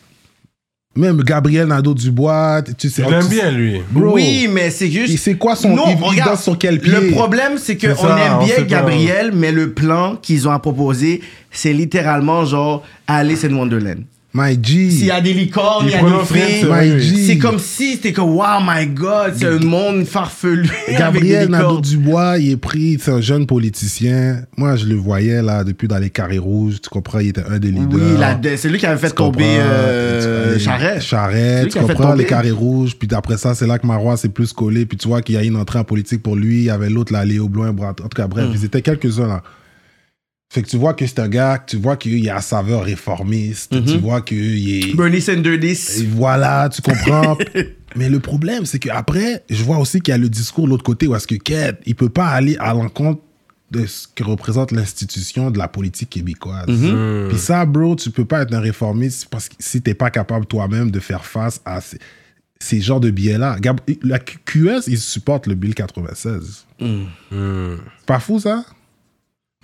Même 0.95 1.23
Gabriel 1.23 1.69
Nadeau-Dubois, 1.69 2.63
tu 2.77 2.91
sais. 2.91 3.03
Je 3.03 3.09
l'aime 3.11 3.23
tu- 3.27 3.35
bien, 3.35 3.51
lui. 3.51 3.81
Bro. 3.91 4.13
Oui, 4.13 4.47
mais 4.53 4.69
c'est 4.71 4.91
juste. 4.91 5.15
Et 5.15 5.17
c'est 5.17 5.35
quoi 5.37 5.57
son- 5.57 5.75
Non, 5.75 5.85
il- 5.87 5.97
il 5.99 6.05
regarde, 6.05 6.31
danse 6.33 6.43
sur 6.43 6.59
quel 6.59 6.81
pied? 6.81 6.93
Le 6.93 7.11
problème, 7.13 7.53
c'est 7.57 7.81
C'est 7.81 7.95
qu'on 7.95 8.09
aime 8.17 8.33
on 8.41 8.45
bien 8.45 8.57
pas. 8.57 8.63
Gabriel, 8.63 9.33
mais 9.35 9.53
le 9.53 9.73
plan 9.73 10.17
qu'ils 10.17 10.47
ont 10.47 10.51
à 10.51 10.59
proposer, 10.59 11.23
c'est 11.51 11.73
littéralement 11.73 12.45
genre 12.45 12.83
Alice 13.07 13.43
in 13.45 13.55
Wonderland. 13.55 14.03
My 14.35 14.59
G. 14.63 14.91
S'il 14.91 15.05
y 15.07 15.11
a 15.11 15.21
des 15.21 15.35
licornes, 15.35 15.85
Il 15.87 15.93
y 15.93 15.95
a 15.95 16.01
des 16.03 16.25
filles. 16.25 16.61
c'est 16.61 16.67
vrai, 16.67 16.87
My 16.87 16.93
oui. 16.95 17.01
G. 17.03 17.17
C'est 17.27 17.37
comme 17.39 17.59
si 17.59 17.93
c'était 17.93 18.13
comme, 18.15 18.31
wow, 18.31 18.61
my 18.67 18.87
God, 18.87 19.35
c'est 19.37 19.45
un 19.47 19.59
monde 19.59 20.05
farfelu. 20.07 20.71
Gabriel. 20.99 21.51
Nadeau-Dubois, 21.51 22.39
il 22.39 22.53
est 22.53 22.57
pris, 22.57 22.97
c'est 22.99 23.11
un 23.11 23.21
jeune 23.21 23.47
politicien. 23.47 24.45
Moi, 24.57 24.77
je 24.77 24.87
le 24.87 24.95
voyais 24.95 25.43
là 25.43 25.65
depuis 25.65 25.87
dans 25.87 25.99
les 25.99 26.09
carrés 26.09 26.39
rouges. 26.39 26.81
Tu 26.83 26.89
comprends, 26.89 27.19
il 27.19 27.29
était 27.29 27.45
un 27.47 27.59
des 27.59 27.71
leaders. 27.71 28.01
Oui, 28.01 28.57
c'est 28.57 28.69
lui 28.71 28.79
qui 28.79 28.87
avait 28.87 28.99
fait 28.99 29.11
tomber 29.15 29.45
euh. 29.59 30.55
C'est 30.55 30.61
Charest, 31.01 31.65
lui 31.65 31.71
tu 31.73 31.79
comprends, 31.79 32.15
les 32.15 32.25
carrés 32.25 32.51
rouges. 32.51 32.97
Puis 32.99 33.09
après 33.13 33.37
ça, 33.37 33.55
c'est 33.55 33.67
là 33.67 33.79
que 33.79 33.87
Marois 33.87 34.17
s'est 34.17 34.31
plus 34.31 34.53
collé. 34.55 34.87
Puis 34.87 34.97
tu 34.97 35.09
vois 35.09 35.21
qu'il 35.21 35.35
y 35.35 35.39
a 35.39 35.43
une 35.43 35.57
entrée 35.57 35.79
en 35.79 35.85
politique 35.85 36.23
pour 36.23 36.37
lui. 36.37 36.59
Il 36.61 36.65
y 36.65 36.71
avait 36.71 36.89
l'autre 36.89 37.13
là, 37.13 37.25
Léo 37.25 37.49
Blanc. 37.49 37.75
En 37.79 37.93
tout 37.93 38.09
cas, 38.17 38.27
Mm. 38.27 38.31
bref, 38.31 38.47
ils 38.55 38.65
étaient 38.65 38.83
quelques-uns 38.83 39.27
là. 39.29 39.43
Fait 40.53 40.61
que 40.61 40.69
tu 40.69 40.77
vois 40.77 40.93
que 40.93 41.07
c'est 41.07 41.19
un 41.19 41.31
gars, 41.31 41.65
tu 41.67 41.79
vois 41.79 41.97
qu'il 41.97 42.19
y 42.19 42.29
a 42.29 42.43
sa 42.43 42.59
saveur 42.59 42.85
réformiste. 42.85 43.75
Tu 43.87 43.97
vois 43.97 44.21
qu'il 44.21 44.85
est. 44.85 44.95
Bernie 44.95 45.23
Sanders. 45.23 45.65
Et 45.65 46.05
voilà, 46.05 46.69
tu 46.69 46.83
comprends. 46.83 47.39
Mais 47.97 48.11
le 48.11 48.21
problème, 48.21 48.67
c'est 48.67 48.79
qu'après, 48.79 49.45
je 49.49 49.65
vois 49.65 49.79
aussi 49.79 50.03
qu'il 50.03 50.13
y 50.13 50.15
a 50.15 50.19
le 50.19 50.29
discours 50.29 50.67
de 50.67 50.71
l'autre 50.71 50.85
côté 50.85 51.07
où 51.07 51.15
est-ce 51.15 51.27
que 51.27 51.37
Ked, 51.37 51.79
il 51.87 51.95
peut 51.95 52.11
pas 52.11 52.29
aller 52.29 52.59
à 52.61 52.75
l'encontre 52.75 53.23
de 53.71 53.87
ce 53.87 54.07
que 54.15 54.25
représente 54.25 54.73
l'institution 54.73 55.51
de 55.51 55.57
la 55.57 55.69
politique 55.69 56.11
québécoise. 56.11 56.69
Mm. 56.69 57.29
Puis 57.31 57.39
ça, 57.39 57.65
bro, 57.65 57.97
tu 57.97 58.11
peux 58.11 58.27
pas 58.27 58.43
être 58.43 58.53
un 58.53 58.61
réformiste 58.61 59.29
parce 59.31 59.49
que 59.49 59.55
si 59.59 59.81
t'es 59.81 59.95
pas 59.95 60.11
capable 60.11 60.45
toi-même 60.45 60.91
de 60.91 61.01
faire 61.01 61.25
face 61.25 61.63
à 61.65 61.81
ces, 61.81 61.99
ces 62.61 62.83
genres 62.83 63.01
de 63.01 63.11
biais-là. 63.11 63.57
La 64.03 64.19
QS, 64.19 64.87
ils 64.87 64.99
supportent 64.99 65.47
le 65.47 65.55
Bill 65.55 65.75
96. 65.75 66.67
Hmm. 66.79 67.05
C'est 67.31 68.07
pas 68.07 68.21
fou, 68.21 68.39
ça? 68.39 68.67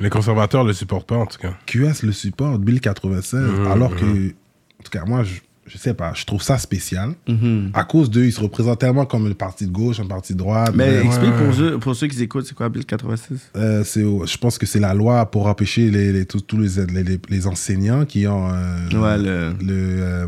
Les 0.01 0.11
conservateurs 0.11 0.65
le 0.65 0.73
supportent 0.73 1.09
pas, 1.09 1.17
en 1.17 1.27
tout 1.27 1.39
cas. 1.39 1.55
QS 1.67 2.03
le 2.05 2.13
supporte, 2.13 2.61
Bill 2.61 2.81
96. 2.81 3.41
Mhm, 3.41 3.67
alors 3.67 3.95
que, 3.97 4.05
en 4.05 4.83
tout 4.85 4.91
cas, 4.93 5.05
moi, 5.05 5.25
je, 5.25 5.35
je 5.67 5.77
sais 5.77 5.93
pas, 5.93 6.13
je 6.15 6.25
trouve 6.25 6.41
ça 6.41 6.57
spécial. 6.57 7.15
Mhm. 7.29 7.71
À 7.75 7.83
cause 7.85 8.09
d'eux, 8.09 8.25
ils 8.25 8.33
se 8.33 8.41
représentent 8.41 8.79
tellement 8.79 9.07
comme 9.07 9.27
un 9.27 9.33
parti 9.33 9.67
de 9.67 9.73
gauche, 9.73 9.99
un 10.01 10.07
parti 10.07 10.35
de 10.35 10.39
droite. 10.39 10.73
Mais 10.75 10.89
Euh, 10.89 11.03
explique 11.03 11.33
ouais. 11.33 11.45
pour, 11.45 11.55
ceux, 11.55 11.79
pour 11.79 11.97
ceux 11.97 12.07
qui 12.07 12.23
écoutent, 12.23 12.47
c'est 12.47 12.55
quoi 12.55 12.69
Bill 12.69 12.85
86 12.87 13.51
euh, 13.57 13.83
c'est, 13.85 14.03
je 14.03 14.37
pense 14.39 14.57
que 14.57 14.67
c'est 14.67 14.81
la 14.81 14.95
loi 14.95 15.27
pour 15.31 15.47
empêcher 15.49 15.91
les, 15.91 16.13
les- 16.13 16.27
tous, 16.27 16.43
tous 16.43 16.59
les, 16.59 16.87
les, 16.87 17.03
les- 17.03 17.21
les 17.29 17.47
enseignants 17.49 18.05
qui 18.05 18.27
ont 18.29 18.49
euh, 18.51 18.89
Ouais, 18.93 19.19
le- 19.19 19.53
le, 19.61 19.73
euh, 20.01 20.27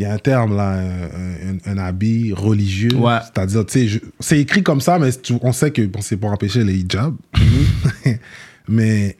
il 0.00 0.04
y 0.04 0.06
a 0.06 0.14
un 0.14 0.18
terme 0.18 0.56
là, 0.56 0.78
un, 0.80 1.50
un- 1.52 1.72
un 1.74 1.78
habit 1.78 2.32
religieux. 2.32 2.94
Ouais. 2.96 3.18
C'est-à-dire, 3.22 3.66
tu 3.66 3.72
sais, 3.80 3.86
je- 3.88 3.98
c'est 4.18 4.40
écrit 4.40 4.62
comme 4.62 4.80
ça, 4.80 4.98
mais 4.98 5.10
on 5.42 5.52
sait 5.52 5.70
que 5.70 5.82
bon, 5.86 6.00
c'est 6.00 6.16
pour 6.16 6.30
empêcher 6.32 6.64
les 6.64 6.74
hijabs. 6.78 7.14
Mhm. 7.38 8.16
mais 8.68 9.16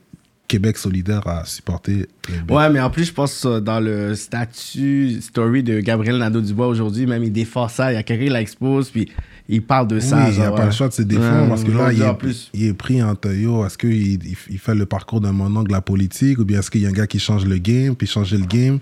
Québec 0.48 0.78
solidaire 0.78 1.24
a 1.28 1.44
supporté. 1.44 2.07
les- 2.28 2.52
Ouais, 2.55 2.69
mais 2.70 2.81
en 2.81 2.90
plus, 2.90 3.05
je 3.05 3.12
pense 3.12 3.44
euh, 3.47 3.61
dans 3.61 3.78
le 3.78 4.15
statut 4.16 5.20
story 5.20 5.62
de 5.62 5.81
Gabriel 5.81 6.16
Nadeau-Dubois 6.19 6.66
aujourd'hui, 6.66 7.07
même 7.07 7.23
il 7.23 7.31
défend 7.32 7.69
ça. 7.69 7.93
Il 7.93 7.94
y 7.94 7.98
a 7.98 8.02
quelqu'un 8.02 8.24
qui 8.24 8.31
l'expose, 8.32 8.90
puis 8.90 9.09
il 9.48 9.62
parle 9.62 9.86
de 9.86 10.01
ça. 10.01 10.24
oui, 10.27 10.32
il 10.35 10.40
n'y 10.40 10.44
a 10.44 10.51
pas 10.51 10.65
le 10.66 10.73
choix 10.73 10.89
de 10.89 10.93
se 10.93 11.02
défendre 11.02 11.43
Ouais, 11.43 11.48
parce 11.51 11.62
que 11.65 11.70
là, 11.70 11.93
il 11.93 12.02
est, 12.02 12.15
plus. 12.15 12.51
il 12.55 12.65
est 12.65 12.73
pris 12.74 13.01
en 13.02 13.15
yo, 13.32 13.65
Est-ce 13.65 13.78
qu'il 13.78 13.93
il, 13.93 14.36
il 14.51 14.59
fait 14.59 14.74
le 14.74 14.86
parcours 14.86 15.20
d'un 15.20 15.32
monologue 15.32 15.69
de 15.69 15.73
la 15.73 15.81
politique 15.82 16.39
ou 16.39 16.44
bien 16.44 16.59
est-ce 16.61 16.70
qu'il 16.70 16.81
y 16.81 16.86
a 16.86 16.89
un 16.89 16.93
gars 16.93 17.07
qui 17.07 17.19
change 17.20 17.44
le 17.44 17.59
game, 17.59 17.94
puis 17.94 18.09
changer 18.09 18.36
le 18.39 18.47
game? 18.47 18.78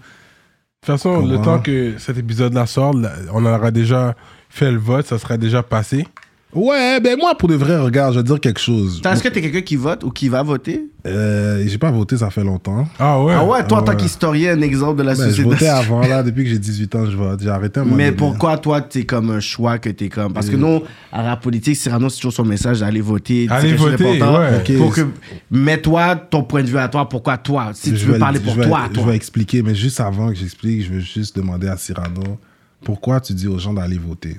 Toute 0.92 1.02
façon, 1.02 1.26
le 1.26 1.40
temps 1.40 1.60
que 1.60 1.98
cet 1.98 2.18
épisode-là 2.18 2.66
sort, 2.66 2.94
là, 2.94 3.12
on 3.32 3.44
aura 3.44 3.70
déjà 3.70 4.14
fait 4.48 4.70
le 4.70 4.78
vote, 4.78 5.06
ça 5.06 5.18
sera 5.18 5.36
déjà 5.36 5.62
passé. 5.62 6.06
Ouais, 6.54 6.98
ben 7.00 7.18
moi, 7.18 7.34
pour 7.36 7.46
de 7.50 7.54
vrai, 7.56 7.78
regarde, 7.78 8.14
je 8.14 8.20
vais 8.20 8.24
dire 8.24 8.40
quelque 8.40 8.58
chose. 8.58 9.02
Est-ce 9.04 9.22
que 9.22 9.28
t'es 9.28 9.42
quelqu'un 9.42 9.60
qui 9.60 9.76
vote 9.76 10.02
ou 10.02 10.10
qui 10.10 10.30
va 10.30 10.42
voter? 10.42 10.86
Euh, 11.06 11.62
j'ai 11.66 11.76
pas 11.76 11.90
voté, 11.90 12.16
ça 12.16 12.30
fait 12.30 12.42
longtemps. 12.42 12.88
Ah 12.98 13.22
ouais? 13.22 13.34
Ah 13.36 13.44
ouais, 13.44 13.66
toi, 13.66 13.80
en 13.80 13.82
tant 13.82 13.92
ouais. 13.92 13.98
qu'historien, 13.98 14.56
un 14.56 14.62
exemple 14.62 14.96
de 14.98 15.02
la 15.02 15.14
Ben, 15.14 15.24
je 15.24 15.28
société. 15.28 15.48
votais 15.50 15.68
avant, 15.68 16.00
là, 16.00 16.22
depuis 16.22 16.44
que 16.44 16.50
j'ai 16.50 16.58
18 16.58 16.94
ans, 16.94 17.04
je 17.04 17.16
vote. 17.18 17.40
J'ai 17.42 17.50
arrêté 17.50 17.80
un 17.80 17.84
moment 17.84 17.96
Mais 17.96 18.12
pourquoi 18.12 18.56
toi, 18.56 18.80
t'es 18.80 19.04
comme 19.04 19.30
un 19.30 19.40
choix 19.40 19.78
que 19.78 19.90
t'es 19.90 20.08
comme? 20.08 20.32
Parce 20.32 20.48
que 20.48 20.56
Euh. 20.56 20.58
nous, 20.58 20.82
à 21.12 21.22
la 21.22 21.36
politique, 21.36 21.76
Cyrano, 21.76 22.08
c'est 22.08 22.16
toujours 22.16 22.32
son 22.32 22.46
message 22.46 22.80
d'aller 22.80 23.02
voter. 23.02 23.46
Allez 23.50 23.74
voter, 23.74 24.22
ouais. 24.22 24.56
Ok. 24.60 24.76
Pour 24.78 24.94
que, 24.94 25.02
mets-toi 25.50 26.16
ton 26.16 26.44
point 26.44 26.62
de 26.62 26.68
vue 26.68 26.78
à 26.78 26.88
toi. 26.88 27.06
Pourquoi 27.10 27.36
toi? 27.36 27.72
Si 27.74 27.90
tu 27.92 28.06
veux 28.06 28.14
vais- 28.14 28.18
parler 28.18 28.40
pour 28.40 28.54
vais- 28.54 28.66
toi, 28.66 28.84
Je 28.88 28.94
toi. 28.94 29.10
vais 29.10 29.16
expliquer, 29.16 29.60
mais 29.62 29.74
juste 29.74 30.00
avant 30.00 30.28
que 30.30 30.34
j'explique, 30.36 30.82
je 30.86 30.94
veux 30.94 31.00
juste 31.00 31.36
demander 31.36 31.68
à 31.68 31.76
Cyrano 31.76 32.22
pourquoi 32.82 33.20
tu 33.20 33.34
dis 33.34 33.48
aux 33.48 33.58
gens 33.58 33.74
d'aller 33.74 33.98
voter? 33.98 34.38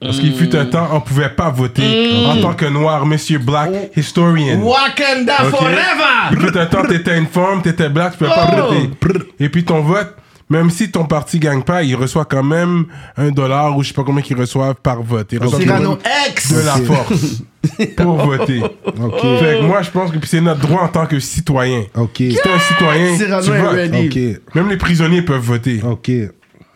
Parce 0.00 0.18
qu'il 0.18 0.34
fut 0.34 0.54
un 0.56 0.64
temps, 0.64 0.88
on 0.92 1.00
pouvait 1.00 1.28
pas 1.28 1.50
voter 1.50 2.24
en 2.26 2.40
tant 2.40 2.54
que 2.54 2.64
noir, 2.66 3.04
monsieur 3.04 3.38
Black 3.38 3.70
Historian. 3.96 4.58
Wakanda 4.62 5.34
Ok? 5.44 5.50
forever 5.50 6.32
Il 6.32 6.40
fut 6.40 6.56
un 6.58 6.66
temps, 6.66 6.82
t'étais 6.84 7.18
une 7.18 7.26
forme, 7.26 7.60
t'étais 7.60 7.88
black, 7.90 8.12
tu 8.12 8.18
pouvais 8.18 8.30
pas 8.30 8.50
Oh. 8.50 8.72
voter. 8.72 8.90
Et 9.38 9.48
puis 9.50 9.62
ton 9.64 9.80
vote, 9.82 10.14
même 10.48 10.70
si 10.70 10.90
ton 10.90 11.04
parti 11.04 11.38
gagne 11.38 11.62
pas, 11.62 11.82
il 11.82 11.94
reçoit 11.94 12.24
quand 12.24 12.42
même 12.42 12.86
un 13.18 13.30
dollar 13.30 13.76
ou 13.76 13.82
je 13.82 13.88
sais 13.88 13.94
pas 13.94 14.02
combien 14.02 14.22
qu'ils 14.22 14.38
reçoivent 14.38 14.74
par 14.82 15.02
vote. 15.02 15.28
Ils 15.32 15.38
reçoivent 15.38 15.98
X 16.30 16.52
de 16.54 16.60
la 16.66 16.72
force 16.76 17.42
pour 17.96 18.16
voter. 18.16 18.60
Fait 18.60 19.58
que 19.58 19.62
moi, 19.64 19.82
je 19.82 19.90
pense 19.90 20.10
que 20.10 20.26
c'est 20.26 20.40
notre 20.40 20.60
droit 20.60 20.80
en 20.82 20.88
tant 20.88 21.04
que 21.06 21.20
citoyen. 21.20 21.82
Ok. 21.94 22.16
Si 22.16 22.38
t'es 22.42 22.50
un 22.50 22.58
citoyen, 22.58 23.16
Cyrano 23.16 23.44
tu 23.44 23.50
votes. 23.52 23.72
ready. 23.74 24.38
Ok. 24.46 24.54
Même 24.56 24.70
les 24.70 24.76
prisonniers 24.78 25.22
peuvent 25.22 25.40
voter. 25.42 25.80
Ok. 25.84 26.10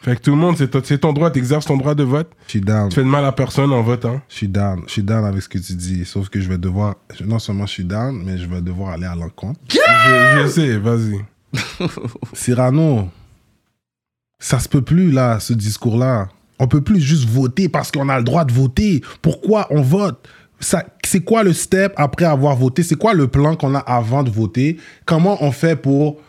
Fait 0.05 0.17
que 0.17 0.21
tout 0.21 0.31
le 0.33 0.37
monde, 0.37 0.57
c'est 0.59 0.69
ton- 0.69 0.83
c'est 0.85 0.99
ton 0.99 1.13
droit, 1.15 1.31
t'exerces 1.31 1.65
ton 1.65 1.79
droit 1.79 1.95
de 1.95 2.03
vote. 2.05 2.31
Je 2.47 2.51
suis 2.51 2.61
down. 2.61 2.91
Tu 2.91 2.97
fais 2.97 3.03
de 3.03 3.09
mal 3.09 3.25
à 3.25 3.33
personne 3.33 3.73
en 3.73 3.83
votant. 3.83 4.21
Je 4.29 4.35
suis 4.35 4.49
down. 4.49 4.83
Je 4.87 4.93
suis 4.93 5.03
down 5.03 5.25
avec 5.25 5.41
ce 5.43 5.49
que 5.49 5.57
tu 5.59 5.73
dis. 5.75 6.05
Sauf 6.05 6.29
que 6.29 6.41
je 6.41 6.49
vais 6.49 6.59
devoir. 6.59 6.97
Non 7.25 7.39
seulement 7.39 7.65
je 7.65 7.73
suis 7.73 7.85
down, 7.85 8.23
mais 8.25 8.37
je 8.37 8.47
vais 8.47 8.61
devoir 8.61 8.91
aller 8.93 9.07
à 9.07 9.15
l'encontre. 9.15 9.59
Je, 9.71 9.79
je 10.43 10.47
sais, 10.49 10.77
vas-y. 10.77 11.21
Cyrano, 12.35 13.09
Ça 14.39 14.59
se 14.59 14.69
peut 14.69 14.83
plus, 14.83 15.11
là, 15.11 15.41
ce 15.41 15.55
discours-là. 15.55 16.29
On 16.59 16.69
peut 16.69 16.83
plus 16.83 17.01
juste 17.01 17.27
voter 17.29 17.69
parce 17.69 17.91
qu'on 17.91 18.09
a 18.11 18.19
le 18.19 18.25
droit 18.25 18.45
de 18.45 18.53
voter. 18.53 19.03
Pourquoi 19.23 19.67
on 19.71 19.81
vote? 19.81 20.29
Ça- 20.61 20.85
C'est 21.05 21.21
quoi 21.21 21.43
le 21.45 21.53
step 21.53 21.95
après 21.97 22.27
avoir 22.27 22.55
voté? 22.57 22.83
C'est 22.83 22.97
quoi 22.97 23.15
le 23.15 23.27
plan 23.29 23.57
qu'on 23.57 23.75
a 23.75 23.79
avant 23.79 24.23
de 24.23 24.31
voter? 24.31 24.77
Comment 25.07 25.43
on 25.43 25.51
fait 25.51 25.77
pour 25.77 26.21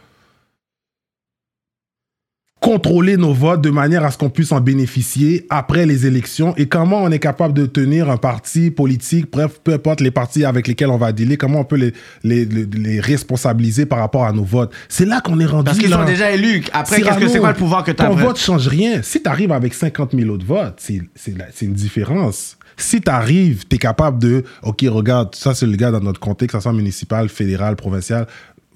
contrôler 2.61 3.17
nos 3.17 3.33
votes 3.33 3.61
de 3.61 3.69
manière 3.69 4.03
à 4.03 4.11
ce 4.11 4.17
qu'on 4.17 4.29
puisse 4.29 4.51
en 4.51 4.59
bénéficier 4.59 5.45
après 5.49 5.85
les 5.85 6.07
élections 6.07 6.55
et 6.57 6.67
comment 6.67 7.03
on 7.03 7.11
est 7.11 7.19
capable 7.19 7.53
de 7.53 7.65
tenir 7.65 8.09
un 8.09 8.17
parti 8.17 8.71
politique, 8.71 9.31
bref, 9.31 9.59
peu 9.63 9.73
importe 9.73 10.01
les 10.01 10.09
partis 10.09 10.45
avec 10.45 10.67
lesquels 10.67 10.89
on 10.89 10.97
va 10.97 11.11
dealer, 11.11 11.37
comment 11.37 11.59
on 11.59 11.63
peut 11.63 11.75
les, 11.75 11.93
les, 12.23 12.45
les, 12.45 12.65
les 12.65 12.99
responsabiliser 12.99 13.85
par 13.85 13.99
rapport 13.99 14.25
à 14.25 14.31
nos 14.31 14.43
votes. 14.43 14.73
C'est 14.89 15.05
là 15.05 15.21
qu'on 15.21 15.39
est 15.39 15.45
rendu. 15.45 15.65
Parce 15.65 15.77
qu'ils 15.77 15.91
sont 15.91 16.05
déjà 16.05 16.31
élus. 16.31 16.63
Après, 16.73 17.01
qu'est-ce 17.01 17.19
que 17.19 17.27
c'est 17.27 17.39
quoi 17.39 17.49
le 17.51 17.55
pouvoir 17.55 17.83
que 17.83 17.91
tu 17.91 18.01
as 18.01 18.07
Ton 18.07 18.15
vote 18.15 18.39
change 18.39 18.67
rien. 18.67 19.01
Si 19.03 19.21
tu 19.21 19.29
arrives 19.29 19.51
avec 19.51 19.73
50 19.73 20.15
000 20.17 20.29
autres 20.29 20.45
votes, 20.45 20.79
c'est 20.79 21.61
une 21.61 21.73
différence. 21.73 22.57
Si 22.77 22.99
tu 22.99 23.09
arrives, 23.09 23.65
tu 23.69 23.75
es 23.75 23.79
capable 23.79 24.19
de, 24.19 24.43
OK, 24.63 24.83
regarde, 24.87 25.33
ça 25.35 25.53
c'est 25.53 25.65
le 25.65 25.77
gars 25.77 25.91
dans 25.91 26.01
notre 26.01 26.19
comté, 26.19 26.47
que 26.47 26.53
ce 26.53 26.59
soit 26.59 26.73
municipal, 26.73 27.29
fédéral, 27.29 27.75
provincial. 27.75 28.27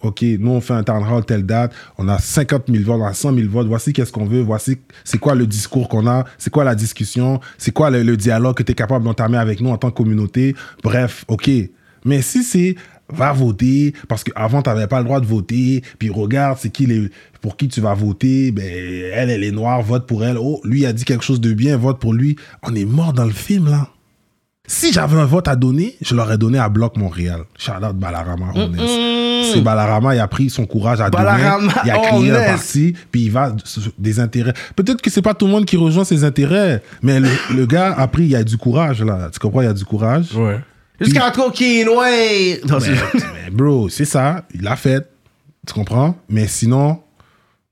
OK, 0.01 0.23
nous 0.39 0.51
on 0.51 0.61
fait 0.61 0.73
un 0.73 0.83
town 0.83 1.03
hall 1.03 1.25
telle 1.25 1.45
date, 1.45 1.73
on 1.97 2.07
a 2.07 2.19
50 2.19 2.63
000 2.71 2.83
votes, 2.83 3.01
on 3.01 3.05
a 3.05 3.13
100 3.13 3.33
000 3.33 3.49
votes, 3.49 3.67
voici 3.67 3.91
qu'est-ce 3.91 4.11
qu'on 4.11 4.25
veut, 4.25 4.41
voici 4.41 4.77
c'est 5.03 5.17
quoi 5.17 5.35
le 5.35 5.45
discours 5.45 5.89
qu'on 5.89 6.07
a, 6.07 6.25
c'est 6.37 6.49
quoi 6.49 6.63
la 6.63 6.75
discussion, 6.75 7.39
c'est 7.57 7.71
quoi 7.71 7.89
le, 7.89 8.17
dialogue 8.17 8.55
que 8.55 8.63
tu 8.63 8.71
es 8.71 8.75
capable 8.75 9.05
d'entamer 9.05 9.37
avec 9.37 9.61
nous 9.61 9.69
en 9.69 9.77
tant 9.77 9.91
que 9.91 9.97
communauté. 9.97 10.55
Bref, 10.83 11.25
OK. 11.27 11.49
Mais 12.05 12.21
si 12.21 12.43
c'est 12.43 12.75
va 13.11 13.33
voter 13.33 13.93
parce 14.07 14.23
qu'avant 14.23 14.61
tu 14.61 14.69
n'avais 14.69 14.87
pas 14.87 14.99
le 14.99 15.05
droit 15.05 15.19
de 15.19 15.25
voter, 15.25 15.83
puis 15.97 16.09
regarde 16.09 16.57
c'est 16.61 16.69
qui 16.69 16.85
les 16.85 17.09
pour 17.41 17.57
qui 17.57 17.67
tu 17.67 17.81
vas 17.81 17.93
voter, 17.93 18.51
ben 18.51 18.65
elle 18.65 19.29
elle 19.29 19.43
est 19.43 19.51
noire, 19.51 19.81
vote 19.81 20.05
pour 20.07 20.23
elle. 20.23 20.37
Oh, 20.37 20.61
lui 20.63 20.85
a 20.85 20.93
dit 20.93 21.05
quelque 21.05 21.23
chose 21.23 21.41
de 21.41 21.53
bien, 21.53 21.77
vote 21.77 21.99
pour 21.99 22.13
lui. 22.13 22.35
On 22.63 22.73
est 22.75 22.85
mort 22.85 23.13
dans 23.13 23.25
le 23.25 23.31
film 23.31 23.69
là. 23.69 23.89
Si 24.71 24.93
j'avais 24.93 25.17
un 25.17 25.25
vote 25.25 25.47
à 25.47 25.55
donner, 25.55 25.95
je 25.99 26.13
l'aurais 26.13 26.37
donné 26.37 26.59
à 26.59 26.69
Bloc 26.69 26.95
Montréal. 26.95 27.41
Shout 27.57 27.83
out 27.83 27.95
Balarama. 27.95 28.53
C'est 29.51 29.61
Balarama, 29.61 30.13
il 30.13 30.19
a 30.19 30.27
pris 30.27 30.51
son 30.51 30.67
courage 30.67 31.01
à 31.01 31.09
deux 31.09 31.17
mains, 31.17 31.23
Balarama 31.23 31.73
il 31.85 31.89
a 31.89 31.97
créé 31.97 32.29
un 32.29 32.45
parti, 32.45 32.93
puis 33.09 33.23
il 33.23 33.31
va 33.31 33.55
sur 33.63 33.91
des 33.97 34.19
intérêts. 34.19 34.53
Peut-être 34.75 35.01
que 35.01 35.09
c'est 35.09 35.23
pas 35.23 35.33
tout 35.33 35.47
le 35.47 35.53
monde 35.53 35.65
qui 35.65 35.75
rejoint 35.75 36.03
ses 36.03 36.23
intérêts, 36.23 36.83
mais 37.01 37.19
le, 37.19 37.29
le 37.55 37.65
gars 37.65 37.95
a 37.97 38.07
pris, 38.07 38.25
il 38.25 38.29
y 38.29 38.35
a 38.35 38.43
du 38.43 38.57
courage 38.57 39.01
là. 39.01 39.29
Tu 39.33 39.39
comprends, 39.39 39.61
il 39.61 39.65
y 39.65 39.69
a 39.69 39.73
du 39.73 39.85
courage. 39.85 40.35
Ouais. 40.35 40.59
Jusqu'à 41.01 41.31
coquine, 41.31 41.89
ouais. 41.89 42.61
Non, 42.67 42.77
Mais 42.79 43.49
bro, 43.51 43.89
c'est 43.89 44.05
ça, 44.05 44.43
il 44.53 44.61
l'a 44.61 44.75
fait. 44.75 45.09
Tu 45.65 45.73
comprends? 45.73 46.15
Mais 46.29 46.45
sinon, 46.45 47.01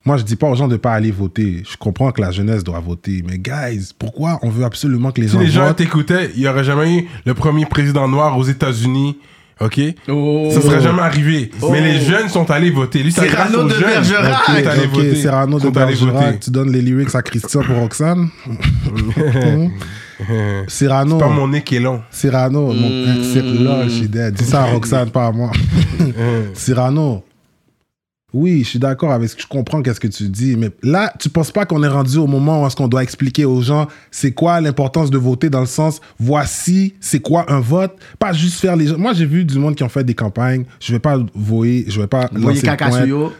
moi, 0.07 0.15
je 0.15 0.23
dis 0.23 0.37
pas 0.37 0.47
aux 0.47 0.55
gens 0.55 0.69
de 0.69 0.77
pas 0.77 0.93
aller 0.93 1.11
voter. 1.11 1.63
Je 1.69 1.75
comprends 1.75 2.11
que 2.13 2.21
la 2.21 2.31
jeunesse 2.31 2.63
doit 2.63 2.79
voter. 2.79 3.23
Mais 3.27 3.37
guys, 3.37 3.89
pourquoi 3.99 4.39
on 4.41 4.49
veut 4.49 4.63
absolument 4.63 5.11
que 5.11 5.19
les 5.19 5.27
Si 5.27 5.33
gens 5.33 5.39
les 5.41 5.47
gens 5.47 5.67
votent? 5.67 5.75
t'écoutaient, 5.75 6.31
il 6.33 6.39
n'y 6.41 6.47
aurait 6.47 6.63
jamais 6.63 6.95
eu 6.99 7.07
le 7.25 7.33
premier 7.33 7.65
président 7.65 8.07
noir 8.07 8.37
aux 8.37 8.43
États-Unis. 8.45 9.17
OK? 9.59 9.81
Oh. 10.07 10.49
Ça 10.53 10.61
serait 10.61 10.81
jamais 10.81 11.01
arrivé. 11.01 11.51
Mais 11.71 11.81
les 11.81 11.99
jeunes 11.99 12.29
sont 12.29 12.49
allés 12.51 12.69
voter. 12.71 13.03
Lui, 13.03 13.11
c'est 13.11 13.27
aux 13.27 13.63
de 13.63 13.69
jeunes. 13.73 13.81
Bergerac. 13.81 14.91
Voter. 14.91 15.65
De 15.65 15.69
Bergerac, 15.71 16.39
tu 16.39 16.51
donnes 16.51 16.71
les 16.71 16.81
lyrics 16.81 17.13
à 17.13 17.21
Christian 17.21 17.61
pour 17.63 17.75
Roxane? 17.75 18.29
Cyrano. 20.67 21.17
Pas 21.17 21.27
mon 21.27 21.47
nez 21.49 21.63
qui 21.63 21.75
est 21.75 21.79
long. 21.79 22.01
Cyrano, 22.11 22.71
Hmm. 22.71 22.77
mon 22.79 23.23
c'est 23.23 23.43
là, 23.43 23.83
je 23.83 23.89
suis 23.89 24.07
dead. 24.07 24.33
Dis 24.35 24.45
ça 24.45 24.63
à 24.63 24.65
Roxane, 24.67 25.09
pas 25.09 25.27
à 25.27 25.31
moi. 25.31 25.51
Cyrano. 26.53 27.23
Oui, 28.37 28.61
je 28.63 28.69
suis 28.69 28.79
d'accord 28.79 29.11
avec 29.11 29.29
ce 29.29 29.35
que 29.35 29.41
je 29.41 29.47
comprends 29.47 29.81
qu'est-ce 29.81 29.99
que 29.99 30.07
tu 30.07 30.29
dis, 30.29 30.55
mais 30.55 30.69
là, 30.83 31.11
tu 31.19 31.27
penses 31.29 31.49
pas 31.51 31.65
qu'on 31.65 31.81
est 31.81 31.87
rendu 31.87 32.17
au 32.17 32.27
moment 32.27 32.61
où 32.61 32.67
est-ce 32.67 32.75
qu'on 32.75 32.87
doit 32.87 33.01
expliquer 33.01 33.45
aux 33.45 33.61
gens 33.61 33.87
c'est 34.11 34.31
quoi 34.31 34.61
l'importance 34.61 35.09
de 35.09 35.17
voter 35.17 35.49
dans 35.49 35.59
le 35.61 35.65
sens 35.65 35.99
voici 36.19 36.93
c'est 36.99 37.19
quoi 37.19 37.45
un 37.51 37.59
vote, 37.59 37.95
pas 38.19 38.33
juste 38.33 38.59
faire 38.59 38.75
les 38.75 38.87
gens. 38.87 38.97
Moi, 38.97 39.13
j'ai 39.13 39.25
vu 39.25 39.43
du 39.43 39.57
monde 39.57 39.73
qui 39.75 39.83
ont 39.83 39.89
fait 39.89 40.03
des 40.03 40.13
campagnes. 40.13 40.65
Je 40.79 40.91
vais 40.93 40.99
pas 40.99 41.17
voyer, 41.33 41.85
je 41.87 41.99
vais 41.99 42.05
pas 42.07 42.29
caca 42.63 42.89
point, 42.89 43.31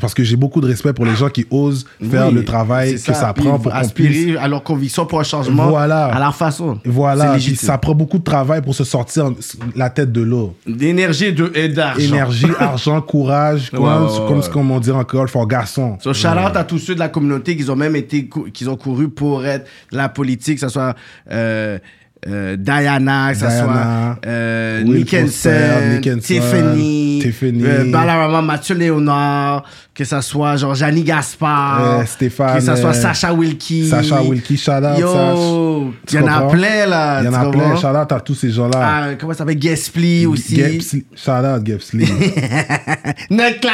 parce 0.00 0.14
que 0.14 0.22
j'ai 0.22 0.36
beaucoup 0.36 0.60
de 0.60 0.66
respect 0.66 0.92
pour 0.92 1.04
les 1.04 1.16
gens 1.16 1.28
qui 1.28 1.46
osent 1.50 1.84
faire 2.10 2.28
Oui, 2.28 2.34
le 2.34 2.44
travail 2.44 2.92
que 2.94 2.98
ça, 2.98 3.32
prend 3.32 3.58
pour 3.58 3.74
aspirer 3.74 4.08
puisse 4.08 4.36
à 4.38 4.46
leur 4.46 4.62
conviction 4.62 5.04
pour 5.06 5.18
un 5.20 5.24
changement 5.24 5.68
Voilà. 5.68 6.06
à 6.06 6.18
leur 6.20 6.34
façon. 6.34 6.78
voilà, 6.84 7.36
ça 7.56 7.78
prend 7.78 7.94
beaucoup 7.94 8.18
de 8.18 8.24
travail 8.24 8.62
pour 8.62 8.74
se 8.74 8.84
sortir 8.84 9.32
la 9.74 9.90
tête 9.90 10.12
de 10.12 10.20
l'eau. 10.20 10.54
D'énergie 10.66 11.34
et 11.54 11.68
d'argent. 11.68 12.00
énergie, 12.00 12.46
argent, 12.58 13.00
courage, 13.00 13.70
quoi, 13.70 14.02
Ouais, 14.04 14.10
ouais, 14.12 14.28
comme 14.28 14.42
ce 14.44 14.50
qu'on 14.50 14.80
dit 14.80 14.90
encore, 14.90 15.28
for 15.28 15.46
garçon. 15.46 15.98
So, 16.00 16.12
shout 16.14 16.28
out 16.28 16.56
à 16.56 16.64
tous 16.64 16.78
ceux 16.78 16.94
de 16.94 17.00
la 17.00 17.08
communauté 17.08 17.56
qui 17.56 17.68
ont 17.70 17.76
même 17.76 17.96
été, 17.96 18.28
qui 18.52 18.68
ont 18.68 18.76
couru 18.76 19.08
pour 19.08 19.44
être 19.46 19.66
de 19.92 19.96
la 19.96 20.08
politique, 20.08 20.56
que 20.56 20.60
ce 20.66 20.68
soit 20.68 20.94
euh, 21.30 21.78
euh, 22.26 22.56
Diana, 22.56 23.32
que 23.32 23.38
ce 23.38 23.50
soit 23.50 24.18
euh, 24.26 24.82
Nickenson, 24.82 26.00
Tiffany, 26.22 27.18
Tiffany. 27.22 27.62
euh, 27.64 27.90
Balarama, 27.92 28.40
Mathieu 28.42 28.74
Léonard, 28.74 29.64
que 29.94 30.04
ce 30.04 30.20
soit 30.22 30.56
genre 30.56 30.74
Janie 30.74 31.04
Gaspard, 31.04 32.00
Euh, 32.00 32.04
Stéphane, 32.04 32.56
que 32.56 32.60
ce 32.64 32.74
soit 32.74 32.90
euh, 32.90 32.92
Sacha 32.92 33.32
Wilkie. 33.32 33.88
Sacha 33.88 34.20
Wilkie, 34.22 34.56
shout 34.56 34.72
out, 34.72 34.98
Yo, 34.98 35.92
il 36.10 36.14
y 36.16 36.18
en 36.18 36.26
a 36.26 36.40
plein 36.48 36.86
là. 36.86 37.20
Il 37.22 37.26
y 37.26 37.28
en 37.28 37.34
a 37.34 37.50
plein, 37.50 37.76
shout 37.76 37.86
out 37.86 38.10
à 38.10 38.20
tous 38.20 38.34
ces 38.34 38.50
gens-là. 38.50 38.80
Ah, 38.82 39.14
comment 39.18 39.32
ça 39.32 39.38
s'appelle? 39.38 39.58
Gasply 39.58 40.26
aussi. 40.26 40.56
Gepsli- 40.56 41.04
Shout 41.14 41.30
out, 41.30 41.64
Gepsli. 41.64 42.06
Notre. 43.30 43.68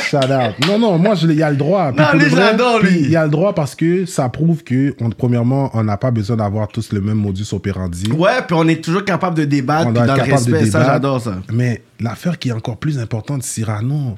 Shout 0.00 0.16
out. 0.16 0.66
Non, 0.66 0.78
non, 0.78 0.98
moi, 0.98 1.14
il 1.22 1.32
y 1.32 1.42
a 1.42 1.50
le 1.50 1.56
droit. 1.56 1.92
Puis 1.92 2.02
Non, 2.04 2.12
lui, 2.18 2.30
puis 2.80 2.90
lui. 2.90 3.00
Il 3.04 3.10
y 3.10 3.16
a 3.16 3.24
le 3.24 3.30
droit 3.30 3.54
parce 3.54 3.74
que 3.74 4.06
ça 4.06 4.28
prouve 4.28 4.62
que, 4.64 4.94
on- 5.00 5.10
premièrement, 5.10 5.70
on 5.74 5.84
n'a 5.84 5.96
pas 5.96 6.10
besoin 6.10 6.36
d'avoir 6.36 6.68
tous 6.68 6.92
le 6.92 7.00
même 7.00 7.16
modus 7.18 7.46
operandi. 7.52 8.10
Ouais, 8.12 8.40
puis 8.46 8.56
on 8.58 8.66
est 8.68 8.82
toujours 8.82 9.04
capable 9.04 9.36
de 9.36 9.44
débattre 9.44 9.88
on 9.88 9.92
puis 9.92 10.06
dans 10.06 10.14
le 10.14 10.22
respect. 10.22 10.66
Ça, 10.66 10.84
j'adore 10.84 11.20
ça. 11.20 11.34
Mais 11.52 11.82
l'affaire 12.00 12.38
qui 12.38 12.48
est 12.48 12.52
encore 12.52 12.76
plus 12.78 12.98
importante, 12.98 13.42
Cyrano, 13.42 14.16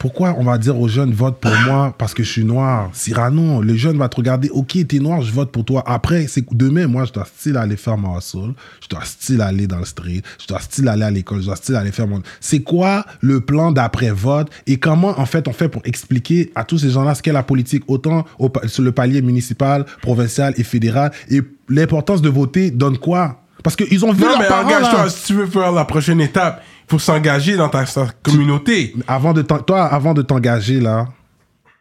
pourquoi 0.00 0.34
on 0.38 0.44
va 0.44 0.56
dire 0.56 0.80
aux 0.80 0.88
jeunes 0.88 1.12
vote 1.12 1.38
pour 1.40 1.52
moi 1.66 1.94
parce 1.98 2.14
que 2.14 2.22
je 2.22 2.30
suis 2.32 2.44
noir? 2.44 2.88
Cyrano, 2.94 3.60
le 3.62 3.76
jeune 3.76 3.98
va 3.98 4.08
te 4.08 4.16
regarder, 4.16 4.48
ok, 4.48 4.78
t'es 4.88 4.98
noir, 4.98 5.20
je 5.20 5.30
vote 5.30 5.52
pour 5.52 5.64
toi. 5.66 5.84
Après, 5.86 6.26
c'est 6.26 6.42
demain, 6.52 6.86
moi, 6.86 7.04
je 7.04 7.12
dois 7.12 7.26
style 7.26 7.58
aller 7.58 7.76
faire 7.76 7.98
mon 7.98 8.16
hustle, 8.18 8.54
je 8.82 8.88
dois 8.88 9.04
style 9.04 9.42
aller 9.42 9.66
dans 9.66 9.78
le 9.78 9.84
street, 9.84 10.22
je 10.40 10.46
dois 10.46 10.58
style 10.60 10.88
aller 10.88 11.02
à 11.04 11.10
l'école, 11.10 11.40
je 11.42 11.46
dois 11.46 11.56
style 11.56 11.76
aller 11.76 11.92
faire 11.92 12.06
mon. 12.08 12.22
C'est 12.40 12.62
quoi 12.62 13.04
le 13.20 13.42
plan 13.42 13.72
d'après-vote 13.72 14.48
et 14.66 14.78
comment, 14.78 15.20
en 15.20 15.26
fait, 15.26 15.46
on 15.48 15.52
fait 15.52 15.68
pour 15.68 15.82
expliquer 15.84 16.50
à 16.54 16.64
tous 16.64 16.78
ces 16.78 16.88
gens-là 16.90 17.14
ce 17.14 17.22
qu'est 17.22 17.32
la 17.32 17.42
politique, 17.42 17.84
autant 17.86 18.24
au 18.38 18.50
sur 18.68 18.82
le 18.82 18.92
palier 18.92 19.20
municipal, 19.20 19.84
provincial 20.00 20.54
et 20.56 20.64
fédéral? 20.64 21.12
Et 21.28 21.42
l'importance 21.68 22.22
de 22.22 22.30
voter 22.30 22.70
donne 22.70 22.96
quoi? 22.96 23.36
Parce 23.62 23.76
qu'ils 23.76 24.02
ont 24.06 24.12
vu 24.12 24.22
Non, 24.22 24.28
leurs 24.28 24.38
mais 24.38 24.48
parents, 24.48 24.70
là. 24.70 24.78
engage-toi. 24.78 25.10
Si 25.10 25.26
tu 25.26 25.34
veux 25.34 25.46
faire 25.46 25.70
la 25.72 25.84
prochaine 25.84 26.22
étape, 26.22 26.62
faut 26.90 26.98
s'engager 26.98 27.56
dans 27.56 27.68
ta, 27.68 27.84
ta 27.84 28.08
communauté. 28.22 28.94
avant 29.06 29.32
de 29.32 29.42
toi, 29.42 29.84
avant 29.84 30.12
de 30.14 30.22
t'engager, 30.22 30.80
là, 30.80 31.06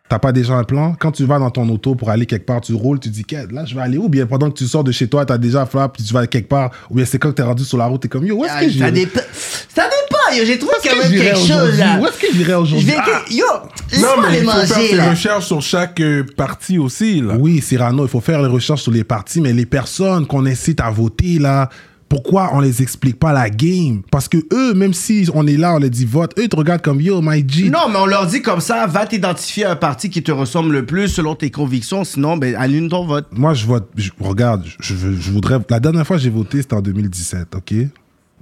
t'as 0.08 0.20
pas 0.20 0.32
déjà 0.32 0.54
un 0.54 0.64
plan? 0.64 0.96
Quand 1.00 1.12
tu 1.12 1.24
vas 1.26 1.40
dans 1.40 1.50
ton 1.52 1.68
auto 1.70 1.96
pour 1.96 2.10
aller 2.10 2.26
quelque 2.26 2.46
part, 2.46 2.62
tu 2.62 2.74
roules, 2.74 3.00
tu 3.00 3.10
dis, 3.10 3.26
là, 3.52 3.66
je 3.66 3.76
vais 3.76 3.82
aller 3.82 3.98
où? 3.98 4.08
Bien, 4.10 4.26
pendant 4.26 4.50
que 4.50 4.58
tu 4.58 4.66
sors 4.68 4.84
de 4.84 4.92
chez 4.92 5.08
toi, 5.08 5.26
t'as 5.26 5.38
déjà 5.38 5.66
fait, 5.66 5.88
puis 5.94 6.04
tu 6.04 6.14
vas 6.14 6.26
quelque 6.28 6.48
part. 6.50 6.72
Ou 6.90 6.96
bien 6.96 7.06
c'est 7.06 7.18
quand 7.20 7.32
t'es 7.32 7.42
rendu 7.44 7.64
sur 7.64 7.78
la 7.78 7.86
route, 7.88 8.02
t'es 8.02 8.08
comme, 8.08 8.26
yo, 8.26 8.38
où 8.38 8.46
est-ce 8.46 8.54
Ah, 8.56 8.66
que 8.66 8.72
ça, 8.72 8.92
dépend. 8.92 9.20
ça 9.34 9.84
dépend. 9.84 10.46
J'ai 10.46 10.60
trouvé 10.60 10.74
quand 10.84 10.96
même 10.96 11.12
quelque 11.12 11.38
chose, 11.38 11.80
là. 11.80 12.00
Où 12.00 12.06
est-ce 12.06 12.20
que 12.20 12.28
j'irai 12.32 12.52
Je 12.52 12.58
aujourd'hui? 12.58 12.94
Ah! 12.98 13.22
Yo, 13.32 13.46
Non, 13.48 13.64
laisse-moi 13.92 14.16
mais 14.22 14.32
les 14.32 14.38
il 14.40 14.46
faut 14.46 14.52
faire 14.52 14.78
manger, 14.78 14.96
là. 14.96 15.10
recherches 15.10 15.46
sur 15.48 15.62
chaque 15.64 16.00
euh, 16.02 16.24
partie 16.38 16.78
aussi. 16.78 17.22
Là. 17.22 17.34
Oui, 17.40 17.62
Cyrano, 17.62 18.06
il 18.06 18.10
faut 18.10 18.22
faire 18.22 18.40
les 18.44 18.48
recherches 18.48 18.84
sur 18.84 18.92
les 18.92 19.04
partis, 19.04 19.42
mais 19.42 19.54
les 19.54 19.66
personnes 19.66 20.28
qu'on 20.28 20.46
incite 20.46 20.82
à 20.82 20.92
voter, 20.92 21.40
là, 21.40 21.70
pourquoi 22.10 22.50
on 22.54 22.60
les 22.60 22.82
explique 22.82 23.20
pas 23.20 23.32
la 23.32 23.50
game? 23.50 24.02
Parce 24.12 24.28
que 24.28 24.38
eux, 24.52 24.74
même 24.74 24.94
si 24.94 25.30
on 25.34 25.46
est 25.48 25.58
là, 25.58 25.76
on 25.76 25.78
les 25.78 25.90
dit 25.92 26.06
vote, 26.06 26.34
eux, 26.40 26.44
ils 26.44 26.50
te 26.50 26.56
regardent 26.56 26.82
comme, 26.82 27.00
yo, 27.00 27.22
my 27.22 27.46
G. 27.48 27.70
Non, 27.70 27.88
mais 27.90 28.00
on 28.00 28.08
leur 28.08 28.26
dit 28.26 28.42
comme 28.42 28.60
ça, 28.62 28.88
va 28.88 29.06
t'identifier 29.06 29.66
à 29.66 29.72
un 29.72 29.76
parti 29.76 30.10
qui 30.10 30.24
te 30.24 30.32
ressemble 30.32 30.74
le 30.74 30.86
plus 30.86 31.08
selon 31.08 31.36
tes 31.36 31.52
convictions, 31.52 32.04
sinon, 32.04 32.36
ben, 32.36 32.56
annule 32.56 32.90
ton 32.90 33.06
vote. 33.06 33.28
Moi, 33.32 33.54
je 33.54 33.66
vote. 33.68 33.90
je- 33.96 34.10
regarde, 34.20 34.66
je, 34.80 34.96
voudrais. 35.32 35.60
La 35.70 35.80
dernière 35.80 36.06
fois 36.06 36.18
que 36.18 36.24
j'ai 36.24 36.30
voté, 36.30 36.62
c'était 36.62 36.74
en 36.76 36.82
2017, 36.82 37.56
OK? 37.56 37.74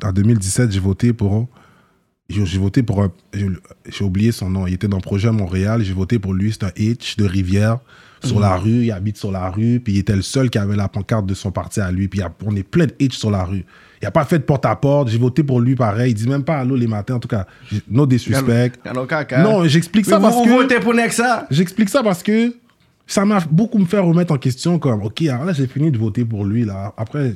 En 0.03 0.11
2017, 0.13 0.71
j'ai 0.71 0.79
voté 0.79 1.11
pour. 1.13 1.47
J'ai 2.29 2.57
voté 2.59 2.83
pour 2.83 3.03
un. 3.03 3.11
J'ai 3.33 4.03
oublié 4.03 4.31
son 4.31 4.49
nom. 4.49 4.67
Il 4.67 4.73
était 4.73 4.87
dans 4.87 4.97
le 4.97 5.01
projet 5.01 5.27
à 5.27 5.31
Montréal. 5.31 5.81
J'ai 5.83 5.93
voté 5.93 6.19
pour 6.19 6.33
lui. 6.33 6.51
C'est 6.51 6.65
un 6.65 6.71
Hitch 6.75 7.15
de 7.17 7.25
Rivière. 7.25 7.79
Sur 8.23 8.39
la 8.39 8.55
rue. 8.55 8.83
Il 8.85 8.91
habite 8.91 9.17
sur 9.17 9.31
la 9.31 9.49
rue. 9.49 9.79
Puis 9.79 9.93
il 9.93 9.99
était 9.99 10.15
le 10.15 10.21
seul 10.21 10.49
qui 10.49 10.57
avait 10.57 10.75
la 10.75 10.87
pancarte 10.87 11.25
de 11.25 11.33
son 11.33 11.51
parti 11.51 11.79
à 11.79 11.91
lui. 11.91 12.07
Puis 12.07 12.21
on 12.45 12.55
est 12.55 12.63
plein 12.63 12.85
de 12.85 12.93
Hitch 12.99 13.17
sur 13.17 13.31
la 13.31 13.43
rue. 13.43 13.65
Il 14.01 14.05
n'a 14.05 14.11
pas 14.11 14.25
fait 14.25 14.39
de 14.39 14.43
porte-à-porte. 14.43 15.09
J'ai 15.09 15.17
voté 15.17 15.43
pour 15.43 15.59
lui 15.59 15.75
pareil. 15.75 16.11
Il 16.11 16.13
dit 16.15 16.27
même 16.27 16.43
pas 16.43 16.57
allô 16.57 16.75
les 16.75 16.87
matins. 16.87 17.15
En 17.15 17.19
tout 17.19 17.27
cas, 17.27 17.45
j'ai- 17.71 17.81
no 17.89 18.05
disrespect. 18.05 18.73
Alors, 18.85 19.07
caca. 19.07 19.41
Non, 19.41 19.65
j'explique 19.67 20.05
ça 20.05 20.19
parce 20.19 20.35
que. 20.35 20.79
pour 20.79 20.93
Nexa? 20.93 21.47
J'explique 21.49 21.89
ça 21.89 22.03
parce 22.03 22.21
que 22.23 22.53
ça 23.07 23.25
m'a 23.25 23.39
beaucoup 23.49 23.79
me 23.79 23.85
fait 23.85 23.99
remettre 23.99 24.33
en 24.33 24.37
question 24.37 24.79
comme, 24.79 25.01
ok, 25.03 25.21
alors 25.23 25.45
là, 25.45 25.53
j'ai 25.53 25.65
fini 25.67 25.91
de 25.91 25.97
voter 25.97 26.25
pour 26.25 26.45
lui, 26.45 26.65
là. 26.65 26.93
Après, 26.97 27.35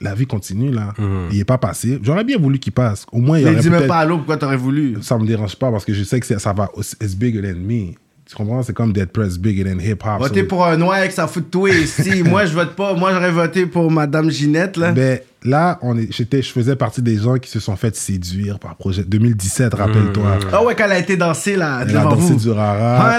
la 0.00 0.14
vie 0.14 0.26
continue, 0.26 0.70
là. 0.70 0.94
Il 1.30 1.38
n'est 1.38 1.44
pas 1.44 1.58
passé. 1.58 1.98
J'aurais 2.02 2.24
bien 2.24 2.38
voulu 2.38 2.58
qu'il 2.58 2.72
passe. 2.72 3.04
Au 3.12 3.18
moins, 3.18 3.38
il 3.38 3.44
Mais 3.44 3.50
aurait 3.52 3.60
dis 3.60 3.70
même 3.70 3.86
pas 3.86 3.98
allô, 3.98 4.16
pourquoi 4.18 4.36
t'aurais 4.36 4.56
voulu? 4.56 4.96
Ça 5.02 5.18
me 5.18 5.26
dérange 5.26 5.56
pas 5.56 5.70
parce 5.70 5.84
que 5.84 5.92
je 5.92 6.04
sais 6.04 6.20
que 6.20 6.38
ça 6.38 6.52
va... 6.52 6.70
Than 6.72 7.58
me. 7.58 7.92
Tu 8.32 8.38
comprends? 8.38 8.62
C'est 8.62 8.72
comme 8.72 8.94
Dead 8.94 9.10
Press 9.10 9.38
Bigger 9.38 9.64
than 9.64 9.78
Hip 9.78 9.98
Hop. 10.06 10.20
Votez 10.20 10.40
So- 10.40 10.46
pour 10.46 10.64
un 10.66 10.78
noir 10.78 11.04
qui 11.06 11.12
s'en 11.12 11.28
fout 11.28 11.44
de 11.44 11.50
toi. 11.50 11.68
Si, 11.84 12.22
moi, 12.24 12.46
je 12.46 12.54
vote 12.54 12.74
pas. 12.74 12.94
Moi, 12.94 13.12
j'aurais 13.12 13.30
voté 13.30 13.66
pour 13.66 13.90
Madame 13.90 14.30
Ginette, 14.30 14.78
là. 14.78 14.90
Ben, 14.92 15.18
là, 15.44 15.78
on 15.82 15.98
est, 15.98 16.10
j'étais, 16.10 16.40
je 16.40 16.50
faisais 16.50 16.74
partie 16.74 17.02
des 17.02 17.16
gens 17.18 17.36
qui 17.36 17.50
se 17.50 17.60
sont 17.60 17.76
fait 17.76 17.94
séduire 17.94 18.58
par 18.58 18.74
projet 18.76 19.04
2017, 19.04 19.74
rappelle-toi. 19.74 20.38
Ah 20.50 20.64
ouais, 20.64 20.74
quand 20.74 20.84
elle 20.86 20.92
a 20.92 20.98
été 20.98 21.18
dansée, 21.18 21.56
là, 21.56 21.80
Elle 21.86 21.94
a 21.94 22.04
dansé 22.04 22.34
du 22.36 22.50
rara. 22.50 23.18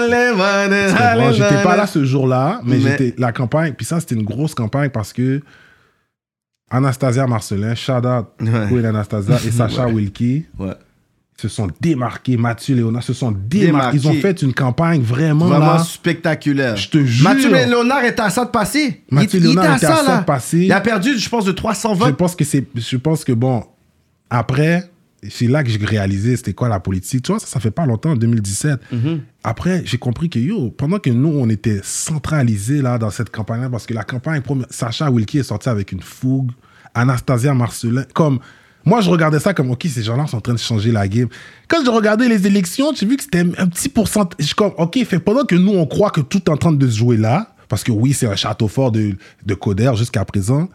J'étais 1.32 1.62
pas 1.62 1.76
là 1.76 1.86
ce 1.86 2.04
jour-là, 2.04 2.60
mais, 2.64 2.78
Mais- 2.78 2.90
j'étais 2.90 3.14
la 3.16 3.30
campagne. 3.30 3.74
Puis 3.74 3.86
ça, 3.86 4.00
c'était 4.00 4.16
une 4.16 4.24
grosse 4.24 4.56
campagne 4.56 4.90
parce 4.90 5.12
que 5.12 5.40
Anastasia 6.70 7.26
Marcelin, 7.28 7.74
shout 7.76 7.92
out 8.04 8.26
Ouais. 8.40 8.66
Queen 8.68 8.84
Anastasia 8.86 9.36
et 9.46 9.50
Sacha 9.52 9.86
Wilkie 9.86 10.46
Ouais. 10.58 10.74
Se 11.36 11.48
sont 11.48 11.68
démarqués. 11.80 12.36
Mathieu 12.36 12.76
Léonard 12.76 13.02
se 13.02 13.12
sont 13.12 13.32
démarqués. 13.32 13.96
Ils 13.98 14.08
ont 14.08 14.14
fait 14.14 14.40
une 14.42 14.54
campagne 14.54 15.02
vraiment, 15.02 15.46
Vraiment 15.46 15.74
là. 15.74 15.78
spectaculaire. 15.80 16.76
Je 16.76 16.88
te 16.88 17.04
jure. 17.04 17.28
Mathieu 17.28 17.52
Léonard 17.52 18.04
était 18.04 18.22
à 18.22 18.30
ça 18.30 18.44
de 18.44 18.50
passer. 18.50 19.02
Mathieu 19.10 19.40
il, 19.40 19.46
Léonard 19.48 19.76
était 19.76 19.86
à 19.86 19.96
ça, 19.96 20.02
là. 20.04 20.18
de 20.20 20.24
passer. 20.24 20.60
Il 20.66 20.72
a 20.72 20.80
perdu, 20.80 21.18
je 21.18 21.28
pense, 21.28 21.44
de 21.44 21.52
300 21.52 21.96
Je 22.06 22.10
pense 22.12 22.36
que 22.36 22.44
c'est. 22.44 22.64
Je 22.76 22.96
pense 22.96 23.24
que 23.24 23.32
bon, 23.32 23.64
après, 24.30 24.88
c'est 25.28 25.48
là 25.48 25.64
que 25.64 25.70
j'ai 25.70 25.84
réalisé 25.84 26.36
c'était 26.36 26.52
quoi 26.52 26.68
la 26.68 26.78
politique. 26.78 27.22
Tu 27.24 27.32
vois, 27.32 27.40
ça, 27.40 27.46
ça 27.46 27.58
fait 27.58 27.70
pas 27.72 27.84
longtemps, 27.84 28.10
en 28.12 28.16
2017. 28.16 28.78
Mm-hmm. 28.92 29.18
Après, 29.42 29.82
j'ai 29.84 29.98
compris 29.98 30.30
que 30.30 30.38
yo, 30.38 30.70
pendant 30.70 30.98
que 31.00 31.10
nous, 31.10 31.30
on 31.36 31.48
était 31.50 31.80
centralisés 31.82 32.80
là 32.80 32.96
dans 32.98 33.10
cette 33.10 33.30
campagne-là, 33.30 33.68
parce 33.70 33.86
que 33.86 33.94
la 33.94 34.04
campagne, 34.04 34.40
première- 34.40 34.66
Sacha 34.70 35.10
Wilkie 35.10 35.38
est 35.38 35.42
sorti 35.44 35.68
avec 35.68 35.90
une 35.92 36.00
fougue, 36.02 36.52
Anastasia 36.94 37.54
Marcelin, 37.54 38.04
comme. 38.14 38.38
Moi, 38.84 39.00
je 39.00 39.08
regardais 39.10 39.38
ça 39.40 39.54
comme, 39.54 39.70
OK, 39.70 39.86
ces 39.88 40.02
gens-là 40.02 40.26
sont 40.26 40.36
en 40.36 40.40
train 40.40 40.52
de 40.54 40.58
changer 40.58 40.92
la 40.92 41.08
game. 41.08 41.28
Quand 41.68 41.84
je 41.84 41.90
regardais 41.90 42.28
les 42.28 42.46
élections, 42.46 42.92
j'ai 42.94 43.06
vu 43.06 43.16
que 43.16 43.22
c'était 43.22 43.40
un 43.40 43.66
petit 43.66 43.88
pourcentage. 43.88 44.36
Je 44.38 44.44
suis 44.46 44.54
comme, 44.54 44.72
OK, 44.78 45.02
fait 45.04 45.18
pendant 45.18 45.44
que 45.44 45.54
nous, 45.54 45.72
on 45.72 45.86
croit 45.86 46.10
que 46.10 46.20
tout 46.20 46.38
est 46.38 46.50
en 46.50 46.56
train 46.56 46.72
de 46.72 46.88
se 46.88 46.96
jouer 46.98 47.16
là, 47.16 47.54
parce 47.68 47.82
que 47.82 47.92
oui, 47.92 48.12
c'est 48.12 48.26
un 48.26 48.36
château 48.36 48.68
fort 48.68 48.92
de, 48.92 49.16
de 49.46 49.54
Coder 49.54 49.92
jusqu'à 49.96 50.24
présent, 50.24 50.68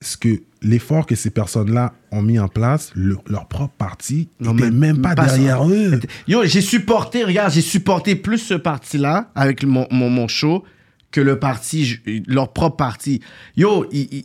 ce 0.00 0.16
que 0.16 0.40
l'effort 0.62 1.06
que 1.06 1.14
ces 1.16 1.30
personnes-là 1.30 1.92
ont 2.12 2.22
mis 2.22 2.38
en 2.38 2.48
place, 2.48 2.90
le- 2.94 3.18
leur 3.28 3.46
propre 3.46 3.74
parti, 3.76 4.28
n'était 4.40 4.70
même 4.70 5.02
pas 5.02 5.14
pas 5.14 5.28
ça. 5.28 5.36
derrière 5.36 5.68
eux. 5.68 6.00
Yo, 6.28 6.44
j'ai 6.44 6.60
supporté, 6.60 7.24
regarde, 7.24 7.52
j'ai 7.52 7.60
supporté 7.60 8.14
plus 8.16 8.38
ce 8.38 8.54
parti-là 8.54 9.30
avec 9.34 9.64
mon, 9.64 9.86
mon, 9.90 10.08
mon 10.08 10.28
show 10.28 10.64
que 11.10 11.20
le 11.20 11.38
parti, 11.38 11.98
leur 12.26 12.52
propre 12.52 12.76
parti. 12.76 13.20
Yo, 13.56 13.86
ils- 13.92 14.24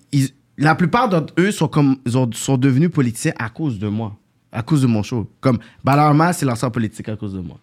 la 0.58 0.76
plupart 0.76 1.10
d'entre 1.10 1.34
eux 1.40 1.52
sont, 1.52 1.68
comme, 1.68 1.98
ils 2.06 2.18
ont- 2.18 2.32
sont 2.34 2.58
devenus 2.58 2.92
politiciens 2.92 3.34
à 3.40 3.50
cause 3.50 3.80
de 3.80 3.88
moi, 3.88 4.16
à 4.52 4.62
cause 4.62 4.82
de 4.82 4.88
mon 4.88 5.04
show. 5.04 5.30
Comme 5.42 5.60
Balarama 5.84 6.34
s'est 6.34 6.46
lancé 6.46 6.66
en 6.66 6.72
politique 6.72 7.10
à 7.10 7.16
cause 7.16 7.34
de 7.34 7.40
moi. 7.40 7.58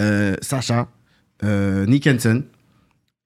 Euh, 0.00 0.34
Sacha, 0.40 0.88
euh, 1.44 1.84
Nick 1.86 2.06
Henson, 2.06 2.42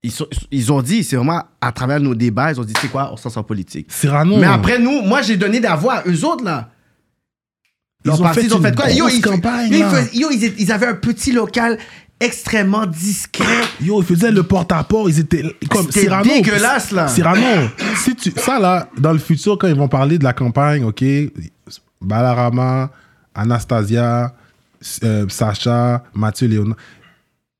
ils, 0.03 0.11
sont- 0.11 0.27
ils 0.51 0.73
ont 0.73 0.83
dit, 0.83 1.05
c'est 1.05 1.17
vraiment 1.17 1.43
à 1.61 1.73
travers 1.73 2.01
nos 2.01 2.15
débats, 2.15 2.53
ils 2.53 2.61
ont 2.61 2.65
dit, 2.65 2.75
c'est 2.81 2.89
quoi, 2.91 3.12
on 3.12 3.17
s'en 3.17 3.31
sort 3.31 3.45
politique? 3.47 3.87
Cyrano. 3.93 4.37
Mais 4.39 4.47
après, 4.47 4.79
nous, 4.79 5.03
moi, 5.03 5.23
j'ai 5.23 5.37
donné 5.37 5.59
de 5.59 5.65
la 5.65 5.77
voix 5.77 5.97
à 5.99 6.09
eux 6.09 6.25
autres, 6.25 6.45
là. 6.45 6.71
Ils 8.05 8.11
ont 8.12 8.19
parti, 8.19 8.41
fait 8.41 8.47
ils 8.47 8.55
ont 8.55 8.62
fait 8.62 8.75
quoi? 8.75 8.91
Yo, 8.91 9.05
grosse 9.05 9.19
ils, 9.19 9.21
campagne, 9.21 9.73
yo, 10.15 10.31
ils 10.31 10.73
avaient 10.73 10.87
un 10.87 10.95
petit 10.95 11.33
local 11.33 11.79
extrêmement 12.21 12.87
discret. 12.87 13.45
Yo, 13.81 14.01
ils 14.03 14.07
faisaient 14.07 14.31
le 14.31 14.43
porte-à-porte, 14.43 15.09
ils 15.11 15.21
étaient 15.21 15.43
comme 15.71 15.87
C'était 15.87 16.03
Cyrano. 16.03 16.25
dégueulasse, 16.31 16.91
là. 16.93 17.09
Cyrano, 17.09 17.69
si 17.97 18.15
tu, 18.15 18.33
ça 18.37 18.59
là, 18.59 18.89
dans 18.99 19.13
le 19.13 19.19
futur, 19.19 19.57
quand 19.59 19.67
ils 19.69 19.75
vont 19.75 19.89
parler 19.89 20.19
de 20.19 20.25
la 20.25 20.33
campagne, 20.35 20.85
ok, 20.85 21.03
Balarama, 22.01 22.91
Anastasia, 23.35 24.35
euh, 25.05 25.27
Sacha, 25.29 26.05
Mathieu 26.15 26.49
Léonard, 26.49 26.77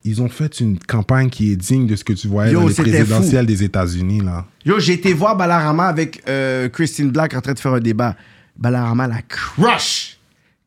ils 0.03 0.23
ont 0.23 0.29
fait 0.31 0.61
une 0.61 0.79
campagne 0.79 1.29
qui 1.29 1.53
est 1.53 1.57
digne 1.57 1.87
de 1.87 1.95
ce 1.95 2.05
que 2.05 2.15
tu 2.15 2.29
voyais 2.29 2.53
Yo, 2.53 2.61
dans 2.61 2.69
les 2.69 2.75
présidentielles 2.75 3.47
des 3.47 3.63
États-Unis, 3.65 4.21
là. 4.21 4.47
Yo, 4.65 4.79
j'ai 4.79 4.95
été 4.95 5.13
voir 5.13 5.37
Balarama 5.37 5.87
avec 5.87 6.23
euh, 6.29 6.69
Christine 6.69 7.11
Black 7.11 7.35
en 7.35 7.41
train 7.41 7.53
de 7.53 7.59
faire 7.59 7.75
un 7.75 7.81
débat. 7.81 8.15
Balarama 8.57 9.07
la 9.09 9.23
crush. 9.23 10.19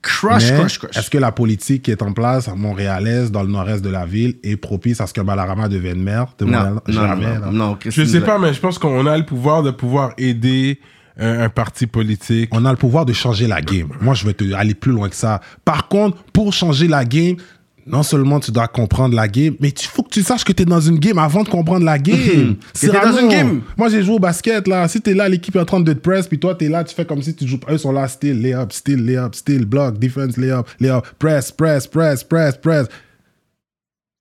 Crush, 0.03 0.51
Mais 0.51 0.59
crush, 0.59 0.79
crush. 0.79 0.97
Est-ce 0.97 1.09
que 1.09 1.17
la 1.17 1.31
politique 1.31 1.83
qui 1.83 1.91
est 1.91 2.01
en 2.01 2.11
place 2.11 2.49
à 2.49 2.55
montréalaise, 2.55 3.31
dans 3.31 3.41
le 3.41 3.49
nord-est 3.49 3.81
de 3.81 3.89
la 3.89 4.05
ville, 4.05 4.35
est 4.43 4.57
propice 4.57 4.99
à 4.99 5.07
ce 5.07 5.13
que 5.13 5.21
Balarama 5.21 5.69
devienne 5.69 6.03
maire 6.03 6.27
de 6.37 6.45
Montréal? 6.45 6.73
Non, 6.87 6.93
Jamais, 6.93 7.39
non, 7.39 7.51
non, 7.51 7.51
non, 7.51 7.77
Je 7.85 8.03
sais 8.03 8.21
pas, 8.21 8.37
mais 8.37 8.53
je 8.53 8.59
pense 8.59 8.77
qu'on 8.77 9.07
a 9.07 9.17
le 9.17 9.25
pouvoir 9.25 9.63
de 9.63 9.71
pouvoir 9.71 10.13
aider 10.17 10.79
euh, 11.19 11.45
un 11.45 11.49
parti 11.49 11.87
politique. 11.87 12.49
On 12.53 12.65
a 12.65 12.71
le 12.71 12.77
pouvoir 12.77 13.05
de 13.05 13.13
changer 13.13 13.47
la 13.47 13.61
game. 13.61 13.89
Moi, 14.01 14.13
je 14.13 14.25
vais 14.25 14.33
te 14.33 14.53
aller 14.53 14.73
plus 14.73 14.91
loin 14.91 15.07
que 15.07 15.15
ça. 15.15 15.39
Par 15.63 15.87
contre, 15.87 16.17
pour 16.33 16.51
changer 16.51 16.87
la 16.87 17.05
game, 17.05 17.37
non 17.85 18.03
seulement 18.03 18.39
tu 18.39 18.51
dois 18.51 18.67
comprendre 18.67 19.15
la 19.15 19.27
game, 19.27 19.55
mais 19.59 19.69
il 19.69 19.87
faut 19.87 20.03
que 20.03 20.09
tu 20.09 20.23
saches 20.23 20.43
que 20.43 20.53
tu 20.53 20.63
es 20.63 20.65
dans 20.65 20.79
une 20.79 20.99
game 20.99 21.17
avant 21.17 21.43
de 21.43 21.49
comprendre 21.49 21.85
la 21.85 21.99
game. 21.99 22.55
T'es 22.73 22.87
Cyrano, 22.87 23.11
dans 23.11 23.19
une 23.21 23.29
game. 23.29 23.61
Moi, 23.77 23.89
j'ai 23.89 24.03
joué 24.03 24.15
au 24.15 24.19
basket, 24.19 24.67
là. 24.67 24.87
Si 24.87 25.01
t'es 25.01 25.13
là, 25.13 25.27
l'équipe 25.27 25.55
est 25.55 25.59
en 25.59 25.65
train 25.65 25.79
de 25.79 25.93
te 25.93 25.99
press, 25.99 26.27
puis 26.27 26.39
toi, 26.39 26.55
t'es 26.55 26.69
là, 26.69 26.83
tu 26.83 26.95
fais 26.95 27.05
comme 27.05 27.21
si 27.21 27.35
tu 27.35 27.47
joues. 27.47 27.59
Eux 27.69 27.77
sont 27.77 27.91
là, 27.91 28.07
still, 28.07 28.41
layup, 28.41 28.71
still, 28.71 29.05
layup, 29.05 29.35
still, 29.35 29.65
block, 29.65 29.99
defense, 29.99 30.37
layup, 30.37 30.65
layup, 30.79 31.03
press, 31.19 31.51
press, 31.51 31.87
press, 31.87 32.23
press, 32.23 32.55
press. 32.57 32.87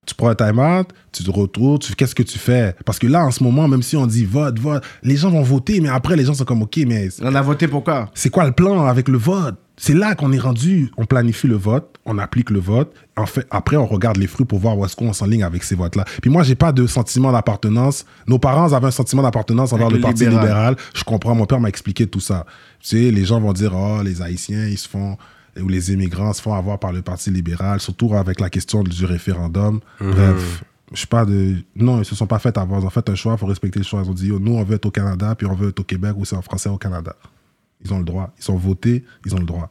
Tu 0.05 0.15
prends 0.15 0.29
un 0.29 0.35
time-out, 0.35 0.89
tu 1.13 1.23
te 1.23 1.31
retrouves, 1.31 1.79
tu 1.79 1.95
qu'est-ce 1.95 2.13
que 2.13 2.23
tu 2.23 2.37
fais? 2.37 2.75
Parce 2.85 2.99
que 2.99 3.07
là, 3.07 3.25
en 3.25 3.31
ce 3.31 3.41
moment, 3.41 3.69
même 3.69 3.81
si 3.81 3.95
on 3.95 4.05
dit 4.05 4.25
vote, 4.25 4.59
vote, 4.59 4.83
les 5.01 5.15
gens 5.15 5.29
vont 5.29 5.43
voter, 5.43 5.79
mais 5.79 5.87
après, 5.87 6.17
les 6.17 6.25
gens 6.25 6.33
sont 6.33 6.43
comme, 6.43 6.61
OK, 6.61 6.77
mais 6.85 7.07
On 7.21 7.33
a 7.33 7.41
voté 7.41 7.69
pour 7.69 7.85
quoi? 7.85 8.09
c'est 8.13 8.29
quoi 8.29 8.43
le 8.45 8.51
plan 8.51 8.85
avec 8.85 9.07
le 9.07 9.17
vote? 9.17 9.55
C'est 9.75 9.93
là 9.93 10.15
qu'on 10.15 10.31
est 10.31 10.39
rendu. 10.39 10.91
On 10.97 11.05
planifie 11.05 11.47
le 11.47 11.55
vote, 11.55 11.97
on 12.05 12.17
applique 12.17 12.49
le 12.49 12.59
vote. 12.59 12.93
En 13.17 13.25
fait, 13.25 13.47
après, 13.49 13.75
on 13.75 13.85
regarde 13.85 14.17
les 14.17 14.27
fruits 14.27 14.45
pour 14.45 14.59
voir 14.59 14.77
où 14.77 14.85
est-ce 14.85 14.95
qu'on 14.95 15.13
s'enligne 15.13 15.43
avec 15.43 15.63
ces 15.63 15.75
votes-là. 15.75 16.05
Puis 16.21 16.29
moi, 16.29 16.43
j'ai 16.43 16.55
pas 16.55 16.71
de 16.71 16.85
sentiment 16.85 17.31
d'appartenance. 17.31 18.05
Nos 18.27 18.39
parents 18.39 18.71
avaient 18.71 18.87
un 18.87 18.91
sentiment 18.91 19.23
d'appartenance 19.23 19.73
envers 19.73 19.89
le, 19.89 19.97
le 19.97 20.01
Parti 20.01 20.23
libéral. 20.23 20.43
libéral. 20.43 20.75
Je 20.93 21.03
comprends. 21.03 21.35
Mon 21.35 21.45
père 21.45 21.59
m'a 21.59 21.69
expliqué 21.69 22.07
tout 22.07 22.19
ça. 22.19 22.45
Tu 22.79 22.89
sais, 22.89 23.11
les 23.11 23.25
gens 23.25 23.39
vont 23.39 23.53
dire, 23.53 23.73
oh, 23.75 24.01
les 24.03 24.21
Haïtiens, 24.21 24.67
ils 24.67 24.77
se 24.77 24.87
font 24.87 25.17
ou 25.61 25.67
les 25.67 25.91
immigrants 25.91 26.33
se 26.33 26.41
font 26.41 26.53
avoir 26.53 26.79
par 26.79 26.91
le 26.91 27.01
Parti 27.01 27.29
libéral, 27.29 27.79
surtout 27.79 28.15
avec 28.15 28.39
la 28.39 28.49
question 28.49 28.83
du 28.83 29.05
référendum. 29.05 29.79
Bref, 29.99 30.63
je 30.91 31.01
sais 31.01 31.07
pas 31.07 31.25
de. 31.25 31.57
Non, 31.75 31.99
ils 31.99 32.05
se 32.05 32.15
sont 32.15 32.27
pas 32.27 32.39
fait 32.39 32.57
avoir. 32.57 32.79
Ils 32.81 32.85
ont 32.85 32.89
fait 32.89 33.07
un 33.09 33.15
choix, 33.15 33.33
il 33.33 33.39
faut 33.39 33.45
respecter 33.45 33.79
le 33.79 33.85
choix. 33.85 34.01
Ils 34.03 34.09
ont 34.09 34.13
dit, 34.13 34.27
yo, 34.27 34.39
nous, 34.39 34.55
on 34.55 34.63
veut 34.63 34.75
être 34.75 34.85
au 34.85 34.91
Canada, 34.91 35.35
puis 35.35 35.47
on 35.47 35.53
veut 35.53 35.69
être 35.69 35.79
au 35.79 35.83
Québec, 35.83 36.13
ou 36.17 36.25
c'est 36.25 36.35
en 36.35 36.41
français 36.41 36.69
au 36.69 36.77
Canada. 36.77 37.15
Ils 37.85 37.93
ont 37.93 37.99
le 37.99 38.05
droit. 38.05 38.33
Ils 38.37 38.43
sont 38.43 38.55
votés, 38.55 39.03
ils 39.25 39.35
ont 39.35 39.39
le 39.39 39.45
droit. 39.45 39.69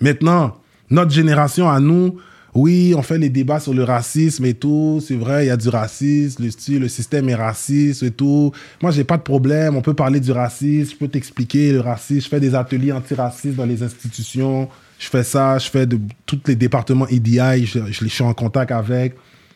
Maintenant, 0.00 0.56
notre 0.90 1.10
génération 1.10 1.68
à 1.68 1.80
nous, 1.80 2.18
oui, 2.54 2.92
on 2.94 3.02
fait 3.02 3.16
les 3.16 3.30
débats 3.30 3.60
sur 3.60 3.72
le 3.72 3.82
racisme 3.82 4.44
et 4.44 4.52
tout. 4.52 5.02
C'est 5.06 5.16
vrai, 5.16 5.46
il 5.46 5.48
y 5.48 5.50
a 5.50 5.56
du 5.56 5.68
racisme, 5.70 6.44
le, 6.44 6.88
système 6.88 7.28
est 7.30 7.34
raciste 7.34 8.02
et 8.02 8.10
tout. 8.10 8.52
Moi, 8.82 8.90
j'ai 8.90 9.04
pas 9.04 9.16
de 9.16 9.22
problème. 9.22 9.74
On 9.76 9.80
peut 9.80 9.94
parler 9.94 10.20
du 10.20 10.32
racisme. 10.32 10.92
Je 10.92 10.96
peux 10.96 11.08
t'expliquer 11.08 11.72
le 11.72 11.80
racisme. 11.80 12.24
Je 12.24 12.28
fais 12.28 12.40
des 12.40 12.54
ateliers 12.54 12.92
antiracistes 12.92 13.56
dans 13.56 13.64
les 13.64 13.82
institutions. 13.82 14.68
Je 14.98 15.08
fais 15.08 15.24
ça. 15.24 15.56
Je 15.56 15.70
fais 15.70 15.86
de 15.86 15.98
tous 16.26 16.40
les 16.46 16.56
départements 16.56 17.08
EDI. 17.08 17.64
Je, 17.64 17.78
je 17.90 18.04
les 18.04 18.10
suis 18.10 18.24
en 18.24 18.34
contact 18.34 18.70
avec. 18.70 19.14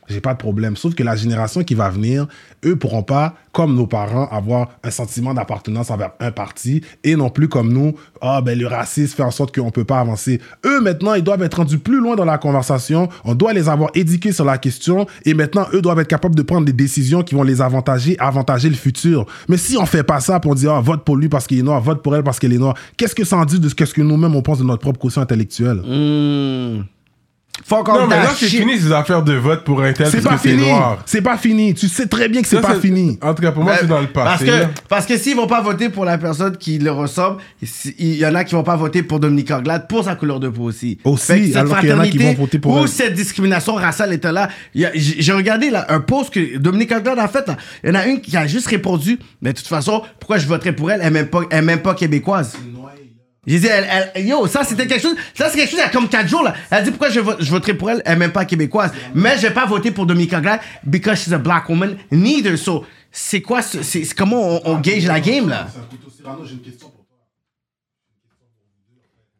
J'ai 0.09 0.21
pas 0.21 0.33
de 0.33 0.39
problème. 0.39 0.77
Sauf 0.77 0.95
que 0.95 1.03
la 1.03 1.17
génération 1.17 1.63
qui 1.63 1.75
va 1.75 1.91
venir, 1.91 2.27
eux 2.65 2.77
pourront 2.77 3.03
pas, 3.03 3.35
comme 3.53 3.75
nos 3.75 3.87
parents, 3.87 4.29
avoir 4.31 4.69
un 4.85 4.91
sentiment 4.91 5.35
d'appartenance 5.35 5.91
envers 5.91 6.13
un 6.21 6.31
parti 6.31 6.83
et 7.05 7.17
non 7.17 7.31
plus 7.31 7.49
comme 7.49 7.73
nous, 7.73 7.95
ah 8.21 8.41
ben 8.41 8.59
le 8.59 8.67
racisme 8.67 9.17
fait 9.17 9.23
en 9.23 9.31
sorte 9.31 9.55
qu'on 9.55 9.71
peut 9.71 9.85
pas 9.85 10.01
avancer. 10.01 10.41
Eux 10.65 10.81
maintenant, 10.81 11.15
ils 11.15 11.23
doivent 11.23 11.43
être 11.43 11.57
rendus 11.57 11.79
plus 11.79 12.01
loin 12.01 12.17
dans 12.17 12.25
la 12.25 12.39
conversation. 12.39 13.09
On 13.25 13.35
doit 13.35 13.53
les 13.53 13.69
avoir 13.69 13.91
éduqués 13.95 14.33
sur 14.33 14.45
la 14.45 14.59
question 14.59 15.07
et 15.25 15.35
maintenant 15.35 15.67
eux 15.73 15.83
doivent 15.83 16.01
être 16.01 16.09
capables 16.09 16.35
de 16.35 16.43
prendre 16.43 16.67
des 16.67 16.73
décisions 16.73 17.23
qui 17.23 17.35
vont 17.35 17.43
les 17.43 17.61
avantager, 17.63 18.17
avantager 18.19 18.69
le 18.69 18.75
futur. 18.75 19.27
Mais 19.49 19.57
si 19.57 19.77
on 19.77 19.87
fait 19.87 20.05
pas 20.05 20.21
ça, 20.21 20.41
pour 20.41 20.55
dit 20.55 20.69
ah 20.69 20.81
vote 20.81 21.05
pour 21.05 21.17
lui 21.17 21.29
parce 21.29 21.47
qu'il 21.47 21.59
est 21.59 21.63
noir, 21.63 21.81
vote 21.81 22.03
pour 22.03 22.15
elle 22.15 22.23
parce 22.23 22.39
qu'elle 22.39 22.53
est 22.53 22.59
noire, 22.59 22.75
qu'est-ce 22.97 23.15
que 23.15 23.25
ça 23.25 23.37
en 23.37 23.45
dit 23.45 23.61
de 23.61 23.69
ce 23.69 23.75
que 23.75 24.03
nous-mêmes 24.03 24.35
on 24.35 24.43
pense 24.43 24.59
de 24.59 24.65
notre 24.65 24.83
propre 24.83 24.99
quotient 24.99 25.23
intellectuel? 25.23 25.79
Hmm. 25.79 26.96
Fuck 27.65 27.89
Non, 27.89 28.07
mais 28.07 28.17
là, 28.17 28.31
c'est 28.37 28.47
fini 28.47 28.79
ces 28.79 28.93
affaires 28.93 29.23
de 29.23 29.33
vote 29.35 29.65
pour 29.65 29.83
un 29.83 29.93
tel 29.93 30.07
C'est 30.07 30.21
parce 30.23 30.25
pas 30.25 30.35
que 30.37 30.49
c'est 30.49 30.57
fini. 30.57 30.69
noir. 30.71 30.99
C'est 31.07 31.23
pas 31.23 31.37
fini. 31.37 31.75
Tu 31.75 31.89
sais 31.89 32.07
très 32.07 32.29
bien 32.29 32.43
que 32.43 32.47
c'est 32.49 32.57
Ça, 32.57 32.63
pas 32.63 32.75
c'est- 32.75 32.81
fini. 32.81 33.19
En 33.23 33.35
tout 33.35 33.43
cas, 33.43 33.51
pour 33.51 33.65
moi, 33.65 33.75
c'est 33.81 33.87
dans 33.89 34.01
le 34.01 34.07
Parce 34.07 34.41
passé. 34.41 34.45
que, 34.47 34.51
là. 34.57 34.71
parce 34.89 35.07
que 35.07 35.17
s'ils 35.17 35.35
vont 35.35 35.47
pas 35.49 35.63
voter 35.63 35.89
pour 35.89 36.05
la 36.05 36.17
personne 36.19 36.57
qui 36.57 36.79
le 36.79 36.93
ressemble, 36.93 37.39
si- 37.63 37.95
il 37.99 38.15
y 38.17 38.27
en 38.27 38.35
a 38.35 38.45
qui 38.45 38.55
vont 38.55 38.63
pas 38.63 38.77
voter 38.77 39.03
pour 39.03 39.19
Dominique 39.21 39.51
Anglade 39.51 39.89
pour 39.89 40.05
sa 40.05 40.15
couleur 40.15 40.39
de 40.39 40.49
peau 40.49 40.65
aussi. 40.65 40.99
Aussi, 41.05 41.27
Fait 41.27 41.41
que 41.41 41.47
cette 41.47 41.57
alors 41.57 41.81
qu'il 41.81 41.89
y 41.89 41.93
en 41.93 41.99
a 42.01 42.05
qui 42.05 42.11
fraternité 42.11 42.35
vont 42.37 42.43
voter 42.45 42.59
pour 42.59 42.75
Ou 42.77 42.83
elle. 42.83 42.89
cette 42.89 43.15
discrimination 43.15 43.75
raciale 43.75 44.13
était 44.13 44.33
là. 44.33 44.49
Il 44.75 44.83
y 44.83 44.85
a- 44.87 44.93
J'ai 44.95 45.17
j'ai 45.23 45.33
regardé 45.33 45.71
là, 45.71 45.87
un 45.89 46.01
post 46.01 46.33
que 46.33 46.59
Dominique 46.59 46.93
Anglade 46.93 47.19
a 47.19 47.27
fait. 47.27 47.47
là. 47.49 47.57
Il 47.83 47.89
y 47.89 47.93
en 47.93 47.95
a 47.97 48.07
une 48.07 48.21
qui 48.21 48.37
a 48.37 48.47
juste 48.47 48.67
répondu 48.69 49.19
Mais 49.43 49.53
de 49.53 49.59
toute 49.59 49.67
façon, 49.67 50.03
pourquoi 50.21 50.39
je 50.39 50.47
voterais 50.47 50.73
pour 50.73 50.91
elle? 50.91 51.01
Elle 51.03 51.07
n'est 51.13 51.21
même, 51.21 51.27
pas- 51.29 51.41
elle 51.51 51.59
est 51.59 51.63
même 51.63 51.81
pas 51.81 51.95
québécoise. 51.95 52.57
J'ai 53.47 53.61
dit, 53.61 53.69
yo, 54.27 54.47
ça 54.49 54.65
c'était 54.65 54.87
quelque 54.87 55.03
chose, 55.03 55.15
ça 55.35 55.49
c'est 55.49 55.57
quelque 55.59 55.71
chose 55.71 55.79
il 55.79 55.83
y 55.83 55.87
a 55.87 55.89
comme 55.91 56.09
4 56.09 56.29
jours 56.29 56.43
là. 56.43 56.55
Elle 56.71 56.85
dit 56.85 56.91
pourquoi 56.91 57.11
je, 57.11 57.21
vote- 57.21 57.37
je 57.41 57.49
voterai 57.51 57.75
pour 57.75 57.91
elle, 57.91 58.03
elle 58.05 58.15
est 58.15 58.17
même 58.17 58.33
pas 58.33 58.45
québécoise. 58.45 58.91
Mais 59.15 59.37
je 59.37 59.43
vais 59.43 59.55
pas 59.55 59.67
voter 59.67 59.91
pour 59.93 60.05
Dominique 60.07 60.33
Anglade 60.33 60.61
because 60.85 61.19
she's 61.21 61.33
a 61.33 61.39
black 61.39 61.69
woman, 61.69 61.97
neither. 62.11 62.57
So, 62.59 62.85
c'est 63.13 63.41
quoi, 63.43 63.63
ce- 63.63 63.83
c'est 63.83 64.05
comment 64.15 64.43
on, 64.43 64.61
on 64.65 64.81
la 65.07 65.21
game 65.21 65.49
là? 65.49 65.69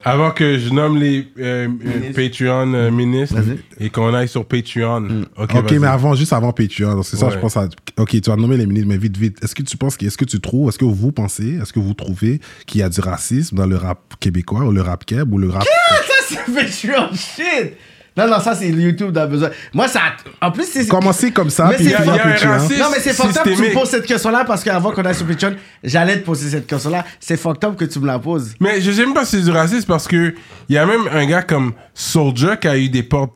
Avant 0.09 0.31
que 0.31 0.57
je 0.57 0.71
nomme 0.71 0.99
les 0.99 1.27
euh, 1.37 1.67
euh, 1.85 2.13
Patreon 2.15 2.73
euh, 2.75 2.93
ministres 2.93 3.39
et 3.81 3.91
qu'on 3.91 4.15
aille 4.15 4.29
sur 4.29 4.47
Patreon. 4.47 5.25
Ok, 5.37 5.51
Ok, 5.57 5.73
mais 5.73 5.89
avant, 5.89 6.15
juste 6.15 6.33
avant 6.33 6.53
Patreon, 6.53 7.03
c'est 7.03 7.17
ça, 7.17 7.27
Ouais. 7.27 7.33
je 7.33 7.39
pense 7.39 7.57
à. 7.57 7.69
Ok, 7.99 8.11
tu 8.11 8.31
vas 8.31 8.37
nommer 8.37 8.57
les 8.57 8.67
ministres, 8.67 8.89
mais 8.89 8.99
vite, 8.99 9.17
vite. 9.17 9.39
Est-ce 9.43 9.53
que 9.57 9.65
tu 9.65 9.77
penses, 9.77 9.97
est-ce 10.01 10.17
que 10.17 10.25
tu 10.25 10.39
trouves, 10.39 10.69
est-ce 10.69 10.79
que 10.79 10.85
vous 10.85 11.11
pensez, 11.11 11.57
est-ce 11.61 11.73
que 11.73 11.81
vous 11.81 11.95
trouvez 11.95 12.41
qu'il 12.67 12.83
y 12.83 12.85
a 12.85 12.89
du 12.89 13.01
racisme 13.01 13.57
dans 13.57 13.67
le 13.67 13.77
rap 13.77 13.99
québécois 14.21 14.65
ou 14.65 14.71
le 14.71 14.81
rap 14.81 15.05
keb 15.05 15.33
ou 15.35 15.39
le 15.39 15.49
rap. 15.51 15.65
Ça, 15.65 16.05
c'est 16.29 16.55
Patreon? 16.55 17.09
Shit! 17.13 17.75
Non, 18.17 18.27
non, 18.29 18.41
ça, 18.41 18.55
c'est 18.55 18.69
YouTube 18.69 19.11
dans 19.11 19.29
besoin. 19.29 19.51
Moi, 19.75 19.89
ça. 19.89 20.01
En 20.41 20.51
plus, 20.51 20.65
c'est. 20.65 20.87
Commencez 20.89 21.31
comme 21.33 21.51
ça, 21.51 21.67
Mais 21.69 21.77
puis 21.77 21.87
c'est- 21.89 21.97
racisme 21.97 22.79
Non, 22.83 22.87
mais 22.91 23.01
c'est 23.01 23.13
fucked 23.13 23.37
up 23.37 23.45
que 23.45 23.51
tu 23.57 23.63
me 23.63 23.73
poses 23.75 23.91
cette 23.91 24.07
question-là 24.07 24.45
parce 24.47 24.65
qu'avant 24.65 24.91
qu'on 24.93 25.05
aille 25.05 25.15
sur 25.15 25.27
Patreon, 25.27 25.55
j'allais 25.85 26.19
te 26.21 26.25
poser 26.25 26.49
cette 26.51 26.67
question-là. 26.67 27.05
C'est 27.21 27.37
fucked 27.37 27.65
up 27.69 27.77
que 27.77 27.85
tu 27.85 27.99
me 28.01 28.07
la 28.07 28.19
poses. 28.19 28.55
Mais 28.61 28.81
je 28.81 28.91
sais 28.91 29.05
même 29.05 29.15
pas 29.15 29.25
si 29.27 29.37
c'est 29.37 29.43
du 29.43 29.51
racisme 29.51 29.87
parce 29.87 30.09
que 30.09 30.35
il 30.69 30.75
y 30.75 30.79
a 30.79 30.87
même 30.87 31.03
un 31.13 31.27
gars 31.27 31.43
comme 31.43 31.73
Soulja 31.95 32.57
qui 32.57 32.69
a 32.69 32.79
eu 32.79 32.89
des 32.89 33.03
portes 33.03 33.33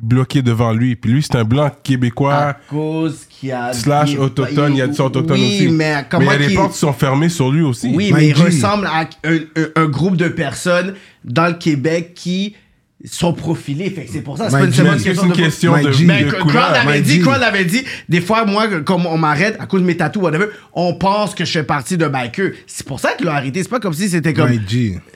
bloquées 0.00 0.42
devant 0.42 0.72
lui. 0.72 0.94
Puis 0.94 1.10
lui, 1.12 1.22
c'est 1.22 1.36
un 1.36 1.44
blanc 1.44 1.70
québécois. 1.82 2.34
À 2.34 2.52
cause 2.68 3.24
qu'il 3.28 3.48
y 3.48 3.52
a. 3.52 3.72
Slash 3.72 4.14
autochtone, 4.16 4.72
il 4.74 4.78
y 4.78 4.82
a 4.82 4.86
du 4.88 4.94
son 4.94 5.04
autochtone 5.06 5.38
oui, 5.40 5.56
aussi. 5.62 5.68
mais 5.68 5.94
mais 5.96 6.04
comment 6.08 6.30
il 6.32 6.40
y 6.40 6.44
a 6.44 6.48
des 6.48 6.54
portes 6.54 6.72
qui 6.72 6.78
sont 6.78 6.92
fermées 6.92 7.28
sur 7.28 7.50
lui 7.50 7.62
aussi. 7.62 7.90
Oui, 7.94 8.12
mais 8.14 8.28
il 8.28 8.34
ressemble 8.34 8.86
à 8.86 9.08
un, 9.24 9.36
un- 9.36 9.68
un 9.82 9.86
groupe 9.86 10.16
de 10.16 10.28
personnes 10.28 10.94
dans 11.24 11.46
le 11.46 11.54
Québec 11.54 12.12
qui 12.14 12.54
sont. 13.04 13.34
Fait 13.34 13.90
que 14.04 14.12
c'est 14.12 14.22
pour 14.22 14.36
ça. 14.38 14.50
C'est 14.50 14.58
pas 14.58 14.64
une 14.64 14.70
de- 14.70 15.34
question 15.34 15.76
My 15.76 15.84
de, 15.84 15.92
G. 15.92 16.04
Mais 16.04 16.24
de 16.24 16.30
Crowd 16.30 16.42
couleur? 16.42 16.72
avait 16.74 17.00
dit, 17.00 17.22
avait 17.22 17.64
dit, 17.64 17.84
des 18.08 18.20
fois, 18.20 18.44
moi, 18.44 18.66
comme 18.80 19.06
on 19.06 19.16
m'arrête 19.16 19.56
à 19.60 19.66
cause 19.66 19.82
de 19.82 19.86
mes 19.86 19.96
tatous, 19.96 20.22
whatever, 20.22 20.46
on 20.72 20.94
pense 20.94 21.34
que 21.34 21.44
je 21.44 21.52
fais 21.52 21.62
partie 21.62 21.96
de 21.96 22.08
biker. 22.08 22.52
C'est 22.66 22.86
pour 22.86 22.98
ça 22.98 23.12
qu'ils 23.14 23.26
l'ont 23.26 23.32
arrêté. 23.32 23.62
C'est 23.62 23.68
pas 23.68 23.80
comme 23.80 23.92
si 23.94 24.08
c'était 24.08 24.34
comme. 24.34 24.50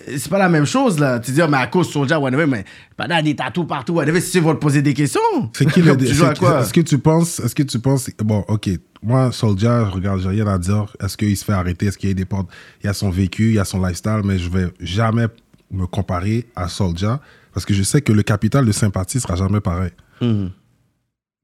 C'est 0.07 0.29
pas 0.29 0.39
la 0.39 0.49
même 0.49 0.67
chose, 0.67 0.99
là. 0.99 1.19
Tu 1.19 1.33
dis, 1.33 1.43
ah, 1.43 1.49
mais 1.49 1.57
à 1.57 1.67
cause 1.67 1.89
de 1.89 1.93
Soulja, 1.93 2.19
whatever, 2.21 2.47
mais 2.47 2.65
pas 2.97 3.09
dans 3.09 3.23
des 3.23 3.35
tatous 3.35 3.67
partout, 3.67 3.95
whatever, 3.95 4.21
si 4.21 4.33
tu 4.33 4.41
vas 4.41 4.55
te 4.55 4.59
poser 4.59 4.83
des 4.83 4.95
questions. 4.95 5.21
C'est 5.53 5.71
qui 5.71 5.83
le. 5.83 5.97
Tu 6.03 6.15
joues 6.15 6.25
à 6.25 6.35
quoi? 6.35 6.63
Est-ce 6.63 6.73
que 6.73 6.81
tu 6.81 6.99
penses. 6.99 7.41
Est-ce 7.41 7.55
que 7.55 7.63
tu 7.63 7.79
penses. 7.79 8.11
Bon, 8.19 8.45
ok. 8.49 8.71
Moi, 9.05 9.33
Soldier, 9.33 9.83
je 9.89 9.95
regarde, 9.95 10.21
j'ai 10.23 10.29
rien 10.29 10.47
à 10.47 10.59
dire. 10.59 10.87
Est-ce 11.03 11.17
qu'il 11.17 11.37
se 11.37 11.45
fait 11.45 11.53
arrêter? 11.53 11.87
Est-ce 11.87 11.99
qu'il 11.99 12.09
y 12.09 12.13
a 12.13 12.15
des 12.15 12.25
portes? 12.25 12.49
Il 12.83 12.87
y 12.87 12.91
a 12.91 12.93
son 12.93 13.11
vécu, 13.11 13.49
il 13.49 13.55
y 13.55 13.59
a 13.59 13.65
son 13.65 13.81
lifestyle, 13.85 14.21
mais 14.25 14.39
je 14.39 14.49
vais 14.49 14.67
jamais 14.81 15.27
me 15.73 15.87
comparer 15.87 16.47
à 16.55 16.69
Soldier 16.69 17.15
parce 17.53 17.65
que 17.67 17.75
je 17.75 17.83
sais 17.83 18.01
que 18.01 18.13
le 18.13 18.23
capital 18.23 18.65
de 18.67 18.73
sympathie 18.73 19.21
sera 19.21 19.37
jamais 19.37 19.61
pareil. 19.61 19.91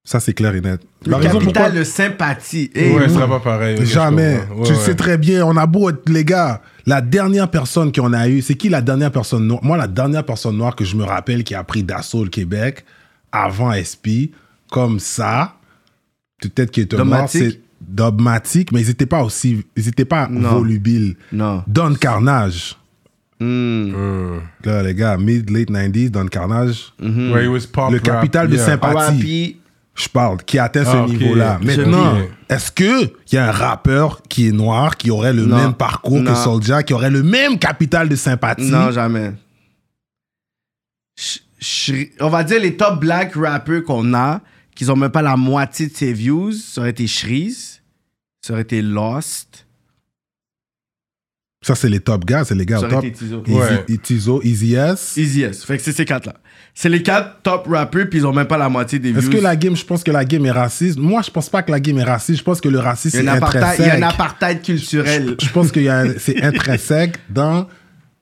Ça, 0.05 0.20
c'est 0.20 0.32
clair 0.32 0.55
et 0.55 0.62
net. 0.62 0.80
Le 1.05 1.16
raison 1.16 1.39
capital 1.39 1.64
pourquoi- 1.64 1.70
de 1.80 1.85
sympathie. 1.85 2.70
Eh, 2.74 2.93
Ouais, 2.94 3.09
ce 3.09 3.14
sera 3.14 3.28
pas 3.28 3.40
pareil. 3.40 3.85
Jamais. 3.85 4.39
Ouais, 4.55 4.64
tu 4.64 4.72
ouais. 4.72 4.78
sais 4.78 4.94
très 4.94 5.18
bien, 5.18 5.44
on 5.44 5.55
a 5.59 5.66
beau 5.66 5.90
être 5.90 6.09
les 6.09 6.24
gars. 6.24 6.62
La 6.86 7.02
dernière 7.02 7.51
personne 7.51 7.93
qu'on 7.93 8.14
a 8.14 8.26
eue, 8.26 8.40
c'est 8.40 8.55
qui 8.55 8.70
la 8.70 8.80
dernière 8.80 9.12
personne 9.12 9.47
noire? 9.47 9.60
Moi, 9.62 9.76
la 9.76 9.86
dernière 9.86 10.24
personne 10.24 10.56
noire 10.56 10.74
que 10.76 10.85
je 10.86 10.97
me 10.97 11.05
rappelle 11.05 11.44
qui 11.44 11.55
a 11.55 11.62
pris 11.62 11.82
d'assaut 11.82 12.24
le 12.24 12.30
Québec 12.30 12.86
avant 13.32 13.72
SP, 13.76 14.32
comme 14.70 14.98
ça, 14.98 15.56
peut-être 16.40 16.70
qu'il 16.70 16.85
est 16.85 16.93
noir, 16.94 17.05
Dogmatic? 17.05 17.43
c'est 17.43 17.60
dogmatique, 17.86 18.72
mais 18.72 18.80
ils 18.80 18.89
n'étaient 18.89 19.05
pas 19.06 19.22
aussi, 19.22 19.62
ils 19.76 19.89
étaient 19.89 20.06
pas 20.06 20.26
Non. 20.28 20.52
volubiles. 20.60 21.16
Non. 21.32 21.62
Don 21.66 21.94
Carnage. 21.94 22.78
Hmm. 23.40 23.93
Hmm. 23.93 24.40
Là, 24.65 24.82
les 24.82 24.94
gars, 24.94 25.16
mid, 25.16 25.48
late 25.51 25.70
90s, 25.70 26.10
Don 26.10 26.27
Carnage. 26.27 26.93
Ouais, 27.01 27.44
it 27.44 27.48
was 27.48 27.66
pop 27.73 27.90
Le 27.93 27.98
rap, 27.98 28.05
capital 28.05 28.48
de 28.48 28.56
yeah. 28.56 28.66
sympathie. 28.66 29.20
R.I.P. 29.20 29.56
Je 29.94 30.09
parle, 30.09 30.39
qui 30.44 30.59
atteint 30.60 30.85
Ah, 30.86 30.93
ce 30.93 30.97
ok. 31.12 31.19
niveau-là. 31.19 31.59
Maintenant, 31.62 32.19
est-ce 32.48 32.70
qu'il 32.70 33.10
y 33.32 33.36
a 33.36 33.48
un 33.48 33.51
rappeur 33.51 34.23
qui 34.28 34.47
est 34.48 34.52
noir, 34.52 34.97
qui 34.97 35.10
aurait 35.10 35.32
le 35.32 35.44
Non. 35.44 35.56
même 35.56 35.74
parcours 35.74 36.20
Non. 36.20 36.32
que 36.32 36.39
Soulja, 36.39 36.82
qui 36.85 36.94
aurait 36.94 37.10
le 37.10 37.24
même 37.24 37.59
capital 37.59 38.09
de 38.09 38.15
sympathie? 38.15 38.70
Non, 38.70 38.93
jamais. 38.93 39.32
On 42.20 42.28
va 42.28 42.44
dire 42.44 42.60
les 42.60 42.77
top 42.77 43.01
black 43.01 43.35
rappers 43.35 43.82
qu'on 43.82 44.15
a, 44.15 44.40
qui 44.77 44.89
ont 44.89 44.94
même 44.97 45.10
pas 45.10 45.23
la 45.23 45.36
moitié 45.36 45.89
de 45.89 45.94
ses 45.94 46.12
views, 46.12 46.52
ça 46.52 46.81
aurait 46.82 46.90
été 46.90 47.09
Shreeze, 47.09 47.81
ça 48.40 48.52
aurait 48.52 48.62
été 48.62 48.81
Lost, 48.82 49.66
Ça, 51.69 51.74
c'est 51.74 51.90
les 51.90 52.01
top 52.01 52.24
gars, 52.24 52.45
c'est 52.45 52.55
les 52.55 52.65
gars 52.65 52.78
au 52.81 52.86
top. 52.86 53.05
Tizo. 53.12 53.43
Easy, 53.47 53.55
Ouais. 53.59 53.85
et 53.89 53.99
Tizo, 53.99 54.40
Easy 54.43 54.74
S. 54.74 55.16
Easy 55.19 55.43
S. 55.43 55.65
Fait 55.66 55.77
que 55.77 55.82
c'est 55.82 55.93
ces 55.93 56.07
quatre-là. 56.07 56.35
C'est 56.74 56.89
les 56.89 57.03
quatre 57.03 57.43
top 57.43 57.66
rappers, 57.69 58.09
puis 58.09 58.20
ils 58.20 58.27
ont 58.27 58.32
même 58.32 58.47
pas 58.47 58.57
la 58.57 58.70
moitié 58.70 58.99
des 58.99 59.11
views. 59.12 59.19
Est-ce 59.20 59.28
que 59.28 59.36
la 59.36 59.55
game, 59.55 59.77
je 59.77 59.85
pense 59.85 60.03
que 60.03 60.11
la 60.11 60.24
game 60.24 60.47
est 60.47 60.51
raciste? 60.51 60.99
Moi, 60.99 61.20
je 61.20 61.31
pense 61.31 61.51
pas 61.51 61.62
que 61.62 61.70
la 61.70 61.78
game 61.78 61.99
est 61.99 62.05
raciste. 62.05 62.39
Je 62.39 62.45
pense 62.45 62.62
que 62.62 62.70
le 62.70 62.78
racisme 62.78 63.19
il 63.19 63.24
y 63.27 63.28
a 63.28 63.35
est 63.35 63.35
un 63.35 63.43
apartheid, 63.43 63.74
il 63.81 63.86
y 63.86 63.90
a 63.90 63.95
un 63.95 63.97
intrinsèque. 63.97 64.15
apartheid 64.15 64.62
culturel. 64.62 65.36
Je 65.43 65.49
pense 65.51 65.70
que 65.73 66.19
c'est 66.19 66.43
intrinsèque 66.43 67.16
dans 67.28 67.66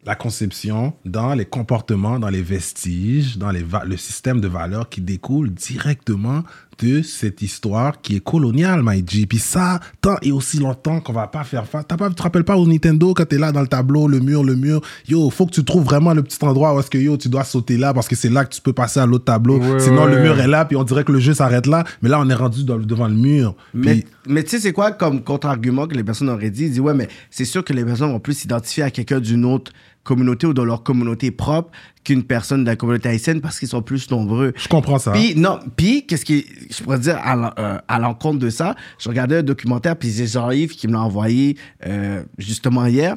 la 0.05 0.17
conception, 0.17 0.95
dans 1.05 1.35
les 1.35 1.45
comportements, 1.45 2.19
dans 2.19 2.29
les 2.31 2.43
vestiges, 2.43 3.39
dans 3.39 3.51
les 3.53 3.65
le 3.87 3.97
système 3.97 4.41
de 4.41 4.49
valeurs 4.49 4.89
qui 4.89 5.01
découle 5.03 5.51
directement 5.51 6.43
de 6.79 7.03
cette 7.03 7.43
histoire 7.43 8.01
qui 8.01 8.17
est 8.17 8.21
coloniale, 8.21 8.83
G. 9.09 9.27
Puis 9.27 9.39
ça, 9.39 9.81
tant 10.01 10.17
et 10.23 10.33
aussi 10.33 10.59
longtemps 10.59 11.01
qu'on 11.01 11.13
va 11.13 11.27
pas 11.27 11.45
faire 11.45 11.67
face. 11.67 11.85
T'as 11.89 11.97
pas, 11.97 12.09
tu 12.09 12.15
te 12.15 12.23
rappelles 12.23 12.45
pas 12.45 12.57
au 12.57 12.67
Nintendo 12.67 13.15
quand 13.15 13.25
t'es 13.27 13.39
là 13.39 13.53
dans 13.53 13.61
le 13.61 13.67
tableau, 13.67 14.09
le 14.09 14.21
mur, 14.21 14.45
le 14.45 14.57
mur. 14.57 14.81
Yo, 15.09 15.31
faut 15.31 15.47
que 15.47 15.53
tu 15.53 15.65
trouves 15.65 15.85
vraiment 15.85 16.13
le 16.15 16.23
petit 16.23 16.39
endroit 16.45 16.75
où 16.75 16.81
est-ce 16.81 16.91
que 16.91 16.99
yo, 16.99 17.17
tu 17.17 17.29
dois 17.29 17.45
sauter 17.45 17.77
là 17.77 17.95
parce 17.95 18.09
que 18.09 18.17
c'est 18.17 18.29
là 18.29 18.45
que 18.45 18.55
tu 18.55 18.61
peux 18.61 18.73
passer 18.73 19.01
à 19.01 19.07
l'autre 19.07 19.25
tableau. 19.25 19.59
Ouais, 19.59 19.81
Sinon, 19.81 20.07
le 20.07 20.21
mur 20.21 20.39
est 20.39 20.47
là, 20.49 20.65
puis 20.65 20.77
on 20.77 20.85
dirait 20.85 21.05
que 21.05 21.13
le 21.13 21.21
jeu 21.21 21.35
s'arrête 21.35 21.67
là. 21.67 21.85
Mais 22.03 22.09
là, 22.09 22.21
on 22.21 22.29
est 22.29 22.35
rendu 22.35 22.65
dans- 22.65 22.79
devant 22.79 23.09
le 23.09 23.15
mur. 23.15 23.55
Mais 23.75 24.05
tu 24.43 24.51
sais, 24.51 24.61
c'est 24.61 24.73
quoi 24.73 24.91
comme 24.93 25.23
contre-argument 25.23 25.87
que 25.87 25.95
les 25.95 26.05
personnes 26.05 26.29
auraient 26.29 26.51
dit? 26.51 26.65
Ils 26.65 26.71
disent, 26.71 26.81
ouais, 26.81 26.95
mais 26.95 27.09
c'est 27.31 27.45
sûr 27.45 27.65
que 27.65 27.73
les 27.73 27.85
personnes 27.85 28.11
vont 28.11 28.21
plus 28.21 28.35
s'identifier 28.35 28.83
à 28.83 28.91
quelqu'un 28.91 29.21
d'une 29.21 29.45
autre 29.45 29.73
communauté 30.07 30.47
ou 30.47 30.55
de 30.55 30.63
leur 30.63 30.83
communauté 30.83 31.31
propre 31.31 31.71
qu'une 32.05 32.23
personne 32.25 32.65
de 32.65 32.71
la 32.71 32.77
communauté 32.77 33.09
haïtienne 33.11 33.41
parce 33.43 33.59
qu'ils 33.59 33.69
sont 33.69 33.83
plus 33.83 34.11
nombreux. 34.11 34.55
je 34.57 34.69
comprends 34.69 34.99
ça. 34.99 35.13
Puis, 35.13 35.35
non, 35.37 35.59
puis, 35.77 36.07
qu'est-ce 36.07 36.25
qui, 36.25 36.47
je 36.71 36.83
pourrais 36.83 36.99
dire 37.01 37.19
à 37.23 37.35
euh, 37.61 37.99
l'encontre 38.01 38.39
de 38.39 38.49
ça, 38.49 38.75
je 38.99 39.09
regardais 39.09 39.39
un 39.39 39.43
documentaire, 39.43 39.97
puis 39.99 40.11
c'est 40.11 40.27
Jean-Yves 40.27 40.75
qui 40.77 40.87
me 40.89 40.93
l'a 40.95 41.03
envoyé 41.03 41.57
euh, 41.87 42.23
justement 42.39 42.87
hier. 42.87 43.17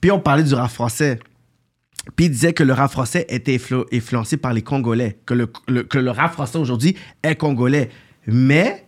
Puis 0.00 0.10
on 0.12 0.20
parlait 0.20 0.44
du 0.44 0.54
rap 0.54 0.70
français. 0.70 1.18
Puis 2.16 2.26
il 2.26 2.30
disait 2.30 2.52
que 2.52 2.62
le 2.62 2.72
rap 2.72 2.90
français 2.90 3.26
était 3.28 3.56
influ- 3.56 3.84
influencé 3.92 4.36
par 4.36 4.52
les 4.52 4.62
Congolais, 4.62 5.18
que 5.26 5.34
le, 5.34 5.50
le- 5.68 5.82
que 5.82 5.98
le 5.98 6.10
rap 6.10 6.32
français 6.32 6.58
aujourd'hui 6.58 6.96
est 7.22 7.34
congolais. 7.36 7.90
Mais 8.26 8.84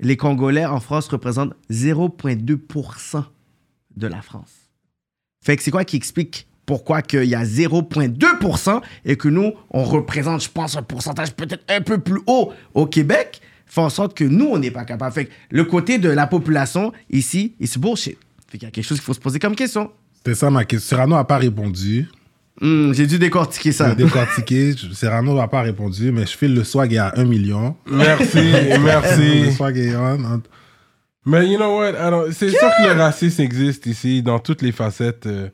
les 0.00 0.16
Congolais 0.16 0.64
en 0.66 0.80
France 0.80 1.06
représentent 1.08 1.54
0,2% 1.70 3.24
de 3.96 4.06
la 4.06 4.22
France. 4.22 4.50
Fait 5.44 5.56
que 5.56 5.62
c'est 5.62 5.70
quoi 5.70 5.84
qui 5.84 5.96
explique 5.96 6.46
pourquoi 6.72 7.02
qu'il 7.02 7.24
y 7.24 7.34
a 7.34 7.44
0,2% 7.44 8.80
et 9.04 9.16
que 9.16 9.28
nous, 9.28 9.52
on 9.70 9.84
représente, 9.84 10.42
je 10.42 10.48
pense, 10.48 10.74
un 10.74 10.82
pourcentage 10.82 11.32
peut-être 11.34 11.62
un 11.68 11.82
peu 11.82 11.98
plus 11.98 12.20
haut 12.26 12.50
au 12.72 12.86
Québec, 12.86 13.42
fait 13.66 13.82
en 13.82 13.90
sorte 13.90 14.14
que 14.16 14.24
nous, 14.24 14.46
on 14.46 14.58
n'est 14.58 14.70
pas 14.70 14.84
capable. 14.86 15.12
Fait 15.12 15.26
que 15.26 15.32
le 15.50 15.64
côté 15.64 15.98
de 15.98 16.08
la 16.08 16.26
population 16.26 16.92
ici, 17.10 17.54
c'est 17.62 17.78
bullshit. 17.78 18.16
Fait 18.48 18.56
qu'il 18.56 18.66
y 18.66 18.68
a 18.68 18.70
quelque 18.70 18.86
chose 18.86 18.96
qu'il 18.96 19.04
faut 19.04 19.12
se 19.12 19.20
poser 19.20 19.38
comme 19.38 19.54
question. 19.54 19.90
C'est 20.24 20.34
ça 20.34 20.48
ma 20.50 20.64
question. 20.64 20.96
Cyrano 20.96 21.14
n'a 21.16 21.24
pas 21.24 21.36
répondu. 21.36 22.08
Hmm, 22.60 22.92
J'ai 22.94 23.06
dû 23.06 23.18
décortiquer 23.18 23.72
ça. 23.72 23.90
J'ai 23.90 23.96
décortiqué. 24.04 24.72
Cyrano 24.94 25.34
n'a 25.34 25.48
pas 25.48 25.60
répondu, 25.60 26.10
mais 26.10 26.22
je 26.24 26.34
file 26.38 26.54
le 26.54 26.64
swag 26.64 26.96
à 26.96 27.12
1 27.18 27.24
million. 27.24 27.76
Merci, 27.90 28.36
Le 28.52 28.78
merci. 28.78 29.52
swag 29.52 29.76
est 29.76 29.94
on. 29.94 30.40
Mais 31.26 31.48
you 31.48 31.56
know 31.58 31.76
what? 31.78 31.94
alors, 31.98 32.24
C'est 32.32 32.48
sûr 32.50 32.58
que 32.78 32.86
le 32.94 32.98
racisme 33.00 33.42
existe 33.42 33.84
ici 33.86 34.22
dans 34.22 34.38
toutes 34.38 34.62
les 34.62 34.72
facettes. 34.72 35.26
euh, 35.26 35.48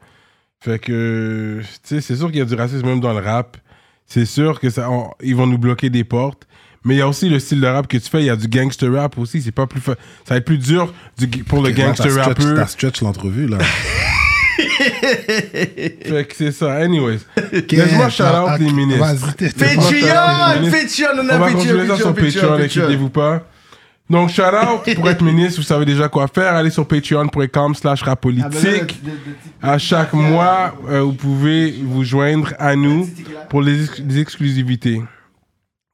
fait 0.61 0.79
que, 0.79 1.61
tu 1.61 1.67
sais, 1.83 2.01
c'est 2.01 2.17
sûr 2.17 2.29
qu'il 2.29 2.39
y 2.39 2.43
a 2.43 2.45
du 2.45 2.55
racisme 2.55 2.87
même 2.87 3.01
dans 3.01 3.13
le 3.13 3.21
rap. 3.25 3.57
C'est 4.07 4.25
sûr 4.27 4.59
que 4.61 4.71
ça, 4.71 4.91
on- 4.91 5.11
ils 5.23 5.37
vont 5.37 5.47
nous 5.47 5.59
bloquer 5.59 5.91
des 5.91 6.05
portes. 6.05 6.47
Mais 6.85 6.95
il 6.95 6.99
y 6.99 7.03
a 7.03 7.09
aussi 7.09 7.29
le 7.29 7.39
style 7.41 7.61
de 7.61 7.67
rap 7.67 7.87
que 7.89 7.97
tu 7.99 8.09
fais. 8.09 8.21
Il 8.21 8.27
y 8.27 8.31
a 8.31 8.37
du 8.37 8.49
gangster 8.49 8.93
rap 8.93 9.19
aussi. 9.19 9.43
C'est 9.43 9.53
pas 9.53 9.67
plus 9.67 9.81
fa- 9.81 9.97
Ça 10.25 10.35
va 10.35 10.37
être 10.37 10.45
plus 10.45 10.59
dur 10.59 10.93
du- 11.19 11.27
pour 11.45 11.61
le 11.63 11.71
gangster 11.73 12.15
rapper. 12.15 12.45
T'as 12.55 12.67
stretch 12.67 13.03
l'entrevue, 13.03 13.47
là. 13.49 13.59
Fait 14.59 16.25
que 16.29 16.35
c'est 16.37 16.53
ça. 16.53 16.73
Anyways. 16.75 17.19
Laisse-moi 17.53 18.09
shout 18.09 18.23
out 18.25 18.59
les 18.59 18.73
ministres. 18.73 19.35
Patreon, 19.37 20.71
Patreon! 20.71 21.09
On 21.15 21.19
a 21.19 21.23
On 21.23 21.25
va 21.25 21.39
Patreon, 21.39 21.53
continuer 21.59 21.87
ça 21.87 21.97
sur 21.97 22.15
Patreon, 22.15 22.53
inquiétez-vous 22.55 23.11
pas. 23.11 23.43
Donc, 24.11 24.31
shout 24.31 24.43
out 24.43 24.95
pour 24.97 25.09
être 25.11 25.23
ministre, 25.23 25.61
vous 25.61 25.67
savez 25.67 25.85
déjà 25.85 26.09
quoi 26.09 26.27
faire. 26.29 26.55
Allez 26.55 26.71
sur 26.71 26.87
patreon.com 26.87 27.75
slash 27.75 28.01
Ah, 28.03 28.05
ben 28.05 28.11
rapolitique. 28.11 29.01
À 29.63 29.77
chaque 29.79 30.13
mois, 30.15 30.75
euh, 30.89 31.01
vous 31.03 31.13
pouvez 31.13 31.73
vous 31.83 32.05
joindre 32.05 32.55
à 32.59 32.75
nous 32.75 33.09
pour 33.51 33.61
les, 33.63 33.85
ex- 33.85 33.99
les 34.07 34.19
exclusivités. 34.21 35.03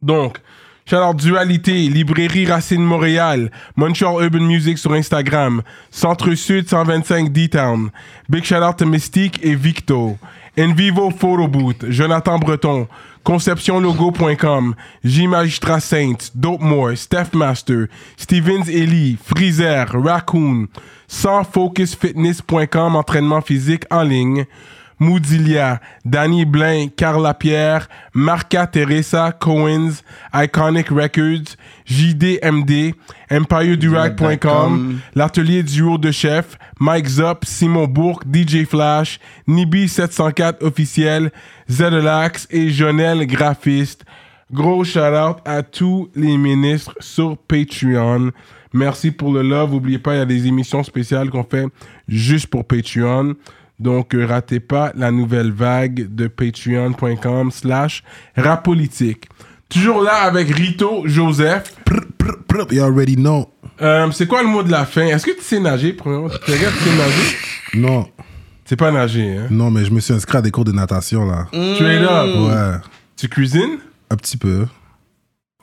Donc, 0.00 0.38
shout 0.84 1.02
out 1.02 1.16
Dualité, 1.16 1.88
Librairie 1.88 2.46
Racine 2.46 2.84
Montréal, 2.84 3.50
Montreal 3.76 4.22
Urban 4.22 4.40
Music 4.40 4.78
sur 4.78 4.92
Instagram, 4.94 5.62
Centre 5.90 6.34
Sud 6.34 6.68
125 6.68 7.30
D-Town. 7.30 7.90
Big 8.28 8.44
shout 8.44 8.62
out 8.62 8.76
to 8.76 8.86
Mystique 8.86 9.40
et 9.42 9.54
Victo. 9.54 10.18
Envivo 10.56 11.10
Photo 11.10 11.48
Booth, 11.48 11.84
Jonathan 11.90 12.38
Breton, 12.38 12.86
ConceptionLogo.com, 13.24 14.76
J 15.02 15.26
Magistrat 15.26 15.80
Saints, 15.80 16.30
Dope 16.34 16.62
More, 16.62 16.94
Steph 16.94 17.34
Master, 17.34 17.88
Stevens 18.16 18.68
Ellie, 18.68 19.18
Freezer, 19.20 19.86
Raccoon, 19.92 20.68
SansFocusFitness.com, 21.08 22.94
entraînement 22.94 23.40
physique 23.40 23.84
en 23.90 24.04
ligne, 24.04 24.46
Moudilia, 24.98 25.80
Danny 26.04 26.44
Blain, 26.44 26.88
Carla 26.88 27.34
Pierre, 27.34 27.88
Marca 28.14 28.66
Teresa 28.66 29.32
Coens, 29.32 30.02
Iconic 30.32 30.88
Records, 30.88 31.56
JDMD, 31.86 32.94
EmpireDurac.com, 33.30 35.00
l'atelier 35.14 35.62
duo 35.62 35.98
de 35.98 36.10
chef, 36.10 36.56
Mike 36.80 37.08
Zop, 37.08 37.44
Simon 37.44 37.86
Bourque, 37.86 38.24
DJ 38.32 38.64
Flash, 38.64 39.18
Nibi704 39.48 40.62
officiel, 40.62 41.30
Zedelax 41.68 42.46
et 42.50 42.70
Jonel 42.70 43.26
Graphiste. 43.26 44.04
Gros 44.52 44.84
shout-out 44.84 45.38
à 45.44 45.62
tous 45.62 46.10
les 46.14 46.36
ministres 46.36 46.94
sur 47.00 47.36
Patreon. 47.36 48.30
Merci 48.72 49.10
pour 49.10 49.32
le 49.32 49.42
love. 49.42 49.72
N'oubliez 49.72 49.98
pas, 49.98 50.14
il 50.14 50.18
y 50.18 50.20
a 50.20 50.26
des 50.26 50.46
émissions 50.46 50.82
spéciales 50.82 51.30
qu'on 51.30 51.44
fait 51.44 51.66
juste 52.08 52.48
pour 52.48 52.64
Patreon. 52.64 53.34
Donc, 53.80 54.14
euh, 54.14 54.24
ratez 54.26 54.60
pas 54.60 54.92
la 54.94 55.10
nouvelle 55.10 55.50
vague 55.52 56.14
de 56.14 56.28
patreon.com 56.28 57.50
slash 57.50 58.02
rapolitique. 58.36 59.28
Toujours 59.68 60.02
là 60.02 60.22
avec 60.22 60.48
Rito 60.54 61.02
Joseph. 61.06 61.74
Prr, 61.84 62.00
prr, 62.18 62.36
prr, 62.46 62.72
You 62.72 62.82
already 62.84 63.16
know. 63.16 63.50
Euh, 63.82 64.08
c'est 64.12 64.26
quoi 64.28 64.42
le 64.42 64.48
mot 64.48 64.62
de 64.62 64.70
la 64.70 64.84
fin? 64.86 65.06
Est-ce 65.06 65.26
que 65.26 65.32
tu 65.32 65.42
sais 65.42 65.58
nager, 65.58 65.92
premièrement? 65.92 66.28
Tu 66.28 66.52
regardes, 66.52 66.74
tu 66.76 66.84
sais 66.84 66.96
nager? 66.96 67.36
Non, 67.74 68.06
C'est 68.64 68.76
pas 68.76 68.92
nager, 68.92 69.36
hein? 69.38 69.46
non, 69.50 69.70
mais 69.72 69.84
je 69.84 69.90
me 69.90 69.98
suis 69.98 70.14
inscrit 70.14 70.38
à 70.38 70.42
des 70.42 70.52
cours 70.52 70.64
de 70.64 70.70
natation, 70.72 71.26
là. 71.26 71.46
Straight 71.48 72.02
up. 72.02 72.36
Ouais, 72.36 72.78
Tu 73.16 73.28
cuisines? 73.28 73.78
un 74.10 74.16
petit 74.16 74.36
peu. 74.36 74.66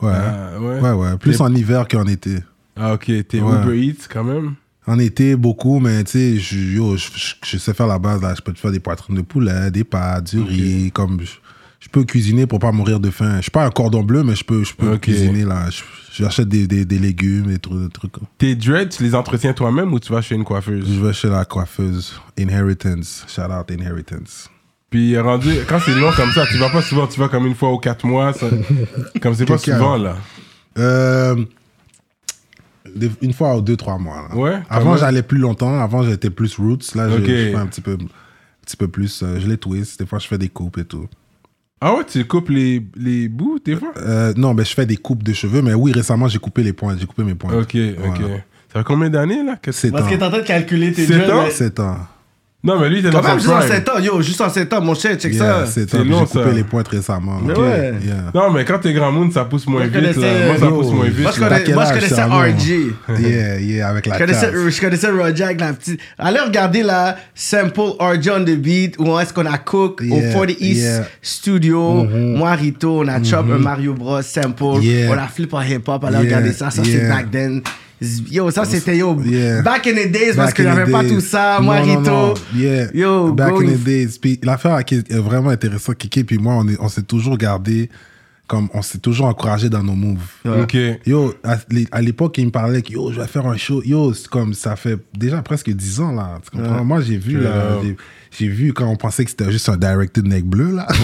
Ouais. 0.02 0.12
Ah, 0.14 0.60
ouais. 0.60 0.80
Ouais, 0.82 0.92
ouais. 0.92 1.18
Plus 1.18 1.40
en 1.40 1.54
hiver 1.56 1.88
qu'en 1.88 2.06
été. 2.06 2.40
Ah, 2.76 2.94
ok. 2.94 3.06
T'es 3.30 3.40
Ouais. 3.40 3.56
Uber 3.64 3.78
Eats 3.80 4.08
quand 4.12 4.24
même? 4.26 4.56
En 4.88 4.98
été, 4.98 5.36
beaucoup, 5.36 5.80
mais 5.80 6.04
tu 6.04 6.12
sais, 6.12 6.38
je, 6.38 6.98
je, 7.44 7.58
sais 7.58 7.74
faire 7.74 7.88
la 7.88 8.00
base, 8.00 8.22
là. 8.22 8.34
Je 8.36 8.42
peux 8.42 8.52
te 8.52 8.60
faire 8.60 8.72
des 8.72 8.80
poitrines 8.80 9.16
de 9.16 9.22
poulet, 9.22 9.70
des 9.72 9.84
pâtes, 9.84 10.36
du 10.36 10.42
riz, 10.42 10.92
comme... 10.92 11.22
Je, 11.22 11.32
je 11.80 11.90
peux 11.90 12.04
cuisiner 12.04 12.46
pour 12.48 12.60
pas 12.60 12.72
mourir 12.72 13.00
de 13.00 13.10
faim. 13.10 13.38
Je 13.38 13.42
suis 13.44 13.52
pas 13.52 13.66
un 13.66 13.70
cordon 13.72 14.04
bleu, 14.04 14.24
mais 14.24 14.36
je 14.36 14.44
peux, 14.44 14.64
je 14.64 14.74
peux 14.76 14.98
cuisiner, 14.98 15.44
là. 15.46 15.70
Je- 15.70 15.82
J'achète 16.14 16.50
des, 16.50 16.68
des, 16.68 16.84
des 16.84 17.00
légumes, 17.00 17.48
des 17.48 17.58
trucs. 17.58 17.80
Des 17.82 17.90
trucs. 17.90 18.14
Tes 18.38 18.56
dreads, 18.56 18.90
tu 18.90 19.02
les 19.04 19.16
entretiens 19.16 19.54
toi-même 19.54 19.94
ou 19.94 20.00
tu 20.00 20.12
vas 20.12 20.22
chez 20.22 20.36
une 20.36 20.44
coiffeuse? 20.44 20.86
Je 20.86 21.00
vais 21.06 21.14
chez 21.14 21.30
la 21.30 21.46
coiffeuse. 21.46 22.20
Inheritance. 22.38 23.26
Shout 23.34 23.44
out 23.44 23.72
Inheritance. 23.72 24.50
Puis 24.90 25.18
rendu, 25.18 25.50
quand 25.70 25.80
c'est 25.86 25.96
long 25.96 26.12
comme 26.12 26.32
ça, 26.32 26.46
tu 26.52 26.58
vas 26.58 26.70
pas 26.70 26.82
souvent, 26.82 27.08
tu 27.08 27.18
vas 27.20 27.30
comme 27.30 27.46
une 27.48 27.56
fois 27.56 27.72
ou 27.72 27.78
quatre 27.78 28.06
mois, 28.06 28.34
ça- 28.34 28.50
comme 29.22 29.34
c'est 29.36 29.46
pas 29.46 29.58
souvent 29.58 29.96
là. 29.98 30.18
Euh, 30.78 31.36
une 33.22 33.34
fois 33.34 33.56
ou 33.58 33.62
deux, 33.62 33.78
trois 33.78 33.98
mois. 33.98 34.28
là. 34.30 34.36
Ouais, 34.36 34.60
quand 34.70 34.76
Avant, 34.76 34.98
j'allais 34.98 35.24
plus 35.24 35.38
longtemps. 35.40 35.80
Avant, 35.80 36.04
j'étais 36.04 36.30
plus 36.30 36.56
roots. 36.58 36.96
Là, 36.96 37.10
je- 37.10 37.24
fais 37.24 37.56
un 37.56 37.66
petit 37.68 37.82
peu, 37.82 37.94
un 37.94 38.08
petit 38.66 38.78
peu 38.78 38.88
plus. 38.88 39.22
euh, 39.24 39.40
je 39.40 39.48
les 39.48 39.58
twist. 39.58 40.00
Des 40.00 40.06
fois, 40.06 40.20
je 40.20 40.28
fais 40.28 40.38
des 40.38 40.50
coupes 40.50 40.78
et 40.78 40.86
tout. 40.86 41.08
Ah 41.84 41.96
ouais, 41.96 42.04
tu 42.08 42.24
coupes 42.26 42.50
les, 42.50 42.86
les 42.96 43.28
bouts 43.28 43.58
des 43.64 43.76
fois? 43.76 43.92
Euh, 43.98 44.34
non, 44.38 44.54
mais 44.54 44.64
je 44.66 44.74
fais 44.74 44.86
des 44.86 44.98
coupes 44.98 45.24
de 45.24 45.34
cheveux. 45.34 45.62
Mais 45.64 45.74
oui, 45.74 45.92
récemment, 45.92 46.28
j'ai 46.28 46.38
coupé 46.40 46.62
les 46.64 46.74
points. 46.74 46.96
J'ai 46.98 47.06
coupé 47.08 47.24
mes 47.24 47.34
points. 47.36 47.54
Ok, 47.60 47.76
ok. 47.76 48.22
Ça 48.72 48.80
fait 48.80 48.84
combien 48.86 49.10
d'années 49.10 49.44
là 49.44 49.56
que 49.58 49.72
C'est 49.72 49.92
Parce 49.92 50.08
que 50.08 50.16
t'es 50.16 50.24
en 50.24 50.30
train 50.30 50.40
de 50.40 50.46
calculer 50.46 50.92
tes 50.94 51.06
jeunes. 51.06 51.30
ans? 51.32 51.44
mais- 51.46 51.50
7 51.52 51.80
ans. 51.80 51.98
Non, 52.64 52.80
mais 52.80 52.90
lui, 52.90 53.00
il 53.00 53.06
était 53.08 53.10
Quand 53.16 53.24
dans 53.24 53.30
même, 53.30 53.40
son 53.40 53.46
juste 53.46 53.54
en 53.56 53.58
prime. 53.58 53.72
7 53.72 53.90
ans. 53.90 54.00
Yo, 54.00 54.22
juste 54.22 54.40
en 54.42 54.50
7 54.50 54.72
ans, 54.74 54.82
mon 54.82 54.94
cher, 54.94 55.16
check 55.16 55.34
Yeah, 55.34 55.66
ça. 55.66 55.66
7 55.66 55.90
C'est 55.90 55.98
ans. 55.98 56.02
puis 56.02 56.10
long, 56.12 56.20
J'ai 56.20 56.26
coupé 56.28 56.44
ça. 56.44 56.52
les 56.52 56.64
points 56.64 56.84
récemment. 56.88 57.40
Mais 57.44 57.58
ouais. 57.58 57.94
yeah. 58.06 58.16
Non, 58.36 58.52
mais 58.52 58.66
quand 58.66 58.78
t'es 58.78 58.94
grand 58.94 59.12
monde, 59.12 59.34
ça 59.34 59.46
pousse 59.46 59.66
moins 59.66 59.80
Moi, 59.88 59.90
je 59.92 60.00
vite. 60.00 60.16
là. 60.18 60.28
Moi, 60.46 60.58
ça 60.60 60.66
Yo. 60.66 60.72
pousse 60.76 60.92
moins 60.94 61.06
vite. 61.06 61.20
Moi, 61.24 61.32
je 61.36 61.42
là. 61.42 61.48
connais- 61.50 61.64
quel 61.64 61.74
moi, 61.74 61.84
je 61.86 61.90
âge, 61.90 61.96
connaissais 61.96 62.16
Sergent? 62.16 62.40
RG. 62.40 63.20
Yeah, 63.20 63.60
yeah, 63.60 63.90
avec 63.90 64.06
la 64.06 64.14
Je 64.14 64.20
connaissais, 64.20 64.52
je 64.70 64.80
connaissais 64.82 65.10
Roger 65.10 65.44
avec 65.44 65.60
la 65.60 65.74
petite. 65.74 66.00
Allez 66.20 66.40
regarder 66.40 66.84
la 66.84 67.18
sample 67.34 67.82
RJ 68.00 68.30
on 68.30 68.44
the 68.46 68.56
beat 68.56 68.96
où 69.00 69.18
est-ce 69.20 69.34
qu'on 69.34 69.46
a 69.48 69.58
cook 69.58 70.02
au 70.02 70.04
Yeah, 70.04 70.32
40 70.32 70.52
East 70.60 70.82
yeah. 70.84 71.04
Studio. 71.20 72.04
Moi, 72.06 72.52
Rito, 72.54 73.02
on 73.04 73.08
a 73.08 73.24
chop 73.24 73.48
un 73.52 73.58
Mario 73.58 73.96
Bros 73.96 74.22
sample. 74.22 74.84
Yeah. 74.84 75.10
On 75.10 75.18
a 75.18 75.28
flip 75.28 75.52
en 75.56 75.62
hip 75.64 75.82
hop. 75.88 76.04
Allez 76.04 76.14
Yeah, 76.18 76.22
regarder 76.26 76.52
ça. 76.54 76.70
Ça, 76.70 76.84
c'est 76.84 76.92
yeah. 76.92 77.10
back 77.10 77.32
then. 77.32 77.62
Yo, 78.32 78.50
ça, 78.50 78.66
c'était 78.66 78.98
yo. 78.98 79.16
Yeah. 79.24 79.62
Back 79.62 79.86
in 79.86 79.92
the 79.94 80.12
days, 80.12 80.34
parce 80.36 80.54
Back 80.54 80.56
the 80.56 80.66
avait 80.66 80.92
pas 80.92 81.04
tout 81.04 81.20
ça. 81.22 81.60
Moi, 81.62 81.80
Non, 81.82 81.86
non, 81.86 82.00
Rito. 82.00 82.12
non. 82.12 82.34
Yeah. 82.56 82.88
Yo, 82.96 83.32
Back 83.34 83.52
go 83.52 83.62
in 83.62 83.68
in- 83.68 83.72
the 83.74 83.84
days. 83.84 84.18
Puis 84.20 84.40
l'affaire 84.42 84.84
qui 84.84 84.96
est 84.96 85.14
vraiment 85.20 85.52
intéressante, 85.52 85.98
Kiki, 85.98 86.24
puis 86.24 86.38
moi, 86.40 86.56
on, 86.56 86.68
est- 86.68 86.78
on 86.80 86.88
s'est 86.90 87.04
toujours 87.04 87.38
gardé 87.38 87.90
comme 88.48 88.68
on 88.74 88.82
s'est 88.82 88.98
toujours 88.98 89.28
encouragé 89.28 89.70
dans 89.70 89.84
nos 89.84 89.94
moves. 89.94 90.18
Ok. 90.46 90.76
Yo, 91.06 91.34
à, 91.44 91.58
l'é- 91.70 91.88
à 91.92 92.02
l'époque, 92.02 92.38
il 92.40 92.48
me 92.48 92.52
parlait 92.52 92.82
que 92.82 92.92
yo, 92.92 93.12
je 93.14 93.22
vais 93.22 93.28
faire 93.28 93.46
un 93.46 93.56
show. 93.56 93.82
Yo, 93.86 94.14
c'est 94.14 94.28
comme 94.28 94.54
ça 94.56 94.76
fait 94.76 94.98
déjà 95.18 95.42
presque 95.44 95.70
10 95.70 96.00
ans 96.02 96.12
là. 96.12 96.40
Tu 96.44 96.58
comprends? 96.58 96.84
Moi, 96.84 97.02
j'ai 97.02 97.18
vu 97.18 97.40
là, 97.40 97.50
Ouais. 97.82 97.84
j'ai- 97.84 97.98
j'ai 98.40 98.48
vu 98.48 98.74
quand 98.74 98.88
on 98.88 98.96
pensait 98.96 99.24
que 99.26 99.30
c'était 99.30 99.52
juste 99.52 99.70
un 99.70 99.78
directed 99.78 100.26
neck 100.28 100.46
bleu 100.46 100.76
là. 100.76 100.88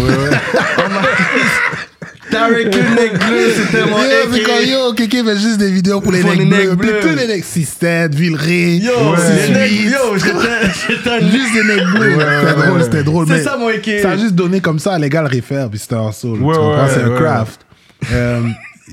Tarek 2.32 2.76
le 2.76 2.96
mec 2.96 3.14
bleu, 3.14 3.52
c'était 3.56 3.86
mon 3.86 3.98
Yo, 3.98 4.10
c'est 4.34 4.44
comme, 4.44 4.56
AK. 4.56 4.68
yo, 4.68 4.94
Kiki 4.94 5.24
fait 5.24 5.38
juste 5.38 5.58
des 5.58 5.72
vidéos 5.72 6.02
pour 6.02 6.12
les 6.12 6.24
necks 6.24 6.38
bleus. 6.48 6.76
Puis 6.78 6.90
tous 7.02 7.16
les 7.16 7.28
necks 7.28 7.46
6-7, 7.46 8.14
Villeray, 8.16 8.78
Yo, 8.78 8.92
les 9.16 9.54
necks- 9.54 9.92
yo, 9.92 10.18
j'étais 10.18 11.10
un 11.10 11.20
Juste 11.20 11.54
des 11.54 11.64
necks 11.76 11.88
bleus. 11.96 12.18
C'était 12.20 12.54
drôle, 12.68 12.84
c'était 12.84 13.04
drôle. 13.04 13.28
C'est 13.28 13.34
mais 13.34 13.44
ça, 13.44 13.58
mon 13.58 13.68
AK. 13.70 13.90
Ça 14.02 14.12
a 14.12 14.18
juste 14.18 14.36
donné 14.36 14.60
comme 14.62 14.80
ça, 14.80 14.98
les 15.00 15.10
gars 15.10 15.22
le 15.22 15.28
réfèrent, 15.30 15.70
puis 15.70 15.80
c'était 15.80 15.96
un 15.96 16.12
soul. 16.12 16.42
Ouais, 16.42 16.54
tu 16.54 16.60
comprends? 16.60 16.84
ouais, 16.84 16.90
c'est 16.94 17.04
un 17.04 17.10
ouais. 17.10 17.20
craft. 17.20 17.62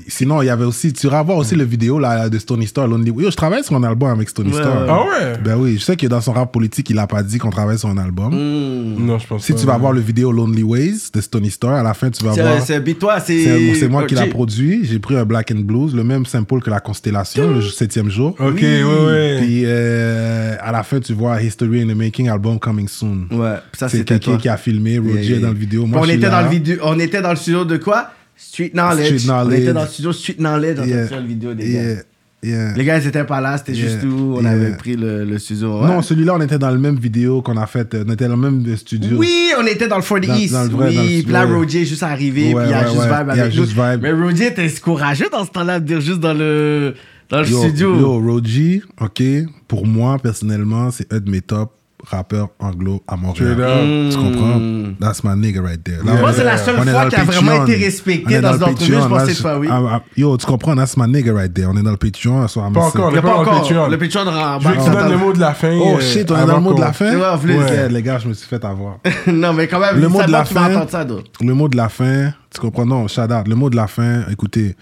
Sinon, 0.07 0.41
il 0.41 0.47
y 0.47 0.49
avait 0.49 0.65
aussi, 0.65 0.91
tu 0.91 1.07
iras 1.07 1.23
voir 1.23 1.37
aussi 1.37 1.55
le 1.55 1.63
vidéo 1.63 1.99
là, 1.99 2.27
de 2.29 2.37
Stony 2.37 2.67
Star, 2.67 2.87
Lonely. 2.87 3.11
Yo, 3.17 3.31
je 3.31 3.35
travaille 3.35 3.63
sur 3.63 3.75
un 3.75 3.83
album 3.83 4.09
avec 4.09 4.27
Stony 4.29 4.51
Ouais, 4.51 4.61
Star. 4.61 4.85
Ah 4.89 5.01
ouais? 5.03 5.37
Ben 5.43 5.55
oui, 5.57 5.77
je 5.79 5.83
sais 5.85 5.95
que 5.95 6.05
dans 6.07 6.19
son 6.19 6.33
rap 6.33 6.51
politique, 6.51 6.89
il 6.89 6.99
a 6.99 7.07
pas 7.07 7.23
dit 7.23 7.37
qu'on 7.37 7.49
travaille 7.49 7.79
sur 7.79 7.87
un 7.89 7.97
album. 7.97 8.33
Mm. 8.33 9.05
Non, 9.05 9.17
je 9.19 9.27
pense 9.27 9.43
Si 9.45 9.53
pas. 9.53 9.59
tu 9.59 9.65
vas 9.65 9.77
voir 9.77 9.93
le 9.93 10.01
vidéo 10.01 10.31
Lonely 10.33 10.63
Ways 10.63 11.09
de 11.13 11.21
Stony 11.21 11.49
Star, 11.49 11.73
à 11.75 11.83
la 11.83 11.93
fin, 11.93 12.09
tu 12.09 12.23
vas 12.25 12.31
voir. 12.31 12.61
C'est- 12.61 12.79
Bitois, 12.81 13.19
c'est. 13.21 13.73
C'est 13.75 13.87
moi 13.87 14.03
qui 14.05 14.15
l'ai 14.15 14.21
Ok. 14.23 14.29
produit. 14.31 14.81
J'ai 14.83 14.99
pris 14.99 15.15
un 15.15 15.23
Black 15.25 15.51
and 15.51 15.59
Blues, 15.61 15.95
le 15.95 16.03
même 16.03 16.25
sample 16.25 16.59
que 16.61 16.69
la 16.69 16.79
Constellation, 16.81 17.51
le 17.55 17.61
septième 17.61 18.09
jour. 18.09 18.35
Ok, 18.39 18.59
ouais, 18.61 18.83
ouais. 18.83 19.37
Puis 19.39 19.61
euh, 19.65 20.55
à 20.59 20.71
la 20.71 20.83
fin, 20.83 20.99
tu 20.99 21.13
vois 21.13 21.41
History 21.41 21.81
in 21.83 21.87
the 21.87 21.95
Making 21.95 22.27
album 22.29 22.59
coming 22.59 22.87
soon. 22.87 23.27
Ouais, 23.31 23.55
ça 23.73 23.87
C'est 23.89 24.03
quelqu'un 24.03 24.31
toi. 24.31 24.37
qui 24.37 24.49
a 24.49 24.57
filmé, 24.57 24.97
Roger 24.99 25.13
Yeah, 25.13 25.21
yeah, 25.21 25.31
est 25.37 25.39
dans 25.39 25.39
yeah. 25.47 25.53
le 25.53 25.59
vidéo. 25.59 25.81
Puis 25.83 25.91
Moi, 25.91 25.99
on 26.01 26.03
je 26.03 26.09
suis 26.09 26.17
était 26.17 26.27
là. 26.27 26.41
dans 26.41 26.41
le 26.41 26.49
vidéo, 26.51 26.77
on 26.83 26.99
était 26.99 27.21
dans 27.21 27.29
le 27.29 27.35
studio 27.37 27.63
de 27.65 27.77
quoi? 27.77 28.09
Street 28.37 28.71
Knowledge. 28.73 29.17
Street 29.19 29.27
Knowledge. 29.31 29.53
On 29.59 29.61
était 29.63 29.73
dans 29.73 29.81
le 29.81 29.87
studio 29.87 30.11
Street 30.13 30.35
Knowledge, 30.37 30.77
on 30.79 30.85
Yeah. 30.85 30.97
était 30.99 31.07
sur 31.07 31.15
la 31.15 31.21
vidéo 31.21 31.53
des 31.53 31.63
gars. 31.71 31.81
Yeah, 31.83 31.95
yeah. 32.43 32.73
Les 32.75 32.83
gars, 32.85 32.97
ils 32.99 33.07
étaient 33.07 33.23
pas 33.23 33.41
là, 33.41 33.57
c'était 33.57 33.73
juste 33.75 34.03
où 34.03 34.35
on 34.37 34.45
avait 34.45 34.71
pris 34.77 34.95
le, 34.95 35.23
le 35.25 35.39
studio. 35.39 35.81
ouais. 35.81 35.87
Non, 35.87 36.01
celui-là, 36.01 36.35
on 36.35 36.41
était 36.41 36.59
dans 36.59 36.71
le 36.71 36.77
même 36.77 36.97
vidéo 36.97 37.41
qu'on 37.41 37.57
a 37.57 37.65
fait. 37.65 37.95
On 38.05 38.11
était 38.11 38.27
dans 38.27 38.35
le 38.35 38.51
même 38.51 38.77
studio. 38.77 39.17
Oui, 39.17 39.51
on 39.59 39.65
était 39.65 39.87
dans 39.87 39.97
le 39.97 40.03
40 40.03 40.25
Dans- 40.27 40.35
East. 40.35 40.53
dans 40.53 40.63
le 40.63 40.69
vrai, 40.69 40.89
oui, 40.97 41.23
puis 41.23 41.31
là. 41.33 41.45
Roger 41.45 41.81
est 41.81 41.85
juste 41.85 42.03
arrivé, 42.03 42.53
Ouais, 42.53 42.61
puis 42.63 42.69
il 42.69 42.71
y 42.71 42.73
a 42.73 42.81
ouais, 42.83 42.93
juste 42.93 43.03
vibe 43.03 43.27
Il 43.31 43.37
y 43.37 43.39
a 43.39 43.43
avec 43.43 43.53
juste 43.53 43.71
vibe. 43.71 43.99
Mais 44.01 44.11
Roger 44.11 44.47
était 44.47 44.69
courageux 44.81 45.27
dans 45.31 45.45
ce 45.45 45.51
temps-là 45.51 45.79
de 45.79 45.85
dire 45.85 46.01
juste 46.01 46.19
dans 46.19 46.33
le, 46.33 46.93
dans 47.29 47.41
le 47.41 47.47
Yo, 47.49 47.59
studio. 47.63 47.99
Yo, 47.99 48.19
Roger, 48.19 48.83
ok, 49.01 49.23
pour 49.67 49.87
moi, 49.87 50.19
personnellement, 50.19 50.91
c'est 50.91 51.11
un 51.13 51.19
de 51.19 51.29
mes 51.31 51.41
top 51.41 51.71
rappeurs 52.05 52.49
anglo 52.59 53.01
à 53.07 53.15
Montréal. 53.15 54.09
Tu 54.11 54.17
comprends? 54.17 54.61
That's 54.99 55.23
my 55.23 55.35
nigga 55.35 55.61
right 55.61 55.83
there. 55.83 55.97
Là, 56.03 56.13
Yeah. 56.13 56.21
Moi, 56.21 56.29
on 56.29 56.33
c'est 56.33 56.41
est- 56.41 56.43
la 56.45 56.57
seule 56.57 56.75
fois 56.75 56.85
dans 56.85 57.09
qu'il 57.09 57.19
a 57.19 57.23
vraiment 57.23 57.63
été 57.65 57.75
respecté 57.83 58.25
On 58.35 58.37
est 58.37 58.41
dans 58.41 58.51
le 58.51 58.57
une 58.57 58.63
entrevue, 58.63 58.91
Patreon. 58.93 59.01
je 59.03 59.07
pense 59.09 59.19
Là, 59.21 59.25
que 59.27 59.33
c'est 59.33 59.43
pas 59.43 59.59
oui. 59.59 59.67
ah, 59.71 59.81
ah, 59.91 60.01
Yo, 60.15 60.37
tu 60.37 60.45
comprends? 60.45 60.75
That's 60.75 60.95
my 60.97 61.07
nigga 61.07 61.33
right 61.33 61.53
there. 61.53 61.67
On 61.69 61.77
est 61.77 61.83
dans 61.83 61.91
le 61.91 61.97
Patreon. 61.97 62.47
so 62.47 62.61
Pas 62.61 62.67
encore, 62.67 63.11
on 63.11 63.15
est 63.15 63.21
pas 63.21 63.27
dans 63.27 63.33
le 63.33 63.39
encore. 63.39 63.61
Patreon. 63.61 63.87
Le 63.89 63.97
Patreon 63.97 64.25
de 64.25 64.29
Je 64.61 64.67
veux 64.67 64.75
que 64.75 64.83
tu 64.83 64.89
donnes 64.91 65.11
le 65.11 65.17
mot 65.17 65.33
de 65.33 65.39
la 65.39 65.53
fin. 65.53 65.77
Oh 65.77 65.95
euh, 65.97 65.99
shit, 65.99 66.31
on 66.31 66.37
est 66.37 66.45
dans 66.45 66.55
le 66.55 66.61
mot 66.61 66.73
de 66.73 66.81
la 66.81 66.93
fin? 66.93 67.15
Ouais, 67.17 67.89
les 67.89 68.01
gars, 68.01 68.19
je 68.19 68.27
me 68.27 68.33
suis 68.33 68.47
fait 68.47 68.63
avoir. 68.63 68.97
non, 69.27 69.53
mais 69.53 69.67
quand 69.67 69.79
même, 69.79 69.99
Le 69.99 70.07
mot 70.07 70.21
de 70.23 70.31
la 70.31 70.45
fin. 70.45 70.69
entendre 70.71 70.89
ça, 70.89 71.03
d'autres. 71.05 71.31
Le 71.41 71.53
mot 71.53 71.67
de 71.67 71.77
la 71.77 71.89
fin, 71.89 72.31
tu 72.53 72.59
comprends? 72.61 72.85
Non, 72.85 73.03
out. 73.03 73.47
Le 73.47 73.55
mot 73.55 73.69
de 73.69 73.75
la 73.75 73.87
fin, 73.87 74.23
écoutez, 74.31 74.75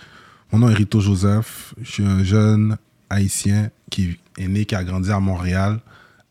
mon 0.52 0.60
nom 0.60 0.70
est 0.70 0.74
Rito 0.76 1.00
Joseph. 1.00 1.74
Je 1.82 1.92
suis 1.92 2.06
un 2.06 2.24
jeune 2.24 2.78
haïtien 3.10 3.70
qui 3.90 4.18
est 4.38 4.48
né, 4.48 4.66
qui 4.66 4.76
a 4.76 4.84
grandi 4.84 5.12
à 5.12 5.20
Montréal, 5.20 5.80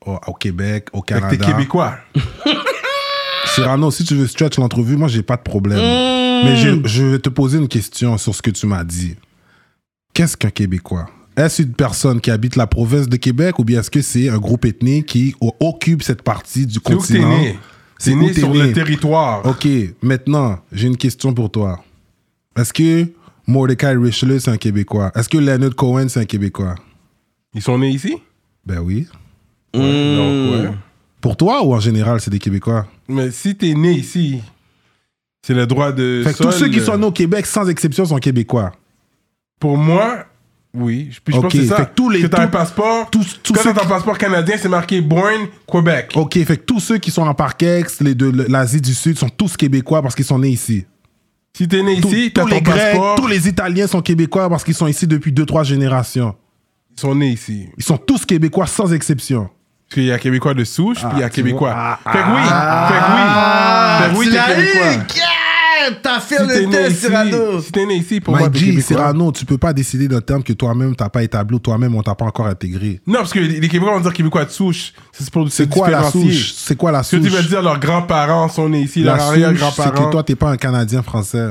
au, 0.07 0.19
au 0.27 0.35
Québec, 0.35 0.89
au 0.93 1.03
Canada. 1.03 1.29
t'es 1.37 1.39
québécois. 1.39 1.97
Cyrano, 3.55 3.91
si 3.91 4.05
tu 4.05 4.15
veux 4.15 4.27
stretch 4.27 4.59
l'entrevue, 4.59 4.97
moi, 4.97 5.09
j'ai 5.09 5.23
pas 5.23 5.37
de 5.37 5.43
problème. 5.43 5.79
Mmh. 5.79 6.45
Mais 6.45 6.57
je, 6.57 6.81
je 6.85 7.05
vais 7.05 7.19
te 7.19 7.29
poser 7.29 7.59
une 7.59 7.69
question 7.69 8.17
sur 8.19 8.35
ce 8.35 8.43
que 8.43 8.51
tu 8.51 8.67
m'as 8.67 8.85
dit. 8.85 9.17
Qu'est-ce 10.15 10.37
qu'un 10.37 10.51
Québécois? 10.51 11.07
Est-ce 11.37 11.63
une 11.63 11.73
personne 11.73 12.21
qui 12.21 12.31
habite 12.31 12.57
la 12.57 12.67
province 12.67 13.09
de 13.09 13.17
Québec 13.17 13.59
ou 13.59 13.65
bien 13.65 13.81
est-ce 13.81 13.91
que 13.91 14.03
c'est 14.03 14.29
un 14.29 14.39
groupe 14.39 14.65
ethnique 14.65 15.07
qui 15.07 15.35
occupe 15.61 16.03
cette 16.03 16.23
partie 16.23 16.67
du 16.67 16.79
continent? 16.81 17.29
né? 17.29 17.59
C'est 17.99 18.15
né 18.15 18.33
t'es 18.33 18.41
sur 18.41 18.53
né? 18.53 18.67
le 18.67 18.73
territoire. 18.73 19.47
Ok, 19.47 19.67
maintenant, 20.03 20.59
j'ai 20.73 20.89
une 20.89 20.97
question 20.97 21.33
pour 21.33 21.51
toi. 21.51 21.83
Est-ce 22.57 22.73
que 22.73 23.07
Mordecai 23.47 23.95
Richelieu, 23.97 24.41
c'est 24.41 24.51
un 24.51 24.57
Québécois? 24.59 25.11
Est-ce 25.15 25.29
que 25.29 25.39
Leonard 25.39 25.75
Cohen, 25.75 26.09
c'est 26.09 26.21
un 26.21 26.25
Québécois? 26.25 26.75
Ils 27.55 27.63
sont 27.63 27.79
nés 27.79 27.91
ici? 27.91 28.17
Ben 28.67 28.81
oui. 28.81 29.07
Ouais, 29.75 30.17
donc, 30.17 30.53
ouais. 30.65 30.71
Pour 31.21 31.37
toi 31.37 31.63
ou 31.65 31.75
en 31.75 31.81
général, 31.81 32.21
c'est 32.21 32.31
des 32.31 32.39
Québécois? 32.39 32.87
Mais 33.09 33.31
si 33.31 33.55
t'es 33.57 33.75
né 33.75 33.93
ici, 33.93 34.41
c'est 35.47 35.55
le 35.55 35.67
droit 35.67 35.93
de. 35.93 36.23
Fait 36.25 36.33
que 36.35 36.43
tous 36.43 36.53
ceux 36.53 36.69
qui 36.69 36.81
euh, 36.81 36.85
sont 36.85 36.99
nés 36.99 37.07
au 37.07 37.13
Québec, 37.13 37.47
sans 37.47 37.69
exception, 37.69 38.05
sont 38.05 38.19
Québécois. 38.19 38.73
Pour 39.61 39.77
moi, 39.77 40.27
Oui, 40.75 41.09
je, 41.13 41.21
puis 41.21 41.35
je 41.35 41.39
Ok, 41.39 41.43
pense 41.45 41.53
que 41.53 41.61
c'est 41.61 41.67
ça. 41.67 41.77
fait 41.77 41.85
que 41.87 41.95
tous 41.95 42.09
les- 42.09 42.23
que 42.23 42.27
t'as 42.29 42.43
un 42.43 42.47
tous- 42.47 42.53
passeport. 42.53 43.11
tous- 43.11 43.41
tous 43.43 43.53
quand 43.53 43.61
ceux 43.63 43.73
t'as 43.75 43.81
ton 43.81 43.87
qui- 43.87 43.93
passeport 43.93 44.17
canadien, 44.17 44.57
c'est 44.59 44.71
marqué 44.71 45.03
Born 45.03 45.47
Québec. 45.71 46.13
Ok, 46.15 46.33
fait 46.45 46.57
que 46.57 46.65
tous 46.65 46.81
ceux 46.81 46.97
qui 46.97 47.11
sont 47.11 47.21
en 47.23 47.35
Parkex, 47.35 48.01
les 48.01 48.15
de 48.15 48.31
l'Asie 48.51 48.81
du 48.81 48.95
Sud, 48.95 49.19
sont 49.19 49.29
tous 49.29 49.57
québécois 49.59 50.01
parce 50.01 50.15
qu'ils 50.15 50.25
sont 50.25 50.39
nés 50.39 50.49
ici. 50.49 50.87
Si 51.55 51.69
t'es 51.69 51.83
né 51.83 52.01
Tous- 52.01 52.09
ici, 52.09 52.33
t'as 52.35 52.45
tous 52.45 52.49
ton 52.49 52.55
les 52.57 52.63
Grecs, 52.63 52.77
passeport. 52.79 53.15
tous 53.17 53.27
les 53.27 53.47
Italiens 53.49 53.87
sont 53.87 54.01
québécois 54.01 54.49
parce 54.49 54.65
qu'ils 54.65 54.75
sont 54.75 54.87
ici 54.87 55.07
depuis 55.07 55.31
2-3 55.31 55.63
générations. 55.63 56.35
Ils 56.97 57.01
sont 57.01 57.15
nés 57.15 57.29
ici. 57.33 57.69
Ils 57.77 57.85
sont 57.85 57.99
tous 57.99 58.25
québécois 58.25 58.67
sans 58.67 58.93
exception. 58.95 59.51
Parce 59.93 60.01
qu'il 60.01 60.05
y 60.09 60.13
a 60.13 60.19
Québécois 60.19 60.55
de 60.55 60.65
souche, 60.65 61.01
puis 61.01 61.09
il 61.17 61.21
y 61.21 61.23
a 61.23 61.29
tu 61.29 61.35
Québécois. 61.43 61.75
Ah, 61.77 61.99
fait 62.11 62.19
que 62.19 62.25
oui, 62.25 62.43
fait 62.89 62.99
que 62.99 63.13
oui. 63.13 63.99
Fait 63.99 64.13
que 64.15 64.19
oui, 64.19 64.25
tu 64.25 64.33
t'es 64.33 64.55
Québécois. 64.55 64.93
eu, 64.93 65.19
yeah! 65.19 65.97
T'as 66.03 66.21
fait 66.21 66.37
Si 66.39 66.65
le 66.65 66.71
test, 66.71 67.01
Cyrano. 67.07 67.61
si 67.61 67.73
t'es 67.73 67.85
né 67.85 67.95
ici, 67.97 68.21
pour 68.21 68.35
moi. 68.37 68.49
Cyrano, 68.81 69.33
tu 69.33 69.45
peux 69.45 69.59
pas 69.59 69.75
décider 69.75 70.09
d'un 70.09 70.21
terme 70.23 70.43
que 70.43 70.55
toi-même 70.55 70.97
t'as 70.97 71.11
pas 71.11 71.23
établi 71.25 71.57
ou 71.57 71.59
toi-même 71.59 71.95
on 71.95 72.03
t'a 72.03 72.15
pas 72.15 72.25
encore 72.25 72.47
intégré. 72.47 73.01
Non, 73.07 73.19
parce 73.19 73.33
que 73.35 73.41
les 73.41 73.61
Québécois 73.69 73.93
vont 73.95 74.01
dire 74.01 74.13
Québécois 74.15 74.47
de 74.47 74.51
souche. 74.51 74.95
C'est 75.13 75.29
pour 75.31 75.47
se 75.51 75.57
C'est 75.57 75.69
quoi 75.69 75.91
la 75.91 76.11
souche? 76.11 76.53
C'est 76.57 76.77
quoi 76.77 76.91
la 76.91 77.03
Ce 77.03 77.17
que 77.17 77.23
tu 77.23 77.29
souche? 77.29 77.41
veux 77.43 77.49
dire, 77.49 77.61
leurs 77.63 77.79
grands-parents 77.81 78.49
sont 78.49 78.69
nés 78.71 78.81
ici, 78.81 79.03
La 79.03 79.17
leurs 79.17 79.21
souche, 79.27 79.35
c'est 79.37 79.45
arrière-grands-parents. 79.45 80.07
que 80.07 80.11
toi, 80.11 80.23
t'es 80.23 80.37
pas 80.37 80.49
un 80.51 80.57
Canadien 80.57 81.03
français. 81.03 81.51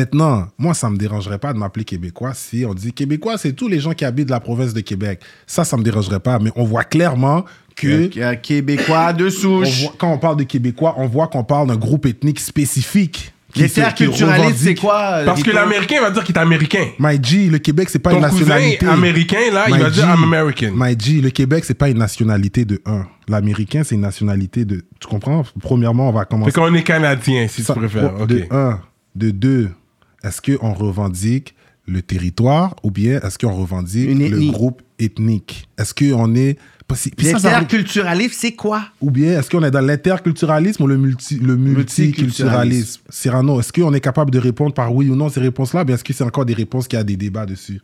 Maintenant, 0.00 0.48
moi, 0.58 0.74
ça 0.74 0.90
me 0.90 0.96
dérangerait 0.96 1.38
pas 1.38 1.52
de 1.52 1.58
m'appeler 1.58 1.84
Québécois 1.84 2.32
si 2.34 2.64
on 2.68 2.74
dit 2.74 2.92
Québécois, 2.92 3.38
c'est 3.38 3.52
tous 3.52 3.68
les 3.68 3.78
gens 3.78 3.92
qui 3.92 4.04
habitent 4.04 4.30
la 4.30 4.40
province 4.40 4.74
de 4.74 4.80
Québec. 4.80 5.20
Ça, 5.46 5.64
ça 5.64 5.76
me 5.76 5.84
dérangerait 5.84 6.18
pas. 6.18 6.40
Mais 6.40 6.50
on 6.56 6.64
voit 6.64 6.82
clairement 6.82 7.44
que 7.76 8.10
Il 8.12 8.16
y 8.16 8.22
a 8.22 8.30
un 8.30 8.36
Québécois 8.36 9.12
de 9.12 9.26
on 9.26 9.30
souche. 9.30 9.82
voit- 9.82 9.94
quand 9.96 10.12
on 10.12 10.18
parle 10.18 10.38
de 10.38 10.42
Québécois, 10.42 10.94
on 10.98 11.06
voit 11.06 11.28
qu'on 11.28 11.44
parle 11.44 11.68
d'un 11.68 11.76
groupe 11.76 12.06
ethnique 12.06 12.40
spécifique. 12.40 13.32
Les 13.54 13.70
terres 13.70 13.94
culturalistes, 13.94 14.58
c'est 14.64 14.74
quoi? 14.74 15.22
Parce 15.24 15.42
que 15.42 15.50
l'Américain 15.52 16.00
va 16.02 16.10
dire 16.10 16.24
qu'il 16.24 16.34
est 16.34 16.38
Américain. 16.38 16.84
My 16.98 17.18
G, 17.22 17.46
le 17.48 17.58
Québec, 17.58 17.88
c'est 17.88 18.00
pas 18.00 18.10
Ton 18.10 18.18
une 18.22 18.28
cousin 18.28 18.44
nationalité. 18.44 18.86
américain, 18.86 19.38
là, 19.52 19.64
il 19.68 19.78
va 19.78 19.88
dire 19.88 20.04
I'm 20.04 20.24
American. 20.24 20.72
My 20.74 20.94
G, 20.98 21.20
le 21.22 21.30
Québec, 21.30 21.64
c'est 21.64 21.72
pas 21.74 21.88
une 21.88 21.96
nationalité 21.98 22.64
de 22.66 22.82
un. 22.84 23.06
L'américain, 23.28 23.82
c'est 23.84 23.94
une 23.94 24.02
nationalité 24.02 24.64
de. 24.66 24.84
Tu 25.00 25.06
comprends? 25.08 25.42
Premièrement, 25.60 26.10
on 26.10 26.12
va 26.12 26.22
Fait 26.22 26.28
commencer. 26.28 26.52
qu'on 26.52 26.74
est 26.74 26.82
Canadien, 26.82 27.46
si 27.48 27.62
Ça- 27.62 27.72
tu 27.72 27.78
préfères. 27.80 28.12
Ok. 28.20 28.26
De 28.28 28.44
un. 28.50 28.80
De 29.16 29.30
deux, 29.30 29.70
est-ce 30.22 30.42
qu'on 30.42 30.74
revendique 30.74 31.54
le 31.86 32.02
territoire 32.02 32.76
ou 32.82 32.90
bien 32.90 33.18
est-ce 33.20 33.38
qu'on 33.38 33.54
revendique 33.54 34.10
le 34.10 34.50
groupe 34.50 34.82
ethnique? 34.98 35.68
Est-ce 35.78 35.94
qu'on 35.94 36.34
est. 36.34 36.58
culturalistes, 37.66 38.36
c'est 38.38 38.52
quoi? 38.52 38.82
ou 39.00 39.10
bien 39.10 39.38
est-ce 39.38 39.48
qu'on 39.50 39.62
est 39.64 39.70
dans 39.70 39.80
l'interculturalisme 39.80 40.82
ou 40.82 40.86
le, 40.86 40.98
multi, 40.98 41.36
le 41.36 41.56
multiculturalisme? 41.56 43.00
Cyrano, 43.08 43.58
est-ce 43.58 43.72
qu'on 43.72 43.94
est 43.94 44.00
capable 44.00 44.30
de 44.30 44.38
répondre 44.38 44.74
par 44.74 44.94
oui 44.94 45.08
ou 45.08 45.16
non 45.16 45.30
ces 45.30 45.40
réponses-là? 45.40 45.84
Bien, 45.84 45.94
est-ce 45.94 46.04
que 46.04 46.12
c'est 46.12 46.22
encore 46.22 46.44
des 46.44 46.54
réponses 46.54 46.86
qui 46.86 46.96
a 46.96 47.02
des 47.02 47.16
débats 47.16 47.46
dessus? 47.46 47.80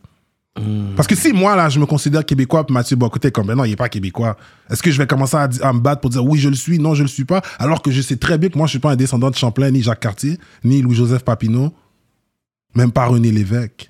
Parce 0.95 1.07
que 1.07 1.15
si 1.15 1.33
moi, 1.33 1.55
là, 1.55 1.67
je 1.69 1.79
me 1.79 1.85
considère 1.85 2.23
québécois, 2.23 2.65
Mathieu 2.69 2.95
Bocoté, 2.95 3.31
comme, 3.31 3.47
ben 3.47 3.55
non, 3.55 3.65
il 3.65 3.71
n'est 3.71 3.75
pas 3.75 3.89
québécois, 3.89 4.37
est-ce 4.69 4.83
que 4.83 4.91
je 4.91 4.97
vais 4.99 5.07
commencer 5.07 5.35
à, 5.35 5.49
à 5.61 5.73
me 5.73 5.79
battre 5.79 6.01
pour 6.01 6.11
dire 6.11 6.23
oui, 6.23 6.37
je 6.37 6.49
le 6.49 6.55
suis, 6.55 6.77
non, 6.77 6.93
je 6.93 7.01
le 7.01 7.07
suis 7.07 7.25
pas, 7.25 7.41
alors 7.57 7.81
que 7.81 7.89
je 7.89 8.01
sais 8.01 8.17
très 8.17 8.37
bien 8.37 8.49
que 8.49 8.57
moi, 8.57 8.67
je 8.67 8.71
suis 8.71 8.79
pas 8.79 8.91
un 8.91 8.95
descendant 8.95 9.31
de 9.31 9.35
Champlain, 9.35 9.71
ni 9.71 9.81
Jacques 9.81 10.01
Cartier, 10.01 10.37
ni 10.63 10.81
Louis-Joseph 10.83 11.23
Papineau, 11.23 11.73
même 12.75 12.91
pas 12.91 13.05
René 13.05 13.31
Lévesque. 13.31 13.89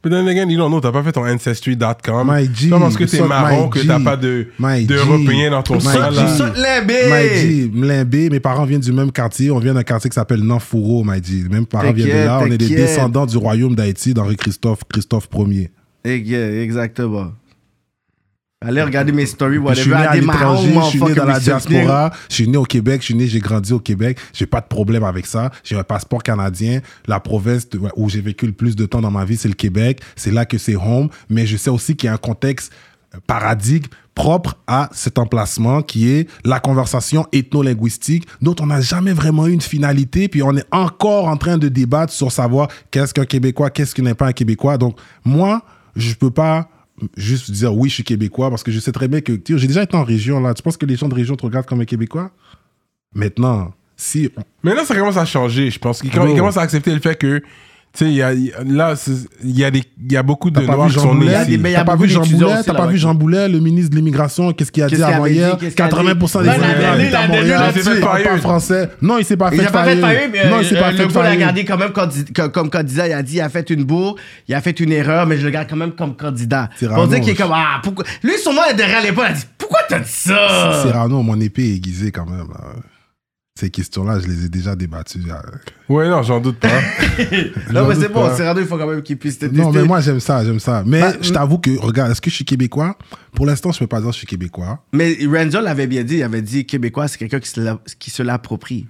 But 0.00 0.10
then 0.10 0.28
again, 0.28 0.48
you 0.48 0.56
don't 0.56 0.70
know, 0.70 0.80
t'as 0.80 0.92
pas 0.92 1.02
fait 1.02 1.10
ton 1.10 1.26
ancestry.com. 1.26 2.30
My 2.32 2.44
G, 2.44 2.50
C'est 2.66 2.68
pas 2.70 2.78
parce 2.78 2.96
que 2.96 3.02
t'es 3.02 3.20
marron 3.26 3.68
que 3.68 3.80
t'as 3.80 3.98
pas 3.98 4.16
de 4.16 4.46
My 4.56 4.82
G. 4.82 4.86
d'Européens 4.86 5.50
dans 5.50 5.62
ton 5.64 5.74
My 5.74 5.80
sang, 5.80 6.12
G. 6.12 6.16
là. 6.20 6.36
G, 7.42 7.70
Mlimbé, 7.74 8.30
mes 8.30 8.38
parents 8.38 8.64
viennent 8.64 8.80
du 8.80 8.92
même 8.92 9.10
quartier. 9.10 9.50
On 9.50 9.58
vient 9.58 9.74
d'un 9.74 9.82
quartier 9.82 10.08
qui 10.08 10.14
s'appelle 10.14 10.42
Nanfouro, 10.44 11.02
My 11.02 11.20
G. 11.20 11.42
Mes 11.50 11.66
parents 11.66 11.92
viennent 11.92 12.16
de 12.16 12.24
là. 12.26 12.40
On 12.44 12.46
est 12.46 12.58
des 12.58 12.68
descendants 12.68 13.26
du 13.26 13.36
royaume 13.38 13.74
d'Haïti 13.74 14.14
d'Henri 14.14 14.36
Christophe, 14.36 14.82
Christophe 14.88 15.28
Ier. 15.34 15.72
Exactement. 16.04 17.32
Allez 18.60 18.82
regarder 18.82 19.12
mes 19.12 19.24
stories, 19.24 19.60
Puis 19.60 19.68
je 19.76 19.80
suis 19.82 19.90
whatever. 19.92 20.10
né 20.16 20.18
à 20.18 20.20
l'étranger, 20.20 20.74
je 20.74 20.88
suis 20.88 21.00
né 21.00 21.14
dans 21.14 21.24
la 21.26 21.38
diaspora, 21.38 22.10
je 22.28 22.34
suis 22.34 22.48
né 22.48 22.56
au 22.56 22.64
Québec, 22.64 23.02
je 23.02 23.04
suis 23.06 23.14
né, 23.14 23.28
j'ai 23.28 23.38
grandi 23.38 23.72
au 23.72 23.78
Québec, 23.78 24.18
j'ai 24.32 24.46
pas 24.46 24.60
de 24.60 24.66
problème 24.66 25.04
avec 25.04 25.26
ça. 25.26 25.52
J'ai 25.62 25.76
un 25.76 25.84
passeport 25.84 26.24
canadien. 26.24 26.80
La 27.06 27.20
province 27.20 27.68
où 27.94 28.08
j'ai 28.08 28.20
vécu 28.20 28.46
le 28.46 28.52
plus 28.52 28.74
de 28.74 28.84
temps 28.84 29.00
dans 29.00 29.12
ma 29.12 29.24
vie, 29.24 29.36
c'est 29.36 29.46
le 29.46 29.54
Québec. 29.54 30.00
C'est 30.16 30.32
là 30.32 30.44
que 30.44 30.58
c'est 30.58 30.74
home. 30.74 31.08
Mais 31.30 31.46
je 31.46 31.56
sais 31.56 31.70
aussi 31.70 31.94
qu'il 31.94 32.08
y 32.08 32.10
a 32.10 32.14
un 32.14 32.18
contexte 32.18 32.72
euh, 33.14 33.18
paradigme 33.28 33.86
propre 34.16 34.56
à 34.66 34.90
cet 34.92 35.20
emplacement 35.20 35.80
qui 35.80 36.10
est 36.10 36.28
la 36.44 36.58
conversation 36.58 37.26
ethno-linguistique 37.30 38.26
dont 38.42 38.56
on 38.58 38.66
n'a 38.66 38.80
jamais 38.80 39.12
vraiment 39.12 39.46
eu 39.46 39.52
une 39.52 39.60
finalité 39.60 40.26
puis 40.26 40.42
on 40.42 40.56
est 40.56 40.66
encore 40.72 41.28
en 41.28 41.36
train 41.36 41.58
de 41.58 41.68
débattre 41.68 42.12
sur 42.12 42.32
savoir 42.32 42.66
qu'est-ce 42.90 43.14
qu'un 43.14 43.24
Québécois, 43.24 43.70
qu'est-ce 43.70 43.94
qui 43.94 44.02
n'est 44.02 44.14
pas 44.14 44.26
un 44.26 44.32
Québécois. 44.32 44.78
Donc 44.78 44.98
moi, 45.24 45.62
je 45.94 46.12
peux 46.14 46.32
pas 46.32 46.68
juste 47.16 47.50
dire 47.50 47.74
oui, 47.74 47.88
je 47.88 47.94
suis 47.94 48.04
québécois 48.04 48.50
parce 48.50 48.62
que 48.62 48.70
je 48.70 48.80
sais 48.80 48.92
très 48.92 49.08
bien 49.08 49.20
que 49.20 49.38
j'ai 49.46 49.66
déjà 49.66 49.82
été 49.82 49.96
en 49.96 50.04
région 50.04 50.40
là. 50.40 50.54
Tu 50.54 50.62
penses 50.62 50.76
que 50.76 50.86
les 50.86 50.96
gens 50.96 51.08
de 51.08 51.14
région 51.14 51.36
te 51.36 51.44
regardent 51.44 51.66
comme 51.66 51.80
un 51.80 51.84
québécois? 51.84 52.30
Maintenant, 53.14 53.72
si 53.96 54.30
là, 54.62 54.84
ça 54.84 54.94
commence 54.94 55.16
à 55.16 55.24
changer, 55.24 55.70
je 55.70 55.78
pense. 55.78 56.00
Ils 56.04 56.10
Bro. 56.10 56.28
ils 56.28 56.36
commencent 56.36 56.56
à 56.56 56.62
accepter 56.62 56.94
le 56.94 57.00
fait 57.00 57.16
que, 57.16 57.42
sais, 57.98 58.06
il 58.06 58.14
y 58.14 58.22
a, 58.22 58.32
y 58.32 58.52
a- 58.52 58.64
là, 58.64 58.94
il 59.44 59.58
y, 59.58 59.64
a 59.64 59.70
des- 59.70 59.82
y 60.10 60.16
a 60.16 60.22
beaucoup 60.22 60.50
de 60.50 60.60
Noirs 60.60 60.88
qui 60.88 60.94
sont 60.94 61.14
nés 61.14 61.26
ici. 61.26 61.58
mais 61.58 61.70
il 61.70 61.72
y 61.72 61.76
a 61.76 61.78
T'as 61.80 61.84
pas 61.84 61.96
vu 61.96 62.08
Jean 62.08 62.22
Boulet? 62.24 62.62
T'as 62.64 62.74
pas 62.74 62.86
vu 62.86 62.98
Jean 62.98 63.14
Boulet, 63.14 63.48
le 63.48 63.60
ministre 63.60 63.90
de 63.90 63.96
l'immigration? 63.96 64.52
Qu'est-ce 64.52 64.72
qu'il 64.72 64.82
a 64.82 64.86
dit 64.86 64.96
Qu'est-ce 64.96 65.04
à 65.04 65.06
qu'il 65.06 65.14
avait 65.14 65.30
Montréal 65.30 65.52
dit? 65.52 65.58
Qu'est-ce 65.64 65.76
qu'il 65.76 65.84
a 65.84 65.88
dit? 65.88 65.94
80% 65.94 66.42
des 66.42 66.44
il 66.44 66.50
a 66.50 66.54
immigrants 66.56 68.00
parlent 68.00 68.22
pas 68.22 68.38
français. 68.38 68.90
Non, 69.02 69.18
il 69.18 69.24
s'est 69.24 69.36
pas 69.36 69.50
fait 69.50 69.56
mais 69.56 70.50
Non, 70.50 70.60
il 70.60 70.66
s'est 70.66 70.76
euh, 70.76 70.80
pas 70.80 70.92
fait 70.92 71.06
gars 71.08 71.22
l'a 71.22 71.36
gardé 71.36 71.64
quand 71.64 71.76
même 71.78 71.92
comme 72.52 72.70
candidat. 72.70 73.08
Il 73.08 73.12
a 73.12 73.22
dit 73.22 73.36
il 73.36 73.40
a 73.40 73.48
fait 73.48 73.70
une 73.70 73.84
bourre, 73.84 74.16
il 74.46 74.54
a 74.54 74.60
fait 74.60 74.78
une 74.80 74.92
erreur, 74.92 75.26
mais 75.26 75.38
je 75.38 75.44
le 75.44 75.50
garde 75.50 75.68
quand 75.68 75.76
même 75.76 75.92
comme 75.92 76.16
candidat. 76.16 76.68
Pour 76.80 77.08
dire 77.08 77.20
qu'il 77.20 77.30
est 77.30 77.34
comme 77.34 77.52
Ah, 77.54 77.80
pourquoi. 77.82 78.04
Lui, 78.22 78.32
son 78.42 78.52
nom 78.52 78.62
est 78.70 78.74
derrière 78.74 79.02
l'épaule. 79.02 79.26
Il 79.28 79.32
a 79.32 79.34
dit 79.34 79.44
Pourquoi 79.56 79.80
t'as 79.88 79.98
dit 80.00 80.10
ça? 80.10 80.82
Cyrano, 80.82 81.22
mon 81.22 81.40
épée 81.40 81.64
est 81.70 81.76
aiguisée 81.76 82.10
quand 82.10 82.26
même. 82.26 82.48
Ces 83.58 83.70
questions-là, 83.70 84.20
je 84.20 84.28
les 84.28 84.44
ai 84.44 84.48
déjà 84.48 84.76
débattues. 84.76 85.18
euh. 85.28 85.92
Ouais, 85.92 86.08
non, 86.08 86.22
j'en 86.22 86.38
doute 86.38 86.60
pas. 86.60 86.68
Non, 87.72 87.88
mais 87.88 87.96
c'est 87.96 88.08
bon, 88.08 88.20
pas. 88.24 88.36
Cyrano, 88.36 88.60
il 88.60 88.66
faut 88.68 88.78
quand 88.78 88.86
même 88.86 89.02
qu'il 89.02 89.18
puisse 89.18 89.36
te 89.36 89.46
tester. 89.46 89.60
Non, 89.60 89.72
mais 89.72 89.82
moi, 89.82 90.00
j'aime 90.00 90.20
ça, 90.20 90.44
j'aime 90.44 90.60
ça. 90.60 90.84
Mais 90.86 91.00
Bah, 91.00 91.14
je 91.20 91.32
t'avoue 91.32 91.58
que, 91.58 91.76
regarde, 91.80 92.12
est-ce 92.12 92.20
que 92.20 92.30
je 92.30 92.36
suis 92.36 92.44
québécois? 92.44 92.96
Pour 93.34 93.46
l'instant, 93.46 93.72
je 93.72 93.80
peux 93.80 93.88
pas 93.88 93.98
dire 93.98 94.10
que 94.10 94.12
je 94.12 94.18
suis 94.18 94.28
québécois. 94.28 94.84
Mais 94.92 95.18
Renzo 95.28 95.60
l'avait 95.60 95.88
bien 95.88 96.04
dit 96.04 96.18
il 96.18 96.22
avait 96.22 96.40
dit 96.40 96.66
Québécois, 96.66 97.08
c'est 97.08 97.18
quelqu'un 97.18 97.40
qui 97.40 98.10
se 98.12 98.22
l'approprie. 98.22 98.86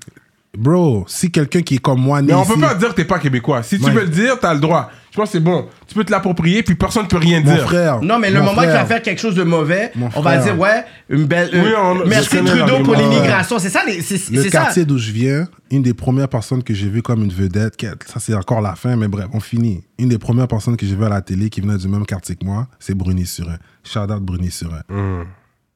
Bro, 0.57 1.05
si 1.09 1.31
quelqu'un 1.31 1.61
qui 1.61 1.75
est 1.77 1.79
comme 1.79 2.01
moi, 2.01 2.21
né 2.23 2.29
Mais 2.29 2.35
on 2.35 2.43
ici, 2.43 2.53
peut 2.55 2.61
pas 2.61 2.75
dire 2.75 2.89
que 2.89 2.95
t'es 2.95 3.05
pas 3.05 3.19
québécois. 3.19 3.63
Si 3.63 3.79
tu 3.79 3.85
Ouais. 3.85 3.91
veux 3.93 4.01
le 4.03 4.09
dire, 4.09 4.39
t'as 4.41 4.55
le 4.55 4.61
droit. 4.61 4.91
Je 5.11 5.17
pense 5.17 5.27
que 5.31 5.33
c'est 5.33 5.45
bon. 5.45 5.67
Tu 5.87 5.95
peux 5.95 6.05
te 6.05 6.11
l'approprier, 6.11 6.63
puis 6.63 6.75
personne 6.75 7.05
ne 7.05 7.09
peut 7.09 7.19
rien 7.19 7.41
mon 7.41 7.53
dire. 7.55 7.65
frère. 7.65 8.01
Non, 8.03 8.19
mais 8.19 8.31
le 8.31 8.41
moment 8.41 8.63
qu'il 8.63 8.71
va 8.71 8.85
faire 8.87 9.03
quelque 9.03 9.21
chose 9.21 9.35
de 9.35 9.43
mauvais, 9.43 9.91
Mon 9.95 10.09
on 10.17 10.21
va 10.21 10.39
dire 10.39 10.59
Ouais, 10.59 10.85
une 11.11 11.27
belle. 11.27 11.51
Oui, 11.53 11.59
euh, 11.61 11.75
on- 11.83 11.99
je 12.05 12.09
merci 12.09 12.29
connais 12.37 12.51
Trudeau 12.51 12.83
pour 12.83 12.95
l'immigration. 12.95 13.59
C'est 13.59 13.69
ça, 13.69 13.83
les- 13.87 14.01
c'est 14.01 14.15
Le 14.31 14.43
c'est 14.43 14.51
ça? 14.51 14.63
quartier 14.63 14.85
d'où 14.85 14.97
je 14.99 15.13
viens, 15.13 15.47
une 15.71 15.83
des 15.83 15.95
premières 15.95 16.29
personnes 16.29 16.63
que 16.63 16.73
j'ai 16.75 16.89
vues 16.89 17.03
comme 17.03 17.23
une 17.25 17.33
vedette, 17.33 17.75
ça 18.07 18.19
c'est 18.19 18.35
encore 18.35 18.61
la 18.61 18.75
fin, 18.75 18.97
mais 18.97 19.09
bref, 19.09 19.27
on 19.33 19.41
finit. 19.41 19.85
Une 19.99 20.09
des 20.09 20.19
premières 20.19 20.49
personnes 20.49 20.77
que 20.77 20.87
j'ai 20.87 20.95
vues 20.97 21.05
à 21.05 21.09
la 21.11 21.21
télé 21.21 21.51
qui 21.51 21.61
venait 21.61 21.77
du 21.79 21.89
même 21.89 22.07
quartier 22.07 22.37
que 22.37 22.45
moi, 22.45 22.69
c'est 22.79 22.95
Bruni 22.95 23.27
Surin. 23.27 23.59
Shout 23.85 24.01
out 24.11 24.23
Bruni 24.23 24.51
Surin. 24.51 24.81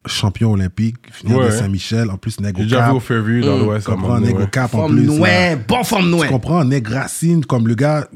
Champion 0.06 0.52
olympique, 0.52 0.96
finir 1.12 1.38
Ouais. 1.38 1.46
de 1.46 1.50
Saint-Michel, 1.52 2.10
en 2.10 2.16
plus 2.16 2.40
Nego 2.40 2.58
J'ai 2.58 2.64
déjà 2.64 2.86
vu 2.86 2.90
au 2.90 2.94
Cap. 2.94 3.02
Fairview 3.04 3.40
dans 3.44 3.56
Mm. 3.56 3.60
l'Ouest. 3.62 3.86
comprends, 3.86 4.20
ouais. 4.20 4.48
Cap 4.50 4.74
en 4.74 4.88
plus. 4.88 5.02
nouée, 5.06 5.56
bon 5.68 5.84
forme 5.84 6.04
Tu 6.06 6.10
nouée. 6.10 6.28
comprends, 6.28 6.64
Nègre 6.64 6.92
Racine, 6.94 7.44
comme 7.44 7.68
le 7.68 7.74
gars. 7.74 8.08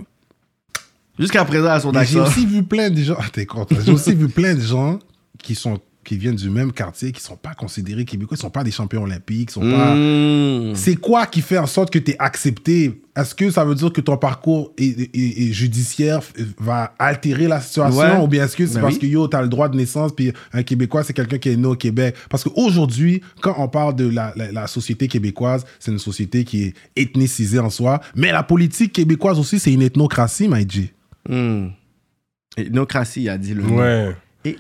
Jusqu'à 1.19 1.45
présent, 1.45 1.69
à 1.71 1.81
son 1.81 1.93
J'ai 2.03 2.21
aussi 2.21 2.45
vu 2.47 2.63
plein 2.63 2.91
de 2.91 3.01
gens. 3.01 3.17
Ah, 3.19 3.25
T'es 3.33 3.47
content. 3.47 3.77
J'ai 3.85 3.93
aussi 3.93 4.15
vu 4.15 4.29
plein 4.29 4.55
de 4.55 4.61
gens 4.61 4.99
qui 5.43 5.55
sont 5.55 5.79
qui 6.07 6.17
viennent 6.17 6.37
du 6.37 6.49
même 6.49 6.73
quartier, 6.73 7.13
qui 7.13 7.21
sont 7.21 7.37
pas 7.37 7.53
considérés 7.55 8.05
québécois, 8.05 8.37
ils 8.39 8.41
sont 8.41 8.49
pas 8.51 8.65
des 8.65 8.71
champions 8.71 9.03
olympiques, 9.03 9.51
ils 9.51 9.55
sont 9.55 9.61
pas. 9.61 9.95
Mmh. 9.95 10.75
C'est 10.75 10.97
quoi 10.97 11.27
qui 11.27 11.41
fait 11.43 11.59
en 11.59 11.67
sorte 11.67 11.93
que 11.93 11.99
tu 11.99 12.13
es 12.13 12.17
accepté? 12.19 13.03
Est-ce 13.17 13.35
que 13.35 13.51
ça 13.51 13.65
veut 13.65 13.75
dire 13.75 13.93
que 13.93 14.01
ton 14.01 14.17
parcours 14.17 14.73
est- 14.79 15.15
est- 15.15 15.49
est 15.49 15.53
judiciaire 15.53 16.21
va 16.59 16.95
altérer 16.99 17.49
la 17.49 17.61
situation? 17.61 17.99
Ouais. 18.19 18.23
Ou 18.23 18.29
bien 18.29 18.45
est-ce 18.45 18.57
que 18.57 18.67
c'est 18.67 18.75
Ben 18.77 18.83
parce 18.83 18.95
oui. 18.95 19.01
que 19.01 19.07
yo, 19.07 19.27
tu 19.27 19.37
as 19.37 19.43
le 19.43 19.49
droit 19.49 19.69
de 19.69 19.77
naissance, 19.77 20.13
puis 20.15 20.33
un 20.53 20.63
Québécois, 20.63 21.03
c'est 21.03 21.13
quelqu'un 21.15 21.39
qui 21.39 21.49
est 21.49 21.57
né 21.57 21.67
au 21.67 21.75
Québec? 21.77 22.15
Parce 22.31 22.45
qu'aujourd'hui, 22.45 23.23
quand 23.41 23.55
on 23.59 23.69
parle 23.69 23.97
de 23.97 24.07
la, 24.09 24.33
la- 24.37 24.53
la 24.53 24.67
société 24.67 25.09
québécoise, 25.09 25.65
c'est 25.81 25.91
une 25.91 25.99
société 25.99 26.45
qui 26.45 26.65
est 26.65 26.75
ethnicisée 26.95 27.59
en 27.59 27.71
soi, 27.71 28.01
mais 28.15 28.33
la 28.33 28.43
politique 28.43 28.93
québécoise 28.93 29.39
aussi, 29.39 29.59
c'est 29.59 29.73
une 29.73 29.83
ethnocratie, 29.83 30.47
Maïdji. 30.49 30.91
Mmh. 31.29 31.69
Ethnocratie, 32.59 33.23
il 33.23 33.29
a 33.29 33.39
dit 33.39 33.55
le 33.55 33.63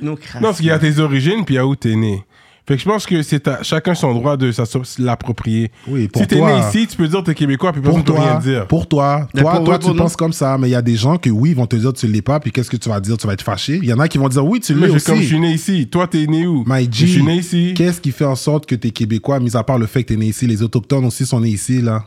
Non, 0.02 0.16
parce 0.40 0.56
qu'il 0.58 0.66
y 0.66 0.70
a 0.70 0.78
tes 0.78 0.98
origines, 0.98 1.44
puis 1.44 1.54
il 1.54 1.58
y 1.58 1.60
a 1.60 1.66
où 1.66 1.76
t'es 1.76 1.94
né. 1.96 2.24
Fait 2.68 2.74
que 2.74 2.80
je 2.82 2.88
pense 2.88 3.06
que 3.06 3.22
c'est 3.22 3.46
à 3.46 3.62
chacun 3.62 3.94
son 3.94 4.12
droit 4.12 4.36
de 4.36 4.50
l'approprier. 4.98 5.70
Oui, 5.86 6.08
pour 6.08 6.20
si 6.22 6.26
t'es 6.26 6.40
né 6.40 6.58
ici, 6.68 6.88
tu 6.88 6.96
peux 6.96 7.06
dire 7.06 7.20
que 7.20 7.26
t'es 7.26 7.34
québécois, 7.34 7.70
puis 7.72 7.80
personne 7.80 8.02
Pour 8.02 8.14
ne 8.14 8.18
peut 8.18 8.24
rien 8.24 8.40
toi, 8.40 8.42
dire. 8.52 8.66
pour 8.66 8.88
toi, 8.88 9.28
toi, 9.36 9.52
pour 9.52 9.64
toi, 9.64 9.78
tu 9.78 9.94
penses 9.94 10.16
comme 10.16 10.32
ça, 10.32 10.58
mais 10.58 10.66
il 10.68 10.72
y 10.72 10.74
a 10.74 10.82
des 10.82 10.96
gens 10.96 11.16
que 11.16 11.30
oui, 11.30 11.50
ils 11.50 11.56
vont 11.56 11.66
te 11.68 11.76
dire 11.76 11.92
tu 11.92 12.08
l'es 12.08 12.22
pas, 12.22 12.40
puis 12.40 12.50
qu'est-ce 12.50 12.68
que 12.70 12.76
tu 12.76 12.88
vas 12.88 12.98
dire? 12.98 13.16
Tu 13.18 13.26
vas 13.26 13.34
être 13.34 13.42
fâché. 13.42 13.78
Il 13.80 13.88
y 13.88 13.92
en 13.92 14.00
a 14.00 14.08
qui 14.08 14.18
vont 14.18 14.28
dire 14.28 14.44
oui, 14.44 14.58
tu 14.58 14.74
Mais 14.74 14.88
l'es 14.88 14.98
je- 14.98 15.04
comme 15.04 15.14
je 15.14 15.20
aussi. 15.20 15.28
suis 15.28 15.38
né 15.38 15.52
ici, 15.52 15.86
toi 15.86 16.08
t'es 16.08 16.26
né 16.26 16.44
où? 16.48 16.64
My 16.66 16.88
Je 16.90 17.06
suis 17.06 17.22
né 17.22 17.36
ici. 17.36 17.72
Qu'est-ce 17.76 18.00
qui 18.00 18.10
fait 18.10 18.24
en 18.24 18.34
sorte 18.34 18.66
que 18.66 18.74
tu 18.74 18.88
es 18.88 18.90
québécois, 18.90 19.38
mis 19.38 19.56
à 19.56 19.62
part 19.62 19.78
le 19.78 19.86
fait 19.86 20.02
que 20.02 20.08
tu 20.08 20.14
es 20.14 20.16
né 20.16 20.26
ici? 20.26 20.48
Les 20.48 20.60
Autochtones 20.64 21.04
aussi 21.04 21.24
sont 21.24 21.38
nés 21.38 21.50
ici, 21.50 21.80
là. 21.80 22.04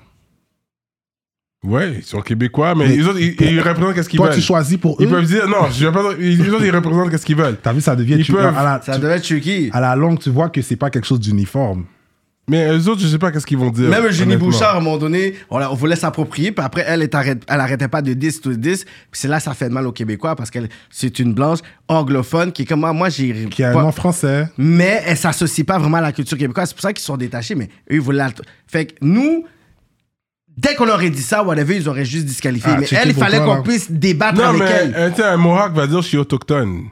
Ouais, 1.63 1.95
ils 1.97 2.03
sont 2.03 2.21
québécois, 2.21 2.73
mais, 2.73 2.88
Mais 2.88 2.95
les 2.95 3.05
autres, 3.05 3.19
ils, 3.19 3.35
ils 3.41 3.59
représentent 3.59 3.93
qu'est-ce 3.93 4.07
qu'ils 4.07 4.17
Toi, 4.17 4.27
veulent. 4.27 4.35
tu 4.35 4.41
choisis 4.41 4.77
pour 4.77 4.95
Ils 4.99 5.07
eux. 5.07 5.09
peuvent 5.09 5.25
dire, 5.25 5.45
non, 5.49 5.69
je 5.69 5.85
vais 5.85 5.91
pas, 5.91 6.13
les 6.17 6.49
autres, 6.49 6.63
ils 6.63 6.73
représentent 6.73 7.11
qu'est-ce 7.11 7.25
qu'ils 7.25 7.35
veulent. 7.35 7.57
T'as 7.61 7.73
vu, 7.73 7.81
ça 7.81 7.97
devient. 7.97 8.15
Ils 8.17 8.25
peuvent. 8.25 8.55
à, 8.57 8.63
la, 8.63 8.81
Ça 8.81 8.95
tu- 8.95 9.01
devait 9.01 9.15
être 9.17 9.23
tricky. 9.23 9.69
à 9.73 9.81
la 9.81 9.93
longue, 9.95 10.19
tu 10.19 10.29
vois 10.29 10.47
que 10.49 10.61
c'est 10.61 10.77
pas 10.77 10.89
quelque 10.89 11.05
chose 11.05 11.19
d'uniforme. 11.19 11.83
Mais 12.47 12.67
eux 12.71 12.88
autres, 12.88 13.01
je 13.01 13.07
sais 13.07 13.19
pas 13.19 13.31
qu'est-ce 13.31 13.45
qu'ils 13.45 13.57
vont 13.59 13.69
dire. 13.71 13.89
Même 13.89 14.05
Eugénie. 14.05 14.38
Bouchard, 14.38 14.73
à 14.73 14.77
un 14.77 14.81
moment 14.81 14.97
donné, 14.97 15.35
on, 15.51 15.57
la- 15.59 15.69
on 15.71 15.75
voulait 15.75 15.97
s'approprier, 15.97 16.51
puis 16.53 16.65
après, 16.65 16.83
elle, 16.88 17.03
est 17.03 17.13
arrête- 17.13 17.43
elle 17.47 17.59
arrêtait 17.59 17.89
pas 17.89 18.01
de 18.01 18.13
10 18.13 18.39
to 18.41 18.53
10. 18.53 18.85
Puis 18.85 18.93
c'est 19.11 19.27
là 19.27 19.39
ça 19.41 19.53
fait 19.53 19.69
mal 19.69 19.85
aux 19.85 19.91
Québécois, 19.91 20.35
parce 20.38 20.49
qu'elle 20.49 20.69
c'est 20.89 21.19
une 21.19 21.33
blanche 21.33 21.59
anglophone 21.89 22.51
qui 22.53 22.61
est 22.61 22.65
comme 22.65 22.79
moi. 22.79 22.93
Moi, 22.93 23.09
j'ai. 23.09 23.33
Qui 23.51 23.63
a 23.63 23.71
pas- 23.73 23.81
un 23.81 23.83
nom 23.83 23.91
français. 23.91 24.47
mais 24.57 25.03
elle 25.05 25.17
s'associe 25.17 25.65
pas 25.67 25.77
vraiment 25.77 25.97
à 25.97 26.01
la 26.01 26.11
culture 26.13 26.38
québécoise. 26.38 26.69
C'est 26.69 26.75
pour 26.75 26.81
ça 26.83 26.93
qu'ils 26.93 27.03
sont 27.03 27.17
détachés, 27.17 27.53
mais 27.53 27.65
eux, 27.91 27.95
ils 27.95 28.01
voulaient. 28.01 28.17
la- 28.19 28.31
Fait 28.65 28.85
que 28.85 28.93
nous, 29.01 29.43
dès 30.59 30.75
qu'on 30.75 30.89
aurait 30.89 31.09
dit 31.09 31.21
ça, 31.21 31.43
whatever, 31.43 31.75
ils 31.75 31.88
auraient 31.88 32.05
juste 32.05 32.25
disqualifié. 32.25 32.71
Ah, 32.75 32.79
mais 32.79 32.88
elle, 32.91 33.09
il 33.09 33.15
fallait 33.15 33.39
qu'on 33.39 33.61
puisse 33.63 33.89
débattre 33.91 34.38
Non, 34.39 34.49
avec 34.49 34.61
mais 34.61 34.69
elle. 34.69 35.15
sais, 35.15 35.23
un 35.23 35.38
Mohawk 35.38 35.73
va 35.73 35.88
dire 35.88 36.01
je 36.01 36.07
suis 36.07 36.17
autochtone. 36.17 36.85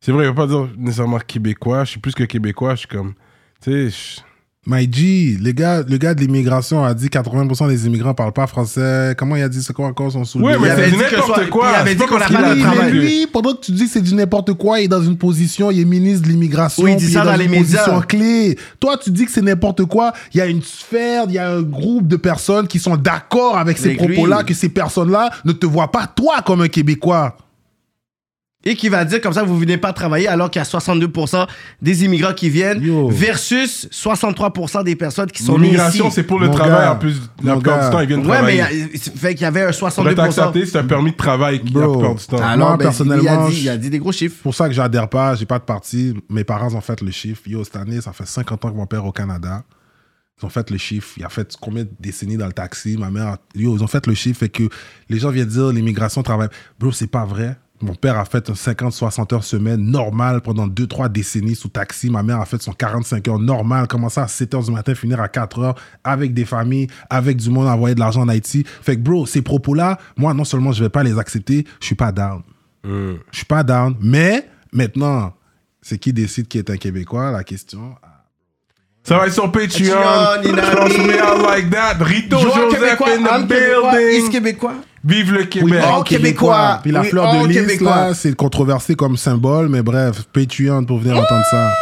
C'est 0.00 0.12
vrai, 0.12 0.24
il 0.24 0.28
va 0.28 0.34
pas 0.34 0.46
dire 0.46 0.68
nécessairement 0.76 1.18
québécois. 1.18 1.84
Je 1.84 1.90
suis 1.92 2.00
plus 2.00 2.14
que 2.14 2.24
québécois. 2.24 2.74
Je 2.74 2.80
suis 2.80 2.88
comme. 2.88 3.14
Tu 3.62 3.90
sais, 3.90 4.22
My 4.70 4.86
G, 4.92 5.38
le 5.42 5.52
gars, 5.52 5.82
le 5.88 5.96
gars 5.96 6.12
de 6.12 6.20
l'immigration 6.20 6.84
a 6.84 6.92
dit 6.92 7.06
80% 7.06 7.68
des 7.68 7.86
immigrants 7.86 8.12
parlent 8.12 8.34
pas 8.34 8.46
français. 8.46 9.14
Comment 9.16 9.34
il 9.34 9.42
a 9.42 9.48
dit 9.48 9.62
c'est 9.62 9.72
quoi 9.72 9.86
encore 9.86 10.12
son 10.12 10.26
soulier 10.26 10.44
Ouais, 10.44 10.58
mais 10.60 10.66
Il 10.68 10.70
avait 10.72 10.90
c'est 10.90 11.16
n'importe 11.16 11.48
quoi. 11.48 11.70
il 11.72 11.74
avait 11.80 11.94
dit 11.94 12.02
qu'on 12.04 12.18
parce 12.18 12.24
a 12.24 12.26
qu'il 12.26 12.36
pas 12.36 12.50
de 12.50 12.54
Oui, 12.56 12.60
travail. 12.60 12.92
mais 12.92 12.98
lui, 12.98 13.26
pendant 13.32 13.54
que 13.54 13.60
tu 13.62 13.72
dis 13.72 13.88
c'est 13.88 14.02
du 14.02 14.14
n'importe 14.14 14.52
quoi, 14.52 14.80
il 14.80 14.84
est 14.84 14.88
dans 14.88 15.02
une 15.02 15.16
position, 15.16 15.70
il 15.70 15.80
est 15.80 15.84
ministre 15.86 16.26
de 16.26 16.32
l'immigration, 16.32 16.82
Oui, 16.84 16.92
il 16.92 16.96
dit 16.98 17.10
ça 17.10 17.24
dans, 17.24 17.30
dans 17.30 17.36
les 17.38 17.48
médias. 17.48 18.00
clé. 18.02 18.58
Toi, 18.78 18.98
tu 19.02 19.10
dis 19.10 19.24
que 19.24 19.30
c'est 19.32 19.40
n'importe 19.40 19.86
quoi. 19.86 20.12
Il 20.34 20.36
y 20.36 20.42
a 20.42 20.46
une 20.46 20.62
sphère, 20.62 21.24
il 21.28 21.32
y 21.34 21.38
a 21.38 21.50
un 21.50 21.62
groupe 21.62 22.06
de 22.06 22.16
personnes 22.16 22.66
qui 22.68 22.78
sont 22.78 22.98
d'accord 22.98 23.56
avec 23.56 23.78
ces 23.78 23.94
propos-là, 23.94 24.42
que 24.44 24.52
ces 24.52 24.68
personnes-là 24.68 25.30
ne 25.46 25.52
te 25.52 25.64
voient 25.64 25.90
pas 25.90 26.06
toi 26.06 26.42
comme 26.44 26.60
un 26.60 26.68
Québécois. 26.68 27.38
Et 28.64 28.74
qui 28.74 28.88
va 28.88 29.04
dire 29.04 29.20
comme 29.20 29.32
ça, 29.32 29.44
vous 29.44 29.56
venez 29.56 29.76
pas 29.78 29.92
travailler 29.92 30.26
alors 30.26 30.50
qu'il 30.50 30.58
y 30.60 30.62
a 30.64 30.68
62% 30.68 31.46
des 31.80 32.04
immigrants 32.04 32.32
qui 32.34 32.50
viennent 32.50 32.82
Yo. 32.82 33.08
versus 33.08 33.88
63% 33.92 34.82
des 34.82 34.96
personnes 34.96 35.30
qui 35.30 35.44
sont 35.44 35.56
nées 35.58 35.66
L'immigration, 35.66 36.06
ici. 36.06 36.14
c'est 36.16 36.22
pour 36.24 36.40
le 36.40 36.48
Mon 36.48 36.54
travail 36.54 36.72
gars, 36.86 36.92
en 36.92 36.96
plus. 36.96 37.20
La 37.44 37.54
mon 37.54 37.60
plupart 37.60 37.78
gars. 37.78 37.84
du 37.86 37.92
temps, 37.92 38.00
ils 38.00 38.08
viennent 38.08 38.26
Ouais, 38.26 38.42
mais 38.42 38.54
il 38.54 38.56
y 38.56 38.60
travailler. 38.60 38.82
a- 38.82 38.98
c'est- 38.98 39.16
fait 39.16 39.34
qu'il 39.34 39.42
y 39.42 39.46
avait 39.46 39.60
un 39.62 39.66
Pour 39.66 39.70
être 39.70 39.78
62%. 39.78 40.22
accepté, 40.42 40.66
c'est 40.66 40.78
un 40.78 40.84
permis 40.84 41.12
de 41.12 41.16
travail 41.16 41.62
qui- 41.62 41.72
la 41.72 41.80
Bro. 41.82 41.92
plupart 41.98 42.14
du 42.16 42.26
temps. 42.26 42.36
Alors, 42.42 42.68
Moi, 42.70 42.76
ben, 42.78 42.82
personnellement, 42.84 43.22
il 43.22 43.28
a, 43.28 43.46
dit, 43.48 43.54
je- 43.56 43.60
il 43.62 43.68
a 43.68 43.76
dit 43.76 43.90
des 43.90 43.98
gros 44.00 44.10
chiffres. 44.12 44.34
C'est 44.38 44.42
pour 44.42 44.54
ça 44.56 44.66
que 44.68 44.74
j'adhère 44.74 45.08
pas, 45.08 45.36
j'ai 45.36 45.46
pas 45.46 45.60
de 45.60 45.64
parti. 45.64 46.14
Mes 46.28 46.42
parents 46.44 46.74
ont 46.74 46.80
fait 46.80 47.00
le 47.00 47.12
chiffre. 47.12 47.42
Yo, 47.46 47.62
cette 47.62 47.76
année, 47.76 48.00
ça 48.00 48.12
fait 48.12 48.26
50 48.26 48.64
ans 48.64 48.70
que 48.72 48.76
mon 48.76 48.86
père 48.86 49.04
est 49.04 49.08
au 49.08 49.12
Canada. 49.12 49.62
Ils 50.42 50.46
ont 50.46 50.50
fait 50.50 50.68
le 50.70 50.78
chiffre. 50.78 51.10
Il 51.16 51.24
a 51.24 51.28
fait 51.28 51.56
combien 51.60 51.84
de 51.84 51.90
décennies 52.00 52.36
dans 52.36 52.46
le 52.46 52.52
taxi? 52.52 52.96
Ma 52.98 53.08
mère, 53.10 53.26
a- 53.28 53.38
yo, 53.54 53.76
ils 53.76 53.82
ont 53.84 53.88
fait 53.88 54.04
le 54.08 54.14
chiffre. 54.14 54.40
Fait 54.40 54.48
que 54.48 54.64
les 55.08 55.18
gens 55.20 55.30
viennent 55.30 55.46
dire 55.48 55.68
l'immigration 55.72 56.22
travaille. 56.24 56.48
Bro, 56.78 56.90
c'est 56.90 57.06
pas 57.06 57.24
vrai. 57.24 57.56
Mon 57.80 57.94
père 57.94 58.18
a 58.18 58.24
fait 58.24 58.50
un 58.50 58.54
50-60 58.54 59.34
heures 59.34 59.44
semaine 59.44 59.80
normal 59.80 60.40
pendant 60.40 60.66
2-3 60.66 61.10
décennies 61.10 61.54
sous 61.54 61.68
taxi. 61.68 62.10
Ma 62.10 62.24
mère 62.24 62.40
a 62.40 62.44
fait 62.44 62.60
son 62.60 62.72
45 62.72 63.28
heures 63.28 63.38
normal, 63.38 63.86
commencer 63.86 64.20
à 64.20 64.26
7 64.26 64.54
heures 64.54 64.64
du 64.64 64.72
matin, 64.72 64.94
finir 64.96 65.20
à 65.20 65.28
4 65.28 65.58
heures 65.60 65.74
avec 66.02 66.34
des 66.34 66.44
familles, 66.44 66.88
avec 67.08 67.36
du 67.36 67.50
monde, 67.50 67.68
envoyer 67.68 67.94
de 67.94 68.00
l'argent 68.00 68.22
en 68.22 68.28
Haïti. 68.28 68.64
Fait 68.82 68.96
que, 68.96 69.00
bro, 69.00 69.26
ces 69.26 69.42
propos-là, 69.42 69.98
moi, 70.16 70.34
non 70.34 70.44
seulement 70.44 70.72
je 70.72 70.82
vais 70.82 70.90
pas 70.90 71.04
les 71.04 71.18
accepter, 71.18 71.64
je 71.80 71.86
suis 71.86 71.94
pas 71.94 72.10
down. 72.10 72.42
Je 72.84 73.16
suis 73.30 73.46
pas 73.46 73.62
down. 73.62 73.94
Mais 74.00 74.48
maintenant, 74.72 75.34
c'est 75.80 75.98
qui 75.98 76.12
décide 76.12 76.48
qui 76.48 76.58
est 76.58 76.70
un 76.70 76.76
Québécois? 76.76 77.30
La 77.30 77.44
question. 77.44 77.94
Ça 79.04 79.18
va 79.18 79.26
être 79.26 79.32
sur 79.32 79.50
Patreon. 79.52 79.94
Patreon, 80.42 81.42
like 81.48 81.70
that. 81.70 81.96
Rito 82.00 82.38
Joseph 82.38 83.00
in 83.02 83.22
the 83.22 83.46
building. 83.46 84.30
Québécois. 84.30 84.74
Vive 85.04 85.32
le 85.32 85.40
Oui, 85.40 85.48
Québec. 85.48 85.84
all 85.86 86.02
Québécois. 86.04 86.80
Puis 86.82 86.90
la 86.92 87.00
Oui, 87.02 87.08
fleur 87.08 87.32
de 87.42 87.46
lys, 87.48 87.56
Québécois. 87.56 87.96
là, 88.08 88.14
c'est 88.14 88.34
controversé 88.34 88.94
comme 88.94 89.16
symbole, 89.16 89.68
mais 89.68 89.82
bref, 89.82 90.24
Patreon 90.32 90.84
pour 90.84 90.98
venir 90.98 91.16
entendre 91.16 91.44
ça. 91.50 91.72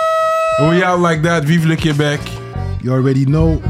We 0.71 0.83
are 0.83 0.99
like 0.99 1.23
that. 1.23 1.41
Vive 1.41 1.67
le 1.69 1.77
Québec. 1.77 2.21
You 2.85 2.93
already 2.93 3.25
know. 3.25 3.61